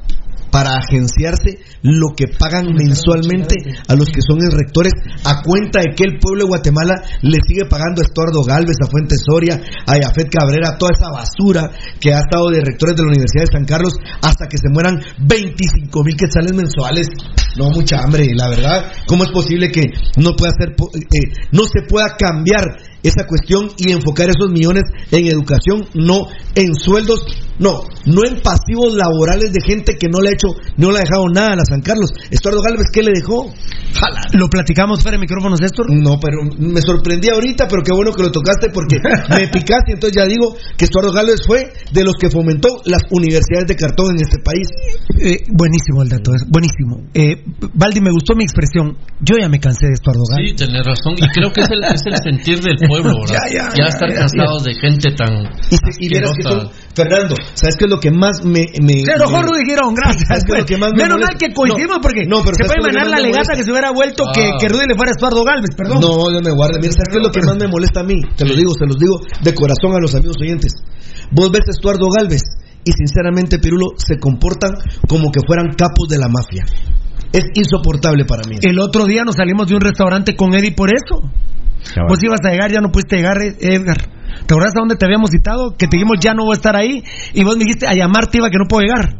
para 0.51 0.77
agenciarse 0.77 1.59
lo 1.83 2.15
que 2.17 2.27
pagan 2.39 2.67
mensualmente 2.75 3.55
a 3.89 3.95
los 3.95 4.07
que 4.07 4.20
son 4.20 4.39
rectores 4.41 4.93
a 5.25 5.43
cuenta 5.43 5.81
de 5.81 5.95
que 5.95 6.05
el 6.05 6.19
pueblo 6.19 6.45
de 6.45 6.49
Guatemala 6.49 6.95
le 7.23 7.39
sigue 7.47 7.65
pagando 7.69 8.03
a 8.03 8.05
Estuardo 8.05 8.43
Galvez, 8.43 8.77
a 8.83 8.91
Fuentes 8.91 9.23
Soria, 9.25 9.61
a 9.87 9.93
Jafet 9.95 10.31
Cabrera, 10.31 10.77
toda 10.79 10.93
esa 10.95 11.11
basura 11.11 11.70
que 12.01 12.12
ha 12.12 12.20
estado 12.20 12.51
de 12.51 12.61
rectores 12.61 12.97
de 12.97 13.03
la 13.03 13.09
Universidad 13.09 13.45
de 13.45 13.59
San 13.59 13.65
Carlos 13.65 13.95
hasta 14.23 14.47
que 14.49 14.59
se 14.59 14.69
mueran 14.73 15.01
25 15.19 16.05
mil 16.05 16.17
quetzales 16.17 16.53
mensuales. 16.55 17.09
No, 17.57 17.70
mucha 17.70 18.03
hambre, 18.03 18.27
la 18.35 18.49
verdad. 18.49 18.93
¿Cómo 19.07 19.25
es 19.25 19.31
posible 19.31 19.70
que 19.70 19.91
no 20.17 20.35
pueda 20.37 20.53
ser, 20.59 20.70
eh, 20.70 21.33
no 21.53 21.65
se 21.65 21.83
pueda 21.89 22.17
cambiar 22.17 22.90
esa 23.03 23.27
cuestión 23.27 23.70
y 23.79 23.93
enfocar 23.93 24.29
esos 24.31 24.51
millones 24.51 24.85
en 25.11 25.27
educación, 25.27 25.87
no 25.95 26.27
en 26.55 26.75
sueldos, 26.75 27.25
no, 27.59 27.85
no 28.07 28.25
en 28.25 28.41
pasivos 28.41 28.95
laborales 28.95 29.53
de 29.53 29.61
gente 29.61 29.97
que 29.99 30.09
no 30.09 30.20
le 30.20 30.31
ha 30.31 30.33
hecho, 30.33 30.49
no 30.77 30.91
le 30.91 30.99
ha 30.99 31.03
dejado 31.05 31.29
nada 31.29 31.53
a 31.53 31.57
la 31.57 31.65
San 31.65 31.83
Carlos. 31.83 32.11
Estuardo 32.31 32.61
Galvez, 32.62 32.87
¿qué 32.93 33.03
le 33.03 33.12
dejó? 33.12 33.53
Jala. 33.93 34.23
lo 34.33 34.49
platicamos 34.49 35.03
fuera 35.03 35.17
de 35.17 35.20
micrófonos, 35.20 35.61
Néstor. 35.61 35.87
No, 35.91 36.19
pero 36.20 36.39
me 36.59 36.81
sorprendí 36.81 37.29
ahorita, 37.29 37.67
pero 37.69 37.83
qué 37.83 37.93
bueno 37.95 38.12
que 38.12 38.23
lo 38.23 38.31
tocaste 38.31 38.70
porque 38.73 38.97
me 39.31 39.49
picaste. 39.49 39.93
Entonces 39.93 40.17
ya 40.17 40.27
digo 40.27 40.57
que 40.77 40.85
Estuardo 40.85 41.12
Galvez 41.12 41.41
fue 41.47 41.73
de 41.93 42.05
los 42.05 42.15
que 42.17 42.31
fomentó 42.31 42.81
las 42.87 43.03
universidades 43.11 43.67
de 43.69 43.77
cartón 43.77 44.17
en 44.17 44.23
este 44.23 44.39
país. 44.43 44.69
Eh, 45.20 45.45
buenísimo 45.51 46.03
el 46.03 46.09
dato, 46.09 46.35
es 46.35 46.47
buenísimo. 46.49 47.05
Eh, 47.15 47.45
Valdi, 47.75 48.01
me 48.01 48.11
gustó 48.11 48.35
mi 48.35 48.45
expresión. 48.45 48.97
Yo 49.20 49.37
ya 49.41 49.49
me 49.49 49.61
cansé 49.61 49.87
de 49.87 49.95
Estuardo 49.95 50.23
Galvez. 50.31 50.51
Sí, 50.51 50.57
tenés 50.57 50.87
razón. 50.87 51.15
Y 51.17 51.29
creo 51.29 51.53
que 51.53 51.61
es 51.61 51.70
el, 51.70 51.85
es 51.85 52.03
el 52.07 52.17
sentir 52.23 52.61
del 52.61 52.79
pueblo, 52.91 53.15
¿verdad? 53.23 53.47
Ya, 53.47 53.55
ya, 53.55 53.65
ya, 53.78 53.85
estar 53.86 54.09
ya, 54.10 54.17
cansados 54.27 54.65
de 54.67 54.75
gente 54.75 55.15
tan. 55.15 55.31
Y, 55.70 55.77
y 56.05 56.09
vieras 56.10 56.33
que 56.36 56.43
son. 56.43 56.69
Fernando, 56.94 57.35
¿sabes 57.55 57.77
qué 57.78 57.85
es 57.86 57.91
lo 57.91 58.01
que 58.02 58.10
más 58.10 58.43
me. 58.44 58.67
me 58.83 59.07
Se 59.07 59.12
enojó 59.15 59.39
me- 59.39 59.47
Rudy 59.47 59.62
Girón, 59.65 59.94
gracias. 59.94 60.27
¿Sabes 60.28 60.43
qué 60.44 60.52
es 60.52 60.59
lo 60.59 60.67
que 60.67 60.77
más 60.77 60.91
me 60.91 61.07
Menos 61.07 61.17
molesta? 61.23 61.31
mal 61.33 61.39
que 61.39 61.49
coincidimos 61.55 61.97
No, 61.97 62.02
porque 62.02 62.23
no, 62.27 62.36
pero 62.43 62.55
se 62.59 62.65
¿sabes 62.67 62.77
puede 62.83 62.93
ganar 62.93 63.07
la 63.09 63.19
legata 63.23 63.55
que 63.55 63.62
se 63.65 63.70
hubiera 63.70 63.91
vuelto 63.93 64.25
que, 64.35 64.43
Ah. 64.51 64.57
que 64.60 64.69
Rudy 64.69 64.86
le 64.91 64.97
fuera 64.99 65.10
a 65.10 65.15
Estuardo 65.15 65.44
Galvez, 65.44 65.70
perdón. 65.78 66.01
No, 66.02 66.33
yo 66.35 66.41
me 66.43 66.51
guarde. 66.51 66.83
Mira, 66.83 66.93
¿sabes 66.93 67.09
qué 67.15 67.19
es 67.19 67.25
lo 67.25 67.31
que 67.31 67.41
más 67.47 67.57
me 67.57 67.69
molesta 67.70 68.01
a 68.01 68.05
mí? 68.05 68.19
Te 68.36 68.44
lo 68.44 68.55
digo, 68.59 68.75
se 68.75 68.85
los 68.86 68.99
digo 68.99 69.20
de 69.41 69.55
corazón 69.55 69.94
a 69.94 70.01
los 70.02 70.12
amigos 70.15 70.36
oyentes. 70.43 70.75
Vos 71.31 71.51
ves 71.52 71.62
a 71.69 71.70
Estuardo 71.70 72.10
Galvez 72.10 72.43
y 72.83 72.91
sinceramente, 72.93 73.59
Pirulo, 73.60 73.94
se 73.97 74.19
comportan 74.19 74.73
como 75.07 75.31
que 75.31 75.41
fueran 75.47 75.69
capos 75.78 76.09
de 76.09 76.19
la 76.19 76.27
mafia. 76.28 76.65
Es 77.33 77.44
insoportable 77.55 78.25
para 78.25 78.42
mí. 78.49 78.57
El 78.60 78.78
otro 78.81 79.05
día 79.05 79.25
nos 79.25 79.36
salimos 79.36 79.68
de 79.68 79.75
un 79.75 79.81
restaurante 79.81 80.34
con 80.36 80.55
Eddie 80.55 80.73
por 80.73 80.91
eso. 80.92 81.23
Vos 82.09 82.23
ibas 82.23 82.41
a 82.44 82.50
llegar, 82.50 82.70
ya 82.70 82.81
no 82.81 82.91
pudiste 82.91 83.17
llegar, 83.17 83.41
eh, 83.42 83.57
Edgar. 83.60 83.97
¿Te 84.47 84.55
acuerdas 84.55 84.75
a 84.76 84.81
dónde 84.81 84.97
te 84.97 85.07
habíamos 85.07 85.31
citado? 85.31 85.76
Que 85.76 85.86
te 85.86 85.97
dijimos 85.97 86.18
ya 86.20 86.34
no 86.34 86.44
voy 86.44 86.55
a 86.55 86.57
estar 86.57 86.76
ahí. 86.76 87.02
Y 87.33 87.44
vos 87.44 87.57
me 87.57 87.65
dijiste 87.65 87.86
a 87.86 87.94
llamarte 87.94 88.39
iba 88.39 88.50
que 88.50 88.59
no 88.59 88.67
puedo 88.68 88.83
llegar. 88.83 89.17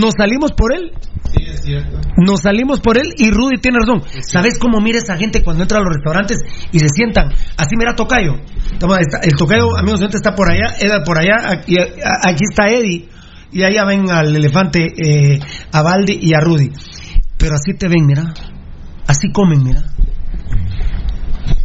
Nos 0.00 0.14
salimos 0.16 0.52
por 0.52 0.74
él. 0.74 0.92
Sí, 1.32 1.44
es 1.46 1.62
cierto. 1.62 2.00
Nos 2.16 2.40
salimos 2.40 2.80
por 2.80 2.96
él 2.96 3.12
y 3.18 3.30
Rudy 3.30 3.58
tiene 3.58 3.78
razón. 3.78 4.02
¿Sabes 4.22 4.58
cómo 4.58 4.80
mira 4.80 4.98
esa 4.98 5.16
gente 5.16 5.42
cuando 5.42 5.62
entra 5.62 5.78
a 5.78 5.82
los 5.82 5.94
restaurantes 5.94 6.38
y 6.72 6.78
se 6.78 6.88
sientan? 6.88 7.28
Así 7.56 7.76
mira 7.76 7.94
Tocayo. 7.94 8.36
El 9.22 9.36
Tocayo, 9.36 9.76
amigos, 9.76 10.00
está 10.00 10.34
por 10.34 10.50
allá, 10.50 10.74
Edgar 10.80 11.02
por 11.04 11.18
allá, 11.18 11.50
aquí, 11.50 11.76
aquí 11.78 12.44
está 12.50 12.68
Eddie. 12.68 13.08
Y 13.52 13.64
allá 13.64 13.84
ven 13.84 14.08
al 14.10 14.34
elefante, 14.34 14.86
eh, 14.96 15.40
a 15.72 15.82
Baldi 15.82 16.18
y 16.22 16.34
a 16.34 16.40
Rudy. 16.40 16.70
Pero 17.40 17.54
así 17.54 17.72
te 17.76 17.88
ven, 17.88 18.06
mira. 18.06 18.34
Así 19.06 19.32
comen, 19.32 19.64
mira. 19.64 19.82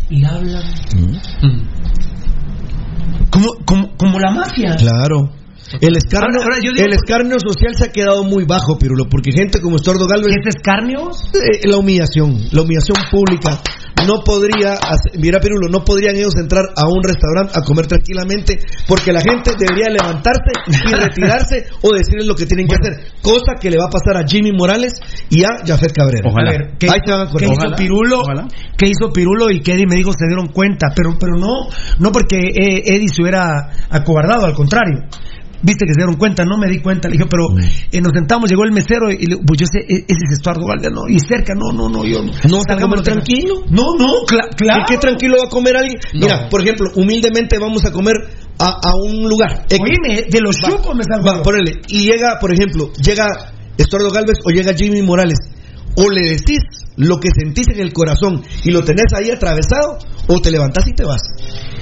Y 0.09 0.23
hablan. 0.23 0.63
Como, 3.29 3.47
como, 3.65 3.97
como 3.97 4.19
la 4.19 4.31
mafia. 4.31 4.75
Claro. 4.77 5.31
El 5.81 5.97
escarnio, 5.97 6.39
Ahora, 6.41 6.43
ahora 6.43 6.57
yo 6.63 6.71
digo- 6.73 6.85
el 6.85 6.93
escarnio 6.93 7.37
social 7.39 7.73
se 7.75 7.85
ha 7.85 7.91
quedado 7.91 8.23
muy 8.23 8.45
bajo, 8.45 8.77
Pirulo, 8.77 9.05
porque 9.09 9.31
gente 9.31 9.59
como 9.59 9.77
Estuardo 9.77 10.05
Galvez. 10.07 10.27
¿Qué 10.43 10.49
es 10.49 10.55
escarnio? 10.55 11.09
Eh, 11.33 11.67
la 11.67 11.77
humillación, 11.77 12.37
la 12.51 12.61
humillación 12.61 12.97
pública. 13.11 13.59
No 14.05 14.21
podría, 14.23 14.73
hacer- 14.73 15.17
mira 15.17 15.39
Pirulo, 15.39 15.67
no 15.69 15.83
podrían 15.83 16.15
ellos 16.15 16.35
entrar 16.37 16.65
a 16.75 16.85
un 16.87 17.01
restaurante 17.01 17.57
a 17.57 17.63
comer 17.63 17.87
tranquilamente 17.87 18.59
porque 18.87 19.11
la 19.11 19.21
gente 19.21 19.51
debería 19.57 19.89
levantarse 19.89 20.51
y 20.67 20.93
retirarse 20.93 21.65
o 21.81 21.93
decirles 21.95 22.27
lo 22.27 22.35
que 22.35 22.45
tienen 22.45 22.67
que 22.67 22.75
hacer. 22.75 23.11
Cosa 23.23 23.53
que 23.59 23.71
le 23.71 23.77
va 23.77 23.85
a 23.85 23.89
pasar 23.89 24.17
a 24.23 24.27
Jimmy 24.27 24.51
Morales 24.51 24.93
y 25.31 25.43
a 25.43 25.49
Jafet 25.65 25.93
Cabrera. 25.93 26.29
Ojalá. 26.29 26.49
A 26.49 26.53
ver, 26.53 26.61
¿qué, 26.77 26.87
Ahí 26.91 26.99
hizo 27.03 27.53
Ojalá. 27.53 27.75
Pirulo? 27.75 28.19
Ojalá. 28.21 28.47
¿Qué 28.77 28.85
hizo 28.87 29.11
Pirulo 29.11 29.49
y 29.49 29.61
que 29.61 29.73
Eddie 29.73 29.87
me 29.89 29.95
dijo 29.95 30.11
se 30.11 30.27
dieron 30.27 30.47
cuenta? 30.49 30.89
Pero, 30.95 31.15
pero 31.19 31.33
no, 31.39 31.67
no 31.97 32.11
porque 32.11 32.37
eh, 32.37 32.83
Eddie 32.85 33.07
se 33.07 33.23
hubiera 33.23 33.71
acobardado, 33.89 34.45
al 34.45 34.53
contrario. 34.53 34.99
Viste 35.61 35.85
que 35.85 35.93
se 35.93 35.99
dieron 35.99 36.15
cuenta, 36.17 36.43
no 36.45 36.57
me 36.57 36.67
di 36.69 36.79
cuenta. 36.79 37.07
Le 37.09 37.13
dije, 37.17 37.27
pero 37.29 37.45
eh, 37.91 38.01
nos 38.01 38.11
sentamos, 38.13 38.49
llegó 38.49 38.63
el 38.65 38.71
mesero 38.71 39.09
y 39.11 39.25
le, 39.25 39.37
pues 39.37 39.59
yo 39.59 39.65
sé, 39.65 39.79
eh, 39.79 40.05
ese 40.07 40.19
es 40.29 40.33
Estuardo 40.37 40.65
Galvez, 40.65 40.91
no. 40.91 41.07
Y 41.07 41.19
cerca, 41.19 41.53
no, 41.55 41.71
no, 41.73 41.89
no, 41.89 42.05
yo 42.05 42.21
no. 42.21 42.31
¿No 42.49 42.61
Salgamos 42.67 43.01
tranquilo? 43.03 43.63
No, 43.69 43.95
no, 43.97 44.25
cla- 44.27 44.49
claro. 44.55 44.83
¿Qué, 44.87 44.95
qué 44.95 44.99
tranquilo 44.99 45.37
va 45.39 45.47
a 45.47 45.49
comer 45.49 45.75
alguien? 45.77 45.97
Mira, 46.13 46.49
por 46.49 46.61
ejemplo, 46.61 46.89
humildemente 46.95 47.57
vamos 47.59 47.83
a 47.85 47.91
comer 47.91 48.15
a, 48.59 48.65
a 48.67 48.95
un 48.95 49.27
lugar. 49.27 49.65
Oíme, 49.71 50.23
de 50.29 50.41
los 50.41 50.55
Va, 50.63 50.69
chucos 50.69 50.95
me 50.95 51.03
salgo. 51.03 51.25
va, 51.25 51.41
ponele. 51.41 51.81
Y 51.87 52.03
llega, 52.05 52.37
por 52.39 52.53
ejemplo, 52.53 52.91
llega 53.03 53.25
Estuardo 53.77 54.09
Galvez 54.11 54.37
o 54.45 54.49
llega 54.51 54.73
Jimmy 54.73 55.01
Morales. 55.01 55.39
o 55.97 56.09
le 56.09 56.21
decís 56.31 56.59
lo 56.97 57.19
que 57.19 57.29
sentís 57.29 57.67
en 57.69 57.79
el 57.79 57.91
corazón 57.93 58.41
y 58.63 58.71
lo 58.71 58.81
tenés 58.83 59.05
ahí 59.15 59.31
atravesado, 59.31 59.97
o 60.27 60.39
te 60.39 60.51
levantás 60.51 60.87
y 60.87 60.93
te 60.93 61.03
vas. 61.05 61.21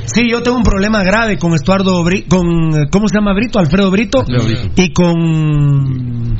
Sí, 0.06 0.30
yo 0.30 0.41
tengo 0.43 0.57
un 0.57 0.64
problema 0.64 1.03
grave 1.03 1.38
con 1.38 1.53
Estuardo 1.53 2.03
Bri- 2.03 2.27
con 2.27 2.45
eh, 2.75 2.88
¿cómo 2.91 3.07
se 3.07 3.15
llama 3.17 3.33
Brito? 3.33 3.59
Alfredo 3.59 3.90
Brito 3.91 4.19
Alfredo 4.19 4.43
Brito. 4.45 4.82
y 4.82 4.93
con 4.93 6.40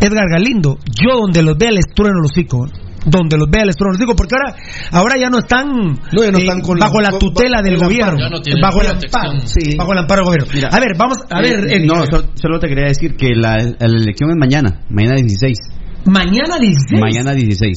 Edgar 0.00 0.28
Galindo. 0.30 0.78
Yo 1.02 1.16
donde 1.20 1.42
los 1.42 1.56
vea 1.58 1.70
les 1.70 1.86
trueno 1.94 2.20
los 2.20 2.30
hocico. 2.32 2.66
Donde 3.04 3.36
los 3.38 3.48
vea 3.50 3.64
les 3.64 3.76
trueno 3.76 3.92
los 3.92 4.00
hocico 4.00 4.16
porque 4.16 4.34
ahora 4.34 4.56
ahora 4.92 5.16
ya 5.18 5.30
no 5.30 5.38
están, 5.38 5.94
ya 6.12 6.30
no 6.32 6.38
eh, 6.38 6.46
con 6.62 6.78
bajo 6.78 7.00
la- 7.00 7.10
tutela 7.18 7.62
del 7.62 7.74
el 7.74 7.80
gobierno, 7.80 8.16
no 8.28 8.40
bajo 8.60 8.80
el 8.82 8.88
amparo, 8.88 9.40
Sí. 9.44 9.76
bajo 9.76 9.92
el 9.92 9.98
amparo 9.98 10.22
del 10.22 10.26
gobierno. 10.26 10.48
Mira, 10.54 10.68
a 10.72 10.80
ver, 10.80 10.96
vamos 10.98 11.18
a 11.30 11.40
ver, 11.40 11.70
Eh, 11.72 11.86
no, 11.86 12.04
solo 12.34 12.58
te 12.58 12.68
quería 12.68 12.86
decir 12.86 13.16
que 13.16 13.28
la, 13.34 13.56
la 13.58 13.86
elección 13.86 14.30
es 14.30 14.36
mañana, 14.38 14.80
mañana 14.90 15.14
16. 15.16 15.56
mañana 16.06 16.58
16. 16.58 17.00
Mañana 17.00 17.32
16. 17.32 17.76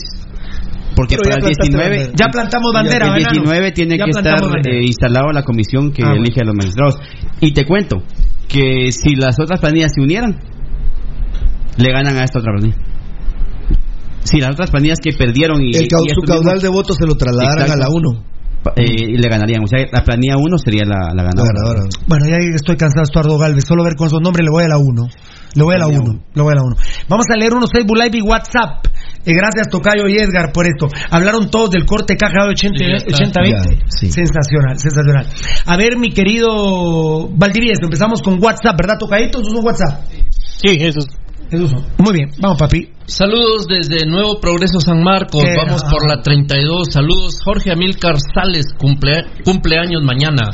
Porque 1.00 1.16
Pero 1.16 1.24
para 1.24 1.36
el 1.36 1.42
plantaste 1.42 1.64
19 1.72 1.90
bandera. 1.96 2.14
Ya 2.20 2.28
plantamos 2.32 2.70
bandera, 2.74 3.06
el 3.08 3.14
venanos. 3.14 3.34
19 3.40 3.72
tiene 3.72 3.98
Ya 3.98 4.04
que 4.04 4.12
estar 4.12 4.36
eh, 4.68 4.84
instalado 4.84 5.32
la 5.32 5.44
comisión 5.44 5.92
que 5.94 6.04
Ah, 6.04 6.10
bueno. 6.10 6.24
elige 6.26 6.42
a 6.42 6.44
los 6.44 6.56
magistrados. 6.56 6.96
Y 7.40 7.54
te 7.54 7.64
cuento 7.66 8.04
que 8.50 8.92
si 8.92 9.16
las 9.16 9.40
otras 9.40 9.60
planillas 9.62 9.92
se 9.96 10.02
unieran, 10.02 10.36
le 11.78 11.92
ganan 11.94 12.18
a 12.18 12.24
esta 12.26 12.40
otra 12.40 12.52
planilla. 12.52 12.76
Si 14.24 14.40
las 14.42 14.52
otras 14.52 14.70
planillas 14.72 15.00
que 15.02 15.14
perdieron 15.14 15.64
y, 15.64 15.72
El 15.76 15.88
cau- 15.88 16.04
y 16.06 16.10
su 16.14 16.22
caudal 16.22 16.56
mismos, 16.56 16.64
de 16.64 16.70
votos 16.70 16.98
se 17.00 17.06
lo 17.08 17.16
trasladaran 17.16 17.62
Exacto. 17.66 17.74
a 17.74 17.88
la 17.88 17.90
1. 17.90 18.24
eh, 18.76 19.18
le 19.18 19.30
ganarían. 19.30 19.64
O 19.64 19.68
sea, 19.68 19.80
la 19.92 20.04
planilla 20.04 20.36
1 20.38 20.58
sería 20.58 20.84
la, 20.86 21.14
la 21.16 21.24
ganadora. 21.24 21.82
Bueno, 22.08 22.26
ya 22.28 22.36
estoy 22.54 22.76
cansado 22.76 23.02
de 23.02 23.04
Estuardo 23.08 23.38
Galvez. 23.38 23.64
Solo 23.66 23.84
ver 23.84 23.96
con 23.96 24.08
esos 24.08 24.20
nombres 24.22 24.44
le 24.44 24.52
voy 24.52 24.66
a 24.66 24.68
la 24.68 24.78
1. 24.78 25.08
Le 25.56 25.64
voy 25.64 25.76
a 25.76 25.78
la 25.80 25.88
1. 25.88 26.20
Le 26.36 26.42
voy 26.44 26.52
a 26.52 26.56
la 26.56 26.64
1. 26.64 26.76
Vamos 27.08 27.26
a 27.34 27.38
leer 27.38 27.54
unos 27.54 27.70
Facebook 27.72 27.98
Live 27.98 28.18
y 28.18 28.22
WhatsApp. 28.22 28.86
Eh, 29.30 29.34
gracias, 29.36 29.70
Tocayo 29.70 30.08
y 30.08 30.18
Edgar, 30.18 30.52
por 30.52 30.66
esto. 30.66 30.88
Hablaron 31.12 31.52
todos 31.52 31.70
del 31.70 31.86
corte 31.86 32.18
caja 32.18 32.46
de 32.46 32.50
80 32.50 32.80
Sí, 32.80 32.86
ya 32.86 32.96
está. 32.96 33.42
80-20. 33.42 33.52
Ya, 33.52 33.86
sí. 33.88 34.12
Sensacional, 34.12 34.80
sensacional. 34.80 35.28
A 35.68 35.78
ver, 35.78 35.98
mi 35.98 36.10
querido 36.10 37.30
Valdivieso, 37.30 37.84
empezamos 37.84 38.24
con 38.24 38.42
WhatsApp, 38.42 38.76
¿verdad, 38.76 38.98
Tocayito? 38.98 39.40
¿Eso 39.40 39.52
es 39.52 39.56
un 39.56 39.66
WhatsApp? 39.66 40.04
Sí, 40.42 40.80
Jesús. 40.80 41.06
Esos 41.52 41.70
son. 41.70 41.86
Muy 42.00 42.14
bien, 42.14 42.30
vamos, 42.40 42.58
papi. 42.58 42.90
Saludos 43.06 43.68
desde 43.68 44.08
Nuevo 44.08 44.40
Progreso 44.40 44.80
San 44.80 45.04
Marcos. 45.04 45.44
Vamos 45.58 45.84
ah. 45.86 45.90
por 45.92 46.10
la 46.10 46.22
32. 46.24 46.88
Saludos 46.92 47.40
Jorge 47.44 47.72
Amilcar 47.72 48.16
Sales, 48.34 48.74
cumple, 48.80 49.26
cumpleaños 49.46 50.02
mañana. 50.04 50.50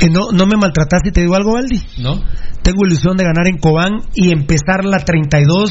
Eh, 0.00 0.08
no, 0.10 0.32
no 0.32 0.46
me 0.46 0.56
maltrataste 0.56 1.10
y 1.10 1.12
te 1.12 1.20
digo 1.20 1.36
algo, 1.36 1.52
Valdi. 1.52 1.80
¿No? 1.98 2.20
Tengo 2.62 2.84
ilusión 2.84 3.16
de 3.16 3.24
ganar 3.24 3.46
en 3.46 3.58
Cobán 3.58 3.98
y 4.14 4.32
empezar 4.32 4.84
la 4.84 4.98
32 4.98 5.70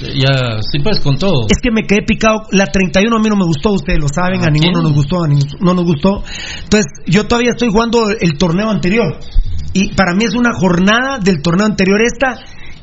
Ya, 0.00 0.58
sí, 0.60 0.78
pues 0.82 1.00
con 1.00 1.16
todo. 1.16 1.46
Es 1.48 1.58
que 1.62 1.70
me 1.70 1.82
quedé 1.82 2.02
picado. 2.02 2.46
La 2.50 2.66
31 2.66 3.16
a 3.16 3.18
mí 3.20 3.28
no 3.28 3.36
me 3.36 3.44
gustó, 3.44 3.70
ustedes 3.72 4.00
lo 4.00 4.08
saben, 4.08 4.42
¿A 4.42 4.46
a 4.48 4.50
ninguno 4.50 4.82
nos 4.82 4.92
gustó, 4.92 5.22
a 5.24 5.28
ninguno 5.28 5.52
no 5.60 5.74
nos 5.74 5.84
gustó. 5.84 6.22
Entonces, 6.64 6.86
yo 7.06 7.26
todavía 7.26 7.50
estoy 7.52 7.70
jugando 7.70 8.08
el 8.10 8.36
torneo 8.36 8.70
anterior. 8.70 9.18
Y 9.72 9.94
para 9.94 10.14
mí 10.14 10.24
es 10.24 10.34
una 10.34 10.52
jornada 10.54 11.18
del 11.18 11.40
torneo 11.42 11.66
anterior 11.66 12.00
esta. 12.02 12.36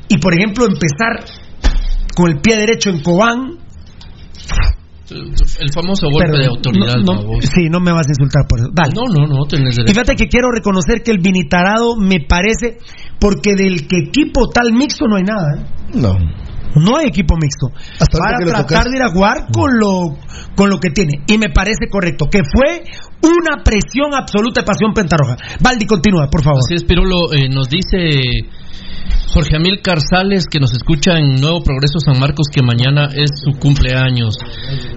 Y 0.08 0.18
por 0.18 0.34
ejemplo, 0.34 0.64
empezar 0.66 1.24
con 2.14 2.30
el 2.30 2.40
pie 2.40 2.56
derecho 2.56 2.90
en 2.90 3.02
Cobán. 3.02 3.58
El 5.10 5.70
famoso 5.74 6.08
golpe 6.10 6.38
de 6.38 6.46
autoridad. 6.46 6.94
no- 7.04 7.22
no- 7.22 7.40
sí, 7.42 7.68
no 7.70 7.80
me 7.80 7.92
vas 7.92 8.06
a 8.06 8.10
insultar 8.12 8.46
por 8.48 8.60
eso. 8.60 8.68
Dale. 8.72 8.92
No, 8.94 9.02
no, 9.12 9.26
no, 9.26 9.44
tenés 9.44 9.74
Y 9.74 9.82
derecho. 9.82 9.92
fíjate 9.94 10.14
que 10.16 10.28
quiero 10.28 10.50
reconocer 10.50 11.02
que 11.02 11.10
el 11.10 11.18
Vinitarado 11.18 11.96
me 11.96 12.20
parece, 12.26 12.78
porque 13.20 13.54
del 13.54 13.86
que 13.86 13.98
equipo 14.08 14.48
tal 14.48 14.72
mixto 14.72 15.06
no 15.06 15.16
hay 15.16 15.24
nada. 15.24 15.48
¿eh? 15.58 15.64
No. 15.94 16.14
No 16.74 16.96
hay 16.96 17.06
equipo 17.08 17.36
mixto. 17.36 17.68
Hasta 18.00 18.18
Para 18.18 18.38
tratar 18.38 18.84
de 18.84 18.96
ir 18.96 19.02
a 19.02 19.10
jugar 19.10 19.46
con 19.52 19.78
lo, 19.78 20.16
con 20.56 20.70
lo 20.70 20.78
que 20.78 20.90
tiene. 20.90 21.22
Y 21.26 21.38
me 21.38 21.50
parece 21.50 21.88
correcto. 21.90 22.26
Que 22.30 22.40
fue 22.44 22.82
una 23.22 23.62
presión 23.62 24.14
absoluta 24.14 24.62
de 24.62 24.66
pasión 24.66 24.92
pentarroja. 24.94 25.36
Valdi, 25.60 25.86
continúa, 25.86 26.28
por 26.30 26.42
favor. 26.42 26.60
Así 26.64 26.74
es, 26.74 26.84
Pirulo, 26.84 27.32
eh, 27.32 27.48
nos 27.48 27.68
dice 27.68 27.98
Jorge 29.32 29.56
Amil 29.56 29.80
Carzales, 29.82 30.46
que 30.46 30.60
nos 30.60 30.72
escucha 30.72 31.18
en 31.18 31.40
Nuevo 31.40 31.62
Progreso 31.62 31.98
San 32.00 32.20
Marcos, 32.20 32.48
que 32.52 32.62
mañana 32.62 33.08
es 33.14 33.30
su 33.42 33.58
cumpleaños. 33.58 34.36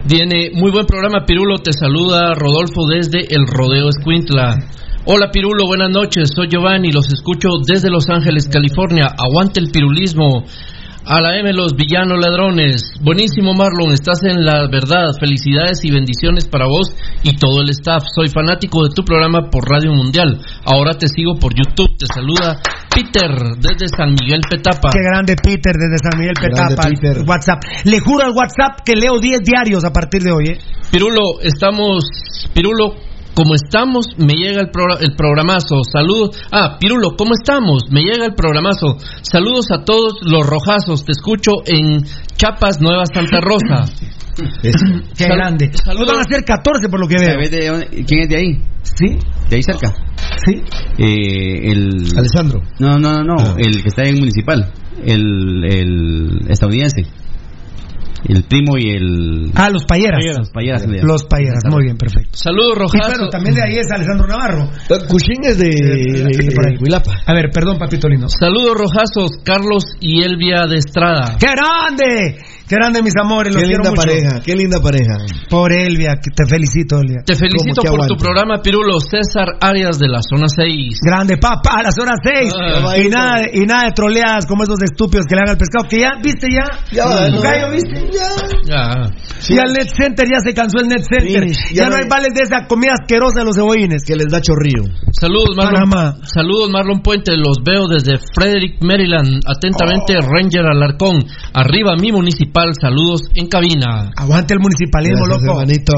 Tiene 0.08 0.52
muy 0.54 0.72
buen 0.72 0.86
programa, 0.86 1.26
Pirulo, 1.26 1.60
te 1.60 1.72
saluda 1.72 2.34
Rodolfo 2.34 2.88
desde 2.88 3.34
el 3.34 3.48
Rodeo 3.48 3.90
Escuintla. 3.90 4.58
Hola 5.06 5.30
Pirulo, 5.32 5.68
buenas 5.68 5.92
noches, 5.92 6.32
soy 6.36 6.48
Giovanni, 6.50 6.92
los 6.92 7.08
escucho 7.14 7.50
desde 7.66 7.90
Los 7.90 8.10
Ángeles, 8.10 8.50
California. 8.52 9.06
Aguante 9.18 9.60
el 9.60 9.70
pirulismo. 9.70 10.44
A 11.08 11.22
la 11.22 11.38
M, 11.38 11.54
los 11.54 11.76
villanos 11.76 12.18
ladrones. 12.20 12.82
Buenísimo, 13.00 13.54
Marlon. 13.54 13.94
Estás 13.94 14.24
en 14.24 14.44
la 14.44 14.68
verdad. 14.68 15.14
Felicidades 15.20 15.86
y 15.86 15.92
bendiciones 15.92 16.48
para 16.48 16.66
vos 16.66 16.96
y 17.22 17.36
todo 17.36 17.62
el 17.62 17.70
staff. 17.70 18.02
Soy 18.16 18.28
fanático 18.30 18.84
de 18.84 18.90
tu 18.90 19.04
programa 19.04 19.52
por 19.52 19.70
Radio 19.70 19.94
Mundial. 19.94 20.42
Ahora 20.66 20.98
te 20.98 21.08
sigo 21.08 21.36
por 21.36 21.54
YouTube. 21.54 21.96
Te 21.96 22.08
saluda 22.12 22.60
Peter 22.90 23.30
desde 23.60 23.88
San 23.96 24.16
Miguel 24.20 24.42
Petapa. 24.50 24.90
Qué 24.92 25.04
grande 25.04 25.36
Peter 25.36 25.76
desde 25.78 25.98
San 26.02 26.18
Miguel 26.18 26.34
Petapa. 26.42 26.90
Peter. 26.90 27.24
WhatsApp. 27.28 27.62
Le 27.84 28.00
juro 28.00 28.26
al 28.26 28.32
WhatsApp 28.32 28.82
que 28.84 28.96
leo 28.96 29.20
10 29.20 29.42
diarios 29.46 29.86
a 29.86 29.92
partir 29.92 30.24
de 30.24 30.32
hoy. 30.32 30.48
¿eh? 30.48 30.58
Pirulo, 30.92 31.40
estamos. 31.44 32.04
Pirulo, 32.52 32.96
como 33.36 33.54
estamos, 33.56 34.08
me 34.18 34.34
llega 34.34 34.62
el, 34.62 34.70
el 35.02 35.16
programazo. 35.16 35.82
Saludos. 35.92 36.38
Ah, 36.52 36.78
Pirulo, 36.80 37.12
¿cómo 37.18 37.32
estamos? 37.40 37.84
Me 37.92 38.02
llega 38.02 38.26
el 38.26 38.34
programazo. 38.34 38.98
Saludos 39.22 39.66
a 39.72 39.84
todos 39.84 40.14
los 40.22 40.46
rojazos. 40.48 41.04
Te 41.06 41.12
escucho 41.12 41.52
en 41.66 42.04
Chapas, 42.38 42.80
Nueva 42.82 43.04
Santa 43.14 43.40
Rosa. 43.42 43.86
Qué 44.62 44.72
Sal- 45.26 45.38
grande. 45.38 45.72
saludos. 45.84 46.08
Van 46.12 46.20
a 46.22 46.24
ser 46.24 46.44
14 46.44 46.90
por 46.90 47.00
lo 47.00 47.08
que 47.08 47.16
veo. 47.20 47.34
¿Sabes 47.34 47.52
de 47.52 47.68
dónde- 47.68 48.06
¿Quién 48.06 48.22
es 48.24 48.30
de 48.30 48.36
ahí? 48.38 48.62
¿Sí? 48.84 49.18
¿De 49.50 49.56
ahí 49.56 49.64
cerca? 49.64 49.94
¿Sí? 50.46 50.62
Eh, 50.98 51.72
el... 51.72 52.08
Alessandro. 52.18 52.62
No, 52.80 52.98
no, 53.00 53.24
no, 53.24 53.24
no, 53.24 53.36
Ah. 53.40 53.56
el 53.58 53.82
que 53.82 53.88
está 53.88 54.04
en 54.04 54.16
municipal. 54.20 54.72
El, 55.06 55.64
el 55.66 56.40
estadounidense. 56.50 57.04
El 58.28 58.44
primo 58.44 58.78
y 58.78 58.90
el... 58.90 59.52
Ah, 59.56 59.70
los 59.70 59.86
payeras. 59.86 60.20
Los 60.38 60.50
payeras. 60.50 60.86
le 60.88 60.98
llama. 60.98 61.08
Los 61.08 61.24
payeras. 61.26 61.60
Muy 61.70 61.84
bien, 61.84 61.98
perfecto. 61.98 62.30
Saludos, 62.38 62.74
Y 62.76 62.80
rojazos. 62.80 63.14
bueno, 63.18 63.30
también 63.30 63.56
de 63.56 63.64
ahí 63.64 63.76
es 63.78 63.88
Alejandro 63.92 64.28
Navarro. 64.28 64.70
Cushing 65.08 65.44
es 65.46 65.58
de, 65.58 65.66
de, 65.70 66.52
por 66.56 66.66
ahí. 66.68 66.74
de 66.78 66.80
Huilapa. 66.82 67.12
A 67.26 67.34
ver, 67.34 67.50
perdón, 67.54 67.78
papito 67.78 68.10
lindo. 68.10 68.28
Saludos, 68.30 68.76
rojazos. 68.78 69.32
Carlos 69.44 69.84
y 70.00 70.24
Elvia 70.24 70.66
de 70.68 70.78
Estrada. 70.78 71.38
¡Qué 71.40 71.48
grande! 71.48 72.38
¡Qué 72.68 72.76
grande, 72.76 73.02
mis 73.04 73.14
amores! 73.22 73.54
Los 73.54 73.62
Qué 73.62 73.68
quiero 73.70 73.84
linda 73.84 73.92
mucho. 73.92 74.02
pareja, 74.02 74.42
qué 74.44 74.56
linda 74.56 74.80
pareja. 74.82 75.14
Por 75.50 75.72
Elvia, 75.72 76.16
que 76.22 76.32
te 76.34 76.46
felicito, 76.50 76.98
Elvia. 76.98 77.22
Te 77.26 77.36
felicito 77.36 77.82
¿Cómo 77.82 77.94
que 77.94 77.98
por 77.98 78.08
tu 78.08 78.18
programa, 78.18 78.62
Pirulo. 78.62 79.00
César 79.00 79.48
Arias 79.62 80.00
de 80.00 80.08
la 80.08 80.22
zona 80.22 80.48
6. 80.50 80.98
Grande, 81.06 81.38
papá, 81.38 81.78
a 81.80 81.84
las 81.84 81.96
horas 82.00 82.18
6. 82.24 82.54
Ah, 82.58 82.98
y, 82.98 83.08
nada, 83.10 83.40
de- 83.42 83.52
y 83.54 83.66
nada 83.66 83.84
de 83.86 83.92
troleadas 83.92 84.46
como 84.48 84.64
esos 84.64 84.82
estúpidos 84.82 85.26
que 85.30 85.36
le 85.36 85.42
hagan 85.42 85.52
al 85.54 85.58
pescado. 85.58 85.86
Que 85.88 86.00
ya, 86.02 86.12
¿viste 86.24 86.48
ya? 86.50 86.66
Ya 86.92 87.30
¿no? 87.30 87.42
Gallo, 87.42 87.70
¿viste? 87.72 88.10
Ya. 88.12 88.30
Ya. 88.66 89.06
Ya 89.48 89.62
el 89.62 89.74
Net 89.74 89.90
Center, 89.96 90.26
ya 90.28 90.40
se 90.40 90.54
cansó 90.56 90.80
el 90.80 90.88
Net 90.88 91.04
Center. 91.08 91.48
Sí, 91.54 91.76
ya, 91.76 91.84
ya 91.84 91.90
no 91.90 91.98
hay 91.98 92.08
vales 92.10 92.34
de 92.34 92.42
esa 92.42 92.66
comida 92.66 92.94
asquerosa 93.00 93.40
de 93.42 93.46
los 93.46 93.56
cebollines. 93.56 94.04
Que 94.04 94.16
les 94.16 94.28
da 94.32 94.42
chorrillo. 94.42 94.90
Saludos, 95.12 95.54
Marlon. 95.56 95.90
Panamá. 95.90 96.16
Saludos, 96.24 96.70
Marlon 96.72 97.02
Puente. 97.02 97.38
Los 97.38 97.58
veo 97.64 97.86
desde 97.88 98.18
Frederick, 98.34 98.82
Maryland. 98.82 99.40
Atentamente, 99.46 100.16
Oh. 100.18 100.26
Ranger 100.28 100.66
Alarcón. 100.66 101.24
Arriba, 101.54 101.94
mi 102.00 102.12
municipal. 102.56 102.74
Saludos 102.80 103.22
en 103.36 103.48
cabina. 103.48 104.12
Aguante 104.16 104.54
el 104.54 104.60
municipalismo, 104.60 105.26
Gracias, 105.26 105.44
loco. 105.48 105.60
hermanito. 105.62 105.94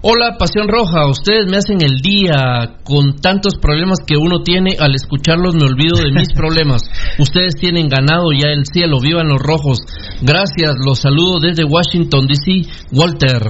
Hola, 0.00 0.36
Pasión 0.38 0.68
Roja. 0.68 1.08
Ustedes 1.10 1.46
me 1.50 1.56
hacen 1.56 1.82
el 1.82 1.98
día 2.00 2.78
con 2.84 3.16
tantos 3.20 3.54
problemas 3.60 3.98
que 4.06 4.16
uno 4.16 4.42
tiene. 4.44 4.76
Al 4.78 4.94
escucharlos 4.94 5.56
me 5.56 5.64
olvido 5.64 5.96
de 5.98 6.12
mis 6.12 6.32
problemas. 6.36 6.82
Ustedes 7.18 7.54
tienen 7.58 7.88
ganado 7.88 8.30
ya 8.32 8.48
el 8.50 8.62
cielo. 8.72 9.00
Vivan 9.02 9.28
los 9.28 9.40
rojos. 9.42 9.78
Gracias. 10.22 10.76
Los 10.86 11.00
saludo 11.00 11.40
desde 11.40 11.64
Washington, 11.64 12.28
D.C. 12.28 12.70
Walter. 12.92 13.42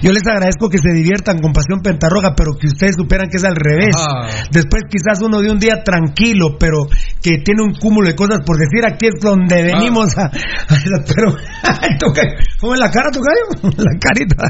Yo 0.00 0.12
les 0.12 0.26
agradezco 0.26 0.70
que 0.70 0.78
se 0.78 0.90
diviertan 0.96 1.38
con 1.40 1.52
Pasión 1.52 1.80
Pentarroja, 1.82 2.32
pero 2.34 2.52
que 2.58 2.68
ustedes 2.68 2.96
superan 2.96 3.28
que 3.28 3.36
es 3.36 3.44
al 3.44 3.54
revés. 3.56 3.94
Ah. 3.98 4.26
Después 4.50 4.84
quizás 4.90 5.20
uno 5.22 5.42
de 5.42 5.50
un 5.50 5.58
día 5.58 5.82
tranquilo, 5.84 6.56
pero 6.58 6.86
que 7.22 7.38
tiene 7.44 7.62
un 7.62 7.74
cúmulo 7.74 8.08
de 8.08 8.14
cosas 8.16 8.40
por 8.46 8.56
decir. 8.56 8.86
Aquí 8.86 9.06
es 9.06 9.20
donde 9.20 9.60
Ah. 9.70 9.76
venimos 9.76 10.16
a... 10.16 10.24
a- 10.24 11.04
Pero, 11.14 11.36
¿cómo 12.60 12.72
es 12.74 12.80
la 12.80 12.90
cara, 12.90 13.10
Tocayo? 13.12 13.74
La 13.84 13.98
carita. 14.00 14.48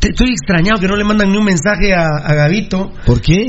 Te- 0.00 0.08
Estoy 0.16 0.30
extrañado 0.56 0.80
que 0.80 0.88
no 0.88 0.96
le 0.96 1.04
mandan 1.04 1.30
ni 1.30 1.36
un 1.36 1.44
mensaje 1.44 1.92
a, 1.94 2.06
a 2.24 2.34
Gavito. 2.34 2.92
¿Por 3.04 3.20
qué? 3.20 3.44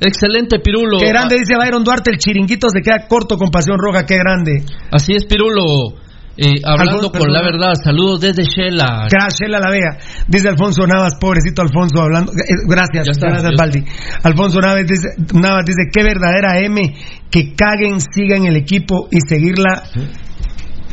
Excelente, 0.00 0.58
Pirulo. 0.60 0.98
Qué 0.98 1.08
grande, 1.08 1.38
dice 1.38 1.54
Byron 1.56 1.84
Duarte, 1.84 2.10
el 2.10 2.18
chiringuito 2.18 2.68
se 2.70 2.80
queda 2.80 3.06
corto 3.08 3.36
con 3.36 3.50
Pasión 3.50 3.76
Roja, 3.78 4.04
qué 4.06 4.16
grande. 4.16 4.64
Así 4.90 5.12
es, 5.14 5.24
Pirulo. 5.26 5.94
Eh, 6.38 6.60
hablando 6.64 7.06
Alfonso, 7.06 7.18
con 7.18 7.32
la 7.32 7.42
verdad, 7.42 7.72
saludos 7.82 8.20
desde 8.20 8.44
Shela. 8.44 9.08
Gracias, 9.10 9.48
la 9.48 9.70
vea. 9.70 9.96
Dice 10.28 10.48
Alfonso 10.48 10.86
Navas, 10.86 11.14
pobrecito 11.18 11.62
Alfonso, 11.62 12.02
hablando. 12.02 12.30
eh, 12.32 12.44
Gracias, 12.68 13.08
está, 13.08 13.28
gracias, 13.28 13.52
Baldi. 13.56 13.82
Alfonso 14.22 14.60
Navas 14.60 14.86
dice, 14.86 15.08
Navas 15.32 15.64
dice: 15.64 15.88
Qué 15.90 16.02
verdadera 16.02 16.58
M 16.60 16.94
que 17.30 17.54
caguen, 17.54 18.00
sigan 18.00 18.44
el 18.44 18.56
equipo 18.56 19.08
y 19.10 19.18
seguirla 19.26 19.82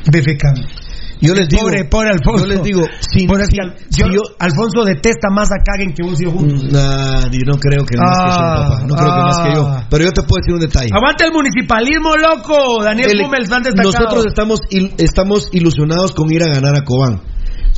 defecando. 0.10 0.62
Yo 1.28 1.34
les 1.34 1.48
digo, 1.48 1.62
Pobre, 1.64 1.86
pobre 1.86 2.10
Alfonso. 2.10 2.46
yo 2.46 2.52
les 2.54 2.64
digo, 2.64 2.82
si, 3.00 3.26
Pobre 3.28 3.46
si- 3.46 3.58
yo- 3.98 4.22
Alfonso 4.40 4.84
detesta 4.86 5.30
más 5.32 5.50
a 5.52 5.64
Kagen 5.64 5.94
que 5.94 6.04
vos 6.04 6.20
y 6.22 6.26
yo 6.26 6.32
juntos. 6.32 6.64
Nah, 6.72 7.22
yo 7.32 7.40
no 7.48 7.58
creo 7.58 7.86
que 7.86 7.98
más 7.98 8.18
que 8.18 8.30
yo, 8.30 8.36
Ah, 8.36 8.68
papá. 8.70 8.86
No 8.88 8.96
creo 8.96 9.14
que 9.16 9.22
más 9.22 9.40
que 9.40 9.54
yo. 9.56 9.68
ah. 9.68 9.88
Pero 9.90 10.04
yo 10.04 10.12
te 10.12 10.22
puedo 10.24 10.40
decir 10.42 10.54
un 10.54 10.60
detalle. 10.60 10.90
Aguanta 10.94 11.26
el 11.26 11.32
municipalismo, 11.32 12.16
loco. 12.18 12.84
Daniel 12.84 13.10
El- 13.12 13.22
Hummels, 13.26 13.50
fan 13.50 13.64
destacado. 13.64 13.92
nosotros 13.94 14.26
estamos, 14.28 14.60
il- 14.70 14.94
estamos 14.98 15.48
ilusionados 15.54 16.12
con 16.12 16.32
ir 16.32 16.44
a 16.44 16.48
ganar 16.54 16.76
a 16.78 16.84
Cobán. 16.84 17.22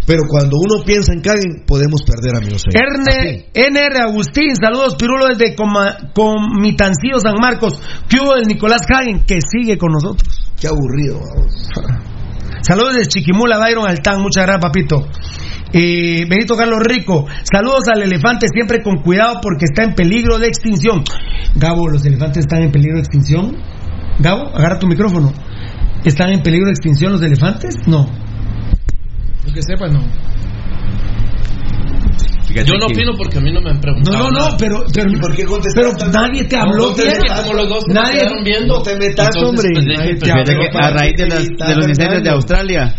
Pero 0.07 0.21
cuando 0.29 0.57
uno 0.57 0.83
piensa 0.85 1.13
en 1.13 1.21
Caguen, 1.21 1.63
podemos 1.65 2.03
perder, 2.03 2.35
amigos. 2.37 2.61
Erne- 2.69 3.47
NR 3.55 4.01
Agustín, 4.01 4.55
saludos 4.55 4.95
Pirulo 4.97 5.25
desde 5.27 5.55
Coma- 5.55 5.97
Comitancillo 6.13 7.19
San 7.19 7.35
Marcos. 7.41 7.81
¿Qué 8.07 8.17
hubo 8.21 8.35
del 8.35 8.45
Nicolás 8.45 8.81
Hagen 8.87 9.23
que 9.25 9.39
sigue 9.41 9.77
con 9.79 9.91
nosotros? 9.93 10.51
Qué 10.59 10.67
aburrido, 10.67 11.19
vamos. 11.19 12.05
Saludos 12.67 12.95
de 12.95 13.05
Chiquimula, 13.05 13.59
Byron 13.59 13.87
Altán, 13.87 14.21
muchas 14.21 14.43
gracias, 14.43 14.61
papito. 14.65 15.07
Eh, 15.71 16.25
Benito 16.27 16.55
Carlos 16.55 16.79
Rico, 16.83 17.27
saludos 17.43 17.83
al 17.93 18.01
elefante, 18.01 18.47
siempre 18.51 18.81
con 18.81 19.03
cuidado 19.03 19.39
porque 19.39 19.65
está 19.65 19.83
en 19.83 19.93
peligro 19.93 20.39
de 20.39 20.47
extinción. 20.47 21.03
Gabo, 21.53 21.87
¿los 21.89 22.03
elefantes 22.05 22.39
están 22.39 22.63
en 22.63 22.71
peligro 22.71 22.95
de 22.95 23.01
extinción? 23.01 23.55
Gabo, 24.17 24.47
agarra 24.55 24.79
tu 24.79 24.87
micrófono. 24.87 25.31
¿Están 26.03 26.31
en 26.31 26.41
peligro 26.41 26.65
de 26.65 26.71
extinción 26.71 27.11
los 27.11 27.21
elefantes? 27.21 27.75
No. 27.85 28.07
Lo 29.45 29.53
que 29.53 29.61
sepa, 29.61 29.87
no. 29.87 29.99
Yo 32.63 32.73
no 32.79 32.85
opino 32.85 33.11
porque 33.17 33.37
a 33.37 33.41
mí 33.41 33.51
no 33.51 33.59
me 33.61 33.69
han 33.71 33.75
No, 33.75 33.81
preguntado. 33.81 34.17
no, 34.17 34.29
no, 34.31 34.39
nada. 34.39 34.57
pero, 34.57 34.83
pero, 34.93 35.09
pero 35.75 35.91
nadie 36.11 36.43
te 36.45 36.55
habló. 36.55 36.75
No, 36.77 36.89
no 36.89 36.95
te 36.95 37.03
bien. 37.03 37.17
metas, 37.21 37.41
como 37.41 37.53
los 37.55 37.69
dos 37.69 37.83
se 37.87 37.93
nadie 37.93 38.19
quedaron 38.19 38.43
viendo. 38.43 38.75
No 38.77 38.81
te 38.81 38.95
metas, 38.95 39.27
Entonces, 39.35 39.43
hombre. 39.49 39.69
pues, 39.73 39.85
deje- 39.85 39.97
Nadie 39.97 40.15
te 40.15 40.25
Fíjate 40.25 40.51
habló, 40.51 40.63
que 40.63 40.69
papá. 40.71 40.87
a 40.87 40.91
raíz 40.91 41.13
de, 41.17 41.27
las- 41.27 41.47
de 41.67 41.75
los 41.75 41.87
incendios 41.89 42.23
de. 42.23 42.29
Australia, 42.29 42.95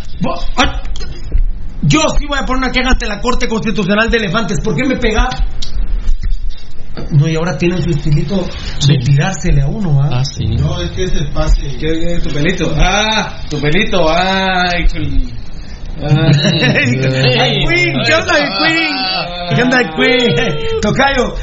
Yo 1.83 2.01
sí 2.19 2.25
voy 2.27 2.37
a 2.41 2.45
poner 2.45 2.63
una 2.63 2.71
queja 2.71 2.89
ante 2.89 3.05
la 3.07 3.19
Corte 3.21 3.47
Constitucional 3.47 4.09
de 4.09 4.17
Elefantes. 4.17 4.59
¿Por 4.63 4.75
qué 4.75 4.83
me 4.87 4.97
pega? 4.97 5.29
No, 7.11 7.27
y 7.27 7.35
ahora 7.35 7.55
tienen 7.57 7.81
su 7.83 7.91
estilito 7.91 8.35
de 8.87 8.97
tirársele 8.97 9.61
a 9.61 9.67
uno, 9.67 10.01
¿ah? 10.01 10.09
Ah, 10.13 10.23
sí. 10.25 10.45
No, 10.47 10.81
es 10.81 10.89
que 10.91 11.03
es 11.03 11.13
el 11.13 11.29
pase. 11.31 11.61
¿Qué, 11.79 12.19
tu 12.23 12.29
pelito? 12.33 12.73
Ah, 12.75 13.39
tu 13.49 13.61
pelito. 13.61 14.09
Ay. 14.09 14.85
¡Ay, 15.99 17.65
Queen! 17.65 17.95
¿Qué 18.05 18.13
onda, 18.13 18.37
el 18.37 18.49
Queen? 18.59 19.55
¿Qué 19.55 19.63
onda, 19.63 19.79
el 19.81 19.89
Queen? 19.95 20.81
Tocayo, 20.81 21.35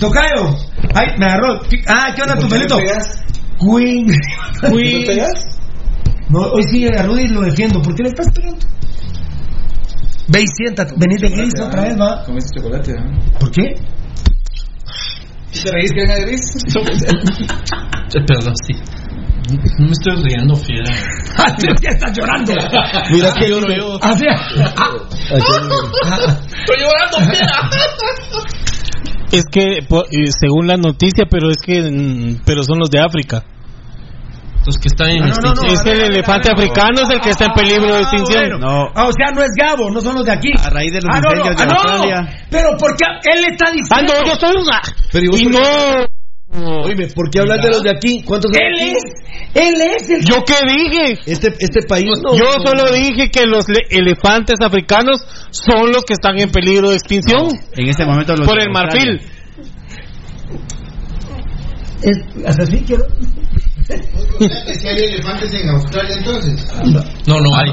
Tocayo. 0.00 0.56
Ay, 0.94 1.06
me 1.18 1.26
agarró. 1.26 1.60
Ah, 1.86 2.12
¿qué 2.14 2.22
onda, 2.22 2.36
tu 2.36 2.48
pelito? 2.48 2.78
Queen. 3.58 4.06
¿Me 4.62 5.06
pegas? 5.06 5.50
No, 6.28 6.40
hoy 6.40 6.62
sí 6.62 6.86
a 6.86 7.02
Rudy 7.02 7.28
lo 7.28 7.42
defiendo. 7.42 7.82
¿Por 7.82 7.94
qué 7.94 8.04
le 8.04 8.08
estás 8.10 8.26
pegando? 8.32 8.66
Ve 10.28 10.42
y 10.42 10.46
siéntate. 10.46 10.94
Venís 10.96 11.20
de 11.20 11.28
gris 11.28 11.52
otra 11.60 11.82
vez, 11.82 12.00
va. 12.00 12.24
Comiste 12.24 12.60
chocolate, 12.60 12.94
¿ah? 12.96 13.04
¿Por 13.38 13.50
qué? 13.50 13.74
¿Te 15.62 15.72
reís 15.72 15.92
que 15.92 16.00
venga 16.00 16.14
de 16.14 16.24
gris? 16.26 16.40
Perdón, 18.26 18.54
sí. 18.64 18.74
No 19.50 19.86
me 19.86 19.90
estoy 19.92 20.22
riendo, 20.22 20.54
fiera. 20.56 20.84
Ah, 21.36 21.56
ya 21.60 21.90
estás 21.90 22.12
llorando. 22.16 22.52
Mira 23.10 23.32
que 23.34 23.48
lloro 23.48 23.66
yo. 23.74 23.98
Ah, 24.02 24.14
sí. 24.16 24.24
Ah, 24.76 24.90
Estoy 25.30 26.76
llorando, 26.78 27.18
fiera. 27.32 27.70
Es 29.32 29.44
que, 29.50 29.78
eh, 29.78 30.32
según 30.40 30.66
la 30.66 30.76
noticia, 30.76 31.24
pero 31.30 31.50
es 31.50 31.58
que, 31.64 31.80
mm, 31.82 32.40
pero 32.44 32.62
son 32.64 32.78
los 32.80 32.90
de 32.90 33.00
África. 33.00 33.44
Los 34.66 34.76
que 34.76 34.88
están 34.88 35.08
en 35.10 35.20
No, 35.20 35.26
no, 35.26 35.32
no, 35.32 35.50
extinción. 35.62 35.72
es 35.72 35.82
que 35.82 35.90
el 35.92 36.00
elefante 36.12 36.50
africano 36.52 37.00
es 37.02 37.10
el 37.10 37.20
que 37.20 37.30
está 37.30 37.46
en 37.46 37.52
peligro 37.52 37.94
de 37.94 38.00
extinción. 38.02 38.40
bueno. 38.40 38.58
No. 38.58 38.90
Ah, 38.94 39.06
o 39.08 39.12
sea, 39.12 39.30
no 39.34 39.42
es 39.42 39.50
Gabo, 39.56 39.90
no 39.90 40.00
son 40.00 40.16
los 40.16 40.24
de 40.26 40.32
aquí. 40.32 40.50
a 40.62 40.68
raíz 40.68 40.92
de 40.92 41.00
los 41.00 41.08
Ah, 41.16 41.20
no, 41.20 41.30
no, 41.30 41.36
incendios 41.36 41.56
de 41.56 41.62
ah, 41.62 41.66
no. 41.66 41.72
Australia, 41.72 42.44
Pero 42.50 42.68
porque 42.78 43.04
él 43.32 43.44
está 43.50 43.66
Ah, 43.68 43.72
diciendo. 43.72 44.12
no, 44.20 44.26
yo 44.28 44.34
soy 44.38 44.56
una. 44.62 44.80
Pero 45.12 45.24
¿y 45.24 45.42
Y 45.42 45.46
no. 45.46 45.58
Oíme, 46.52 47.06
¿por 47.14 47.30
qué 47.30 47.40
hablas 47.40 47.62
de 47.62 47.68
los 47.68 47.82
de 47.82 47.90
aquí? 47.90 48.22
¿Cuántos 48.24 48.50
Él 48.52 48.58
aquí? 48.76 48.90
es, 48.90 49.02
él 49.54 49.80
es 49.80 50.10
el. 50.10 50.24
¿Yo 50.24 50.42
qué 50.44 50.54
dije? 50.66 51.18
Este, 51.26 51.54
este 51.60 51.82
país 51.86 52.06
no. 52.24 52.36
Yo 52.36 52.46
solo 52.64 52.92
dije 52.92 53.30
que 53.30 53.46
los 53.46 53.68
le- 53.68 53.86
elefantes 53.96 54.56
africanos 54.60 55.24
son 55.50 55.92
los 55.92 56.02
que 56.04 56.14
están 56.14 56.38
en 56.40 56.50
peligro 56.50 56.90
de 56.90 56.96
extinción 56.96 57.48
en 57.76 57.88
este 57.88 58.04
momento 58.04 58.34
los 58.34 58.48
por 58.48 58.60
el 58.60 58.70
marfil. 58.70 59.20
es- 62.02 62.44
¿Hasta 62.46 62.62
así 62.64 62.82
quiero? 62.86 63.04
Si 64.80 64.88
hay 64.88 65.04
elefantes 65.04 65.52
en 65.54 65.68
Australia 65.68 66.14
entonces. 66.18 66.66
No, 67.26 67.40
no 67.40 67.56
hay. 67.56 67.70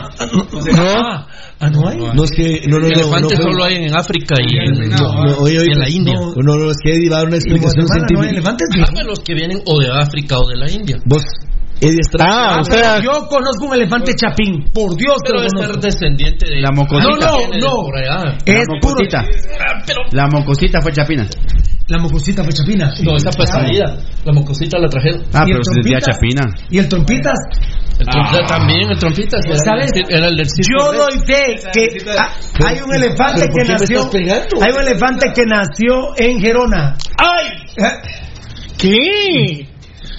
No. 0.75 1.27
Ah, 1.59 1.69
no 1.71 1.87
hay. 1.87 1.97
No 1.97 2.23
es 2.23 2.31
que. 2.31 2.61
No, 2.67 2.77
no, 2.79 2.87
no. 2.87 2.93
Elefantes 2.93 3.39
no, 3.39 3.43
solo 3.43 3.63
hay 3.63 3.75
en 3.85 3.95
África 3.97 4.35
y 4.39 4.57
en, 4.57 4.89
No, 4.89 5.23
no, 5.23 5.37
oye, 5.39 5.57
oye, 5.59 5.67
y 5.69 5.71
en 5.73 5.79
la 5.79 5.89
India. 5.89 6.13
No, 6.13 6.33
no, 6.35 6.55
no, 6.55 6.71
es 6.71 6.77
que 6.83 6.93
Eddie 6.93 7.09
va 7.09 7.17
a 7.17 7.19
dar 7.19 7.27
una 7.27 7.37
¿En 7.37 7.41
explicación 7.41 7.85
Guatemala 7.85 8.07
no 8.13 8.21
hay 8.21 8.29
científica. 8.29 8.31
elefantes? 8.31 8.67
Dame 8.93 9.03
los 9.03 9.19
que 9.19 9.33
vienen 9.33 9.61
o 9.65 9.79
de 9.79 9.89
África 9.91 10.39
o 10.39 10.47
de 10.47 10.55
la 10.57 10.71
India. 10.71 10.97
Vos. 11.05 11.23
Ah, 12.19 12.57
Ah, 12.57 12.59
o 12.61 12.63
sea, 12.63 12.99
yo 13.01 13.27
conozco 13.27 13.65
un 13.67 13.73
elefante 13.75 14.13
chapín. 14.15 14.65
Por 14.73 14.95
Dios, 14.95 15.17
Pero 15.23 15.41
es 15.43 15.51
ser 15.57 15.77
descendiente 15.77 16.47
de 16.49 16.61
La 16.61 16.71
mocosita. 16.71 17.09
No, 17.09 17.17
no, 17.17 17.37
no. 17.59 18.37
Es 18.45 18.65
la 18.67 18.73
mocosita. 18.81 19.25
La 20.11 20.27
mocosita 20.27 20.81
fue 20.81 20.91
chapina. 20.91 21.27
La 21.87 21.99
mocosita 21.99 22.43
fue 22.43 22.51
chapina. 22.51 22.91
No, 23.03 23.15
esa 23.15 23.31
fue 23.31 23.45
salida. 23.47 23.97
La 24.25 24.33
mocosita 24.33 24.77
la 24.77 24.89
trajeron. 24.89 25.21
Ah, 25.33 25.43
¿Y 25.45 25.51
el 25.51 25.57
pero 25.57 25.63
se 25.63 25.79
decía 25.81 25.99
trompita? 25.99 26.11
chapina. 26.11 26.41
¿Y 26.69 26.77
el 26.79 26.89
trompitas? 26.89 27.39
El 27.99 28.05
trompita 28.07 28.45
también, 28.47 28.91
el 28.91 28.99
trompita. 28.99 29.37
Era, 29.45 29.57
¿Sabes? 29.57 29.91
Era 30.09 30.27
el 30.27 30.35
del. 30.35 30.47
Yo 30.47 30.91
doy 30.91 31.19
fe 31.25 31.55
que 31.71 31.87
ah, 32.19 32.31
hay 32.65 32.81
un 32.81 32.93
elefante 32.93 33.41
¿Pero 33.41 33.51
por 33.53 33.63
que 33.63 33.71
nació. 33.71 34.61
Hay 34.61 34.73
un 34.73 34.81
elefante 34.81 35.31
que 35.33 35.43
nació 35.45 36.13
en 36.17 36.39
Gerona. 36.41 36.95
¡ay! 37.17 37.47
Eh, 37.77 37.91
¿Qué? 38.77 39.69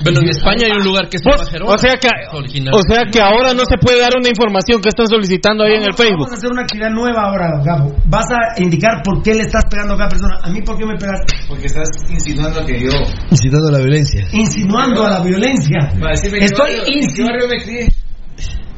Bueno, 0.05 0.21
en 0.21 0.29
España 0.29 0.67
hay 0.67 0.73
un 0.79 0.85
lugar 0.85 1.09
que 1.09 1.19
se 1.19 1.25
llama 1.29 1.45
Gerona. 1.51 1.75
O 1.75 1.79
sea 1.79 1.97
que, 1.99 2.07
Es 2.09 2.71
o 2.73 2.83
sea 2.89 3.05
que 3.11 3.21
ahora 3.21 3.53
no 3.53 3.65
se 3.69 3.77
puede 3.81 3.99
dar 4.01 4.13
una 4.19 4.29
información 4.29 4.81
que 4.81 4.89
están 4.91 5.07
solicitando 5.09 5.65
ahí 5.65 5.73
en 5.75 5.83
el 5.83 5.91
Vamos 5.91 5.99
Facebook. 6.01 6.31
a 6.31 6.35
hacer 6.35 6.51
una 6.53 6.63
actividad 6.63 6.91
nueva 6.91 7.23
ahora, 7.23 7.61
Gabo. 7.65 7.95
Vas 8.07 8.27
a 8.31 8.61
indicar 8.63 9.03
por 9.03 9.23
qué 9.23 9.35
le 9.35 9.43
estás 9.43 9.65
pegando 9.71 9.95
a 9.95 9.97
cada 9.99 10.11
persona. 10.11 10.35
A 10.43 10.51
mí, 10.51 10.63
¿por 10.63 10.79
qué 10.79 10.87
me 10.87 10.97
pegaste? 10.97 11.35
Porque 11.49 11.67
estás 11.67 11.89
insinuando 12.09 12.65
que 12.65 12.79
yo. 12.81 12.91
Incitando 13.31 13.69
a 13.69 13.73
la 13.73 13.79
violencia. 13.79 14.25
Insinuando 14.33 15.05
a 15.07 15.11
la 15.11 15.21
violencia. 15.21 15.79
¿en 15.93 16.01
qué 16.33 16.45
Estoy 16.45 16.77
barrio- 16.77 16.79
¿En 16.79 16.85
qué 16.85 16.99
insinuando. 16.99 17.33
barrio 17.33 17.49
me 17.49 17.63
crié? 17.65 17.89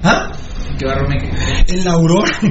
¿Ah? 0.03 0.33
¿En 0.71 0.77
qué 0.77 0.87
barrio 0.87 1.09
me? 1.09 1.17
En 1.69 1.85
la 1.85 1.93
Aurora. 1.93 2.31
no, 2.43 2.51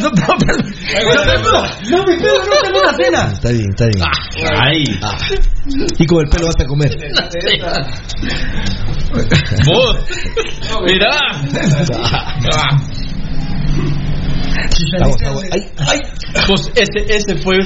no, 0.00 0.10
no, 0.10 1.62
no, 1.90 2.04
mi 2.04 2.16
pedo 2.16 2.38
no 2.44 2.56
tengo 2.62 2.80
una 2.80 2.94
cena. 2.94 3.32
Está 3.32 3.50
bien, 3.50 3.70
está 3.70 3.86
bien. 3.86 4.04
Ay. 4.60 4.84
Y 5.98 6.06
con 6.06 6.20
el 6.20 6.28
pelo 6.30 6.46
vas 6.46 6.60
a 6.60 6.66
comer. 6.66 6.96
Vos. 9.66 9.96
Vamos. 14.98 15.16
Ay, 15.52 15.60
ay. 15.78 16.00
Pues 16.46 16.70
ese, 16.74 17.14
ese 17.14 17.36
fue 17.36 17.56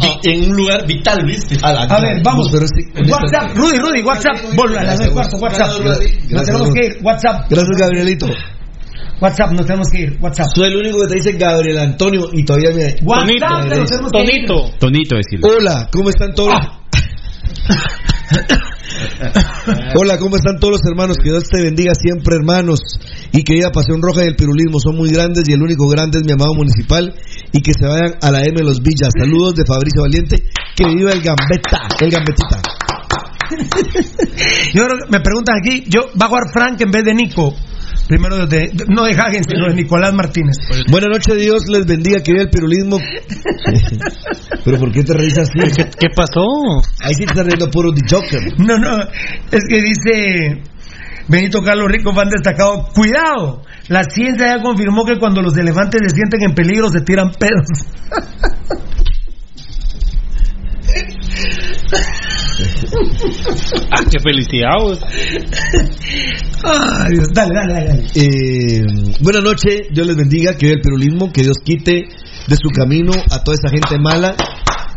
vi- 0.00 0.30
en 0.30 0.50
un 0.50 0.56
lugar 0.56 0.86
vital, 0.86 1.24
¿viste? 1.26 1.56
A 1.62 2.00
ver, 2.00 2.22
vamos. 2.22 2.48
Pero 2.50 2.66
sí, 2.66 2.84
con 2.92 3.04
esta- 3.04 3.16
WhatsApp, 3.16 3.56
Rudy, 3.56 3.78
Rudy, 3.78 4.02
WhatsApp. 4.02 4.36
Vuelve 4.54 4.78
a 4.78 4.82
las 4.84 4.98
del 4.98 5.10
cuarto, 5.12 5.36
WhatsApp. 5.36 5.68
Gracias, 5.82 6.30
Nos 6.30 6.44
tenemos 6.44 6.74
que 6.74 6.86
ir, 6.86 6.98
WhatsApp. 7.02 7.46
Gracias, 7.50 7.78
Gabrielito. 7.78 8.26
WhatsApp, 9.20 9.52
nos 9.52 9.66
tenemos 9.66 9.88
que 9.92 10.00
ir, 10.00 10.18
WhatsApp. 10.20 10.46
Soy 10.54 10.68
el 10.68 10.76
único 10.76 11.00
que 11.02 11.06
te 11.06 11.14
dice 11.14 11.32
Gabriel 11.32 11.78
Antonio 11.78 12.28
y 12.32 12.44
todavía 12.44 12.70
me. 12.70 12.96
WhatsApp, 13.04 13.68
que 13.68 13.76
nos 13.76 13.90
tenemos 13.90 14.12
que 14.12 14.18
ir. 14.20 14.46
Tonito. 14.46 14.70
Tonito, 14.80 15.16
decirlo. 15.16 15.48
Hola, 15.56 15.88
¿cómo 15.92 16.10
están 16.10 16.34
todos? 16.34 16.54
Hola, 19.96 20.18
¿cómo 20.18 20.36
están 20.36 20.58
todos 20.58 20.74
los 20.74 20.86
hermanos? 20.90 21.16
Que 21.22 21.30
Dios 21.30 21.44
te 21.48 21.62
bendiga 21.62 21.94
siempre, 21.94 22.36
hermanos. 22.36 22.80
Y 23.32 23.44
querida 23.44 23.70
Pasión 23.70 24.02
Roja 24.02 24.24
y 24.24 24.28
el 24.28 24.36
Pirulismo 24.36 24.78
son 24.80 24.96
muy 24.96 25.10
grandes 25.10 25.48
y 25.48 25.52
el 25.52 25.62
único 25.62 25.88
grande 25.88 26.18
es 26.18 26.24
mi 26.24 26.32
amado 26.32 26.54
municipal. 26.54 27.14
Y 27.52 27.62
que 27.62 27.72
se 27.78 27.86
vayan 27.86 28.16
a 28.20 28.30
la 28.30 28.40
M 28.40 28.62
Los 28.62 28.82
Villas. 28.82 29.10
Saludos 29.16 29.54
de 29.54 29.64
Fabricio 29.66 30.02
Valiente. 30.02 30.42
Que 30.76 30.86
viva 30.86 31.12
el 31.12 31.22
Gambetta, 31.22 31.88
el 32.00 32.10
Gambetita. 32.10 32.62
Yo 34.74 34.86
creo 34.86 34.98
me 35.10 35.20
preguntan 35.20 35.56
aquí, 35.60 35.84
yo 35.88 36.08
va 36.20 36.26
a 36.26 36.28
jugar 36.28 36.44
Frank 36.52 36.80
en 36.80 36.90
vez 36.90 37.04
de 37.04 37.14
Nico. 37.14 37.54
Primero 38.08 38.46
de, 38.46 38.70
de- 38.72 38.84
no 38.88 39.04
de 39.04 39.12
Hagen, 39.12 39.42
sino 39.44 39.68
de 39.68 39.74
Nicolás 39.74 40.12
Martínez. 40.12 40.56
Buenas 40.90 41.10
noches, 41.10 41.40
Dios 41.40 41.62
les 41.68 41.86
bendiga, 41.86 42.20
que 42.22 42.32
viva 42.32 42.44
el 42.44 42.50
pirulismo. 42.50 42.98
Pero 44.64 44.78
¿por 44.78 44.92
qué 44.92 45.02
te 45.02 45.14
reís 45.14 45.38
así? 45.38 45.58
¿Qué, 45.76 45.84
qué 45.98 46.08
pasó? 46.14 46.44
Ahí 47.00 47.14
sí 47.14 47.24
te 47.24 47.32
estás 47.32 47.46
riendo 47.46 47.70
puro 47.70 47.90
de 47.92 48.00
Joker. 48.08 48.42
No, 48.58 48.78
no, 48.78 48.98
es 49.50 49.64
que 49.68 49.80
dice 49.82 50.62
Benito 51.28 51.62
Carlos 51.62 51.88
Rico, 51.90 52.12
fan 52.12 52.28
destacado, 52.28 52.88
cuidado, 52.94 53.62
la 53.88 54.02
ciencia 54.04 54.56
ya 54.56 54.62
confirmó 54.62 55.04
que 55.04 55.18
cuando 55.18 55.40
los 55.40 55.56
elefantes 55.56 56.00
se 56.08 56.16
sienten 56.16 56.42
en 56.42 56.54
peligro 56.54 56.90
se 56.90 57.00
tiran 57.00 57.32
pedos. 57.32 57.66
ah, 63.90 64.02
qué 64.10 64.18
felicidad. 64.22 64.76
vos. 64.80 65.00
Ay, 66.64 67.12
Dios, 67.14 67.28
dale, 67.34 67.50
dale, 67.54 67.72
dale. 67.74 67.86
dale. 67.88 68.02
Eh, 68.14 68.82
buenas 69.20 69.42
noches, 69.42 69.80
Dios 69.92 70.06
les 70.06 70.16
bendiga, 70.16 70.56
que 70.56 70.70
el 70.72 70.80
perolismo, 70.80 71.32
que 71.32 71.42
Dios 71.42 71.56
quite 71.64 71.92
de 72.48 72.56
su 72.56 72.68
camino 72.74 73.12
a 73.30 73.42
toda 73.42 73.56
esa 73.56 73.68
gente 73.68 73.98
mala, 74.02 74.34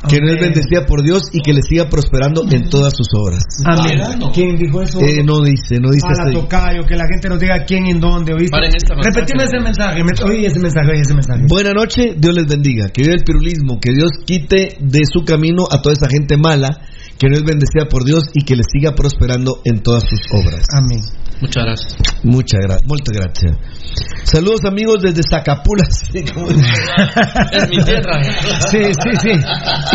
que 0.08 0.20
no 0.22 0.30
es 0.30 0.40
bendecida 0.40 0.86
por 0.86 1.02
Dios 1.04 1.24
y 1.34 1.42
que 1.42 1.52
le 1.54 1.62
siga 1.64 1.90
prosperando 1.90 2.44
en 2.52 2.70
todas 2.70 2.94
sus 2.96 3.08
obras. 3.18 3.44
Amén. 3.66 3.98
¿Quién 4.34 4.56
dijo 4.56 4.82
eso? 4.84 5.00
Eh, 5.00 5.24
no 5.24 5.42
dice, 5.42 5.80
no 5.80 5.90
dice 5.90 6.06
a 6.08 6.26
la 6.26 6.32
tocayo, 6.32 6.84
que 6.86 6.96
la 6.96 7.06
gente 7.12 7.28
nos 7.30 7.40
diga 7.40 7.66
quién 7.66 7.88
y 7.88 7.92
en 7.92 8.00
dónde, 8.00 8.34
¿oíste? 8.34 8.56
Repetime 9.02 9.44
ese 9.46 9.60
mensaje, 9.60 10.04
me- 10.04 10.30
oí 10.30 10.46
ese 10.46 10.60
mensaje, 10.60 10.92
oí 10.92 11.00
ese 11.02 11.14
mensaje. 11.16 11.42
Buenas 11.48 11.74
noches, 11.74 12.16
Dios 12.20 12.36
les 12.36 12.46
bendiga, 12.46 12.90
que 12.90 13.02
vive 13.02 13.16
el 13.16 13.24
pirulismo, 13.24 13.80
que 13.80 13.92
Dios 13.94 14.12
quite 14.26 14.78
de 14.80 15.02
su 15.12 15.24
camino 15.26 15.64
a 15.72 15.82
toda 15.82 15.94
esa 15.94 16.08
gente 16.08 16.38
mala, 16.38 16.70
que 17.18 17.30
no 17.30 17.36
es 17.36 17.44
bendecida 17.44 17.88
por 17.90 18.04
Dios 18.04 18.26
y 18.34 18.44
que 18.44 18.56
le 18.56 18.64
siga 18.64 18.94
prosperando 18.94 19.62
en 19.64 19.82
todas 19.82 20.04
sus 20.04 20.20
obras. 20.32 20.66
Amén. 20.74 21.02
Muchas 21.42 21.64
gracias. 21.66 21.96
Muchas 22.24 22.60
gracias, 22.62 22.88
muchas 22.88 23.18
gracias. 23.18 23.58
Saludos 24.24 24.62
amigos 24.66 25.02
desde 25.04 25.22
Zacapulas. 25.30 26.04
Es 26.14 27.70
mi 27.70 27.78
tierra. 27.84 28.22
Sí, 28.70 28.80
sí, 28.84 29.10
sí. 29.22 29.32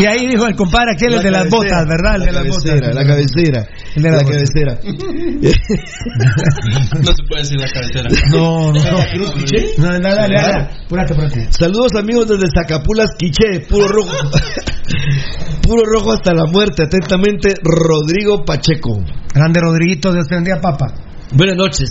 Y 0.02 0.06
ahí 0.06 0.26
dijo 0.28 0.46
el 0.46 0.54
compadre 0.54 0.92
aquel, 0.94 1.14
el 1.14 1.22
de 1.22 1.30
las 1.30 1.48
botas, 1.50 1.86
¿verdad? 1.88 2.16
El 2.16 2.24
de 2.26 2.32
La 2.32 2.42
las 2.42 2.52
cabecera, 2.52 2.74
botas. 2.76 2.94
la 2.94 3.06
cabecera. 3.06 3.66
El 3.96 4.02
de 4.02 4.10
La 4.10 4.24
cabecera. 4.24 4.78
No 7.00 7.12
se 7.12 7.22
puede 7.28 7.42
decir 7.42 7.58
la 7.58 7.68
cabecera. 7.68 8.08
No, 8.32 8.72
no, 8.72 8.72
no. 8.72 8.80
No, 8.80 9.88
dale, 9.88 10.00
dale, 10.00 10.34
dale. 10.34 10.68
Apúrate, 10.84 11.12
apúrate. 11.14 11.52
Saludos 11.52 11.94
amigos 11.96 12.28
desde 12.28 12.46
Zacapulas, 12.54 13.10
Quiché, 13.18 13.60
puro 13.68 13.88
rojo. 13.88 14.12
puro 15.62 15.82
rojo 15.84 16.12
hasta 16.12 16.32
la 16.34 16.44
muerte. 16.44 16.84
Atentamente, 16.84 17.54
Rodrigo 17.62 18.44
Pacheco. 18.44 19.02
Grande 19.34 19.60
Rodriguito, 19.60 20.12
Dios 20.12 20.28
te 20.28 20.34
bendiga, 20.36 20.60
papá. 20.60 20.86
Buenas 21.32 21.56
noches. 21.56 21.90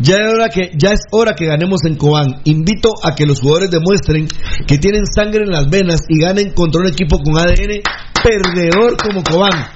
Ya 0.00 0.16
es, 0.16 0.32
hora 0.32 0.48
que, 0.48 0.70
ya 0.74 0.92
es 0.92 1.00
hora 1.10 1.34
que 1.34 1.44
ganemos 1.44 1.84
en 1.84 1.96
Cobán. 1.96 2.40
Invito 2.44 2.90
a 3.02 3.14
que 3.14 3.26
los 3.26 3.40
jugadores 3.40 3.70
demuestren 3.70 4.26
que 4.66 4.78
tienen 4.78 5.04
sangre 5.06 5.42
en 5.44 5.50
las 5.50 5.68
venas 5.68 6.04
y 6.08 6.18
ganen 6.20 6.52
contra 6.54 6.80
un 6.80 6.88
equipo 6.88 7.18
con 7.18 7.36
ADN 7.36 7.82
perdedor 8.22 8.96
como 8.96 9.22
Cobán. 9.22 9.66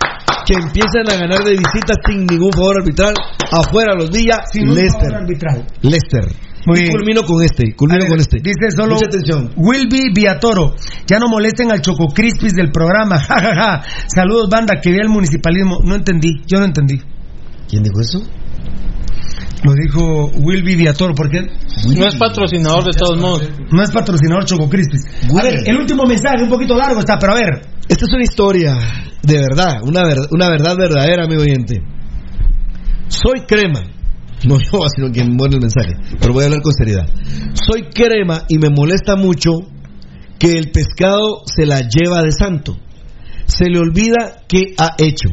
Que 0.46 0.54
empiecen 0.54 1.08
a 1.10 1.14
ganar 1.14 1.44
de 1.44 1.52
visita 1.52 1.94
sin 2.06 2.24
ningún 2.26 2.52
favor 2.52 2.80
arbitral. 2.80 3.14
Afuera 3.50 3.94
los 3.94 4.10
Villa, 4.10 4.44
Sin 4.50 4.66
favor 4.68 5.14
arbitral. 5.14 5.66
Leicester. 5.82 6.28
Muy 6.64 6.80
y 6.80 6.90
culmino 6.90 7.22
con 7.24 7.42
este. 7.42 7.74
Culmino 7.74 8.04
ver, 8.04 8.08
con 8.08 8.20
este. 8.20 8.38
Dice 8.38 8.70
solo 8.74 8.94
Mucha 8.94 9.06
atención. 9.06 9.52
Wilby 9.56 10.12
Viatoro. 10.14 10.74
Ya 11.06 11.18
no 11.18 11.28
molesten 11.28 11.70
al 11.70 11.82
Choco 11.82 12.06
Crispis 12.14 12.54
del 12.54 12.70
programa. 12.70 13.18
Saludos, 14.06 14.48
banda, 14.48 14.80
que 14.80 14.90
vea 14.90 15.02
el 15.02 15.10
municipalismo. 15.10 15.80
No 15.84 15.96
entendí, 15.96 16.42
yo 16.46 16.60
no 16.60 16.64
entendí. 16.64 17.00
¿Quién 17.68 17.82
dijo 17.82 18.00
eso? 18.00 18.22
Lo 19.64 19.72
dijo 19.74 20.26
Wilby 20.42 20.74
Viatoro, 20.76 21.14
porque 21.14 21.40
No 21.40 22.06
es 22.06 22.16
patrocinador 22.16 22.84
de 22.84 22.90
todos 22.98 23.18
modos. 23.20 23.48
no 23.70 23.82
es 23.82 23.90
patrocinador 23.92 24.44
Choco 24.44 24.68
Crispis. 24.68 25.02
A 25.38 25.42
ver, 25.42 25.54
el 25.66 25.76
último 25.76 26.02
mensaje, 26.04 26.42
un 26.42 26.48
poquito 26.50 26.74
largo 26.76 26.98
está, 27.00 27.18
pero 27.18 27.32
a 27.32 27.36
ver. 27.36 27.62
Esta 27.88 28.04
es 28.06 28.12
una 28.12 28.22
historia 28.24 28.74
de 29.22 29.34
verdad, 29.34 29.76
una, 29.84 30.02
ver- 30.02 30.26
una 30.32 30.48
verdad 30.50 30.76
verdadera, 30.76 31.24
amigo 31.24 31.42
oyente. 31.42 31.80
Soy 33.08 33.42
crema. 33.46 33.82
No 34.46 34.56
yo, 34.72 34.80
sino 34.96 35.10
quien 35.12 35.36
pone 35.36 35.54
el 35.56 35.60
mensaje. 35.60 35.92
Pero 36.20 36.32
voy 36.32 36.42
a 36.42 36.46
hablar 36.46 36.62
con 36.62 36.72
seriedad. 36.72 37.06
Soy 37.54 37.82
crema 37.94 38.44
y 38.48 38.58
me 38.58 38.68
molesta 38.70 39.14
mucho 39.16 39.50
que 40.38 40.54
el 40.58 40.70
pescado 40.72 41.42
se 41.46 41.66
la 41.66 41.82
lleva 41.82 42.22
de 42.22 42.32
santo. 42.32 42.76
Se 43.46 43.66
le 43.66 43.78
olvida 43.78 44.42
qué 44.48 44.74
ha 44.78 44.94
hecho. 44.98 45.28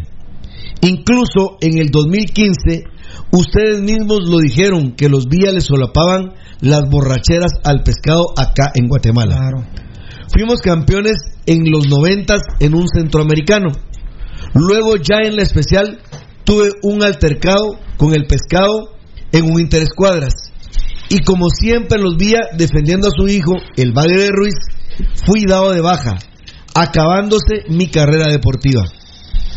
Incluso 0.82 1.58
en 1.61 1.77
el 1.80 1.90
2015, 1.90 2.83
ustedes 3.31 3.81
mismos 3.81 4.27
lo 4.30 4.38
dijeron 4.38 4.95
que 4.95 5.09
los 5.09 5.25
vías 5.25 5.53
le 5.53 5.61
solapaban 5.61 6.33
las 6.61 6.89
borracheras 6.89 7.51
al 7.64 7.83
pescado 7.83 8.25
acá 8.38 8.72
en 8.75 8.88
Guatemala. 8.88 9.38
Claro. 9.38 9.65
Fuimos 10.31 10.61
campeones 10.61 11.17
en 11.45 11.72
los 11.72 11.88
noventas 11.88 12.41
en 12.59 12.75
un 12.75 12.88
centroamericano. 12.88 13.72
Luego 14.53 14.95
ya 14.98 15.17
en 15.23 15.35
la 15.35 15.43
especial 15.43 15.99
tuve 16.43 16.69
un 16.83 17.03
altercado 17.03 17.80
con 17.98 18.14
el 18.14 18.27
pescado 18.27 18.93
en 19.31 19.51
un 19.51 19.59
interescuadras. 19.59 20.33
Y 21.09 21.19
como 21.19 21.49
siempre 21.49 21.99
los 21.99 22.17
vía 22.17 22.39
defendiendo 22.56 23.07
a 23.07 23.11
su 23.11 23.27
hijo, 23.27 23.53
el 23.75 23.93
Valle 23.93 24.22
de 24.22 24.30
Ruiz, 24.30 24.56
fui 25.25 25.45
dado 25.45 25.72
de 25.72 25.81
baja, 25.81 26.17
acabándose 26.75 27.64
mi 27.69 27.88
carrera 27.88 28.31
deportiva. 28.31 28.83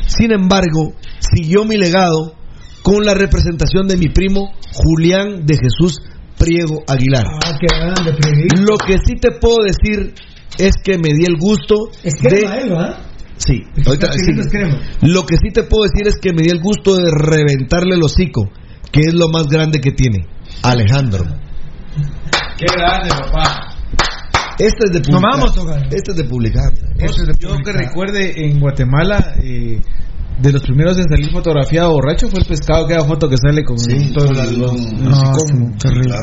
Sin 0.07 0.33
embargo, 0.33 0.95
siguió 1.19 1.65
mi 1.65 1.77
legado 1.77 2.35
con 2.83 3.05
la 3.05 3.15
representación 3.15 3.87
de 3.87 3.97
mi 3.97 4.09
primo 4.09 4.53
Julián 4.73 5.47
de 5.47 5.57
Jesús 5.57 6.01
Priego 6.39 6.83
Aguilar. 6.89 7.25
Ah, 7.45 7.57
qué 7.61 7.67
grande, 7.69 8.13
Priego. 8.15 8.71
Lo 8.71 8.77
que 8.79 8.99
sí 8.99 9.15
te 9.21 9.31
puedo 9.33 9.59
decir 9.65 10.15
es 10.59 10.75
que 10.83 10.99
me 10.99 11.15
di 11.15 11.25
el 11.25 11.37
gusto 11.39 11.91
Es 12.03 12.15
de... 12.15 12.29
crema, 12.29 12.57
¿eh, 12.59 12.69
¿verdad? 12.69 12.99
Sí, 13.37 13.61
que 13.75 13.83
ahorita 13.89 14.13
sí. 14.13 15.07
Lo 15.09 15.25
que 15.25 15.37
sí 15.37 15.51
te 15.53 15.65
puedo 15.65 15.85
decir 15.85 16.07
es 16.07 16.19
que 16.19 16.33
me 16.33 16.43
di 16.43 16.51
el 16.51 16.61
gusto 16.61 16.95
de 16.95 17.11
reventarle 17.11 17.97
el 17.97 18.03
hocico, 18.03 18.51
que 18.93 19.01
es 19.01 19.15
lo 19.15 19.29
más 19.29 19.49
grande 19.49 19.81
que 19.81 19.91
tiene. 19.91 20.27
Alejandro. 20.63 21.25
Qué 22.57 22.67
grande, 22.73 23.11
papá. 23.11 23.77
Este 24.59 24.85
es 24.85 24.93
de 24.93 25.01
Nos 25.11 25.21
publicar. 25.57 25.87
Este 25.91 26.11
es 26.13 26.17
de 26.17 26.25
publicar. 26.25 26.73
Eso 26.99 27.23
es 27.23 27.27
de 27.27 27.35
Yo 27.39 27.49
que 27.49 27.55
publicar. 27.55 27.75
recuerde 27.75 28.47
en 28.47 28.61
Guatemala, 28.61 29.35
eh, 29.43 29.81
de 30.43 30.53
los 30.53 30.63
primeros 30.63 30.97
en 30.99 31.05
salir 31.09 31.31
fotografiado 31.33 31.93
borracho 31.93 32.29
fue 32.29 32.41
el 32.41 32.47
pescado 32.47 32.87
que 32.87 32.95
da 32.95 33.05
foto 33.05 33.29
que 33.29 33.37
sale 33.37 33.65
con 33.65 33.77
todo 33.77 34.27
el- 34.27 34.59
No, 34.61 35.35
sí, 35.35 35.79
terrible. 35.79 36.15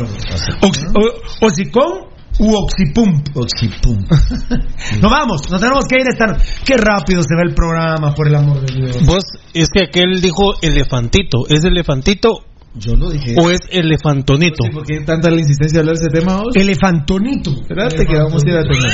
Oxi- 0.61 0.87
o- 0.93 1.45
¿Oxicón 1.47 2.09
u 2.39 2.53
Oxipump? 2.55 3.27
Oxipum. 3.35 3.97
Nos 5.01 5.11
vamos, 5.11 5.49
nos 5.49 5.59
tenemos 5.59 5.85
que 5.89 5.95
ir 5.95 6.07
esta 6.07 6.27
noche. 6.27 6.41
Qué 6.65 6.75
rápido 6.77 7.21
se 7.23 7.35
ve 7.35 7.43
el 7.49 7.53
programa, 7.55 8.13
por 8.13 8.27
el 8.27 8.35
amor 8.35 8.59
de 8.65 8.73
Dios. 8.75 9.05
Vos, 9.05 9.23
es 9.53 9.69
que 9.69 9.85
aquel 9.85 10.21
dijo 10.21 10.53
elefantito. 10.61 11.39
¿Es 11.49 11.63
elefantito 11.63 12.45
Yo 12.75 12.95
no 12.95 13.09
dije. 13.09 13.35
o 13.37 13.49
es 13.49 13.59
elefantonito? 13.71 14.63
¿Por 14.71 14.85
qué 14.85 15.01
tanta 15.01 15.29
la 15.31 15.39
insistencia 15.39 15.77
de 15.77 15.89
hablar 15.89 15.95
de 15.95 16.01
ese 16.07 16.19
tema 16.19 16.37
vos? 16.41 16.55
Elefantonito. 16.55 17.51
Espérate 17.51 18.05
que 18.05 18.15
vamos 18.17 18.43
a 18.43 18.49
ir 18.49 18.57
a 18.57 18.63
tener. 18.63 18.91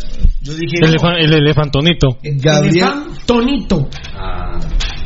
Yo 0.50 0.56
dije. 0.56 0.76
Elefa- 0.82 1.18
el 1.18 1.32
elefantonito. 1.32 2.18
Gabriel. 2.22 2.76
Elefantonito. 2.76 3.88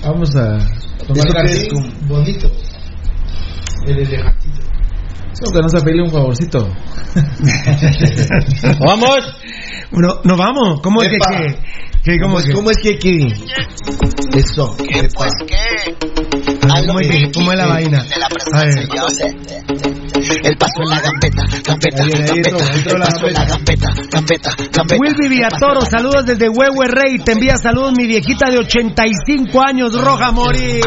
Vamos 0.02 0.36
a 0.36 0.58
tomar 1.06 1.16
¿Eso 1.16 1.24
qué 1.26 1.32
café. 1.32 1.68
Con- 1.68 2.08
Bonito. 2.08 2.50
El 3.86 3.98
elefantito. 3.98 4.60
Solo 5.32 5.50
que 5.56 5.62
nos 5.62 5.74
pedirle 5.82 6.02
un 6.05 6.10
favorcito. 6.10 6.68
¡Vamos! 8.81 9.18
Bueno, 9.90 10.20
nos 10.24 10.39
vamos. 10.39 10.81
¿Cómo 10.82 11.02
es 11.02 11.08
que, 11.08 11.16
Epa. 11.16 11.31
que, 11.31 11.58
que- 12.05 12.18
cómo 12.20 12.34
¿Cómo 12.34 12.39
es 12.39 12.47
que- 12.47 12.52
cómo 12.52 12.70
es 12.70 12.76
que 12.78 12.94
aquí? 12.94 13.26
Eso. 14.36 14.76
¿Qué 14.76 15.08
pues 15.15 15.31
qué? 15.47 15.97
¿Cómo 16.60 17.00
es 17.00 17.08
que- 17.08 17.31
cómo 17.33 17.52
es 17.52 17.58
la 17.58 17.66
vaina? 17.66 18.02
De 18.05 18.18
la 18.18 18.26
A 18.26 18.28
ver. 18.65 18.74
persona, 18.74 18.94
yo 18.94 19.08
sé. 19.08 19.36
El 20.42 20.57
paso 20.57 20.83
en 20.83 20.89
la 20.91 21.00
gambeta, 21.00 21.42
gambeta, 21.65 22.05
gambeta, 22.07 22.33
el 22.33 22.99
la 22.99 23.07
paso 23.07 23.26
en 23.26 23.34
la 23.34 23.44
gambeta, 23.44 23.89
gambeta, 24.10 24.50
gambeta. 24.73 24.97
Wilby 25.00 25.28
Villatoro, 25.28 25.81
saludos 25.83 26.24
desde 26.26 26.49
Huehue 26.49 26.86
Rey. 26.89 27.18
Te 27.18 27.33
envía 27.33 27.57
saludos 27.57 27.92
mi 27.97 28.07
viejita 28.07 28.50
de 28.50 28.58
85 28.58 29.62
años, 29.62 29.92
Roja 29.94 30.31
Mori. 30.33 30.81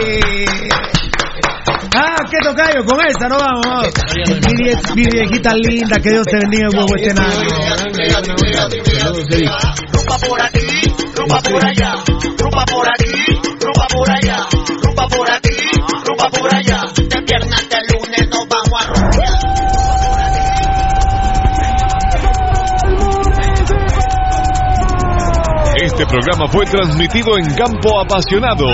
Ah, 1.95 2.15
qué 2.29 2.37
tocayo, 2.43 2.85
con 2.85 2.99
esa, 3.05 3.27
no 3.27 3.37
vamos. 3.37 3.65
vamos. 3.65 3.87
Mi, 4.27 4.53
vie- 4.63 4.95
mi 4.95 5.03
viejita 5.05 5.53
linda, 5.55 5.97
que 5.97 6.09
Dios 6.11 6.25
te 6.27 6.37
bendiga 6.37 6.67
en 6.71 6.77
Huehuetenango. 6.77 7.41
Rumba 9.91 10.17
por 10.27 10.41
aquí, 10.41 10.93
rumba 11.17 11.39
por 11.41 11.65
allá, 11.65 11.95
rumba 12.37 12.63
por 12.65 12.87
aquí, 12.87 13.11
rumba 13.59 13.87
por 13.87 14.09
allá, 14.09 14.47
rumba 14.83 15.07
por 15.07 15.31
aquí, 15.31 15.57
rumba 16.05 16.29
por 16.29 16.55
allá. 16.55 16.83
De 16.95 17.21
viernes 17.21 17.53
hasta 17.53 17.79
el 17.79 17.87
lunes 17.87 18.29
nos 18.29 18.47
vamos 18.47 18.81
a 18.81 18.87
rumbear. 18.93 19.37
Este 25.81 26.05
programa 26.05 26.47
fue 26.51 26.65
transmitido 26.65 27.37
en 27.37 27.53
Campo 27.55 27.99
Apasionado. 27.99 28.65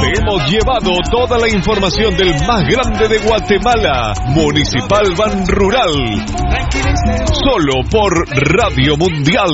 Te 0.00 0.18
hemos 0.18 0.50
llevado 0.50 0.92
toda 1.10 1.38
la 1.38 1.48
información 1.48 2.16
del 2.16 2.34
más 2.46 2.64
grande 2.64 3.08
de 3.08 3.18
Guatemala, 3.18 4.14
Municipal 4.28 5.12
Ban 5.16 5.46
Rural. 5.46 6.24
Solo 7.42 7.82
por 7.90 8.12
Radio 8.52 8.96
Mundial. 8.96 9.48